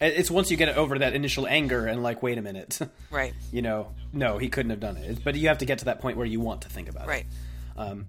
It's 0.01 0.29
once 0.29 0.51
you 0.51 0.57
get 0.57 0.75
over 0.75 0.99
that 0.99 1.13
initial 1.13 1.47
anger 1.47 1.87
and 1.87 2.03
like, 2.03 2.21
wait 2.21 2.37
a 2.37 2.41
minute, 2.41 2.79
Right. 3.09 3.33
you 3.49 3.61
know, 3.61 3.93
no, 4.11 4.37
he 4.37 4.49
couldn't 4.49 4.71
have 4.71 4.81
done 4.81 4.97
it. 4.97 5.23
But 5.23 5.35
you 5.35 5.47
have 5.47 5.59
to 5.59 5.65
get 5.65 5.79
to 5.79 5.85
that 5.85 6.01
point 6.01 6.17
where 6.17 6.25
you 6.25 6.41
want 6.41 6.63
to 6.63 6.69
think 6.69 6.89
about 6.89 7.07
Right. 7.07 7.21
it. 7.25 7.79
Right? 7.79 7.87
Um, 7.91 8.07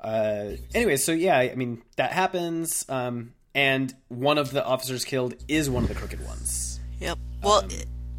uh, 0.00 0.52
anyway, 0.74 0.96
so 0.96 1.12
yeah, 1.12 1.36
I 1.36 1.54
mean 1.54 1.82
that 1.96 2.12
happens, 2.12 2.86
um, 2.88 3.34
and 3.54 3.94
one 4.08 4.38
of 4.38 4.52
the 4.52 4.64
officers 4.64 5.04
killed 5.04 5.34
is 5.48 5.68
one 5.68 5.82
of 5.82 5.90
the 5.90 5.94
crooked 5.94 6.24
ones. 6.24 6.80
Yep. 6.98 7.18
Well, 7.42 7.68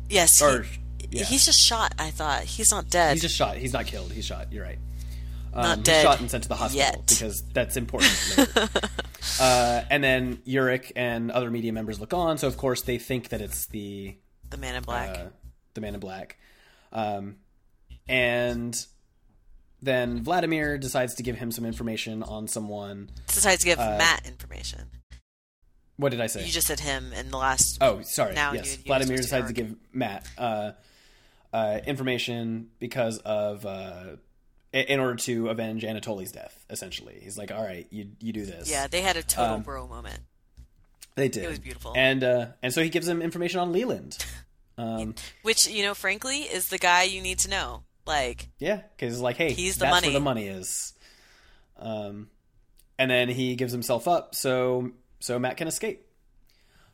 yes. 0.10 0.38
he- 0.40 0.46
Um, 0.46 0.52
or- 0.58 0.66
yeah. 1.14 1.24
He's 1.26 1.46
just 1.46 1.60
shot. 1.60 1.94
I 2.00 2.10
thought 2.12 2.44
he's 2.44 2.72
not 2.72 2.90
dead. 2.90 3.14
He's 3.14 3.22
just 3.22 3.36
shot. 3.36 3.58
He's 3.58 3.74
not 3.74 3.86
killed. 3.86 4.12
He's 4.12 4.26
shot. 4.26 4.52
You're 4.52 4.64
right. 4.64 4.80
Um, 5.54 5.62
Not 5.62 5.78
he's 5.78 5.86
dead 5.86 6.04
shot 6.04 6.20
and 6.20 6.32
sent 6.32 6.44
to 6.44 6.50
the 6.50 6.56
hospital 6.56 6.80
yet. 6.98 7.06
because 7.08 7.44
that's 7.54 7.78
important. 7.78 8.12
uh, 9.40 9.84
and 9.90 10.04
then 10.04 10.38
Urich 10.48 10.92
and 10.96 11.30
other 11.30 11.52
media 11.52 11.72
members 11.72 12.00
look 12.00 12.14
on, 12.14 12.40
so 12.40 12.48
of 12.48 12.58
course 12.58 12.82
they 12.82 12.98
think 12.98 13.30
that 13.30 13.40
it's 13.40 13.68
the 13.68 14.18
the 14.50 14.58
Man 14.58 14.76
in 14.76 14.84
Black. 14.84 15.10
uh, 15.16 15.26
the 15.76 15.82
man 15.82 15.94
in 15.94 16.00
black. 16.00 16.38
Um, 16.92 17.38
and 18.08 18.86
then 19.82 20.24
Vladimir 20.24 20.78
decides 20.78 21.16
to 21.16 21.24
give 21.24 21.38
him 21.38 21.52
some 21.52 21.66
information 21.66 22.24
on 22.24 22.48
someone. 22.48 23.10
decides 23.28 23.62
to 23.62 23.66
give 23.66 23.80
uh, 23.80 23.98
Matt 23.98 24.28
information. 24.28 24.90
What 25.98 26.10
did 26.10 26.22
I 26.22 26.28
say? 26.28 26.44
You 26.46 26.52
just 26.52 26.68
said 26.68 26.80
him 26.80 27.14
in 27.14 27.30
the 27.30 27.38
last. 27.38 27.78
oh, 27.82 28.02
sorry. 28.02 28.34
Now 28.34 28.54
yes, 28.54 28.76
Vladimir 28.78 29.18
used 29.18 29.30
to 29.30 29.36
decides 29.36 29.48
to 29.48 29.54
give 29.54 29.76
Matt 29.92 30.28
uh, 30.38 30.72
uh, 31.54 31.80
information 31.86 32.70
because 32.80 33.20
of 33.20 33.66
uh, 33.66 34.18
in 34.74 35.00
order 35.00 35.16
to 35.16 35.50
avenge 35.50 35.86
Anatoly's 35.86 36.32
death. 36.34 36.66
Essentially, 36.70 37.20
he's 37.22 37.38
like, 37.38 37.52
"All 37.52 37.64
right, 37.64 37.88
you 37.92 38.10
you 38.20 38.34
do 38.34 38.46
this." 38.46 38.70
Yeah, 38.70 38.88
they 38.88 39.02
had 39.02 39.16
a 39.16 39.24
total 39.24 39.56
Um, 39.56 39.62
bro 39.62 39.88
moment. 39.88 40.20
They 41.16 41.30
did. 41.30 41.44
It 41.44 41.50
was 41.50 41.60
beautiful. 41.60 41.94
And 41.96 42.24
uh, 42.24 42.48
and 42.64 42.74
so 42.74 42.82
he 42.82 42.90
gives 42.90 43.08
him 43.08 43.22
information 43.22 43.60
on 43.60 43.72
Leland. 43.72 44.18
Um, 44.76 45.14
Which, 45.44 45.68
you 45.68 45.84
know, 45.84 45.94
frankly, 45.94 46.38
is 46.40 46.70
the 46.70 46.80
guy 46.80 47.04
you 47.04 47.22
need 47.22 47.38
to 47.40 47.48
know. 47.48 47.84
Like, 48.08 48.50
yeah, 48.58 48.82
because 48.98 49.22
like, 49.22 49.38
hey, 49.38 49.52
He's 49.52 49.76
the 49.76 49.82
that's 49.82 49.92
money. 49.94 50.08
where 50.08 50.14
the 50.16 50.20
money 50.20 50.48
is. 50.48 50.94
Um, 51.78 52.30
and 52.98 53.12
then 53.12 53.30
he 53.30 53.56
gives 53.56 53.72
himself 53.72 54.08
up 54.08 54.34
so 54.34 54.90
so 55.20 55.38
Matt 55.38 55.58
can 55.58 55.68
escape. 55.68 56.08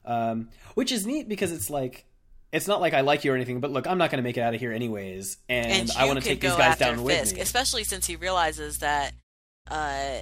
Um, 0.03 0.49
which 0.73 0.91
is 0.91 1.07
neat 1.07 1.29
because 1.29 1.53
it's 1.53 1.69
like 1.69 2.03
it's 2.51 2.67
not 2.67 2.81
like 2.81 2.93
I 2.93 3.01
like 3.01 3.23
you 3.23 3.31
or 3.31 3.35
anything, 3.35 3.59
but 3.59 3.71
look, 3.71 3.87
I'm 3.87 3.97
not 3.97 4.09
going 4.11 4.17
to 4.17 4.27
make 4.27 4.37
it 4.37 4.41
out 4.41 4.53
of 4.53 4.59
here 4.59 4.71
anyways, 4.71 5.37
and, 5.47 5.71
and 5.71 5.91
I 5.97 6.05
want 6.05 6.19
to 6.19 6.25
take 6.25 6.41
these 6.41 6.55
guys 6.55 6.77
down 6.77 7.03
with 7.03 7.19
Fisk, 7.19 7.35
me. 7.35 7.41
especially 7.41 7.83
since 7.83 8.07
he 8.07 8.15
realizes 8.15 8.79
that 8.79 9.13
uh, 9.69 10.21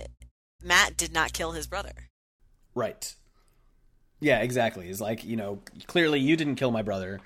Matt 0.63 0.97
did 0.97 1.13
not 1.13 1.33
kill 1.33 1.51
his 1.51 1.67
brother. 1.67 1.93
Right. 2.75 3.13
Yeah, 4.19 4.39
exactly. 4.41 4.89
It's 4.89 4.99
like, 4.99 5.23
you 5.23 5.35
know, 5.35 5.59
clearly 5.85 6.19
you 6.19 6.35
didn't 6.35 6.55
kill 6.55 6.71
my 6.71 6.81
brother. 6.81 7.21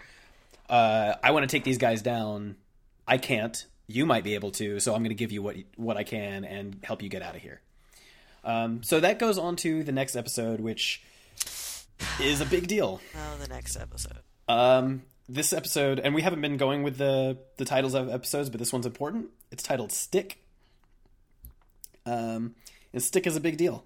Uh, 0.70 1.16
I 1.24 1.32
want 1.32 1.44
to 1.44 1.48
take 1.48 1.64
these 1.64 1.78
guys 1.78 2.02
down. 2.02 2.58
I 3.08 3.18
can't. 3.18 3.66
You 3.88 4.06
might 4.06 4.24
be 4.24 4.36
able 4.36 4.52
to, 4.52 4.80
so 4.80 4.94
I'm 4.94 5.02
going 5.02 5.10
to 5.10 5.16
give 5.16 5.32
you 5.32 5.42
what 5.42 5.58
what 5.76 5.98
I 5.98 6.04
can 6.04 6.46
and 6.46 6.78
help 6.84 7.02
you 7.02 7.10
get 7.10 7.22
out 7.22 7.36
of 7.36 7.42
here. 7.42 7.60
Um, 8.44 8.84
so 8.84 9.00
that 9.00 9.20
goes 9.20 9.38
on 9.38 9.56
to 9.58 9.84
the 9.84 9.92
next 9.92 10.16
episode, 10.16 10.62
which 10.62 11.04
is 12.20 12.40
a 12.40 12.46
big 12.46 12.68
deal. 12.68 13.02
Oh, 13.16 13.38
the 13.38 13.50
next 13.50 13.76
episode. 13.76 14.20
Um, 14.52 15.04
this 15.30 15.54
episode, 15.54 16.00
and 16.00 16.14
we 16.14 16.22
haven't 16.22 16.42
been 16.42 16.58
going 16.58 16.84
with 16.84 16.98
the 16.98 17.38
the 17.58 17.66
titles 17.66 17.94
of 17.94 18.10
episodes, 18.10 18.50
but 18.50 18.60
this 18.60 18.74
one's 18.74 18.86
important. 18.86 19.30
It's 19.52 19.64
titled 19.64 19.92
"Stick," 19.92 20.40
um, 22.06 22.56
and 22.94 23.02
"Stick" 23.02 23.26
is 23.26 23.36
a 23.36 23.40
big 23.40 23.58
deal. 23.58 23.86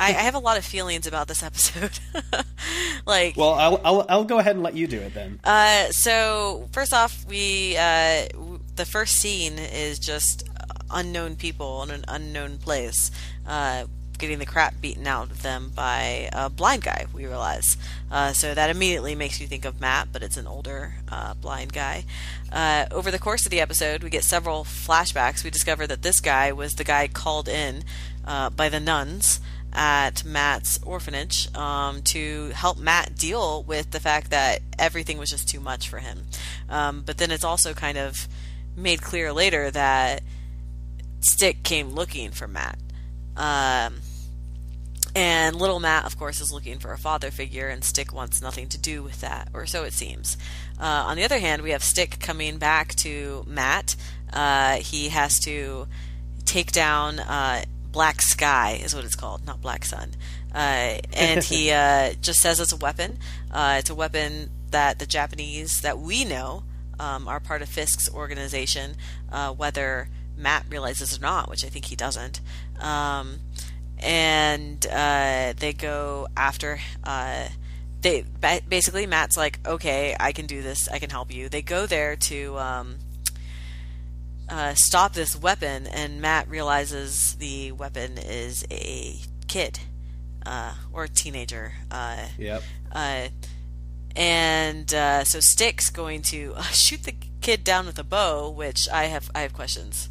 I, 0.00 0.08
I 0.08 0.22
have 0.22 0.34
a 0.34 0.38
lot 0.38 0.56
of 0.56 0.64
feelings 0.64 1.06
about 1.06 1.28
this 1.28 1.42
episode. 1.42 1.98
like, 3.06 3.36
Well, 3.36 3.52
I'll, 3.52 3.80
I'll 3.84 4.06
I'll 4.08 4.24
go 4.24 4.38
ahead 4.38 4.54
and 4.54 4.62
let 4.62 4.74
you 4.74 4.86
do 4.86 4.98
it 5.00 5.12
then. 5.12 5.40
Uh, 5.44 5.90
so 5.90 6.68
first 6.72 6.94
off, 6.94 7.24
we 7.28 7.76
uh, 7.76 8.26
w- 8.28 8.60
the 8.74 8.86
first 8.86 9.16
scene 9.16 9.58
is 9.58 9.98
just 9.98 10.48
unknown 10.90 11.36
people 11.36 11.82
in 11.82 11.90
an 11.90 12.04
unknown 12.08 12.58
place, 12.58 13.10
uh, 13.46 13.84
getting 14.22 14.38
the 14.38 14.46
crap 14.46 14.80
beaten 14.80 15.06
out 15.06 15.30
of 15.30 15.42
them 15.42 15.72
by 15.74 16.30
a 16.32 16.48
blind 16.48 16.82
guy. 16.82 17.06
We 17.12 17.26
realize, 17.26 17.76
uh, 18.10 18.32
so 18.32 18.54
that 18.54 18.70
immediately 18.70 19.16
makes 19.16 19.40
you 19.40 19.48
think 19.48 19.64
of 19.64 19.80
Matt, 19.80 20.08
but 20.12 20.22
it's 20.22 20.36
an 20.36 20.46
older 20.46 20.94
uh, 21.10 21.34
blind 21.34 21.72
guy. 21.72 22.04
Uh, 22.50 22.86
over 22.92 23.10
the 23.10 23.18
course 23.18 23.44
of 23.44 23.50
the 23.50 23.60
episode, 23.60 24.04
we 24.04 24.10
get 24.10 24.22
several 24.22 24.62
flashbacks. 24.62 25.42
We 25.42 25.50
discover 25.50 25.88
that 25.88 26.02
this 26.02 26.20
guy 26.20 26.52
was 26.52 26.74
the 26.74 26.84
guy 26.84 27.08
called 27.08 27.48
in 27.48 27.82
uh, 28.24 28.50
by 28.50 28.68
the 28.68 28.78
nuns 28.78 29.40
at 29.72 30.24
Matt's 30.24 30.78
orphanage 30.84 31.52
um, 31.56 32.02
to 32.02 32.50
help 32.50 32.78
Matt 32.78 33.16
deal 33.16 33.64
with 33.64 33.90
the 33.90 34.00
fact 34.00 34.30
that 34.30 34.60
everything 34.78 35.18
was 35.18 35.30
just 35.30 35.48
too 35.48 35.60
much 35.60 35.88
for 35.88 35.98
him. 35.98 36.26
Um, 36.68 37.02
but 37.04 37.18
then 37.18 37.32
it's 37.32 37.44
also 37.44 37.74
kind 37.74 37.98
of 37.98 38.28
made 38.76 39.02
clear 39.02 39.32
later 39.32 39.68
that 39.72 40.22
Stick 41.20 41.64
came 41.64 41.90
looking 41.90 42.30
for 42.30 42.46
Matt. 42.46 42.78
Um, 43.36 44.00
and 45.14 45.56
little 45.56 45.80
Matt, 45.80 46.04
of 46.04 46.18
course, 46.18 46.40
is 46.40 46.52
looking 46.52 46.78
for 46.78 46.92
a 46.92 46.98
father 46.98 47.30
figure, 47.30 47.68
and 47.68 47.84
Stick 47.84 48.12
wants 48.12 48.40
nothing 48.40 48.68
to 48.68 48.78
do 48.78 49.02
with 49.02 49.20
that, 49.20 49.48
or 49.52 49.66
so 49.66 49.84
it 49.84 49.92
seems. 49.92 50.36
Uh, 50.80 51.04
on 51.06 51.16
the 51.16 51.24
other 51.24 51.38
hand, 51.38 51.62
we 51.62 51.70
have 51.70 51.84
Stick 51.84 52.18
coming 52.18 52.58
back 52.58 52.94
to 52.96 53.44
Matt. 53.46 53.96
Uh, 54.32 54.76
he 54.76 55.10
has 55.10 55.38
to 55.40 55.86
take 56.44 56.72
down 56.72 57.18
uh, 57.20 57.64
Black 57.90 58.22
Sky, 58.22 58.80
is 58.82 58.94
what 58.94 59.04
it's 59.04 59.14
called, 59.14 59.46
not 59.46 59.60
Black 59.60 59.84
Sun. 59.84 60.12
Uh, 60.54 60.98
and 61.12 61.44
he 61.44 61.70
uh, 61.72 62.14
just 62.20 62.40
says 62.40 62.58
it's 62.58 62.72
a 62.72 62.76
weapon. 62.76 63.18
Uh, 63.50 63.76
it's 63.78 63.90
a 63.90 63.94
weapon 63.94 64.50
that 64.70 64.98
the 64.98 65.06
Japanese, 65.06 65.82
that 65.82 65.98
we 65.98 66.24
know, 66.24 66.64
um, 66.98 67.28
are 67.28 67.40
part 67.40 67.62
of 67.62 67.68
Fisk's 67.68 68.12
organization, 68.12 68.96
uh, 69.30 69.52
whether 69.52 70.08
Matt 70.36 70.64
realizes 70.70 71.16
or 71.16 71.20
not, 71.20 71.48
which 71.48 71.64
I 71.64 71.68
think 71.68 71.86
he 71.86 71.96
doesn't. 71.96 72.40
Um, 72.80 73.40
and 74.02 74.84
uh, 74.86 75.52
they 75.56 75.72
go 75.72 76.26
after. 76.36 76.80
Uh, 77.04 77.48
they 78.00 78.22
basically 78.68 79.06
Matt's 79.06 79.36
like, 79.36 79.60
okay, 79.66 80.16
I 80.18 80.32
can 80.32 80.46
do 80.46 80.60
this. 80.62 80.88
I 80.88 80.98
can 80.98 81.10
help 81.10 81.32
you. 81.32 81.48
They 81.48 81.62
go 81.62 81.86
there 81.86 82.16
to 82.16 82.58
um, 82.58 82.96
uh, 84.48 84.74
stop 84.74 85.12
this 85.12 85.36
weapon, 85.36 85.86
and 85.86 86.20
Matt 86.20 86.48
realizes 86.48 87.34
the 87.36 87.70
weapon 87.72 88.18
is 88.18 88.66
a 88.70 89.16
kid 89.46 89.78
uh, 90.44 90.74
or 90.92 91.04
a 91.04 91.08
teenager. 91.08 91.74
Uh, 91.90 92.26
Yep. 92.38 92.62
uh, 92.90 93.28
and 94.16 94.92
uh, 94.92 95.24
so 95.24 95.38
Stick's 95.40 95.88
going 95.90 96.22
to 96.22 96.54
shoot 96.72 97.04
the 97.04 97.14
kid 97.40 97.62
down 97.64 97.86
with 97.86 97.98
a 97.98 98.04
bow, 98.04 98.50
which 98.50 98.88
I 98.88 99.04
have 99.04 99.30
I 99.34 99.40
have 99.40 99.52
questions. 99.52 100.08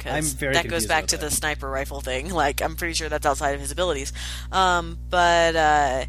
'Cause 0.00 0.34
that 0.36 0.68
goes 0.68 0.86
back 0.86 1.06
to 1.08 1.16
that. 1.16 1.28
the 1.28 1.34
sniper 1.34 1.68
rifle 1.68 2.00
thing. 2.00 2.30
Like 2.40 2.60
I'm 2.62 2.76
pretty 2.76 2.94
sure 2.94 3.08
that's 3.08 3.26
outside 3.26 3.54
of 3.54 3.60
his 3.60 3.70
abilities. 3.70 4.12
Um, 4.50 4.98
but 5.08 5.54
uh, 5.56 6.04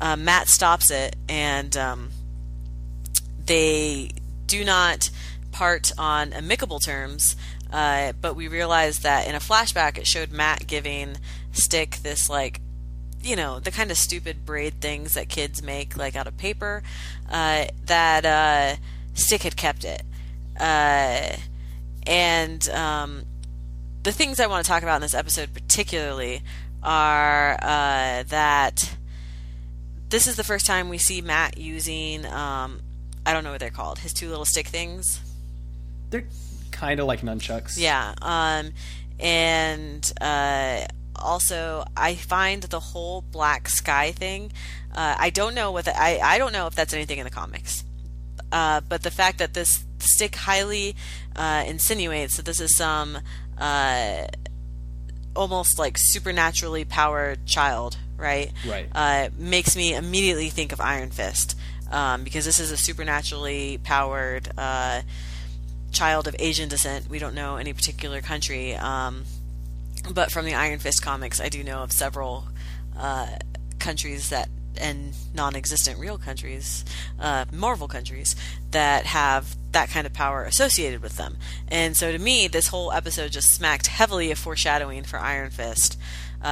uh, 0.00 0.16
Matt 0.16 0.48
stops 0.48 0.90
it, 0.90 1.16
and 1.28 1.76
um, 1.76 2.10
they 3.44 4.10
do 4.46 4.64
not 4.64 5.10
part 5.52 5.92
on 5.98 6.32
amicable 6.32 6.78
terms. 6.78 7.36
Uh, 7.72 8.12
but 8.20 8.34
we 8.36 8.46
realize 8.48 8.98
that 9.00 9.26
in 9.26 9.34
a 9.34 9.38
flashback, 9.40 9.98
it 9.98 10.06
showed 10.06 10.30
Matt 10.30 10.66
giving 10.66 11.16
Stick 11.52 11.96
this 12.02 12.28
like 12.28 12.60
you 13.22 13.34
know 13.34 13.58
the 13.58 13.70
kind 13.70 13.90
of 13.90 13.96
stupid 13.96 14.44
braid 14.44 14.80
things 14.80 15.14
that 15.14 15.28
kids 15.28 15.62
make 15.62 15.96
like 15.96 16.14
out 16.14 16.26
of 16.26 16.36
paper 16.36 16.82
uh, 17.30 17.64
that 17.86 18.24
uh, 18.26 18.76
stick 19.14 19.42
had 19.42 19.56
kept 19.56 19.84
it 19.84 20.02
uh, 20.60 21.34
and 22.06 22.68
um, 22.70 23.24
the 24.02 24.12
things 24.12 24.40
i 24.40 24.46
want 24.46 24.64
to 24.64 24.68
talk 24.68 24.82
about 24.82 24.96
in 24.96 25.02
this 25.02 25.14
episode 25.14 25.52
particularly 25.54 26.42
are 26.82 27.54
uh, 27.62 28.22
that 28.28 28.96
this 30.08 30.26
is 30.26 30.36
the 30.36 30.44
first 30.44 30.66
time 30.66 30.88
we 30.88 30.98
see 30.98 31.20
matt 31.20 31.58
using 31.58 32.24
um, 32.26 32.80
i 33.24 33.32
don't 33.32 33.44
know 33.44 33.50
what 33.50 33.60
they're 33.60 33.70
called 33.70 33.98
his 34.00 34.12
two 34.12 34.28
little 34.28 34.44
stick 34.44 34.66
things 34.68 35.20
They're 36.10 36.24
kind 36.70 37.00
of 37.00 37.06
like 37.06 37.22
nunchucks. 37.22 37.78
yeah. 37.78 38.14
Um, 38.20 38.72
and 39.18 40.12
uh, 40.20 40.82
also, 41.16 41.84
I 41.96 42.14
find 42.16 42.62
the 42.64 42.78
whole 42.80 43.22
black 43.22 43.70
sky 43.70 44.12
thing. 44.12 44.52
Uh, 44.94 45.16
I 45.18 45.30
don't 45.30 45.54
know 45.54 45.72
what 45.72 45.86
the, 45.86 45.98
I 45.98 46.20
I 46.22 46.36
don't 46.36 46.52
know 46.52 46.66
if 46.66 46.74
that's 46.74 46.92
anything 46.92 47.16
in 47.16 47.24
the 47.24 47.30
comics. 47.30 47.82
Uh, 48.52 48.82
but 48.86 49.02
the 49.02 49.10
fact 49.10 49.38
that 49.38 49.54
this 49.54 49.85
stick 50.06 50.34
highly 50.34 50.96
uh, 51.34 51.64
insinuates 51.66 52.36
that 52.36 52.44
this 52.44 52.60
is 52.60 52.76
some 52.76 53.18
uh, 53.58 54.26
almost 55.34 55.78
like 55.78 55.98
supernaturally 55.98 56.84
powered 56.84 57.46
child, 57.46 57.96
right? 58.16 58.52
Right. 58.66 58.88
Uh, 58.94 59.28
makes 59.36 59.76
me 59.76 59.94
immediately 59.94 60.48
think 60.48 60.72
of 60.72 60.80
Iron 60.80 61.10
Fist 61.10 61.56
um, 61.90 62.24
because 62.24 62.44
this 62.44 62.58
is 62.58 62.70
a 62.70 62.76
supernaturally 62.76 63.78
powered 63.82 64.48
uh, 64.56 65.02
child 65.92 66.26
of 66.26 66.34
Asian 66.38 66.68
descent. 66.68 67.08
We 67.08 67.18
don't 67.18 67.34
know 67.34 67.56
any 67.56 67.72
particular 67.72 68.20
country, 68.20 68.74
um, 68.74 69.24
but 70.12 70.30
from 70.30 70.44
the 70.46 70.54
Iron 70.54 70.78
Fist 70.78 71.02
comics, 71.02 71.40
I 71.40 71.48
do 71.48 71.62
know 71.62 71.78
of 71.78 71.92
several 71.92 72.44
uh, 72.98 73.26
countries 73.78 74.30
that 74.30 74.48
and 74.80 75.12
non-existent 75.34 75.98
real 75.98 76.18
countries, 76.18 76.84
uh, 77.18 77.44
Marvel 77.52 77.88
countries 77.88 78.36
that 78.70 79.06
have 79.06 79.56
that 79.72 79.88
kind 79.90 80.06
of 80.06 80.12
power 80.12 80.44
associated 80.44 81.02
with 81.02 81.16
them. 81.16 81.36
And 81.68 81.96
so, 81.96 82.12
to 82.12 82.18
me, 82.18 82.48
this 82.48 82.68
whole 82.68 82.92
episode 82.92 83.32
just 83.32 83.52
smacked 83.54 83.86
heavily 83.88 84.30
of 84.30 84.38
foreshadowing 84.38 85.04
for 85.04 85.18
Iron 85.18 85.50
Fist. 85.50 85.98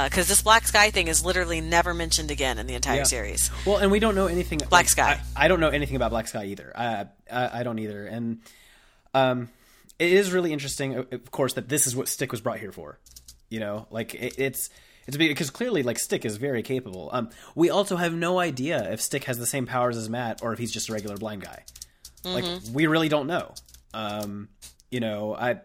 Because 0.03 0.27
this 0.27 0.41
Black 0.41 0.67
Sky 0.67 0.89
thing 0.91 1.07
is 1.07 1.23
literally 1.23 1.61
never 1.61 1.93
mentioned 1.93 2.29
again 2.29 2.57
in 2.57 2.67
the 2.67 2.73
entire 2.75 2.97
Yeah. 2.97 3.03
series. 3.03 3.49
Well, 3.65 3.77
and 3.77 3.89
we 3.91 3.99
don't 3.99 4.13
know 4.15 4.27
anything. 4.27 4.59
Black 4.69 4.89
Sky. 4.89 5.21
I, 5.37 5.45
I 5.45 5.47
don't 5.47 5.61
know 5.61 5.69
anything 5.69 5.95
about 5.95 6.11
Black 6.11 6.27
Sky 6.27 6.45
either. 6.47 6.73
I, 6.75 7.05
I 7.31 7.59
I 7.61 7.63
don't 7.63 7.79
either. 7.79 8.05
And 8.05 8.39
um, 9.13 9.47
it 9.97 10.11
is 10.11 10.33
really 10.33 10.51
interesting, 10.51 10.95
of 10.95 11.13
of 11.13 11.31
course, 11.31 11.53
that 11.53 11.69
this 11.69 11.87
is 11.87 11.95
what 11.95 12.09
Stick 12.09 12.31
was 12.33 12.41
brought 12.41 12.59
here 12.59 12.73
for. 12.73 12.99
You 13.47 13.61
know, 13.61 13.87
like 13.89 14.13
it, 14.15 14.35
it's 14.37 14.69
it's 15.07 15.17
because 15.17 15.49
clearly, 15.49 15.83
like 15.83 15.99
Stick 15.99 16.25
is 16.25 16.37
very 16.37 16.63
capable. 16.63 17.09
Um, 17.13 17.29
we 17.53 17.69
also 17.69 17.95
have 17.95 18.13
no 18.13 18.39
idea 18.39 18.91
if 18.91 19.01
Stick 19.01 19.25
has 19.25 19.37
the 19.37 19.45
same 19.45 19.65
powers 19.65 19.97
as 19.97 20.09
Matt 20.09 20.41
or 20.41 20.53
if 20.53 20.59
he's 20.59 20.71
just 20.71 20.89
a 20.89 20.93
regular 20.93 21.17
blind 21.17 21.43
guy. 21.43 21.63
Like 22.23 22.45
we 22.73 22.87
really 22.87 23.09
don't 23.09 23.27
know. 23.27 23.53
Um, 23.93 24.49
you 24.89 24.99
know, 24.99 25.35
I 25.35 25.61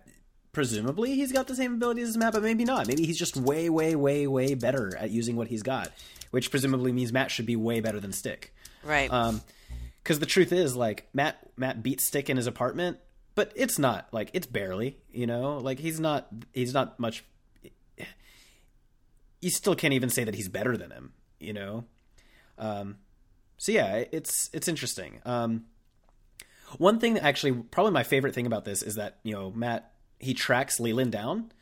presumably 0.53 1.15
he's 1.15 1.33
got 1.33 1.47
the 1.47 1.55
same 1.55 1.75
abilities 1.75 2.09
as 2.09 2.17
Matt, 2.17 2.33
but 2.33 2.43
maybe 2.43 2.65
not. 2.65 2.87
Maybe 2.87 3.07
he's 3.07 3.19
just 3.19 3.37
way, 3.37 3.71
way, 3.71 3.95
way, 3.95 4.27
way 4.27 4.55
better 4.55 4.97
at 4.97 5.11
using 5.11 5.37
what 5.37 5.49
he's 5.49 5.63
got, 5.63 5.91
which 6.31 6.51
presumably 6.51 6.93
means 6.93 7.13
Matt 7.13 7.31
should 7.31 7.47
be 7.47 7.57
way 7.57 7.81
better 7.81 8.01
than 8.01 8.13
Stick. 8.13 8.55
Right. 8.85 9.11
Um, 9.11 9.41
because 10.03 10.19
the 10.19 10.27
truth 10.27 10.53
is, 10.53 10.77
like 10.77 11.09
Matt, 11.13 11.39
Matt 11.57 11.83
beats 11.83 12.05
Stick 12.05 12.31
in 12.31 12.37
his 12.37 12.47
apartment, 12.47 12.99
but 13.35 13.53
it's 13.55 13.79
not 13.79 14.09
like 14.13 14.31
it's 14.33 14.47
barely, 14.47 14.99
you 15.13 15.27
know, 15.27 15.59
like 15.59 15.79
he's 15.79 16.01
not, 16.01 16.29
he's 16.53 16.75
not 16.75 16.99
much. 16.99 17.25
You 19.41 19.51
still 19.51 19.75
can't 19.75 19.95
even 19.95 20.11
say 20.11 20.25
that 20.25 20.35
he's 20.35 20.49
better 20.49 20.77
than 20.77 20.91
him, 20.91 21.13
you 21.39 21.53
know. 21.53 21.85
Um, 22.59 22.99
so 23.57 23.73
yeah, 23.73 24.05
it's 24.13 24.51
it's 24.53 24.69
interesting. 24.69 25.21
Um, 25.25 25.65
one 26.79 27.01
thing 27.01 27.15
that 27.15 27.25
actually, 27.25 27.53
probably 27.53 27.93
my 27.93 28.03
favorite 28.03 28.35
thing 28.35 28.47
about 28.47 28.65
this 28.65 28.83
is 28.83 28.95
that 28.97 29.19
you 29.23 29.33
know 29.33 29.51
Matt 29.51 29.93
he 30.19 30.35
tracks 30.35 30.79
Leland 30.79 31.13
down, 31.13 31.53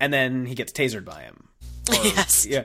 and 0.00 0.12
then 0.12 0.46
he 0.46 0.54
gets 0.54 0.72
tasered 0.72 1.04
by 1.04 1.22
him. 1.22 1.48
Or, 1.88 2.04
yes. 2.04 2.44
Yeah. 2.44 2.64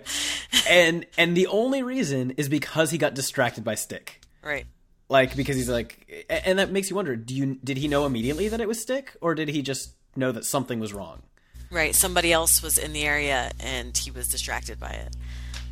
And 0.69 1.05
and 1.17 1.37
the 1.37 1.47
only 1.47 1.81
reason 1.81 2.31
is 2.31 2.49
because 2.49 2.91
he 2.91 2.97
got 2.97 3.13
distracted 3.13 3.63
by 3.63 3.75
Stick. 3.75 4.19
Right. 4.43 4.65
Like 5.07 5.37
because 5.37 5.55
he's 5.55 5.69
like, 5.69 6.25
and 6.29 6.59
that 6.59 6.71
makes 6.71 6.89
you 6.89 6.97
wonder: 6.97 7.15
Do 7.15 7.33
you 7.33 7.57
did 7.63 7.77
he 7.77 7.87
know 7.87 8.05
immediately 8.05 8.49
that 8.49 8.59
it 8.59 8.67
was 8.67 8.81
Stick, 8.81 9.15
or 9.21 9.33
did 9.33 9.47
he 9.47 9.61
just 9.61 9.91
know 10.17 10.33
that 10.33 10.43
something 10.43 10.77
was 10.81 10.93
wrong? 10.93 11.21
Right. 11.73 11.95
Somebody 11.95 12.31
else 12.31 12.61
was 12.61 12.77
in 12.77 12.93
the 12.93 13.03
area, 13.03 13.51
and 13.59 13.97
he 13.97 14.11
was 14.11 14.27
distracted 14.27 14.79
by 14.79 14.91
it. 14.91 15.15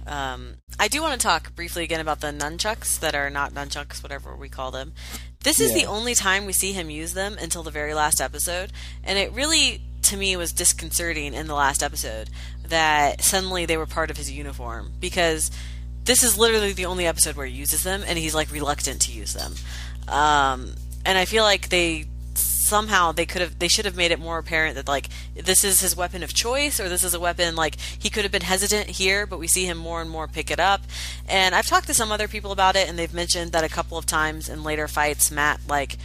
Um, 0.08 0.56
I 0.80 0.88
do 0.88 1.02
want 1.02 1.20
to 1.20 1.24
talk 1.24 1.56
briefly 1.56 1.84
again 1.84 2.00
about 2.00 2.22
the 2.22 2.28
nunchucks 2.28 3.00
that 3.02 3.14
are 3.14 3.30
not 3.30 3.54
nunchucks, 3.54 4.02
whatever 4.02 4.36
we 4.36 4.50
call 4.50 4.72
them. 4.72 4.94
This 5.44 5.60
is 5.60 5.72
yeah. 5.72 5.84
the 5.84 5.86
only 5.86 6.16
time 6.16 6.46
we 6.46 6.54
see 6.54 6.74
him 6.74 6.90
use 6.90 7.14
them 7.14 7.38
until 7.40 7.62
the 7.62 7.70
very 7.70 7.94
last 7.94 8.20
episode, 8.20 8.72
and 9.04 9.20
it 9.20 9.32
really, 9.32 9.82
to 10.04 10.18
me, 10.18 10.36
was 10.36 10.52
disconcerting 10.52 11.36
in 11.36 11.46
the 11.46 11.54
last 11.54 11.84
episode 11.84 12.30
that 12.68 13.22
suddenly 13.22 13.68
they 13.68 13.78
were 13.78 13.86
part 13.86 14.10
of 14.10 14.18
his 14.18 14.32
uniform 14.32 14.92
because 15.00 15.52
this 16.04 16.24
is 16.24 16.38
literally 16.38 16.74
the 16.74 16.86
only 16.86 17.06
episode 17.06 17.36
where 17.36 17.46
he 17.46 17.54
uses 17.54 17.84
them, 17.84 18.04
and 18.08 18.18
he's 18.18 18.34
like 18.34 18.52
reluctant 18.52 19.02
to 19.02 19.12
use 19.12 19.34
them. 19.34 19.54
Um, 20.08 20.74
and 21.06 21.18
I 21.18 21.26
feel 21.26 21.44
like 21.44 21.70
they 21.70 22.06
somehow 22.72 23.12
they 23.12 23.26
could 23.26 23.42
have 23.42 23.60
they 23.60 23.68
should 23.68 23.84
have 23.84 23.98
made 23.98 24.12
it 24.12 24.20
more 24.20 24.38
apparent 24.38 24.76
that 24.76 24.88
like 24.88 25.10
this 25.36 25.66
is 25.66 25.82
his 25.82 25.94
weapon 25.94 26.24
of 26.24 26.34
choice 26.34 26.80
or 26.80 26.88
this 26.88 27.04
is 27.04 27.14
a 27.14 27.20
weapon 27.20 27.54
like 27.54 27.78
he 27.78 28.10
could 28.10 28.24
have 28.24 28.32
been 28.32 28.42
hesitant 28.54 28.88
here 28.90 29.26
but 29.26 29.40
we 29.40 29.46
see 29.46 29.66
him 29.66 29.78
more 29.78 30.00
and 30.00 30.10
more 30.10 30.26
pick 30.26 30.50
it 30.50 30.60
up. 30.60 30.82
And 31.28 31.54
i've 31.54 31.68
talked 31.68 31.88
to 31.88 31.94
some 31.94 32.14
other 32.14 32.30
people 32.30 32.54
about 32.54 32.78
it 32.78 32.88
and 32.88 32.98
they've 32.98 33.14
mentioned 33.14 33.52
that 33.52 33.66
a 33.66 33.76
couple 33.78 33.98
of 33.98 34.06
times 34.06 34.48
in 34.48 34.64
later 34.64 34.88
fights 34.88 35.30
matt 35.30 35.60
like 35.68 35.98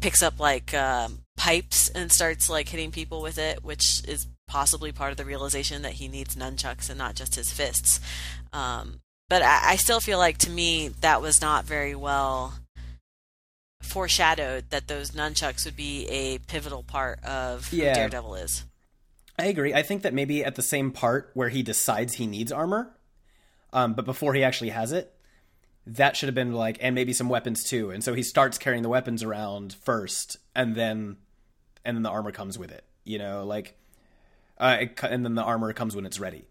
picks 0.00 0.22
up 0.22 0.38
like 0.38 0.72
uh, 0.72 1.08
pipes 1.36 1.88
and 1.88 2.12
starts 2.12 2.48
like 2.48 2.68
hitting 2.68 2.92
people 2.92 3.20
with 3.20 3.36
it 3.36 3.64
which 3.64 4.02
is 4.06 4.28
possibly 4.46 4.92
part 4.92 5.10
of 5.10 5.16
the 5.16 5.24
realization 5.24 5.82
that 5.82 5.94
he 5.94 6.06
needs 6.06 6.36
nunchucks 6.36 6.88
and 6.88 6.98
not 6.98 7.16
just 7.16 7.34
his 7.34 7.52
fists. 7.52 8.00
Um, 8.52 9.00
but 9.28 9.42
I, 9.42 9.72
I 9.72 9.76
still 9.76 10.00
feel 10.00 10.18
like 10.18 10.38
to 10.38 10.50
me 10.50 10.88
that 11.00 11.20
was 11.20 11.40
not 11.40 11.64
very 11.64 11.94
well 11.94 12.54
foreshadowed 13.84 14.70
that 14.70 14.88
those 14.88 15.12
nunchucks 15.12 15.64
would 15.64 15.76
be 15.76 16.06
a 16.06 16.38
pivotal 16.38 16.82
part 16.82 17.22
of 17.24 17.72
yeah. 17.72 17.90
who 17.90 17.94
Daredevil 17.94 18.34
is. 18.36 18.64
I 19.38 19.46
agree. 19.46 19.74
I 19.74 19.82
think 19.82 20.02
that 20.02 20.14
maybe 20.14 20.44
at 20.44 20.54
the 20.54 20.62
same 20.62 20.90
part 20.90 21.30
where 21.34 21.48
he 21.48 21.62
decides 21.62 22.14
he 22.14 22.26
needs 22.26 22.52
armor, 22.52 22.96
um, 23.72 23.94
but 23.94 24.04
before 24.04 24.34
he 24.34 24.44
actually 24.44 24.70
has 24.70 24.92
it, 24.92 25.12
that 25.86 26.16
should 26.16 26.28
have 26.28 26.34
been 26.34 26.52
like, 26.52 26.78
and 26.80 26.94
maybe 26.94 27.12
some 27.12 27.28
weapons 27.28 27.64
too. 27.64 27.90
And 27.90 28.02
so 28.02 28.14
he 28.14 28.22
starts 28.22 28.58
carrying 28.58 28.82
the 28.82 28.88
weapons 28.88 29.22
around 29.22 29.74
first, 29.74 30.36
and 30.54 30.74
then, 30.74 31.16
and 31.84 31.96
then 31.96 32.02
the 32.02 32.10
armor 32.10 32.32
comes 32.32 32.58
with 32.58 32.70
it. 32.70 32.84
You 33.04 33.18
know, 33.18 33.44
like, 33.44 33.76
uh, 34.58 34.78
it, 34.80 35.00
and 35.02 35.24
then 35.24 35.34
the 35.34 35.42
armor 35.42 35.72
comes 35.72 35.94
when 35.94 36.06
it's 36.06 36.20
ready. 36.20 36.44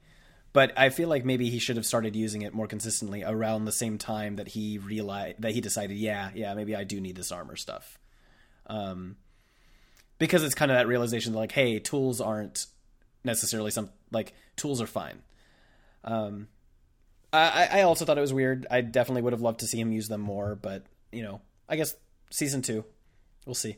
But 0.53 0.71
I 0.77 0.89
feel 0.89 1.09
like 1.09 1.25
maybe 1.25 1.49
he 1.49 1.57
should 1.57 1.77
have 1.77 1.85
started 1.85 2.15
using 2.15 2.43
it 2.43 2.53
more 2.53 2.67
consistently 2.67 3.23
around 3.23 3.65
the 3.65 3.71
same 3.71 3.97
time 3.97 4.35
that 4.35 4.49
he 4.49 4.77
realized 4.77 5.41
that 5.41 5.51
he 5.51 5.61
decided, 5.61 5.97
yeah, 5.97 6.29
yeah, 6.35 6.53
maybe 6.53 6.75
I 6.75 6.83
do 6.83 7.01
need 7.01 7.15
this 7.15 7.31
armor 7.31 7.55
stuff. 7.55 7.97
Um, 8.67 9.17
because 10.19 10.43
it's 10.43 10.53
kind 10.53 10.71
of 10.71 10.77
that 10.77 10.87
realization 10.87 11.33
that 11.33 11.39
like, 11.39 11.51
hey, 11.51 11.79
tools 11.79 12.21
aren't 12.21 12.67
necessarily 13.23 13.71
some 13.71 13.89
like 14.11 14.33
tools 14.55 14.79
are 14.79 14.87
fine. 14.87 15.23
Um, 16.03 16.47
I, 17.31 17.67
I 17.71 17.81
also 17.81 18.05
thought 18.05 18.19
it 18.19 18.21
was 18.21 18.33
weird. 18.33 18.67
I 18.69 18.81
definitely 18.81 19.23
would 19.23 19.33
have 19.33 19.41
loved 19.41 19.61
to 19.61 19.67
see 19.67 19.79
him 19.79 19.91
use 19.91 20.07
them 20.07 20.21
more, 20.21 20.55
but 20.55 20.85
you 21.11 21.23
know, 21.23 21.41
I 21.67 21.77
guess 21.77 21.95
season 22.29 22.61
two, 22.61 22.85
we'll 23.45 23.55
see. 23.55 23.77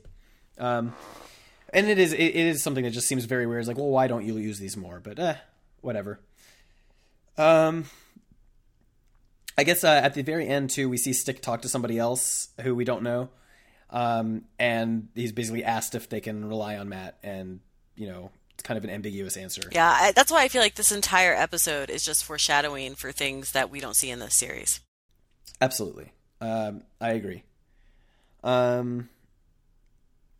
Um, 0.58 0.94
and 1.72 1.88
it 1.88 2.00
is 2.00 2.12
it, 2.12 2.18
it 2.18 2.36
is 2.36 2.62
something 2.62 2.84
that 2.84 2.92
just 2.92 3.08
seems 3.08 3.24
very 3.26 3.46
weird. 3.48 3.60
It's 3.60 3.68
like, 3.68 3.78
well, 3.78 3.90
why 3.90 4.08
don't 4.08 4.26
you 4.26 4.38
use 4.38 4.60
these 4.60 4.76
more? 4.76 5.00
But 5.00 5.20
eh, 5.20 5.36
whatever. 5.82 6.20
Um, 7.38 7.86
I 9.58 9.64
guess 9.64 9.84
uh, 9.84 10.02
at 10.04 10.14
the 10.14 10.22
very 10.22 10.48
end 10.48 10.70
too, 10.70 10.90
we 10.90 10.98
see 10.98 11.14
Stick 11.14 11.42
talk 11.42 11.62
to 11.62 11.70
somebody 11.70 11.98
else 11.98 12.50
who 12.62 12.76
we 12.76 12.84
don't 12.84 13.04
know, 13.04 13.30
um, 13.90 14.46
and 14.60 15.08
he's 15.16 15.32
basically 15.32 15.64
asked 15.64 15.96
if 15.96 16.10
they 16.10 16.20
can 16.20 16.46
rely 16.46 16.78
on 16.78 16.90
Matt, 16.90 17.18
and 17.24 17.62
you 17.96 18.08
know, 18.08 18.32
it's 18.54 18.64
kind 18.64 18.78
of 18.78 18.84
an 18.84 18.90
ambiguous 18.90 19.38
answer. 19.38 19.70
Yeah, 19.72 19.90
I, 19.90 20.12
that's 20.12 20.32
why 20.32 20.44
I 20.44 20.50
feel 20.50 20.62
like 20.62 20.76
this 20.76 20.92
entire 20.92 21.34
episode 21.34 21.90
is 21.90 22.04
just 22.04 22.24
foreshadowing 22.26 22.96
for 22.96 23.12
things 23.12 23.52
that 23.54 23.70
we 23.70 23.80
don't 23.80 23.96
see 23.96 24.10
in 24.10 24.20
this 24.20 24.38
series. 24.38 24.82
Absolutely, 25.62 26.12
um, 26.42 26.84
I 27.00 27.12
agree. 27.12 27.44
Um, 28.44 29.10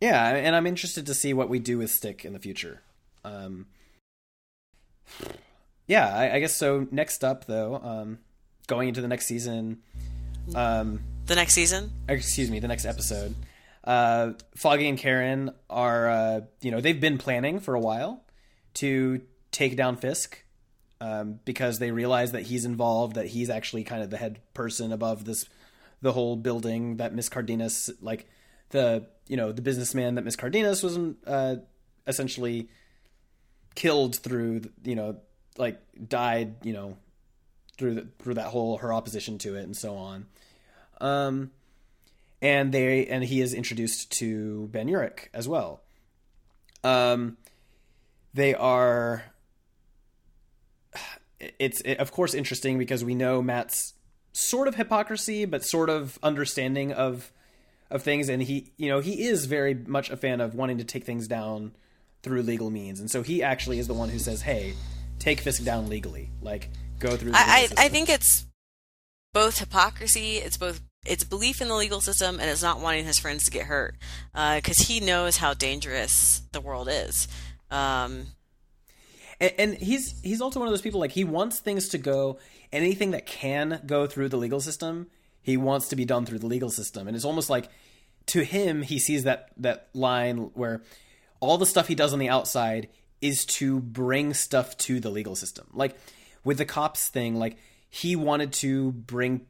yeah, 0.00 0.28
and 0.28 0.54
I'm 0.54 0.66
interested 0.66 1.06
to 1.06 1.14
see 1.14 1.32
what 1.32 1.48
we 1.48 1.58
do 1.58 1.78
with 1.78 1.90
Stick 1.90 2.24
in 2.24 2.34
the 2.34 2.38
future. 2.38 2.82
Um, 3.24 3.66
yeah, 5.86 6.14
I, 6.14 6.34
I, 6.34 6.40
guess 6.40 6.54
so. 6.54 6.86
Next 6.90 7.22
up, 7.24 7.44
though, 7.44 7.80
um, 7.82 8.18
going 8.66 8.88
into 8.88 9.00
the 9.00 9.08
next 9.08 9.26
season. 9.26 9.82
Um, 10.54 11.00
the 11.26 11.34
next 11.34 11.54
season? 11.54 11.92
Excuse 12.08 12.50
me, 12.50 12.60
the 12.60 12.68
next 12.68 12.84
episode. 12.84 13.34
Uh, 13.84 14.32
Foggy 14.56 14.88
and 14.88 14.98
Karen 14.98 15.50
are, 15.70 16.08
uh, 16.08 16.40
you 16.60 16.70
know, 16.70 16.80
they've 16.80 17.00
been 17.00 17.18
planning 17.18 17.60
for 17.60 17.74
a 17.74 17.80
while 17.80 18.24
to 18.74 19.20
take 19.52 19.76
down 19.76 19.96
Fisk 19.96 20.42
um, 21.00 21.38
because 21.44 21.78
they 21.78 21.92
realize 21.92 22.32
that 22.32 22.42
he's 22.42 22.64
involved, 22.64 23.14
that 23.14 23.26
he's 23.26 23.48
actually 23.48 23.84
kind 23.84 24.02
of 24.02 24.10
the 24.10 24.16
head 24.16 24.40
person 24.54 24.92
above 24.92 25.24
this, 25.24 25.48
the 26.02 26.12
whole 26.12 26.36
building 26.36 26.96
that 26.96 27.14
Miss 27.14 27.28
Cardenas, 27.28 27.90
like 28.00 28.28
the, 28.70 29.06
you 29.28 29.36
know, 29.36 29.52
the 29.52 29.62
businessman 29.62 30.16
that 30.16 30.24
Miss 30.24 30.36
Cardenas 30.36 30.82
was 30.82 30.98
uh, 31.26 31.56
essentially 32.06 32.68
killed 33.76 34.16
through, 34.16 34.62
you 34.84 34.96
know, 34.96 35.16
like 35.58 35.80
died, 36.08 36.56
you 36.62 36.72
know, 36.72 36.96
through 37.76 37.94
the, 37.94 38.08
through 38.18 38.34
that 38.34 38.46
whole 38.46 38.78
her 38.78 38.92
opposition 38.92 39.38
to 39.38 39.56
it 39.56 39.62
and 39.62 39.76
so 39.76 39.96
on. 39.96 40.26
Um, 41.00 41.50
and 42.42 42.72
they 42.72 43.06
and 43.06 43.24
he 43.24 43.40
is 43.40 43.54
introduced 43.54 44.12
to 44.18 44.68
Ben 44.68 44.88
Urich 44.88 45.28
as 45.32 45.48
well. 45.48 45.82
Um, 46.84 47.36
they 48.34 48.54
are. 48.54 49.24
It's 51.58 51.80
it, 51.82 51.98
of 51.98 52.12
course 52.12 52.34
interesting 52.34 52.78
because 52.78 53.04
we 53.04 53.14
know 53.14 53.42
Matt's 53.42 53.94
sort 54.32 54.68
of 54.68 54.74
hypocrisy, 54.74 55.44
but 55.44 55.64
sort 55.64 55.90
of 55.90 56.18
understanding 56.22 56.92
of 56.92 57.32
of 57.90 58.02
things, 58.02 58.28
and 58.28 58.42
he 58.42 58.72
you 58.76 58.88
know 58.88 59.00
he 59.00 59.26
is 59.26 59.46
very 59.46 59.74
much 59.74 60.10
a 60.10 60.16
fan 60.16 60.40
of 60.40 60.54
wanting 60.54 60.78
to 60.78 60.84
take 60.84 61.04
things 61.04 61.26
down 61.26 61.72
through 62.22 62.42
legal 62.42 62.70
means, 62.70 63.00
and 63.00 63.10
so 63.10 63.22
he 63.22 63.42
actually 63.42 63.78
is 63.78 63.86
the 63.86 63.94
one 63.94 64.08
who 64.08 64.18
says, 64.18 64.42
"Hey, 64.42 64.74
take 65.18 65.40
Fisk 65.40 65.64
down 65.64 65.88
legally. 65.88 66.30
Like 66.42 66.70
go 66.98 67.16
through. 67.16 67.32
I 67.34 67.68
I, 67.76 67.84
I 67.84 67.88
think 67.88 68.08
it's 68.08 68.46
both 69.32 69.58
hypocrisy. 69.58 70.36
It's 70.36 70.56
both 70.56 70.80
it's 71.04 71.24
belief 71.24 71.60
in 71.60 71.68
the 71.68 71.74
legal 71.74 72.00
system 72.00 72.40
and 72.40 72.50
it's 72.50 72.62
not 72.62 72.80
wanting 72.80 73.04
his 73.04 73.18
friends 73.18 73.44
to 73.44 73.50
get 73.50 73.66
hurt 73.66 73.94
because 74.32 74.80
uh, 74.80 74.84
he 74.86 75.00
knows 75.00 75.36
how 75.36 75.54
dangerous 75.54 76.42
the 76.52 76.60
world 76.60 76.88
is. 76.90 77.28
Um, 77.70 78.26
and, 79.40 79.52
and, 79.58 79.74
he's 79.74 80.20
he's 80.22 80.40
also 80.40 80.60
one 80.60 80.68
of 80.68 80.72
those 80.72 80.82
people 80.82 81.00
like 81.00 81.12
he 81.12 81.24
wants 81.24 81.58
things 81.58 81.88
to 81.88 81.98
go 81.98 82.38
anything 82.72 83.10
that 83.10 83.26
can 83.26 83.82
go 83.86 84.06
through 84.06 84.28
the 84.28 84.36
legal 84.36 84.60
system. 84.60 85.08
He 85.42 85.56
wants 85.56 85.88
to 85.88 85.96
be 85.96 86.04
done 86.04 86.26
through 86.26 86.38
the 86.38 86.46
legal 86.46 86.70
system, 86.70 87.06
and 87.06 87.16
it's 87.16 87.24
almost 87.24 87.50
like 87.50 87.68
to 88.26 88.42
him 88.42 88.82
he 88.82 88.98
sees 88.98 89.24
that 89.24 89.50
that 89.58 89.88
line 89.94 90.50
where 90.54 90.82
all 91.40 91.58
the 91.58 91.66
stuff 91.66 91.88
he 91.88 91.94
does 91.94 92.12
on 92.12 92.18
the 92.18 92.28
outside 92.28 92.88
is 93.20 93.44
to 93.46 93.80
bring 93.80 94.34
stuff 94.34 94.76
to 94.78 95.00
the 95.00 95.10
legal 95.10 95.36
system. 95.36 95.66
Like 95.72 95.96
with 96.44 96.58
the 96.58 96.64
cops 96.64 97.08
thing, 97.08 97.36
like 97.36 97.56
he 97.88 98.16
wanted 98.16 98.52
to 98.54 98.92
bring 98.92 99.46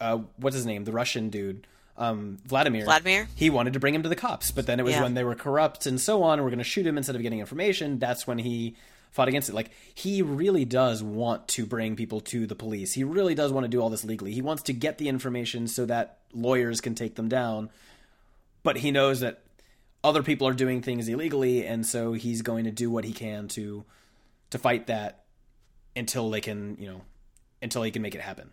uh, 0.00 0.18
what's 0.36 0.56
his 0.56 0.66
name, 0.66 0.84
the 0.84 0.92
Russian 0.92 1.30
dude, 1.30 1.66
um, 1.96 2.38
Vladimir. 2.46 2.84
Vladimir. 2.84 3.28
He 3.34 3.50
wanted 3.50 3.72
to 3.72 3.80
bring 3.80 3.94
him 3.94 4.02
to 4.04 4.08
the 4.08 4.16
cops, 4.16 4.50
but 4.50 4.66
then 4.66 4.78
it 4.78 4.84
was 4.84 4.94
yeah. 4.94 5.02
when 5.02 5.14
they 5.14 5.24
were 5.24 5.34
corrupt 5.34 5.86
and 5.86 6.00
so 6.00 6.22
on. 6.22 6.42
We're 6.42 6.50
going 6.50 6.58
to 6.58 6.64
shoot 6.64 6.86
him 6.86 6.96
instead 6.96 7.16
of 7.16 7.22
getting 7.22 7.40
information. 7.40 7.98
That's 7.98 8.26
when 8.26 8.38
he 8.38 8.76
fought 9.10 9.28
against 9.28 9.48
it. 9.48 9.54
Like 9.54 9.70
he 9.94 10.22
really 10.22 10.64
does 10.64 11.02
want 11.02 11.48
to 11.48 11.66
bring 11.66 11.96
people 11.96 12.20
to 12.20 12.46
the 12.46 12.54
police. 12.54 12.92
He 12.92 13.04
really 13.04 13.34
does 13.34 13.52
want 13.52 13.64
to 13.64 13.68
do 13.68 13.80
all 13.80 13.90
this 13.90 14.04
legally. 14.04 14.32
He 14.32 14.42
wants 14.42 14.62
to 14.64 14.72
get 14.72 14.98
the 14.98 15.08
information 15.08 15.66
so 15.66 15.86
that 15.86 16.18
lawyers 16.32 16.80
can 16.80 16.94
take 16.94 17.16
them 17.16 17.28
down. 17.28 17.70
But 18.62 18.78
he 18.78 18.90
knows 18.90 19.20
that 19.20 19.42
other 20.04 20.22
people 20.22 20.46
are 20.46 20.52
doing 20.52 20.82
things 20.82 21.08
illegally, 21.08 21.66
and 21.66 21.84
so 21.86 22.12
he's 22.12 22.42
going 22.42 22.64
to 22.64 22.70
do 22.70 22.90
what 22.90 23.04
he 23.04 23.12
can 23.12 23.48
to 23.48 23.84
to 24.50 24.58
fight 24.58 24.86
that 24.86 25.24
until 25.94 26.30
they 26.30 26.40
can, 26.40 26.76
you 26.78 26.88
know, 26.88 27.02
until 27.60 27.82
he 27.82 27.90
can 27.90 28.02
make 28.02 28.14
it 28.14 28.20
happen. 28.20 28.50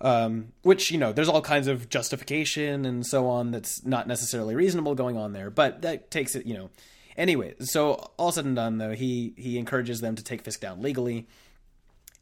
Um, 0.00 0.52
which 0.62 0.90
you 0.90 0.98
know, 0.98 1.12
there's 1.12 1.28
all 1.28 1.40
kinds 1.40 1.68
of 1.68 1.88
justification 1.88 2.84
and 2.84 3.06
so 3.06 3.28
on 3.28 3.50
that's 3.50 3.84
not 3.84 4.06
necessarily 4.06 4.54
reasonable 4.54 4.94
going 4.94 5.16
on 5.16 5.32
there, 5.32 5.48
but 5.48 5.82
that 5.82 6.10
takes 6.10 6.34
it, 6.34 6.44
you 6.46 6.54
know. 6.54 6.70
Anyway, 7.16 7.54
so 7.60 8.10
all 8.18 8.30
said 8.30 8.44
and 8.44 8.56
done, 8.56 8.76
though, 8.76 8.92
he 8.92 9.32
he 9.38 9.58
encourages 9.58 10.02
them 10.02 10.14
to 10.16 10.22
take 10.22 10.42
Fisk 10.42 10.60
down 10.60 10.82
legally, 10.82 11.26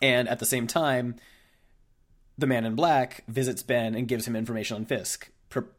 and 0.00 0.28
at 0.28 0.38
the 0.38 0.46
same 0.46 0.68
time, 0.68 1.16
the 2.38 2.46
Man 2.46 2.64
in 2.64 2.76
Black 2.76 3.24
visits 3.26 3.64
Ben 3.64 3.96
and 3.96 4.06
gives 4.06 4.26
him 4.26 4.36
information 4.36 4.76
on 4.76 4.84
Fisk, 4.84 5.30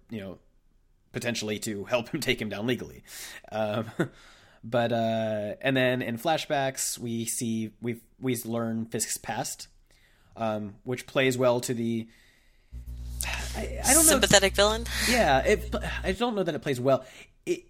you 0.10 0.20
know, 0.20 0.38
potentially 1.16 1.58
to 1.60 1.86
help 1.86 2.10
him 2.10 2.20
take 2.28 2.40
him 2.40 2.50
down 2.50 2.68
legally. 2.68 3.04
Um, 3.52 3.86
but 4.64 4.92
uh, 4.92 5.56
and 5.62 5.76
then 5.76 6.04
in 6.04 6.20
flashbacks, 6.20 7.00
we 7.00 7.26
see 7.26 7.72
we 7.82 8.02
we 8.20 8.36
learn 8.44 8.86
Fisk's 8.86 9.18
past, 9.18 9.68
um, 10.38 10.76
which 10.84 11.08
plays 11.08 11.38
well 11.38 11.60
to 11.62 11.74
the. 11.74 12.08
I, 13.56 13.80
I 13.84 13.94
don't 13.94 14.06
know. 14.06 14.12
Sympathetic 14.12 14.54
villain. 14.54 14.86
Yeah, 15.10 15.40
it, 15.40 15.74
I 16.04 16.12
don't 16.12 16.36
know 16.36 16.44
that 16.44 16.54
it 16.54 16.62
plays 16.62 16.80
well. 16.80 17.06
It, 17.46 17.64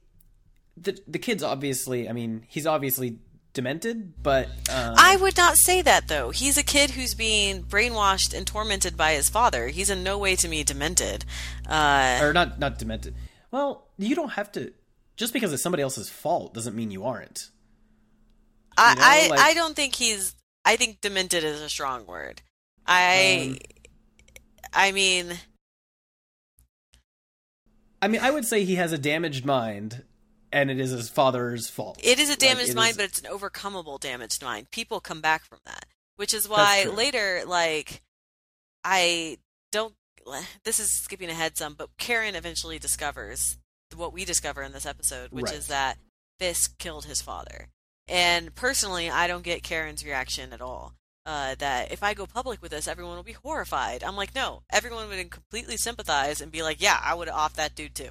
the 0.75 0.99
the 1.07 1.19
kid's 1.19 1.43
obviously. 1.43 2.09
I 2.09 2.11
mean, 2.11 2.43
he's 2.49 2.65
obviously 2.65 3.19
demented, 3.53 4.21
but 4.21 4.47
um... 4.69 4.95
I 4.97 5.15
would 5.15 5.37
not 5.37 5.55
say 5.55 5.81
that 5.81 6.07
though. 6.09 6.31
He's 6.31 6.57
a 6.57 6.63
kid 6.63 6.91
who's 6.91 7.13
being 7.13 7.63
brainwashed 7.63 8.35
and 8.35 8.45
tormented 8.45 8.97
by 8.97 9.13
his 9.13 9.29
father. 9.29 9.67
He's 9.69 9.89
in 9.89 10.03
no 10.03 10.17
way 10.17 10.35
to 10.35 10.49
me 10.49 10.63
demented, 10.63 11.23
uh... 11.69 12.19
or 12.21 12.33
not 12.33 12.59
not 12.59 12.77
demented. 12.77 13.15
Well, 13.55 13.87
you 13.97 14.15
don't 14.15 14.33
have 14.33 14.51
to. 14.51 14.73
Just 15.15 15.31
because 15.31 15.53
it's 15.53 15.63
somebody 15.63 15.81
else's 15.81 16.09
fault 16.09 16.53
doesn't 16.53 16.75
mean 16.75 16.91
you 16.91 17.05
aren't. 17.05 17.51
I 18.77 18.89
you 18.89 18.95
know, 18.95 19.01
I, 19.01 19.27
like... 19.29 19.39
I 19.39 19.53
don't 19.53 19.77
think 19.77 19.95
he's. 19.95 20.35
I 20.65 20.75
think 20.75 20.99
demented 20.99 21.45
is 21.45 21.61
a 21.61 21.69
strong 21.69 22.05
word. 22.05 22.41
I. 22.85 23.51
Um, 23.51 23.57
I 24.73 24.91
mean. 24.91 25.39
I 28.01 28.09
mean, 28.09 28.19
I 28.19 28.29
would 28.29 28.43
say 28.43 28.65
he 28.65 28.75
has 28.75 28.91
a 28.91 28.97
damaged 28.97 29.45
mind, 29.45 30.03
and 30.51 30.69
it 30.69 30.77
is 30.77 30.91
his 30.91 31.07
father's 31.07 31.69
fault. 31.69 31.97
It 32.03 32.19
is 32.19 32.29
a 32.29 32.35
damaged 32.35 32.71
like, 32.71 32.75
mind, 32.75 32.91
is... 32.91 32.97
but 32.97 33.05
it's 33.05 33.21
an 33.21 33.31
overcomable 33.31 34.01
damaged 34.01 34.43
mind. 34.43 34.69
People 34.71 34.99
come 34.99 35.21
back 35.21 35.45
from 35.45 35.59
that, 35.65 35.85
which 36.17 36.33
is 36.33 36.49
why 36.49 36.87
later, 36.93 37.43
like, 37.47 38.01
I 38.83 39.37
don't 39.71 39.93
this 40.63 40.79
is 40.79 40.91
skipping 40.91 41.29
ahead 41.29 41.57
some, 41.57 41.73
but 41.73 41.89
Karen 41.97 42.35
eventually 42.35 42.79
discovers 42.79 43.57
what 43.95 44.13
we 44.13 44.25
discover 44.25 44.61
in 44.61 44.71
this 44.71 44.85
episode, 44.85 45.31
which 45.31 45.45
right. 45.45 45.55
is 45.55 45.67
that 45.67 45.97
Fisk 46.39 46.77
killed 46.77 47.05
his 47.05 47.21
father. 47.21 47.69
And 48.07 48.53
personally, 48.53 49.09
I 49.09 49.27
don't 49.27 49.43
get 49.43 49.63
Karen's 49.63 50.05
reaction 50.05 50.53
at 50.53 50.61
all. 50.61 50.93
Uh, 51.27 51.55
that 51.57 51.91
if 51.91 52.03
I 52.03 52.13
go 52.13 52.27
public 52.27 52.61
with 52.61 52.69
this, 52.69 52.87
everyone 52.87 53.15
will 53.15 53.23
be 53.23 53.31
horrified. 53.31 54.03
I'm 54.03 54.15
like, 54.15 54.35
no, 54.35 54.61
everyone 54.71 55.09
would 55.09 55.31
completely 55.31 55.75
sympathize 55.75 56.39
and 56.39 56.51
be 56.51 56.61
like, 56.61 56.79
yeah, 56.79 56.99
I 57.03 57.15
would 57.15 57.27
have 57.27 57.35
off 57.35 57.53
that 57.55 57.73
dude 57.73 57.95
too. 57.95 58.09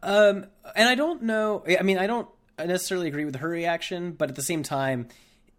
Um, 0.00 0.46
and 0.76 0.88
I 0.88 0.94
don't 0.94 1.24
know. 1.24 1.64
I 1.66 1.82
mean, 1.82 1.98
I 1.98 2.06
don't 2.06 2.28
necessarily 2.56 3.08
agree 3.08 3.24
with 3.24 3.34
her 3.36 3.48
reaction, 3.48 4.12
but 4.12 4.28
at 4.28 4.36
the 4.36 4.42
same 4.42 4.62
time, 4.62 5.08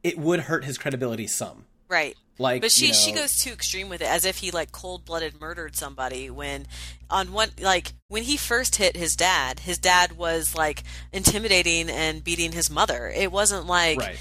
it 0.02 0.18
would 0.18 0.42
hurt 0.42 0.64
his 0.64 0.78
credibility 0.78 1.28
some. 1.28 1.66
Right. 1.90 2.16
Like, 2.38 2.62
but 2.62 2.72
she 2.72 2.86
you 2.86 2.92
know, 2.92 2.98
she 2.98 3.12
goes 3.12 3.38
too 3.38 3.52
extreme 3.52 3.90
with 3.90 4.02
it, 4.02 4.08
as 4.08 4.24
if 4.24 4.38
he 4.38 4.52
like 4.52 4.72
cold 4.72 5.04
blooded 5.04 5.42
murdered 5.42 5.76
somebody. 5.76 6.30
When 6.30 6.68
on 7.10 7.34
one 7.34 7.50
like 7.60 7.92
when 8.08 8.24
he 8.24 8.38
first 8.38 8.78
hit 8.78 8.96
his 8.96 9.16
dad, 9.18 9.60
his 9.60 9.78
dad 9.78 10.14
was 10.18 10.56
like 10.56 10.84
intimidating 11.12 11.90
and 11.90 12.24
beating 12.24 12.54
his 12.54 12.70
mother. 12.70 13.12
It 13.14 13.32
wasn't 13.32 13.66
like. 13.66 14.00
Right 14.00 14.18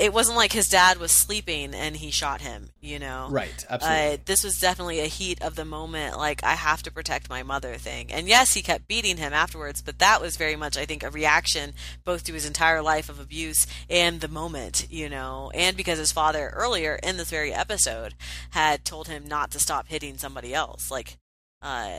it 0.00 0.12
wasn't 0.12 0.36
like 0.36 0.52
his 0.52 0.68
dad 0.68 0.98
was 0.98 1.10
sleeping 1.10 1.74
and 1.74 1.96
he 1.96 2.10
shot 2.10 2.40
him, 2.40 2.70
you 2.80 2.98
know? 2.98 3.28
Right, 3.30 3.66
absolutely. 3.68 4.14
Uh, 4.14 4.16
this 4.24 4.44
was 4.44 4.60
definitely 4.60 5.00
a 5.00 5.06
heat 5.06 5.42
of 5.42 5.56
the 5.56 5.64
moment, 5.64 6.16
like, 6.16 6.44
I 6.44 6.54
have 6.54 6.82
to 6.84 6.92
protect 6.92 7.28
my 7.28 7.42
mother 7.42 7.74
thing. 7.74 8.12
And 8.12 8.28
yes, 8.28 8.54
he 8.54 8.62
kept 8.62 8.86
beating 8.88 9.16
him 9.16 9.32
afterwards, 9.32 9.82
but 9.82 9.98
that 9.98 10.20
was 10.20 10.36
very 10.36 10.56
much, 10.56 10.76
I 10.76 10.84
think, 10.84 11.02
a 11.02 11.10
reaction 11.10 11.72
both 12.04 12.24
to 12.24 12.32
his 12.32 12.46
entire 12.46 12.82
life 12.82 13.08
of 13.08 13.18
abuse 13.18 13.66
and 13.90 14.20
the 14.20 14.28
moment, 14.28 14.86
you 14.90 15.08
know? 15.08 15.50
And 15.54 15.76
because 15.76 15.98
his 15.98 16.12
father 16.12 16.50
earlier 16.54 16.98
in 17.02 17.16
this 17.16 17.30
very 17.30 17.52
episode 17.52 18.14
had 18.50 18.84
told 18.84 19.08
him 19.08 19.26
not 19.26 19.50
to 19.52 19.58
stop 19.58 19.88
hitting 19.88 20.18
somebody 20.18 20.54
else. 20.54 20.90
Like, 20.90 21.18
uh, 21.62 21.98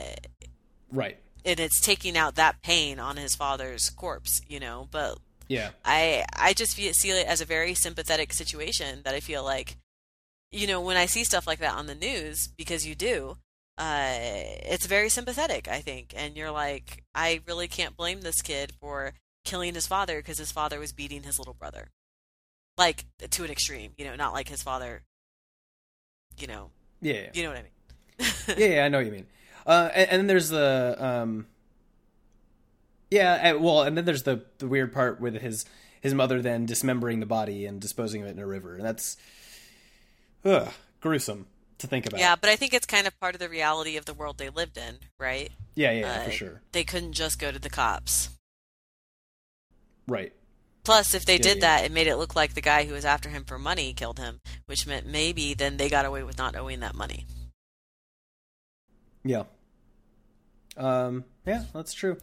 right. 0.90 1.18
And 1.44 1.60
it's 1.60 1.80
taking 1.80 2.16
out 2.16 2.34
that 2.36 2.62
pain 2.62 2.98
on 2.98 3.18
his 3.18 3.36
father's 3.36 3.90
corpse, 3.90 4.40
you 4.48 4.58
know? 4.58 4.88
But 4.90 5.18
yeah. 5.48 5.70
I 5.84 6.24
I 6.34 6.52
just 6.52 6.76
see 6.76 7.10
it 7.10 7.26
as 7.26 7.40
a 7.40 7.44
very 7.44 7.74
sympathetic 7.74 8.32
situation 8.32 9.02
that 9.04 9.14
I 9.14 9.20
feel 9.20 9.44
like, 9.44 9.76
you 10.52 10.66
know, 10.66 10.80
when 10.80 10.96
I 10.96 11.06
see 11.06 11.24
stuff 11.24 11.46
like 11.46 11.58
that 11.60 11.74
on 11.74 11.86
the 11.86 11.94
news, 11.94 12.48
because 12.48 12.86
you 12.86 12.94
do, 12.94 13.36
uh, 13.78 14.12
it's 14.12 14.86
very 14.86 15.08
sympathetic, 15.08 15.68
I 15.68 15.80
think. 15.80 16.14
And 16.16 16.36
you're 16.36 16.50
like, 16.50 17.04
I 17.14 17.40
really 17.46 17.68
can't 17.68 17.96
blame 17.96 18.22
this 18.22 18.42
kid 18.42 18.72
for 18.80 19.14
killing 19.44 19.74
his 19.74 19.86
father 19.86 20.18
because 20.18 20.38
his 20.38 20.52
father 20.52 20.78
was 20.78 20.92
beating 20.92 21.22
his 21.22 21.38
little 21.38 21.54
brother. 21.54 21.88
Like, 22.78 23.04
to 23.30 23.44
an 23.44 23.50
extreme, 23.50 23.92
you 23.96 24.04
know, 24.04 24.16
not 24.16 24.32
like 24.32 24.48
his 24.48 24.62
father, 24.62 25.02
you 26.38 26.46
know. 26.46 26.70
Yeah. 27.00 27.30
You 27.32 27.42
know 27.44 27.50
what 27.50 27.58
I 27.58 27.62
mean? 27.62 28.32
yeah, 28.58 28.74
yeah, 28.76 28.84
I 28.84 28.88
know 28.88 28.98
what 28.98 29.06
you 29.06 29.12
mean. 29.12 29.26
Uh, 29.66 29.90
and, 29.94 30.10
and 30.10 30.18
then 30.20 30.26
there's 30.26 30.48
the 30.48 30.96
um, 30.98 31.46
yeah, 33.10 33.52
well, 33.52 33.82
and 33.82 33.96
then 33.96 34.04
there's 34.04 34.24
the 34.24 34.44
the 34.58 34.66
weird 34.66 34.92
part 34.92 35.20
with 35.20 35.40
his 35.40 35.64
his 36.00 36.14
mother 36.14 36.42
then 36.42 36.66
dismembering 36.66 37.20
the 37.20 37.26
body 37.26 37.66
and 37.66 37.80
disposing 37.80 38.22
of 38.22 38.28
it 38.28 38.32
in 38.32 38.38
a 38.38 38.46
river, 38.46 38.74
and 38.76 38.84
that's 38.84 39.16
ugh, 40.44 40.68
gruesome 41.00 41.46
to 41.78 41.86
think 41.86 42.06
about. 42.06 42.20
Yeah, 42.20 42.36
but 42.36 42.50
I 42.50 42.56
think 42.56 42.74
it's 42.74 42.86
kind 42.86 43.06
of 43.06 43.18
part 43.20 43.34
of 43.34 43.40
the 43.40 43.48
reality 43.48 43.96
of 43.96 44.04
the 44.04 44.14
world 44.14 44.38
they 44.38 44.48
lived 44.48 44.78
in, 44.78 44.98
right? 45.18 45.50
Yeah, 45.74 45.92
yeah, 45.92 46.20
uh, 46.20 46.24
for 46.24 46.30
sure. 46.30 46.62
They 46.72 46.84
couldn't 46.84 47.12
just 47.12 47.38
go 47.38 47.50
to 47.50 47.58
the 47.58 47.70
cops. 47.70 48.30
Right. 50.08 50.32
Plus, 50.84 51.14
if 51.14 51.24
they 51.24 51.36
yeah, 51.36 51.42
did 51.42 51.56
yeah. 51.56 51.78
that, 51.78 51.84
it 51.84 51.92
made 51.92 52.06
it 52.06 52.16
look 52.16 52.36
like 52.36 52.54
the 52.54 52.60
guy 52.60 52.84
who 52.84 52.94
was 52.94 53.04
after 53.04 53.28
him 53.28 53.44
for 53.44 53.58
money 53.58 53.92
killed 53.92 54.20
him, 54.20 54.40
which 54.66 54.86
meant 54.86 55.04
maybe 55.04 55.52
then 55.52 55.76
they 55.76 55.88
got 55.88 56.04
away 56.04 56.22
with 56.22 56.38
not 56.38 56.54
owing 56.54 56.80
that 56.80 56.94
money. 56.94 57.26
Yeah. 59.24 59.42
Um, 60.76 61.24
yeah, 61.44 61.64
that's 61.74 61.92
true. 61.92 62.18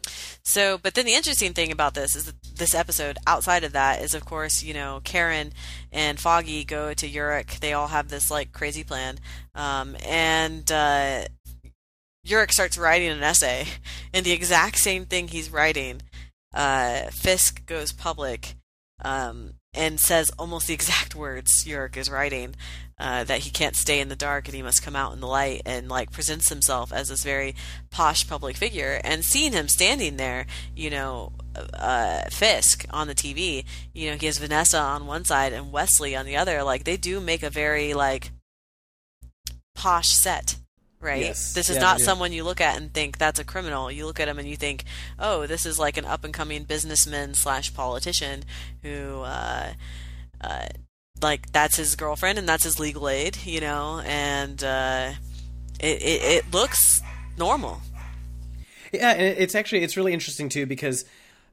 So, 0.46 0.78
but 0.78 0.94
then 0.94 1.06
the 1.06 1.14
interesting 1.14 1.54
thing 1.54 1.72
about 1.72 1.94
this 1.94 2.16
is 2.16 2.26
that 2.26 2.36
this 2.58 2.76
episode, 2.76 3.18
outside 3.26 3.64
of 3.64 3.72
that, 3.74 4.02
is 4.02 4.14
of 4.14 4.26
course, 4.26 4.62
you 4.62 4.74
know, 4.74 5.00
Karen 5.04 5.54
and 5.92 6.20
Foggy 6.20 6.64
go 6.66 6.94
to 6.94 7.10
Urich. 7.10 7.60
They 7.60 7.74
all 7.74 7.88
have 7.88 8.10
this 8.10 8.30
like 8.30 8.52
crazy 8.52 8.84
plan. 8.84 9.20
Um, 9.56 9.96
and, 10.06 10.70
uh, 10.72 11.26
Urich 12.28 12.52
starts 12.52 12.78
writing 12.78 13.10
an 13.10 13.24
essay, 13.24 13.68
and 14.14 14.26
the 14.26 14.32
exact 14.32 14.78
same 14.78 15.06
thing 15.06 15.28
he's 15.28 15.50
writing, 15.50 16.02
uh, 16.54 17.10
Fisk 17.12 17.66
goes 17.66 17.92
public, 17.92 18.56
um, 19.04 19.56
and 19.74 20.00
says 20.00 20.30
almost 20.38 20.68
the 20.68 20.74
exact 20.74 21.16
words 21.16 21.66
Urich 21.66 21.98
is 21.98 22.10
writing 22.10 22.56
uh, 23.00 23.24
that 23.24 23.40
he 23.40 23.50
can't 23.50 23.76
stay 23.76 24.00
in 24.00 24.10
the 24.10 24.16
dark 24.16 24.48
and 24.48 24.56
he 24.56 24.62
must 24.62 24.84
come 24.84 24.96
out 24.96 25.14
in 25.14 25.20
the 25.20 25.28
light 25.28 25.62
and 25.66 25.90
like 25.90 26.12
presents 26.12 26.50
himself 26.50 26.94
as 26.94 27.10
this 27.10 27.24
very 27.24 27.56
posh 27.90 28.28
public 28.28 28.56
figure. 28.56 29.02
And 29.04 29.26
seeing 29.26 29.54
him 29.54 29.68
standing 29.68 30.18
there 30.18 30.46
you 30.76 30.90
know 30.90 31.34
uh, 31.74 32.24
Fisk 32.30 32.86
on 32.92 33.08
the 33.08 33.16
TV 33.16 33.66
you 33.94 34.10
know 34.10 34.18
he 34.18 34.28
has 34.28 34.38
Vanessa 34.38 34.80
on 34.80 35.08
one 35.08 35.26
side 35.26 35.54
and 35.54 35.72
Wesley 35.72 36.16
on 36.16 36.26
the 36.26 36.38
other. 36.38 36.64
Like 36.64 36.84
they 36.84 36.98
do 36.98 37.20
make 37.20 37.44
a 37.44 37.50
very 37.50 37.94
like 37.94 38.32
posh 39.76 40.10
set 40.10 40.58
right? 41.04 41.22
Yes. 41.22 41.54
This 41.54 41.70
is 41.70 41.76
yeah, 41.76 41.82
not 41.82 42.00
yeah. 42.00 42.06
someone 42.06 42.32
you 42.34 42.44
look 42.44 42.62
at 42.62 42.78
and 42.78 42.94
think 42.94 43.18
that's 43.18 43.40
a 43.40 43.44
criminal. 43.44 43.92
You 43.92 44.06
look 44.06 44.20
at 44.20 44.28
him 44.28 44.40
and 44.40 44.48
you 44.48 44.56
think, 44.56 44.86
oh, 45.20 45.46
this 45.46 45.66
is 45.66 45.78
like 45.78 45.98
an 45.98 46.06
up 46.06 46.24
and 46.24 46.34
coming 46.34 46.64
businessman 46.64 47.34
slash 47.34 47.74
politician 47.74 48.44
who, 48.82 49.22
uh, 49.22 49.74
uh, 50.42 50.68
like 51.22 51.52
that's 51.52 51.78
his 51.78 51.96
girlfriend 51.96 52.40
and 52.40 52.48
that's 52.48 52.64
his 52.64 52.80
legal 52.80 53.08
aid, 53.10 53.38
you 53.46 53.62
know, 53.62 54.02
and 54.06 54.64
uh, 54.64 55.12
it, 55.80 56.02
it, 56.02 56.24
it 56.24 56.54
looks 56.54 57.02
normal. 57.38 57.82
Yeah, 58.92 59.14
it's 59.14 59.56
actually 59.56 59.82
it's 59.82 59.98
really 59.98 60.14
interesting 60.14 60.50
too 60.50 60.68
because 60.68 61.06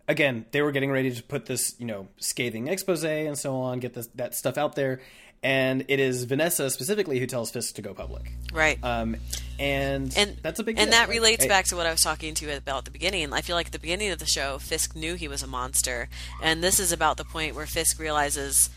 again 0.06 0.44
they 0.50 0.60
were 0.60 0.72
getting 0.72 0.90
ready 0.90 1.10
to 1.10 1.22
put 1.22 1.46
this 1.46 1.74
you 1.78 1.86
know 1.86 2.08
scathing 2.18 2.68
expose 2.68 3.02
and 3.02 3.38
so 3.38 3.56
on, 3.56 3.80
get 3.80 3.94
this, 3.94 4.08
that 4.08 4.34
stuff 4.34 4.58
out 4.58 4.74
there, 4.74 5.00
and 5.42 5.84
it 5.88 6.00
is 6.00 6.24
Vanessa 6.24 6.68
specifically 6.70 7.18
who 7.18 7.26
tells 7.26 7.50
Fisk 7.50 7.76
to 7.76 7.82
go 7.82 7.94
public. 7.94 8.32
Right. 8.52 8.78
Um, 8.82 9.16
and 9.58 10.16
and 10.16 10.36
that's 10.42 10.60
a 10.60 10.64
big 10.64 10.78
and 10.78 10.90
deal, 10.90 10.98
that 10.98 11.08
right? 11.08 11.14
relates 11.14 11.44
I, 11.44 11.48
back 11.48 11.66
to 11.66 11.76
what 11.76 11.86
I 11.86 11.90
was 11.90 12.02
talking 12.02 12.34
to 12.34 12.46
you 12.46 12.52
about 12.52 12.78
at 12.78 12.84
the 12.84 12.90
beginning. 12.90 13.32
I 13.32 13.40
feel 13.40 13.56
like 13.56 13.66
at 13.66 13.72
the 13.72 13.78
beginning 13.78 14.10
of 14.10 14.18
the 14.18 14.26
show, 14.26 14.58
Fisk 14.58 14.94
knew 14.94 15.14
he 15.14 15.28
was 15.28 15.42
a 15.42 15.46
monster, 15.46 16.08
and 16.42 16.62
this 16.62 16.78
is 16.78 16.92
about 16.92 17.16
the 17.16 17.24
point 17.24 17.54
where 17.54 17.66
Fisk 17.66 17.98
realizes 17.98 18.70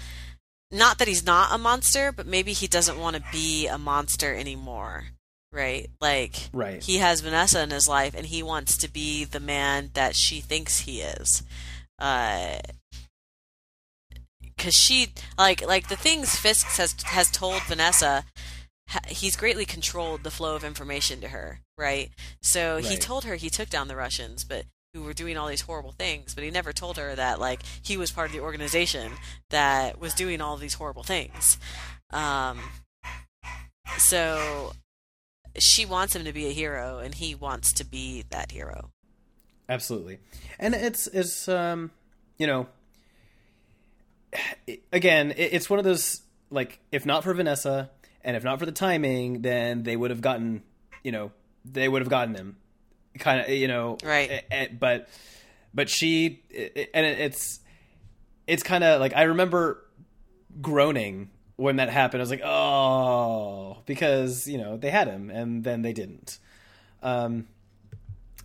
not 0.71 0.97
that 0.97 1.07
he's 1.07 1.25
not 1.25 1.53
a 1.53 1.57
monster, 1.57 2.11
but 2.11 2.25
maybe 2.25 2.53
he 2.53 2.67
doesn't 2.67 2.99
want 2.99 3.15
to 3.15 3.23
be 3.31 3.67
a 3.67 3.77
monster 3.77 4.33
anymore. 4.33 5.05
Right? 5.51 5.89
Like 6.01 6.49
right. 6.51 6.81
he 6.81 6.97
has 6.97 7.21
Vanessa 7.21 7.61
in 7.61 7.69
his 7.69 7.87
life 7.87 8.15
and 8.15 8.25
he 8.25 8.41
wants 8.41 8.75
to 8.77 8.91
be 8.91 9.23
the 9.23 9.39
man 9.39 9.91
that 9.93 10.15
she 10.15 10.41
thinks 10.41 10.79
he 10.79 11.01
is. 11.01 11.43
Uh 11.99 12.57
cuz 14.57 14.73
she 14.73 15.13
like 15.37 15.65
like 15.65 15.87
the 15.87 15.95
things 15.95 16.35
Fisk 16.35 16.67
has 16.77 16.95
has 17.03 17.29
told 17.31 17.61
Vanessa 17.63 18.25
he's 19.07 19.35
greatly 19.35 19.65
controlled 19.65 20.23
the 20.23 20.31
flow 20.31 20.55
of 20.55 20.63
information 20.63 21.21
to 21.21 21.29
her, 21.29 21.61
right? 21.77 22.11
So 22.41 22.75
right. 22.75 22.85
he 22.85 22.97
told 22.97 23.23
her 23.23 23.35
he 23.35 23.49
took 23.49 23.69
down 23.69 23.87
the 23.87 23.95
Russians, 23.95 24.43
but 24.43 24.65
who 24.93 25.01
were 25.03 25.13
doing 25.13 25.37
all 25.37 25.47
these 25.47 25.61
horrible 25.61 25.93
things, 25.93 26.35
but 26.35 26.43
he 26.43 26.51
never 26.51 26.71
told 26.71 26.97
her 26.97 27.15
that 27.15 27.39
like 27.39 27.61
he 27.81 27.97
was 27.97 28.11
part 28.11 28.27
of 28.27 28.33
the 28.33 28.41
organization 28.41 29.13
that 29.49 29.99
was 29.99 30.13
doing 30.13 30.41
all 30.41 30.57
these 30.57 30.75
horrible 30.75 31.03
things. 31.03 31.57
Um, 32.11 32.59
So 33.97 34.73
she 35.59 35.85
wants 35.85 36.15
him 36.15 36.25
to 36.25 36.33
be 36.33 36.47
a 36.47 36.51
hero, 36.51 36.99
and 36.99 37.15
he 37.15 37.35
wants 37.35 37.73
to 37.73 37.85
be 37.85 38.23
that 38.29 38.51
hero. 38.51 38.91
Absolutely, 39.69 40.19
and 40.59 40.75
it's 40.75 41.07
it's 41.07 41.47
um 41.47 41.91
you 42.37 42.47
know 42.47 42.67
again 44.91 45.33
it's 45.35 45.69
one 45.69 45.79
of 45.79 45.85
those 45.85 46.21
like 46.49 46.79
if 46.91 47.05
not 47.05 47.23
for 47.23 47.33
Vanessa 47.33 47.89
and 48.23 48.37
if 48.37 48.43
not 48.43 48.59
for 48.59 48.65
the 48.65 48.71
timing, 48.71 49.41
then 49.41 49.83
they 49.83 49.95
would 49.95 50.11
have 50.11 50.21
gotten 50.21 50.63
you 51.03 51.11
know 51.11 51.31
they 51.65 51.87
would 51.87 52.01
have 52.01 52.09
gotten 52.09 52.35
him. 52.35 52.57
Kind 53.19 53.41
of 53.41 53.49
you 53.49 53.67
know 53.67 53.97
right. 54.03 54.43
but 54.79 55.09
but 55.73 55.89
she 55.89 56.41
and 56.93 57.05
it's 57.05 57.59
it's 58.47 58.63
kind 58.63 58.83
of 58.83 58.99
like 58.99 59.15
i 59.15 59.23
remember 59.23 59.85
groaning 60.61 61.29
when 61.55 61.77
that 61.77 61.89
happened. 61.89 62.21
I 62.21 62.23
was 62.23 62.29
like 62.29 62.41
oh 62.43 63.77
because 63.85 64.47
you 64.47 64.57
know 64.57 64.77
they 64.77 64.89
had 64.89 65.07
him 65.07 65.29
and 65.29 65.63
then 65.63 65.81
they 65.81 65.93
didn't. 65.93 66.39
Um 67.01 67.47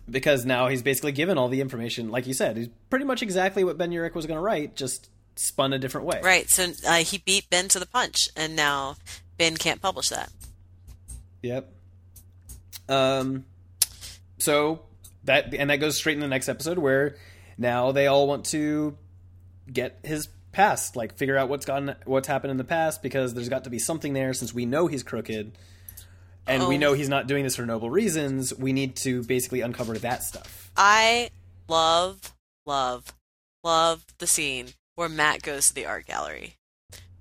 because 0.09 0.45
now 0.45 0.67
he's 0.67 0.81
basically 0.81 1.11
given 1.11 1.37
all 1.37 1.49
the 1.49 1.61
information. 1.61 2.09
Like 2.09 2.27
you 2.27 2.33
said 2.33 2.57
he's 2.57 2.69
pretty 2.89 3.05
much 3.05 3.21
exactly 3.21 3.63
what 3.63 3.77
ben 3.77 3.91
urich 3.91 4.13
was 4.15 4.25
going 4.25 4.37
to 4.37 4.41
write 4.41 4.75
just 4.75 5.09
spun 5.39 5.73
a 5.73 5.79
different 5.79 6.05
way 6.05 6.19
right 6.23 6.49
so 6.49 6.71
uh, 6.87 6.97
he 6.97 7.17
beat 7.19 7.49
ben 7.49 7.67
to 7.67 7.79
the 7.79 7.85
punch 7.85 8.27
and 8.35 8.55
now 8.55 8.95
ben 9.37 9.55
can't 9.55 9.81
publish 9.81 10.09
that 10.09 10.31
yep 11.41 11.71
um 12.87 13.45
so 14.37 14.81
that 15.23 15.53
and 15.53 15.69
that 15.69 15.77
goes 15.77 15.97
straight 15.97 16.15
in 16.15 16.19
the 16.19 16.27
next 16.27 16.49
episode 16.49 16.77
where 16.77 17.15
now 17.57 17.91
they 17.91 18.07
all 18.07 18.27
want 18.27 18.45
to 18.47 18.97
get 19.71 19.99
his 20.03 20.29
past, 20.51 20.95
like 20.95 21.17
figure 21.17 21.37
out 21.37 21.49
what's 21.49 21.65
gone, 21.65 21.95
what's 22.05 22.27
happened 22.27 22.51
in 22.51 22.57
the 22.57 22.63
past, 22.63 23.03
because 23.03 23.33
there's 23.33 23.49
got 23.49 23.65
to 23.65 23.69
be 23.69 23.79
something 23.79 24.13
there. 24.13 24.33
Since 24.33 24.53
we 24.53 24.65
know 24.65 24.87
he's 24.87 25.03
crooked, 25.03 25.51
and 26.47 26.63
oh. 26.63 26.69
we 26.69 26.77
know 26.77 26.93
he's 26.93 27.09
not 27.09 27.27
doing 27.27 27.43
this 27.43 27.55
for 27.55 27.65
noble 27.65 27.89
reasons, 27.89 28.53
we 28.53 28.73
need 28.73 28.95
to 28.97 29.23
basically 29.23 29.61
uncover 29.61 29.97
that 29.99 30.23
stuff. 30.23 30.71
I 30.75 31.29
love, 31.67 32.33
love, 32.65 33.13
love 33.63 34.05
the 34.17 34.27
scene 34.27 34.69
where 34.99 35.07
Matt 35.07 35.41
goes 35.41 35.69
to 35.69 35.73
the 35.73 35.85
art 35.85 36.05
gallery. 36.05 36.57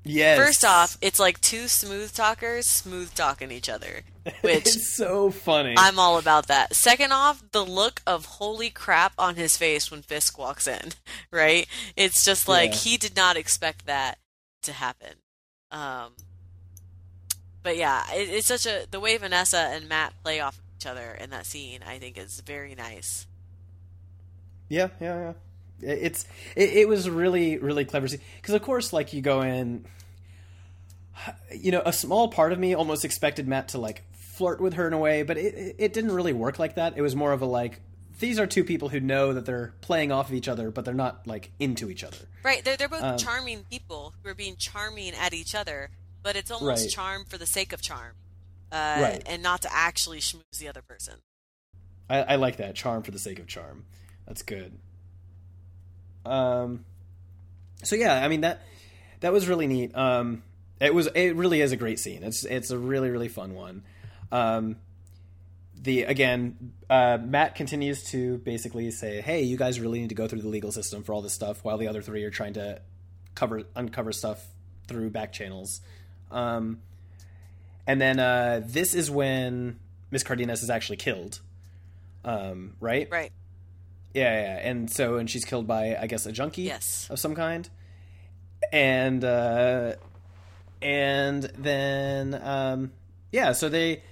Yes. 0.03 0.37
First 0.37 0.65
off, 0.65 0.99
it's 1.01 1.21
like 1.21 1.41
two 1.41 1.69
smooth 1.69 2.13
talkers 2.13 2.67
smooth 2.67 3.15
talking 3.15 3.53
each 3.53 3.69
other, 3.69 4.03
which 4.41 4.67
is 4.67 4.97
so 4.97 5.31
funny. 5.31 5.77
I'm 5.79 5.97
all 5.97 6.19
about 6.19 6.49
that. 6.49 6.75
Second 6.75 7.13
off, 7.13 7.41
the 7.53 7.65
look 7.65 8.03
of 8.05 8.25
holy 8.25 8.69
crap 8.69 9.13
on 9.17 9.37
his 9.37 9.57
face 9.57 9.93
when 9.93 10.03
Fisk 10.03 10.37
walks 10.37 10.67
in, 10.67 10.89
right? 11.31 11.69
It's 11.97 12.25
just 12.25 12.49
like 12.49 12.71
yeah. 12.71 12.77
he 12.79 12.97
did 12.97 13.15
not 13.15 13.37
expect 13.37 13.87
that 13.87 14.19
to 14.63 14.73
happen. 14.73 15.15
Um, 15.71 16.15
but 17.63 17.77
yeah, 17.77 18.03
it, 18.13 18.29
it's 18.29 18.49
such 18.49 18.67
a 18.67 18.87
the 18.91 18.99
way 18.99 19.17
Vanessa 19.19 19.71
and 19.71 19.89
Matt 19.89 20.15
play 20.25 20.41
off 20.41 20.61
each 20.81 20.87
other 20.87 21.17
in 21.21 21.31
that 21.31 21.47
scene. 21.47 21.85
I 21.87 22.01
think 22.01 22.19
is 22.19 22.41
very 22.41 22.75
nice. 22.75 23.29
Yeah, 24.69 24.89
yeah, 25.01 25.21
yeah 25.21 25.33
it's 25.81 26.27
it, 26.57 26.71
it, 26.71 26.89
was 26.89 27.09
really 27.09 27.59
really 27.59 27.85
clever 27.85 28.09
because 28.09 28.55
of 28.55 28.63
course 28.63 28.93
like 28.93 29.13
you 29.13 29.21
go 29.21 29.43
in 29.43 29.85
you 31.55 31.71
know 31.71 31.83
a 31.85 31.93
small 31.93 32.29
part 32.29 32.53
of 32.53 32.59
me 32.59 32.75
almost 32.75 33.05
expected 33.05 33.47
matt 33.47 33.69
to 33.69 33.79
like 33.79 34.03
flirt 34.13 34.61
with 34.61 34.75
her 34.75 34.87
in 34.87 34.93
a 34.93 34.99
way 34.99 35.23
but 35.23 35.37
it, 35.37 35.75
it 35.79 35.93
didn't 35.93 36.13
really 36.13 36.33
work 36.33 36.59
like 36.61 36.77
that. 36.77 36.97
It 36.97 37.03
was 37.03 37.17
more 37.17 37.33
of 37.33 37.43
a 37.43 37.47
like 37.47 37.81
these 38.21 38.39
are 38.39 38.47
two 38.47 38.65
people 38.65 38.89
who 38.89 39.01
know 39.01 39.33
that 39.33 39.47
they're 39.47 39.75
playing 39.81 40.13
off 40.13 40.29
of 40.29 40.35
each 40.35 40.49
other 40.49 40.71
but 40.71 40.85
they're 40.85 40.95
not 40.95 41.27
like 41.27 41.51
into 41.59 41.91
each 41.91 42.05
other. 42.05 42.17
Right 42.45 42.65
they're, 42.65 42.77
they're 42.77 42.89
both 42.89 43.03
um, 43.03 43.19
charming 43.19 43.65
people 43.69 44.15
who 44.23 44.31
are 44.31 44.35
being 44.35 44.57
charming 44.57 45.13
at 45.15 45.35
each 45.35 45.55
other 45.55 45.91
but 46.23 46.37
it's 46.37 46.51
almost 46.51 46.85
right. 46.85 46.91
charm 46.91 47.25
for 47.25 47.37
the 47.37 47.47
sake 47.47 47.73
of 47.73 47.83
charm 47.83 48.15
uh, 48.71 48.99
right. 49.01 49.23
and 49.27 49.43
not 49.43 49.63
to 49.63 49.69
actually 49.73 50.21
schmooze 50.21 50.59
the 50.59 50.69
other 50.69 50.83
person. 50.83 51.15
I, 52.09 52.19
I 52.23 52.37
like 52.37 52.57
that. 52.57 52.75
Charm 52.75 53.03
for 53.03 53.11
the 53.11 53.19
sake 53.19 53.39
of 53.39 53.47
charm. 53.47 53.85
That's 54.27 54.43
good 54.43 54.79
um, 56.29 56.85
so 57.83 57.97
yeah, 57.97 58.25
I 58.25 58.29
mean 58.29 58.43
that 58.43 58.63
that 59.21 59.33
was 59.33 59.49
really 59.49 59.67
neat. 59.67 59.97
Um, 59.97 60.43
it 60.81 60.95
was 60.95 61.09
it 61.15 61.37
really 61.37 61.61
is 61.61 61.73
a 61.73 61.77
great 61.77 61.99
scene. 61.99 62.23
It's 62.23 62.45
it's 62.45 62.71
a 62.71 62.79
really 62.79 63.11
really 63.11 63.29
fun 63.29 63.55
one. 63.55 63.83
Um, 64.31 64.77
the 65.81 66.03
again, 66.03 66.73
uh, 66.91 67.19
Matt 67.21 67.55
continues 67.55 68.05
to 68.11 68.39
basically 68.39 68.91
say, 68.91 69.21
"Hey, 69.21 69.43
you 69.43 69.57
guys 69.57 69.81
really 69.81 70.01
need 70.01 70.09
to 70.09 70.15
go 70.15 70.29
through 70.29 70.43
the 70.43 70.49
legal 70.49 70.73
system 70.73 71.03
for 71.03 71.13
all 71.13 71.23
this 71.23 71.33
stuff," 71.33 71.65
while 71.65 71.79
the 71.79 71.89
other 71.89 72.03
three 72.03 72.25
are 72.25 72.31
trying 72.31 72.55
to 72.55 72.81
cover 73.35 73.63
uncover 73.75 74.13
stuff 74.13 74.45
through 74.87 75.11
back 75.11 75.33
channels. 75.33 75.81
Um, 76.31 76.81
and 77.87 78.01
then 78.01 78.19
uh, 78.19 78.61
this 78.65 78.95
is 78.95 79.11
when 79.11 79.79
Miss 80.11 80.23
Cardenas 80.23 80.63
is 80.63 80.71
actually 80.71 80.97
killed. 80.97 81.41
Um, 82.25 82.75
right? 82.81 83.09
Right. 83.11 83.33
Yeah, 84.15 84.41
yeah, 84.41 84.69
and 84.69 84.91
so 84.91 85.17
and 85.17 85.29
she's 85.29 85.45
killed 85.45 85.67
by 85.67 85.97
I 85.97 86.07
guess 86.07 86.27
a 86.27 86.33
junkie, 86.33 86.63
yes, 86.63 87.09
of 87.11 87.19
some 87.19 87.35
kind, 87.35 87.69
and 88.73 89.23
uh, 89.23 89.95
and 90.81 91.43
then 91.59 92.41
um, 92.43 92.93
yeah, 93.33 93.53
so 93.53 93.69
they 93.69 94.03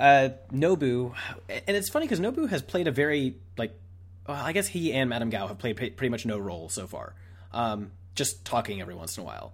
uh, 0.00 0.30
Nobu, 0.50 1.14
and 1.48 1.76
it's 1.76 1.90
funny 1.90 2.06
because 2.06 2.20
Nobu 2.20 2.48
has 2.48 2.62
played 2.62 2.88
a 2.88 2.90
very 2.90 3.36
like, 3.58 3.78
well, 4.26 4.42
I 4.42 4.52
guess 4.52 4.66
he 4.66 4.92
and 4.92 5.10
Madame 5.10 5.28
Gao 5.28 5.46
have 5.48 5.58
played 5.58 5.76
pretty 5.76 6.08
much 6.08 6.24
no 6.24 6.38
role 6.38 6.68
so 6.70 6.86
far, 6.86 7.14
um, 7.52 7.90
just 8.14 8.44
talking 8.44 8.80
every 8.80 8.94
once 8.94 9.18
in 9.18 9.22
a 9.22 9.26
while. 9.26 9.52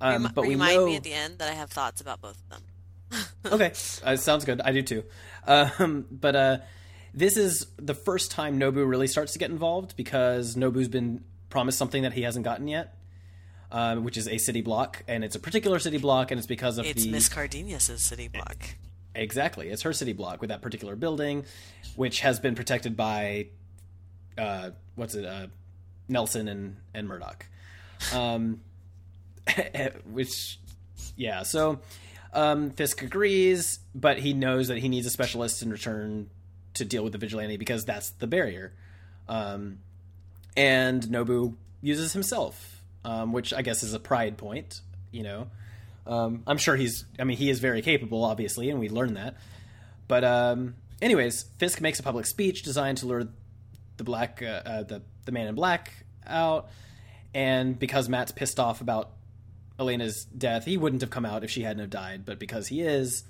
Um, 0.00 0.24
Rem- 0.24 0.32
but 0.34 0.42
we 0.42 0.50
remind 0.50 0.76
know... 0.76 0.86
me 0.86 0.96
at 0.96 1.02
the 1.02 1.12
end 1.12 1.38
that 1.38 1.48
I 1.48 1.54
have 1.54 1.70
thoughts 1.70 2.00
about 2.00 2.20
both 2.20 2.36
of 2.36 2.48
them. 2.50 3.26
okay, 3.52 3.72
uh, 4.04 4.16
sounds 4.16 4.44
good. 4.44 4.60
I 4.60 4.72
do 4.72 4.82
too. 4.82 5.04
Um, 5.46 6.06
but 6.10 6.36
uh, 6.36 6.58
this 7.14 7.36
is 7.36 7.66
the 7.76 7.94
first 7.94 8.30
time 8.30 8.58
Nobu 8.58 8.88
really 8.88 9.06
starts 9.06 9.32
to 9.34 9.38
get 9.38 9.50
involved 9.50 9.96
because 9.96 10.56
Nobu's 10.56 10.88
been 10.88 11.24
promised 11.50 11.78
something 11.78 12.02
that 12.02 12.14
he 12.14 12.22
hasn't 12.22 12.44
gotten 12.44 12.68
yet, 12.68 12.96
um, 13.70 14.04
which 14.04 14.16
is 14.16 14.26
a 14.28 14.38
city 14.38 14.62
block, 14.62 15.04
and 15.06 15.22
it's 15.22 15.36
a 15.36 15.38
particular 15.38 15.78
city 15.78 15.98
block, 15.98 16.30
and 16.30 16.38
it's 16.38 16.46
because 16.46 16.78
of 16.78 16.86
it's 16.86 17.04
the 17.04 17.10
Miss 17.10 17.28
Cardenas' 17.28 18.02
city 18.02 18.28
block. 18.28 18.76
Exactly, 19.14 19.68
it's 19.68 19.82
her 19.82 19.92
city 19.92 20.14
block 20.14 20.40
with 20.40 20.48
that 20.48 20.62
particular 20.62 20.96
building, 20.96 21.44
which 21.96 22.20
has 22.20 22.40
been 22.40 22.54
protected 22.54 22.96
by, 22.96 23.48
uh, 24.38 24.70
what's 24.94 25.14
it, 25.14 25.26
uh, 25.26 25.48
Nelson 26.08 26.48
and 26.48 26.76
and 26.94 27.06
Murdock, 27.08 27.46
um, 28.14 28.62
which, 30.10 30.58
yeah. 31.14 31.42
So 31.42 31.80
um, 32.32 32.70
Fisk 32.70 33.02
agrees, 33.02 33.80
but 33.94 34.18
he 34.18 34.32
knows 34.32 34.68
that 34.68 34.78
he 34.78 34.88
needs 34.88 35.06
a 35.06 35.10
specialist 35.10 35.62
in 35.62 35.70
return 35.70 36.30
to 36.74 36.84
deal 36.84 37.02
with 37.04 37.12
the 37.12 37.18
vigilante 37.18 37.56
because 37.56 37.84
that's 37.84 38.10
the 38.10 38.26
barrier. 38.26 38.72
Um, 39.28 39.78
and 40.56 41.02
Nobu 41.02 41.54
uses 41.80 42.12
himself, 42.12 42.82
um, 43.04 43.32
which 43.32 43.52
I 43.52 43.62
guess 43.62 43.82
is 43.82 43.94
a 43.94 44.00
pride 44.00 44.36
point. 44.36 44.80
You 45.10 45.22
know, 45.22 45.46
um, 46.06 46.42
I'm 46.46 46.58
sure 46.58 46.76
he's. 46.76 47.04
I 47.18 47.24
mean, 47.24 47.36
he 47.36 47.50
is 47.50 47.60
very 47.60 47.82
capable, 47.82 48.24
obviously, 48.24 48.70
and 48.70 48.80
we 48.80 48.88
learn 48.88 49.14
that. 49.14 49.36
But 50.08 50.24
um, 50.24 50.74
anyways, 51.00 51.44
Fisk 51.58 51.80
makes 51.80 51.98
a 52.00 52.02
public 52.02 52.26
speech 52.26 52.62
designed 52.62 52.98
to 52.98 53.06
lure 53.06 53.28
the 53.96 54.04
black, 54.04 54.42
uh, 54.42 54.62
uh, 54.64 54.82
the 54.82 55.02
the 55.24 55.32
man 55.32 55.46
in 55.46 55.54
black 55.54 55.92
out, 56.26 56.70
and 57.34 57.78
because 57.78 58.08
Matt's 58.08 58.32
pissed 58.32 58.58
off 58.58 58.80
about 58.80 59.10
Elena's 59.78 60.24
death, 60.24 60.64
he 60.64 60.76
wouldn't 60.76 61.02
have 61.02 61.10
come 61.10 61.24
out 61.24 61.44
if 61.44 61.50
she 61.50 61.62
hadn't 61.62 61.80
have 61.80 61.90
died. 61.90 62.24
But 62.24 62.38
because 62.38 62.68
he 62.68 62.82
is, 62.82 63.24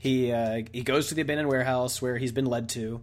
he 0.00 0.32
uh, 0.32 0.62
he 0.72 0.82
goes 0.82 1.08
to 1.08 1.14
the 1.14 1.20
abandoned 1.20 1.50
warehouse 1.50 2.00
where 2.00 2.16
he's 2.16 2.32
been 2.32 2.46
led 2.46 2.70
to, 2.70 3.02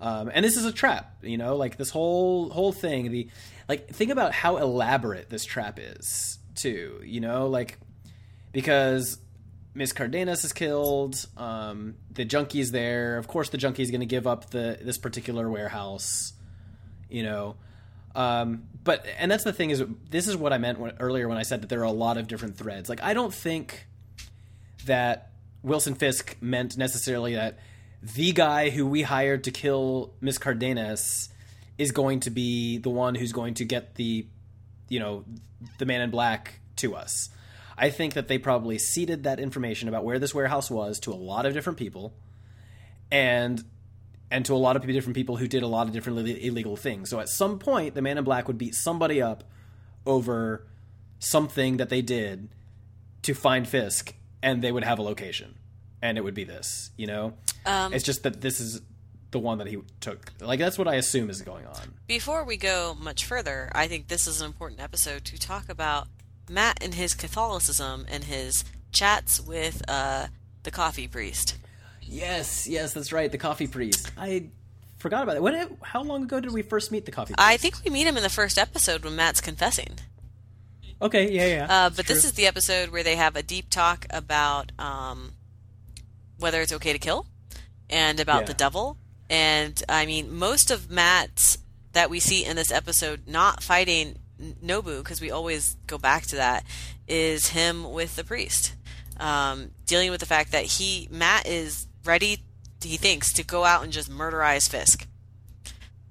um, 0.00 0.28
and 0.34 0.44
this 0.44 0.56
is 0.56 0.64
a 0.64 0.72
trap. 0.72 1.18
You 1.22 1.38
know, 1.38 1.54
like 1.54 1.76
this 1.76 1.90
whole 1.90 2.50
whole 2.50 2.72
thing. 2.72 3.12
The 3.12 3.28
like 3.68 3.88
think 3.90 4.10
about 4.10 4.32
how 4.32 4.56
elaborate 4.56 5.30
this 5.30 5.44
trap 5.44 5.78
is 5.80 6.40
too. 6.56 7.00
You 7.04 7.20
know, 7.20 7.46
like 7.46 7.78
because 8.50 9.18
Miss 9.72 9.92
Cardenas 9.92 10.44
is 10.44 10.52
killed. 10.52 11.24
Um, 11.36 11.94
the 12.10 12.24
junkie's 12.24 12.72
there. 12.72 13.18
Of 13.18 13.28
course, 13.28 13.50
the 13.50 13.58
junkie's 13.58 13.92
going 13.92 14.00
to 14.00 14.06
give 14.06 14.26
up 14.26 14.50
the 14.50 14.78
this 14.82 14.98
particular 14.98 15.48
warehouse. 15.48 16.32
You 17.08 17.22
know, 17.22 17.56
um, 18.16 18.64
but 18.82 19.06
and 19.16 19.30
that's 19.30 19.44
the 19.44 19.52
thing 19.52 19.70
is 19.70 19.84
this 20.10 20.26
is 20.26 20.36
what 20.36 20.52
I 20.52 20.58
meant 20.58 20.80
when, 20.80 20.94
earlier 20.98 21.28
when 21.28 21.38
I 21.38 21.44
said 21.44 21.62
that 21.62 21.68
there 21.68 21.82
are 21.82 21.84
a 21.84 21.92
lot 21.92 22.16
of 22.16 22.26
different 22.26 22.56
threads. 22.56 22.88
Like 22.88 23.00
I 23.00 23.14
don't 23.14 23.32
think 23.32 23.86
that 24.86 25.31
Wilson 25.62 25.94
Fisk 25.94 26.36
meant 26.40 26.76
necessarily 26.76 27.34
that 27.34 27.58
the 28.02 28.32
guy 28.32 28.70
who 28.70 28.86
we 28.86 29.02
hired 29.02 29.44
to 29.44 29.50
kill 29.50 30.12
Miss 30.20 30.38
Cardenas 30.38 31.28
is 31.78 31.92
going 31.92 32.20
to 32.20 32.30
be 32.30 32.78
the 32.78 32.90
one 32.90 33.14
who's 33.14 33.32
going 33.32 33.54
to 33.54 33.64
get 33.64 33.94
the, 33.94 34.26
you 34.88 34.98
know, 34.98 35.24
the 35.78 35.86
man 35.86 36.00
in 36.00 36.10
black 36.10 36.60
to 36.76 36.94
us. 36.94 37.30
I 37.78 37.90
think 37.90 38.14
that 38.14 38.28
they 38.28 38.38
probably 38.38 38.78
seeded 38.78 39.24
that 39.24 39.40
information 39.40 39.88
about 39.88 40.04
where 40.04 40.18
this 40.18 40.34
warehouse 40.34 40.70
was 40.70 41.00
to 41.00 41.12
a 41.12 41.14
lot 41.14 41.46
of 41.46 41.54
different 41.54 41.78
people, 41.78 42.12
and 43.10 43.62
and 44.30 44.44
to 44.46 44.54
a 44.54 44.56
lot 44.56 44.76
of 44.76 44.86
different 44.86 45.14
people 45.14 45.36
who 45.36 45.46
did 45.46 45.62
a 45.62 45.66
lot 45.66 45.86
of 45.86 45.92
different 45.92 46.26
illegal 46.26 46.76
things. 46.76 47.10
So 47.10 47.20
at 47.20 47.28
some 47.28 47.58
point, 47.58 47.94
the 47.94 48.02
man 48.02 48.18
in 48.18 48.24
black 48.24 48.46
would 48.48 48.58
beat 48.58 48.74
somebody 48.74 49.20
up 49.20 49.44
over 50.06 50.66
something 51.18 51.76
that 51.76 51.88
they 51.88 52.02
did 52.02 52.48
to 53.22 53.34
find 53.34 53.68
Fisk 53.68 54.14
and 54.42 54.62
they 54.62 54.72
would 54.72 54.84
have 54.84 54.98
a 54.98 55.02
location, 55.02 55.54
and 56.00 56.18
it 56.18 56.22
would 56.22 56.34
be 56.34 56.44
this. 56.44 56.90
You 56.96 57.06
know, 57.06 57.34
um, 57.66 57.92
it's 57.92 58.04
just 58.04 58.22
that 58.24 58.40
this 58.40 58.60
is 58.60 58.80
the 59.30 59.38
one 59.38 59.58
that 59.58 59.66
he 59.66 59.78
took. 60.00 60.32
Like 60.40 60.58
that's 60.58 60.78
what 60.78 60.88
I 60.88 60.94
assume 60.96 61.30
is 61.30 61.42
going 61.42 61.66
on. 61.66 61.94
Before 62.06 62.44
we 62.44 62.56
go 62.56 62.96
much 63.00 63.24
further, 63.24 63.70
I 63.74 63.88
think 63.88 64.08
this 64.08 64.26
is 64.26 64.40
an 64.40 64.46
important 64.46 64.80
episode 64.80 65.24
to 65.26 65.38
talk 65.38 65.68
about 65.68 66.08
Matt 66.48 66.82
and 66.82 66.94
his 66.94 67.14
Catholicism 67.14 68.06
and 68.08 68.24
his 68.24 68.64
chats 68.92 69.40
with 69.40 69.82
uh, 69.88 70.26
the 70.62 70.70
coffee 70.70 71.08
priest. 71.08 71.56
Yes, 72.02 72.68
yes, 72.68 72.92
that's 72.92 73.12
right, 73.12 73.30
the 73.32 73.38
coffee 73.38 73.66
priest. 73.66 74.10
I 74.18 74.48
forgot 74.98 75.22
about 75.22 75.36
it. 75.36 75.42
When? 75.42 75.76
How 75.82 76.02
long 76.02 76.24
ago 76.24 76.40
did 76.40 76.52
we 76.52 76.62
first 76.62 76.92
meet 76.92 77.06
the 77.06 77.12
coffee? 77.12 77.34
Priest? 77.34 77.48
I 77.48 77.56
think 77.56 77.76
we 77.84 77.90
meet 77.90 78.06
him 78.06 78.16
in 78.16 78.22
the 78.22 78.28
first 78.28 78.58
episode 78.58 79.04
when 79.04 79.16
Matt's 79.16 79.40
confessing. 79.40 79.98
Okay, 81.02 81.32
yeah, 81.32 81.46
yeah. 81.46 81.66
Uh, 81.68 81.90
but 81.90 82.06
this 82.06 82.24
is 82.24 82.32
the 82.32 82.46
episode 82.46 82.90
where 82.90 83.02
they 83.02 83.16
have 83.16 83.34
a 83.34 83.42
deep 83.42 83.68
talk 83.70 84.06
about 84.10 84.70
um, 84.78 85.32
whether 86.38 86.60
it's 86.60 86.72
okay 86.72 86.92
to 86.92 86.98
kill 86.98 87.26
and 87.90 88.20
about 88.20 88.42
yeah. 88.42 88.46
the 88.46 88.54
devil. 88.54 88.96
And 89.28 89.82
I 89.88 90.06
mean, 90.06 90.32
most 90.32 90.70
of 90.70 90.90
Matt's 90.90 91.58
that 91.92 92.08
we 92.08 92.20
see 92.20 92.44
in 92.44 92.54
this 92.54 92.70
episode 92.70 93.26
not 93.26 93.62
fighting 93.62 94.18
Nobu, 94.64 94.98
because 94.98 95.20
we 95.20 95.30
always 95.30 95.76
go 95.86 95.98
back 95.98 96.24
to 96.26 96.36
that, 96.36 96.64
is 97.08 97.48
him 97.48 97.92
with 97.92 98.14
the 98.16 98.24
priest. 98.24 98.74
Um, 99.18 99.72
dealing 99.86 100.10
with 100.10 100.20
the 100.20 100.26
fact 100.26 100.52
that 100.52 100.64
he, 100.64 101.08
Matt, 101.10 101.46
is 101.46 101.86
ready, 102.04 102.38
he 102.82 102.96
thinks, 102.96 103.32
to 103.34 103.44
go 103.44 103.64
out 103.64 103.82
and 103.82 103.92
just 103.92 104.10
murderize 104.10 104.68
Fisk. 104.68 105.06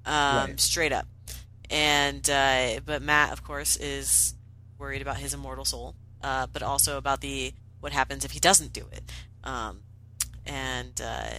Um, 0.04 0.50
right. 0.50 0.60
Straight 0.60 0.92
up. 0.92 1.06
And, 1.70 2.28
uh, 2.28 2.80
but 2.84 3.02
Matt, 3.02 3.32
of 3.32 3.42
course, 3.42 3.76
is 3.76 4.34
worried 4.82 5.00
about 5.00 5.16
his 5.16 5.32
immortal 5.32 5.64
soul, 5.64 5.94
uh, 6.22 6.48
but 6.52 6.62
also 6.62 6.98
about 6.98 7.20
the 7.20 7.54
what 7.80 7.92
happens 7.92 8.24
if 8.24 8.32
he 8.32 8.40
doesn't 8.40 8.72
do 8.72 8.84
it. 8.92 9.02
Um, 9.44 9.80
and 10.44 11.00
uh, 11.02 11.34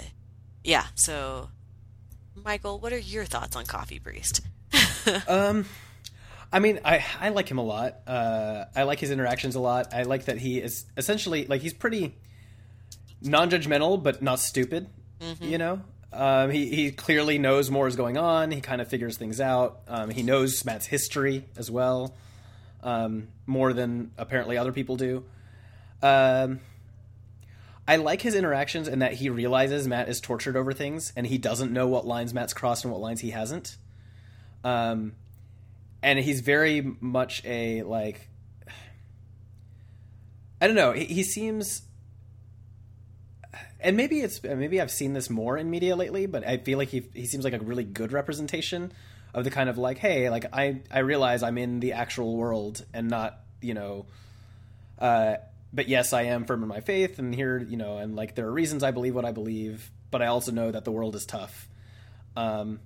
yeah, 0.63 0.85
so 0.95 1.49
Michael, 2.35 2.79
what 2.79 2.93
are 2.93 2.97
your 2.97 3.25
thoughts 3.25 3.55
on 3.55 3.65
Coffee 3.65 3.99
Priest? 3.99 4.41
um, 5.27 5.65
I 6.51 6.59
mean, 6.59 6.79
I 6.85 7.05
I 7.19 7.29
like 7.29 7.51
him 7.51 7.57
a 7.57 7.63
lot. 7.63 7.97
Uh, 8.07 8.65
I 8.75 8.83
like 8.83 8.99
his 8.99 9.11
interactions 9.11 9.55
a 9.55 9.59
lot. 9.59 9.93
I 9.93 10.03
like 10.03 10.25
that 10.25 10.37
he 10.37 10.59
is 10.59 10.85
essentially 10.95 11.45
like 11.45 11.61
he's 11.61 11.73
pretty 11.73 12.15
non-judgmental, 13.21 14.01
but 14.01 14.21
not 14.21 14.39
stupid. 14.39 14.87
Mm-hmm. 15.19 15.43
You 15.43 15.57
know, 15.57 15.81
um, 16.13 16.49
he 16.49 16.73
he 16.73 16.91
clearly 16.91 17.39
knows 17.39 17.69
more 17.69 17.89
is 17.89 17.97
going 17.97 18.17
on. 18.17 18.51
He 18.51 18.61
kind 18.61 18.79
of 18.79 18.87
figures 18.87 19.17
things 19.17 19.41
out. 19.41 19.81
Um, 19.89 20.09
he 20.11 20.23
knows 20.23 20.63
Matt's 20.63 20.85
history 20.85 21.43
as 21.57 21.69
well 21.69 22.15
um, 22.83 23.29
more 23.47 23.73
than 23.73 24.11
apparently 24.17 24.57
other 24.57 24.71
people 24.71 24.97
do. 24.97 25.23
Um, 26.01 26.59
I 27.87 27.95
like 27.97 28.21
his 28.21 28.35
interactions 28.35 28.87
in 28.87 28.99
that 28.99 29.13
he 29.13 29.29
realizes 29.29 29.87
Matt 29.87 30.07
is 30.07 30.21
tortured 30.21 30.55
over 30.55 30.71
things 30.71 31.11
and 31.15 31.25
he 31.27 31.37
doesn't 31.37 31.71
know 31.71 31.87
what 31.87 32.05
lines 32.05 32.33
Matt's 32.33 32.53
crossed 32.53 32.85
and 32.85 32.93
what 32.93 33.01
lines 33.01 33.21
he 33.21 33.31
hasn't. 33.31 33.77
Um, 34.63 35.13
and 36.01 36.19
he's 36.19 36.41
very 36.41 36.95
much 37.01 37.43
a 37.45 37.83
like, 37.83 38.29
I 40.61 40.67
don't 40.67 40.75
know. 40.75 40.93
He, 40.93 41.05
he 41.05 41.23
seems, 41.23 41.81
and 43.81 43.97
maybe 43.97 44.21
it's 44.21 44.41
maybe 44.41 44.79
I've 44.79 44.91
seen 44.91 45.13
this 45.13 45.29
more 45.29 45.57
in 45.57 45.69
media 45.69 45.95
lately, 45.97 46.25
but 46.25 46.47
I 46.47 46.57
feel 46.57 46.77
like 46.77 46.89
he 46.89 47.09
he 47.13 47.25
seems 47.25 47.43
like 47.43 47.53
a 47.53 47.59
really 47.59 47.83
good 47.83 48.13
representation 48.13 48.93
of 49.33 49.43
the 49.43 49.51
kind 49.51 49.69
of 49.69 49.77
like, 49.77 49.97
hey, 49.97 50.29
like 50.29 50.45
I 50.53 50.81
I 50.91 50.99
realize 50.99 51.43
I'm 51.43 51.57
in 51.57 51.79
the 51.79 51.93
actual 51.93 52.35
world 52.35 52.85
and 52.93 53.09
not 53.09 53.39
you 53.61 53.73
know, 53.73 54.05
uh, 54.99 55.35
but 55.71 55.87
yes, 55.87 56.13
I 56.13 56.23
am 56.23 56.45
firm 56.45 56.61
in 56.63 56.69
my 56.69 56.81
faith, 56.81 57.19
and 57.19 57.33
here 57.33 57.57
you 57.57 57.77
know, 57.77 57.97
and 57.97 58.15
like 58.15 58.35
there 58.35 58.47
are 58.47 58.51
reasons 58.51 58.83
I 58.83 58.91
believe 58.91 59.15
what 59.15 59.25
I 59.25 59.31
believe, 59.31 59.89
but 60.11 60.21
I 60.21 60.27
also 60.27 60.51
know 60.51 60.71
that 60.71 60.85
the 60.85 60.91
world 60.91 61.15
is 61.15 61.25
tough. 61.25 61.67
Um, 62.35 62.79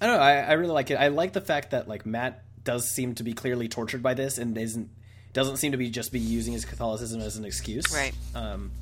I 0.00 0.06
don't 0.06 0.16
know. 0.16 0.22
I, 0.22 0.36
I 0.38 0.52
really 0.52 0.72
like 0.72 0.90
it. 0.90 0.96
I 0.96 1.08
like 1.08 1.32
the 1.32 1.40
fact 1.40 1.70
that 1.70 1.86
like 1.86 2.04
Matt 2.04 2.42
does 2.64 2.90
seem 2.90 3.14
to 3.16 3.22
be 3.22 3.32
clearly 3.32 3.68
tortured 3.68 4.02
by 4.02 4.14
this 4.14 4.38
and 4.38 4.56
isn't 4.56 4.90
doesn't 5.32 5.56
seem 5.56 5.72
to 5.72 5.78
be 5.78 5.90
just 5.90 6.12
be 6.12 6.20
using 6.20 6.52
his 6.52 6.64
Catholicism 6.64 7.20
as 7.20 7.36
an 7.36 7.44
excuse, 7.44 7.92
right? 7.92 8.12
Um, 8.34 8.72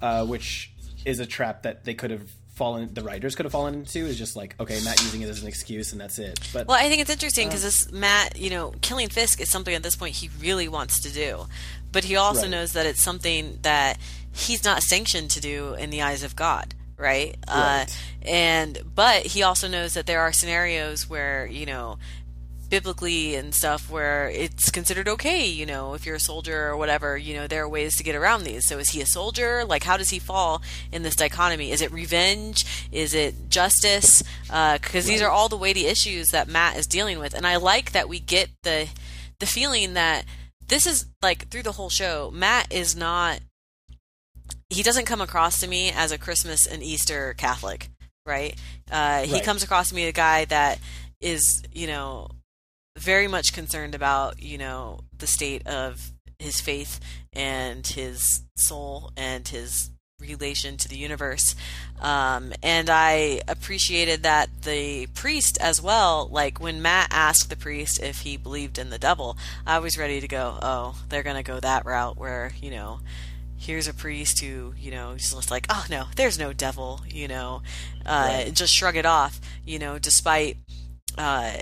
uh, 0.00 0.24
which 0.26 0.72
is 1.04 1.18
a 1.20 1.26
trap 1.26 1.62
that 1.62 1.84
they 1.84 1.94
could 1.94 2.10
have 2.10 2.30
fallen 2.60 2.92
the 2.92 3.02
writers 3.02 3.34
could 3.34 3.46
have 3.46 3.52
fallen 3.52 3.72
into 3.72 4.00
is 4.00 4.18
just 4.18 4.36
like 4.36 4.54
okay 4.60 4.78
matt 4.84 5.00
using 5.00 5.22
it 5.22 5.30
as 5.30 5.40
an 5.40 5.48
excuse 5.48 5.92
and 5.92 6.00
that's 6.00 6.18
it 6.18 6.38
but 6.52 6.66
well 6.66 6.76
i 6.76 6.90
think 6.90 7.00
it's 7.00 7.10
interesting 7.10 7.48
because 7.48 7.62
this 7.62 7.90
matt 7.90 8.38
you 8.38 8.50
know 8.50 8.74
killing 8.82 9.08
fisk 9.08 9.40
is 9.40 9.50
something 9.50 9.74
at 9.74 9.82
this 9.82 9.96
point 9.96 10.14
he 10.14 10.28
really 10.38 10.68
wants 10.68 11.00
to 11.00 11.10
do 11.10 11.46
but 11.90 12.04
he 12.04 12.16
also 12.16 12.42
right. 12.42 12.50
knows 12.50 12.74
that 12.74 12.84
it's 12.84 13.00
something 13.00 13.58
that 13.62 13.96
he's 14.30 14.62
not 14.62 14.82
sanctioned 14.82 15.30
to 15.30 15.40
do 15.40 15.72
in 15.72 15.88
the 15.88 16.02
eyes 16.02 16.22
of 16.22 16.36
god 16.36 16.74
right, 16.98 17.34
uh, 17.48 17.54
right. 17.54 17.86
Uh, 18.24 18.28
and 18.28 18.78
but 18.94 19.24
he 19.24 19.42
also 19.42 19.66
knows 19.66 19.94
that 19.94 20.04
there 20.04 20.20
are 20.20 20.32
scenarios 20.32 21.08
where 21.08 21.46
you 21.46 21.64
know 21.64 21.98
biblically 22.70 23.34
and 23.34 23.54
stuff 23.54 23.90
where 23.90 24.30
it's 24.30 24.70
considered 24.70 25.08
okay, 25.08 25.46
you 25.46 25.66
know, 25.66 25.94
if 25.94 26.06
you're 26.06 26.16
a 26.16 26.20
soldier 26.20 26.68
or 26.68 26.76
whatever, 26.76 27.18
you 27.18 27.34
know, 27.34 27.46
there 27.46 27.64
are 27.64 27.68
ways 27.68 27.96
to 27.96 28.04
get 28.04 28.14
around 28.14 28.44
these. 28.44 28.66
So 28.66 28.78
is 28.78 28.90
he 28.90 29.02
a 29.02 29.06
soldier? 29.06 29.64
Like, 29.64 29.82
how 29.82 29.96
does 29.96 30.10
he 30.10 30.18
fall 30.18 30.62
in 30.92 31.02
this 31.02 31.16
dichotomy? 31.16 31.72
Is 31.72 31.82
it 31.82 31.92
revenge? 31.92 32.64
Is 32.92 33.12
it 33.12 33.50
justice? 33.50 34.22
Because 34.44 35.04
uh, 35.04 35.08
these 35.08 35.20
are 35.20 35.28
all 35.28 35.48
the 35.48 35.56
weighty 35.56 35.86
issues 35.86 36.28
that 36.28 36.48
Matt 36.48 36.76
is 36.76 36.86
dealing 36.86 37.18
with. 37.18 37.34
And 37.34 37.46
I 37.46 37.56
like 37.56 37.92
that 37.92 38.08
we 38.08 38.20
get 38.20 38.48
the 38.62 38.88
the 39.40 39.46
feeling 39.46 39.94
that 39.94 40.24
this 40.68 40.86
is 40.86 41.06
like 41.20 41.48
through 41.48 41.64
the 41.64 41.72
whole 41.72 41.90
show, 41.90 42.30
Matt 42.32 42.72
is 42.72 42.96
not. 42.96 43.40
He 44.68 44.84
doesn't 44.84 45.06
come 45.06 45.20
across 45.20 45.58
to 45.60 45.66
me 45.66 45.90
as 45.90 46.12
a 46.12 46.18
Christmas 46.18 46.64
and 46.66 46.80
Easter 46.80 47.34
Catholic, 47.36 47.88
right? 48.24 48.54
Uh, 48.88 48.94
right. 48.94 49.28
He 49.28 49.40
comes 49.40 49.64
across 49.64 49.88
to 49.88 49.96
me 49.96 50.06
a 50.06 50.12
guy 50.12 50.44
that 50.44 50.78
is, 51.20 51.64
you 51.72 51.88
know, 51.88 52.28
very 53.00 53.26
much 53.26 53.54
concerned 53.54 53.94
about 53.94 54.42
you 54.42 54.58
know 54.58 55.00
the 55.18 55.26
state 55.26 55.66
of 55.66 56.12
his 56.38 56.60
faith 56.60 57.00
and 57.32 57.86
his 57.86 58.42
soul 58.56 59.10
and 59.16 59.48
his 59.48 59.90
relation 60.20 60.76
to 60.76 60.86
the 60.86 60.98
universe 60.98 61.56
um, 62.02 62.52
and 62.62 62.90
i 62.90 63.40
appreciated 63.48 64.22
that 64.22 64.50
the 64.64 65.06
priest 65.14 65.56
as 65.62 65.80
well 65.80 66.28
like 66.30 66.60
when 66.60 66.82
matt 66.82 67.08
asked 67.10 67.48
the 67.48 67.56
priest 67.56 68.02
if 68.02 68.20
he 68.20 68.36
believed 68.36 68.78
in 68.78 68.90
the 68.90 68.98
devil 68.98 69.38
i 69.66 69.78
was 69.78 69.96
ready 69.96 70.20
to 70.20 70.28
go 70.28 70.58
oh 70.60 70.94
they're 71.08 71.22
gonna 71.22 71.42
go 71.42 71.58
that 71.58 71.86
route 71.86 72.18
where 72.18 72.52
you 72.60 72.70
know 72.70 73.00
here's 73.56 73.88
a 73.88 73.94
priest 73.94 74.40
who 74.40 74.74
you 74.76 74.90
know 74.90 75.14
just 75.16 75.50
like 75.50 75.66
oh 75.70 75.86
no 75.88 76.04
there's 76.16 76.38
no 76.38 76.52
devil 76.52 77.00
you 77.08 77.26
know 77.26 77.62
uh, 78.04 78.42
right. 78.44 78.54
just 78.54 78.74
shrug 78.74 78.96
it 78.96 79.06
off 79.06 79.40
you 79.64 79.78
know 79.78 79.98
despite 79.98 80.58
uh, 81.16 81.52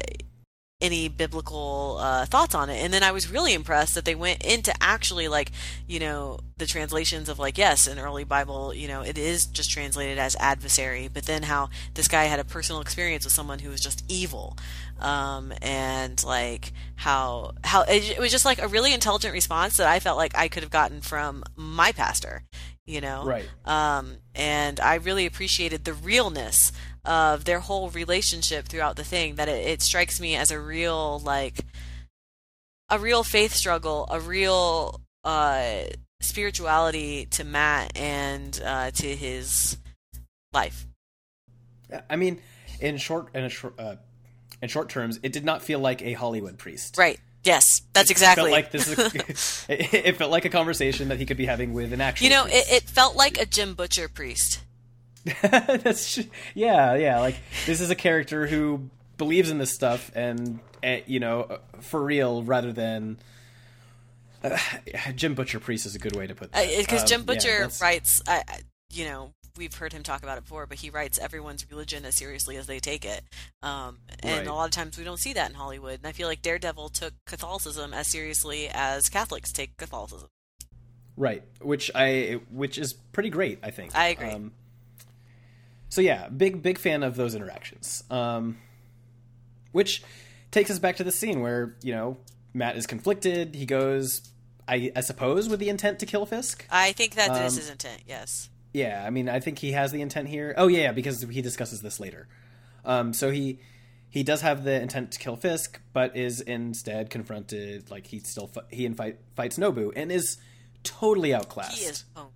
any 0.81 1.09
biblical 1.09 1.99
uh, 2.01 2.25
thoughts 2.27 2.55
on 2.55 2.71
it. 2.71 2.77
And 2.77 2.93
then 2.93 3.03
I 3.03 3.11
was 3.11 3.29
really 3.29 3.53
impressed 3.53 3.97
that 3.97 4.05
they 4.05 4.15
went 4.15 4.45
into 4.45 4.73
actually 4.81 5.27
like, 5.27 5.51
you 5.89 5.99
know, 5.99 6.39
the 6.57 6.67
translations 6.67 7.29
of 7.29 7.41
like, 7.41 7.59
yes, 7.59 7.89
in 7.89 7.99
early 7.99 8.23
Bible, 8.23 8.73
you 8.73 8.87
know, 8.87 9.03
it 9.03 9.19
is 9.19 9.47
just 9.47 9.73
translated 9.73 10.19
as 10.19 10.37
adversary, 10.37 11.09
but 11.13 11.25
then 11.25 11.43
how 11.43 11.69
this 11.95 12.07
guy 12.07 12.25
had 12.25 12.39
a 12.39 12.45
personal 12.45 12.81
experience 12.81 13.25
with 13.25 13.35
someone 13.35 13.59
who 13.59 13.71
was 13.71 13.81
just 13.81 14.05
evil. 14.09 14.57
Um, 15.01 15.53
and 15.63 16.23
like 16.23 16.73
how, 16.95 17.55
how 17.65 17.83
it, 17.83 18.11
it 18.11 18.19
was 18.21 18.31
just 18.31 18.45
like 18.45 18.63
a 18.63 18.69
really 18.69 18.95
intelligent 18.95 19.33
response 19.35 19.79
that 19.79 19.89
I 19.89 19.99
felt 19.99 20.17
like 20.17 20.37
I 20.39 20.47
could 20.47 20.63
have 20.63 20.71
gotten 20.71 21.01
from 21.01 21.43
my 21.57 21.91
pastor, 21.91 22.45
you 22.87 23.01
know? 23.01 23.25
Right. 23.25 23.49
Um, 23.65 24.19
and 24.33 24.79
I 24.79 24.95
really 24.95 25.27
appreciated 25.27 25.85
the 25.85 25.93
realness 25.93 26.71
of 27.05 27.45
their 27.45 27.61
whole 27.61 27.91
relationship 27.91 28.67
throughout 28.69 28.97
the 28.97 29.05
thing 29.05 29.37
that 29.37 29.49
it, 29.49 29.67
it 29.67 29.83
strikes 29.83 30.21
me 30.21 30.37
as 30.37 30.51
a 30.51 30.61
real 30.61 31.21
like 31.21 31.61
a 32.91 32.99
real 32.99 33.23
faith 33.23 33.53
struggle, 33.53 34.07
a 34.11 34.21
real 34.21 35.01
uh, 35.25 35.83
spirituality 36.21 37.27
to 37.27 37.45
Matt 37.45 37.97
and 37.97 38.61
uh, 38.65 38.91
to 38.93 39.07
his 39.15 39.77
life. 40.53 40.87
I 42.09 42.17
mean, 42.17 42.41
in 42.81 42.97
short, 42.97 43.35
in 43.35 43.49
short, 43.49 43.75
uh, 43.79 43.97
in 44.63 44.69
short 44.69 44.89
terms, 44.89 45.21
it 45.23 45.33
did 45.33 45.45
not 45.45 45.63
feel 45.63 45.79
like 45.79 46.03
a 46.03 46.13
Hollywood 46.13 46.59
priest. 46.59 46.97
Right. 46.99 47.19
Yes, 47.45 47.83
that's 47.93 48.11
exactly. 48.11 48.53
It 48.53 48.71
felt 48.71 48.99
like 48.99 49.27
this. 49.27 49.65
it, 49.69 49.95
it, 49.95 50.17
felt 50.17 50.31
like 50.31 50.45
a 50.45 50.51
conversation 50.51 51.09
that 51.09 51.19
he 51.19 51.25
could 51.25 51.37
be 51.37 51.47
having 51.47 51.73
with 51.73 51.93
an 51.93 52.01
actual. 52.01 52.25
You 52.25 52.31
know, 52.31 52.45
it, 52.47 52.71
it, 52.71 52.83
felt 52.83 53.17
like 53.17 53.41
a 53.41 53.47
Jim 53.47 53.75
Butcher 53.75 54.09
priest. 54.09 54.61
That's 55.43 56.19
yeah, 56.55 56.95
yeah. 56.95 57.21
Like 57.21 57.37
this 57.67 57.81
is 57.81 57.91
a 57.91 57.95
character 57.95 58.47
who 58.47 58.91
believes 59.17 59.51
in 59.51 59.59
this 59.59 59.73
stuff 59.73 60.11
and, 60.15 60.61
and 60.83 61.03
you 61.07 61.21
know 61.21 61.43
uh, 61.43 61.59
for 61.81 62.03
real 62.03 62.43
rather 62.43 62.73
than 62.73 63.19
uh, 64.43 64.57
Jim 65.15 65.35
Butcher 65.35 65.61
Priest 65.61 65.87
is 65.87 65.95
a 65.95 65.99
good 65.99 66.17
way 66.17 66.27
to 66.27 66.35
put 66.35 66.53
that 66.53 66.69
because 66.79 67.01
uh, 67.01 67.03
um, 67.03 67.09
Jim 67.09 67.23
Butcher 67.25 67.61
yeah, 67.61 67.69
writes. 67.81 68.23
I, 68.27 68.43
you 68.91 69.05
know, 69.05 69.35
we've 69.59 69.75
heard 69.75 69.93
him 69.93 70.03
talk 70.03 70.23
about 70.23 70.39
it 70.39 70.45
before, 70.45 70.67
but 70.67 70.79
he 70.79 70.89
writes 70.89 71.19
everyone's 71.19 71.69
religion 71.71 72.05
as 72.05 72.15
seriously 72.15 72.57
as 72.57 72.67
they 72.67 72.79
take 72.79 73.05
it. 73.05 73.23
Um, 73.63 73.99
and 74.21 74.39
right. 74.39 74.47
a 74.47 74.55
lot 74.55 74.65
of 74.65 74.71
times 74.71 74.97
we 74.97 75.05
don't 75.05 75.19
see 75.19 75.35
that 75.35 75.51
in 75.51 75.57
Hollywood. 75.57 75.99
And 75.99 76.07
I 76.07 76.13
feel 76.13 76.29
like 76.29 76.41
Daredevil 76.41 76.91
took 76.91 77.13
Catholicism 77.27 77.93
as 77.93 78.07
seriously 78.07 78.71
as 78.73 79.09
Catholics 79.09 79.53
take 79.53 79.77
Catholicism. 79.77 80.29
Right, 81.17 81.43
which 81.61 81.91
I 81.97 82.41
which 82.49 82.79
is 82.79 82.93
pretty 82.93 83.31
great. 83.31 83.59
I 83.65 83.73
think 83.73 83.95
I 83.97 84.09
agree. 84.09 84.29
Um, 84.29 84.53
so 85.89 86.01
yeah, 86.01 86.29
big 86.29 86.63
big 86.63 86.79
fan 86.79 87.03
of 87.03 87.17
those 87.17 87.35
interactions. 87.35 88.05
Um, 88.11 88.59
which 89.73 90.03
takes 90.51 90.71
us 90.71 90.79
back 90.79 90.97
to 90.97 91.05
the 91.05 91.13
scene 91.13 91.41
where 91.41 91.77
you 91.83 91.93
know 91.93 92.17
Matt 92.55 92.77
is 92.77 92.87
conflicted. 92.87 93.55
He 93.55 93.67
goes, 93.67 94.23
I, 94.67 94.91
I 94.97 95.01
suppose, 95.03 95.49
with 95.49 95.61
the 95.61 95.69
intent 95.69 95.99
to 96.01 96.07
kill 96.07 96.27
Fisk. 96.27 96.67
I 96.71 96.93
think 96.93 97.15
that 97.15 97.31
Um, 97.31 97.37
this 97.43 97.59
is 97.59 97.71
intent. 97.71 98.03
Yes. 98.07 98.49
Yeah, 98.73 99.03
I 99.07 99.11
mean, 99.11 99.29
I 99.29 99.41
think 99.41 99.59
he 99.59 99.73
has 99.73 99.93
the 99.93 100.01
intent 100.03 100.29
here. 100.29 100.55
Oh 100.57 100.69
yeah, 100.69 100.93
because 100.93 101.23
he 101.23 101.41
discusses 101.43 101.81
this 101.83 101.99
later. 102.01 102.29
Um, 102.85 103.13
so 103.13 103.31
he 103.31 103.59
he 104.11 104.23
does 104.23 104.41
have 104.43 104.65
the 104.65 104.81
intent 104.81 105.13
to 105.13 105.19
kill 105.19 105.37
Fisk, 105.37 105.81
but 105.93 106.17
is 106.17 106.41
instead 106.41 107.11
confronted. 107.11 107.91
Like 107.91 108.07
he 108.07 108.21
still 108.21 108.47
fi- 108.47 108.63
he 108.71 108.87
and 108.87 108.97
fight, 108.97 109.19
fights 109.37 109.59
Nobu 109.59 109.93
and 109.97 110.11
is 110.13 110.39
totally 110.83 111.35
outclassed. 111.35 111.79
He 111.79 111.85
is. 111.85 112.05
Oh, 112.17 112.29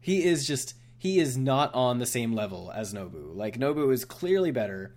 He 0.00 0.24
is 0.24 0.46
just 0.46 0.74
he 1.04 1.18
is 1.18 1.36
not 1.36 1.72
on 1.74 1.98
the 1.98 2.06
same 2.06 2.32
level 2.32 2.72
as 2.74 2.94
Nobu. 2.94 3.36
Like 3.36 3.58
Nobu 3.58 3.92
is 3.92 4.06
clearly 4.06 4.50
better. 4.50 4.94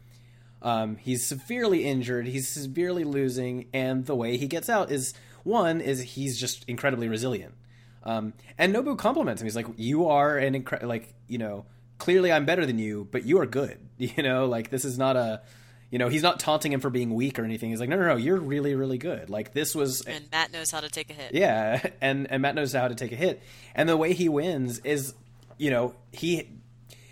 Um, 0.61 0.95
he's 0.95 1.25
severely 1.25 1.83
injured. 1.83 2.27
He's 2.27 2.47
severely 2.47 3.03
losing, 3.03 3.67
and 3.73 4.05
the 4.05 4.15
way 4.15 4.37
he 4.37 4.47
gets 4.47 4.69
out 4.69 4.89
is 4.89 5.13
one 5.43 5.81
is 5.81 6.01
he's 6.01 6.39
just 6.39 6.63
incredibly 6.65 7.09
resilient. 7.09 7.55
Um, 8.03 8.31
and 8.57 8.73
Nobu 8.73 8.97
compliments 8.97 9.41
him. 9.41 9.47
He's 9.47 9.55
like, 9.57 9.67
"You 9.75 10.07
are 10.07 10.37
an 10.37 10.63
incre- 10.63 10.83
like 10.83 11.13
you 11.27 11.39
know 11.39 11.65
clearly 11.97 12.31
I'm 12.31 12.45
better 12.45 12.65
than 12.65 12.79
you, 12.79 13.05
but 13.11 13.25
you 13.25 13.39
are 13.41 13.45
good. 13.45 13.77
You 13.97 14.23
know, 14.23 14.45
like 14.45 14.69
this 14.69 14.85
is 14.85 14.97
not 14.97 15.17
a." 15.17 15.41
You 15.89 15.99
know, 15.99 16.09
he's 16.09 16.23
not 16.23 16.39
taunting 16.39 16.73
him 16.73 16.81
for 16.81 16.89
being 16.89 17.13
weak 17.13 17.39
or 17.39 17.45
anything. 17.45 17.69
He's 17.69 17.79
like, 17.79 17.87
no, 17.87 17.95
no, 17.95 18.07
no, 18.07 18.15
you're 18.17 18.35
really, 18.35 18.75
really 18.75 18.97
good. 18.97 19.29
Like 19.29 19.53
this 19.53 19.73
was, 19.73 20.01
and 20.01 20.25
Matt 20.33 20.51
knows 20.51 20.69
how 20.69 20.81
to 20.81 20.89
take 20.89 21.09
a 21.09 21.13
hit. 21.13 21.33
yeah, 21.33 21.81
and 22.01 22.29
and 22.29 22.41
Matt 22.41 22.55
knows 22.55 22.73
how 22.73 22.89
to 22.89 22.95
take 22.95 23.13
a 23.13 23.15
hit, 23.15 23.41
and 23.73 23.87
the 23.87 23.95
way 23.95 24.11
he 24.13 24.27
wins 24.27 24.79
is, 24.79 25.13
you 25.57 25.69
know, 25.69 25.95
he 26.11 26.49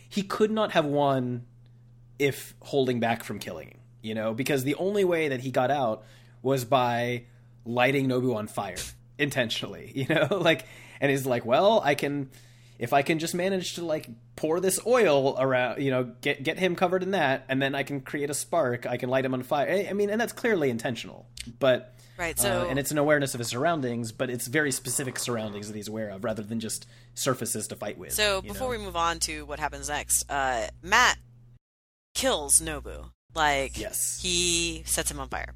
he 0.09 0.21
could 0.21 0.51
not 0.51 0.71
have 0.71 0.85
won 0.85 1.45
if 2.19 2.53
holding 2.61 2.99
back 2.99 3.23
from 3.23 3.39
killing, 3.39 3.77
you 4.01 4.15
know, 4.15 4.33
because 4.33 4.63
the 4.63 4.75
only 4.75 5.03
way 5.03 5.27
that 5.29 5.41
he 5.41 5.51
got 5.51 5.71
out 5.71 6.03
was 6.41 6.63
by 6.65 7.23
lighting 7.65 8.07
Nobu 8.07 8.35
on 8.35 8.47
fire 8.47 8.77
intentionally, 9.17 9.91
you 9.95 10.05
know, 10.07 10.27
like, 10.39 10.65
and 11.01 11.11
he's 11.11 11.25
like, 11.25 11.45
well, 11.45 11.81
I 11.83 11.95
can. 11.95 12.29
If 12.77 12.91
I 12.91 13.03
can 13.03 13.19
just 13.19 13.33
manage 13.33 13.75
to 13.75 13.85
like 13.85 14.09
pour 14.35 14.59
this 14.59 14.81
oil 14.85 15.37
around, 15.39 15.81
you 15.81 15.91
know, 15.91 16.11
get 16.19 16.43
get 16.43 16.59
him 16.59 16.75
covered 16.75 17.03
in 17.03 17.11
that, 17.11 17.45
and 17.47 17.61
then 17.61 17.73
I 17.73 17.83
can 17.83 18.01
create 18.01 18.29
a 18.29 18.33
spark, 18.33 18.85
I 18.85 18.97
can 18.97 19.09
light 19.09 19.23
him 19.23 19.33
on 19.33 19.43
fire. 19.43 19.69
I- 19.69 19.87
I 19.89 19.93
mean, 19.93 20.09
and 20.09 20.19
that's 20.19 20.33
clearly 20.33 20.69
intentional, 20.69 21.25
but 21.59 21.95
Right. 22.17 22.37
uh, 22.39 22.41
So 22.41 22.67
and 22.69 22.79
it's 22.79 22.91
an 22.91 22.97
awareness 22.97 23.33
of 23.33 23.39
his 23.39 23.47
surroundings, 23.49 24.11
but 24.11 24.29
it's 24.29 24.47
very 24.47 24.71
specific 24.71 25.19
surroundings 25.19 25.67
that 25.67 25.75
he's 25.75 25.87
aware 25.87 26.09
of, 26.09 26.23
rather 26.23 26.41
than 26.43 26.59
just 26.59 26.87
surfaces 27.13 27.67
to 27.67 27.75
fight 27.75 27.97
with. 27.97 28.13
So 28.13 28.41
before 28.41 28.67
know? 28.73 28.79
we 28.79 28.85
move 28.85 28.95
on 28.95 29.19
to 29.21 29.45
what 29.45 29.59
happens 29.59 29.89
next, 29.89 30.29
uh, 30.29 30.67
Matt 30.81 31.17
kills 32.13 32.59
Nobu. 32.61 33.09
Like 33.33 33.77
Yes. 33.77 34.19
he 34.21 34.83
sets 34.85 35.11
him 35.11 35.19
on 35.19 35.27
fire. 35.27 35.55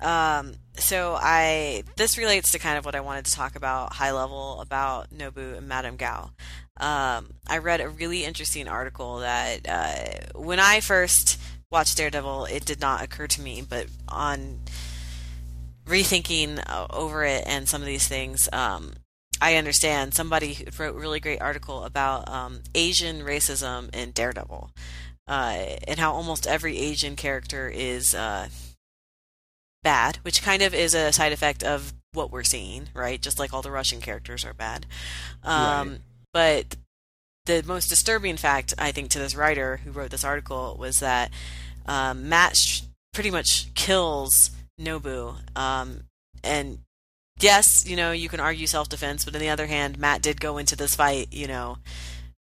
Um, 0.00 0.56
so 0.76 1.16
I 1.18 1.84
this 1.96 2.18
relates 2.18 2.50
to 2.52 2.58
kind 2.58 2.76
of 2.76 2.84
what 2.84 2.96
I 2.96 3.00
wanted 3.00 3.26
to 3.26 3.30
talk 3.32 3.54
about 3.54 3.92
high 3.92 4.10
level 4.10 4.60
about 4.60 5.10
Nobu 5.10 5.56
and 5.56 5.68
Madame 5.68 5.96
Gao. 5.96 6.30
Um, 6.80 7.34
I 7.46 7.58
read 7.58 7.80
a 7.80 7.88
really 7.88 8.24
interesting 8.24 8.66
article 8.66 9.18
that 9.18 9.60
uh, 9.68 10.38
when 10.38 10.58
I 10.58 10.80
first 10.80 11.38
watched 11.70 11.96
Daredevil, 11.96 12.46
it 12.46 12.64
did 12.64 12.80
not 12.80 13.02
occur 13.02 13.28
to 13.28 13.40
me, 13.40 13.62
but 13.62 13.86
on 14.08 14.58
rethinking 15.86 16.62
uh, 16.66 16.86
over 16.90 17.24
it 17.24 17.44
and 17.46 17.68
some 17.68 17.80
of 17.80 17.86
these 17.86 18.08
things, 18.08 18.48
um, 18.52 18.94
I 19.40 19.56
understand 19.56 20.14
somebody 20.14 20.66
wrote 20.78 20.94
a 20.94 20.98
really 20.98 21.20
great 21.20 21.40
article 21.40 21.84
about 21.84 22.28
um, 22.28 22.60
Asian 22.74 23.20
racism 23.20 23.94
in 23.94 24.12
Daredevil, 24.12 24.70
uh, 25.26 25.56
and 25.86 25.98
how 25.98 26.12
almost 26.12 26.46
every 26.46 26.78
Asian 26.78 27.16
character 27.16 27.68
is 27.68 28.14
uh, 28.14 28.48
bad, 29.82 30.16
which 30.22 30.42
kind 30.42 30.62
of 30.62 30.74
is 30.74 30.94
a 30.94 31.12
side 31.12 31.32
effect 31.32 31.62
of 31.62 31.92
what 32.12 32.30
we're 32.30 32.44
seeing, 32.44 32.88
right? 32.94 33.20
Just 33.20 33.38
like 33.38 33.52
all 33.52 33.62
the 33.62 33.70
Russian 33.70 34.00
characters 34.00 34.44
are 34.44 34.54
bad. 34.54 34.86
Um, 35.42 35.90
Right. 35.90 35.98
But 36.32 36.76
the 37.46 37.62
most 37.64 37.88
disturbing 37.88 38.36
fact, 38.36 38.74
I 38.78 38.90
think, 38.90 39.10
to 39.10 39.18
this 39.18 39.36
writer 39.36 39.78
who 39.78 39.92
wrote 39.92 40.10
this 40.10 40.24
article 40.24 40.76
was 40.78 40.98
that 41.00 41.30
um, 41.86 42.28
Matt 42.28 42.56
sh- 42.56 42.82
pretty 43.12 43.30
much 43.30 43.72
kills 43.74 44.50
Nobu. 44.80 45.36
Um, 45.56 46.04
and 46.42 46.78
yes, 47.38 47.86
you 47.86 47.96
know, 47.96 48.12
you 48.12 48.28
can 48.28 48.40
argue 48.40 48.66
self 48.66 48.88
defense, 48.88 49.24
but 49.24 49.34
on 49.34 49.40
the 49.40 49.50
other 49.50 49.66
hand, 49.66 49.98
Matt 49.98 50.22
did 50.22 50.40
go 50.40 50.58
into 50.58 50.76
this 50.76 50.94
fight, 50.94 51.28
you 51.32 51.46
know, 51.46 51.78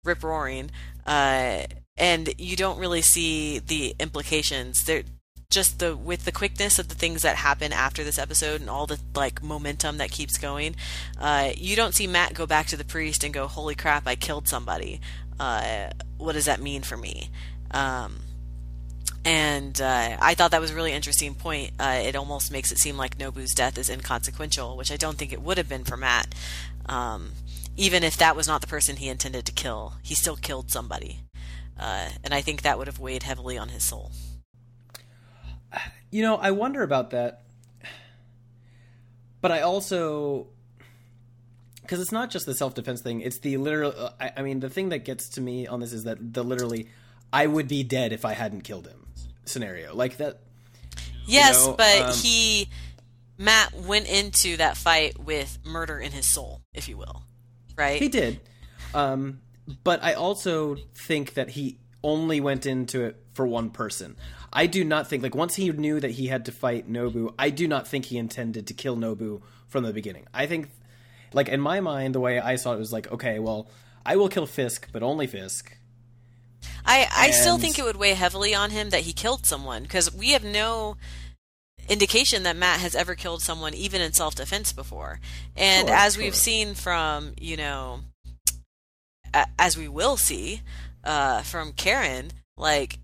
rip 0.04 0.22
roaring. 0.22 0.70
Uh, 1.06 1.62
and 1.96 2.32
you 2.38 2.56
don't 2.56 2.78
really 2.78 3.02
see 3.02 3.58
the 3.58 3.94
implications. 3.98 4.84
There, 4.84 5.02
just 5.50 5.78
the 5.78 5.96
with 5.96 6.24
the 6.24 6.32
quickness 6.32 6.78
of 6.78 6.88
the 6.88 6.94
things 6.94 7.22
that 7.22 7.36
happen 7.36 7.72
after 7.72 8.04
this 8.04 8.18
episode 8.18 8.60
and 8.60 8.68
all 8.68 8.86
the 8.86 9.00
like 9.14 9.42
momentum 9.42 9.96
that 9.98 10.10
keeps 10.10 10.36
going, 10.36 10.76
uh, 11.18 11.50
you 11.56 11.74
don't 11.74 11.94
see 11.94 12.06
Matt 12.06 12.34
go 12.34 12.46
back 12.46 12.66
to 12.66 12.76
the 12.76 12.84
priest 12.84 13.24
and 13.24 13.32
go, 13.32 13.46
"Holy 13.46 13.74
crap, 13.74 14.06
I 14.06 14.14
killed 14.14 14.46
somebody." 14.46 15.00
Uh, 15.40 15.90
what 16.18 16.32
does 16.32 16.44
that 16.44 16.60
mean 16.60 16.82
for 16.82 16.96
me? 16.96 17.30
Um, 17.70 18.20
and 19.28 19.78
uh, 19.78 20.16
I 20.18 20.32
thought 20.32 20.52
that 20.52 20.60
was 20.62 20.70
a 20.70 20.74
really 20.74 20.94
interesting 20.94 21.34
point. 21.34 21.72
Uh, 21.78 22.00
it 22.02 22.16
almost 22.16 22.50
makes 22.50 22.72
it 22.72 22.78
seem 22.78 22.96
like 22.96 23.18
Nobu's 23.18 23.52
death 23.52 23.76
is 23.76 23.90
inconsequential, 23.90 24.74
which 24.74 24.90
I 24.90 24.96
don't 24.96 25.18
think 25.18 25.34
it 25.34 25.42
would 25.42 25.58
have 25.58 25.68
been 25.68 25.84
for 25.84 25.98
Matt. 25.98 26.34
Um, 26.86 27.32
even 27.76 28.02
if 28.02 28.16
that 28.16 28.34
was 28.34 28.48
not 28.48 28.62
the 28.62 28.66
person 28.66 28.96
he 28.96 29.10
intended 29.10 29.44
to 29.44 29.52
kill, 29.52 29.92
he 30.02 30.14
still 30.14 30.36
killed 30.36 30.70
somebody. 30.70 31.20
Uh, 31.78 32.08
and 32.24 32.32
I 32.32 32.40
think 32.40 32.62
that 32.62 32.78
would 32.78 32.86
have 32.86 33.00
weighed 33.00 33.22
heavily 33.22 33.58
on 33.58 33.68
his 33.68 33.84
soul. 33.84 34.12
You 36.10 36.22
know, 36.22 36.36
I 36.36 36.52
wonder 36.52 36.82
about 36.82 37.10
that. 37.10 37.42
But 39.42 39.52
I 39.52 39.60
also 39.60 40.46
because 41.82 42.00
it's 42.00 42.12
not 42.12 42.30
just 42.30 42.46
the 42.46 42.54
self 42.54 42.74
defense 42.74 43.02
thing; 43.02 43.20
it's 43.20 43.40
the 43.40 43.58
literal. 43.58 43.92
uh, 43.94 44.12
I, 44.18 44.32
I 44.38 44.42
mean, 44.42 44.60
the 44.60 44.70
thing 44.70 44.88
that 44.88 45.04
gets 45.04 45.28
to 45.30 45.42
me 45.42 45.66
on 45.66 45.80
this 45.80 45.92
is 45.92 46.04
that 46.04 46.32
the 46.32 46.42
literally, 46.42 46.88
I 47.30 47.46
would 47.46 47.68
be 47.68 47.82
dead 47.82 48.14
if 48.14 48.24
I 48.24 48.32
hadn't 48.32 48.62
killed 48.62 48.86
him 48.86 49.07
scenario. 49.48 49.94
Like 49.94 50.18
that. 50.18 50.40
Yes, 51.26 51.66
know, 51.66 51.74
but 51.74 52.02
um, 52.02 52.14
he 52.14 52.68
Matt 53.36 53.74
went 53.74 54.08
into 54.08 54.56
that 54.56 54.76
fight 54.76 55.18
with 55.18 55.58
murder 55.64 55.98
in 55.98 56.12
his 56.12 56.26
soul, 56.26 56.62
if 56.74 56.88
you 56.88 56.96
will. 56.96 57.22
Right? 57.76 58.00
He 58.00 58.08
did. 58.08 58.40
Um, 58.94 59.40
but 59.84 60.02
I 60.02 60.14
also 60.14 60.76
think 60.94 61.34
that 61.34 61.50
he 61.50 61.78
only 62.02 62.40
went 62.40 62.66
into 62.66 63.04
it 63.04 63.16
for 63.34 63.46
one 63.46 63.70
person. 63.70 64.16
I 64.52 64.66
do 64.66 64.84
not 64.84 65.08
think 65.08 65.22
like 65.22 65.34
once 65.34 65.54
he 65.54 65.70
knew 65.70 66.00
that 66.00 66.12
he 66.12 66.26
had 66.26 66.46
to 66.46 66.52
fight 66.52 66.90
Nobu, 66.90 67.34
I 67.38 67.50
do 67.50 67.68
not 67.68 67.86
think 67.86 68.06
he 68.06 68.18
intended 68.18 68.66
to 68.68 68.74
kill 68.74 68.96
Nobu 68.96 69.42
from 69.68 69.84
the 69.84 69.92
beginning. 69.92 70.26
I 70.32 70.46
think 70.46 70.70
like 71.32 71.48
in 71.48 71.60
my 71.60 71.80
mind 71.80 72.14
the 72.14 72.20
way 72.20 72.40
I 72.40 72.56
saw 72.56 72.72
it 72.72 72.78
was 72.78 72.92
like, 72.92 73.10
okay, 73.12 73.38
well, 73.38 73.68
I 74.04 74.16
will 74.16 74.28
kill 74.28 74.46
Fisk, 74.46 74.88
but 74.92 75.02
only 75.02 75.26
Fisk. 75.26 75.76
I, 76.84 77.06
I 77.14 77.30
still 77.32 77.58
think 77.58 77.78
it 77.78 77.84
would 77.84 77.96
weigh 77.96 78.14
heavily 78.14 78.54
on 78.54 78.70
him 78.70 78.90
that 78.90 79.02
he 79.02 79.12
killed 79.12 79.44
someone 79.46 79.82
because 79.82 80.12
we 80.14 80.30
have 80.30 80.44
no 80.44 80.96
indication 81.88 82.42
that 82.42 82.56
Matt 82.56 82.80
has 82.80 82.94
ever 82.94 83.14
killed 83.14 83.42
someone 83.42 83.74
even 83.74 84.00
in 84.00 84.12
self 84.12 84.34
defense 84.34 84.72
before. 84.72 85.20
And 85.56 85.88
Sure, 85.88 85.96
as 85.96 86.14
sure. 86.14 86.24
we've 86.24 86.34
seen 86.34 86.74
from, 86.74 87.32
you 87.40 87.56
know, 87.56 88.00
a- 89.34 89.46
as 89.58 89.76
we 89.76 89.88
will 89.88 90.16
see 90.16 90.62
uh, 91.04 91.42
from 91.42 91.72
Karen, 91.72 92.30
like 92.56 92.98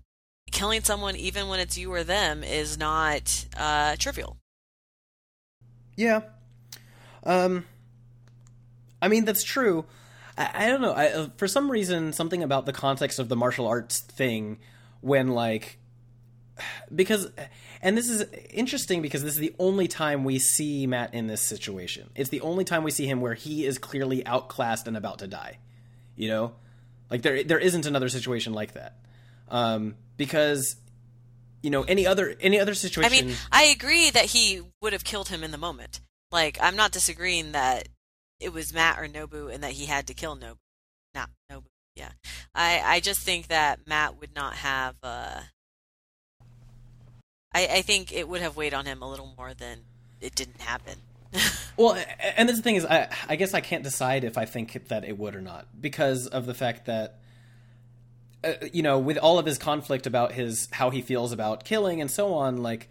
killing 0.51 0.83
someone 0.83 1.15
even 1.15 1.47
when 1.47 1.59
it's 1.59 1.77
you 1.77 1.91
or 1.91 2.03
them 2.03 2.43
is 2.43 2.77
not 2.77 3.45
uh, 3.57 3.95
trivial. 3.97 4.37
Yeah. 5.95 6.21
Um 7.23 7.65
I 9.01 9.07
mean 9.07 9.25
that's 9.25 9.43
true. 9.43 9.85
I, 10.37 10.51
I 10.53 10.67
don't 10.67 10.81
know. 10.81 10.93
I, 10.93 11.07
uh, 11.07 11.27
for 11.37 11.47
some 11.47 11.69
reason 11.69 12.13
something 12.13 12.43
about 12.43 12.65
the 12.65 12.73
context 12.73 13.19
of 13.19 13.29
the 13.29 13.35
martial 13.35 13.67
arts 13.67 13.99
thing 13.99 14.59
when 15.01 15.29
like 15.29 15.79
because 16.93 17.29
and 17.81 17.97
this 17.97 18.09
is 18.09 18.25
interesting 18.49 19.01
because 19.01 19.23
this 19.23 19.33
is 19.33 19.39
the 19.39 19.55
only 19.59 19.87
time 19.87 20.23
we 20.23 20.39
see 20.39 20.87
Matt 20.87 21.13
in 21.13 21.27
this 21.27 21.41
situation. 21.41 22.09
It's 22.15 22.29
the 22.29 22.41
only 22.41 22.63
time 22.63 22.83
we 22.83 22.91
see 22.91 23.05
him 23.05 23.21
where 23.21 23.33
he 23.33 23.65
is 23.65 23.77
clearly 23.77 24.25
outclassed 24.25 24.87
and 24.87 24.97
about 24.97 25.19
to 25.19 25.27
die. 25.27 25.59
You 26.15 26.29
know? 26.29 26.53
Like 27.09 27.21
there 27.21 27.43
there 27.43 27.59
isn't 27.59 27.85
another 27.85 28.09
situation 28.09 28.53
like 28.53 28.73
that. 28.73 28.97
Um 29.49 29.95
because 30.17 30.75
you 31.61 31.69
know 31.69 31.83
any 31.83 32.07
other 32.07 32.35
any 32.39 32.59
other 32.59 32.73
situation. 32.73 33.11
I 33.11 33.21
mean, 33.21 33.35
I 33.51 33.63
agree 33.65 34.09
that 34.11 34.25
he 34.25 34.61
would 34.81 34.93
have 34.93 35.03
killed 35.03 35.29
him 35.29 35.43
in 35.43 35.51
the 35.51 35.57
moment. 35.57 35.99
Like, 36.31 36.57
I'm 36.61 36.75
not 36.75 36.91
disagreeing 36.91 37.53
that 37.53 37.87
it 38.39 38.53
was 38.53 38.73
Matt 38.73 38.99
or 38.99 39.07
Nobu 39.07 39.53
and 39.53 39.63
that 39.63 39.71
he 39.71 39.85
had 39.85 40.07
to 40.07 40.13
kill 40.13 40.35
Nobu. 40.35 40.57
Not 41.13 41.29
Nobu. 41.51 41.65
Yeah. 41.95 42.11
I, 42.53 42.81
I 42.83 42.99
just 42.99 43.21
think 43.21 43.47
that 43.47 43.87
Matt 43.87 44.19
would 44.19 44.35
not 44.35 44.55
have. 44.55 44.95
Uh, 45.01 45.41
I, 47.53 47.67
I 47.67 47.81
think 47.81 48.11
it 48.11 48.27
would 48.27 48.41
have 48.41 48.57
weighed 48.57 48.73
on 48.73 48.85
him 48.85 49.01
a 49.01 49.09
little 49.09 49.33
more 49.37 49.53
than 49.53 49.79
it 50.19 50.35
didn't 50.35 50.61
happen. 50.61 50.95
well, 51.77 51.97
and 52.35 52.49
the 52.49 52.53
thing 52.57 52.75
is, 52.75 52.85
I, 52.85 53.09
I 53.27 53.35
guess 53.35 53.53
I 53.53 53.61
can't 53.61 53.83
decide 53.83 54.23
if 54.23 54.37
I 54.37 54.45
think 54.45 54.87
that 54.87 55.05
it 55.05 55.17
would 55.17 55.35
or 55.35 55.41
not 55.41 55.67
because 55.79 56.27
of 56.27 56.45
the 56.45 56.53
fact 56.53 56.85
that, 56.85 57.19
uh, 58.43 58.53
you 58.73 58.83
know, 58.83 58.99
with 58.99 59.17
all 59.17 59.39
of 59.39 59.45
his 59.45 59.57
conflict 59.57 60.05
about 60.05 60.33
his 60.33 60.67
how 60.71 60.89
he 60.89 61.01
feels 61.01 61.31
about 61.31 61.63
killing 61.63 62.01
and 62.01 62.11
so 62.11 62.33
on, 62.33 62.57
like, 62.57 62.89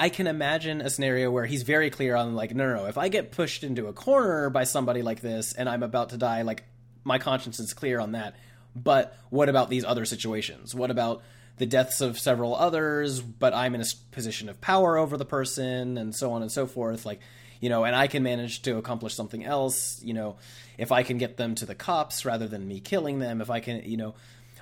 I 0.00 0.08
can 0.08 0.26
imagine 0.26 0.80
a 0.80 0.88
scenario 0.88 1.30
where 1.30 1.44
he's 1.44 1.62
very 1.62 1.90
clear 1.90 2.16
on 2.16 2.34
like, 2.34 2.54
no, 2.54 2.66
no, 2.66 2.76
no, 2.76 2.86
if 2.86 2.96
I 2.96 3.08
get 3.08 3.32
pushed 3.32 3.62
into 3.62 3.86
a 3.86 3.92
corner 3.92 4.48
by 4.48 4.64
somebody 4.64 5.02
like 5.02 5.20
this 5.20 5.52
and 5.52 5.68
I'm 5.68 5.82
about 5.82 6.08
to 6.08 6.16
die, 6.16 6.40
like, 6.40 6.64
my 7.04 7.18
conscience 7.18 7.60
is 7.60 7.74
clear 7.74 8.00
on 8.00 8.12
that. 8.12 8.34
But 8.74 9.14
what 9.28 9.50
about 9.50 9.68
these 9.68 9.84
other 9.84 10.06
situations? 10.06 10.74
What 10.74 10.90
about 10.90 11.22
the 11.58 11.66
deaths 11.66 12.00
of 12.00 12.18
several 12.18 12.56
others, 12.56 13.20
but 13.20 13.52
I'm 13.52 13.74
in 13.74 13.82
a 13.82 13.84
position 14.10 14.48
of 14.48 14.58
power 14.62 14.96
over 14.96 15.18
the 15.18 15.26
person, 15.26 15.98
and 15.98 16.14
so 16.14 16.32
on 16.32 16.40
and 16.40 16.50
so 16.50 16.66
forth. 16.66 17.04
Like, 17.04 17.20
you 17.60 17.68
know, 17.68 17.84
and 17.84 17.94
I 17.94 18.06
can 18.06 18.22
manage 18.22 18.62
to 18.62 18.78
accomplish 18.78 19.14
something 19.14 19.44
else. 19.44 20.00
You 20.02 20.14
know, 20.14 20.36
if 20.78 20.92
I 20.92 21.02
can 21.02 21.18
get 21.18 21.36
them 21.36 21.54
to 21.56 21.66
the 21.66 21.74
cops 21.74 22.24
rather 22.24 22.48
than 22.48 22.66
me 22.66 22.80
killing 22.80 23.18
them, 23.18 23.42
if 23.42 23.50
I 23.50 23.60
can, 23.60 23.82
you 23.84 23.98
know, 23.98 24.14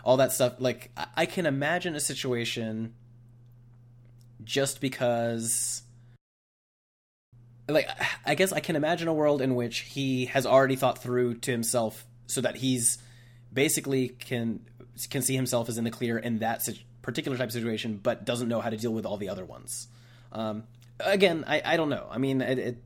all 0.03 0.17
that 0.17 0.33
stuff. 0.33 0.55
Like, 0.59 0.91
I 1.17 1.27
can 1.27 1.47
imagine 1.47 1.95
a 1.95 2.01
situation 2.01 2.95
just 4.49 4.81
because. 4.81 5.83
Like, 7.69 7.87
I 8.25 8.35
guess 8.35 8.51
I 8.51 8.61
can 8.61 8.77
imagine 8.77 9.09
a 9.09 9.13
world 9.13 9.43
in 9.43 9.55
which 9.55 9.81
he 9.81 10.25
has 10.27 10.47
already 10.47 10.75
thought 10.75 11.03
through 11.03 11.35
to 11.41 11.51
himself 11.51 12.07
so 12.27 12.41
that 12.41 12.57
he's 12.57 12.97
basically 13.53 14.09
can 14.09 14.61
can 15.11 15.21
see 15.21 15.37
himself 15.37 15.69
as 15.69 15.77
in 15.77 15.85
the 15.85 15.91
clear 15.91 16.19
in 16.19 16.39
that 16.39 16.67
particular 17.03 17.37
type 17.37 17.49
of 17.49 17.53
situation, 17.53 18.01
but 18.03 18.25
doesn't 18.25 18.49
know 18.49 18.61
how 18.61 18.71
to 18.71 18.77
deal 18.77 18.93
with 18.93 19.05
all 19.05 19.19
the 19.19 19.29
other 19.29 19.45
ones. 19.45 19.87
Um, 20.33 20.65
again, 20.99 21.45
I, 21.47 21.63
I 21.65 21.77
don't 21.77 21.91
know. 21.91 22.07
I 22.11 22.19
mean, 22.19 22.41
it, 22.41 22.59
it, 22.59 22.83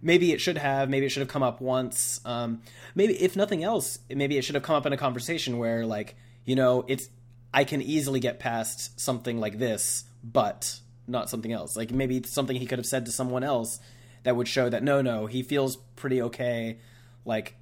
maybe 0.00 0.32
it 0.32 0.40
should 0.40 0.58
have, 0.58 0.88
maybe 0.88 1.06
it 1.06 1.08
should 1.10 1.20
have 1.20 1.28
come 1.28 1.42
up 1.42 1.60
once. 1.60 2.20
Um, 2.24 2.62
maybe 2.94 3.14
if 3.20 3.36
nothing 3.36 3.64
else, 3.64 3.98
maybe 4.08 4.38
it 4.38 4.42
should 4.42 4.54
have 4.54 4.64
come 4.64 4.76
up 4.76 4.86
in 4.86 4.92
a 4.92 4.96
conversation 4.96 5.58
where, 5.58 5.84
like, 5.84 6.16
you 6.44 6.54
know, 6.54 6.84
it's 6.86 7.08
I 7.52 7.64
can 7.64 7.82
easily 7.82 8.20
get 8.20 8.38
past 8.38 9.00
something 9.00 9.40
like 9.40 9.58
this, 9.58 10.04
but 10.32 10.80
not 11.06 11.30
something 11.30 11.52
else. 11.52 11.76
Like 11.76 11.90
maybe 11.90 12.22
something 12.24 12.56
he 12.56 12.66
could 12.66 12.78
have 12.78 12.86
said 12.86 13.06
to 13.06 13.12
someone 13.12 13.44
else 13.44 13.78
that 14.24 14.36
would 14.36 14.48
show 14.48 14.68
that 14.68 14.82
no, 14.82 15.02
no, 15.02 15.26
he 15.26 15.42
feels 15.42 15.76
pretty 15.76 16.22
okay, 16.22 16.78
like 17.24 17.56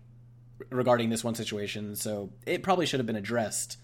regarding 0.71 1.11
this 1.11 1.23
one 1.23 1.35
situation. 1.35 1.97
So 1.97 2.31
it 2.47 2.63
probably 2.63 2.87
should 2.87 3.01
have 3.01 3.07
been 3.07 3.17
addressed 3.17 3.79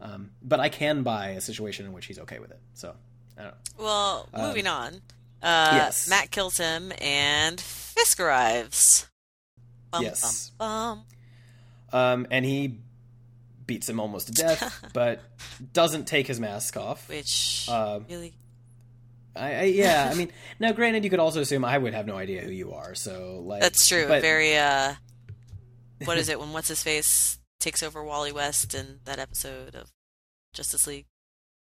um, 0.00 0.30
but 0.42 0.60
I 0.60 0.68
can 0.68 1.02
buy 1.02 1.30
a 1.30 1.40
situation 1.40 1.86
in 1.86 1.92
which 1.92 2.06
he's 2.06 2.18
okay 2.20 2.38
with 2.38 2.50
it. 2.50 2.60
So, 2.74 2.94
I 3.36 3.42
don't 3.42 3.50
know. 3.50 3.84
Well, 3.84 4.28
um, 4.32 4.48
moving 4.48 4.66
on. 4.66 4.94
Uh, 5.42 5.70
yes. 5.72 6.08
Matt 6.08 6.30
kills 6.30 6.56
him, 6.56 6.92
and 7.00 7.60
Fisk 7.60 8.20
arrives. 8.20 9.08
Bum, 9.90 10.02
yes. 10.02 10.52
Bum, 10.58 11.04
bum. 11.90 12.00
Um, 12.00 12.26
and 12.30 12.44
he 12.44 12.78
beats 13.68 13.88
him 13.88 14.00
almost 14.00 14.26
to 14.26 14.32
death, 14.32 14.84
but 14.92 15.20
doesn't 15.72 16.08
take 16.08 16.26
his 16.26 16.40
mask 16.40 16.76
off. 16.76 17.08
Which 17.08 17.66
uh, 17.70 18.00
really. 18.08 18.34
I, 19.36 19.54
I, 19.54 19.62
yeah, 19.64 20.08
I 20.10 20.16
mean, 20.16 20.32
now 20.58 20.72
granted, 20.72 21.04
you 21.04 21.10
could 21.10 21.20
also 21.20 21.40
assume 21.40 21.64
I 21.64 21.78
would 21.78 21.94
have 21.94 22.06
no 22.06 22.16
idea 22.16 22.40
who 22.40 22.50
you 22.50 22.72
are, 22.72 22.96
so 22.96 23.40
like 23.46 23.60
that's 23.60 23.86
true. 23.86 24.08
But... 24.08 24.22
Very 24.22 24.56
uh, 24.56 24.94
what 26.04 26.18
is 26.18 26.28
it 26.28 26.40
when 26.40 26.52
what's 26.52 26.66
his 26.66 26.82
face 26.82 27.38
takes 27.60 27.84
over 27.84 28.02
Wally 28.02 28.32
West 28.32 28.74
in 28.74 28.98
that 29.04 29.20
episode 29.20 29.76
of 29.76 29.92
Justice 30.52 30.86
League. 30.88 31.06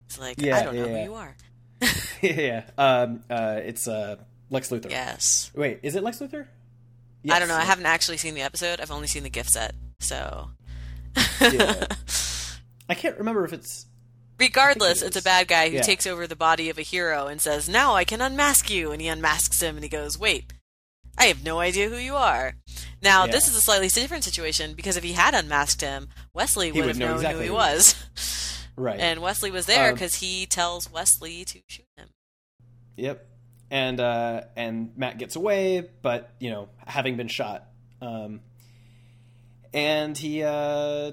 It's 0.05 0.19
like 0.19 0.39
yeah, 0.39 0.57
I 0.57 0.63
don't 0.63 0.75
know 0.75 0.85
yeah. 0.85 0.97
who 0.97 1.03
you 1.03 1.15
are. 1.15 1.35
yeah, 2.21 2.63
um, 2.77 3.23
uh, 3.29 3.59
it's 3.63 3.87
uh, 3.87 4.17
Lex 4.51 4.69
Luthor. 4.69 4.91
Yes. 4.91 5.51
Wait, 5.55 5.79
is 5.81 5.95
it 5.95 6.03
Lex 6.03 6.19
Luthor? 6.19 6.47
Yes. 7.23 7.35
I 7.35 7.39
don't 7.39 7.47
know. 7.47 7.55
I 7.55 7.63
haven't 7.63 7.85
actually 7.85 8.17
seen 8.17 8.35
the 8.35 8.41
episode. 8.41 8.81
I've 8.81 8.91
only 8.91 9.07
seen 9.07 9.23
the 9.23 9.29
gif 9.29 9.47
set. 9.47 9.73
So. 9.99 10.49
Yeah. 11.41 11.85
I 12.89 12.93
can't 12.93 13.17
remember 13.17 13.45
if 13.45 13.53
it's. 13.53 13.85
Regardless, 14.39 15.01
it 15.01 15.07
it's 15.07 15.17
a 15.17 15.21
bad 15.21 15.47
guy 15.47 15.69
who 15.69 15.75
yeah. 15.75 15.81
takes 15.81 16.07
over 16.07 16.27
the 16.27 16.35
body 16.35 16.69
of 16.69 16.77
a 16.77 16.81
hero 16.81 17.27
and 17.27 17.39
says, 17.39 17.69
"Now 17.69 17.95
I 17.95 18.03
can 18.03 18.21
unmask 18.21 18.69
you." 18.69 18.91
And 18.91 19.01
he 19.01 19.07
unmasks 19.07 19.61
him, 19.61 19.75
and 19.75 19.83
he 19.83 19.89
goes, 19.89 20.19
"Wait, 20.19 20.53
I 21.17 21.25
have 21.25 21.43
no 21.43 21.59
idea 21.59 21.89
who 21.89 21.97
you 21.97 22.15
are." 22.15 22.55
Now, 23.01 23.25
yeah. 23.25 23.31
this 23.31 23.47
is 23.47 23.55
a 23.55 23.61
slightly 23.61 23.89
different 23.89 24.23
situation 24.23 24.73
because 24.73 24.97
if 24.97 25.03
he 25.03 25.13
had 25.13 25.33
unmasked 25.35 25.81
him, 25.81 26.07
Wesley 26.33 26.71
would, 26.71 26.79
would 26.79 26.87
have 26.87 26.97
known 26.97 27.15
exactly 27.15 27.47
who 27.47 27.53
he 27.53 27.55
was. 27.55 27.95
right. 28.75 28.99
And 28.99 29.21
Wesley 29.21 29.51
was 29.51 29.65
there 29.65 29.91
because 29.91 30.15
um, 30.15 30.25
he 30.25 30.45
tells 30.45 30.91
Wesley 30.91 31.43
to 31.45 31.59
shoot 31.67 31.85
him. 31.97 32.09
Yep. 32.95 33.27
And 33.69 33.99
uh, 33.99 34.41
and 34.55 34.95
Matt 34.95 35.17
gets 35.17 35.35
away, 35.35 35.87
but 36.01 36.33
you 36.39 36.51
know, 36.51 36.69
having 36.85 37.17
been 37.17 37.27
shot, 37.27 37.67
um, 38.01 38.41
and 39.73 40.17
he 40.17 40.43
uh, 40.43 41.11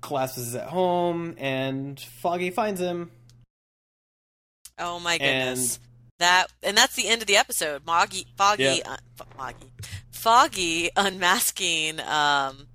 collapses 0.00 0.54
at 0.54 0.68
home, 0.68 1.34
and 1.38 1.98
Foggy 1.98 2.50
finds 2.50 2.80
him. 2.80 3.10
Oh 4.78 5.00
my 5.00 5.18
goodness! 5.18 5.76
And, 5.76 5.84
that 6.18 6.46
and 6.62 6.76
that's 6.76 6.94
the 6.94 7.08
end 7.08 7.22
of 7.22 7.26
the 7.26 7.36
episode. 7.36 7.84
Moggy, 7.86 8.26
Foggy, 8.36 8.62
yeah. 8.84 8.96
uh, 9.18 9.24
Foggy, 9.36 9.70
Foggy 10.10 10.90
unmasking 10.96 12.00
um, 12.00 12.66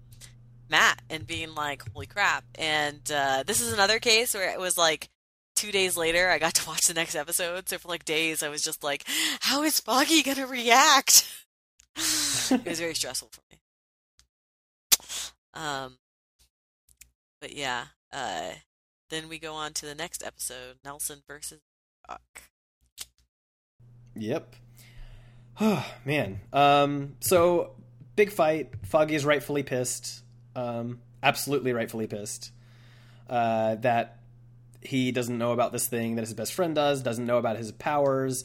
Matt 0.70 1.02
and 1.10 1.26
being 1.26 1.56
like, 1.56 1.84
"Holy 1.94 2.06
crap!" 2.06 2.44
And 2.56 3.02
uh, 3.12 3.44
this 3.46 3.62
is 3.62 3.74
another 3.74 4.00
case 4.00 4.34
where 4.34 4.52
it 4.52 4.60
was 4.60 4.78
like 4.78 5.10
two 5.56 5.72
days 5.72 5.98
later, 5.98 6.30
I 6.30 6.40
got 6.40 6.56
to 6.56 6.68
watch 6.68 6.88
the 6.88 6.94
next 6.94 7.16
episode. 7.16 7.70
So 7.70 7.78
for 7.78 7.88
like 7.90 8.06
days, 8.06 8.44
I 8.44 8.50
was 8.50 8.62
just 8.62 8.84
like, 8.84 9.04
"How 9.42 9.64
is 9.64 9.80
Foggy 9.80 10.24
gonna 10.24 10.48
react?" 10.48 11.28
it 11.96 12.66
was 12.66 12.80
very 12.80 12.96
stressful 12.96 13.30
for 13.32 13.42
me. 13.52 13.59
Um, 15.54 15.98
but 17.42 17.54
yeah, 17.54 17.86
uh, 18.12 18.52
then 19.10 19.30
we 19.30 19.40
go 19.40 19.54
on 19.54 19.74
to 19.74 19.86
the 19.86 19.96
next 19.96 20.24
episode: 20.24 20.78
Nelson 20.84 21.22
versus 21.28 21.62
Buck. 22.08 22.44
Yep. 24.16 24.56
Oh, 25.62 25.86
man. 26.06 26.40
Um, 26.54 27.16
so, 27.20 27.72
big 28.16 28.32
fight. 28.32 28.72
Foggy 28.86 29.16
is 29.16 29.26
rightfully 29.26 29.64
pissed. 29.64 30.24
Um, 30.56 31.00
absolutely 31.24 31.74
rightfully 31.74 32.08
pissed. 32.08 32.52
Uh, 33.30 33.76
that 33.76 34.20
he 34.82 35.12
doesn't 35.12 35.38
know 35.38 35.52
about 35.52 35.72
this 35.72 35.88
thing 35.88 36.16
that 36.16 36.22
his 36.22 36.34
best 36.34 36.54
friend 36.54 36.74
does, 36.74 37.04
doesn't 37.04 37.26
know 37.26 37.38
about 37.38 37.58
his 37.58 37.72
powers. 37.72 38.44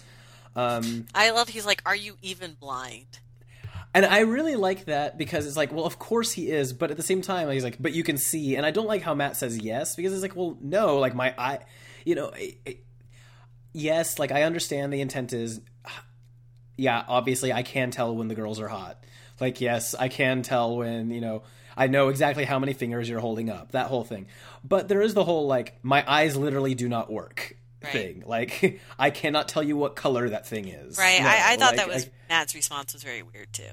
Um, 0.56 1.06
I 1.14 1.30
love 1.30 1.48
he's 1.48 1.66
like, 1.66 1.82
Are 1.86 1.96
you 1.96 2.16
even 2.22 2.54
blind? 2.54 3.20
And 3.94 4.04
I 4.04 4.20
really 4.20 4.56
like 4.56 4.86
that 4.86 5.16
because 5.16 5.46
it's 5.46 5.56
like, 5.56 5.72
well, 5.72 5.84
of 5.84 6.00
course 6.00 6.32
he 6.32 6.50
is, 6.50 6.72
but 6.72 6.90
at 6.90 6.96
the 6.96 7.02
same 7.02 7.22
time, 7.22 7.48
he's 7.50 7.62
like, 7.62 7.80
but 7.80 7.92
you 7.92 8.02
can 8.02 8.18
see. 8.18 8.56
And 8.56 8.66
I 8.66 8.72
don't 8.72 8.88
like 8.88 9.02
how 9.02 9.14
Matt 9.14 9.36
says 9.36 9.56
yes 9.56 9.94
because 9.94 10.12
it's 10.12 10.22
like, 10.22 10.34
well, 10.34 10.58
no, 10.60 10.98
like 10.98 11.14
my 11.14 11.32
eye, 11.38 11.60
you 12.04 12.16
know, 12.16 12.30
it, 12.30 12.58
it, 12.64 12.84
yes, 13.72 14.18
like 14.18 14.32
I 14.32 14.42
understand 14.42 14.92
the 14.92 15.00
intent 15.00 15.32
is 15.32 15.60
yeah, 16.76 17.04
obviously 17.06 17.52
I 17.52 17.62
can 17.62 17.90
tell 17.90 18.14
when 18.14 18.28
the 18.28 18.34
girls 18.34 18.60
are 18.60 18.68
hot. 18.68 19.04
Like, 19.40 19.60
yes, 19.60 19.94
I 19.94 20.08
can 20.08 20.42
tell 20.42 20.76
when, 20.76 21.10
you 21.10 21.20
know, 21.20 21.42
I 21.76 21.88
know 21.88 22.08
exactly 22.08 22.44
how 22.44 22.58
many 22.58 22.72
fingers 22.72 23.08
you're 23.08 23.20
holding 23.20 23.50
up, 23.50 23.72
that 23.72 23.88
whole 23.88 24.04
thing. 24.04 24.26
But 24.62 24.88
there 24.88 25.02
is 25.02 25.14
the 25.14 25.24
whole, 25.24 25.46
like, 25.46 25.78
my 25.82 26.04
eyes 26.06 26.36
literally 26.36 26.74
do 26.74 26.88
not 26.88 27.12
work 27.12 27.56
right. 27.84 27.92
thing. 27.92 28.22
Like, 28.26 28.80
I 28.98 29.10
cannot 29.10 29.48
tell 29.48 29.62
you 29.62 29.76
what 29.76 29.96
color 29.96 30.28
that 30.30 30.46
thing 30.46 30.68
is. 30.68 30.98
Right. 30.98 31.20
No, 31.20 31.28
I, 31.28 31.52
I, 31.52 31.56
thought 31.56 31.76
like, 31.76 31.76
that 31.76 31.88
was, 31.88 32.06
I, 32.06 32.10
Matt's 32.28 32.54
response 32.54 32.92
was 32.92 33.02
very 33.02 33.22
weird, 33.22 33.52
too. 33.52 33.70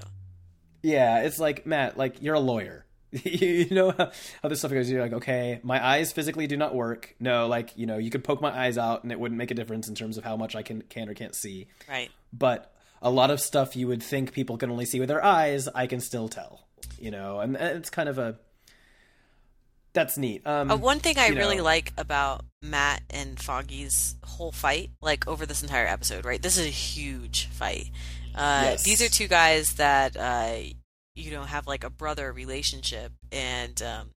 Yeah, 0.82 1.20
it's 1.20 1.38
like, 1.38 1.66
Matt, 1.66 1.96
like, 1.96 2.22
you're 2.22 2.34
a 2.34 2.40
lawyer. 2.40 2.86
you 3.24 3.66
know 3.70 3.90
how, 3.90 4.10
how, 4.42 4.48
this 4.48 4.60
stuff 4.60 4.70
goes. 4.70 4.90
You're 4.90 5.02
like, 5.02 5.12
okay, 5.12 5.60
my 5.62 5.84
eyes 5.84 6.12
physically 6.12 6.46
do 6.46 6.56
not 6.56 6.74
work. 6.74 7.14
No, 7.20 7.46
like 7.46 7.76
you 7.76 7.84
know, 7.84 7.98
you 7.98 8.08
could 8.08 8.24
poke 8.24 8.40
my 8.40 8.50
eyes 8.50 8.78
out 8.78 9.02
and 9.02 9.12
it 9.12 9.20
wouldn't 9.20 9.36
make 9.36 9.50
a 9.50 9.54
difference 9.54 9.86
in 9.86 9.94
terms 9.94 10.16
of 10.16 10.24
how 10.24 10.38
much 10.38 10.56
I 10.56 10.62
can 10.62 10.80
can 10.82 11.10
or 11.10 11.14
can't 11.14 11.34
see. 11.34 11.66
Right. 11.86 12.10
But 12.32 12.74
a 13.02 13.10
lot 13.10 13.30
of 13.30 13.38
stuff 13.38 13.76
you 13.76 13.86
would 13.88 14.02
think 14.02 14.32
people 14.32 14.56
can 14.56 14.70
only 14.70 14.86
see 14.86 14.98
with 14.98 15.10
their 15.10 15.22
eyes, 15.22 15.68
I 15.68 15.86
can 15.86 16.00
still 16.00 16.28
tell. 16.28 16.66
You 16.98 17.10
know, 17.10 17.40
and, 17.40 17.54
it's 17.56 17.90
kind 17.90 18.08
of 18.08 18.16
a 18.16 18.38
that's 19.94 20.16
neat. 20.16 20.46
Um, 20.46 20.70
uh, 20.70 20.76
one 20.76 21.00
thing 21.00 21.18
I 21.18 21.28
really 21.28 21.58
know, 21.58 21.64
like 21.64 21.92
about 21.98 22.44
Matt 22.62 23.02
and 23.10 23.38
Foggy's 23.38 24.16
whole 24.24 24.52
fight, 24.52 24.90
like 25.00 25.26
over 25.28 25.46
this 25.46 25.62
entire 25.62 25.86
episode, 25.86 26.24
right? 26.24 26.40
This 26.40 26.56
is 26.56 26.66
a 26.66 26.70
huge 26.70 27.46
fight. 27.46 27.90
Uh, 28.34 28.62
yes. 28.64 28.82
These 28.84 29.02
are 29.02 29.08
two 29.08 29.28
guys 29.28 29.74
that 29.74 30.16
uh, 30.16 30.56
you 31.14 31.30
know 31.30 31.42
have 31.42 31.66
like 31.66 31.84
a 31.84 31.90
brother 31.90 32.32
relationship, 32.32 33.12
and 33.30 33.82
um, 33.82 34.10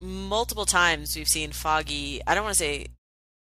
multiple 0.00 0.66
times 0.66 1.16
we've 1.16 1.28
seen 1.28 1.52
Foggy. 1.52 2.20
I 2.26 2.34
don't 2.34 2.44
want 2.44 2.54
to 2.56 2.58
say. 2.58 2.86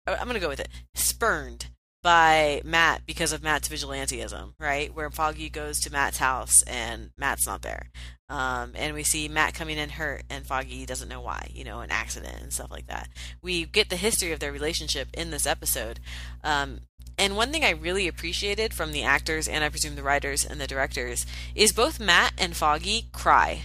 I'm 0.07 0.23
going 0.23 0.33
to 0.33 0.39
go 0.39 0.49
with 0.49 0.59
it. 0.59 0.69
Spurned 0.95 1.67
by 2.03 2.61
Matt 2.63 3.05
because 3.05 3.31
of 3.31 3.43
Matt's 3.43 3.69
vigilanteism, 3.69 4.53
right? 4.59 4.93
Where 4.93 5.09
Foggy 5.09 5.49
goes 5.49 5.79
to 5.81 5.91
Matt's 5.91 6.17
house 6.17 6.63
and 6.63 7.11
Matt's 7.17 7.45
not 7.45 7.61
there. 7.61 7.91
Um, 8.29 8.71
and 8.75 8.93
we 8.93 9.03
see 9.03 9.27
Matt 9.27 9.53
coming 9.53 9.77
in 9.77 9.89
hurt 9.89 10.23
and 10.29 10.45
Foggy 10.45 10.85
doesn't 10.85 11.09
know 11.09 11.21
why, 11.21 11.49
you 11.53 11.63
know, 11.63 11.81
an 11.81 11.91
accident 11.91 12.37
and 12.41 12.53
stuff 12.53 12.71
like 12.71 12.87
that. 12.87 13.09
We 13.41 13.65
get 13.65 13.89
the 13.89 13.97
history 13.97 14.31
of 14.31 14.39
their 14.39 14.51
relationship 14.53 15.09
in 15.13 15.31
this 15.31 15.45
episode. 15.45 15.99
Um, 16.43 16.81
And 17.17 17.35
one 17.35 17.51
thing 17.51 17.63
I 17.63 17.71
really 17.71 18.07
appreciated 18.07 18.73
from 18.73 18.93
the 18.93 19.03
actors 19.03 19.47
and 19.47 19.63
I 19.63 19.69
presume 19.69 19.95
the 19.95 20.01
writers 20.01 20.45
and 20.45 20.59
the 20.59 20.65
directors 20.67 21.25
is 21.53 21.71
both 21.73 21.99
Matt 21.99 22.33
and 22.37 22.55
Foggy 22.55 23.09
cry 23.11 23.63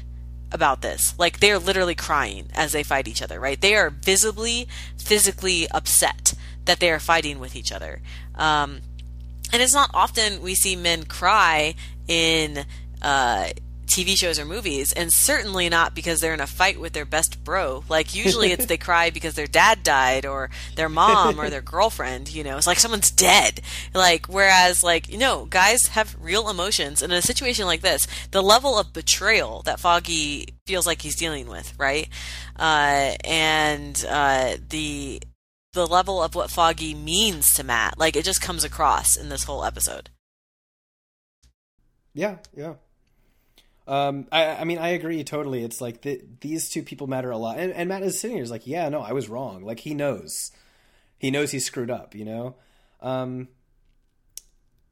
about 0.53 0.83
this. 0.83 1.15
Like 1.19 1.39
they're 1.41 1.59
literally 1.59 1.95
crying 1.95 2.51
as 2.55 2.73
they 2.73 2.83
fight 2.83 3.09
each 3.09 3.23
other, 3.23 3.41
right? 3.41 3.61
They 3.61 3.75
are 3.77 3.89
visibly, 3.91 4.69
physically 4.99 5.69
upset 5.71 6.35
that 6.67 6.81
they 6.81 6.91
are 6.91 6.99
fighting 7.01 7.39
with 7.39 7.55
each 7.55 7.73
other. 7.73 8.03
Um, 8.37 8.81
and 9.53 9.63
it's 9.63 9.75
not 9.75 9.91
often 9.95 10.43
we 10.43 10.55
see 10.55 10.77
men 10.77 11.05
cry 11.05 11.75
in 12.09 12.65
uh, 13.03 13.49
TV 13.87 14.17
shows 14.19 14.39
or 14.39 14.45
movies, 14.45 14.93
and 14.93 15.13
certainly 15.13 15.69
not 15.69 15.95
because 15.95 16.21
they're 16.21 16.35
in 16.35 16.41
a 16.41 16.47
fight 16.47 16.79
with 16.79 16.93
their 16.93 17.05
best 17.05 17.43
bro. 17.45 17.85
Like 17.89 18.15
usually 18.15 18.53
it's 18.53 18.67
they 18.67 18.77
cry 18.77 19.11
because 19.11 19.35
their 19.35 19.47
dad 19.47 19.83
died 19.83 20.27
or 20.27 20.51
their 20.75 20.89
mom 20.89 21.41
or 21.41 21.49
their 21.49 21.63
girlfriend, 21.63 22.33
you 22.33 22.45
know. 22.45 22.57
It's 22.57 22.67
like 22.67 22.79
someone's 22.79 23.11
dead. 23.11 23.61
Like 23.95 24.27
whereas 24.27 24.83
like, 24.83 25.09
you 25.09 25.19
know, 25.19 25.47
guys 25.47 25.87
have 25.89 26.17
real 26.21 26.49
emotions 26.49 27.01
and 27.01 27.13
in 27.13 27.19
a 27.19 27.23
situation 27.23 27.67
like 27.67 27.81
this, 27.81 28.07
the 28.33 28.43
level 28.43 28.79
of 28.79 28.93
betrayal 28.93 29.63
that 29.63 29.81
Foggy 29.81 30.49
feels 30.67 30.87
like 30.87 31.01
he's 31.01 31.17
dealing 31.17 31.49
with, 31.49 31.73
right? 31.79 32.09
Uh, 32.59 33.15
and 33.25 34.05
uh, 34.09 34.57
the 34.69 35.23
the 35.77 35.87
level 35.87 36.23
of 36.23 36.35
what 36.35 36.51
Foggy 36.51 36.95
means 36.95 37.53
to 37.55 37.63
Matt, 37.63 37.99
like 37.99 38.17
it 38.17 38.25
just 38.25 38.41
comes 38.41 38.65
across 38.65 39.17
in 39.17 39.29
this 39.29 39.45
whole 39.45 39.65
episode. 39.65 40.11
Yeah, 42.15 42.39
yeah. 42.57 42.75
Um, 43.87 44.27
I, 44.33 44.47
I 44.57 44.65
mean, 44.65 44.79
I 44.79 44.89
agree 44.89 45.23
totally. 45.23 45.63
It's 45.63 45.81
like 45.81 46.01
the, 46.01 46.21
these 46.41 46.71
two 46.71 46.83
people 46.83 47.07
matter 47.07 47.31
a 47.31 47.37
lot, 47.37 47.59
and, 47.59 47.73
and 47.73 47.89
Matt 47.89 48.03
is 48.03 48.19
sitting 48.19 48.39
here, 48.39 48.43
is 48.43 48.51
like, 48.51 48.67
yeah, 48.67 48.89
no, 48.89 49.01
I 49.01 49.13
was 49.13 49.29
wrong. 49.29 49.63
Like 49.63 49.81
he 49.81 49.95
knows, 49.95 50.51
he 51.19 51.31
knows 51.31 51.53
he 51.53 51.61
screwed 51.61 51.91
up. 51.91 52.15
You 52.15 52.25
know, 52.25 52.55
um, 53.01 53.49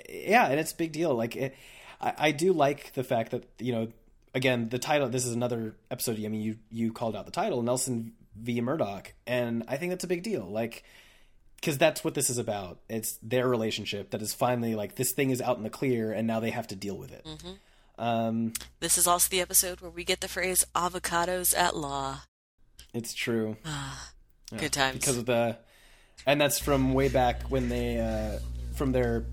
yeah, 0.09 0.47
and 0.47 0.59
it's 0.59 0.73
a 0.73 0.75
big 0.75 0.91
deal. 0.91 1.13
Like, 1.13 1.35
it, 1.35 1.55
I, 2.01 2.13
I 2.17 2.31
do 2.31 2.51
like 2.51 2.93
the 2.93 3.03
fact 3.03 3.31
that 3.31 3.45
you 3.59 3.71
know, 3.71 3.87
again, 4.33 4.69
the 4.69 4.79
title. 4.79 5.07
This 5.07 5.25
is 5.25 5.33
another 5.33 5.75
episode. 5.91 6.17
I 6.17 6.27
mean, 6.27 6.41
you 6.41 6.57
you 6.71 6.91
called 6.91 7.15
out 7.15 7.27
the 7.27 7.31
title, 7.31 7.61
Nelson 7.61 8.13
v 8.35 8.61
Murdock, 8.61 9.13
and 9.25 9.63
I 9.67 9.77
think 9.77 9.91
that's 9.91 10.03
a 10.03 10.07
big 10.07 10.23
deal. 10.23 10.45
Like 10.45 10.83
because 11.65 11.77
that's 11.77 12.03
what 12.03 12.13
this 12.13 12.29
is 12.29 12.37
about. 12.37 12.79
It's 12.89 13.17
their 13.23 13.47
relationship 13.47 14.11
that 14.11 14.21
is 14.21 14.33
finally 14.33 14.75
like 14.75 14.95
this 14.95 15.11
thing 15.13 15.31
is 15.31 15.41
out 15.41 15.57
in 15.57 15.63
the 15.63 15.69
clear, 15.69 16.11
and 16.11 16.27
now 16.27 16.39
they 16.39 16.51
have 16.51 16.67
to 16.67 16.75
deal 16.75 16.95
with 16.95 17.11
it. 17.11 17.25
Mm-hmm. 17.25 17.51
Um, 17.97 18.53
this 18.81 18.97
is 18.97 19.07
also 19.07 19.29
the 19.29 19.41
episode 19.41 19.81
where 19.81 19.89
we 19.89 20.03
get 20.03 20.21
the 20.21 20.27
phrase 20.27 20.63
"avocados 20.75 21.57
at 21.57 21.75
law." 21.75 22.21
It's 22.93 23.13
true. 23.13 23.57
Ah, 23.65 24.11
yeah, 24.51 24.59
good 24.59 24.73
times 24.73 24.99
because 24.99 25.17
of 25.17 25.25
the, 25.25 25.57
and 26.27 26.39
that's 26.39 26.59
from 26.59 26.93
way 26.93 27.09
back 27.09 27.49
when 27.49 27.67
they, 27.67 27.97
uh, 27.99 28.37
from 28.75 28.91
their, 28.91 29.25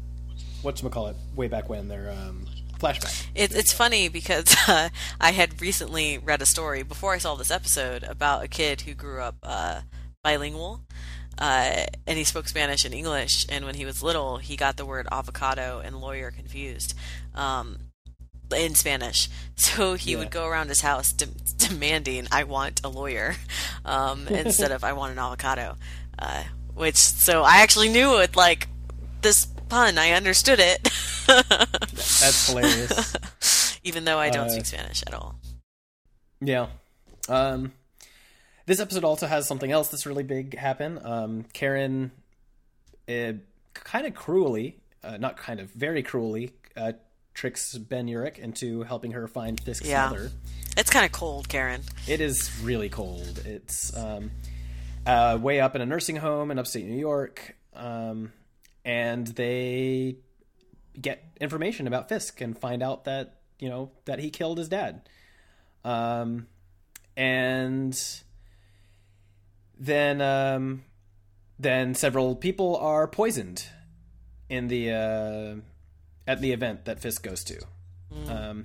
what's 0.62 0.80
call 0.80 1.08
it, 1.08 1.16
way 1.36 1.48
back 1.48 1.68
when 1.68 1.86
their 1.86 2.10
um, 2.12 2.46
flashback. 2.82 3.26
It, 3.34 3.54
it's 3.54 3.72
funny 3.72 4.08
because 4.08 4.56
uh, 4.68 4.88
I 5.20 5.32
had 5.32 5.60
recently 5.60 6.18
read 6.18 6.42
a 6.42 6.46
story 6.46 6.82
before 6.82 7.12
I 7.14 7.18
saw 7.18 7.34
this 7.34 7.50
episode 7.50 8.02
about 8.02 8.44
a 8.44 8.48
kid 8.48 8.82
who 8.82 8.94
grew 8.94 9.20
up 9.20 9.36
uh, 9.42 9.82
bilingual. 10.22 10.82
Uh, 11.38 11.86
and 12.06 12.18
he 12.18 12.24
spoke 12.24 12.46
Spanish 12.46 12.84
and 12.84 12.94
English. 12.94 13.46
And 13.48 13.64
when 13.64 13.74
he 13.74 13.84
was 13.84 14.02
little, 14.02 14.36
he 14.36 14.56
got 14.56 14.76
the 14.76 14.84
word 14.84 15.06
avocado 15.10 15.80
and 15.82 16.00
lawyer 16.00 16.30
confused. 16.30 16.94
Um, 17.34 17.78
in 18.54 18.74
Spanish. 18.74 19.28
So 19.54 19.94
he 19.94 20.12
yeah. 20.12 20.18
would 20.18 20.32
go 20.32 20.46
around 20.48 20.70
his 20.70 20.80
house 20.80 21.12
de- 21.12 21.26
demanding, 21.56 22.26
"I 22.32 22.42
want 22.42 22.80
a 22.82 22.88
lawyer," 22.88 23.36
um, 23.84 24.26
instead 24.26 24.72
of 24.72 24.82
"I 24.82 24.92
want 24.92 25.12
an 25.12 25.20
avocado." 25.20 25.76
Uh, 26.18 26.42
which 26.74 26.96
so 26.96 27.44
I 27.44 27.58
actually 27.58 27.90
knew 27.90 28.18
it 28.18 28.34
like 28.34 28.66
this 29.20 29.46
pun. 29.72 29.96
I 29.96 30.10
understood 30.10 30.60
it. 30.60 30.82
That's 31.26 32.48
hilarious. 32.48 33.78
Even 33.84 34.04
though 34.04 34.18
I 34.18 34.28
don't 34.28 34.48
uh, 34.48 34.50
speak 34.50 34.66
Spanish 34.66 35.02
at 35.06 35.14
all. 35.14 35.36
Yeah. 36.42 36.66
Um, 37.26 37.72
this 38.66 38.80
episode 38.80 39.02
also 39.02 39.26
has 39.26 39.48
something 39.48 39.72
else 39.72 39.88
that's 39.88 40.04
really 40.04 40.24
big 40.24 40.56
happen. 40.56 41.00
Um, 41.02 41.44
Karen, 41.54 42.12
uh, 43.08 43.32
kind 43.72 44.06
of 44.06 44.14
cruelly, 44.14 44.76
uh, 45.02 45.16
not 45.16 45.38
kind 45.38 45.58
of, 45.58 45.70
very 45.70 46.02
cruelly, 46.02 46.52
uh, 46.76 46.92
tricks 47.32 47.76
Ben 47.76 48.06
Urich 48.08 48.38
into 48.38 48.82
helping 48.82 49.12
her 49.12 49.26
find 49.26 49.58
Fisk's 49.58 49.88
yeah. 49.88 50.10
mother. 50.10 50.30
It's 50.76 50.90
kind 50.90 51.06
of 51.06 51.12
cold, 51.12 51.48
Karen. 51.48 51.80
It 52.06 52.20
is 52.20 52.50
really 52.62 52.90
cold. 52.90 53.42
It's 53.46 53.96
um, 53.96 54.30
uh, 55.06 55.38
way 55.40 55.60
up 55.60 55.74
in 55.74 55.80
a 55.80 55.86
nursing 55.86 56.16
home 56.16 56.50
in 56.50 56.58
upstate 56.58 56.84
New 56.84 56.98
York, 56.98 57.56
um, 57.74 58.32
and 58.84 59.26
they 59.28 60.16
get 61.00 61.24
information 61.40 61.86
about 61.86 62.08
Fisk 62.08 62.40
and 62.40 62.58
find 62.58 62.82
out 62.82 63.04
that 63.04 63.36
you 63.58 63.68
know 63.68 63.90
that 64.04 64.18
he 64.18 64.30
killed 64.30 64.58
his 64.58 64.68
dad. 64.68 65.08
Um, 65.84 66.46
and 67.16 67.98
then 69.78 70.20
um, 70.20 70.84
then 71.58 71.94
several 71.94 72.34
people 72.34 72.76
are 72.76 73.06
poisoned 73.06 73.66
in 74.48 74.68
the 74.68 74.90
uh, 74.90 75.54
at 76.26 76.40
the 76.40 76.52
event 76.52 76.84
that 76.84 77.00
Fisk 77.00 77.22
goes 77.22 77.44
to. 77.44 77.60
Mm. 78.12 78.30
Um, 78.30 78.64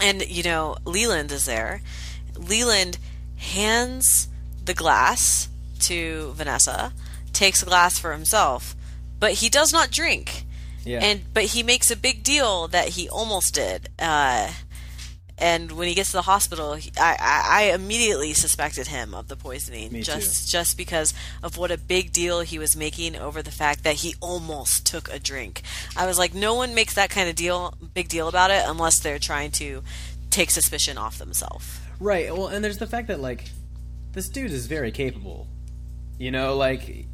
and 0.00 0.28
you 0.28 0.42
know, 0.42 0.76
Leland 0.84 1.32
is 1.32 1.46
there. 1.46 1.82
Leland 2.36 2.98
hands 3.36 4.28
the 4.64 4.74
glass 4.74 5.48
to 5.80 6.32
Vanessa, 6.34 6.92
takes 7.32 7.62
a 7.62 7.66
glass 7.66 7.98
for 7.98 8.12
himself, 8.12 8.74
but 9.18 9.32
he 9.34 9.48
does 9.48 9.72
not 9.72 9.90
drink. 9.90 10.44
Yeah. 10.84 11.00
And 11.00 11.22
but 11.32 11.44
he 11.44 11.62
makes 11.62 11.90
a 11.90 11.96
big 11.96 12.24
deal 12.24 12.68
that 12.68 12.88
he 12.88 13.08
almost 13.08 13.54
did. 13.54 13.88
Uh, 13.98 14.52
and 15.38 15.72
when 15.72 15.88
he 15.88 15.94
gets 15.94 16.10
to 16.10 16.18
the 16.18 16.22
hospital, 16.22 16.74
he, 16.74 16.92
I, 16.96 17.16
I, 17.18 17.62
immediately 17.74 18.32
suspected 18.32 18.86
him 18.86 19.12
of 19.12 19.26
the 19.26 19.34
poisoning, 19.34 19.92
Me 19.92 20.02
just 20.02 20.46
too. 20.46 20.52
just 20.52 20.76
because 20.76 21.14
of 21.42 21.56
what 21.56 21.72
a 21.72 21.78
big 21.78 22.12
deal 22.12 22.40
he 22.40 22.60
was 22.60 22.76
making 22.76 23.16
over 23.16 23.42
the 23.42 23.50
fact 23.50 23.82
that 23.82 23.96
he 23.96 24.14
almost 24.20 24.86
took 24.86 25.12
a 25.12 25.18
drink. 25.18 25.62
I 25.96 26.06
was 26.06 26.16
like, 26.16 26.32
no 26.32 26.54
one 26.54 26.74
makes 26.74 26.94
that 26.94 27.10
kind 27.10 27.28
of 27.28 27.34
deal, 27.34 27.74
big 27.92 28.08
deal 28.08 28.28
about 28.28 28.52
it, 28.52 28.62
unless 28.66 29.00
they're 29.00 29.18
trying 29.18 29.50
to 29.52 29.82
take 30.30 30.50
suspicion 30.50 30.96
off 30.96 31.18
themselves. 31.18 31.80
Right. 31.98 32.32
Well, 32.32 32.46
and 32.48 32.64
there's 32.64 32.78
the 32.78 32.86
fact 32.86 33.08
that 33.08 33.20
like 33.20 33.50
this 34.12 34.28
dude 34.28 34.52
is 34.52 34.66
very 34.66 34.92
capable. 34.92 35.48
You 36.22 36.30
know, 36.30 36.54
like 36.54 37.08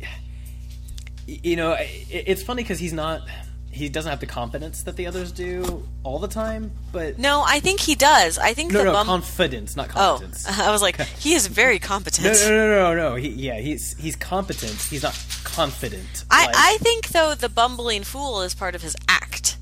you 1.27 1.57
know, 1.57 1.75
it's 1.79 2.43
funny 2.43 2.63
because 2.63 2.79
he's 2.79 2.93
not 2.93 3.23
he 3.71 3.89
doesn't 3.89 4.11
have 4.11 4.21
the 4.21 4.27
confidence 4.27 4.83
that 4.83 4.97
the 4.97 5.07
others 5.07 5.33
do 5.33 5.83
all 6.05 6.19
the 6.19 6.29
time, 6.29 6.73
but 6.93 7.19
no, 7.19 7.43
I 7.47 7.59
think 7.61 7.81
he 7.81 7.95
does. 7.95 8.37
I 8.37 8.53
think 8.53 8.71
no, 8.71 8.81
the 8.81 8.85
no 8.85 8.93
bum- 8.93 9.07
confidence, 9.07 9.77
not 9.77 9.89
oh, 9.93 10.19
competence. 10.19 10.45
Oh, 10.47 10.63
I 10.69 10.71
was 10.71 10.83
like, 10.83 11.01
he 11.21 11.33
is 11.33 11.47
very 11.47 11.79
competent. 11.79 12.27
no, 12.27 12.51
no, 12.51 12.69
no, 12.69 12.95
no, 12.95 13.11
no. 13.11 13.15
He, 13.15 13.31
yeah, 13.31 13.59
he's 13.61 13.97
he's 13.97 14.15
competent. 14.15 14.75
He's 14.75 15.05
not 15.05 15.19
confident. 15.43 16.27
I 16.31 16.45
like, 16.45 16.55
I 16.55 16.77
think 16.83 17.09
though 17.09 17.35
the 17.35 17.49
bumbling 17.49 18.03
fool 18.03 18.43
is 18.43 18.55
part 18.55 18.75
of 18.75 18.83
his 18.83 18.95
act, 19.09 19.57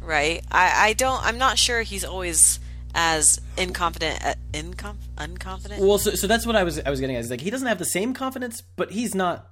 right? 0.00 0.42
I 0.50 0.88
I 0.88 0.92
don't. 0.94 1.22
I'm 1.22 1.36
not 1.36 1.58
sure 1.58 1.82
he's 1.82 2.02
always 2.02 2.60
as 2.96 3.38
incompetent, 3.58 4.24
uh, 4.24 4.34
incom- 4.52 4.96
unconfident. 5.18 5.78
Well, 5.78 5.98
so 5.98 6.12
so 6.12 6.26
that's 6.26 6.46
what 6.46 6.56
I 6.56 6.64
was 6.64 6.80
I 6.80 6.90
was 6.90 6.98
getting 6.98 7.14
at. 7.14 7.20
Is 7.20 7.30
like 7.30 7.42
he 7.42 7.50
doesn't 7.50 7.68
have 7.68 7.78
the 7.78 7.84
same 7.84 8.14
confidence, 8.14 8.62
but 8.62 8.90
he's 8.90 9.14
not 9.14 9.48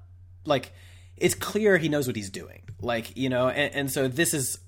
like 0.46 0.72
it's 1.16 1.34
clear 1.34 1.76
he 1.76 1.88
knows 1.88 2.06
what 2.06 2.16
he's 2.16 2.30
doing. 2.30 2.62
Like 2.80 3.16
you 3.16 3.28
know, 3.28 3.48
and, 3.48 3.72
and 3.74 3.90
so 3.90 4.08
this 4.08 4.32
is 4.34 4.58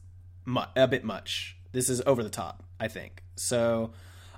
mu- 0.44 0.60
a 0.76 0.86
bit 0.86 1.04
much. 1.04 1.56
This 1.72 1.88
is 1.88 2.02
over 2.06 2.22
the 2.22 2.30
top, 2.30 2.62
I 2.78 2.86
think. 2.86 3.24
So. 3.34 3.90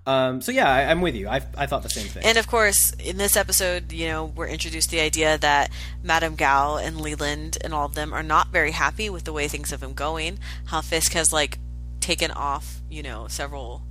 Um, 0.06 0.40
so 0.40 0.52
yeah, 0.52 0.72
I, 0.72 0.82
am 0.84 1.02
with 1.02 1.14
you. 1.14 1.28
I, 1.28 1.42
I 1.58 1.66
thought 1.66 1.82
the 1.82 1.90
same 1.90 2.06
thing. 2.06 2.24
And 2.24 2.38
of 2.38 2.46
course, 2.46 2.92
in 2.92 3.18
this 3.18 3.36
episode, 3.36 3.92
you 3.92 4.08
know, 4.08 4.24
we're 4.24 4.46
introduced 4.46 4.90
the 4.90 5.00
idea 5.00 5.36
that 5.36 5.70
Madame 6.02 6.34
Gao 6.34 6.78
and 6.78 6.98
Leland 6.98 7.58
and 7.62 7.74
all 7.74 7.84
of 7.84 7.94
them 7.94 8.14
are 8.14 8.22
not 8.22 8.48
very 8.48 8.70
happy 8.70 9.10
with 9.10 9.24
the 9.24 9.34
way 9.34 9.48
things 9.48 9.70
have 9.70 9.80
been 9.80 9.92
going. 9.92 10.38
How 10.64 10.80
Fisk 10.80 11.12
has 11.12 11.30
like 11.30 11.58
taken 12.00 12.30
off, 12.30 12.80
you 12.88 13.02
know, 13.02 13.28
several 13.28 13.82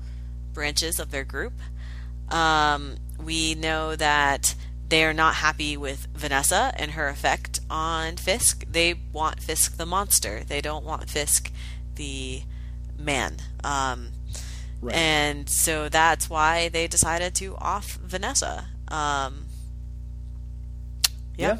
branches 0.58 1.00
of 1.00 1.12
their 1.12 1.24
group. 1.24 1.54
Um, 2.30 2.96
we 3.24 3.54
know 3.54 3.96
that 3.96 4.56
they 4.90 5.04
are 5.04 5.14
not 5.14 5.36
happy 5.36 5.78
with 5.78 6.08
Vanessa 6.16 6.74
and 6.76 6.92
her 6.92 7.10
effect 7.10 7.60
on 7.70 8.18
Fisk. 8.18 8.66
They 8.68 8.96
want 9.14 9.40
Fisk 9.40 9.78
the 9.78 9.86
monster. 9.86 10.44
They 10.44 10.60
don't 10.60 10.84
want 10.84 11.12
Fisk 11.12 11.52
the 11.94 12.42
man. 12.98 13.38
Um, 13.64 14.14
right. 14.82 14.96
And 14.96 15.48
so 15.48 15.90
that's 15.90 16.28
why 16.28 16.70
they 16.70 16.88
decided 16.88 17.36
to 17.36 17.56
off 17.58 18.00
Vanessa. 18.04 18.66
Um, 18.88 19.46
yeah. 21.38 21.58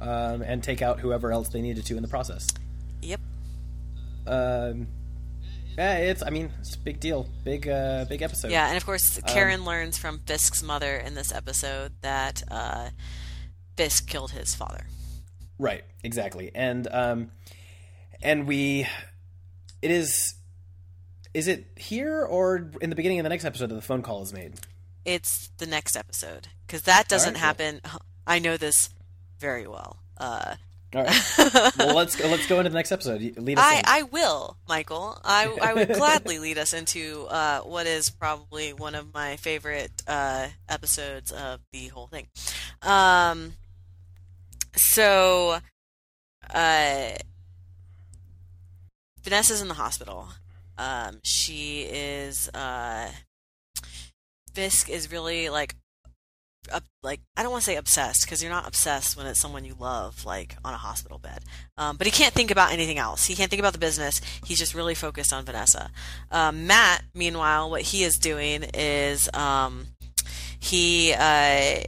yeah. 0.00 0.04
Um, 0.04 0.42
and 0.42 0.64
take 0.64 0.82
out 0.82 0.98
whoever 0.98 1.30
else 1.30 1.48
they 1.50 1.62
needed 1.62 1.86
to 1.86 1.96
in 1.96 2.02
the 2.02 2.08
process. 2.08 2.48
Yep. 3.02 3.20
Um, 4.26 4.88
yeah, 5.76 5.96
it's. 5.98 6.22
I 6.22 6.30
mean, 6.30 6.50
it's 6.60 6.74
a 6.74 6.78
big 6.78 7.00
deal, 7.00 7.28
big, 7.44 7.68
uh, 7.68 8.06
big 8.08 8.22
episode. 8.22 8.50
Yeah, 8.50 8.68
and 8.68 8.76
of 8.76 8.84
course, 8.86 9.20
Karen 9.26 9.60
um, 9.60 9.66
learns 9.66 9.98
from 9.98 10.20
Fisk's 10.20 10.62
mother 10.62 10.96
in 10.96 11.14
this 11.14 11.32
episode 11.32 11.92
that 12.02 12.42
uh, 12.50 12.90
Fisk 13.76 14.08
killed 14.08 14.30
his 14.30 14.54
father. 14.54 14.86
Right, 15.58 15.84
exactly. 16.02 16.50
And 16.54 16.86
um 16.90 17.30
and 18.22 18.46
we 18.46 18.86
it 19.82 19.90
is 19.90 20.34
is 21.34 21.48
it 21.48 21.66
here 21.76 22.24
or 22.24 22.70
in 22.80 22.90
the 22.90 22.96
beginning 22.96 23.18
of 23.18 23.24
the 23.24 23.28
next 23.28 23.44
episode 23.44 23.68
that 23.68 23.74
the 23.74 23.82
phone 23.82 24.02
call 24.02 24.22
is 24.22 24.32
made? 24.32 24.54
It's 25.04 25.50
the 25.58 25.66
next 25.66 25.96
episode 25.96 26.48
because 26.66 26.82
that 26.82 27.08
doesn't 27.08 27.34
cool. 27.34 27.40
happen. 27.40 27.80
I 28.26 28.38
know 28.38 28.56
this 28.56 28.90
very 29.38 29.66
well. 29.66 29.98
Uh, 30.16 30.56
All 30.94 31.02
right. 31.02 31.32
well, 31.78 31.96
let's 31.96 32.18
let's 32.20 32.46
go 32.46 32.58
into 32.58 32.70
the 32.70 32.76
next 32.76 32.92
episode. 32.92 33.20
Lead 33.20 33.58
us 33.58 33.64
I, 33.64 33.78
in. 33.78 33.82
I 33.86 34.02
will, 34.02 34.56
Michael. 34.68 35.20
I, 35.24 35.46
I 35.60 35.74
would 35.74 35.88
gladly 35.94 36.38
lead 36.38 36.58
us 36.58 36.72
into 36.72 37.26
uh, 37.28 37.60
what 37.60 37.86
is 37.86 38.08
probably 38.08 38.72
one 38.72 38.94
of 38.94 39.12
my 39.12 39.36
favorite 39.36 39.90
uh, 40.06 40.48
episodes 40.68 41.32
of 41.32 41.60
the 41.72 41.88
whole 41.88 42.06
thing. 42.06 42.28
Um, 42.82 43.54
so, 44.76 45.58
uh, 46.54 47.08
Vanessa's 49.22 49.60
in 49.60 49.68
the 49.68 49.74
hospital. 49.74 50.28
Um, 50.78 51.18
she 51.24 51.82
is. 51.82 52.48
Uh, 52.50 53.10
Fisk 54.54 54.88
is 54.88 55.10
really 55.12 55.50
like 55.50 55.74
up, 56.72 56.84
like 57.02 57.20
I 57.36 57.42
don't 57.42 57.52
want 57.52 57.62
to 57.64 57.70
say 57.70 57.76
obsessed 57.76 58.24
because 58.24 58.42
you're 58.42 58.52
not 58.52 58.66
obsessed 58.66 59.16
when 59.16 59.26
it's 59.26 59.40
someone 59.40 59.64
you 59.64 59.74
love, 59.78 60.24
like 60.24 60.56
on 60.64 60.74
a 60.74 60.78
hospital 60.78 61.18
bed. 61.18 61.40
Um, 61.76 61.96
but 61.96 62.06
he 62.06 62.10
can't 62.10 62.34
think 62.34 62.50
about 62.50 62.72
anything 62.72 62.98
else. 62.98 63.26
He 63.26 63.34
can't 63.34 63.50
think 63.50 63.60
about 63.60 63.72
the 63.72 63.78
business. 63.78 64.20
He's 64.44 64.58
just 64.58 64.74
really 64.74 64.94
focused 64.94 65.32
on 65.32 65.44
Vanessa. 65.44 65.90
Um, 66.30 66.66
Matt, 66.66 67.02
meanwhile, 67.14 67.70
what 67.70 67.82
he 67.82 68.02
is 68.04 68.16
doing 68.16 68.64
is 68.74 69.28
um, 69.34 69.86
he 70.58 71.12
uh, 71.16 71.80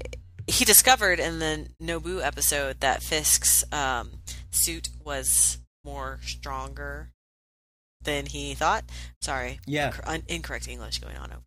he 0.46 0.64
discovered 0.64 1.20
in 1.20 1.38
the 1.38 1.68
Nobu 1.82 2.24
episode 2.24 2.80
that 2.80 3.02
Fisk's 3.02 3.64
um, 3.72 4.10
suit 4.50 4.88
was 5.04 5.58
more 5.84 6.18
stronger 6.22 7.10
than 8.02 8.26
he 8.26 8.54
thought. 8.54 8.84
Sorry, 9.20 9.58
Yeah. 9.66 9.90
Inc- 9.90 10.00
un- 10.08 10.22
incorrect 10.28 10.68
English 10.68 10.98
going 11.00 11.16
on 11.16 11.32
over. 11.32 11.42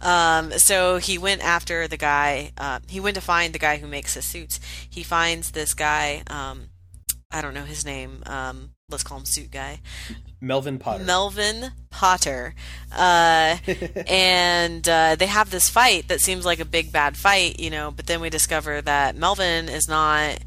Um, 0.00 0.52
so 0.52 0.98
he 0.98 1.18
went 1.18 1.42
after 1.42 1.88
the 1.88 1.96
guy. 1.96 2.52
Uh, 2.58 2.80
he 2.88 3.00
went 3.00 3.14
to 3.16 3.20
find 3.20 3.52
the 3.52 3.58
guy 3.58 3.78
who 3.78 3.86
makes 3.86 4.14
his 4.14 4.24
suits. 4.24 4.60
He 4.88 5.02
finds 5.02 5.50
this 5.50 5.74
guy. 5.74 6.22
Um, 6.28 6.68
I 7.30 7.42
don't 7.42 7.54
know 7.54 7.64
his 7.64 7.84
name. 7.84 8.22
Um, 8.26 8.70
let's 8.88 9.02
call 9.02 9.18
him 9.18 9.24
Suit 9.24 9.50
Guy. 9.50 9.80
Melvin 10.40 10.78
Potter. 10.78 11.04
Melvin 11.04 11.72
Potter. 11.90 12.54
Uh, 12.92 13.56
and 14.06 14.88
uh, 14.88 15.16
they 15.16 15.26
have 15.26 15.50
this 15.50 15.68
fight 15.68 16.08
that 16.08 16.20
seems 16.20 16.46
like 16.46 16.60
a 16.60 16.64
big 16.64 16.92
bad 16.92 17.16
fight, 17.16 17.58
you 17.58 17.70
know. 17.70 17.90
But 17.90 18.06
then 18.06 18.20
we 18.20 18.30
discover 18.30 18.80
that 18.82 19.16
Melvin 19.16 19.68
is 19.68 19.88
not 19.88 20.38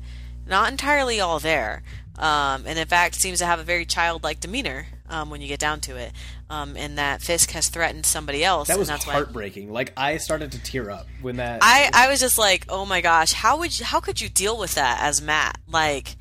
not 0.48 0.72
entirely 0.72 1.20
all 1.20 1.40
there, 1.40 1.84
um, 2.18 2.64
and 2.66 2.80
in 2.80 2.88
fact 2.88 3.16
seems 3.16 3.40
to 3.40 3.46
have 3.46 3.60
a 3.60 3.64
very 3.64 3.86
childlike 3.86 4.40
demeanor 4.40 4.88
um, 5.10 5.30
when 5.30 5.42
you 5.42 5.48
get 5.48 5.60
down 5.60 5.82
to 5.82 5.96
it. 5.96 6.12
Um, 6.50 6.76
and 6.78 6.98
that 6.98 7.22
Fisk 7.22 7.52
has 7.52 7.70
threatened 7.70 8.06
somebody 8.06 8.44
else, 8.44 8.68
that 8.68 8.80
was 8.80 8.90
and 8.90 8.96
that's 8.96 9.08
why 9.08 9.14
heartbreaking. 9.14 9.72
Like 9.72 9.94
I 9.98 10.18
started 10.18 10.52
to 10.54 10.64
tear 10.64 10.90
up 10.90 11.08
when 11.22 11.38
that. 11.38 11.60
I, 11.62 11.90
I 11.94 12.10
was 12.10 12.20
just 12.20 12.38
like, 12.38 12.66
oh 12.70 12.86
my 12.86 13.02
gosh, 13.02 13.34
how 13.34 13.60
would 13.60 13.78
you, 13.78 13.86
how 13.86 14.00
could 14.00 14.22
you 14.22 14.30
deal 14.30 14.58
with 14.58 14.76
that 14.76 15.00
as 15.02 15.22
Matt? 15.22 15.60
Like, 15.68 16.16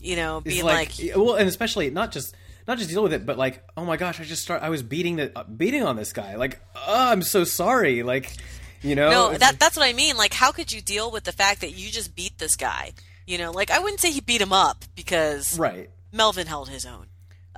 you 0.00 0.16
know, 0.16 0.40
being 0.40 0.64
like, 0.64 0.92
well, 1.14 1.34
and 1.34 1.48
especially 1.48 1.90
not 1.90 2.12
just 2.12 2.34
not 2.68 2.76
just 2.76 2.90
deal 2.90 3.02
with 3.02 3.14
it, 3.14 3.24
but 3.24 3.38
like, 3.38 3.64
oh 3.76 3.84
my 3.84 3.96
gosh, 3.96 4.20
I 4.20 4.24
just 4.24 4.42
start. 4.42 4.62
I 4.62 4.68
was 4.68 4.82
beating 4.82 5.16
the 5.16 5.36
uh, 5.36 5.44
beating 5.44 5.82
on 5.82 5.96
this 5.96 6.12
guy. 6.12 6.36
Like, 6.36 6.60
oh, 6.76 7.10
I'm 7.10 7.22
so 7.22 7.44
sorry. 7.44 8.02
Like, 8.02 8.30
you 8.82 8.94
know, 8.94 9.10
no, 9.10 9.38
that 9.38 9.58
that's 9.58 9.76
what 9.76 9.88
I 9.88 9.92
mean. 9.92 10.16
Like, 10.16 10.34
how 10.34 10.52
could 10.52 10.70
you 10.70 10.80
deal 10.80 11.10
with 11.10 11.24
the 11.24 11.32
fact 11.32 11.62
that 11.62 11.70
you 11.72 11.90
just 11.90 12.14
beat 12.14 12.38
this 12.38 12.56
guy? 12.56 12.92
You 13.26 13.38
know, 13.38 13.50
like 13.50 13.70
I 13.70 13.78
wouldn't 13.78 14.00
say 14.00 14.10
he 14.10 14.20
beat 14.20 14.40
him 14.40 14.52
up 14.52 14.84
because 14.94 15.58
right. 15.58 15.90
Melvin 16.12 16.46
held 16.46 16.68
his 16.68 16.86
own. 16.86 17.07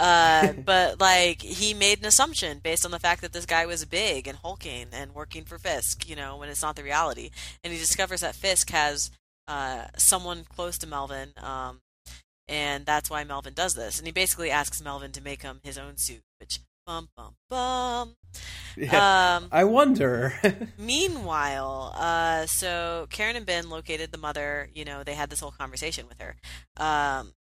Uh, 0.00 0.52
but 0.64 0.98
like 0.98 1.42
he 1.42 1.74
made 1.74 2.00
an 2.00 2.06
assumption 2.06 2.58
based 2.58 2.84
on 2.84 2.90
the 2.90 2.98
fact 2.98 3.20
that 3.20 3.32
this 3.32 3.46
guy 3.46 3.66
was 3.66 3.84
big 3.84 4.26
and 4.26 4.38
hulking 4.38 4.86
and 4.92 5.14
working 5.14 5.44
for 5.44 5.58
Fisk, 5.58 6.08
you 6.08 6.16
know, 6.16 6.36
when 6.38 6.48
it's 6.48 6.62
not 6.62 6.74
the 6.74 6.82
reality. 6.82 7.30
And 7.62 7.72
he 7.72 7.78
discovers 7.78 8.22
that 8.22 8.34
Fisk 8.34 8.70
has 8.70 9.10
uh, 9.46 9.86
someone 9.96 10.44
close 10.44 10.78
to 10.78 10.86
Melvin, 10.86 11.30
um, 11.42 11.80
and 12.48 12.86
that's 12.86 13.10
why 13.10 13.22
Melvin 13.24 13.52
does 13.54 13.74
this. 13.74 13.98
And 13.98 14.06
he 14.06 14.12
basically 14.12 14.50
asks 14.50 14.82
Melvin 14.82 15.12
to 15.12 15.22
make 15.22 15.42
him 15.42 15.60
his 15.62 15.76
own 15.76 15.98
suit, 15.98 16.22
which 16.40 16.60
bum 16.86 17.08
bum 17.16 17.34
bum. 17.48 18.16
Yeah. 18.76 19.36
Um, 19.36 19.48
I 19.52 19.64
wonder. 19.64 20.34
Meanwhile, 20.78 21.94
uh, 21.96 22.46
so 22.46 23.06
Karen 23.10 23.36
and 23.36 23.46
Ben 23.46 23.68
located 23.68 24.12
the 24.12 24.18
mother. 24.18 24.68
You 24.74 24.84
know, 24.84 25.02
they 25.04 25.14
had 25.14 25.30
this 25.30 25.40
whole 25.40 25.50
conversation 25.50 26.06
with 26.08 26.20
her. 26.20 26.36
Um, 26.76 27.32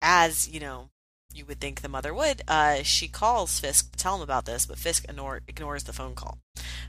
as 0.00 0.48
you 0.48 0.60
know, 0.60 0.90
you 1.34 1.44
would 1.46 1.60
think 1.60 1.80
the 1.80 1.88
mother 1.88 2.12
would. 2.14 2.42
Uh, 2.48 2.82
she 2.82 3.08
calls 3.08 3.58
Fisk 3.60 3.92
to 3.92 3.98
tell 3.98 4.16
him 4.16 4.22
about 4.22 4.44
this, 4.44 4.66
but 4.66 4.78
Fisk 4.78 5.04
ignore, 5.08 5.40
ignores 5.48 5.84
the 5.84 5.92
phone 5.92 6.14
call 6.14 6.38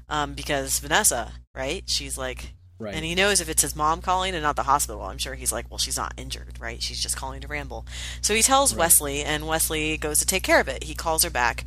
um, 0.10 0.34
because 0.34 0.80
Vanessa, 0.80 1.34
right? 1.56 1.84
She's 1.88 2.18
like, 2.18 2.54
right. 2.80 2.94
and 2.94 3.06
he 3.06 3.16
knows 3.16 3.42
if 3.42 3.50
it's 3.50 3.62
his 3.62 3.76
mom 3.76 4.02
calling 4.02 4.34
and 4.34 4.44
not 4.44 4.56
the 4.56 4.64
hospital, 4.64 5.02
I'm 5.04 5.18
sure 5.18 5.36
he's 5.36 5.52
like, 5.52 5.70
well, 5.70 5.78
she's 5.78 5.98
not 5.98 6.14
injured, 6.18 6.60
right? 6.60 6.82
She's 6.82 7.02
just 7.02 7.18
calling 7.18 7.42
to 7.42 7.48
ramble. 7.48 7.86
So 8.22 8.34
he 8.34 8.42
tells 8.42 8.74
Right. 8.74 8.80
Wesley, 8.80 9.24
and 9.24 9.48
Wesley 9.48 9.98
goes 9.98 10.20
to 10.20 10.26
take 10.26 10.44
care 10.44 10.60
of 10.60 10.68
it. 10.68 10.84
He 10.84 10.94
calls 10.96 11.24
her 11.24 11.30
back. 11.30 11.66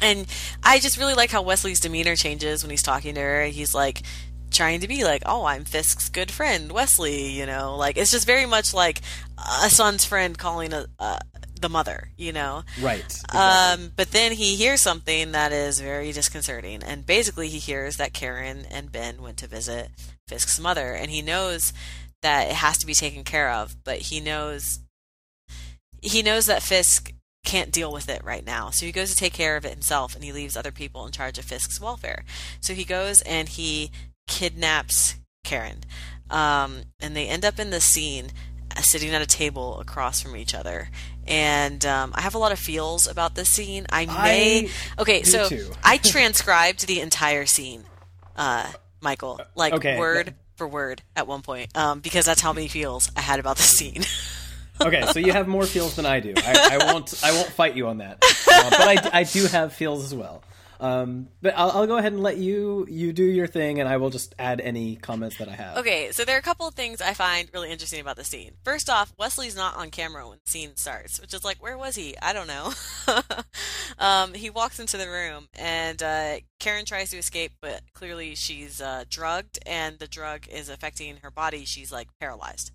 And 0.00 0.26
I 0.62 0.78
just 0.78 0.96
really 0.98 1.14
like 1.14 1.30
how 1.30 1.42
Wesley's 1.42 1.80
demeanor 1.80 2.14
changes 2.14 2.62
when 2.62 2.70
he's 2.70 2.82
talking 2.82 3.14
to 3.14 3.20
her. 3.20 3.44
He's 3.46 3.74
like 3.74 4.02
trying 4.50 4.80
to 4.80 4.88
be 4.88 5.04
like, 5.04 5.22
oh, 5.26 5.44
I'm 5.44 5.64
Fisk's 5.64 6.08
good 6.08 6.30
friend, 6.30 6.70
Wesley, 6.72 7.30
you 7.30 7.46
know? 7.46 7.76
Like, 7.76 7.96
it's 7.96 8.10
just 8.10 8.26
very 8.26 8.46
much 8.46 8.72
like 8.72 9.00
a 9.62 9.70
son's 9.70 10.04
friend 10.04 10.38
calling 10.38 10.72
a, 10.72 10.86
uh, 10.98 11.18
the 11.60 11.68
mother, 11.68 12.10
you 12.16 12.32
know? 12.32 12.64
right. 12.80 13.00
Exactly. 13.00 13.40
Um, 13.40 13.92
but 13.96 14.10
then 14.10 14.32
he 14.32 14.56
hears 14.56 14.80
something 14.82 15.32
that 15.32 15.52
is 15.52 15.80
very 15.80 16.12
disconcerting, 16.12 16.82
and 16.82 17.06
basically 17.06 17.48
he 17.48 17.58
hears 17.58 17.96
that 17.96 18.12
Karen 18.12 18.64
and 18.70 18.92
Ben 18.92 19.22
went 19.22 19.36
to 19.38 19.46
visit 19.46 19.90
Fisk's 20.26 20.60
mother, 20.60 20.92
and 20.94 21.10
he 21.10 21.22
knows 21.22 21.72
that 22.22 22.48
it 22.48 22.54
has 22.54 22.78
to 22.78 22.86
be 22.86 22.94
taken 22.94 23.24
care 23.24 23.50
of, 23.50 23.76
but 23.84 23.98
he 23.98 24.20
knows 24.20 24.80
he 26.00 26.22
knows 26.22 26.46
that 26.46 26.62
Fisk 26.62 27.12
can't 27.44 27.72
deal 27.72 27.92
with 27.92 28.08
it 28.08 28.22
right 28.24 28.44
now, 28.44 28.70
so 28.70 28.86
he 28.86 28.92
goes 28.92 29.10
to 29.10 29.16
take 29.16 29.32
care 29.32 29.56
of 29.56 29.64
it 29.64 29.72
himself, 29.72 30.14
and 30.14 30.22
he 30.22 30.32
leaves 30.32 30.56
other 30.56 30.70
people 30.70 31.06
in 31.06 31.12
charge 31.12 31.38
of 31.38 31.44
Fisk's 31.44 31.80
welfare. 31.80 32.24
So 32.60 32.74
he 32.74 32.84
goes 32.84 33.20
and 33.22 33.48
he 33.48 33.90
kidnaps 34.26 35.16
Karen, 35.44 35.84
um, 36.30 36.82
and 37.00 37.16
they 37.16 37.26
end 37.26 37.44
up 37.44 37.58
in 37.58 37.70
the 37.70 37.80
scene 37.80 38.30
sitting 38.80 39.10
at 39.10 39.22
a 39.22 39.26
table 39.26 39.80
across 39.80 40.20
from 40.20 40.36
each 40.36 40.54
other. 40.54 40.90
And 41.26 41.84
um, 41.84 42.12
I 42.14 42.22
have 42.22 42.34
a 42.34 42.38
lot 42.38 42.52
of 42.52 42.58
feels 42.58 43.06
about 43.06 43.34
this 43.34 43.48
scene. 43.48 43.86
I 43.90 44.06
may 44.06 44.68
I 44.98 45.00
okay, 45.00 45.22
so. 45.22 45.48
I 45.84 45.98
transcribed 45.98 46.86
the 46.86 47.00
entire 47.00 47.46
scene, 47.46 47.84
uh, 48.36 48.70
Michael, 49.00 49.40
like 49.54 49.74
okay. 49.74 49.98
word 49.98 50.34
for 50.56 50.66
word 50.66 51.02
at 51.14 51.26
one 51.26 51.42
point, 51.42 51.76
um, 51.76 52.00
because 52.00 52.24
that's 52.24 52.40
how 52.40 52.52
many 52.52 52.68
feels 52.68 53.10
I 53.14 53.20
had 53.20 53.40
about 53.40 53.56
the 53.56 53.62
scene. 53.62 54.02
okay, 54.80 55.06
so 55.12 55.18
you 55.18 55.32
have 55.32 55.48
more 55.48 55.66
feels 55.66 55.96
than 55.96 56.06
I 56.06 56.20
do. 56.20 56.32
I, 56.36 56.78
I 56.80 56.92
won't. 56.92 57.22
I 57.22 57.32
won't 57.32 57.48
fight 57.48 57.76
you 57.76 57.88
on 57.88 57.98
that. 57.98 58.24
Uh, 58.24 58.70
but 58.70 58.80
I, 58.80 59.20
I 59.20 59.24
do 59.24 59.46
have 59.46 59.74
feels 59.74 60.04
as 60.04 60.14
well. 60.14 60.42
Um, 60.80 61.28
but 61.42 61.54
I'll, 61.56 61.70
I'll 61.72 61.86
go 61.86 61.96
ahead 61.96 62.12
and 62.12 62.22
let 62.22 62.36
you 62.36 62.86
you 62.88 63.12
do 63.12 63.24
your 63.24 63.46
thing, 63.46 63.80
and 63.80 63.88
I 63.88 63.96
will 63.96 64.10
just 64.10 64.34
add 64.38 64.60
any 64.60 64.96
comments 64.96 65.38
that 65.38 65.48
I 65.48 65.52
have. 65.52 65.78
Okay, 65.78 66.12
so 66.12 66.24
there 66.24 66.36
are 66.36 66.38
a 66.38 66.42
couple 66.42 66.68
of 66.68 66.74
things 66.74 67.00
I 67.00 67.14
find 67.14 67.48
really 67.52 67.70
interesting 67.70 68.00
about 68.00 68.16
the 68.16 68.24
scene. 68.24 68.52
First 68.64 68.88
off, 68.88 69.12
Wesley's 69.18 69.56
not 69.56 69.76
on 69.76 69.90
camera 69.90 70.28
when 70.28 70.38
the 70.44 70.50
scene 70.50 70.76
starts, 70.76 71.20
which 71.20 71.34
is 71.34 71.44
like, 71.44 71.62
where 71.62 71.76
was 71.76 71.96
he? 71.96 72.16
I 72.22 72.32
don't 72.32 72.46
know. 72.46 72.72
um, 73.98 74.34
he 74.34 74.50
walks 74.50 74.78
into 74.78 74.96
the 74.96 75.08
room, 75.08 75.48
and 75.54 76.02
uh, 76.02 76.36
Karen 76.60 76.84
tries 76.84 77.10
to 77.10 77.18
escape, 77.18 77.52
but 77.60 77.82
clearly 77.92 78.34
she's 78.34 78.80
uh, 78.80 79.04
drugged, 79.10 79.58
and 79.66 79.98
the 79.98 80.08
drug 80.08 80.46
is 80.48 80.68
affecting 80.68 81.18
her 81.22 81.30
body. 81.30 81.64
She's 81.64 81.90
like 81.90 82.08
paralyzed, 82.20 82.70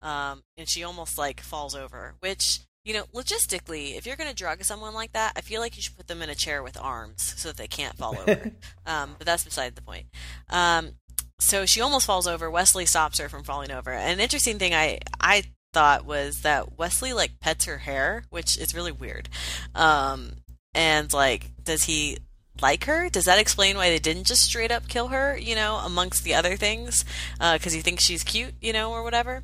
um, 0.00 0.42
and 0.56 0.68
she 0.68 0.84
almost 0.84 1.18
like 1.18 1.40
falls 1.40 1.74
over. 1.74 2.14
Which 2.20 2.60
you 2.84 2.94
know, 2.94 3.04
logistically, 3.14 3.96
if 3.96 4.06
you're 4.06 4.16
going 4.16 4.28
to 4.30 4.34
drug 4.34 4.64
someone 4.64 4.94
like 4.94 5.12
that, 5.12 5.32
I 5.36 5.40
feel 5.40 5.60
like 5.60 5.76
you 5.76 5.82
should 5.82 5.96
put 5.96 6.08
them 6.08 6.20
in 6.22 6.30
a 6.30 6.34
chair 6.34 6.62
with 6.62 6.76
arms 6.80 7.34
so 7.36 7.48
that 7.48 7.56
they 7.56 7.68
can't 7.68 7.96
fall 7.96 8.16
over. 8.18 8.50
um, 8.86 9.14
but 9.18 9.26
that's 9.26 9.44
beside 9.44 9.74
the 9.76 9.82
point. 9.82 10.06
Um, 10.50 10.92
so 11.38 11.64
she 11.66 11.80
almost 11.80 12.06
falls 12.06 12.26
over. 12.26 12.50
Wesley 12.50 12.86
stops 12.86 13.18
her 13.18 13.28
from 13.28 13.44
falling 13.44 13.70
over. 13.70 13.92
An 13.92 14.20
interesting 14.20 14.58
thing 14.58 14.74
I 14.74 15.00
I 15.20 15.44
thought 15.72 16.04
was 16.04 16.42
that 16.42 16.76
Wesley 16.78 17.12
like 17.12 17.40
pets 17.40 17.64
her 17.64 17.78
hair, 17.78 18.24
which 18.30 18.58
is 18.58 18.74
really 18.74 18.92
weird. 18.92 19.28
Um, 19.74 20.32
and 20.74 21.12
like, 21.12 21.50
does 21.62 21.84
he 21.84 22.18
like 22.60 22.84
her? 22.84 23.08
Does 23.08 23.24
that 23.24 23.38
explain 23.38 23.76
why 23.76 23.90
they 23.90 23.98
didn't 23.98 24.26
just 24.26 24.42
straight 24.42 24.70
up 24.70 24.86
kill 24.88 25.08
her? 25.08 25.36
You 25.36 25.54
know, 25.54 25.76
amongst 25.84 26.24
the 26.24 26.34
other 26.34 26.56
things, 26.56 27.04
because 27.38 27.72
he 27.72 27.80
thinks 27.80 28.04
she's 28.04 28.22
cute, 28.22 28.54
you 28.60 28.72
know, 28.72 28.92
or 28.92 29.02
whatever. 29.02 29.42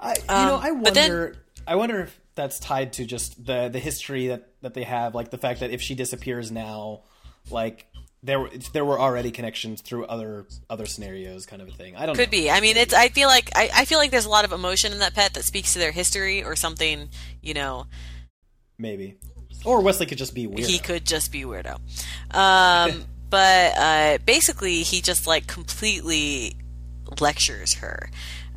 I, 0.00 0.14
you 0.16 0.22
know, 0.28 0.54
Um, 0.56 0.60
I 0.62 0.80
but 0.82 0.94
then- 0.94 1.10
wonder. 1.10 1.36
I 1.64 1.76
wonder 1.76 2.00
if 2.00 2.18
that's 2.34 2.58
tied 2.58 2.94
to 2.94 3.04
just 3.04 3.44
the 3.44 3.68
the 3.68 3.78
history 3.78 4.28
that 4.28 4.48
that 4.62 4.74
they 4.74 4.84
have, 4.84 5.14
like 5.14 5.30
the 5.30 5.38
fact 5.38 5.60
that 5.60 5.70
if 5.70 5.82
she 5.82 5.94
disappears 5.94 6.50
now, 6.50 7.02
like 7.50 7.86
there 8.22 8.48
there 8.72 8.84
were 8.84 8.98
already 8.98 9.30
connections 9.30 9.80
through 9.80 10.04
other 10.06 10.46
other 10.70 10.86
scenarios, 10.86 11.46
kind 11.46 11.60
of 11.60 11.68
a 11.68 11.72
thing. 11.72 11.96
I 11.96 12.06
don't 12.06 12.14
Could 12.16 12.28
know. 12.28 12.38
be. 12.38 12.50
I 12.50 12.60
mean, 12.60 12.76
it's. 12.76 12.94
I 12.94 13.08
feel 13.08 13.28
like 13.28 13.50
I, 13.54 13.70
I 13.74 13.84
feel 13.84 13.98
like 13.98 14.10
there's 14.10 14.26
a 14.26 14.30
lot 14.30 14.44
of 14.44 14.52
emotion 14.52 14.92
in 14.92 15.00
that 15.00 15.14
pet 15.14 15.34
that 15.34 15.44
speaks 15.44 15.72
to 15.72 15.78
their 15.78 15.92
history 15.92 16.44
or 16.44 16.56
something. 16.56 17.08
You 17.42 17.54
know, 17.54 17.86
maybe. 18.78 19.16
Or 19.64 19.80
Wesley 19.80 20.06
could 20.06 20.18
just 20.18 20.34
be 20.34 20.46
weird. 20.46 20.68
he 20.68 20.78
could 20.78 21.04
just 21.04 21.30
be 21.30 21.42
weirdo. 21.42 21.78
Um, 22.32 23.04
but 23.30 23.72
uh, 23.76 24.18
basically, 24.24 24.82
he 24.82 25.00
just 25.00 25.26
like 25.26 25.46
completely 25.46 26.56
lectures 27.20 27.74
her. 27.74 28.10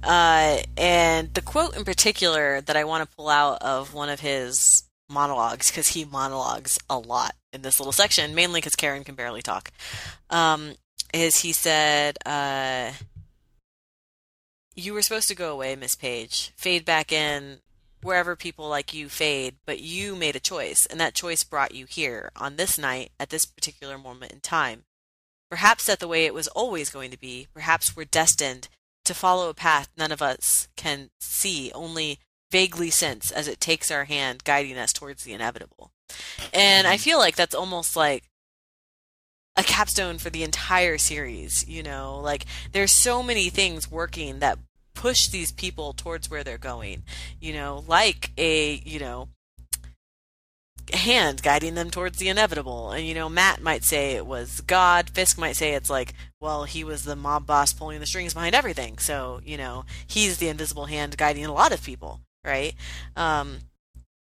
Uh, 0.06 0.60
and 0.78 1.34
the 1.34 1.42
quote 1.42 1.76
in 1.76 1.84
particular 1.84 2.62
that 2.62 2.78
I 2.78 2.84
want 2.84 3.10
to 3.10 3.16
pull 3.16 3.28
out 3.28 3.62
of 3.64 3.94
one 3.94 4.10
of 4.10 4.20
his 4.20 4.84
monologues, 5.10 5.72
because 5.72 5.90
he 5.90 6.06
monologues 6.06 6.78
a 6.90 7.00
lot 7.00 7.36
in 7.52 7.64
this 7.64 7.80
little 7.80 7.92
section, 7.92 8.36
mainly 8.36 8.60
because 8.60 8.76
Karen 8.76 9.04
can 9.04 9.16
barely 9.16 9.42
talk, 9.42 9.72
um, 10.30 10.74
is 11.14 11.42
he 11.42 11.54
said, 11.54 12.18
uh, 12.26 12.92
You 14.76 14.94
were 14.94 15.02
supposed 15.02 15.28
to 15.30 15.36
go 15.36 15.52
away, 15.52 15.76
Miss 15.76 15.96
Page, 15.96 16.52
fade 16.56 16.86
back 16.86 17.12
in 17.12 17.60
wherever 18.04 18.36
people 18.36 18.70
like 18.70 18.94
you 18.94 19.10
fade, 19.10 19.56
but 19.66 19.80
you 19.80 20.16
made 20.16 20.36
a 20.36 20.40
choice, 20.40 20.86
and 20.86 21.00
that 21.00 21.16
choice 21.16 21.44
brought 21.44 21.74
you 21.74 21.88
here 21.88 22.32
on 22.36 22.56
this 22.56 22.78
night 22.78 23.12
at 23.20 23.32
this 23.32 23.46
particular 23.46 23.98
moment 23.98 24.32
in 24.32 24.40
time. 24.40 24.84
Perhaps 25.50 25.86
that 25.86 26.00
the 26.00 26.08
way 26.08 26.26
it 26.26 26.34
was 26.34 26.48
always 26.50 26.92
going 26.92 27.10
to 27.10 27.18
be, 27.18 27.48
perhaps 27.54 27.96
we're 27.96 28.06
destined 28.06 28.68
to 29.06 29.14
follow 29.14 29.50
a 29.50 29.54
path 29.54 29.90
none 29.98 30.12
of 30.12 30.22
us 30.22 30.68
can 30.76 31.10
see, 31.20 31.72
only 31.74 32.20
vaguely 32.52 32.90
sense 32.90 33.32
as 33.32 33.48
it 33.48 33.60
takes 33.60 33.92
our 33.92 34.06
hand 34.06 34.44
guiding 34.44 34.78
us 34.78 34.94
towards 34.94 35.24
the 35.24 35.34
inevitable. 35.34 35.92
And 36.54 36.88
I 36.88 36.98
feel 36.98 37.18
like 37.18 37.36
that's 37.36 37.56
almost 37.56 37.96
like 37.96 38.24
a 39.58 39.64
capstone 39.64 40.18
for 40.18 40.30
the 40.30 40.44
entire 40.44 40.98
series, 40.98 41.68
you 41.68 41.82
know, 41.82 42.20
like 42.20 42.46
there's 42.72 42.92
so 42.92 43.24
many 43.24 43.50
things 43.50 43.90
working 43.90 44.40
that 44.40 44.60
push 44.94 45.28
these 45.28 45.52
people 45.52 45.94
towards 45.94 46.30
where 46.30 46.44
they're 46.44 46.58
going, 46.58 47.04
you 47.40 47.54
know, 47.54 47.84
like 47.88 48.32
a, 48.38 48.76
you 48.86 49.00
know, 49.00 49.30
hand 50.94 51.42
guiding 51.42 51.76
them 51.76 51.90
towards 51.90 52.18
the 52.18 52.30
inevitable. 52.30 52.92
And, 52.92 53.06
you 53.06 53.14
know, 53.14 53.30
Matt 53.30 53.62
might 53.62 53.84
say 53.84 54.12
it 54.12 54.26
was 54.26 54.62
God. 54.62 55.10
Fisk 55.10 55.38
might 55.38 55.56
say 55.56 55.74
it's 55.74 55.90
like, 55.90 56.14
well, 56.40 56.66
he 56.66 56.84
was 56.84 57.04
the 57.04 57.16
mob 57.16 57.46
boss 57.46 57.74
pulling 57.74 58.00
the 58.00 58.06
strings 58.06 58.34
behind 58.34 58.56
everything. 58.56 58.98
So, 58.98 59.42
you 59.44 59.58
know, 59.58 59.86
he's 60.06 60.38
the 60.38 60.48
invisible 60.48 60.86
hand 60.86 61.18
guiding 61.18 61.46
a 61.46 61.54
lot 61.54 61.72
of 61.72 61.84
people, 61.84 62.22
right? 62.44 62.74
Um, 63.16 63.60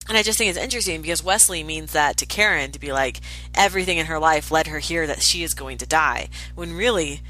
and 0.07 0.17
I 0.17 0.23
just 0.23 0.37
think 0.37 0.49
it's 0.49 0.57
interesting 0.57 1.01
because 1.01 1.23
Wesley 1.23 1.63
means 1.63 1.93
that 1.93 2.17
to 2.17 2.25
Karen 2.25 2.71
to 2.71 2.79
be 2.79 2.91
like, 2.91 3.21
everything 3.53 3.97
in 3.97 4.07
her 4.07 4.19
life 4.19 4.51
led 4.51 4.67
her 4.67 4.79
here 4.79 5.05
that 5.07 5.21
she 5.21 5.43
is 5.43 5.53
going 5.53 5.77
to 5.79 5.85
die. 5.85 6.29
When 6.55 6.73
really, 6.75 7.21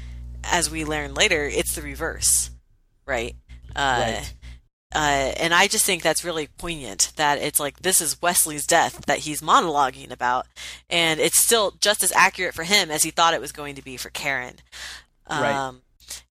as 0.42 0.70
we 0.70 0.84
learn 0.84 1.14
later, 1.14 1.44
it's 1.44 1.74
the 1.74 1.82
reverse, 1.82 2.50
right? 3.06 3.36
Uh, 3.76 4.04
Right. 4.20 4.34
Uh, 4.94 5.32
and 5.38 5.54
I 5.54 5.68
just 5.68 5.86
think 5.86 6.02
that's 6.02 6.24
really 6.24 6.48
poignant 6.58 7.12
that 7.16 7.38
it's 7.38 7.58
like 7.58 7.80
this 7.80 8.00
is 8.00 8.20
Wesley's 8.20 8.66
death 8.66 9.06
that 9.06 9.20
he's 9.20 9.40
monologuing 9.40 10.10
about, 10.10 10.46
and 10.90 11.18
it's 11.18 11.40
still 11.40 11.74
just 11.80 12.02
as 12.02 12.12
accurate 12.12 12.54
for 12.54 12.64
him 12.64 12.90
as 12.90 13.02
he 13.02 13.10
thought 13.10 13.34
it 13.34 13.40
was 13.40 13.52
going 13.52 13.74
to 13.76 13.82
be 13.82 13.96
for 13.96 14.10
Karen. 14.10 14.56
Right. 15.28 15.54
Um, 15.54 15.82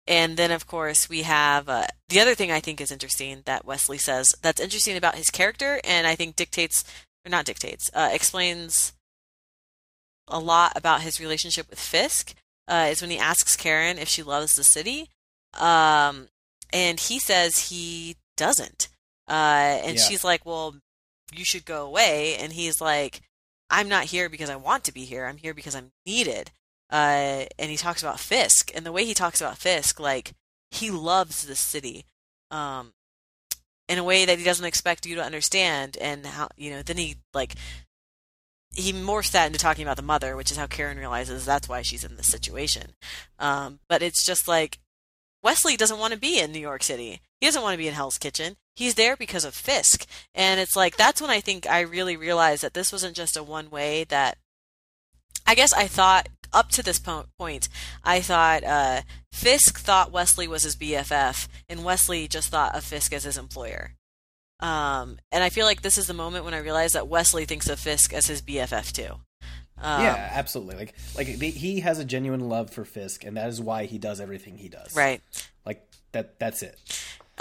and 0.07 0.37
then, 0.37 0.51
of 0.51 0.67
course, 0.67 1.09
we 1.09 1.23
have 1.23 1.69
uh, 1.69 1.87
the 2.09 2.19
other 2.19 2.35
thing 2.35 2.51
I 2.51 2.59
think 2.59 2.81
is 2.81 2.91
interesting 2.91 3.41
that 3.45 3.65
Wesley 3.65 3.97
says 3.97 4.33
that's 4.41 4.61
interesting 4.61 4.97
about 4.97 5.15
his 5.15 5.29
character, 5.29 5.79
and 5.83 6.05
I 6.05 6.15
think 6.15 6.35
dictates, 6.35 6.83
or 7.25 7.29
not 7.29 7.45
dictates, 7.45 7.89
uh, 7.93 8.09
explains 8.11 8.93
a 10.27 10.39
lot 10.39 10.73
about 10.75 11.01
his 11.01 11.19
relationship 11.19 11.69
with 11.69 11.79
Fisk. 11.79 12.35
Uh, 12.67 12.87
is 12.89 13.01
when 13.01 13.09
he 13.11 13.17
asks 13.17 13.57
Karen 13.57 13.97
if 13.97 14.07
she 14.07 14.23
loves 14.23 14.55
the 14.55 14.63
city, 14.63 15.09
um, 15.59 16.27
and 16.71 16.99
he 16.99 17.19
says 17.19 17.69
he 17.69 18.15
doesn't. 18.41 18.89
Uh, 19.27 19.77
and 19.85 19.97
Yeah. 19.97 20.03
she's 20.07 20.23
like, 20.23 20.45
"Well, 20.45 20.75
you 21.31 21.45
should 21.45 21.63
go 21.63 21.85
away." 21.85 22.35
And 22.37 22.51
he's 22.53 22.81
like, 22.81 23.21
"I'm 23.69 23.87
not 23.87 24.05
here 24.05 24.29
because 24.29 24.49
I 24.49 24.55
want 24.55 24.83
to 24.85 24.91
be 24.91 25.05
here. 25.05 25.25
I'm 25.27 25.37
here 25.37 25.53
because 25.53 25.75
I'm 25.75 25.91
needed." 26.05 26.51
Uh, 26.89 27.45
and 27.59 27.69
he 27.71 27.77
talks 27.77 28.01
about 28.01 28.19
Fisk, 28.19 28.71
and 28.75 28.85
the 28.85 28.91
way 28.91 29.05
he 29.05 29.13
talks 29.13 29.39
about 29.39 29.57
Fisk, 29.59 29.99
like 29.99 30.33
he 30.71 30.89
loves 30.91 31.43
the 31.43 31.55
city, 31.55 32.05
um, 32.49 32.93
in 33.87 33.97
a 33.99 34.03
way 34.03 34.25
that 34.25 34.37
he 34.39 34.43
doesn't 34.43 34.65
expect 34.65 35.05
you 35.05 35.15
to 35.15 35.23
understand. 35.23 35.97
And 36.01 36.25
how 36.25 36.49
you 36.57 36.71
know, 36.71 36.81
then 36.81 36.97
he 36.97 37.17
like 37.33 37.53
he 38.73 38.91
morphs 38.91 39.31
that 39.31 39.45
into 39.47 39.59
talking 39.59 39.83
about 39.83 39.97
the 39.97 40.01
mother, 40.13 40.35
which 40.35 40.49
is 40.51 40.57
how 40.57 40.65
Karen 40.67 40.97
realizes 40.97 41.45
that's 41.45 41.69
why 41.69 41.81
she's 41.83 42.03
in 42.03 42.17
this 42.17 42.27
situation. 42.27 42.95
Um, 43.37 43.79
but 43.87 44.01
it's 44.01 44.25
just 44.25 44.47
like 44.47 44.79
Wesley 45.43 45.77
doesn't 45.77 45.99
want 45.99 46.13
to 46.13 46.19
be 46.19 46.39
in 46.39 46.51
New 46.51 46.59
York 46.59 46.83
City. 46.83 47.21
He 47.41 47.47
doesn't 47.47 47.63
want 47.63 47.73
to 47.73 47.77
be 47.77 47.87
in 47.87 47.93
Hell's 47.95 48.17
Kitchen. 48.17 48.55
He's 48.75 48.95
there 48.95 49.17
because 49.17 49.43
of 49.43 49.53
Fisk. 49.53 50.05
And 50.33 50.59
it's 50.59 50.75
like 50.75 50.95
that's 50.95 51.19
when 51.19 51.31
I 51.31 51.41
think 51.41 51.67
I 51.67 51.81
really 51.81 52.15
realized 52.15 52.63
that 52.63 52.73
this 52.73 52.91
wasn't 52.91 53.15
just 53.15 53.35
a 53.35 53.43
one 53.43 53.69
way 53.69 54.05
that 54.05 54.37
I 55.45 55.55
guess 55.55 55.73
I 55.73 55.87
thought 55.87 56.29
up 56.53 56.69
to 56.69 56.83
this 56.83 56.99
po- 56.99 57.25
point, 57.37 57.67
I 58.03 58.21
thought 58.21 58.63
uh, 58.63 59.01
Fisk 59.31 59.79
thought 59.79 60.11
Wesley 60.11 60.47
was 60.47 60.63
his 60.63 60.75
BFF, 60.75 61.47
and 61.67 61.83
Wesley 61.83 62.27
just 62.27 62.49
thought 62.49 62.75
of 62.75 62.83
Fisk 62.83 63.13
as 63.13 63.23
his 63.23 63.37
employer. 63.37 63.95
Um, 64.59 65.17
and 65.31 65.43
I 65.43 65.49
feel 65.49 65.65
like 65.65 65.81
this 65.81 65.97
is 65.97 66.07
the 66.07 66.13
moment 66.13 66.45
when 66.45 66.53
I 66.53 66.59
realized 66.59 66.93
that 66.93 67.07
Wesley 67.07 67.45
thinks 67.45 67.67
of 67.67 67.79
Fisk 67.79 68.13
as 68.13 68.27
his 68.27 68.41
BFF 68.41 68.91
too. 68.91 69.15
Um, 69.81 70.03
yeah, 70.03 70.29
absolutely. 70.33 70.75
Like 70.75 70.93
like 71.15 71.39
the, 71.39 71.49
he 71.49 71.79
has 71.79 71.97
a 71.97 72.05
genuine 72.05 72.47
love 72.47 72.69
for 72.69 72.85
Fisk, 72.85 73.23
and 73.23 73.37
that 73.37 73.49
is 73.49 73.59
why 73.59 73.85
he 73.85 73.97
does 73.97 74.21
everything 74.21 74.57
he 74.57 74.69
does. 74.69 74.95
Right. 74.95 75.21
Like 75.65 75.83
that. 76.11 76.39
That's 76.39 76.61
it. 76.61 76.77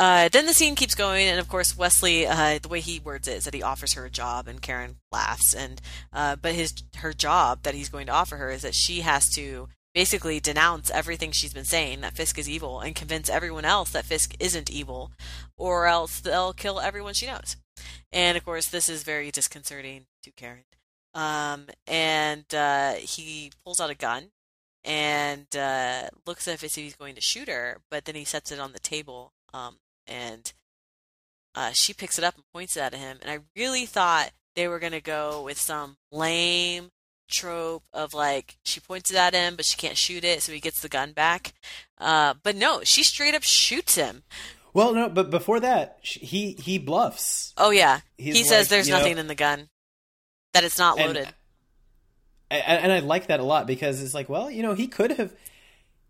Uh, 0.01 0.31
then 0.31 0.47
the 0.47 0.55
scene 0.55 0.75
keeps 0.75 0.95
going, 0.95 1.29
and 1.29 1.39
of 1.39 1.47
course 1.47 1.77
Wesley, 1.77 2.27
uh, 2.27 2.59
the 2.59 2.69
way 2.69 2.81
he 2.81 2.99
words 2.99 3.29
it 3.29 3.37
is 3.37 3.45
that 3.45 3.53
he 3.53 3.63
offers 3.63 3.93
her 3.93 4.07
a 4.07 4.11
job, 4.11 4.49
and 4.49 4.63
Karen 4.63 4.97
laughs. 5.13 5.53
And 5.55 5.79
uh, 6.11 6.37
but 6.37 6.55
his 6.55 6.73
her 6.97 7.13
job 7.13 7.65
that 7.65 7.75
he's 7.75 7.91
going 7.91 8.07
to 8.07 8.13
offer 8.13 8.39
her 8.39 8.51
is 8.51 8.63
that 8.63 8.75
she 8.75 9.03
has 9.03 9.29
to 9.35 9.69
basically 9.93 10.41
denounce 10.41 10.91
everything 10.91 11.33
she's 11.33 11.53
been 11.53 11.67
saying 11.67 12.01
that 12.01 12.15
Fisk 12.15 12.39
is 12.39 12.49
evil, 12.49 12.81
and 12.81 12.95
convince 12.97 13.29
everyone 13.29 13.67
else 13.67 13.91
that 13.91 14.07
Fisk 14.07 14.35
isn't 14.41 14.71
evil, 14.71 15.13
or 15.59 15.87
else 15.87 16.19
they'll 16.21 16.55
kill 16.55 16.81
everyone 16.81 17.13
she 17.13 17.27
knows. 17.27 17.57
And 18.11 18.39
of 18.39 18.45
course, 18.47 18.69
this 18.69 18.89
is 18.89 19.03
very 19.03 19.31
disconcerting 19.31 20.07
to 20.23 20.31
Karen. 20.31 20.65
Um, 21.13 21.67
and 21.87 22.47
uh, 22.55 22.95
he 22.95 23.53
pulls 23.63 23.81
out 23.81 23.91
a 23.91 23.95
gun 23.95 24.31
and 24.83 25.55
uh, 25.55 26.05
looks 26.25 26.49
as 26.49 26.63
if 26.63 26.75
he's 26.75 26.97
going 26.97 27.17
to 27.17 27.21
shoot 27.21 27.49
her, 27.49 27.83
but 27.91 28.07
then 28.07 28.15
he 28.15 28.25
sets 28.25 28.51
it 28.51 28.59
on 28.59 28.73
the 28.73 28.79
table. 28.79 29.35
Um, 29.53 29.77
and 30.11 30.53
uh, 31.55 31.71
she 31.73 31.95
picks 31.95 32.19
it 32.19 32.25
up 32.25 32.35
and 32.35 32.45
points 32.53 32.77
it 32.77 32.81
at 32.81 32.95
him. 32.95 33.19
And 33.23 33.31
I 33.31 33.39
really 33.57 33.87
thought 33.87 34.31
they 34.57 34.69
were 34.69 34.79
going 34.79 34.93
to 34.93 35.01
go 35.01 35.43
with 35.43 35.59
some 35.59 35.97
lame 36.13 36.91
trope 37.29 37.85
of 37.93 38.13
like 38.13 38.57
she 38.65 38.81
points 38.81 39.11
it 39.11 39.17
at 39.17 39.35
him, 39.35 39.55
but 39.57 39.65
she 39.65 39.77
can't 39.77 39.97
shoot 39.97 40.25
it, 40.25 40.43
so 40.43 40.53
he 40.53 40.61
gets 40.61 40.81
the 40.81 40.89
gun 40.89 41.13
back. 41.13 41.55
Uh, 41.99 42.35
but 42.43 42.57
no, 42.57 42.81
she 42.83 43.03
straight 43.05 43.35
up 43.35 43.43
shoots 43.45 43.95
him. 43.95 44.25
Well, 44.75 44.93
no, 44.95 45.09
but 45.09 45.31
before 45.31 45.61
that, 45.61 45.99
he 46.03 46.53
he 46.61 46.79
bluffs. 46.79 47.53
Oh 47.57 47.71
yeah, 47.71 48.01
He's 48.19 48.37
he 48.37 48.45
says 48.45 48.67
like, 48.67 48.69
there's 48.71 48.89
you 48.89 48.95
know- 48.95 48.99
nothing 49.01 49.19
in 49.19 49.27
the 49.29 49.35
gun, 49.35 49.69
that 50.55 50.65
it's 50.65 50.79
not 50.79 50.97
loaded. 50.99 51.29
and, 52.51 52.85
and 52.85 52.93
I 52.93 52.99
like 53.01 53.29
that 53.29 53.41
a 53.41 53.45
lot 53.45 53.67
because 53.67 54.03
it's 54.03 54.15
like, 54.15 54.29
well, 54.29 54.51
you 54.51 54.63
know, 54.63 54.75
he 54.75 54.87
could 54.89 55.13
have 55.13 55.33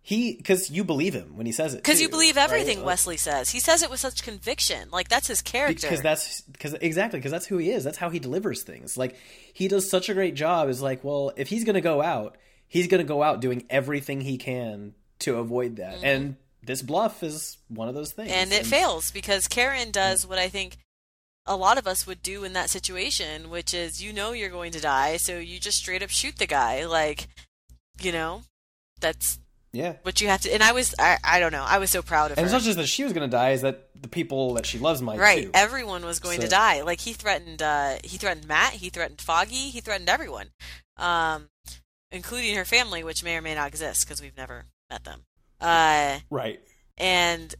he 0.02 0.34
because 0.34 0.70
you 0.70 0.82
believe 0.82 1.14
him 1.14 1.36
when 1.36 1.46
he 1.46 1.52
says 1.52 1.74
it 1.74 1.78
Because 1.78 2.00
you 2.00 2.08
believe 2.08 2.36
everything 2.38 2.78
Like, 2.78 2.86
Wesley 2.86 3.16
says. 3.16 3.50
He 3.50 3.60
says 3.60 3.82
it 3.82 3.90
with 3.90 4.00
such 4.00 4.22
conviction. 4.22 4.88
Like 4.90 5.08
that's 5.08 5.28
his 5.28 5.42
character. 5.42 5.86
because 5.86 6.02
that's 6.02 6.40
because 6.42 6.74
exactly 6.74 7.18
because 7.18 7.32
that's 7.32 7.46
who 7.46 7.58
he 7.58 7.70
is. 7.70 7.84
That's 7.84 7.98
how 7.98 8.08
he 8.10 8.18
delivers 8.18 8.62
things. 8.62 8.96
Like 8.96 9.16
he 9.52 9.68
does 9.68 9.90
such 9.90 10.08
a 10.08 10.14
great 10.14 10.34
job. 10.34 10.68
Is 10.68 10.80
like, 10.80 11.04
well, 11.04 11.32
if 11.36 11.48
he's 11.48 11.64
gonna 11.64 11.80
go 11.82 12.00
out, 12.00 12.36
he's 12.66 12.86
gonna 12.86 13.04
go 13.04 13.22
out 13.22 13.40
doing 13.40 13.64
everything 13.68 14.22
he 14.22 14.38
can 14.38 14.94
to 15.20 15.36
avoid 15.36 15.76
that. 15.76 16.02
And 16.02 16.36
this 16.62 16.82
bluff 16.82 17.22
is 17.22 17.58
one 17.68 17.88
of 17.88 17.94
those 17.94 18.12
things. 18.12 18.30
Mm-hmm. 18.30 18.40
and 18.40 18.52
it 18.52 18.66
fails 18.66 19.10
because 19.10 19.48
Karen 19.48 19.90
does 19.90 20.26
what 20.26 20.38
I 20.38 20.48
think 20.48 20.78
a 21.46 21.56
lot 21.56 21.78
of 21.78 21.86
us 21.86 22.06
would 22.06 22.22
do 22.22 22.44
in 22.44 22.52
that 22.54 22.70
situation, 22.70 23.50
which 23.50 23.74
is 23.74 24.02
you 24.02 24.12
know 24.12 24.32
you're 24.32 24.50
going 24.50 24.72
to 24.72 24.80
die, 24.80 25.18
so 25.18 25.38
you 25.38 25.58
just 25.60 25.78
straight 25.78 26.02
up 26.02 26.10
shoot 26.10 26.36
the 26.36 26.46
guy. 26.46 26.86
Like, 26.86 27.28
you 28.00 28.12
know, 28.12 28.42
that's 29.00 29.38
Yeah. 29.72 29.94
But 30.02 30.20
you 30.20 30.28
have 30.28 30.40
to. 30.42 30.52
And 30.52 30.62
I 30.62 30.72
was, 30.72 30.94
I, 30.98 31.18
I 31.22 31.38
don't 31.40 31.52
know, 31.52 31.64
I 31.66 31.78
was 31.78 31.90
so 31.90 32.02
proud 32.02 32.32
of 32.32 32.38
And 32.38 32.44
it's 32.44 32.52
her. 32.52 32.58
not 32.58 32.64
just 32.64 32.76
that 32.78 32.86
she 32.88 33.04
was 33.04 33.12
going 33.12 33.28
to 33.28 33.36
die; 33.36 33.50
is 33.50 33.62
that 33.62 33.88
the 34.00 34.08
people 34.08 34.54
that 34.54 34.66
she 34.66 34.78
loves 34.78 35.00
might 35.00 35.18
Right, 35.18 35.44
too. 35.44 35.50
everyone 35.54 36.04
was 36.04 36.18
going 36.18 36.40
to 36.40 36.48
die. 36.48 36.82
Like 36.82 37.00
he 37.00 37.12
threatened, 37.12 37.62
uh, 37.62 37.96
he 38.02 38.16
threatened 38.18 38.48
Matt, 38.48 38.72
he 38.74 38.88
threatened 38.90 39.20
Foggy, 39.20 39.70
he 39.70 39.80
threatened 39.80 40.08
everyone, 40.08 40.48
um, 40.96 41.48
including 42.10 42.56
her 42.56 42.64
family, 42.64 43.04
which 43.04 43.22
may 43.22 43.36
or 43.36 43.42
may 43.42 43.54
not 43.54 43.68
exist 43.68 44.04
because 44.06 44.20
we've 44.20 44.36
never 44.36 44.64
met 44.90 45.04
them. 45.04 45.22
Uh, 45.60 46.18
Right. 46.30 46.60
and 46.98 47.54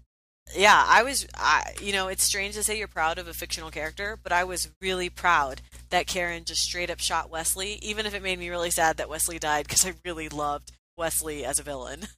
yeah, 0.57 0.85
I 0.89 1.05
was, 1.05 1.29
I, 1.37 1.75
you 1.81 1.93
know, 1.93 2.09
it's 2.09 2.25
strange 2.25 2.57
to 2.57 2.65
say 2.65 2.77
you're 2.77 2.89
proud 2.89 3.19
of 3.19 3.29
a 3.29 3.33
fictional 3.35 3.71
character, 3.71 4.19
but 4.21 4.33
I 4.33 4.43
was 4.43 4.69
really 4.81 5.09
proud 5.09 5.61
that 5.91 6.09
Karen 6.09 6.45
just 6.45 6.63
straight 6.63 6.91
up 6.91 6.99
shot 6.99 7.31
Wesley, 7.31 7.79
even 7.83 8.05
if 8.05 8.15
it 8.15 8.23
made 8.23 8.39
me 8.41 8.49
really 8.49 8.71
sad 8.73 8.97
that 8.97 9.09
Wesley 9.09 9.39
died 9.39 9.69
because 9.69 9.87
I 9.87 9.93
really 10.05 10.29
loved 10.29 10.73
Wesley 11.01 11.45
as 11.45 11.59
a 11.59 11.62
villain. 11.65 12.07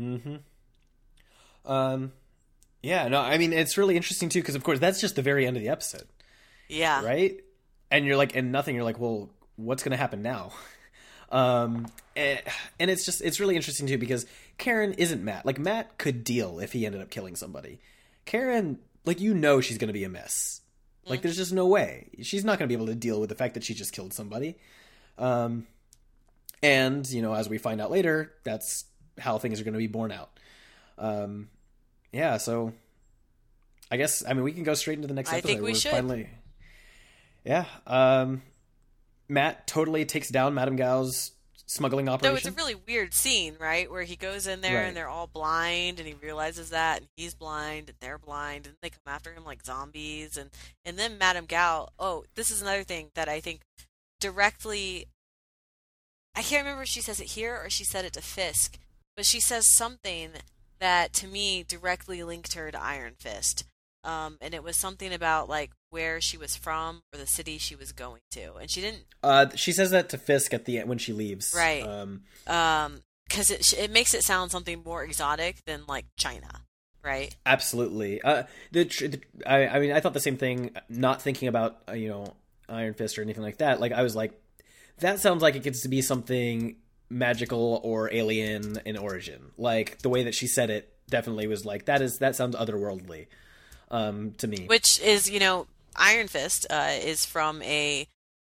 Mm-hmm. 0.00 0.36
Um, 1.70 2.12
yeah, 2.82 3.08
no, 3.08 3.20
I 3.20 3.36
mean 3.36 3.52
it's 3.52 3.76
really 3.76 3.94
interesting 3.94 4.30
too 4.30 4.40
because 4.40 4.54
of 4.54 4.64
course 4.64 4.78
that's 4.78 5.00
just 5.02 5.16
the 5.16 5.22
very 5.22 5.46
end 5.46 5.56
of 5.58 5.62
the 5.62 5.68
episode, 5.68 6.06
Yeah. 6.68 7.04
right? 7.04 7.38
And 7.90 8.06
you're 8.06 8.16
like, 8.16 8.34
and 8.34 8.50
nothing. 8.50 8.74
You're 8.74 8.84
like, 8.84 8.98
well, 8.98 9.28
what's 9.56 9.82
going 9.82 9.90
to 9.92 9.98
happen 9.98 10.22
now? 10.22 10.52
Um, 11.30 11.86
and, 12.14 12.40
and 12.78 12.90
it's 12.90 13.06
just 13.06 13.22
it's 13.22 13.40
really 13.40 13.56
interesting 13.56 13.86
too 13.86 13.96
because 13.96 14.26
Karen 14.58 14.92
isn't 14.92 15.24
Matt. 15.24 15.46
Like 15.46 15.58
Matt 15.58 15.96
could 15.96 16.24
deal 16.24 16.58
if 16.60 16.72
he 16.74 16.84
ended 16.84 17.00
up 17.00 17.08
killing 17.08 17.36
somebody. 17.36 17.80
Karen, 18.26 18.78
like 19.06 19.18
you 19.18 19.32
know, 19.32 19.62
she's 19.62 19.78
going 19.78 19.88
to 19.88 19.94
be 19.94 20.04
a 20.04 20.10
mess. 20.10 20.60
Like 21.06 21.22
there's 21.22 21.38
just 21.38 21.54
no 21.54 21.66
way 21.66 22.10
she's 22.20 22.44
not 22.44 22.58
going 22.58 22.68
to 22.68 22.76
be 22.76 22.76
able 22.76 22.92
to 22.92 22.94
deal 22.94 23.18
with 23.18 23.30
the 23.30 23.34
fact 23.34 23.54
that 23.54 23.64
she 23.64 23.72
just 23.72 23.94
killed 23.94 24.12
somebody. 24.12 24.56
Um, 25.16 25.66
and 26.62 27.08
you 27.10 27.22
know, 27.22 27.34
as 27.34 27.48
we 27.48 27.58
find 27.58 27.80
out 27.80 27.90
later, 27.90 28.32
that's 28.44 28.84
how 29.18 29.38
things 29.38 29.60
are 29.60 29.64
going 29.64 29.74
to 29.74 29.78
be 29.78 29.86
borne 29.88 30.12
out. 30.12 30.30
Um, 30.98 31.48
yeah, 32.12 32.36
so 32.36 32.72
I 33.90 33.96
guess 33.96 34.24
I 34.26 34.32
mean 34.34 34.44
we 34.44 34.52
can 34.52 34.64
go 34.64 34.74
straight 34.74 34.96
into 34.96 35.08
the 35.08 35.14
next 35.14 35.32
I 35.32 35.38
episode. 35.38 35.48
think 35.48 35.62
we 35.62 35.72
We're 35.72 35.78
should. 35.78 35.90
Finally, 35.92 36.28
yeah. 37.44 37.64
Um, 37.86 38.42
Matt 39.28 39.66
totally 39.66 40.04
takes 40.04 40.28
down 40.28 40.54
Madame 40.54 40.76
Gao's 40.76 41.32
smuggling 41.66 42.04
No, 42.06 42.12
operation. 42.12 42.36
it's 42.36 42.46
a 42.48 42.52
really 42.52 42.74
weird 42.86 43.14
scene, 43.14 43.56
right? 43.58 43.90
Where 43.90 44.02
he 44.02 44.14
goes 44.14 44.46
in 44.46 44.60
there 44.60 44.80
Right. 44.80 44.88
and 44.88 44.96
they're 44.96 45.08
all 45.08 45.26
blind, 45.26 45.98
and 45.98 46.06
he 46.06 46.12
realizes 46.14 46.68
that, 46.70 46.98
and 46.98 47.08
he's 47.16 47.34
blind, 47.34 47.88
and 47.88 47.96
they're 48.00 48.18
blind, 48.18 48.66
and 48.66 48.76
they 48.82 48.90
come 48.90 49.00
after 49.06 49.32
him 49.32 49.44
like 49.44 49.64
zombies, 49.64 50.36
and 50.36 50.50
and 50.84 50.98
then 50.98 51.16
Madame 51.18 51.46
Gao. 51.46 51.88
Oh, 51.98 52.24
this 52.34 52.50
is 52.50 52.60
another 52.62 52.84
thing 52.84 53.10
that 53.14 53.28
I 53.28 53.40
think 53.40 53.62
directly. 54.20 55.06
I 56.34 56.42
can't 56.42 56.64
remember 56.64 56.82
if 56.82 56.88
she 56.88 57.00
says 57.00 57.20
it 57.20 57.28
here 57.28 57.60
or 57.62 57.68
she 57.70 57.84
said 57.84 58.04
it 58.04 58.14
to 58.14 58.22
Fisk, 58.22 58.78
but 59.16 59.26
she 59.26 59.40
says 59.40 59.64
something 59.74 60.30
that 60.80 61.12
to 61.14 61.26
me 61.26 61.62
directly 61.62 62.22
linked 62.22 62.54
her 62.54 62.70
to 62.70 62.82
Iron 62.82 63.14
Fist. 63.18 63.64
Um, 64.04 64.38
and 64.40 64.52
it 64.52 64.64
was 64.64 64.76
something 64.76 65.12
about 65.12 65.48
like 65.48 65.70
where 65.90 66.20
she 66.20 66.36
was 66.36 66.56
from 66.56 67.02
or 67.12 67.18
the 67.18 67.26
city 67.26 67.58
she 67.58 67.76
was 67.76 67.92
going 67.92 68.22
to, 68.32 68.54
and 68.54 68.68
she 68.68 68.80
didn't 68.80 69.04
uh, 69.22 69.46
she 69.54 69.70
says 69.70 69.92
that 69.92 70.08
to 70.08 70.18
Fisk 70.18 70.52
at 70.52 70.64
the 70.64 70.78
end 70.78 70.88
when 70.88 70.98
she 70.98 71.12
leaves. 71.12 71.54
Right. 71.56 71.86
Um, 71.86 72.22
um 72.48 73.02
because 73.32 73.50
it 73.50 73.72
it 73.74 73.90
makes 73.90 74.14
it 74.14 74.22
sound 74.22 74.50
something 74.50 74.82
more 74.84 75.02
exotic 75.04 75.64
than 75.64 75.82
like 75.86 76.04
China, 76.16 76.48
right? 77.02 77.34
Absolutely. 77.46 78.20
Uh, 78.22 78.44
the, 78.72 78.84
the 78.84 79.20
I, 79.46 79.68
I 79.68 79.78
mean, 79.78 79.92
I 79.92 80.00
thought 80.00 80.14
the 80.14 80.20
same 80.20 80.36
thing. 80.36 80.76
Not 80.88 81.22
thinking 81.22 81.48
about 81.48 81.78
uh, 81.88 81.92
you 81.92 82.08
know 82.08 82.34
Iron 82.68 82.94
Fist 82.94 83.18
or 83.18 83.22
anything 83.22 83.42
like 83.42 83.58
that. 83.58 83.80
Like 83.80 83.92
I 83.92 84.02
was 84.02 84.14
like, 84.14 84.32
that 85.02 85.20
sounds 85.20 85.42
like 85.42 85.54
it 85.54 85.62
gets 85.62 85.82
to 85.82 85.88
be 85.88 86.02
something 86.02 86.76
magical 87.08 87.80
or 87.84 88.12
alien 88.12 88.80
in 88.84 88.96
origin. 88.96 89.52
Like 89.56 89.98
the 89.98 90.08
way 90.08 90.24
that 90.24 90.34
she 90.34 90.46
said 90.46 90.70
it 90.70 90.92
definitely 91.08 91.46
was 91.46 91.64
like 91.64 91.84
that 91.84 92.02
is 92.02 92.18
that 92.18 92.34
sounds 92.34 92.56
otherworldly 92.56 93.26
um, 93.90 94.32
to 94.38 94.48
me. 94.48 94.66
Which 94.66 95.00
is 95.00 95.30
you 95.30 95.38
know 95.38 95.66
Iron 95.94 96.28
Fist 96.28 96.66
uh, 96.70 96.90
is 96.92 97.24
from 97.24 97.62
a 97.62 98.08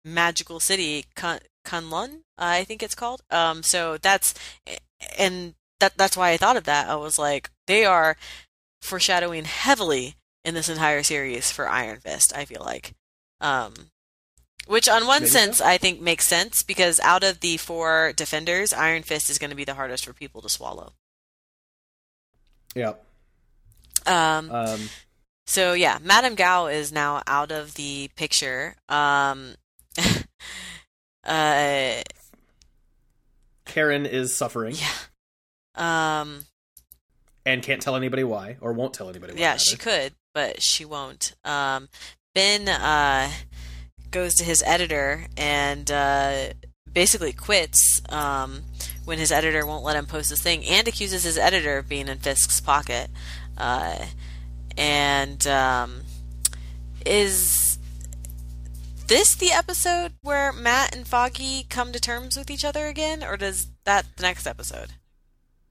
magical 0.03 0.59
city, 0.59 1.05
Kun- 1.15 1.39
Kunlun, 1.65 2.21
I 2.37 2.63
think 2.63 2.81
it's 2.81 2.95
called. 2.95 3.21
Um, 3.29 3.63
so 3.63 3.97
that's 3.97 4.33
and 5.17 5.55
that 5.79 5.97
that's 5.97 6.15
why 6.15 6.31
I 6.31 6.37
thought 6.37 6.57
of 6.57 6.63
that. 6.65 6.87
I 6.87 6.95
was 6.95 7.19
like, 7.19 7.49
they 7.67 7.85
are 7.85 8.15
foreshadowing 8.81 9.45
heavily 9.45 10.15
in 10.43 10.53
this 10.53 10.69
entire 10.69 11.03
series 11.03 11.51
for 11.51 11.67
Iron 11.67 11.99
Fist. 11.99 12.35
I 12.35 12.45
feel 12.45 12.61
like, 12.63 12.93
um, 13.41 13.73
which 14.67 14.87
on 14.89 15.07
one 15.07 15.25
sense 15.27 15.61
I 15.61 15.77
think 15.77 16.01
makes 16.01 16.25
sense 16.25 16.63
because 16.63 16.99
out 17.01 17.23
of 17.23 17.39
the 17.39 17.57
four 17.57 18.13
defenders, 18.15 18.73
Iron 18.73 19.03
Fist 19.03 19.29
is 19.29 19.37
going 19.39 19.49
to 19.51 19.55
be 19.55 19.63
the 19.65 19.73
hardest 19.75 20.05
for 20.05 20.13
people 20.13 20.41
to 20.41 20.49
swallow. 20.49 20.93
yeah. 22.75 22.93
Um, 24.05 24.51
Um, 24.51 24.89
So 25.47 25.73
yeah, 25.73 25.97
Madame 26.01 26.35
Gao 26.35 26.67
is 26.67 26.91
now 26.91 27.21
out 27.27 27.51
of 27.51 27.75
the 27.75 28.09
picture. 28.15 28.75
Um, 28.89 29.55
uh, 31.23 32.01
Karen 33.65 34.05
is 34.05 34.35
suffering 34.35 34.75
yeah. 34.75 36.21
Um, 36.21 36.45
and 37.45 37.61
can't 37.61 37.81
tell 37.81 37.95
anybody 37.95 38.23
why, 38.23 38.57
or 38.61 38.73
won't 38.73 38.93
tell 38.93 39.09
anybody 39.09 39.33
why. 39.33 39.39
yeah, 39.39 39.47
rather. 39.51 39.59
she 39.59 39.75
could, 39.75 40.13
but 40.33 40.61
she 40.61 40.85
won't. 40.85 41.33
Um, 41.43 41.89
Ben 42.33 42.67
uh 42.69 43.29
goes 44.15 44.33
to 44.35 44.43
his 44.43 44.63
editor 44.65 45.27
and 45.37 45.91
uh 45.91 46.47
basically 46.93 47.33
quits 47.33 48.01
um 48.09 48.63
when 49.05 49.19
his 49.19 49.31
editor 49.31 49.65
won't 49.65 49.83
let 49.83 49.95
him 49.95 50.05
post 50.05 50.29
this 50.31 50.41
thing 50.41 50.65
and 50.65 50.87
accuses 50.87 51.23
his 51.23 51.37
editor 51.37 51.77
of 51.77 51.87
being 51.87 52.07
in 52.07 52.17
Fisk's 52.17 52.59
pocket. 52.59 53.09
Uh, 53.57 54.05
and 54.77 55.45
um, 55.47 56.01
is 57.05 57.77
this 59.07 59.35
the 59.35 59.51
episode 59.51 60.13
where 60.21 60.51
Matt 60.51 60.95
and 60.95 61.07
Foggy 61.07 61.65
come 61.69 61.91
to 61.91 61.99
terms 61.99 62.35
with 62.35 62.49
each 62.49 62.65
other 62.65 62.87
again, 62.87 63.23
or 63.23 63.37
does 63.37 63.67
that 63.85 64.05
the 64.17 64.23
next 64.23 64.47
episode? 64.47 64.93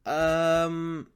Um, 0.07 1.09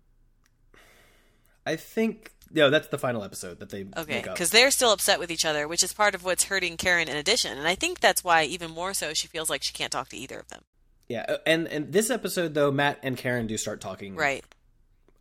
I 1.64 1.76
think 1.76 2.32
no, 2.52 2.70
that's 2.70 2.88
the 2.88 2.98
final 2.98 3.22
episode 3.24 3.58
that 3.60 3.70
they 3.70 3.86
Okay, 3.96 4.22
because 4.22 4.50
they're 4.50 4.70
still 4.70 4.92
upset 4.92 5.18
with 5.18 5.30
each 5.30 5.44
other, 5.44 5.66
which 5.68 5.82
is 5.82 5.92
part 5.92 6.14
of 6.14 6.24
what's 6.24 6.44
hurting 6.44 6.76
Karen 6.76 7.08
in 7.08 7.16
addition. 7.16 7.56
And 7.58 7.66
I 7.66 7.74
think 7.74 8.00
that's 8.00 8.22
why, 8.24 8.44
even 8.44 8.70
more 8.70 8.94
so, 8.94 9.12
she 9.14 9.26
feels 9.28 9.48
like 9.50 9.62
she 9.62 9.72
can't 9.72 9.92
talk 9.92 10.08
to 10.10 10.16
either 10.16 10.38
of 10.38 10.48
them. 10.48 10.62
Yeah, 11.08 11.24
uh, 11.28 11.36
and 11.46 11.66
and 11.68 11.92
this 11.92 12.10
episode 12.10 12.54
though, 12.54 12.70
Matt 12.70 12.98
and 13.02 13.16
Karen 13.16 13.46
do 13.46 13.56
start 13.56 13.80
talking 13.80 14.14
Right. 14.14 14.44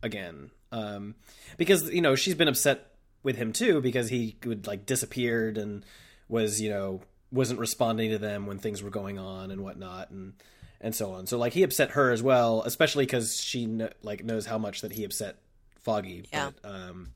again, 0.02 0.50
um, 0.72 1.14
because 1.56 1.90
you 1.90 2.00
know 2.00 2.14
she's 2.14 2.34
been 2.34 2.48
upset 2.48 2.92
with 3.22 3.36
him 3.36 3.52
too 3.52 3.80
because 3.80 4.08
he 4.10 4.36
would 4.44 4.66
like 4.66 4.86
disappeared 4.86 5.58
and 5.58 5.84
was 6.28 6.60
you 6.60 6.70
know 6.70 7.00
wasn't 7.32 7.58
responding 7.60 8.10
to 8.10 8.18
them 8.18 8.46
when 8.46 8.58
things 8.58 8.82
were 8.82 8.90
going 8.90 9.18
on 9.18 9.50
and 9.50 9.62
whatnot 9.62 10.10
and 10.10 10.34
and 10.80 10.94
so 10.94 11.12
on. 11.12 11.26
So 11.26 11.38
like 11.38 11.52
he 11.54 11.62
upset 11.62 11.90
her 11.92 12.10
as 12.10 12.22
well, 12.22 12.62
especially 12.62 13.04
because 13.04 13.36
she 13.40 13.66
kn- 13.66 13.90
like 14.02 14.22
knows 14.24 14.46
how 14.46 14.58
much 14.58 14.82
that 14.82 14.92
he 14.92 15.04
upset 15.04 15.36
Foggy. 15.80 16.26
Yeah. 16.32 16.50
But, 16.62 16.70
um, 16.70 17.08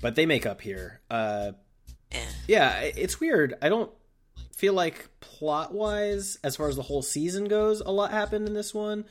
but 0.00 0.14
they 0.14 0.26
make 0.26 0.46
up 0.46 0.60
here. 0.60 1.00
Uh, 1.10 1.52
Eh. 2.12 2.24
yeah, 2.48 2.80
it's 2.80 3.20
weird. 3.20 3.54
I 3.62 3.68
don't 3.68 3.90
feel 4.56 4.72
like 4.74 5.08
plot 5.20 5.72
wise, 5.72 6.38
as 6.42 6.56
far 6.56 6.68
as 6.68 6.76
the 6.76 6.82
whole 6.82 7.02
season 7.02 7.44
goes, 7.46 7.80
a 7.80 7.90
lot 7.90 8.10
happened 8.10 8.46
in 8.48 8.52
this 8.54 8.74
one. 8.74 9.04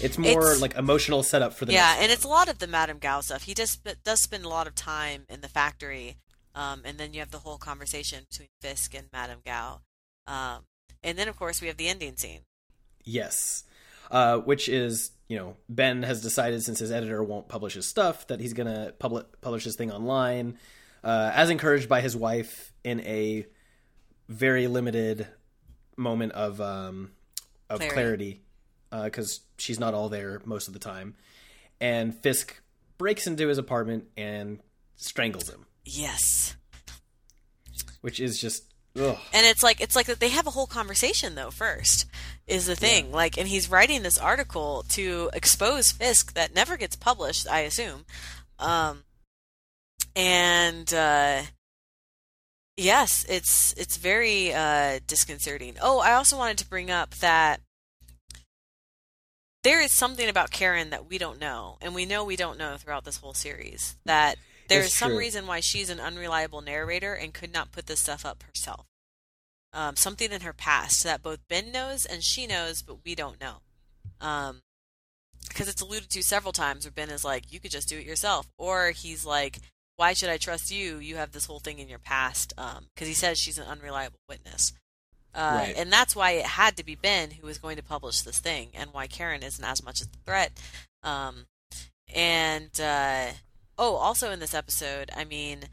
It's 0.00 0.18
more 0.18 0.30
It's- 0.42 0.60
like 0.60 0.74
emotional 0.74 1.22
setup 1.22 1.52
for 1.54 1.64
the 1.64 1.72
yeah, 1.74 1.96
and 2.00 2.10
it's 2.10 2.24
a 2.24 2.28
lot 2.28 2.48
of 2.48 2.58
the 2.58 2.66
Madame 2.66 2.98
Gao 2.98 3.20
stuff. 3.20 3.42
He 3.44 3.54
just 3.54 3.74
sp- 3.84 4.00
does 4.04 4.20
spend 4.20 4.44
a 4.44 4.48
lot 4.48 4.66
of 4.66 4.74
time 4.74 5.26
in 5.28 5.42
the 5.42 5.48
factory, 5.48 6.16
um, 6.54 6.82
and 6.84 6.98
then 6.98 7.12
you 7.12 7.20
have 7.20 7.30
the 7.30 7.38
whole 7.40 7.58
conversation 7.58 8.24
between 8.30 8.48
Fisk 8.60 8.94
and 8.94 9.08
Madame 9.12 9.40
Gao. 9.44 9.82
Um, 10.26 10.64
and 11.04 11.16
then, 11.18 11.28
of 11.28 11.36
course, 11.36 11.60
we 11.60 11.68
have 11.68 11.76
the 11.76 11.88
ending 11.88 12.16
scene. 12.16 12.40
Yes. 13.04 13.64
Uh, 14.10 14.38
which 14.38 14.68
is, 14.68 15.10
you 15.28 15.36
know, 15.36 15.56
Ben 15.68 16.02
has 16.02 16.22
decided 16.22 16.62
since 16.62 16.78
his 16.78 16.90
editor 16.92 17.22
won't 17.22 17.48
publish 17.48 17.74
his 17.74 17.86
stuff 17.86 18.26
that 18.28 18.40
he's 18.40 18.52
going 18.52 18.66
to 18.72 18.94
publi- 19.00 19.26
publish 19.40 19.64
his 19.64 19.76
thing 19.76 19.90
online, 19.90 20.58
uh, 21.02 21.30
as 21.34 21.50
encouraged 21.50 21.88
by 21.88 22.00
his 22.00 22.16
wife 22.16 22.72
in 22.84 23.00
a 23.00 23.46
very 24.28 24.66
limited 24.68 25.26
moment 25.96 26.32
of 26.32 26.60
um, 26.60 27.10
of 27.70 27.80
Clarity. 27.80 28.42
clarity, 28.90 29.04
because 29.10 29.40
she's 29.58 29.80
not 29.80 29.94
all 29.94 30.08
there 30.08 30.40
most 30.44 30.68
of 30.68 30.74
the 30.74 30.80
time. 30.80 31.14
And 31.80 32.14
Fisk 32.14 32.60
breaks 32.98 33.26
into 33.26 33.48
his 33.48 33.58
apartment 33.58 34.04
and 34.16 34.60
strangles 34.96 35.48
him, 35.50 35.66
Yes. 35.84 36.56
which 38.00 38.20
is 38.20 38.40
just 38.40 38.65
ugh. 38.98 39.18
And 39.32 39.46
it's 39.46 39.62
like 39.62 39.80
it's 39.80 39.96
like 39.96 40.06
that 40.06 40.20
they 40.20 40.30
have 40.30 40.46
a 40.46 40.50
whole 40.50 40.66
conversation 40.66 41.34
though 41.34 41.50
first 41.50 42.06
is 42.46 42.66
the 42.66 42.76
thing. 42.76 43.12
Like 43.12 43.36
and 43.36 43.48
he's 43.48 43.70
writing 43.70 44.02
this 44.02 44.18
article 44.18 44.84
to 44.90 45.30
expose 45.32 45.92
Fisk 45.92 46.34
that 46.34 46.54
never 46.54 46.76
gets 46.76 46.96
published, 46.96 47.48
I 47.48 47.60
assume. 47.60 48.04
Um 48.58 49.04
and 50.14 50.92
uh 50.92 51.42
yes, 52.76 53.24
it's 53.28 53.74
it's 53.76 53.96
very 53.96 54.52
uh 54.52 55.00
disconcerting. 55.06 55.76
Oh, 55.80 55.98
I 56.00 56.14
also 56.14 56.36
wanted 56.36 56.58
to 56.58 56.68
bring 56.68 56.90
up 56.90 57.14
that 57.16 57.60
there 59.66 59.80
is 59.80 59.90
something 59.90 60.28
about 60.28 60.52
Karen 60.52 60.90
that 60.90 61.10
we 61.10 61.18
don't 61.18 61.40
know, 61.40 61.76
and 61.80 61.92
we 61.92 62.06
know 62.06 62.22
we 62.22 62.36
don't 62.36 62.56
know 62.56 62.76
throughout 62.76 63.04
this 63.04 63.16
whole 63.16 63.34
series. 63.34 63.96
That 64.04 64.36
there 64.68 64.80
is 64.80 64.92
some 64.92 65.12
true. 65.12 65.18
reason 65.18 65.46
why 65.46 65.60
she's 65.60 65.90
an 65.90 66.00
unreliable 66.00 66.60
narrator 66.60 67.14
and 67.14 67.34
could 67.34 67.52
not 67.52 67.72
put 67.72 67.86
this 67.86 68.00
stuff 68.00 68.24
up 68.24 68.42
herself. 68.42 68.86
Um, 69.72 69.96
something 69.96 70.32
in 70.32 70.40
her 70.40 70.52
past 70.52 71.04
that 71.04 71.22
both 71.22 71.46
Ben 71.48 71.70
knows 71.70 72.06
and 72.06 72.22
she 72.22 72.46
knows, 72.46 72.82
but 72.82 73.04
we 73.04 73.14
don't 73.14 73.40
know. 73.40 73.56
Um, 74.20 74.62
because 75.48 75.68
it's 75.68 75.82
alluded 75.82 76.10
to 76.10 76.22
several 76.22 76.52
times 76.52 76.84
where 76.84 76.92
Ben 76.92 77.10
is 77.10 77.24
like, 77.24 77.52
you 77.52 77.60
could 77.60 77.70
just 77.70 77.88
do 77.88 77.98
it 77.98 78.06
yourself. 78.06 78.48
Or 78.58 78.90
he's 78.90 79.24
like, 79.24 79.58
why 79.96 80.12
should 80.12 80.28
I 80.28 80.38
trust 80.38 80.70
you? 80.70 80.98
You 80.98 81.16
have 81.16 81.32
this 81.32 81.46
whole 81.46 81.60
thing 81.60 81.78
in 81.78 81.88
your 81.88 81.98
past. 81.98 82.54
Because 82.56 82.78
um, 82.78 83.06
he 83.06 83.14
says 83.14 83.38
she's 83.38 83.58
an 83.58 83.66
unreliable 83.66 84.18
witness. 84.28 84.72
Uh, 85.34 85.64
right. 85.66 85.74
And 85.76 85.92
that's 85.92 86.16
why 86.16 86.32
it 86.32 86.46
had 86.46 86.76
to 86.78 86.84
be 86.84 86.94
Ben 86.94 87.30
who 87.30 87.46
was 87.46 87.58
going 87.58 87.76
to 87.76 87.82
publish 87.82 88.22
this 88.22 88.38
thing, 88.38 88.70
and 88.74 88.92
why 88.92 89.06
Karen 89.06 89.42
isn't 89.42 89.64
as 89.64 89.84
much 89.84 90.00
as 90.00 90.06
a 90.06 90.24
threat. 90.24 90.52
Um, 91.02 91.46
and 92.14 92.70
uh, 92.80 93.26
oh, 93.78 93.96
also 93.96 94.30
in 94.30 94.40
this 94.40 94.54
episode, 94.54 95.10
I 95.16 95.24
mean, 95.24 95.64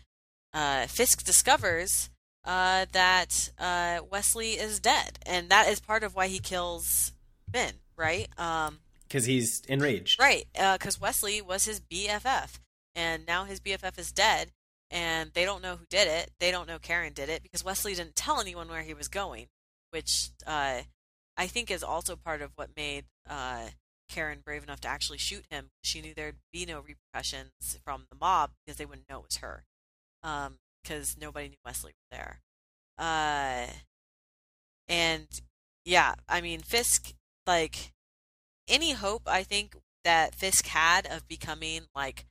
uh, 0.53 0.87
Fisk 0.87 1.23
discovers 1.23 2.09
uh, 2.45 2.85
that 2.91 3.51
uh, 3.57 3.99
Wesley 4.09 4.51
is 4.51 4.79
dead, 4.79 5.19
and 5.25 5.49
that 5.49 5.69
is 5.69 5.79
part 5.79 6.03
of 6.03 6.15
why 6.15 6.27
he 6.27 6.39
kills 6.39 7.13
Ben, 7.47 7.73
right? 7.97 8.27
Um, 8.37 8.79
because 9.07 9.25
he's 9.25 9.61
enraged. 9.67 10.19
Right, 10.19 10.45
because 10.53 10.97
uh, 10.97 11.01
Wesley 11.01 11.41
was 11.41 11.65
his 11.65 11.79
BFF, 11.79 12.59
and 12.95 13.25
now 13.27 13.45
his 13.45 13.59
BFF 13.59 13.97
is 13.99 14.11
dead, 14.11 14.51
and 14.89 15.31
they 15.33 15.45
don't 15.45 15.61
know 15.61 15.75
who 15.75 15.85
did 15.89 16.07
it. 16.07 16.31
They 16.39 16.51
don't 16.51 16.67
know 16.67 16.79
Karen 16.79 17.13
did 17.13 17.29
it 17.29 17.43
because 17.43 17.63
Wesley 17.63 17.93
didn't 17.93 18.15
tell 18.15 18.41
anyone 18.41 18.69
where 18.69 18.81
he 18.81 18.93
was 18.93 19.07
going, 19.07 19.47
which 19.91 20.29
uh, 20.47 20.81
I 21.37 21.47
think 21.47 21.71
is 21.71 21.83
also 21.83 22.15
part 22.15 22.41
of 22.41 22.51
what 22.55 22.75
made 22.75 23.05
uh, 23.29 23.67
Karen 24.13 24.41
brave 24.45 24.63
enough 24.63 24.81
to 24.81 24.87
actually 24.87 25.17
shoot 25.17 25.43
him. 25.49 25.69
She 25.81 26.01
knew 26.01 26.13
there'd 26.13 26.35
be 26.51 26.65
no 26.65 26.81
repercussions 26.81 27.79
from 27.83 28.05
the 28.11 28.17
mob 28.19 28.51
because 28.65 28.77
they 28.77 28.85
wouldn't 28.85 29.09
know 29.09 29.19
it 29.19 29.25
was 29.25 29.37
her, 29.37 29.65
because 30.21 31.15
um, 31.15 31.19
nobody 31.19 31.49
knew 31.49 31.57
Wesley 31.65 31.93
was 31.93 32.19
there. 32.19 32.41
Uh, 32.97 33.67
and 34.87 35.27
yeah, 35.83 36.13
I 36.29 36.41
mean 36.41 36.59
Fisk 36.59 37.13
like 37.47 37.91
any 38.67 38.91
hope 38.91 39.23
I 39.25 39.43
think 39.43 39.75
that 40.03 40.35
Fisk 40.35 40.67
had 40.67 41.07
of 41.07 41.27
becoming 41.27 41.81
like 41.95 42.25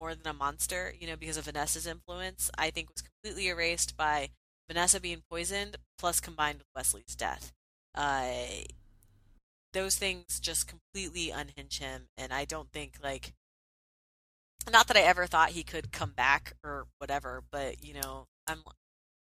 more 0.00 0.14
than 0.14 0.26
a 0.26 0.32
monster, 0.32 0.94
you 0.98 1.06
know, 1.06 1.16
because 1.16 1.36
of 1.36 1.44
Vanessa's 1.44 1.86
influence, 1.86 2.50
I 2.56 2.70
think 2.70 2.88
was 2.88 3.02
completely 3.02 3.48
erased 3.48 3.96
by 3.96 4.30
Vanessa 4.68 5.00
being 5.00 5.22
poisoned, 5.30 5.76
plus 5.98 6.20
combined 6.20 6.58
with 6.58 6.68
Wesley's 6.74 7.16
death. 7.16 7.52
Uh, 7.94 8.30
those 9.72 9.96
things 9.96 10.40
just 10.40 10.68
completely 10.68 11.30
unhinge 11.30 11.78
him, 11.78 12.08
and 12.16 12.32
I 12.32 12.44
don't 12.44 12.70
think 12.72 12.94
like, 13.02 13.32
not 14.70 14.86
that 14.88 14.96
I 14.96 15.00
ever 15.00 15.26
thought 15.26 15.50
he 15.50 15.62
could 15.62 15.92
come 15.92 16.12
back 16.12 16.54
or 16.64 16.86
whatever, 16.98 17.42
but 17.50 17.84
you 17.84 17.94
know, 17.94 18.26
I'm. 18.46 18.62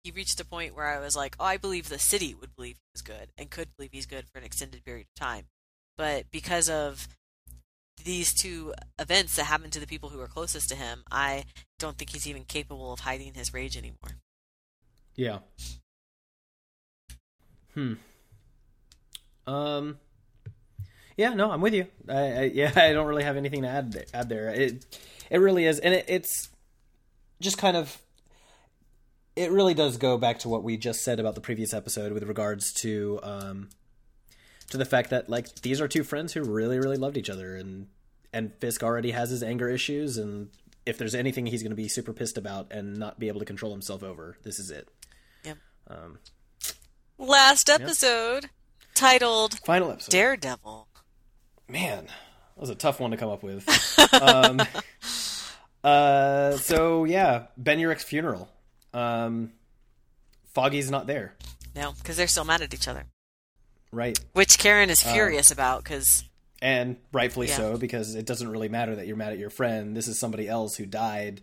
He 0.04 0.10
reached 0.10 0.40
a 0.40 0.44
point 0.44 0.74
where 0.74 0.88
I 0.88 0.98
was 0.98 1.14
like, 1.14 1.36
oh, 1.38 1.44
I 1.44 1.58
believe 1.58 1.88
the 1.88 1.96
city 1.96 2.34
would 2.34 2.56
believe 2.56 2.74
he 2.74 2.90
was 2.92 3.02
good 3.02 3.28
and 3.38 3.50
could 3.50 3.68
believe 3.76 3.92
he's 3.92 4.04
good 4.04 4.26
for 4.26 4.38
an 4.38 4.44
extended 4.44 4.84
period 4.84 5.06
of 5.06 5.20
time 5.20 5.44
but 5.96 6.30
because 6.30 6.68
of 6.68 7.08
these 8.04 8.34
two 8.34 8.74
events 8.98 9.36
that 9.36 9.44
happened 9.44 9.72
to 9.74 9.80
the 9.80 9.86
people 9.86 10.08
who 10.08 10.18
were 10.18 10.26
closest 10.26 10.68
to 10.70 10.74
him, 10.74 11.04
I 11.10 11.44
don't 11.78 11.96
think 11.96 12.10
he's 12.10 12.26
even 12.26 12.44
capable 12.44 12.92
of 12.92 13.00
hiding 13.00 13.34
his 13.34 13.54
rage 13.54 13.76
anymore. 13.76 14.18
Yeah. 15.14 15.38
Hmm. 17.74 17.94
Um. 19.46 19.98
Yeah, 21.16 21.34
no, 21.34 21.50
I'm 21.50 21.60
with 21.60 21.74
you. 21.74 21.86
I, 22.08 22.14
I, 22.14 22.42
yeah, 22.54 22.72
I 22.76 22.92
don't 22.92 23.06
really 23.06 23.24
have 23.24 23.36
anything 23.36 23.62
to 23.62 23.68
add 23.68 24.04
add 24.12 24.28
there. 24.28 24.48
It 24.48 24.84
it 25.30 25.38
really 25.38 25.66
is, 25.66 25.78
and 25.78 25.94
it, 25.94 26.04
it's 26.08 26.48
just 27.40 27.58
kind 27.58 27.76
of. 27.76 27.98
It 29.34 29.50
really 29.50 29.72
does 29.72 29.96
go 29.96 30.18
back 30.18 30.40
to 30.40 30.50
what 30.50 30.62
we 30.62 30.76
just 30.76 31.02
said 31.02 31.18
about 31.18 31.34
the 31.34 31.40
previous 31.40 31.72
episode 31.72 32.12
with 32.12 32.22
regards 32.24 32.70
to 32.74 33.18
um, 33.22 33.70
to 34.68 34.76
the 34.76 34.84
fact 34.84 35.08
that 35.10 35.30
like 35.30 35.54
these 35.62 35.80
are 35.80 35.88
two 35.88 36.04
friends 36.04 36.34
who 36.34 36.42
really 36.42 36.78
really 36.78 36.98
loved 36.98 37.16
each 37.16 37.30
other 37.30 37.56
and 37.56 37.86
and 38.34 38.52
Fisk 38.60 38.82
already 38.82 39.12
has 39.12 39.30
his 39.30 39.42
anger 39.42 39.70
issues 39.70 40.18
and 40.18 40.50
if 40.84 40.98
there's 40.98 41.14
anything 41.14 41.46
he's 41.46 41.62
going 41.62 41.70
to 41.70 41.76
be 41.76 41.88
super 41.88 42.12
pissed 42.12 42.36
about 42.36 42.72
and 42.72 42.96
not 42.96 43.18
be 43.18 43.28
able 43.28 43.40
to 43.40 43.46
control 43.46 43.72
himself 43.72 44.02
over, 44.02 44.36
this 44.42 44.58
is 44.58 44.70
it. 44.70 44.88
Yep. 45.44 45.58
Um, 45.88 46.18
Last 47.18 47.70
episode, 47.70 48.44
yep. 48.44 48.52
titled 48.94 49.58
Final 49.60 49.92
episode. 49.92 50.10
Daredevil. 50.10 50.88
Man, 51.72 52.04
that 52.04 52.60
was 52.60 52.68
a 52.68 52.74
tough 52.74 53.00
one 53.00 53.12
to 53.12 53.16
come 53.16 53.30
up 53.30 53.42
with. 53.42 53.66
um, 54.20 54.60
uh, 55.82 56.58
so 56.58 57.04
yeah, 57.04 57.46
Ben 57.56 57.78
Urich's 57.78 58.04
funeral. 58.04 58.50
Um, 58.92 59.52
Foggy's 60.52 60.90
not 60.90 61.06
there. 61.06 61.34
No, 61.74 61.92
because 61.92 62.18
they're 62.18 62.26
still 62.26 62.44
mad 62.44 62.60
at 62.60 62.74
each 62.74 62.88
other. 62.88 63.06
Right. 63.90 64.20
Which 64.34 64.58
Karen 64.58 64.90
is 64.90 65.02
uh, 65.02 65.14
furious 65.14 65.50
uh, 65.50 65.54
about 65.54 65.82
because. 65.82 66.24
And 66.60 66.98
rightfully 67.10 67.48
yeah. 67.48 67.56
so, 67.56 67.78
because 67.78 68.16
it 68.16 68.26
doesn't 68.26 68.50
really 68.50 68.68
matter 68.68 68.94
that 68.96 69.06
you're 69.06 69.16
mad 69.16 69.32
at 69.32 69.38
your 69.38 69.48
friend. 69.48 69.96
This 69.96 70.08
is 70.08 70.18
somebody 70.18 70.48
else 70.48 70.76
who 70.76 70.84
died, 70.84 71.40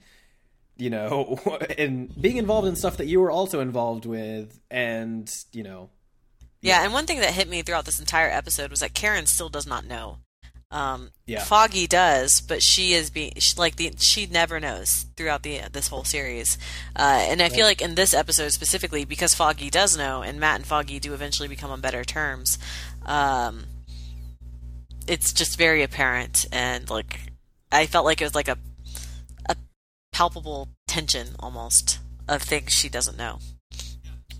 you 0.77 0.91
know, 0.91 1.39
and 1.77 2.13
being 2.21 2.37
involved 2.37 2.67
in 2.67 2.75
stuff 2.75 2.97
that 2.97 3.07
you 3.07 3.19
were 3.19 3.31
also 3.31 3.61
involved 3.61 4.05
with, 4.05 4.59
and, 4.69 5.27
you 5.53 5.63
know. 5.63 5.89
Yeah, 6.61 6.83
and 6.83 6.93
one 6.93 7.05
thing 7.05 7.19
that 7.21 7.33
hit 7.33 7.47
me 7.47 7.61
throughout 7.61 7.85
this 7.85 7.99
entire 7.99 8.29
episode 8.29 8.69
was 8.69 8.81
that 8.81 8.93
Karen 8.93 9.25
still 9.25 9.49
does 9.49 9.65
not 9.65 9.85
know 9.85 10.17
um, 10.71 11.09
yeah. 11.25 11.43
Foggy 11.43 11.87
does, 11.87 12.41
but 12.41 12.61
she 12.61 12.93
is 12.93 13.09
being 13.09 13.33
she, 13.37 13.57
like 13.57 13.75
the 13.75 13.91
she 13.97 14.27
never 14.27 14.59
knows 14.59 15.07
throughout 15.17 15.41
the 15.41 15.61
this 15.71 15.87
whole 15.87 16.03
series, 16.03 16.59
uh, 16.95 17.25
and 17.27 17.41
I 17.41 17.45
yeah. 17.45 17.49
feel 17.49 17.65
like 17.65 17.81
in 17.81 17.95
this 17.95 18.13
episode 18.13 18.51
specifically 18.51 19.03
because 19.03 19.33
Foggy 19.33 19.71
does 19.71 19.97
know, 19.97 20.21
and 20.21 20.39
Matt 20.39 20.57
and 20.57 20.65
Foggy 20.65 20.99
do 20.99 21.15
eventually 21.15 21.47
become 21.47 21.71
on 21.71 21.81
better 21.81 22.03
terms. 22.03 22.59
Um, 23.03 23.65
it's 25.07 25.33
just 25.33 25.57
very 25.57 25.81
apparent, 25.81 26.45
and 26.51 26.87
like 26.87 27.19
I 27.71 27.87
felt 27.87 28.05
like 28.05 28.21
it 28.21 28.25
was 28.25 28.35
like 28.35 28.47
a 28.47 28.57
a 29.47 29.55
palpable 30.11 30.69
tension 30.87 31.29
almost 31.39 31.97
of 32.27 32.43
things 32.43 32.73
she 32.73 32.89
doesn't 32.89 33.17
know. 33.17 33.39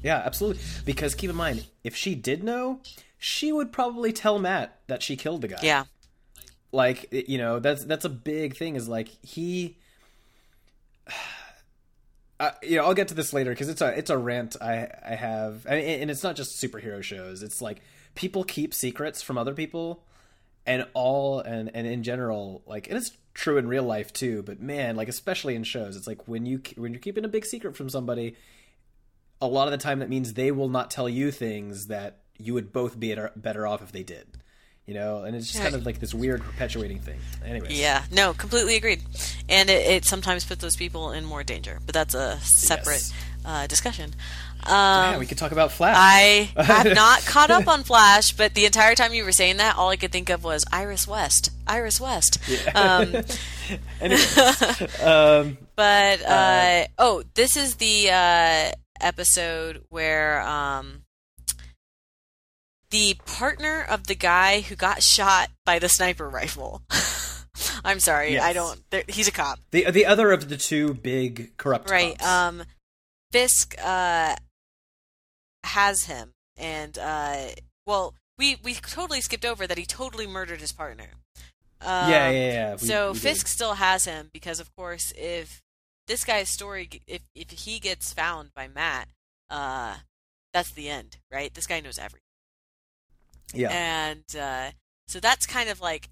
Yeah, 0.04 0.22
absolutely. 0.26 0.62
Because 0.86 1.16
keep 1.16 1.30
in 1.30 1.36
mind, 1.36 1.66
if 1.84 1.96
she 1.96 2.16
did 2.16 2.44
know, 2.44 2.80
she 3.18 3.52
would 3.52 3.72
probably 3.72 4.14
tell 4.14 4.40
Matt 4.40 4.80
that 4.88 5.04
she 5.04 5.16
killed 5.16 5.42
the 5.42 5.50
guy. 5.50 5.60
Yeah 5.62 5.86
like 6.72 7.08
you 7.12 7.38
know 7.38 7.60
that's 7.60 7.84
that's 7.86 8.06
a 8.06 8.10
big 8.10 8.56
thing 8.56 8.76
is 8.76 8.88
like 8.88 9.08
he 9.24 9.78
uh, 12.40 12.52
you 12.62 12.78
know 12.78 12.86
i'll 12.86 12.94
get 12.94 13.08
to 13.08 13.14
this 13.14 13.34
later 13.34 13.52
because 13.52 13.70
it's 13.70 13.82
a 13.82 13.98
it's 13.98 14.10
a 14.10 14.18
rant 14.18 14.56
i 14.62 14.88
i 15.06 15.16
have 15.16 15.66
I 15.68 15.76
mean, 15.76 16.02
and 16.02 16.12
it's 16.12 16.24
not 16.24 16.36
just 16.36 16.62
superhero 16.62 17.02
shows 17.02 17.44
it's 17.44 17.62
like 17.62 17.82
people 18.16 18.44
keep 18.44 18.74
secrets 18.74 19.22
from 19.22 19.38
other 19.38 19.54
people 19.54 20.04
and 20.66 20.86
all 20.94 21.40
and 21.40 21.72
and 21.74 21.88
in 21.88 22.04
general 22.04 22.62
like 22.66 22.88
and 22.88 22.98
it's 22.98 23.12
true 23.34 23.58
in 23.58 23.68
real 23.68 23.84
life 23.84 24.14
too 24.14 24.44
but 24.44 24.62
man 24.62 24.96
like 24.96 25.08
especially 25.08 25.56
in 25.56 25.64
shows 25.64 25.96
it's 25.96 26.08
like 26.08 26.28
when 26.28 26.46
you 26.46 26.62
when 26.76 26.94
you're 26.94 27.02
keeping 27.02 27.26
a 27.26 27.30
big 27.30 27.46
secret 27.46 27.76
from 27.76 27.90
somebody 27.90 28.36
a 29.42 29.48
lot 29.48 29.68
of 29.68 29.72
the 29.72 29.78
time 29.78 30.00
that 30.00 30.10
means 30.10 30.34
they 30.34 30.52
will 30.52 30.70
not 30.70 30.92
tell 30.92 31.10
you 31.10 31.32
things 31.32 31.88
that 31.88 32.20
you 32.38 32.54
would 32.54 32.72
both 32.72 33.00
be 33.00 33.16
better 33.36 33.68
off 33.68 33.82
if 33.82 33.92
they 33.92 34.04
did 34.04 34.28
you 34.90 34.96
know, 34.96 35.24
and 35.24 35.36
it's 35.36 35.52
just 35.52 35.62
kind 35.62 35.76
of 35.76 35.86
like 35.86 36.00
this 36.00 36.16
weird 36.16 36.42
perpetuating 36.42 36.98
thing. 36.98 37.20
Anyways. 37.46 37.80
Yeah, 37.80 38.04
no, 38.12 38.34
completely 38.34 38.76
agreed. 38.76 39.04
And 39.48 39.70
it, 39.70 39.86
it 39.86 40.04
sometimes 40.04 40.46
puts 40.46 40.64
those 40.64 40.76
people 40.76 41.12
in 41.12 41.26
more 41.26 41.44
danger, 41.44 41.78
but 41.86 41.94
that's 41.94 42.16
a 42.16 42.40
separate 42.40 42.94
yes. 42.94 43.14
uh, 43.46 43.68
discussion. 43.68 44.16
Um, 44.64 44.74
yeah, 44.74 45.18
we 45.20 45.28
could 45.28 45.38
talk 45.38 45.52
about 45.52 45.72
Flash. 45.72 45.96
I 45.96 46.50
have 46.60 46.88
not 46.96 47.24
caught 47.24 47.52
up 47.52 47.68
on 47.68 47.84
Flash, 47.84 48.32
but 48.32 48.56
the 48.56 48.66
entire 48.66 48.96
time 48.96 49.14
you 49.14 49.24
were 49.26 49.32
saying 49.32 49.58
that, 49.58 49.78
all 49.78 49.90
I 49.90 49.96
could 49.96 50.12
think 50.12 50.32
of 50.32 50.44
was 50.44 50.66
Iris 50.72 51.08
West. 51.08 51.52
Iris 51.68 52.02
West. 52.02 52.40
Yeah. 52.48 52.72
Um, 52.72 53.16
um, 55.04 55.58
but 55.76 56.22
uh, 56.24 56.26
uh, 56.26 56.86
oh, 56.98 57.24
this 57.36 57.58
is 57.58 57.76
the 57.76 58.10
uh, 58.10 58.72
episode 59.02 59.84
where 59.90 60.42
um, 60.42 61.04
the 62.90 63.16
partner 63.26 63.86
of 63.88 64.08
the 64.08 64.16
guy 64.16 64.62
who 64.62 64.76
got 64.76 65.04
shot 65.04 65.50
by 65.66 65.80
the 65.80 65.90
sniper 65.90 66.30
rifle. 66.30 66.82
I'm 67.84 68.00
sorry, 68.00 68.34
yes. 68.34 68.44
I 68.44 68.54
don't. 68.54 68.82
He's 69.08 69.28
a 69.28 69.32
cop. 69.32 69.60
The 69.72 69.90
the 69.92 70.06
other 70.06 70.32
of 70.32 70.50
the 70.50 70.58
two 70.58 70.94
big 70.94 71.56
corrupt 71.58 71.90
right. 71.90 72.18
Cops. 72.18 72.30
Um, 72.30 72.64
Fisk 73.32 73.76
uh 73.84 74.36
has 75.64 76.06
him, 76.06 76.34
and 76.58 76.98
uh, 76.98 77.48
well, 77.86 78.16
we 78.38 78.58
we 78.64 78.74
totally 78.76 79.22
skipped 79.22 79.46
over 79.46 79.68
that 79.68 79.78
he 79.78 79.86
totally 79.86 80.28
murdered 80.28 80.62
his 80.62 80.72
partner. 80.72 81.10
Um, 81.82 82.10
yeah, 82.10 82.30
yeah, 82.30 82.52
yeah. 82.52 82.72
We, 82.74 82.88
so 82.88 83.12
we 83.12 83.20
Fisk 83.20 83.46
did. 83.46 83.52
still 83.52 83.74
has 83.76 84.06
him 84.06 84.30
because, 84.34 84.60
of 84.60 84.74
course, 84.76 85.14
if 85.18 85.62
this 86.10 86.26
guy's 86.26 86.50
story, 86.50 86.90
if 87.08 87.22
if 87.34 87.52
he 87.52 87.80
gets 87.80 88.12
found 88.12 88.54
by 88.54 88.68
Matt, 88.68 89.08
uh, 89.50 89.96
that's 90.54 90.72
the 90.72 90.90
end, 90.90 91.18
right? 91.32 91.54
This 91.54 91.68
guy 91.68 91.80
knows 91.80 91.98
everything. 91.98 92.22
Yeah. 93.54 93.70
And 93.72 94.36
uh, 94.38 94.72
so 95.08 95.22
that's 95.22 95.46
kind 95.46 95.70
of 95.70 95.80
like 95.80 96.10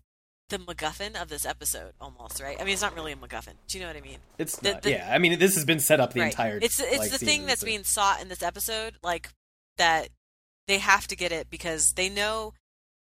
the 0.50 0.58
MacGuffin 0.60 1.22
of 1.22 1.28
this 1.28 1.46
episode, 1.46 1.92
almost, 2.00 2.42
right? 2.42 2.56
I 2.60 2.64
mean, 2.64 2.74
it's 2.74 2.82
not 2.82 2.96
really 2.96 3.12
a 3.12 3.16
MacGuffin. 3.16 3.54
Do 3.68 3.78
you 3.78 3.84
know 3.84 3.90
what 3.90 3.98
I 3.98 4.02
mean? 4.02 4.20
It's 4.38 4.58
the, 4.58 4.72
not, 4.72 4.84
the, 4.84 4.92
yeah. 4.92 5.10
I 5.12 5.18
mean, 5.18 5.38
this 5.40 5.56
has 5.56 5.66
been 5.66 5.80
set 5.80 6.00
up 6.00 6.14
the 6.14 6.22
right. 6.22 6.32
entire. 6.32 6.58
It's 6.62 6.80
it's 6.80 6.98
like, 6.98 7.12
the 7.12 7.18
thing 7.18 7.46
that's 7.46 7.62
so. 7.62 7.66
being 7.66 7.84
sought 7.84 8.22
in 8.22 8.30
this 8.30 8.42
episode, 8.42 8.96
like 9.04 9.30
that 9.78 10.10
they 10.68 10.78
have 10.78 11.08
to 11.08 11.16
get 11.16 11.32
it 11.32 11.50
because 11.50 11.94
they 11.94 12.08
know 12.08 12.54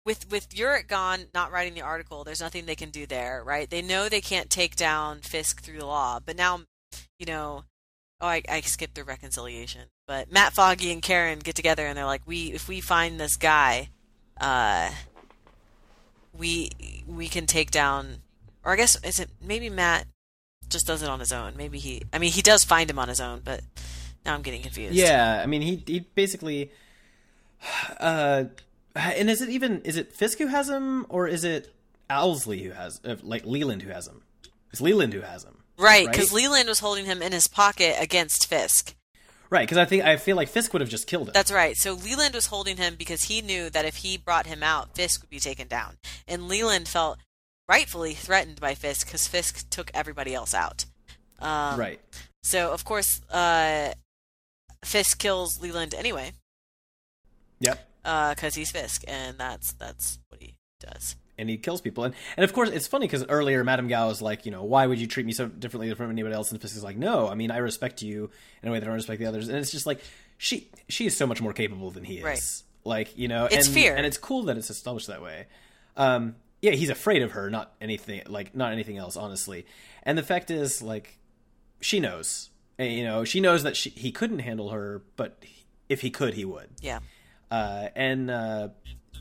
with 0.04 0.30
with 0.30 0.50
Urich 0.50 0.86
gone, 0.86 1.26
not 1.34 1.50
writing 1.50 1.74
the 1.74 1.82
article, 1.82 2.24
there's 2.24 2.40
nothing 2.40 2.66
they 2.66 2.76
can 2.76 2.90
do 2.90 3.06
there, 3.06 3.42
right? 3.44 3.68
They 3.68 3.82
know 3.82 4.08
they 4.08 4.20
can't 4.20 4.50
take 4.50 4.76
down 4.76 5.20
Fisk 5.20 5.62
through 5.62 5.78
the 5.78 5.86
law, 5.86 6.20
but 6.24 6.36
now, 6.36 6.60
you 7.24 7.32
know, 7.32 7.64
oh, 8.20 8.26
I, 8.26 8.42
I 8.48 8.60
skipped 8.60 8.96
the 8.96 9.04
reconciliation, 9.04 9.82
but 10.06 10.30
Matt 10.30 10.52
Foggy 10.52 10.92
and 10.92 11.00
Karen 11.00 11.38
get 11.38 11.54
together 11.54 11.86
and 11.86 11.96
they're 11.96 12.04
like, 12.04 12.22
we 12.26 12.52
if 12.52 12.68
we 12.68 12.80
find 12.80 13.18
this 13.18 13.36
guy, 13.36 13.88
uh, 14.40 14.90
we 16.36 16.70
we 17.06 17.28
can 17.28 17.46
take 17.46 17.70
down, 17.70 18.18
or 18.62 18.72
I 18.72 18.76
guess 18.76 19.02
is 19.02 19.20
it 19.20 19.30
maybe 19.42 19.70
Matt 19.70 20.06
just 20.68 20.86
does 20.86 21.02
it 21.02 21.08
on 21.08 21.18
his 21.18 21.32
own? 21.32 21.54
Maybe 21.56 21.78
he, 21.78 22.02
I 22.12 22.18
mean, 22.18 22.30
he 22.30 22.42
does 22.42 22.62
find 22.62 22.90
him 22.90 22.98
on 22.98 23.08
his 23.08 23.20
own, 23.20 23.40
but 23.42 23.62
now 24.26 24.34
I'm 24.34 24.42
getting 24.42 24.60
confused. 24.60 24.94
Yeah, 24.94 25.40
I 25.42 25.46
mean, 25.46 25.62
he 25.62 25.82
he 25.86 26.00
basically, 26.00 26.72
uh, 28.00 28.44
and 28.94 29.30
is 29.30 29.40
it 29.40 29.48
even 29.48 29.80
is 29.82 29.96
it 29.96 30.12
Fisk 30.12 30.38
who 30.38 30.48
has 30.48 30.68
him 30.68 31.06
or 31.08 31.26
is 31.26 31.42
it 31.42 31.74
Owlsley 32.10 32.62
who 32.64 32.72
has 32.72 33.00
uh, 33.02 33.16
like 33.22 33.46
Leland 33.46 33.80
who 33.80 33.90
has 33.90 34.06
him? 34.06 34.20
It's 34.70 34.82
Leland 34.82 35.14
who 35.14 35.22
has 35.22 35.44
him. 35.44 35.63
Right, 35.76 36.06
because 36.06 36.32
right? 36.32 36.42
Leland 36.42 36.68
was 36.68 36.80
holding 36.80 37.04
him 37.04 37.22
in 37.22 37.32
his 37.32 37.48
pocket 37.48 37.96
against 37.98 38.46
Fisk. 38.46 38.94
Right, 39.50 39.66
because 39.66 39.78
I 39.78 39.84
think 39.84 40.04
I 40.04 40.16
feel 40.16 40.36
like 40.36 40.48
Fisk 40.48 40.72
would 40.72 40.80
have 40.80 40.88
just 40.88 41.06
killed 41.06 41.28
him. 41.28 41.32
That's 41.32 41.52
right. 41.52 41.76
So 41.76 41.92
Leland 41.92 42.34
was 42.34 42.46
holding 42.46 42.76
him 42.76 42.94
because 42.96 43.24
he 43.24 43.40
knew 43.42 43.70
that 43.70 43.84
if 43.84 43.96
he 43.96 44.16
brought 44.16 44.46
him 44.46 44.62
out, 44.62 44.94
Fisk 44.94 45.22
would 45.22 45.30
be 45.30 45.38
taken 45.38 45.68
down, 45.68 45.98
and 46.26 46.48
Leland 46.48 46.88
felt 46.88 47.18
rightfully 47.68 48.14
threatened 48.14 48.60
by 48.60 48.74
Fisk 48.74 49.06
because 49.06 49.26
Fisk 49.28 49.68
took 49.70 49.90
everybody 49.94 50.34
else 50.34 50.54
out. 50.54 50.86
Um, 51.40 51.78
right. 51.78 52.00
So 52.42 52.72
of 52.72 52.84
course, 52.84 53.20
uh, 53.30 53.92
Fisk 54.84 55.18
kills 55.18 55.60
Leland 55.60 55.94
anyway. 55.94 56.32
Yep. 57.60 57.90
Because 58.02 58.56
uh, 58.56 58.58
he's 58.58 58.70
Fisk, 58.70 59.04
and 59.08 59.38
that's 59.38 59.72
that's 59.72 60.18
what 60.28 60.40
he 60.42 60.54
does 60.80 61.16
and 61.38 61.48
he 61.48 61.56
kills 61.56 61.80
people. 61.80 62.04
And 62.04 62.14
and 62.36 62.44
of 62.44 62.52
course, 62.52 62.70
it's 62.70 62.86
funny 62.86 63.06
because 63.06 63.24
earlier 63.28 63.64
Madame 63.64 63.88
Gao 63.88 64.10
is 64.10 64.22
like, 64.22 64.46
you 64.46 64.52
know, 64.52 64.64
why 64.64 64.86
would 64.86 64.98
you 64.98 65.06
treat 65.06 65.26
me 65.26 65.32
so 65.32 65.46
differently 65.46 65.92
from 65.94 66.10
anybody 66.10 66.34
else? 66.34 66.50
And 66.50 66.60
Fisk 66.60 66.76
is 66.76 66.84
like, 66.84 66.96
no, 66.96 67.28
I 67.28 67.34
mean, 67.34 67.50
I 67.50 67.58
respect 67.58 68.02
you 68.02 68.30
in 68.62 68.68
a 68.68 68.72
way 68.72 68.78
that 68.78 68.84
I 68.84 68.88
don't 68.88 68.96
respect 68.96 69.20
the 69.20 69.26
others. 69.26 69.48
And 69.48 69.58
it's 69.58 69.70
just 69.70 69.86
like 69.86 70.00
she 70.38 70.68
she 70.88 71.06
is 71.06 71.16
so 71.16 71.26
much 71.26 71.40
more 71.40 71.52
capable 71.52 71.90
than 71.90 72.04
he 72.04 72.18
is. 72.18 72.24
Right. 72.24 72.62
Like 72.84 73.16
you 73.16 73.28
know, 73.28 73.46
it's 73.46 73.66
and, 73.66 73.74
fear, 73.74 73.96
and 73.96 74.04
it's 74.04 74.18
cool 74.18 74.44
that 74.44 74.56
it's 74.56 74.70
established 74.70 75.06
that 75.06 75.22
way. 75.22 75.46
Um, 75.96 76.36
yeah, 76.60 76.72
he's 76.72 76.90
afraid 76.90 77.22
of 77.22 77.32
her, 77.32 77.50
not 77.50 77.74
anything 77.80 78.22
like 78.26 78.54
not 78.54 78.72
anything 78.72 78.96
else, 78.96 79.16
honestly. 79.16 79.66
And 80.02 80.16
the 80.16 80.22
fact 80.22 80.50
is, 80.50 80.82
like, 80.82 81.18
she 81.80 82.00
knows. 82.00 82.50
And, 82.78 82.92
you 82.92 83.04
know, 83.04 83.24
she 83.24 83.40
knows 83.40 83.62
that 83.62 83.76
she, 83.76 83.90
he 83.90 84.12
couldn't 84.12 84.40
handle 84.40 84.70
her, 84.70 85.02
but 85.16 85.42
if 85.88 86.00
he 86.00 86.10
could, 86.10 86.34
he 86.34 86.44
would. 86.44 86.68
Yeah. 86.80 87.00
Uh, 87.50 87.88
and 87.94 88.30
uh, 88.30 88.68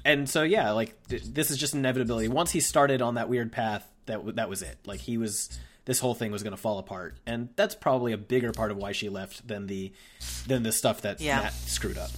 and 0.05 0.29
so 0.29 0.43
yeah, 0.43 0.71
like 0.71 0.95
th- 1.07 1.23
this 1.23 1.51
is 1.51 1.57
just 1.57 1.73
inevitability. 1.73 2.27
Once 2.27 2.51
he 2.51 2.59
started 2.59 3.01
on 3.01 3.15
that 3.15 3.29
weird 3.29 3.51
path, 3.51 3.87
that 4.05 4.15
w- 4.15 4.33
that 4.33 4.49
was 4.49 4.61
it. 4.61 4.77
Like 4.85 4.99
he 4.99 5.17
was, 5.17 5.57
this 5.85 5.99
whole 5.99 6.13
thing 6.13 6.31
was 6.31 6.43
going 6.43 6.55
to 6.55 6.61
fall 6.61 6.79
apart, 6.79 7.15
and 7.25 7.49
that's 7.55 7.75
probably 7.75 8.13
a 8.13 8.17
bigger 8.17 8.51
part 8.51 8.71
of 8.71 8.77
why 8.77 8.91
she 8.91 9.09
left 9.09 9.47
than 9.47 9.67
the 9.67 9.91
than 10.47 10.63
the 10.63 10.71
stuff 10.71 11.01
that 11.01 11.21
yeah. 11.21 11.41
Matt 11.41 11.53
screwed 11.53 11.97
up. 11.97 12.11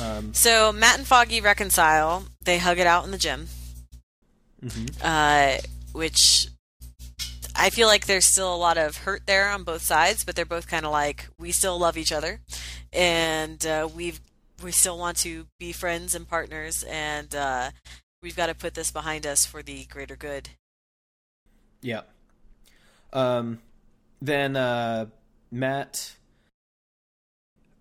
Um, 0.00 0.34
so 0.34 0.72
Matt 0.72 0.98
and 0.98 1.06
Foggy 1.06 1.40
reconcile. 1.40 2.24
They 2.42 2.58
hug 2.58 2.78
it 2.78 2.86
out 2.86 3.04
in 3.04 3.10
the 3.10 3.18
gym, 3.18 3.48
mm-hmm. 4.64 4.86
uh, 5.02 5.58
which 5.92 6.48
I 7.54 7.70
feel 7.70 7.86
like 7.86 8.06
there's 8.06 8.26
still 8.26 8.54
a 8.54 8.56
lot 8.56 8.78
of 8.78 8.96
hurt 8.98 9.26
there 9.26 9.50
on 9.50 9.64
both 9.64 9.82
sides, 9.82 10.24
but 10.24 10.34
they're 10.34 10.44
both 10.44 10.66
kind 10.66 10.86
of 10.86 10.92
like 10.92 11.28
we 11.38 11.52
still 11.52 11.78
love 11.78 11.96
each 11.96 12.12
other, 12.12 12.40
and 12.92 13.64
uh, 13.66 13.88
we've 13.94 14.20
we 14.62 14.72
still 14.72 14.98
want 14.98 15.16
to 15.18 15.46
be 15.58 15.72
friends 15.72 16.14
and 16.14 16.28
partners, 16.28 16.84
and 16.84 17.34
uh, 17.34 17.70
we've 18.22 18.36
got 18.36 18.46
to 18.46 18.54
put 18.54 18.74
this 18.74 18.90
behind 18.90 19.26
us 19.26 19.44
for 19.44 19.62
the 19.62 19.84
greater 19.86 20.16
good. 20.16 20.50
Yeah. 21.80 22.02
Um, 23.12 23.58
then 24.20 24.56
uh, 24.56 25.06
Matt. 25.50 26.16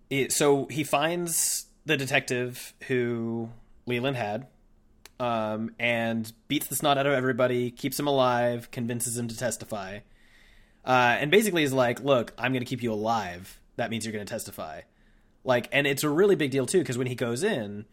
It, 0.10 0.34
so 0.34 0.66
he 0.66 0.84
finds 0.84 1.68
the 1.86 1.96
detective 1.96 2.74
who 2.88 3.50
Leland 3.86 4.18
had, 4.18 4.48
um, 5.22 5.74
and 5.80 6.32
beats 6.50 6.68
the 6.68 6.76
snot 6.76 6.98
out 6.98 7.06
of 7.06 7.14
everybody, 7.14 7.72
keeps 7.72 7.98
him 7.98 8.08
alive, 8.08 8.70
convinces 8.72 9.18
him 9.18 9.30
to 9.30 9.38
testify, 9.38 10.00
uh, 10.84 11.16
and 11.20 11.32
basically 11.32 11.64
is 11.64 11.72
like, 11.72 12.04
"Look, 12.04 12.34
I'm 12.38 12.52
going 12.52 12.64
to 12.64 12.70
keep 12.70 12.84
you 12.84 12.92
alive. 12.92 13.58
That 13.78 13.90
means 13.90 14.06
you're 14.06 14.12
going 14.12 14.26
to 14.26 14.30
testify." 14.30 14.82
Like, 15.44 15.70
and 15.72 15.88
it's 15.88 16.04
a 16.04 16.10
really 16.10 16.36
big 16.36 16.52
deal 16.52 16.66
too 16.66 16.80
because 16.80 16.98
when 16.98 17.08
he 17.08 17.16
goes 17.16 17.44
in, 17.44 17.86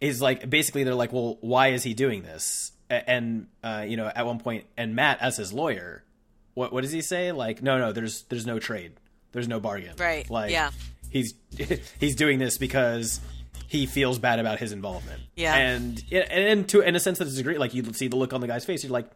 is 0.00 0.20
like 0.20 0.50
basically 0.50 0.84
they're 0.84 0.94
like, 0.94 1.12
well, 1.12 1.38
why 1.40 1.68
is 1.68 1.84
he 1.84 1.94
doing 1.94 2.22
this? 2.22 2.72
And 2.90 3.46
uh, 3.62 3.84
you 3.86 3.96
know, 3.96 4.10
at 4.14 4.26
one 4.26 4.38
point, 4.38 4.64
and 4.76 4.94
Matt 4.94 5.18
as 5.20 5.36
his 5.36 5.52
lawyer, 5.52 6.04
what 6.54 6.72
what 6.72 6.82
does 6.82 6.92
he 6.92 7.00
say? 7.00 7.32
Like, 7.32 7.62
no, 7.62 7.78
no, 7.78 7.92
there's 7.92 8.22
there's 8.24 8.44
no 8.44 8.58
trade, 8.58 8.92
there's 9.30 9.48
no 9.48 9.60
bargain. 9.60 9.94
Right. 9.98 10.28
Like, 10.28 10.50
yeah. 10.50 10.72
He's 11.08 11.34
he's 12.00 12.16
doing 12.16 12.38
this 12.38 12.58
because 12.58 13.20
he 13.68 13.86
feels 13.86 14.18
bad 14.18 14.38
about 14.38 14.58
his 14.58 14.72
involvement. 14.72 15.22
Yeah. 15.36 15.54
And 15.54 16.02
and 16.10 16.68
to 16.70 16.80
in 16.80 16.96
a 16.96 17.00
sense 17.00 17.18
that 17.18 17.28
it's 17.28 17.40
great. 17.40 17.58
Like 17.60 17.72
you 17.72 17.84
see 17.92 18.08
the 18.08 18.16
look 18.16 18.32
on 18.32 18.40
the 18.40 18.48
guy's 18.48 18.64
face, 18.64 18.82
you're 18.82 18.92
like, 18.92 19.10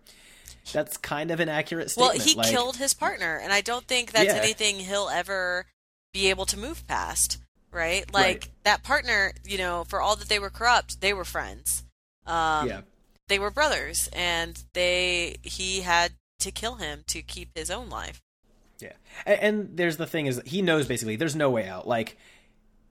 that's 0.73 0.97
kind 0.97 1.31
of 1.31 1.41
an 1.41 1.49
accurate 1.49 1.91
statement. 1.91 2.19
Well, 2.19 2.27
he 2.27 2.35
like, 2.35 2.49
killed 2.49 2.77
his 2.77 2.95
partner, 2.95 3.41
and 3.43 3.53
I 3.53 3.61
don't 3.61 3.87
think 3.87 4.13
that's 4.13 4.27
yeah. 4.27 4.41
anything 4.41 4.77
he'll 4.77 5.09
ever 5.09 5.67
be 6.17 6.31
able 6.31 6.47
to 6.47 6.59
move 6.59 6.87
past, 6.87 7.37
right? 7.71 8.11
Like 8.13 8.27
right. 8.27 8.49
that 8.65 8.83
partner, 8.83 9.33
you 9.45 9.59
know, 9.59 9.85
for 9.85 10.01
all 10.01 10.17
that 10.17 10.29
they 10.29 10.39
were 10.39 10.49
corrupt, 10.49 11.03
they 11.03 11.13
were 11.13 11.27
friends. 11.27 11.85
Um, 12.27 12.69
yeah. 12.69 12.81
They 13.29 13.39
were 13.39 13.51
brothers, 13.51 14.09
and 14.13 14.63
they 14.73 15.37
he 15.43 15.83
had 15.83 16.13
to 16.39 16.51
kill 16.51 16.77
him 16.77 17.05
to 17.09 17.21
keep 17.23 17.51
his 17.55 17.71
own 17.71 17.91
life. 17.91 18.23
Yeah, 18.79 18.93
and, 19.27 19.41
and 19.41 19.77
there's 19.77 19.99
the 19.99 20.07
thing 20.07 20.27
is 20.27 20.41
he 20.47 20.63
knows 20.63 20.87
basically 20.87 21.17
there's 21.17 21.37
no 21.37 21.51
way 21.51 21.69
out. 21.69 21.87
Like 21.87 22.17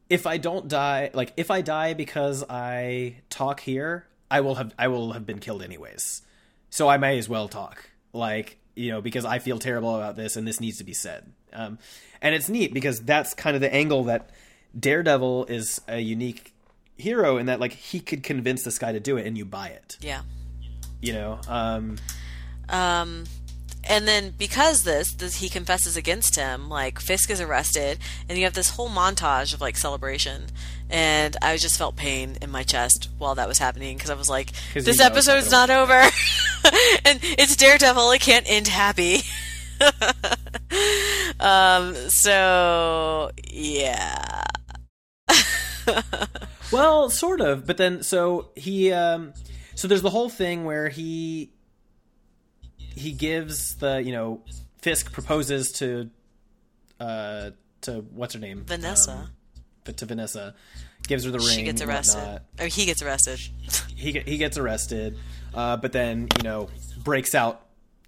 if 0.09 0.27
I 0.27 0.37
don't 0.37 0.67
die, 0.67 1.09
like 1.13 1.33
if 1.35 1.49
I 1.49 1.61
die 1.61 1.93
because 1.93 2.43
I 2.47 3.17
talk 3.29 3.61
here, 3.61 4.05
I 4.29 4.41
will 4.41 4.55
have 4.55 4.73
I 4.77 4.87
will 4.89 5.13
have 5.13 5.25
been 5.25 5.39
killed 5.39 5.63
anyways. 5.63 6.21
So 6.69 6.87
I 6.89 6.97
may 6.97 7.17
as 7.17 7.27
well 7.27 7.47
talk. 7.47 7.89
Like 8.13 8.57
you 8.75 8.91
know, 8.91 9.01
because 9.01 9.25
I 9.25 9.39
feel 9.39 9.57
terrible 9.57 9.95
about 9.95 10.15
this 10.15 10.35
and 10.35 10.47
this 10.47 10.59
needs 10.59 10.77
to 10.77 10.83
be 10.83 10.93
said. 10.93 11.31
Um, 11.53 11.79
and 12.25 12.33
it's 12.33 12.49
neat 12.49 12.73
because 12.73 13.01
that's 13.01 13.35
kind 13.35 13.55
of 13.55 13.61
the 13.61 13.71
angle 13.71 14.05
that 14.05 14.31
Daredevil 14.77 15.45
is 15.45 15.79
a 15.87 15.99
unique 15.99 16.53
hero 16.97 17.37
in 17.37 17.45
that 17.45 17.59
like 17.59 17.71
he 17.71 17.99
could 17.99 18.23
convince 18.23 18.63
this 18.63 18.79
guy 18.79 18.91
to 18.91 18.99
do 18.99 19.17
it 19.17 19.27
and 19.27 19.37
you 19.37 19.45
buy 19.45 19.67
it. 19.67 19.97
Yeah. 20.01 20.21
You 21.01 21.13
know. 21.13 21.39
Um, 21.47 21.97
um 22.67 23.25
and 23.87 24.07
then 24.07 24.33
because 24.35 24.81
this, 24.81 25.13
this 25.13 25.35
he 25.35 25.49
confesses 25.49 25.95
against 25.95 26.35
him, 26.35 26.67
like 26.67 26.99
Fisk 26.99 27.29
is 27.29 27.39
arrested, 27.39 27.99
and 28.27 28.35
you 28.35 28.45
have 28.45 28.55
this 28.55 28.71
whole 28.71 28.89
montage 28.89 29.53
of 29.53 29.61
like 29.61 29.77
celebration. 29.77 30.47
And 30.89 31.37
I 31.43 31.57
just 31.57 31.77
felt 31.77 31.95
pain 31.95 32.39
in 32.41 32.49
my 32.49 32.63
chest 32.63 33.09
while 33.19 33.35
that 33.35 33.47
was 33.47 33.59
happening 33.59 33.95
because 33.95 34.09
I 34.09 34.15
was 34.15 34.27
like, 34.27 34.53
"This 34.73 34.99
episode's 34.99 35.51
not 35.51 35.69
over, 35.69 35.93
and 37.05 37.19
it's 37.21 37.55
Daredevil. 37.55 38.09
It 38.09 38.21
can't 38.21 38.49
end 38.49 38.67
happy." 38.67 39.21
um. 41.39 41.95
So 42.09 43.31
yeah. 43.47 44.43
well, 46.71 47.09
sort 47.09 47.41
of, 47.41 47.65
but 47.65 47.77
then 47.77 48.03
so 48.03 48.49
he 48.55 48.91
um 48.91 49.33
so 49.75 49.87
there's 49.87 50.01
the 50.01 50.09
whole 50.09 50.29
thing 50.29 50.65
where 50.65 50.89
he 50.89 51.51
he 52.77 53.11
gives 53.11 53.75
the 53.75 54.01
you 54.01 54.11
know 54.11 54.41
Fisk 54.81 55.11
proposes 55.11 55.71
to 55.73 56.09
uh 56.99 57.51
to 57.81 58.05
what's 58.13 58.33
her 58.33 58.39
name 58.39 58.63
Vanessa. 58.65 59.11
Um, 59.11 59.29
but 59.83 59.97
to 59.97 60.05
Vanessa, 60.05 60.55
gives 61.07 61.25
her 61.25 61.31
the 61.31 61.39
ring. 61.39 61.47
She 61.47 61.63
gets 61.63 61.81
arrested. 61.81 62.41
Or 62.59 62.65
he 62.67 62.85
gets 62.85 63.01
arrested. 63.01 63.39
he 63.95 64.19
he 64.19 64.37
gets 64.37 64.57
arrested, 64.57 65.17
uh, 65.53 65.77
but 65.77 65.91
then 65.91 66.27
you 66.37 66.43
know 66.43 66.69
breaks 67.03 67.35
out 67.35 67.64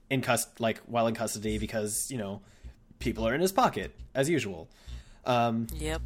in 0.09 0.21
cust 0.21 0.59
like 0.59 0.79
while 0.85 1.07
in 1.07 1.15
custody 1.15 1.57
because 1.57 2.09
you 2.09 2.17
know 2.17 2.41
people 2.99 3.27
are 3.27 3.35
in 3.35 3.41
his 3.41 3.51
pocket 3.51 3.95
as 4.15 4.29
usual. 4.29 4.69
Um, 5.25 5.67
yep. 5.75 6.01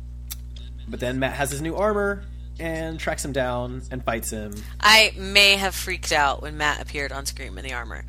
But 0.87 0.99
then 0.99 1.19
Matt 1.19 1.33
has 1.33 1.51
his 1.51 1.61
new 1.61 1.75
armor 1.75 2.23
and 2.59 2.99
tracks 2.99 3.23
him 3.23 3.31
down 3.31 3.81
and 3.91 4.03
fights 4.03 4.29
him. 4.29 4.53
I 4.79 5.13
may 5.17 5.55
have 5.55 5.73
freaked 5.73 6.11
out 6.11 6.41
when 6.41 6.57
Matt 6.57 6.81
appeared 6.81 7.11
on 7.11 7.25
screen 7.25 7.57
in 7.57 7.63
the 7.63 7.73
armor. 7.73 8.05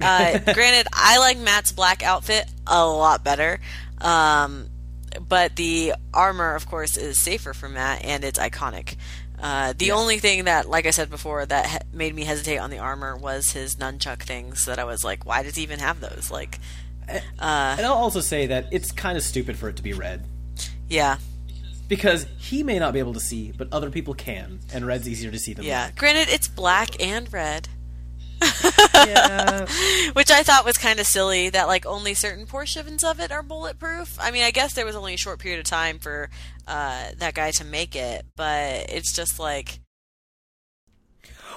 Uh, 0.00 0.38
granted, 0.54 0.88
I 0.92 1.18
like 1.18 1.38
Matt's 1.38 1.72
black 1.72 2.02
outfit 2.02 2.46
a 2.66 2.86
lot 2.86 3.22
better, 3.22 3.60
um, 4.00 4.68
but 5.28 5.56
the 5.56 5.94
armor, 6.12 6.54
of 6.54 6.66
course, 6.66 6.96
is 6.96 7.20
safer 7.20 7.52
for 7.52 7.68
Matt 7.68 8.04
and 8.04 8.24
it's 8.24 8.38
iconic. 8.38 8.96
Uh, 9.42 9.72
the 9.76 9.86
yeah. 9.86 9.94
only 9.94 10.18
thing 10.18 10.44
that, 10.44 10.68
like 10.68 10.86
I 10.86 10.90
said 10.90 11.10
before, 11.10 11.44
that 11.44 11.66
ha- 11.66 11.78
made 11.92 12.14
me 12.14 12.22
hesitate 12.24 12.58
on 12.58 12.70
the 12.70 12.78
armor 12.78 13.16
was 13.16 13.50
his 13.52 13.74
nunchuck 13.76 14.22
things. 14.22 14.66
That 14.66 14.78
I 14.78 14.84
was 14.84 15.02
like, 15.04 15.26
why 15.26 15.42
does 15.42 15.56
he 15.56 15.62
even 15.64 15.80
have 15.80 16.00
those? 16.00 16.30
Like, 16.30 16.60
uh, 17.08 17.74
and 17.76 17.84
I'll 17.84 17.94
also 17.94 18.20
say 18.20 18.46
that 18.46 18.66
it's 18.70 18.92
kind 18.92 19.16
of 19.18 19.24
stupid 19.24 19.56
for 19.56 19.68
it 19.68 19.76
to 19.76 19.82
be 19.82 19.92
red. 19.92 20.24
Yeah, 20.88 21.16
because 21.88 22.26
he 22.38 22.62
may 22.62 22.78
not 22.78 22.92
be 22.92 23.00
able 23.00 23.14
to 23.14 23.20
see, 23.20 23.52
but 23.56 23.68
other 23.72 23.90
people 23.90 24.14
can, 24.14 24.60
and 24.72 24.86
red's 24.86 25.08
easier 25.08 25.30
to 25.30 25.38
see 25.38 25.52
than 25.54 25.64
Yeah. 25.64 25.86
black. 25.86 25.96
Granted, 25.96 26.28
it's 26.32 26.46
black 26.48 27.02
and 27.02 27.30
red. 27.32 27.68
Yeah, 28.94 29.66
Which 30.12 30.30
I 30.30 30.42
thought 30.42 30.64
was 30.64 30.76
kind 30.76 31.00
of 31.00 31.06
silly 31.06 31.50
that 31.50 31.66
like 31.66 31.86
only 31.86 32.14
certain 32.14 32.46
portions 32.46 33.02
of 33.04 33.20
it 33.20 33.32
are 33.32 33.42
bulletproof. 33.42 34.16
I 34.20 34.30
mean, 34.30 34.44
I 34.44 34.50
guess 34.50 34.74
there 34.74 34.86
was 34.86 34.96
only 34.96 35.14
a 35.14 35.18
short 35.18 35.38
period 35.38 35.58
of 35.60 35.64
time 35.66 35.98
for 35.98 36.30
uh, 36.66 37.06
that 37.18 37.34
guy 37.34 37.50
to 37.52 37.64
make 37.64 37.96
it, 37.96 38.26
but 38.36 38.90
it's 38.90 39.12
just 39.14 39.38
like 39.38 39.80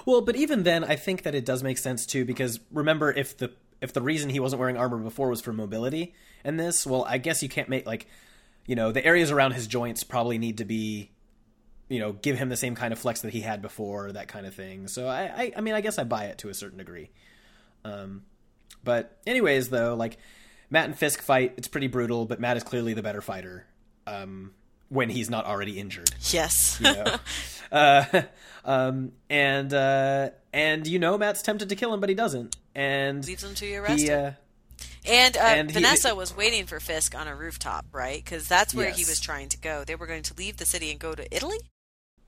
Well, 0.06 0.22
but 0.22 0.36
even 0.36 0.64
then, 0.64 0.84
I 0.84 0.96
think 0.96 1.24
that 1.24 1.36
it 1.36 1.46
does 1.46 1.64
make 1.64 1.78
sense 1.78 2.06
too, 2.06 2.26
because 2.26 2.60
remember, 2.72 3.12
if 3.12 3.38
the 3.38 3.52
if 3.82 3.94
the 3.94 4.02
reason 4.02 4.30
he 4.30 4.40
wasn't 4.40 4.60
wearing 4.60 4.78
armor 4.78 4.98
before 4.98 5.30
was 5.30 5.42
for 5.42 5.54
mobility, 5.54 6.14
and 6.44 6.60
this, 6.60 6.86
well, 6.86 7.06
I 7.08 7.18
guess 7.18 7.44
you 7.44 7.50
can't 7.50 7.70
make 7.70 7.86
like, 7.86 8.08
you 8.66 8.76
know, 8.76 8.92
the 8.92 9.06
areas 9.06 9.32
around 9.32 9.52
his 9.54 9.68
joints 9.68 10.04
probably 10.04 10.38
need 10.38 10.58
to 10.60 10.66
be, 10.66 11.12
you 11.90 12.00
know, 12.00 12.14
give 12.14 12.38
him 12.38 12.50
the 12.50 12.58
same 12.58 12.76
kind 12.76 12.92
of 12.94 13.00
flex 13.00 13.22
that 13.22 13.32
he 13.32 13.42
had 13.42 13.62
before, 13.62 14.12
that 14.12 14.28
kind 14.28 14.46
of 14.46 14.54
thing. 14.54 14.88
So 14.88 15.08
I, 15.08 15.24
I, 15.24 15.52
I 15.58 15.62
mean, 15.62 15.74
I 15.74 15.82
guess 15.82 16.00
I 16.00 16.04
buy 16.04 16.26
it 16.26 16.40
to 16.40 16.50
a 16.50 16.54
certain 16.54 16.78
degree. 16.78 17.10
Um, 17.84 18.24
but 18.84 19.18
anyways, 19.28 19.70
though, 19.70 19.96
like 19.96 20.18
Matt 20.70 20.86
and 20.86 20.98
Fisk 20.98 21.22
fight, 21.22 21.54
it's 21.58 21.68
pretty 21.68 21.88
brutal, 21.88 22.26
but 22.26 22.40
Matt 22.40 22.58
is 22.58 22.64
clearly 22.64 22.94
the 22.94 23.04
better 23.04 23.22
fighter. 23.22 23.66
Um, 24.08 24.52
when 24.90 25.10
he's 25.10 25.30
not 25.30 25.46
already 25.46 25.80
injured 25.80 26.14
yes. 26.32 26.80
you 26.80 26.94
know. 26.94 27.16
uh, 27.72 28.22
um, 28.66 29.12
and 29.30 29.74
uh, 29.74 30.30
and 30.54 30.88
you 30.88 31.00
know 31.00 31.18
Matt's 31.18 31.42
tempted 31.42 31.70
to 31.70 31.76
kill 31.76 31.94
him, 31.94 32.00
but 32.00 32.10
he 32.10 32.16
doesn't. 32.16 32.56
And 32.74 33.26
Leaves 33.26 33.44
him 33.44 33.56
to 33.56 33.62
be 33.62 33.68
he, 33.68 33.78
arrested. 33.78 34.10
uh, 34.12 34.32
and 35.08 35.38
uh, 35.38 35.42
and 35.42 35.70
he- 35.70 35.74
Vanessa 35.74 36.16
was 36.16 36.36
waiting 36.36 36.66
for 36.66 36.80
Fisk 36.80 37.16
on 37.16 37.28
a 37.28 37.36
rooftop, 37.36 37.86
right? 37.92 38.24
Because 38.24 38.48
that's 38.48 38.74
where 38.74 38.92
he 38.92 39.06
was 39.06 39.20
trying 39.20 39.50
to 39.50 39.58
go. 39.58 39.84
They 39.84 39.96
were 39.96 40.08
going 40.08 40.24
to 40.24 40.34
leave 40.36 40.58
the 40.58 40.66
city 40.66 40.92
and 40.92 41.00
go 41.00 41.16
to 41.16 41.36
Italy, 41.36 41.60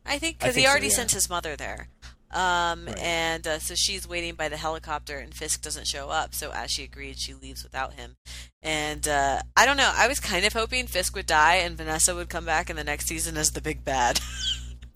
I 0.08 0.18
think, 0.20 0.40
because 0.40 0.56
he 0.56 0.64
so, 0.64 0.70
already 0.70 0.88
yeah. 0.88 0.94
sent 0.94 1.12
his 1.12 1.30
mother 1.30 1.56
there. 1.56 1.90
Um, 2.32 2.86
Right. 2.86 2.98
And 3.00 3.48
uh, 3.48 3.60
so 3.60 3.76
she's 3.76 4.08
waiting 4.08 4.36
by 4.36 4.50
the 4.50 4.58
helicopter, 4.58 5.18
and 5.18 5.34
Fisk 5.34 5.62
doesn't 5.62 5.88
show 5.88 6.10
up. 6.10 6.36
So 6.36 6.52
as 6.52 6.72
she 6.72 6.84
agreed, 6.84 7.18
she 7.18 7.34
leaves 7.34 7.64
without 7.64 7.94
him. 7.94 8.16
And 8.62 9.08
uh, 9.08 9.42
I 9.56 9.66
don't 9.66 9.78
know. 9.78 9.92
I 9.96 10.08
was 10.08 10.20
kind 10.20 10.46
of 10.46 10.54
hoping 10.54 10.88
Fisk 10.88 11.16
would 11.16 11.26
die 11.26 11.56
and 11.56 11.78
Vanessa 11.78 12.14
would 12.16 12.30
come 12.30 12.46
back 12.46 12.70
in 12.70 12.76
the 12.76 12.84
next 12.84 13.08
season 13.08 13.38
as 13.38 13.52
the 13.52 13.62
big 13.62 13.86
bad. 13.86 14.20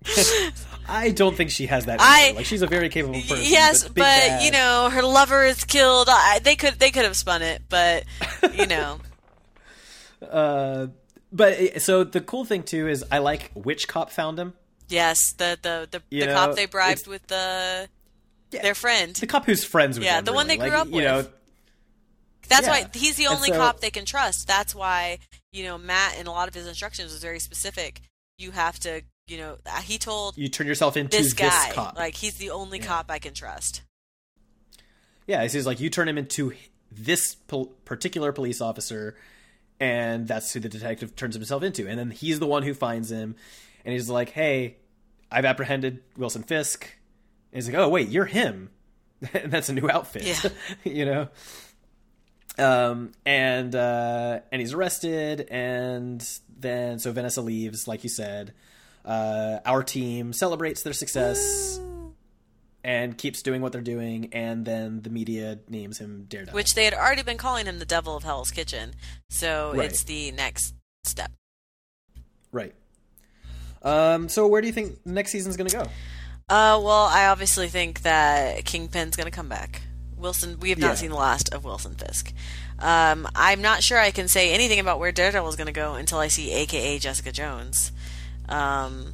I 0.90 1.12
don't 1.12 1.38
think 1.38 1.52
she 1.52 1.68
has 1.68 1.86
that. 1.86 2.00
I- 2.02 2.34
like 2.36 2.46
she's 2.46 2.64
a 2.64 2.68
very 2.68 2.90
capable 2.90 3.22
person. 3.22 3.38
yes, 3.42 3.84
but, 3.84 3.96
but, 3.96 4.44
you 4.44 4.52
know, 4.52 4.90
her 4.92 5.04
lover 5.04 5.46
is 5.46 5.64
killed. 5.64 6.08
I, 6.10 6.40
they 6.40 6.56
could 6.56 6.80
they 6.80 6.92
could 6.92 7.04
have 7.04 7.16
spun 7.16 7.42
it, 7.44 7.62
but 7.70 8.04
you 8.54 8.66
know, 8.66 9.00
Uh, 10.22 10.88
but 11.32 11.82
so 11.82 12.04
the 12.04 12.22
cool 12.22 12.46
thing 12.46 12.64
too 12.64 12.88
is 12.88 13.04
I 13.12 13.20
like 13.20 13.52
which 13.54 13.88
cop 13.88 14.12
found 14.12 14.38
him. 14.38 14.54
Yes, 14.92 15.34
the 15.34 15.58
the 15.62 15.88
the, 15.90 16.02
the 16.10 16.26
know, 16.28 16.34
cop 16.34 16.56
they 16.56 16.66
bribed 16.68 17.08
with 17.08 17.26
the 17.28 17.90
Yeah. 18.52 18.62
their 18.62 18.76
friend. 18.76 19.16
The 19.16 19.28
cop 19.28 19.46
who's 19.46 19.64
friends 19.64 19.98
with 19.98 20.06
Yeah, 20.06 20.20
him, 20.20 20.26
the 20.26 20.34
one 20.34 20.48
they 20.48 20.58
grew 20.58 20.70
Like, 20.70 20.80
up 20.80 20.88
You 20.90 21.02
know, 21.02 21.18
with. 21.18 21.30
That's 22.50 22.68
Yeah. 22.68 22.82
why 22.84 22.90
he's 22.94 23.16
the 23.16 23.28
only 23.28 23.50
so- 23.50 23.56
cop 23.58 23.80
they 23.80 23.92
can 23.92 24.06
trust. 24.06 24.46
That's 24.48 24.76
why 24.76 25.20
you 25.54 25.64
know 25.64 25.78
Matt 25.78 26.18
in 26.18 26.28
a 26.28 26.32
lot 26.32 26.48
of 26.48 26.54
his 26.54 26.68
instructions 26.68 27.12
was 27.12 27.22
very 27.22 27.40
specific. 27.40 28.02
You 28.38 28.52
have 28.52 28.80
to, 28.82 29.02
you 29.28 29.38
know, 29.38 29.58
uh, 29.66 29.82
he 29.82 29.98
told 29.98 30.38
you 30.38 30.50
turn 30.50 30.68
yourself 30.68 30.98
into 30.98 31.16
this 31.18 31.34
guy 31.34 31.72
cop. 31.74 31.96
like 31.96 32.16
he's 32.16 32.36
the 32.36 32.50
only 32.50 32.80
Yeah. 32.80 32.86
cop 32.86 33.12
I 33.12 33.20
can 33.20 33.34
trust. 33.34 33.82
Yeah, 35.28 35.44
he's 35.48 35.66
like 35.66 35.80
you 35.80 35.90
turn 35.90 36.08
him 36.10 36.18
into 36.18 36.54
this 36.92 37.36
pol- 37.36 37.68
particular 37.86 38.32
police 38.34 38.60
officer, 38.60 39.16
and 39.80 40.28
that's 40.28 40.52
who 40.52 40.60
the 40.60 40.68
detective 40.68 41.16
turns 41.16 41.36
himself 41.36 41.64
into. 41.64 41.88
And 41.88 41.98
then 41.98 42.12
he's 42.12 42.40
the 42.40 42.48
one 42.48 42.64
who 42.64 42.74
finds 42.74 43.12
him, 43.12 43.36
and 43.86 43.94
he's 43.94 44.10
like, 44.10 44.32
"Hey, 44.32 44.78
I've 45.32 45.46
apprehended 45.46 46.02
Wilson 46.18 46.44
Fisk." 46.44 46.84
And 47.52 47.58
he's 47.64 47.68
like, 47.68 47.78
"Oh 47.78 47.90
wait, 47.90 48.10
you're 48.10 48.26
him." 48.26 48.70
and 49.34 49.52
that's 49.52 49.70
a 49.70 49.74
new 49.74 49.90
outfit, 49.90 50.24
Yeah. 50.24 50.50
you 50.84 51.06
know. 51.06 51.28
Um, 52.58 53.14
and 53.26 53.74
uh, 53.76 54.40
and 54.52 54.60
he's 54.60 54.74
arrested, 54.74 55.48
and 55.50 56.28
then 56.60 57.00
so 57.00 57.12
Vanessa 57.12 57.42
leaves, 57.42 57.88
like 57.88 58.04
you 58.04 58.10
said. 58.10 58.54
Uh, 59.06 59.60
our 59.66 59.82
team 59.84 60.32
celebrates 60.32 60.84
their 60.84 60.94
success 60.94 61.80
and 62.84 63.18
keeps 63.18 63.42
doing 63.42 63.62
what 63.62 63.72
they're 63.72 63.82
doing, 63.82 64.30
and 64.34 64.66
then 64.66 65.02
the 65.02 65.10
media 65.10 65.60
names 65.70 65.98
him 66.00 66.26
Daredevil. 66.28 66.56
Which 66.56 66.76
they 66.76 66.86
had 66.86 66.94
already 66.94 67.24
been 67.24 67.38
calling 67.38 67.66
him 67.66 67.80
the 67.80 67.86
Devil 67.86 68.16
of 68.16 68.24
Hell's 68.24 68.52
Kitchen, 68.52 68.94
so 69.30 69.72
Right. 69.76 69.90
it's 69.90 70.04
the 70.04 70.32
next 70.32 70.76
step. 71.04 71.32
right. 72.52 72.74
Um, 73.82 74.30
so 74.30 74.48
where 74.48 74.62
do 74.62 74.68
you 74.68 74.74
think 74.74 75.06
next 75.06 75.32
season's 75.32 75.58
gonna 75.58 75.70
go? 75.70 75.84
Uh, 76.50 76.80
well, 76.84 77.06
I 77.06 77.28
obviously 77.28 77.68
think 77.70 78.02
that 78.02 78.66
Kingpin's 78.66 79.16
going 79.16 79.26
to 79.26 79.32
come 79.32 79.48
back. 79.48 79.84
Wilson, 80.18 80.60
we 80.60 80.70
have 80.72 80.80
not 80.80 80.88
Yeah. 80.90 80.96
seen 80.96 81.10
the 81.12 81.16
last 81.16 81.54
of 81.54 81.64
Wilson 81.64 81.96
Fisk. 81.96 82.34
Um, 82.78 83.26
I'm 83.36 83.62
not 83.62 83.84
sure 83.84 83.98
I 83.98 84.12
can 84.12 84.28
say 84.28 84.52
anything 84.54 84.80
about 84.82 85.00
where 85.00 85.14
Daredevil 85.14 85.48
is 85.48 85.56
going 85.56 85.68
to 85.68 85.72
go 85.74 85.94
until 85.94 86.18
I 86.20 86.28
see 86.28 86.52
AKA 86.52 87.00
Jessica 87.00 87.32
Jones. 87.32 87.94
Um, 88.50 89.14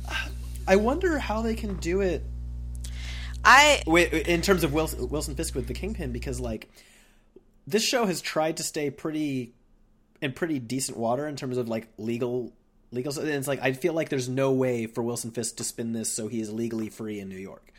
I 0.68 0.78
wonder 0.78 1.20
how 1.20 1.44
they 1.44 1.54
can 1.54 1.76
do 1.76 2.02
it 2.02 2.24
I 3.46 3.84
Wait, 3.86 4.12
in 4.12 4.42
terms 4.42 4.64
of 4.64 4.74
Wilson, 4.74 5.08
Wilson 5.10 5.36
Fisk 5.36 5.54
with 5.56 5.68
the 5.68 5.74
Kingpin, 5.74 6.12
because 6.12 6.40
like 6.40 6.70
this 7.66 7.84
show 7.84 8.06
has 8.06 8.20
tried 8.20 8.58
to 8.58 8.64
stay 8.64 8.90
pretty 8.90 9.54
in 10.22 10.34
pretty 10.34 10.60
decent 10.60 10.98
water 10.98 11.28
in 11.28 11.36
terms 11.36 11.58
of 11.58 11.68
like 11.70 11.88
legal 11.98 12.52
legal. 12.92 13.18
And 13.20 13.30
it's 13.30 13.48
like 13.48 13.62
I 13.62 13.74
feel 13.74 13.94
like 13.94 14.10
there's 14.10 14.30
no 14.30 14.52
way 14.52 14.88
for 14.88 15.04
Wilson 15.04 15.32
Fisk 15.32 15.58
to 15.58 15.64
spin 15.64 15.94
this 15.94 16.12
so 16.12 16.28
he 16.28 16.42
is 16.42 16.52
legally 16.52 16.90
free 16.90 17.20
in 17.20 17.30
New 17.30 17.38
York. 17.38 17.74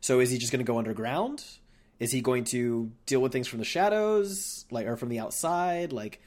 So 0.00 0.20
is 0.20 0.30
he 0.30 0.38
just 0.38 0.52
going 0.52 0.64
to 0.64 0.70
go 0.70 0.78
underground? 0.78 1.44
Is 2.00 2.10
he 2.10 2.20
going 2.20 2.44
to 2.44 2.90
deal 3.06 3.20
with 3.20 3.30
things 3.32 3.46
from 3.46 3.60
the 3.60 3.64
shadows, 3.64 4.64
like 4.70 4.86
or 4.86 4.96
from 4.96 5.08
the 5.08 5.20
outside? 5.20 5.92
Like, 5.92 6.20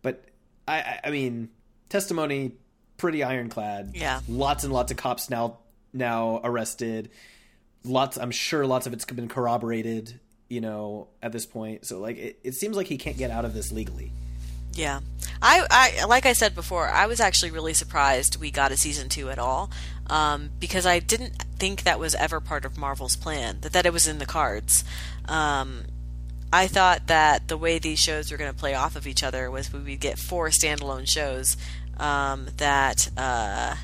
but 0.00 0.24
I, 0.66 0.78
I, 0.78 1.00
I 1.04 1.10
mean, 1.10 1.50
testimony 1.90 2.52
pretty 2.96 3.22
ironclad. 3.22 3.92
Yeah. 3.94 4.20
lots 4.28 4.64
and 4.64 4.72
lots 4.72 4.90
of 4.90 4.96
cops 4.98 5.30
now 5.30 5.58
now 5.92 6.40
arrested 6.44 7.10
lots 7.84 8.16
i'm 8.18 8.30
sure 8.30 8.66
lots 8.66 8.86
of 8.86 8.92
it's 8.92 9.04
been 9.06 9.28
corroborated 9.28 10.20
you 10.48 10.60
know 10.60 11.08
at 11.22 11.32
this 11.32 11.46
point 11.46 11.84
so 11.84 11.98
like 11.98 12.16
it, 12.16 12.38
it 12.44 12.54
seems 12.54 12.76
like 12.76 12.86
he 12.86 12.98
can't 12.98 13.16
get 13.16 13.30
out 13.30 13.44
of 13.44 13.54
this 13.54 13.72
legally 13.72 14.12
Yeah. 14.72 15.00
I, 15.42 15.66
I 15.70 16.04
like 16.04 16.26
I 16.26 16.32
said 16.32 16.54
before, 16.54 16.88
I 16.88 17.06
was 17.06 17.20
actually 17.20 17.50
really 17.50 17.74
surprised 17.74 18.40
we 18.40 18.50
got 18.50 18.72
a 18.72 18.76
season 18.76 19.08
two 19.08 19.30
at 19.30 19.38
all. 19.38 19.70
Um, 20.08 20.50
because 20.58 20.86
I 20.86 20.98
didn't 20.98 21.44
think 21.56 21.84
that 21.84 22.00
was 22.00 22.16
ever 22.16 22.40
part 22.40 22.64
of 22.64 22.76
Marvel's 22.76 23.14
plan, 23.14 23.58
that, 23.60 23.72
that 23.72 23.86
it 23.86 23.92
was 23.92 24.08
in 24.08 24.18
the 24.18 24.26
cards. 24.26 24.82
Um, 25.26 25.84
I 26.52 26.66
thought 26.66 27.06
that 27.06 27.46
the 27.46 27.56
way 27.56 27.78
these 27.78 28.00
shows 28.00 28.30
were 28.30 28.36
going 28.36 28.50
to 28.50 28.58
play 28.58 28.74
off 28.74 28.96
of 28.96 29.06
each 29.06 29.22
other 29.22 29.50
was 29.52 29.72
we 29.72 29.78
would 29.78 30.00
get 30.00 30.18
four 30.18 30.48
standalone 30.48 31.08
shows 31.08 31.56
um, 31.96 32.48
that 32.56 33.08
uh, 33.16 33.76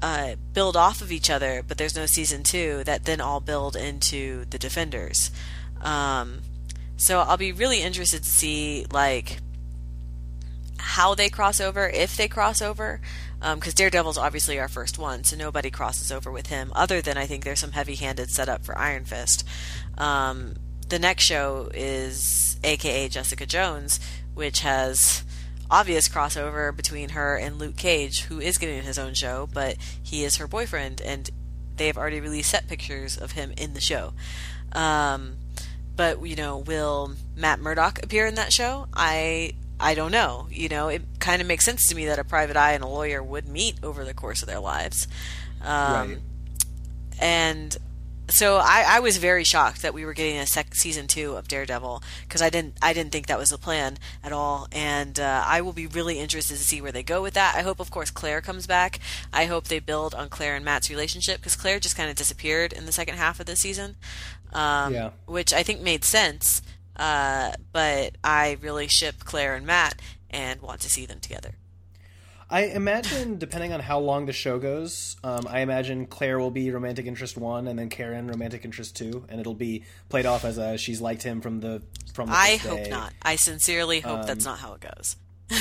uh, 0.00 0.36
build 0.52 0.76
off 0.76 1.02
of 1.02 1.10
each 1.10 1.30
other, 1.30 1.64
but 1.66 1.78
there's 1.78 1.96
no 1.96 2.06
season 2.06 2.44
two 2.44 2.84
that 2.84 3.06
then 3.06 3.20
all 3.20 3.40
build 3.40 3.74
into 3.74 4.44
the 4.44 4.58
Defenders. 4.58 5.32
Um, 5.80 6.42
so 6.98 7.20
I'll 7.20 7.36
be 7.38 7.52
really 7.52 7.80
interested 7.80 8.24
to 8.24 8.28
see 8.28 8.84
like 8.92 9.38
how 10.78 11.14
they 11.14 11.28
cross 11.28 11.60
over, 11.60 11.88
if 11.88 12.16
they 12.16 12.28
cross 12.28 12.60
over, 12.60 13.00
because 13.40 13.72
Daredevil's 13.72 14.18
obviously 14.18 14.58
our 14.58 14.68
first 14.68 14.98
one, 14.98 15.24
so 15.24 15.36
nobody 15.36 15.70
crosses 15.70 16.10
over 16.10 16.30
with 16.30 16.48
him. 16.48 16.72
Other 16.74 17.00
than 17.00 17.16
I 17.16 17.26
think 17.26 17.44
there's 17.44 17.60
some 17.60 17.72
heavy-handed 17.72 18.30
setup 18.30 18.64
for 18.64 18.76
Iron 18.76 19.04
Fist. 19.04 19.46
Um, 19.96 20.56
the 20.88 20.98
next 20.98 21.24
show 21.24 21.70
is 21.72 22.58
AKA 22.64 23.10
Jessica 23.10 23.46
Jones, 23.46 24.00
which 24.34 24.60
has 24.60 25.22
obvious 25.70 26.08
crossover 26.08 26.74
between 26.74 27.10
her 27.10 27.36
and 27.36 27.58
Luke 27.58 27.76
Cage, 27.76 28.22
who 28.22 28.40
is 28.40 28.58
getting 28.58 28.82
his 28.82 28.98
own 28.98 29.14
show, 29.14 29.48
but 29.52 29.76
he 30.02 30.24
is 30.24 30.36
her 30.36 30.48
boyfriend, 30.48 31.00
and 31.00 31.30
they 31.76 31.86
have 31.86 31.98
already 31.98 32.20
released 32.20 32.50
set 32.50 32.66
pictures 32.66 33.16
of 33.16 33.32
him 33.32 33.52
in 33.56 33.74
the 33.74 33.80
show. 33.80 34.14
Um, 34.72 35.36
but 35.98 36.24
you 36.26 36.36
know, 36.36 36.58
will 36.58 37.12
Matt 37.36 37.60
Murdock 37.60 38.02
appear 38.02 38.24
in 38.24 38.36
that 38.36 38.52
show? 38.52 38.86
I 38.94 39.52
I 39.78 39.94
don't 39.94 40.12
know. 40.12 40.46
You 40.50 40.70
know, 40.70 40.88
it 40.88 41.02
kind 41.18 41.42
of 41.42 41.48
makes 41.48 41.64
sense 41.66 41.86
to 41.88 41.94
me 41.94 42.06
that 42.06 42.18
a 42.18 42.24
private 42.24 42.56
eye 42.56 42.72
and 42.72 42.82
a 42.82 42.88
lawyer 42.88 43.22
would 43.22 43.46
meet 43.46 43.74
over 43.82 44.04
the 44.04 44.14
course 44.14 44.40
of 44.40 44.48
their 44.48 44.60
lives. 44.60 45.06
Um, 45.60 46.08
Right. 46.08 46.18
And 47.20 47.76
so 48.30 48.56
I, 48.56 48.84
I 48.86 49.00
was 49.00 49.16
very 49.16 49.42
shocked 49.42 49.82
that 49.82 49.94
we 49.94 50.04
were 50.04 50.12
getting 50.12 50.36
a 50.38 50.46
sec- 50.46 50.74
season 50.74 51.06
two 51.06 51.34
of 51.36 51.48
Daredevil 51.48 52.02
because 52.22 52.42
I 52.42 52.50
didn't 52.50 52.76
I 52.82 52.92
didn't 52.92 53.10
think 53.10 53.26
that 53.26 53.38
was 53.38 53.48
the 53.48 53.58
plan 53.58 53.98
at 54.22 54.32
all, 54.32 54.68
and 54.70 55.18
uh, 55.18 55.42
I 55.46 55.62
will 55.62 55.72
be 55.72 55.86
really 55.86 56.18
interested 56.18 56.56
to 56.58 56.62
see 56.62 56.80
where 56.80 56.92
they 56.92 57.02
go 57.02 57.22
with 57.22 57.34
that. 57.34 57.54
I 57.56 57.62
hope, 57.62 57.80
of 57.80 57.90
course, 57.90 58.10
Claire 58.10 58.40
comes 58.40 58.66
back. 58.66 59.00
I 59.32 59.46
hope 59.46 59.64
they 59.64 59.78
build 59.78 60.14
on 60.14 60.28
Claire 60.28 60.56
and 60.56 60.64
Matt's 60.64 60.90
relationship 60.90 61.38
because 61.38 61.56
Claire 61.56 61.80
just 61.80 61.96
kind 61.96 62.10
of 62.10 62.16
disappeared 62.16 62.72
in 62.72 62.86
the 62.86 62.92
second 62.92 63.16
half 63.16 63.40
of 63.40 63.46
this 63.46 63.60
season, 63.60 63.96
um, 64.52 64.92
Yeah. 64.94 65.10
which 65.26 65.52
I 65.52 65.62
think 65.62 65.80
made 65.80 66.04
sense. 66.04 66.62
Uh, 66.96 67.52
but 67.72 68.16
I 68.24 68.58
really 68.60 68.88
ship 68.88 69.16
Claire 69.24 69.54
and 69.54 69.64
Matt 69.66 70.00
and 70.30 70.60
want 70.60 70.80
to 70.80 70.90
see 70.90 71.06
them 71.06 71.20
together. 71.20 71.52
I 72.50 72.64
imagine, 72.64 73.38
depending 73.46 73.72
on 73.72 73.80
how 73.80 73.98
long 74.00 74.26
the 74.26 74.32
show 74.32 74.58
goes, 74.58 75.16
um, 75.22 75.46
I 75.48 75.60
imagine 75.60 76.06
Claire 76.06 76.38
will 76.40 76.50
be 76.50 76.70
romantic 76.70 77.06
interest 77.06 77.36
one, 77.36 77.68
and 77.68 77.78
then 77.78 77.88
Karen 77.90 78.26
romantic 78.26 78.64
interest 78.64 78.96
two, 78.96 79.26
and 79.28 79.38
it'll 79.38 79.54
be 79.54 79.84
played 80.08 80.24
off 80.26 80.44
as 80.44 80.56
a 80.58 80.76
she's 80.78 81.00
liked 81.00 81.22
him 81.22 81.40
from 81.42 81.60
the 81.60 81.82
from. 82.14 82.30
The 82.30 82.34
I 82.34 82.56
hope 82.56 82.84
day. 82.84 82.90
not. 82.90 83.12
I 83.22 83.36
sincerely 83.36 84.00
hope 84.00 84.20
Um, 84.20 84.26
that's 84.26 84.44
not 84.46 84.58
how 84.58 84.72
it 84.74 84.80
goes. 84.80 85.16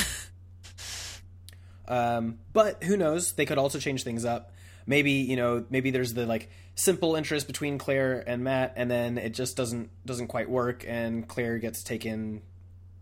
Um, 1.88 2.40
but 2.52 2.84
who 2.84 2.98
knows? 2.98 3.34
They 3.34 3.46
could 3.46 3.58
also 3.58 3.80
change 3.80 4.04
things 4.04 4.26
up. 4.26 4.52
Maybe 4.88 5.12
you 5.12 5.36
know, 5.36 5.66
maybe 5.70 5.92
there's 5.92 6.14
the 6.14 6.26
like 6.26 6.50
simple 6.76 7.16
interest 7.16 7.46
between 7.46 7.78
Claire 7.78 8.24
and 8.26 8.44
Matt, 8.44 8.74
and 8.78 8.90
then 8.90 9.18
it 9.18 9.34
just 9.34 9.56
doesn't 9.58 9.90
doesn't 10.06 10.28
quite 10.28 10.50
work, 10.50 10.86
and 10.88 11.28
Claire 11.28 11.60
gets 11.60 11.84
taken 11.84 12.42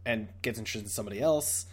and 0.06 0.28
gets 0.42 0.60
interested 0.60 0.84
in 0.84 0.90
somebody 0.90 1.22
else. 1.22 1.66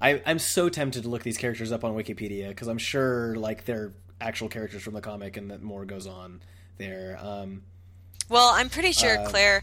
I, 0.00 0.20
I'm 0.26 0.40
so 0.40 0.68
tempted 0.68 1.04
to 1.04 1.08
look 1.08 1.22
these 1.22 1.38
characters 1.38 1.70
up 1.70 1.84
on 1.84 1.94
Wikipedia 1.94 2.48
because 2.48 2.66
I'm 2.66 2.78
sure 2.78 3.36
like 3.36 3.64
they're 3.64 3.92
actual 4.20 4.48
characters 4.48 4.82
from 4.82 4.94
the 4.94 5.00
comic, 5.00 5.36
and 5.36 5.50
that 5.50 5.62
more 5.62 5.84
goes 5.84 6.06
on 6.06 6.42
there. 6.78 7.18
Um, 7.20 7.62
Well, 8.28 8.48
I'm 8.52 8.68
pretty 8.68 8.92
sure 8.92 9.18
Uh, 9.18 9.28
Claire. 9.28 9.62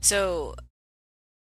So, 0.00 0.54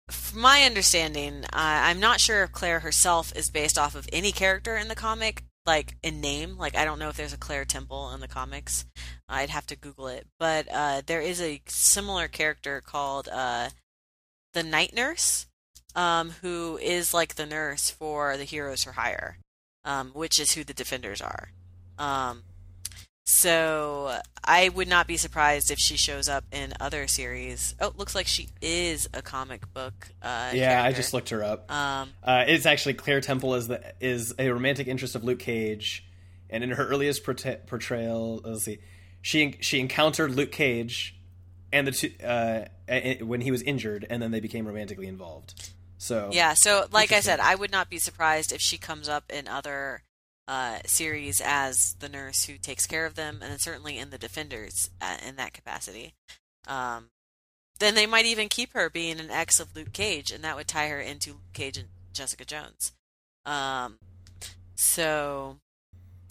from 0.09 0.41
my 0.41 0.63
understanding, 0.63 1.43
uh, 1.45 1.47
I'm 1.53 1.99
not 1.99 2.19
sure 2.19 2.43
if 2.43 2.51
Claire 2.51 2.81
herself 2.81 3.35
is 3.35 3.49
based 3.49 3.77
off 3.79 3.95
of 3.95 4.07
any 4.13 4.31
character 4.31 4.75
in 4.77 4.87
the 4.89 4.95
comic, 4.95 5.43
like 5.65 5.95
in 6.03 6.21
name. 6.21 6.57
Like, 6.57 6.75
I 6.75 6.85
don't 6.85 6.99
know 6.99 7.09
if 7.09 7.17
there's 7.17 7.33
a 7.33 7.37
Claire 7.37 7.65
Temple 7.65 8.11
in 8.11 8.19
the 8.19 8.27
comics. 8.27 8.85
I'd 9.27 9.49
have 9.49 9.67
to 9.67 9.75
Google 9.75 10.07
it. 10.07 10.27
But 10.39 10.67
uh, 10.71 11.01
there 11.05 11.21
is 11.21 11.41
a 11.41 11.61
similar 11.67 12.27
character 12.27 12.81
called 12.81 13.27
uh, 13.31 13.69
the 14.53 14.63
Night 14.63 14.93
Nurse, 14.95 15.47
um, 15.95 16.31
who 16.41 16.77
is 16.81 17.13
like 17.13 17.35
the 17.35 17.45
nurse 17.45 17.89
for 17.89 18.37
the 18.37 18.43
Heroes 18.43 18.83
for 18.83 18.93
Hire, 18.93 19.37
um, 19.83 20.11
which 20.11 20.39
is 20.39 20.53
who 20.53 20.63
the 20.63 20.73
Defenders 20.73 21.21
are. 21.21 21.49
Um, 21.97 22.43
so 23.25 24.19
I 24.43 24.69
would 24.69 24.87
not 24.87 25.07
be 25.07 25.17
surprised 25.17 25.71
if 25.71 25.79
she 25.79 25.97
shows 25.97 26.29
up 26.29 26.45
in 26.51 26.73
other 26.79 27.07
series. 27.07 27.73
Oh, 27.81 27.91
looks 27.97 28.13
like 28.13 28.27
she 28.27 28.49
is 28.61 29.09
a 29.13 29.21
comic 29.21 29.73
book. 29.73 30.09
Uh, 30.21 30.51
yeah, 30.53 30.83
I 30.83 30.93
just 30.93 31.13
looked 31.13 31.29
her 31.29 31.43
up. 31.43 31.71
Um, 31.71 32.11
Uh, 32.23 32.45
it's 32.47 32.65
actually 32.65 32.93
Claire 32.93 33.21
Temple 33.21 33.55
is 33.55 33.67
the 33.67 33.81
is 33.99 34.33
a 34.37 34.49
romantic 34.49 34.87
interest 34.87 35.15
of 35.15 35.23
Luke 35.23 35.39
Cage, 35.39 36.05
and 36.49 36.63
in 36.63 36.69
her 36.71 36.87
earliest 36.87 37.23
porta- 37.23 37.59
portrayal, 37.65 38.41
let's 38.43 38.63
see, 38.63 38.79
she 39.21 39.57
she 39.59 39.79
encountered 39.79 40.31
Luke 40.35 40.51
Cage, 40.51 41.19
and 41.73 41.87
the 41.87 41.91
two 41.91 42.11
uh, 42.23 42.65
when 43.21 43.41
he 43.41 43.49
was 43.49 43.63
injured, 43.63 44.05
and 44.09 44.21
then 44.21 44.31
they 44.31 44.39
became 44.39 44.67
romantically 44.67 45.07
involved. 45.07 45.71
So 45.97 46.29
yeah, 46.31 46.53
so 46.55 46.87
like 46.91 47.11
I 47.11 47.21
said, 47.21 47.39
I 47.39 47.55
would 47.55 47.71
not 47.71 47.89
be 47.89 47.97
surprised 47.97 48.51
if 48.51 48.61
she 48.61 48.77
comes 48.77 49.09
up 49.09 49.23
in 49.31 49.47
other 49.47 50.03
uh, 50.47 50.79
series 50.85 51.41
as 51.43 51.95
the 51.99 52.09
nurse 52.09 52.45
who 52.45 52.57
takes 52.57 52.85
care 52.85 53.05
of 53.05 53.15
them, 53.15 53.39
and 53.41 53.51
then 53.51 53.59
certainly 53.59 53.97
in 53.97 54.09
the 54.11 54.17
Defenders 54.17 54.89
uh, 55.01 55.17
in 55.27 55.35
that 55.37 55.53
capacity. 55.53 56.13
Um, 56.67 57.09
then 57.79 57.95
they 57.95 58.05
might 58.05 58.25
even 58.25 58.47
keep 58.47 58.73
her 58.73 58.89
being 58.89 59.19
an 59.19 59.29
ex 59.31 59.59
of 59.59 59.75
Luke 59.75 59.91
Cage, 59.93 60.31
and 60.31 60.43
that 60.43 60.55
would 60.55 60.67
tie 60.67 60.87
her 60.89 60.99
into 61.01 61.31
Luke 61.33 61.53
Cage 61.53 61.77
and 61.77 61.87
Jessica 62.13 62.45
Jones. 62.45 62.93
Um, 63.45 63.97
so 64.75 65.57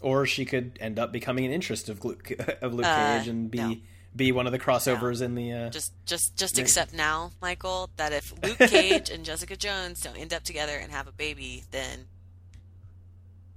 or 0.03 0.27
she 0.27 0.45
could 0.45 0.77
end 0.81 0.99
up 0.99 1.13
becoming 1.13 1.45
an 1.45 1.53
interest 1.53 1.89
of 1.89 2.05
Luke 2.05 2.31
of 2.63 2.75
Luke 2.75 2.87
Uh, 2.87 3.19
Cage 3.19 3.29
and 3.29 3.51
be 3.51 3.59
no. 3.59 3.77
be 4.15 4.33
one 4.33 4.47
of 4.47 4.53
the 4.53 4.59
crossovers 4.59 5.23
in 5.23 5.35
the. 5.35 5.53
Uh, 5.53 5.71
just 5.71 5.93
just 6.07 6.37
just 6.37 6.59
accept 6.59 6.93
now, 6.93 7.33
Michael, 7.43 7.91
that 7.97 8.13
if 8.13 8.33
Luke 8.43 8.59
Cage 8.71 9.11
and 9.11 9.25
Jessica 9.25 9.57
Jones 9.57 10.01
don't 10.03 10.17
end 10.19 10.33
up 10.33 10.43
together 10.45 10.77
and 10.77 10.93
have 10.93 11.07
a 11.09 11.13
baby, 11.13 11.65
then 11.71 12.07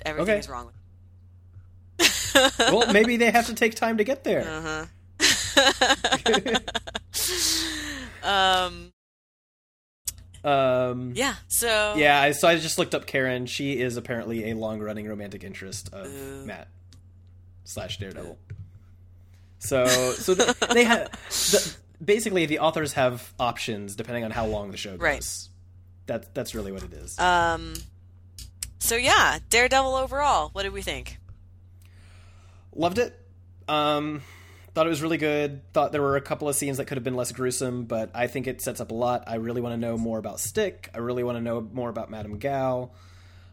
everything 0.05 0.31
Okay. 0.33 0.39
is 0.39 0.49
wrong. 0.49 0.71
well, 2.59 2.91
maybe 2.93 3.17
they 3.17 3.31
have 3.31 3.47
to 3.47 3.53
take 3.55 3.75
time 3.75 3.97
to 3.97 4.03
get 4.03 4.23
there. 4.23 4.47
Uh 4.47 4.61
huh. 4.61 6.57
um. 8.23 8.91
Um, 10.43 11.11
Yeah. 11.15 11.35
So. 11.47 11.95
Yeah, 11.97 12.31
so 12.31 12.47
I 12.47 12.57
just 12.57 12.77
looked 12.77 12.95
up 12.95 13.05
Karen. 13.05 13.47
She 13.47 13.79
is 13.79 13.97
apparently 13.97 14.51
a 14.51 14.53
long-running 14.55 15.07
romantic 15.07 15.43
interest 15.43 15.89
of 15.93 16.07
Ooh. 16.07 16.45
Matt 16.45 16.67
slash 17.65 17.97
Daredevil. 17.97 18.37
So, 19.59 19.85
so 19.87 20.35
th- 20.35 20.55
they 20.71 20.83
have 20.83 21.11
the, 21.29 21.75
basically 22.03 22.45
the 22.45 22.59
authors 22.59 22.93
have 22.93 23.33
options 23.39 23.95
depending 23.95 24.23
on 24.23 24.31
how 24.31 24.45
long 24.45 24.71
the 24.71 24.77
show 24.77 24.91
goes. 24.91 24.99
Right. 24.99 25.27
That 26.05 26.33
that's 26.33 26.55
really 26.55 26.71
what 26.71 26.83
it 26.83 26.93
is. 26.93 27.17
Um. 27.19 27.73
So 28.79 28.95
yeah, 28.95 29.39
Daredevil 29.49 29.95
overall. 29.95 30.49
What 30.53 30.63
did 30.63 30.73
we 30.73 30.81
think? 30.81 31.19
Loved 32.75 32.99
it. 32.99 33.19
Um, 33.67 34.21
thought 34.73 34.85
it 34.85 34.89
was 34.89 35.01
really 35.01 35.17
good. 35.17 35.61
Thought 35.73 35.91
there 35.91 36.01
were 36.01 36.15
a 36.15 36.21
couple 36.21 36.47
of 36.47 36.55
scenes 36.55 36.77
that 36.77 36.85
could 36.85 36.97
have 36.97 37.03
been 37.03 37.15
less 37.15 37.31
gruesome, 37.31 37.85
but 37.85 38.11
I 38.13 38.27
think 38.27 38.45
it 38.47 38.61
sets 38.61 38.79
up 38.79 38.91
a 38.91 38.93
lot. 38.93 39.23
I 39.27 39.35
really 39.35 39.61
want 39.61 39.73
to 39.73 39.77
know 39.77 39.97
more 39.97 40.19
about 40.19 40.39
Stick. 40.39 40.89
I 40.93 40.99
really 40.99 41.23
want 41.23 41.37
to 41.37 41.43
know 41.43 41.61
more 41.61 41.89
about 41.89 42.11
Madame 42.11 42.37
Gao. 42.37 42.91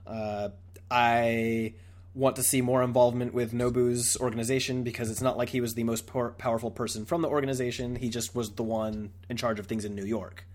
Uh, 0.06 0.50
I 0.90 1.72
want 2.14 2.36
to 2.36 2.42
see 2.42 2.60
more 2.60 2.82
involvement 2.82 3.34
with 3.34 3.52
Nobu's 3.52 4.16
organization 4.18 4.82
because 4.84 5.10
it's 5.10 5.22
not 5.22 5.36
like 5.36 5.48
he 5.48 5.60
was 5.60 5.74
the 5.74 5.84
most 5.84 6.06
por- 6.06 6.32
powerful 6.32 6.70
person 6.70 7.04
from 7.04 7.22
the 7.22 7.28
organization. 7.28 7.96
He 7.96 8.08
just 8.08 8.34
was 8.34 8.52
the 8.52 8.62
one 8.62 9.10
in 9.28 9.36
charge 9.36 9.58
of 9.58 9.66
things 9.66 9.84
in 9.84 9.94
New 9.94 10.04
York, 10.04 10.46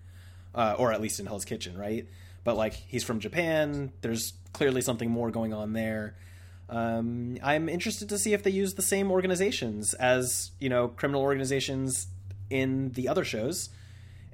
uh, 0.54 0.76
or 0.78 0.92
at 0.92 1.00
least 1.00 1.20
in 1.20 1.26
Hell's 1.26 1.44
Kitchen, 1.44 1.76
right? 1.76 2.08
But 2.44 2.56
like 2.56 2.74
he's 2.74 3.04
from 3.04 3.20
Japan. 3.20 3.92
There's 4.00 4.32
clearly 4.52 4.80
something 4.80 5.10
more 5.10 5.30
going 5.30 5.52
on 5.52 5.72
there. 5.72 6.16
Um, 6.68 7.38
I'm 7.42 7.68
interested 7.68 8.08
to 8.10 8.18
see 8.18 8.32
if 8.32 8.42
they 8.42 8.50
use 8.50 8.74
the 8.74 8.82
same 8.82 9.10
organizations 9.10 9.92
as 9.94 10.52
you 10.60 10.68
know 10.68 10.88
criminal 10.88 11.22
organizations 11.22 12.06
in 12.48 12.92
the 12.92 13.08
other 13.08 13.24
shows, 13.24 13.70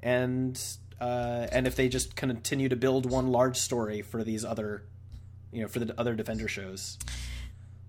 and 0.01 0.59
uh, 1.01 1.47
and 1.51 1.65
if 1.67 1.75
they 1.75 1.89
just 1.89 2.15
continue 2.15 2.69
to 2.69 2.75
build 2.75 3.09
one 3.09 3.27
large 3.27 3.57
story 3.57 4.01
for 4.01 4.23
these 4.23 4.45
other, 4.45 4.83
you 5.51 5.61
know, 5.61 5.67
for 5.67 5.79
the 5.79 5.93
other 5.99 6.15
Defender 6.15 6.47
shows. 6.47 6.97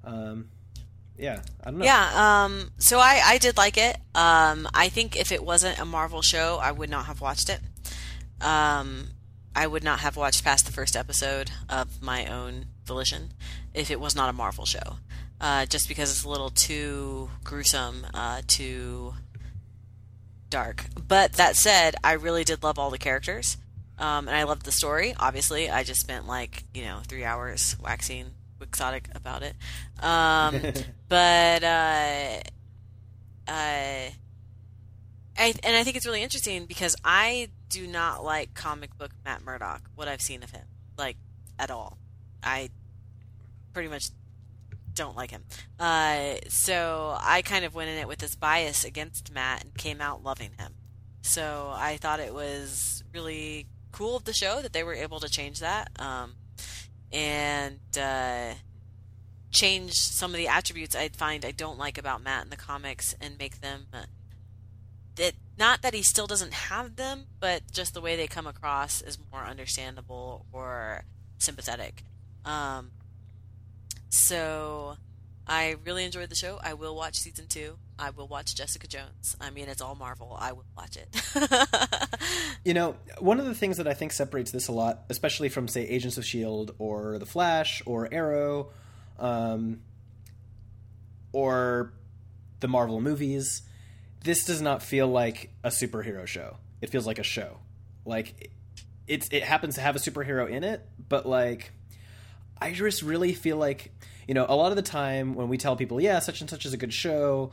Um, 0.04 0.48
yeah, 1.18 1.42
I 1.62 1.70
don't 1.70 1.80
know. 1.80 1.84
Yeah, 1.84 2.44
um, 2.44 2.70
so 2.78 2.98
I, 2.98 3.20
I 3.24 3.38
did 3.38 3.56
like 3.56 3.76
it. 3.76 3.96
Um, 4.14 4.68
I 4.72 4.88
think 4.88 5.16
if 5.16 5.32
it 5.32 5.42
wasn't 5.42 5.78
a 5.78 5.84
Marvel 5.84 6.22
show, 6.22 6.58
I 6.62 6.70
would 6.70 6.90
not 6.90 7.06
have 7.06 7.20
watched 7.20 7.50
it. 7.50 7.60
Um, 8.40 9.08
I 9.58 9.66
would 9.66 9.82
not 9.82 9.98
have 9.98 10.16
watched 10.16 10.44
past 10.44 10.66
the 10.66 10.72
first 10.72 10.94
episode 10.94 11.50
of 11.68 12.00
my 12.00 12.26
own 12.26 12.66
volition 12.84 13.32
if 13.74 13.90
it 13.90 13.98
was 13.98 14.14
not 14.14 14.30
a 14.30 14.32
Marvel 14.32 14.64
show. 14.64 14.98
Uh, 15.40 15.66
just 15.66 15.88
because 15.88 16.12
it's 16.12 16.22
a 16.22 16.28
little 16.28 16.50
too 16.50 17.28
gruesome, 17.42 18.06
uh, 18.14 18.42
too 18.46 19.14
dark. 20.48 20.84
But 21.08 21.32
that 21.32 21.56
said, 21.56 21.96
I 22.04 22.12
really 22.12 22.44
did 22.44 22.62
love 22.62 22.78
all 22.78 22.90
the 22.90 22.98
characters. 22.98 23.56
Um, 23.98 24.28
and 24.28 24.36
I 24.36 24.44
loved 24.44 24.64
the 24.64 24.70
story. 24.70 25.12
Obviously, 25.18 25.68
I 25.68 25.82
just 25.82 26.02
spent 26.02 26.28
like, 26.28 26.62
you 26.72 26.84
know, 26.84 27.00
three 27.08 27.24
hours 27.24 27.74
waxing 27.82 28.26
quixotic 28.58 29.08
about 29.12 29.42
it. 29.42 29.56
Um, 30.00 30.60
but 31.08 31.64
uh, 31.64 32.38
uh, 33.48 34.08
I, 34.08 34.12
and 35.36 35.76
I 35.76 35.82
think 35.82 35.96
it's 35.96 36.06
really 36.06 36.22
interesting 36.22 36.66
because 36.66 36.94
I 37.04 37.48
do 37.68 37.86
not 37.86 38.24
like 38.24 38.54
comic 38.54 38.96
book 38.96 39.12
Matt 39.24 39.44
Murdock. 39.44 39.82
What 39.94 40.08
I've 40.08 40.22
seen 40.22 40.42
of 40.42 40.50
him, 40.50 40.66
like 40.96 41.16
at 41.58 41.70
all, 41.70 41.98
I 42.42 42.70
pretty 43.72 43.88
much 43.88 44.10
don't 44.94 45.16
like 45.16 45.30
him. 45.30 45.44
Uh, 45.78 46.34
so 46.48 47.16
I 47.20 47.42
kind 47.42 47.64
of 47.64 47.74
went 47.74 47.90
in 47.90 47.98
it 47.98 48.08
with 48.08 48.18
this 48.18 48.34
bias 48.34 48.84
against 48.84 49.32
Matt 49.32 49.64
and 49.64 49.74
came 49.74 50.00
out 50.00 50.22
loving 50.22 50.50
him. 50.58 50.74
So 51.22 51.72
I 51.74 51.96
thought 51.96 52.20
it 52.20 52.34
was 52.34 53.04
really 53.12 53.66
cool 53.92 54.16
of 54.16 54.24
the 54.24 54.32
show 54.32 54.60
that 54.62 54.72
they 54.72 54.82
were 54.82 54.94
able 54.94 55.20
to 55.20 55.28
change 55.28 55.60
that. 55.60 55.90
Um, 55.98 56.34
and 57.12 57.78
uh, 57.98 58.54
change 59.50 59.92
some 59.94 60.32
of 60.32 60.36
the 60.36 60.48
attributes 60.48 60.94
I 60.94 61.08
find 61.08 61.44
I 61.44 61.52
don't 61.52 61.78
like 61.78 61.98
about 61.98 62.22
Matt 62.22 62.44
in 62.44 62.50
the 62.50 62.56
comics 62.56 63.14
and 63.20 63.38
make 63.38 63.60
them 63.60 63.86
uh, 63.92 64.02
that 65.18 65.34
not 65.58 65.82
that 65.82 65.94
he 65.94 66.02
still 66.02 66.26
doesn't 66.26 66.52
have 66.52 66.96
them, 66.96 67.26
but 67.40 67.62
just 67.70 67.94
the 67.94 68.00
way 68.00 68.16
they 68.16 68.26
come 68.26 68.46
across 68.46 69.02
is 69.02 69.18
more 69.30 69.42
understandable 69.42 70.46
or 70.52 71.04
sympathetic. 71.38 72.04
Um, 72.44 72.90
so 74.08 74.96
I 75.46 75.76
really 75.84 76.04
enjoyed 76.04 76.28
the 76.28 76.36
show. 76.36 76.58
I 76.62 76.74
will 76.74 76.94
watch 76.94 77.16
season 77.16 77.46
two. 77.48 77.76
I 77.98 78.10
will 78.10 78.28
watch 78.28 78.54
Jessica 78.54 78.86
Jones. 78.86 79.36
I 79.40 79.50
mean, 79.50 79.68
it's 79.68 79.80
all 79.80 79.94
Marvel. 79.94 80.36
I 80.38 80.52
will 80.52 80.66
watch 80.76 80.96
it. 80.96 81.08
You 82.64 82.74
know, 82.74 82.96
one 83.18 83.40
of 83.40 83.46
the 83.46 83.54
things 83.54 83.78
that 83.78 83.88
I 83.88 83.94
think 83.94 84.12
separates 84.12 84.50
this 84.50 84.68
a 84.68 84.72
lot, 84.72 85.04
especially 85.08 85.48
from 85.48 85.68
say 85.68 85.86
Agents 85.86 86.18
of 86.18 86.24
Shield 86.26 86.74
or 86.78 87.18
The 87.18 87.24
Flash 87.24 87.82
or 87.86 88.12
Arrow, 88.12 88.70
um, 89.18 89.80
or 91.32 91.94
the 92.60 92.68
Marvel 92.68 93.00
movies, 93.00 93.62
this 94.24 94.44
does 94.44 94.60
not 94.60 94.82
feel 94.82 95.06
like 95.08 95.50
a 95.62 95.68
superhero 95.68 96.26
show. 96.26 96.56
It 96.80 96.90
feels 96.90 97.06
like 97.06 97.18
a 97.18 97.24
show. 97.24 97.58
Like 98.04 98.50
it's 99.06 99.28
it 99.30 99.42
happens 99.42 99.76
to 99.76 99.80
have 99.80 99.96
a 99.96 99.98
superhero 99.98 100.48
in 100.48 100.64
it, 100.64 100.86
but 101.08 101.26
like 101.26 101.72
I 102.60 102.72
just 102.72 103.02
really 103.02 103.32
feel 103.32 103.56
like 103.56 103.92
you 104.26 104.34
know 104.34 104.46
a 104.48 104.56
lot 104.56 104.70
of 104.70 104.76
the 104.76 104.82
time 104.82 105.34
when 105.34 105.48
we 105.48 105.58
tell 105.58 105.76
people, 105.76 106.00
yeah, 106.00 106.18
such 106.18 106.40
and 106.40 106.50
such 106.50 106.66
is 106.66 106.72
a 106.72 106.76
good 106.76 106.92
show 106.92 107.52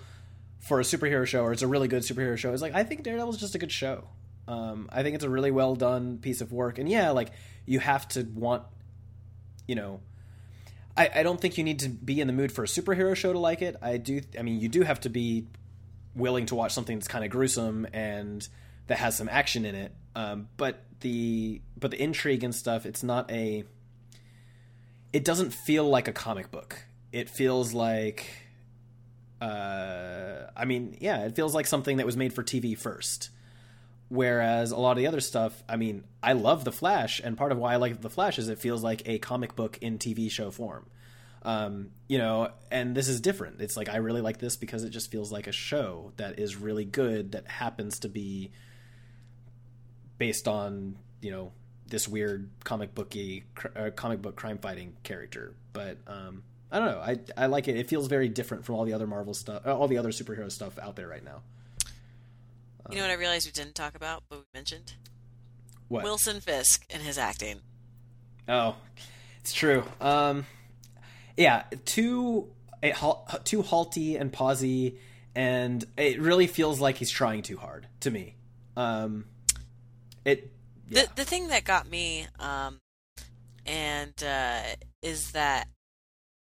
for 0.59 0.79
a 0.79 0.83
superhero 0.83 1.25
show, 1.25 1.43
or 1.43 1.51
it's 1.51 1.61
a 1.61 1.67
really 1.67 1.87
good 1.87 2.03
superhero 2.03 2.37
show. 2.37 2.51
It's 2.51 2.61
like 2.61 2.73
I 2.73 2.83
think 2.83 3.03
Daredevil's 3.03 3.37
just 3.37 3.55
a 3.55 3.59
good 3.59 3.71
show. 3.71 4.05
Um, 4.47 4.89
I 4.91 5.01
think 5.03 5.15
it's 5.15 5.23
a 5.23 5.29
really 5.29 5.51
well 5.51 5.75
done 5.75 6.19
piece 6.19 6.41
of 6.41 6.51
work, 6.51 6.77
and 6.77 6.89
yeah, 6.89 7.11
like 7.11 7.31
you 7.65 7.79
have 7.79 8.07
to 8.09 8.23
want, 8.23 8.63
you 9.67 9.75
know. 9.75 10.01
I, 10.97 11.09
I 11.13 11.23
don't 11.23 11.41
think 11.41 11.57
you 11.57 11.65
need 11.65 11.79
to 11.79 11.89
be 11.89 12.21
in 12.21 12.27
the 12.27 12.31
mood 12.31 12.53
for 12.53 12.63
a 12.63 12.67
superhero 12.67 13.13
show 13.17 13.33
to 13.33 13.39
like 13.39 13.61
it. 13.61 13.75
I 13.81 13.97
do. 13.97 14.21
I 14.39 14.43
mean, 14.43 14.61
you 14.61 14.69
do 14.69 14.83
have 14.83 15.01
to 15.01 15.09
be 15.09 15.45
willing 16.15 16.45
to 16.47 16.55
watch 16.55 16.73
something 16.73 16.97
that's 16.97 17.07
kind 17.07 17.25
of 17.25 17.31
gruesome 17.31 17.87
and 17.93 18.47
that 18.87 18.97
has 18.97 19.17
some 19.17 19.29
action 19.29 19.65
in 19.65 19.75
it. 19.75 19.91
Um, 20.15 20.47
but 20.57 20.83
the 21.01 21.61
but 21.77 21.91
the 21.91 22.01
intrigue 22.01 22.43
and 22.43 22.55
stuff, 22.55 22.85
it's 22.85 23.03
not 23.03 23.29
a. 23.31 23.63
It 25.11 25.23
doesn't 25.23 25.53
feel 25.53 25.87
like 25.87 26.07
a 26.07 26.13
comic 26.13 26.51
book. 26.51 26.85
It 27.11 27.29
feels 27.29 27.73
like. 27.73 28.27
Uh, 29.41 30.49
I 30.55 30.65
mean, 30.65 30.97
yeah, 31.01 31.25
it 31.25 31.35
feels 31.35 31.53
like 31.53 31.67
something 31.67 31.97
that 31.97 32.05
was 32.05 32.15
made 32.15 32.33
for 32.33 32.43
TV 32.43 32.77
first. 32.77 33.29
Whereas 34.07 34.71
a 34.71 34.77
lot 34.77 34.91
of 34.91 34.97
the 34.97 35.07
other 35.07 35.19
stuff, 35.19 35.63
I 35.67 35.77
mean, 35.77 36.03
I 36.21 36.33
love 36.33 36.63
The 36.63 36.71
Flash, 36.71 37.19
and 37.23 37.37
part 37.37 37.51
of 37.51 37.57
why 37.57 37.73
I 37.73 37.77
like 37.77 38.01
The 38.01 38.09
Flash 38.09 38.37
is 38.37 38.49
it 38.49 38.59
feels 38.59 38.83
like 38.83 39.01
a 39.07 39.17
comic 39.17 39.55
book 39.55 39.79
in 39.81 39.97
TV 39.97 40.29
show 40.29 40.51
form. 40.51 40.85
Um, 41.45 41.91
you 42.07 42.17
know, 42.17 42.49
and 42.71 42.95
this 42.97 43.07
is 43.07 43.21
different. 43.21 43.61
It's 43.61 43.77
like 43.77 43.87
I 43.87 43.97
really 43.97 44.21
like 44.21 44.39
this 44.39 44.57
because 44.57 44.83
it 44.83 44.89
just 44.89 45.11
feels 45.11 45.31
like 45.31 45.45
a 45.45 45.51
show 45.51 46.11
that 46.17 46.39
is 46.39 46.55
really 46.55 46.85
good 46.85 47.33
that 47.33 47.47
happens 47.47 47.99
to 47.99 48.09
be 48.09 48.51
based 50.17 50.47
on 50.47 50.97
you 51.21 51.29
know 51.31 51.51
this 51.87 52.07
weird 52.07 52.49
comic 52.63 52.95
booky 52.95 53.43
uh, 53.75 53.91
comic 53.95 54.23
book 54.23 54.35
crime 54.35 54.57
fighting 54.57 54.93
character. 55.03 55.53
But 55.71 55.99
um, 56.07 56.41
I 56.71 56.79
don't 56.79 56.87
know. 56.87 56.99
I 56.99 57.19
I 57.37 57.45
like 57.45 57.67
it. 57.67 57.77
It 57.77 57.87
feels 57.87 58.07
very 58.07 58.27
different 58.27 58.65
from 58.65 58.75
all 58.75 58.85
the 58.85 58.93
other 58.93 59.05
Marvel 59.07 59.35
stuff, 59.35 59.61
uh, 59.67 59.77
all 59.77 59.87
the 59.87 59.99
other 59.99 60.09
superhero 60.09 60.51
stuff 60.51 60.79
out 60.79 60.95
there 60.95 61.07
right 61.07 61.23
now. 61.23 61.41
You 62.89 62.97
know 62.97 63.03
what 63.03 63.11
I 63.11 63.15
realized 63.15 63.45
we 63.47 63.51
didn't 63.51 63.75
talk 63.75 63.95
about, 63.95 64.23
but 64.29 64.39
we 64.39 64.45
mentioned 64.53 64.93
What? 65.89 66.03
Wilson 66.03 66.39
Fisk 66.39 66.85
and 66.89 67.01
his 67.01 67.17
acting. 67.17 67.61
Oh, 68.47 68.75
it's 69.39 69.53
true. 69.53 69.83
Um, 70.01 70.45
yeah, 71.37 71.63
too 71.85 72.49
it, 72.81 72.95
too 73.43 73.61
halty 73.61 74.15
and 74.15 74.31
pausy, 74.31 74.97
and 75.33 75.83
it 75.97 76.19
really 76.19 76.47
feels 76.47 76.79
like 76.79 76.97
he's 76.97 77.11
trying 77.11 77.41
too 77.41 77.57
hard 77.57 77.87
to 78.01 78.11
me. 78.11 78.35
Um, 78.77 79.25
it 80.23 80.51
yeah. 80.89 81.03
The 81.03 81.15
the 81.15 81.25
thing 81.25 81.47
that 81.47 81.63
got 81.63 81.89
me, 81.89 82.27
um, 82.39 82.79
and 83.65 84.13
uh, 84.23 84.61
is 85.01 85.31
that 85.31 85.67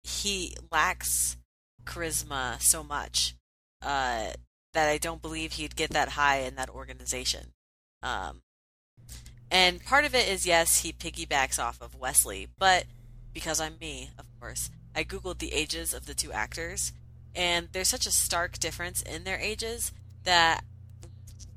he 0.03 0.57
lacks 0.73 1.37
charisma 1.85 2.61
so 2.61 2.83
much 2.83 3.35
uh, 3.83 4.29
that 4.73 4.89
I 4.89 4.99
don't 4.99 5.23
believe 5.23 5.53
he'd 5.53 5.77
get 5.77 5.91
that 5.91 6.11
high 6.11 6.39
in 6.39 6.55
that 6.57 6.71
organization. 6.71 7.53
Um, 8.03 8.43
and 9.51 9.85
part 9.85 10.05
of 10.05 10.15
it 10.15 10.29
is 10.29 10.47
yes, 10.47 10.81
he 10.81 10.93
piggybacks 10.93 11.59
off 11.59 11.83
of 11.83 11.95
Wesley, 11.97 12.49
but 12.59 12.85
because 13.33 13.61
I'm 13.61 13.75
me, 13.81 14.11
of 14.19 14.27
course, 14.41 14.71
I 14.95 15.05
googled 15.05 15.39
the 15.39 15.53
ages 15.53 15.95
of 15.95 16.07
the 16.07 16.15
two 16.15 16.33
actors, 16.33 16.93
and 17.35 17.69
there's 17.73 17.89
such 17.89 18.07
a 18.07 18.11
stark 18.11 18.59
difference 18.59 19.03
in 19.03 19.25
their 19.25 19.39
ages 19.39 19.93
that 20.25 20.65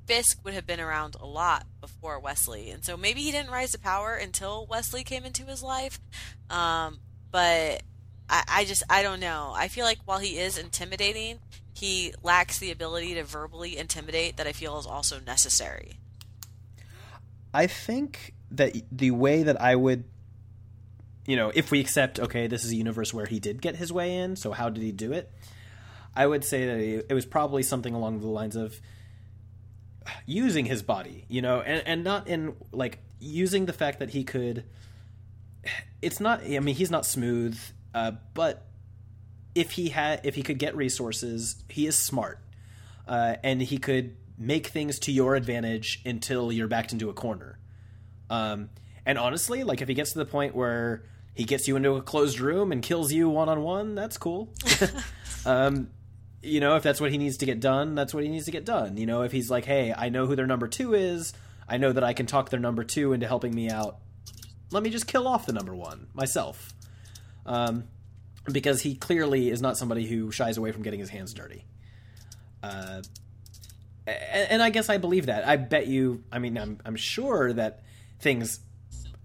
Fisk 0.05 0.43
would 0.43 0.53
have 0.53 0.67
been 0.67 0.81
around 0.81 1.15
a 1.19 1.25
lot 1.25 1.65
before 1.79 2.19
Wesley, 2.19 2.69
and 2.69 2.83
so 2.83 2.97
maybe 2.97 3.21
he 3.21 3.31
didn't 3.31 3.51
rise 3.51 3.71
to 3.71 3.79
power 3.79 4.15
until 4.15 4.65
Wesley 4.65 5.03
came 5.03 5.23
into 5.23 5.45
his 5.45 5.63
life. 5.63 5.99
Um, 6.49 6.99
but 7.31 7.83
I, 8.29 8.43
I 8.47 8.65
just 8.65 8.83
I 8.89 9.01
don't 9.01 9.19
know. 9.19 9.53
I 9.55 9.69
feel 9.69 9.85
like 9.85 9.99
while 10.05 10.19
he 10.19 10.37
is 10.37 10.57
intimidating, 10.57 11.39
he 11.73 12.13
lacks 12.21 12.59
the 12.59 12.71
ability 12.71 13.13
to 13.15 13.23
verbally 13.23 13.77
intimidate 13.77 14.37
that 14.37 14.47
I 14.47 14.51
feel 14.51 14.77
is 14.77 14.85
also 14.85 15.19
necessary. 15.19 15.99
I 17.53 17.67
think 17.67 18.33
that 18.51 18.75
the 18.91 19.11
way 19.11 19.43
that 19.43 19.61
I 19.61 19.75
would, 19.75 20.03
you 21.25 21.35
know, 21.35 21.51
if 21.53 21.71
we 21.71 21.79
accept, 21.79 22.19
okay, 22.19 22.47
this 22.47 22.63
is 22.63 22.71
a 22.71 22.75
universe 22.75 23.13
where 23.13 23.25
he 23.25 23.39
did 23.39 23.61
get 23.61 23.75
his 23.75 23.93
way 23.93 24.17
in, 24.17 24.35
so 24.35 24.51
how 24.51 24.69
did 24.69 24.83
he 24.83 24.91
do 24.91 25.13
it? 25.13 25.31
I 26.15 26.27
would 26.27 26.43
say 26.43 26.65
that 26.65 27.05
it 27.09 27.13
was 27.13 27.25
probably 27.25 27.63
something 27.63 27.93
along 27.93 28.19
the 28.19 28.27
lines 28.27 28.55
of 28.55 28.79
using 30.25 30.65
his 30.65 30.83
body, 30.83 31.25
you 31.27 31.41
know, 31.41 31.61
and, 31.61 31.81
and 31.87 32.03
not 32.03 32.27
in 32.27 32.55
like 32.71 32.99
using 33.19 33.65
the 33.65 33.73
fact 33.73 33.99
that 33.99 34.11
he 34.11 34.23
could. 34.23 34.65
It's 36.01 36.19
not. 36.19 36.43
I 36.43 36.59
mean, 36.59 36.75
he's 36.75 36.91
not 36.91 37.05
smooth, 37.05 37.57
uh, 37.95 38.11
but 38.33 38.67
if 39.55 39.71
he 39.71 39.89
had, 39.89 40.21
if 40.23 40.35
he 40.35 40.43
could 40.43 40.59
get 40.59 40.75
resources, 40.75 41.63
he 41.69 41.87
is 41.87 41.97
smart, 41.97 42.39
uh, 43.07 43.35
and 43.43 43.61
he 43.61 43.77
could 43.77 44.17
make 44.37 44.67
things 44.67 44.99
to 44.99 45.11
your 45.11 45.35
advantage 45.35 46.01
until 46.05 46.51
you're 46.51 46.67
backed 46.67 46.91
into 46.91 47.09
a 47.09 47.13
corner. 47.13 47.57
Um, 48.29 48.69
and 49.05 49.17
honestly, 49.17 49.63
like 49.63 49.81
if 49.81 49.87
he 49.87 49.93
gets 49.93 50.13
to 50.13 50.19
the 50.19 50.25
point 50.25 50.55
where 50.55 51.05
he 51.33 51.43
gets 51.43 51.67
you 51.67 51.75
into 51.75 51.91
a 51.93 52.01
closed 52.01 52.39
room 52.39 52.71
and 52.71 52.81
kills 52.81 53.11
you 53.11 53.29
one 53.29 53.49
on 53.49 53.61
one, 53.63 53.95
that's 53.95 54.17
cool. 54.17 54.53
um, 55.45 55.89
you 56.41 56.59
know, 56.59 56.75
if 56.75 56.83
that's 56.83 57.01
what 57.01 57.11
he 57.11 57.17
needs 57.17 57.37
to 57.37 57.45
get 57.45 57.59
done, 57.59 57.95
that's 57.95 58.13
what 58.13 58.23
he 58.23 58.29
needs 58.29 58.45
to 58.45 58.51
get 58.51 58.65
done. 58.65 58.97
You 58.97 59.05
know, 59.05 59.23
if 59.23 59.31
he's 59.31 59.49
like, 59.49 59.65
hey, 59.65 59.93
I 59.95 60.09
know 60.09 60.27
who 60.27 60.35
their 60.35 60.45
number 60.45 60.67
two 60.67 60.93
is, 60.93 61.33
I 61.67 61.77
know 61.77 61.91
that 61.91 62.03
I 62.03 62.13
can 62.13 62.25
talk 62.25 62.49
their 62.49 62.59
number 62.59 62.83
two 62.83 63.13
into 63.13 63.27
helping 63.27 63.55
me 63.55 63.69
out. 63.69 63.97
Let 64.71 64.83
me 64.83 64.89
just 64.89 65.07
kill 65.07 65.27
off 65.27 65.45
the 65.45 65.53
number 65.53 65.75
one 65.75 66.07
myself. 66.13 66.73
Um, 67.45 67.85
because 68.51 68.81
he 68.81 68.95
clearly 68.95 69.49
is 69.49 69.61
not 69.61 69.77
somebody 69.77 70.05
who 70.05 70.31
shies 70.31 70.57
away 70.57 70.71
from 70.71 70.83
getting 70.83 70.99
his 70.99 71.09
hands 71.09 71.33
dirty. 71.33 71.65
Uh, 72.61 73.01
and, 74.05 74.51
and 74.51 74.63
I 74.63 74.69
guess 74.69 74.89
I 74.89 74.97
believe 74.97 75.27
that. 75.27 75.47
I 75.47 75.55
bet 75.55 75.87
you. 75.87 76.23
I 76.31 76.39
mean, 76.39 76.57
I'm 76.57 76.79
I'm 76.85 76.95
sure 76.95 77.53
that 77.53 77.83
things 78.19 78.59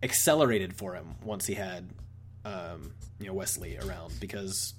accelerated 0.02 0.74
for 0.76 0.94
him 0.94 1.14
once 1.24 1.46
he 1.46 1.54
had, 1.54 1.88
um, 2.44 2.92
you 3.18 3.26
know, 3.26 3.32
Wesley 3.34 3.78
around 3.78 4.14
because 4.20 4.74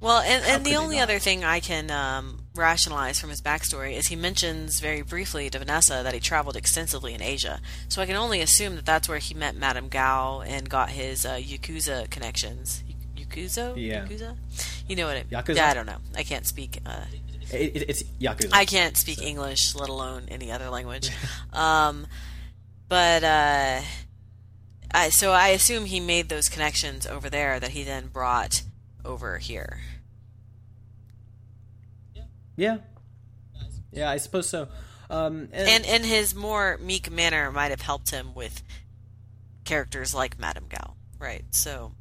Well, 0.00 0.20
and, 0.20 0.44
and 0.44 0.64
the 0.64 0.74
only 0.76 0.96
not? 0.96 1.04
other 1.04 1.18
thing 1.18 1.44
I 1.44 1.60
can 1.60 1.90
um, 1.90 2.40
rationalize 2.54 3.20
from 3.20 3.30
his 3.30 3.40
backstory 3.40 3.96
is 3.96 4.08
he 4.08 4.16
mentions 4.16 4.80
very 4.80 5.02
briefly 5.02 5.48
to 5.50 5.58
Vanessa 5.58 6.00
that 6.02 6.12
he 6.12 6.20
traveled 6.20 6.56
extensively 6.56 7.14
in 7.14 7.22
Asia. 7.22 7.60
So 7.88 8.02
I 8.02 8.06
can 8.06 8.16
only 8.16 8.40
assume 8.40 8.74
that 8.76 8.84
that's 8.84 9.08
where 9.08 9.18
he 9.18 9.32
met 9.34 9.54
Madame 9.54 9.88
Gao 9.88 10.40
and 10.40 10.68
got 10.68 10.90
his 10.90 11.24
uh, 11.24 11.34
Yakuza 11.36 12.10
connections. 12.10 12.82
Yakuza? 13.16 13.74
Yeah. 13.76 14.04
Yakuza? 14.04 14.36
You 14.88 14.96
know 14.96 15.06
what 15.06 15.16
I 15.18 15.22
Yakuza? 15.22 15.56
Yeah, 15.56 15.70
I 15.70 15.74
don't 15.74 15.86
know. 15.86 15.98
I 16.16 16.24
can't 16.24 16.46
speak. 16.46 16.80
Uh, 16.84 17.04
it, 17.52 17.76
it, 17.76 17.84
it's 17.88 18.02
Yakuza. 18.20 18.50
I 18.52 18.64
can't 18.64 18.96
speak 18.96 19.22
English, 19.22 19.74
let 19.76 19.88
alone 19.88 20.24
any 20.30 20.50
other 20.50 20.68
language. 20.68 21.10
um, 21.52 22.06
but 22.88 23.22
uh, 23.24 23.80
I, 24.94 25.08
so 25.08 25.32
I 25.32 25.48
assume 25.48 25.86
he 25.86 26.00
made 26.00 26.28
those 26.28 26.48
connections 26.48 27.06
over 27.06 27.30
there 27.30 27.58
that 27.58 27.70
he 27.70 27.82
then 27.82 28.08
brought 28.08 28.62
over 29.04 29.38
here. 29.38 29.80
yeah, 32.56 32.78
yeah, 33.90 34.10
I 34.10 34.18
suppose 34.18 34.48
so. 34.48 34.68
Um, 35.10 35.48
and, 35.52 35.68
And 35.68 35.86
and 35.86 36.04
his 36.04 36.34
more 36.34 36.78
meek 36.78 37.10
manner 37.10 37.50
might 37.50 37.70
have 37.70 37.82
helped 37.82 38.10
him 38.10 38.34
with 38.34 38.62
characters 39.64 40.14
like 40.14 40.38
Madame 40.38 40.66
Gao, 40.68 40.94
right? 41.18 41.44
So 41.50 41.92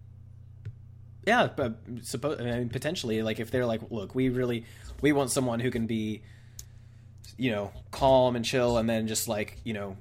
yeah, 1.25 1.49
but 1.55 1.77
suppose 2.01 2.39
I 2.39 2.43
mean, 2.43 2.69
potentially, 2.69 3.21
like 3.21 3.39
if 3.39 3.51
they're 3.51 3.65
like, 3.65 3.81
look, 3.89 4.15
we 4.15 4.29
really 4.29 4.65
we 5.01 5.11
want 5.11 5.31
someone 5.31 5.59
who 5.59 5.71
can 5.71 5.87
be, 5.87 6.21
you 7.37 7.51
know, 7.51 7.71
calm 7.91 8.35
and 8.35 8.45
chill, 8.45 8.77
and 8.77 8.89
then 8.89 9.07
just 9.07 9.27
like 9.27 9.59
you 9.63 9.73
know, 9.73 9.97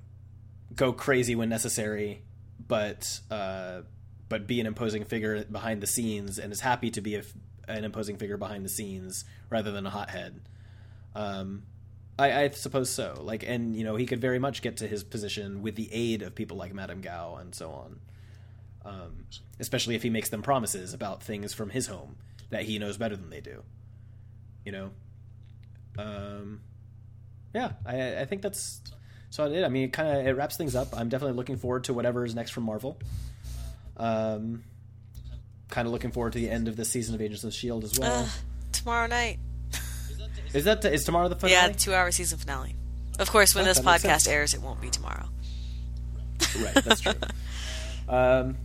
go 0.75 0.93
crazy 0.93 1.35
when 1.35 1.49
necessary, 1.49 2.23
but 2.71 3.21
uh, 3.33 3.83
but 4.29 4.47
be 4.47 4.61
an 4.61 4.67
imposing 4.67 5.05
figure 5.05 5.45
behind 5.45 5.83
the 5.83 5.89
scenes, 5.89 6.39
and 6.39 6.53
is 6.53 6.61
happy 6.61 6.89
to 6.93 7.01
be 7.01 7.17
a, 7.17 7.23
an 7.67 7.85
imposing 7.85 8.17
figure 8.17 8.37
behind 8.37 8.65
the 8.65 8.69
scenes 8.69 9.25
rather 9.51 9.73
than 9.73 9.85
a 9.87 9.91
hothead. 9.91 10.41
Um, 11.17 11.65
I, 12.17 12.45
I 12.45 12.49
suppose 12.51 12.89
so. 12.89 13.21
Like, 13.21 13.43
and 13.43 13.75
you 13.75 13.83
know, 13.83 13.97
he 13.97 14.07
could 14.07 14.21
very 14.21 14.39
much 14.39 14.63
get 14.63 14.77
to 14.79 14.87
his 14.87 15.03
position 15.03 15.63
with 15.63 15.75
the 15.75 15.93
aid 15.93 16.23
of 16.23 16.37
people 16.37 16.57
like 16.57 16.73
Madame 16.73 17.01
Gao 17.01 17.37
and 17.41 17.53
so 17.53 17.71
on. 17.71 18.01
Um, 18.85 19.27
especially 19.59 19.97
if 19.97 20.05
he 20.05 20.09
makes 20.09 20.31
them 20.31 20.41
promises 20.41 20.95
about 20.95 21.23
things 21.25 21.53
from 21.53 21.71
his 21.71 21.89
home 21.89 22.17
that 22.51 22.63
he 22.63 22.79
knows 22.79 22.97
better 22.97 23.17
than 23.17 23.31
they 23.31 23.41
do. 23.41 23.65
You 24.65 24.73
know. 24.73 24.91
Um, 25.99 26.61
yeah, 27.53 27.73
I, 27.85 28.21
I 28.21 28.25
think 28.27 28.43
that's 28.43 28.81
so 29.31 29.45
it. 29.51 29.65
I 29.65 29.69
mean, 29.69 29.85
it 29.85 29.93
kind 29.93 30.19
of 30.21 30.27
it 30.27 30.33
wraps 30.37 30.57
things 30.57 30.75
up. 30.77 30.89
I'm 30.97 31.09
definitely 31.09 31.37
looking 31.37 31.57
forward 31.57 31.85
to 31.85 31.95
whatever 31.95 32.25
is 32.25 32.35
next 32.35 32.51
from 32.51 32.65
Marvel. 32.65 32.99
Um, 33.97 34.65
kind 35.69 35.87
of 35.87 35.93
looking 35.93 36.11
forward 36.11 36.33
to 36.35 36.39
the 36.39 36.51
end 36.51 36.69
of 36.69 36.77
this 36.77 36.89
season 36.91 37.15
of 37.15 37.21
Agents 37.21 37.45
of 37.45 37.53
Shield 37.55 37.85
as 37.85 37.99
well. 37.99 38.25
uh, 38.25 38.29
tomorrow 38.73 39.07
night, 39.07 39.39
is 40.55 40.65
that 40.65 40.85
is 40.85 41.05
tomorrow 41.05 41.29
the 41.29 41.37
finale? 41.37 41.53
yeah, 41.53 41.69
the 41.69 41.79
two-hour 41.79 42.11
season 42.11 42.39
finale. 42.39 42.75
Of 43.19 43.31
course, 43.31 43.55
when 43.55 43.65
Oh, 43.65 43.69
this 43.69 43.81
podcast 43.81 44.29
airs, 44.29 44.55
it 44.55 44.63
won't 44.63 44.81
be 44.81 44.89
tomorrow. 44.91 45.29
right, 46.59 46.75
that's 46.75 47.03
true. 47.03 47.13
um, 48.09 48.57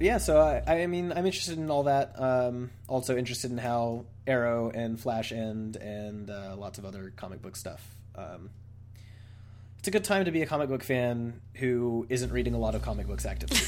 yeah, 0.00 0.18
so 0.18 0.40
I, 0.40 0.82
I 0.82 0.86
mean, 0.86 1.12
I'm 1.12 1.26
interested 1.26 1.58
in 1.58 1.70
all 1.70 1.84
that. 1.84 2.14
Um, 2.20 2.70
also 2.88 3.16
interested 3.16 3.50
in 3.50 3.58
how 3.58 4.06
Arrow 4.26 4.70
and 4.72 4.98
Flash 4.98 5.32
end, 5.32 5.76
and 5.76 6.30
uh, 6.30 6.54
lots 6.56 6.78
of 6.78 6.84
other 6.84 7.12
comic 7.16 7.42
book 7.42 7.56
stuff. 7.56 7.84
Um, 8.14 8.50
it's 9.82 9.88
a 9.88 9.90
good 9.90 10.04
time 10.04 10.26
to 10.26 10.30
be 10.30 10.42
a 10.42 10.46
comic 10.46 10.68
book 10.68 10.84
fan 10.84 11.40
who 11.54 12.06
isn't 12.08 12.30
reading 12.30 12.54
a 12.54 12.58
lot 12.58 12.76
of 12.76 12.82
comic 12.82 13.08
books 13.08 13.26
actively. 13.26 13.58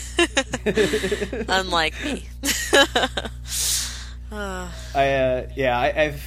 Unlike 1.48 2.04
me. 2.04 2.24
I 4.30 4.70
uh, 4.94 5.48
yeah, 5.56 5.76
I, 5.76 6.02
I've. 6.02 6.22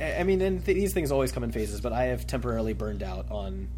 I 0.00 0.24
mean, 0.24 0.40
and 0.40 0.64
th- 0.64 0.74
these 0.76 0.92
things 0.92 1.12
always 1.12 1.30
come 1.30 1.44
in 1.44 1.52
phases, 1.52 1.80
but 1.80 1.92
I 1.92 2.06
have 2.06 2.26
temporarily 2.26 2.72
burned 2.72 3.04
out 3.04 3.30
on 3.30 3.68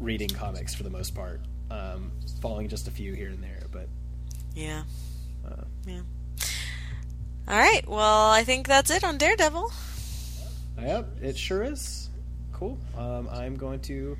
reading 0.00 0.28
comics 0.28 0.74
for 0.74 0.82
the 0.82 0.90
most 0.90 1.14
part, 1.14 1.40
um, 1.70 2.12
following 2.42 2.68
just 2.68 2.86
a 2.86 2.90
few 2.90 3.14
here 3.14 3.30
and 3.30 3.42
there. 3.42 3.62
But 3.72 3.88
yeah. 4.54 4.82
uh, 5.48 5.64
Yeah. 5.86 6.02
All 7.48 7.56
right. 7.58 7.88
Well, 7.88 8.28
I 8.28 8.44
think 8.44 8.68
that's 8.68 8.90
it 8.90 9.02
on 9.02 9.16
Daredevil. 9.16 9.72
yep, 10.78 11.08
it 11.22 11.38
sure 11.38 11.62
is 11.62 12.10
cool. 12.52 12.76
Um, 12.98 13.30
I'm 13.32 13.56
going 13.56 13.80
to. 13.80 14.18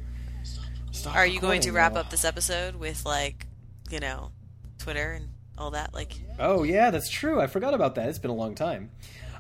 Stop 0.93 1.15
Are 1.17 1.27
you 1.27 1.41
going 1.41 1.61
to 1.63 1.73
wrap 1.73 1.95
now. 1.95 2.01
up 2.01 2.11
this 2.11 2.25
episode 2.25 2.75
with 2.77 3.05
like, 3.07 3.47
you 3.91 4.01
know, 4.01 4.33
Twitter 4.79 5.13
and 5.13 5.29
all 5.57 5.71
that? 5.73 5.95
Like, 5.95 6.15
Oh 6.39 6.63
yeah, 6.63 6.91
that's 6.91 7.09
true. 7.09 7.41
I 7.41 7.47
forgot 7.47 7.75
about 7.75 7.95
that. 7.97 8.09
It's 8.09 8.19
been 8.19 8.31
a 8.31 8.35
long 8.35 8.55
time. 8.55 8.91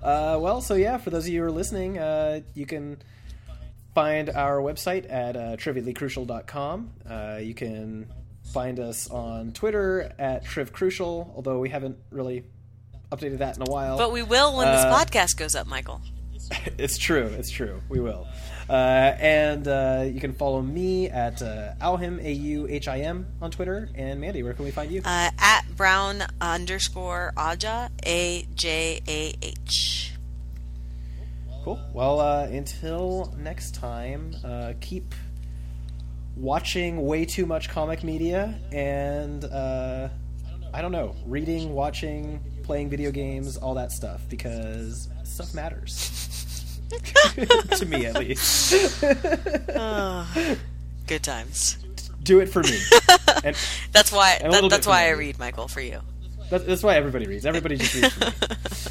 Uh, 0.03 0.39
well, 0.41 0.61
so 0.61 0.75
yeah, 0.75 0.97
for 0.97 1.11
those 1.11 1.27
of 1.27 1.33
you 1.33 1.41
who 1.41 1.47
are 1.47 1.51
listening, 1.51 1.99
uh, 1.99 2.41
you 2.55 2.65
can 2.67 2.97
find 3.95 4.31
our 4.31 4.59
website 4.59 5.11
at 5.13 5.37
uh, 5.37 5.57
triviallycrucial.com. 5.57 6.91
Uh, 7.09 7.39
you 7.43 7.55
can 7.55 8.07
find 8.53 8.81
us 8.81 9.11
on 9.11 9.53
Twitter 9.53 10.13
at 10.19 10.45
trivcrucial, 10.45 11.35
although 11.37 11.59
we 11.59 11.69
haven't 11.69 11.99
really 12.11 12.45
updated 13.13 13.39
that 13.39 13.57
in 13.57 13.63
a 13.63 13.71
while. 13.71 13.99
but 13.99 14.13
we 14.13 14.23
will 14.23 14.57
when 14.57 14.69
this 14.69 14.85
Uh, 14.85 14.97
podcast 15.05 15.37
goes 15.37 15.55
up, 15.55 15.67
Michael. 15.67 16.01
it's 16.79 16.97
true. 16.97 17.27
It's 17.27 17.51
true. 17.51 17.81
We 17.89 18.01
will. 18.01 18.27
Uh, 18.71 19.17
and 19.19 19.67
uh, 19.67 20.05
you 20.07 20.21
can 20.21 20.33
follow 20.33 20.63
me 20.63 21.09
at 21.09 21.43
uh, 21.43 21.73
Auhim, 21.81 22.25
A 22.25 22.31
U 22.31 22.69
H 22.69 22.87
I 22.87 23.01
M, 23.01 23.27
on 23.43 23.51
Twitter. 23.51 23.89
And 23.97 24.21
Mandy, 24.21 24.45
where 24.45 24.55
can 24.55 24.65
we 24.65 24.71
find 24.71 24.93
you? 24.93 25.01
Uh, 25.05 25.31
at 25.41 25.63
Brown 25.77 26.23
underscore 26.41 27.33
Ajah 27.37 27.91
A 28.07 28.47
J 28.55 29.01
A 29.09 29.35
H. 29.43 30.13
Cool. 31.65 31.81
Well, 31.93 32.21
uh, 32.21 32.45
until 32.45 33.35
next 33.37 33.75
time, 33.75 34.37
uh, 34.45 34.75
keep 34.81 35.17
watching 36.37 37.05
way 37.05 37.25
too 37.25 37.47
much 37.47 37.69
comic 37.69 38.05
media 38.05 38.57
and, 38.71 39.45
uh, 39.47 40.09
I 40.73 40.81
don't 40.81 40.93
know, 40.93 41.17
reading, 41.27 41.75
watching, 41.75 42.41
playing 42.63 42.89
video 42.89 43.11
games, 43.11 43.57
all 43.57 43.75
that 43.75 43.91
stuff, 43.91 44.23
because 44.29 45.09
stuff 45.25 45.53
matters. 45.55 46.29
to 47.77 47.87
me, 47.87 48.07
at 48.07 48.15
least. 48.19 49.03
Ah, 49.77 50.57
good 51.07 51.23
times. 51.23 51.79
Do 52.23 52.41
it 52.41 52.47
for 52.49 52.63
me. 52.63 52.79
And 53.43 53.57
That's 53.93 54.13
why. 54.13 54.39
That, 54.43 54.69
that's 54.69 54.87
why 54.87 55.07
I 55.07 55.11
read, 55.11 55.39
Michael, 55.39 55.67
for 55.67 55.81
you. 55.81 56.01
that, 56.51 56.67
that's 56.67 56.83
why 56.83 56.97
everybody 56.97 57.27
reads. 57.27 57.47
Everybody 57.47 57.77
just 57.77 57.95
reads 57.95 58.13
for 58.13 58.25
me. 58.27 58.33